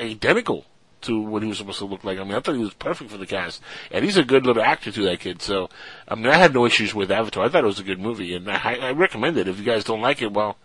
identical 0.00 0.64
to 1.00 1.20
what 1.20 1.42
he 1.42 1.48
was 1.48 1.58
supposed 1.58 1.80
to 1.80 1.86
look 1.86 2.04
like. 2.04 2.20
I 2.20 2.22
mean, 2.22 2.34
I 2.34 2.40
thought 2.40 2.54
he 2.54 2.60
was 2.60 2.74
perfect 2.74 3.10
for 3.10 3.18
the 3.18 3.26
cast, 3.26 3.60
and 3.90 4.04
he's 4.04 4.16
a 4.16 4.22
good 4.22 4.46
little 4.46 4.62
actor 4.62 4.92
to 4.92 5.02
that 5.02 5.18
kid. 5.18 5.42
So, 5.42 5.68
I 6.06 6.14
mean, 6.14 6.28
I 6.28 6.36
had 6.36 6.54
no 6.54 6.64
issues 6.64 6.94
with 6.94 7.10
Avatar. 7.10 7.44
I 7.44 7.48
thought 7.48 7.64
it 7.64 7.66
was 7.66 7.80
a 7.80 7.84
good 7.84 8.00
movie, 8.00 8.34
and 8.34 8.48
I, 8.48 8.74
I 8.74 8.92
recommend 8.92 9.36
it. 9.36 9.48
If 9.48 9.58
you 9.58 9.64
guys 9.64 9.82
don't 9.82 10.00
like 10.00 10.22
it, 10.22 10.32
well, 10.32 10.58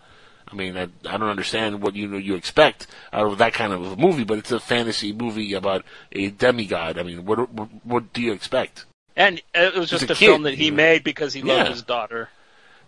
I 0.53 0.55
mean, 0.55 0.77
I, 0.77 0.83
I 1.09 1.17
don't 1.17 1.29
understand 1.29 1.81
what 1.81 1.95
you 1.95 2.07
know 2.07 2.17
you 2.17 2.35
expect 2.35 2.85
out 3.11 3.25
of 3.25 3.39
that 3.39 3.53
kind 3.53 3.73
of 3.73 3.93
a 3.93 3.95
movie, 3.95 4.23
but 4.23 4.37
it's 4.37 4.51
a 4.51 4.59
fantasy 4.59 5.11
movie 5.11 5.53
about 5.53 5.83
a 6.11 6.29
demigod. 6.29 6.99
I 6.99 7.03
mean, 7.03 7.25
what 7.25 7.51
what, 7.51 7.69
what 7.83 8.13
do 8.13 8.21
you 8.21 8.31
expect? 8.33 8.85
and 9.15 9.41
it 9.53 9.75
was 9.75 9.89
just 9.91 10.09
a 10.09 10.13
a, 10.13 10.15
film 10.15 10.41
kid, 10.41 10.45
that 10.45 10.53
he 10.55 10.65
you 10.65 10.71
know. 10.71 10.77
made 10.77 11.03
because 11.03 11.33
he 11.33 11.41
loved 11.43 11.65
Yeah. 11.65 11.69
his 11.69 11.83
daughter. 11.83 12.29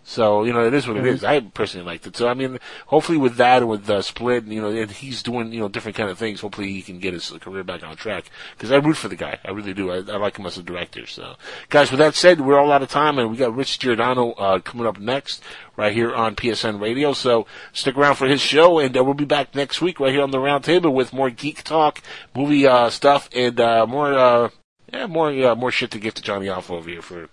So 0.08 0.44
you 0.44 0.52
know 0.52 0.64
it 0.64 0.72
is 0.72 0.86
what 0.86 0.96
it 0.98 1.02
Mhm. 1.02 1.24
I 1.24 1.40
personally 1.40 1.84
liked 1.84 2.06
it. 2.06 2.16
So 2.16 2.28
I 2.28 2.34
mean, 2.34 2.60
hopefully 2.86 3.18
with 3.18 3.36
that 3.38 3.62
and 3.62 3.68
with 3.68 3.86
the 3.86 4.02
Split, 4.02 4.44
you 4.44 4.62
know, 4.62 4.68
and 4.68 4.88
he's 4.88 5.20
doing 5.20 5.52
you 5.52 5.58
know 5.58 5.68
different 5.68 5.96
kind 5.96 6.08
of 6.08 6.16
things. 6.16 6.40
Hopefully 6.40 6.72
he 6.72 6.80
can 6.80 7.00
get 7.00 7.12
his 7.12 7.28
career 7.40 7.64
back 7.64 7.82
on 7.82 7.96
track. 7.96 8.30
Because 8.56 8.70
I 8.70 8.76
root 8.76 8.96
for 8.96 9.08
the 9.08 9.16
guy. 9.16 9.40
I 9.44 9.50
really 9.50 9.74
do. 9.74 9.90
I, 9.90 9.96
I 9.96 10.16
like 10.18 10.36
him 10.38 10.46
as 10.46 10.56
a 10.56 10.62
director. 10.62 11.06
So 11.06 11.34
guys, 11.70 11.90
with 11.90 11.98
that 11.98 12.14
said, 12.14 12.40
we're 12.40 12.56
all 12.56 12.70
out 12.70 12.82
of 12.82 12.88
time, 12.88 13.18
and 13.18 13.32
we 13.32 13.36
got 13.36 13.52
Rich 13.56 13.80
Giordano 13.80 14.30
uh, 14.34 14.60
coming 14.60 14.86
up 14.86 15.00
next 15.00 15.42
right 15.76 15.92
here 15.92 16.14
on 16.14 16.36
PSN 16.36 16.80
Radio. 16.80 17.12
So 17.12 17.48
stick 17.72 17.96
around 17.96 18.14
for 18.14 18.28
his 18.28 18.40
show, 18.40 18.78
and 18.78 18.96
uh, 18.96 19.02
we'll 19.02 19.14
be 19.14 19.24
back 19.24 19.56
next 19.56 19.82
week 19.82 19.98
right 19.98 20.12
here 20.12 20.22
on 20.22 20.30
the 20.30 20.38
round 20.38 20.62
table 20.62 20.94
with 20.94 21.12
more 21.12 21.30
geek 21.30 21.64
talk, 21.64 22.00
movie 22.32 22.64
uh, 22.64 22.90
stuff, 22.90 23.28
and 23.34 23.58
uh, 23.58 23.84
more 23.88 24.14
uh, 24.14 24.50
yeah 24.92 25.06
more 25.08 25.30
uh, 25.30 25.56
more 25.56 25.72
shit 25.72 25.90
to 25.90 25.98
give 25.98 26.14
to 26.14 26.22
Johnny 26.22 26.48
Alpha 26.48 26.74
over 26.74 26.88
here 26.88 27.02
for 27.02 27.28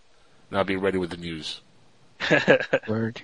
not 0.50 0.66
being 0.66 0.82
ready 0.82 0.98
with 0.98 1.12
the 1.12 1.18
news. 1.18 1.62
Word. 2.88 3.22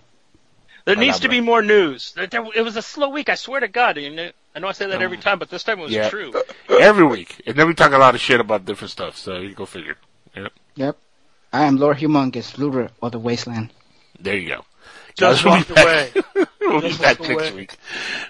There 0.86 0.96
I 0.98 1.00
needs 1.00 1.20
to 1.22 1.30
be 1.30 1.42
more 1.42 1.62
news. 1.62 2.14
There- 2.14 2.28
there- 2.28 2.46
It 2.56 2.62
was 2.62 2.76
a 2.76 2.82
slow 2.82 3.10
week. 3.10 3.30
I 3.30 3.36
swear 3.36 3.60
to 3.60 3.68
God. 3.68 3.98
You 3.98 4.10
know, 4.10 4.32
I 4.56 4.60
know 4.60 4.68
I 4.68 4.72
say 4.72 4.88
that 4.88 5.02
every 5.02 5.18
time, 5.18 5.38
but 5.40 5.50
this 5.50 5.64
time 5.64 5.80
it 5.80 5.84
was 5.84 5.92
Yeah. 5.92 6.10
true. 6.10 6.34
Every 6.80 7.06
week. 7.06 7.42
And 7.46 7.56
then 7.56 7.68
we 7.68 7.74
talk 7.74 7.92
a 7.92 7.98
lot 7.98 8.16
of 8.16 8.22
shit 8.22 8.40
about 8.40 8.66
different 8.66 8.92
stuff, 8.92 9.18
so 9.18 9.38
you 9.38 9.54
go 9.54 9.66
figure. 9.66 9.98
Yep. 10.36 10.52
Yep. 10.76 10.98
I 11.54 11.66
am 11.66 11.78
Lord 11.78 11.98
Humungus, 11.98 12.56
Luder 12.58 12.90
of 13.02 13.12
the 13.12 13.20
Wasteland. 13.20 13.72
There 14.20 14.36
you 14.38 14.50
go. 14.50 14.66
Just 15.16 15.44
Guys, 15.44 15.46
we'll 15.46 15.64
be 15.64 15.74
walk 15.74 15.86
away. 15.86 16.46
we'll 16.62 16.82
be 16.82 16.98
back 16.98 17.20
next 17.20 17.30
away. 17.30 17.54
week. 17.54 17.78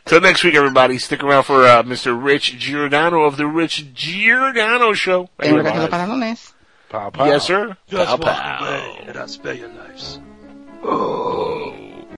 Till 0.06 0.22
next 0.22 0.44
week, 0.44 0.56
everybody. 0.56 0.98
Stick 0.98 1.24
around 1.24 1.44
for 1.44 1.66
uh, 1.66 1.84
Mr. 1.84 2.22
Rich 2.22 2.58
Giordano 2.58 3.24
of 3.24 3.38
the 3.38 3.46
Rich 3.48 3.94
Giordano 3.94 4.94
Show. 4.94 5.30
Right 5.38 5.48
Tengo 5.50 5.62
que 5.64 5.70
hacer 5.70 5.80
los 5.82 5.92
live. 5.92 5.92
pantalones. 5.92 6.54
Pow, 6.90 7.10
pow. 7.12 7.26
Yes, 7.26 7.46
sir. 7.46 7.78
Just 7.88 8.06
Pow, 8.08 8.18
walk 8.18 8.36
pow. 8.36 8.66
away 8.66 9.04
and 9.08 9.18
I'll 9.18 9.28
spare 9.28 9.54
your 9.54 9.70
lives. 9.70 10.20
Oh. 10.82 11.89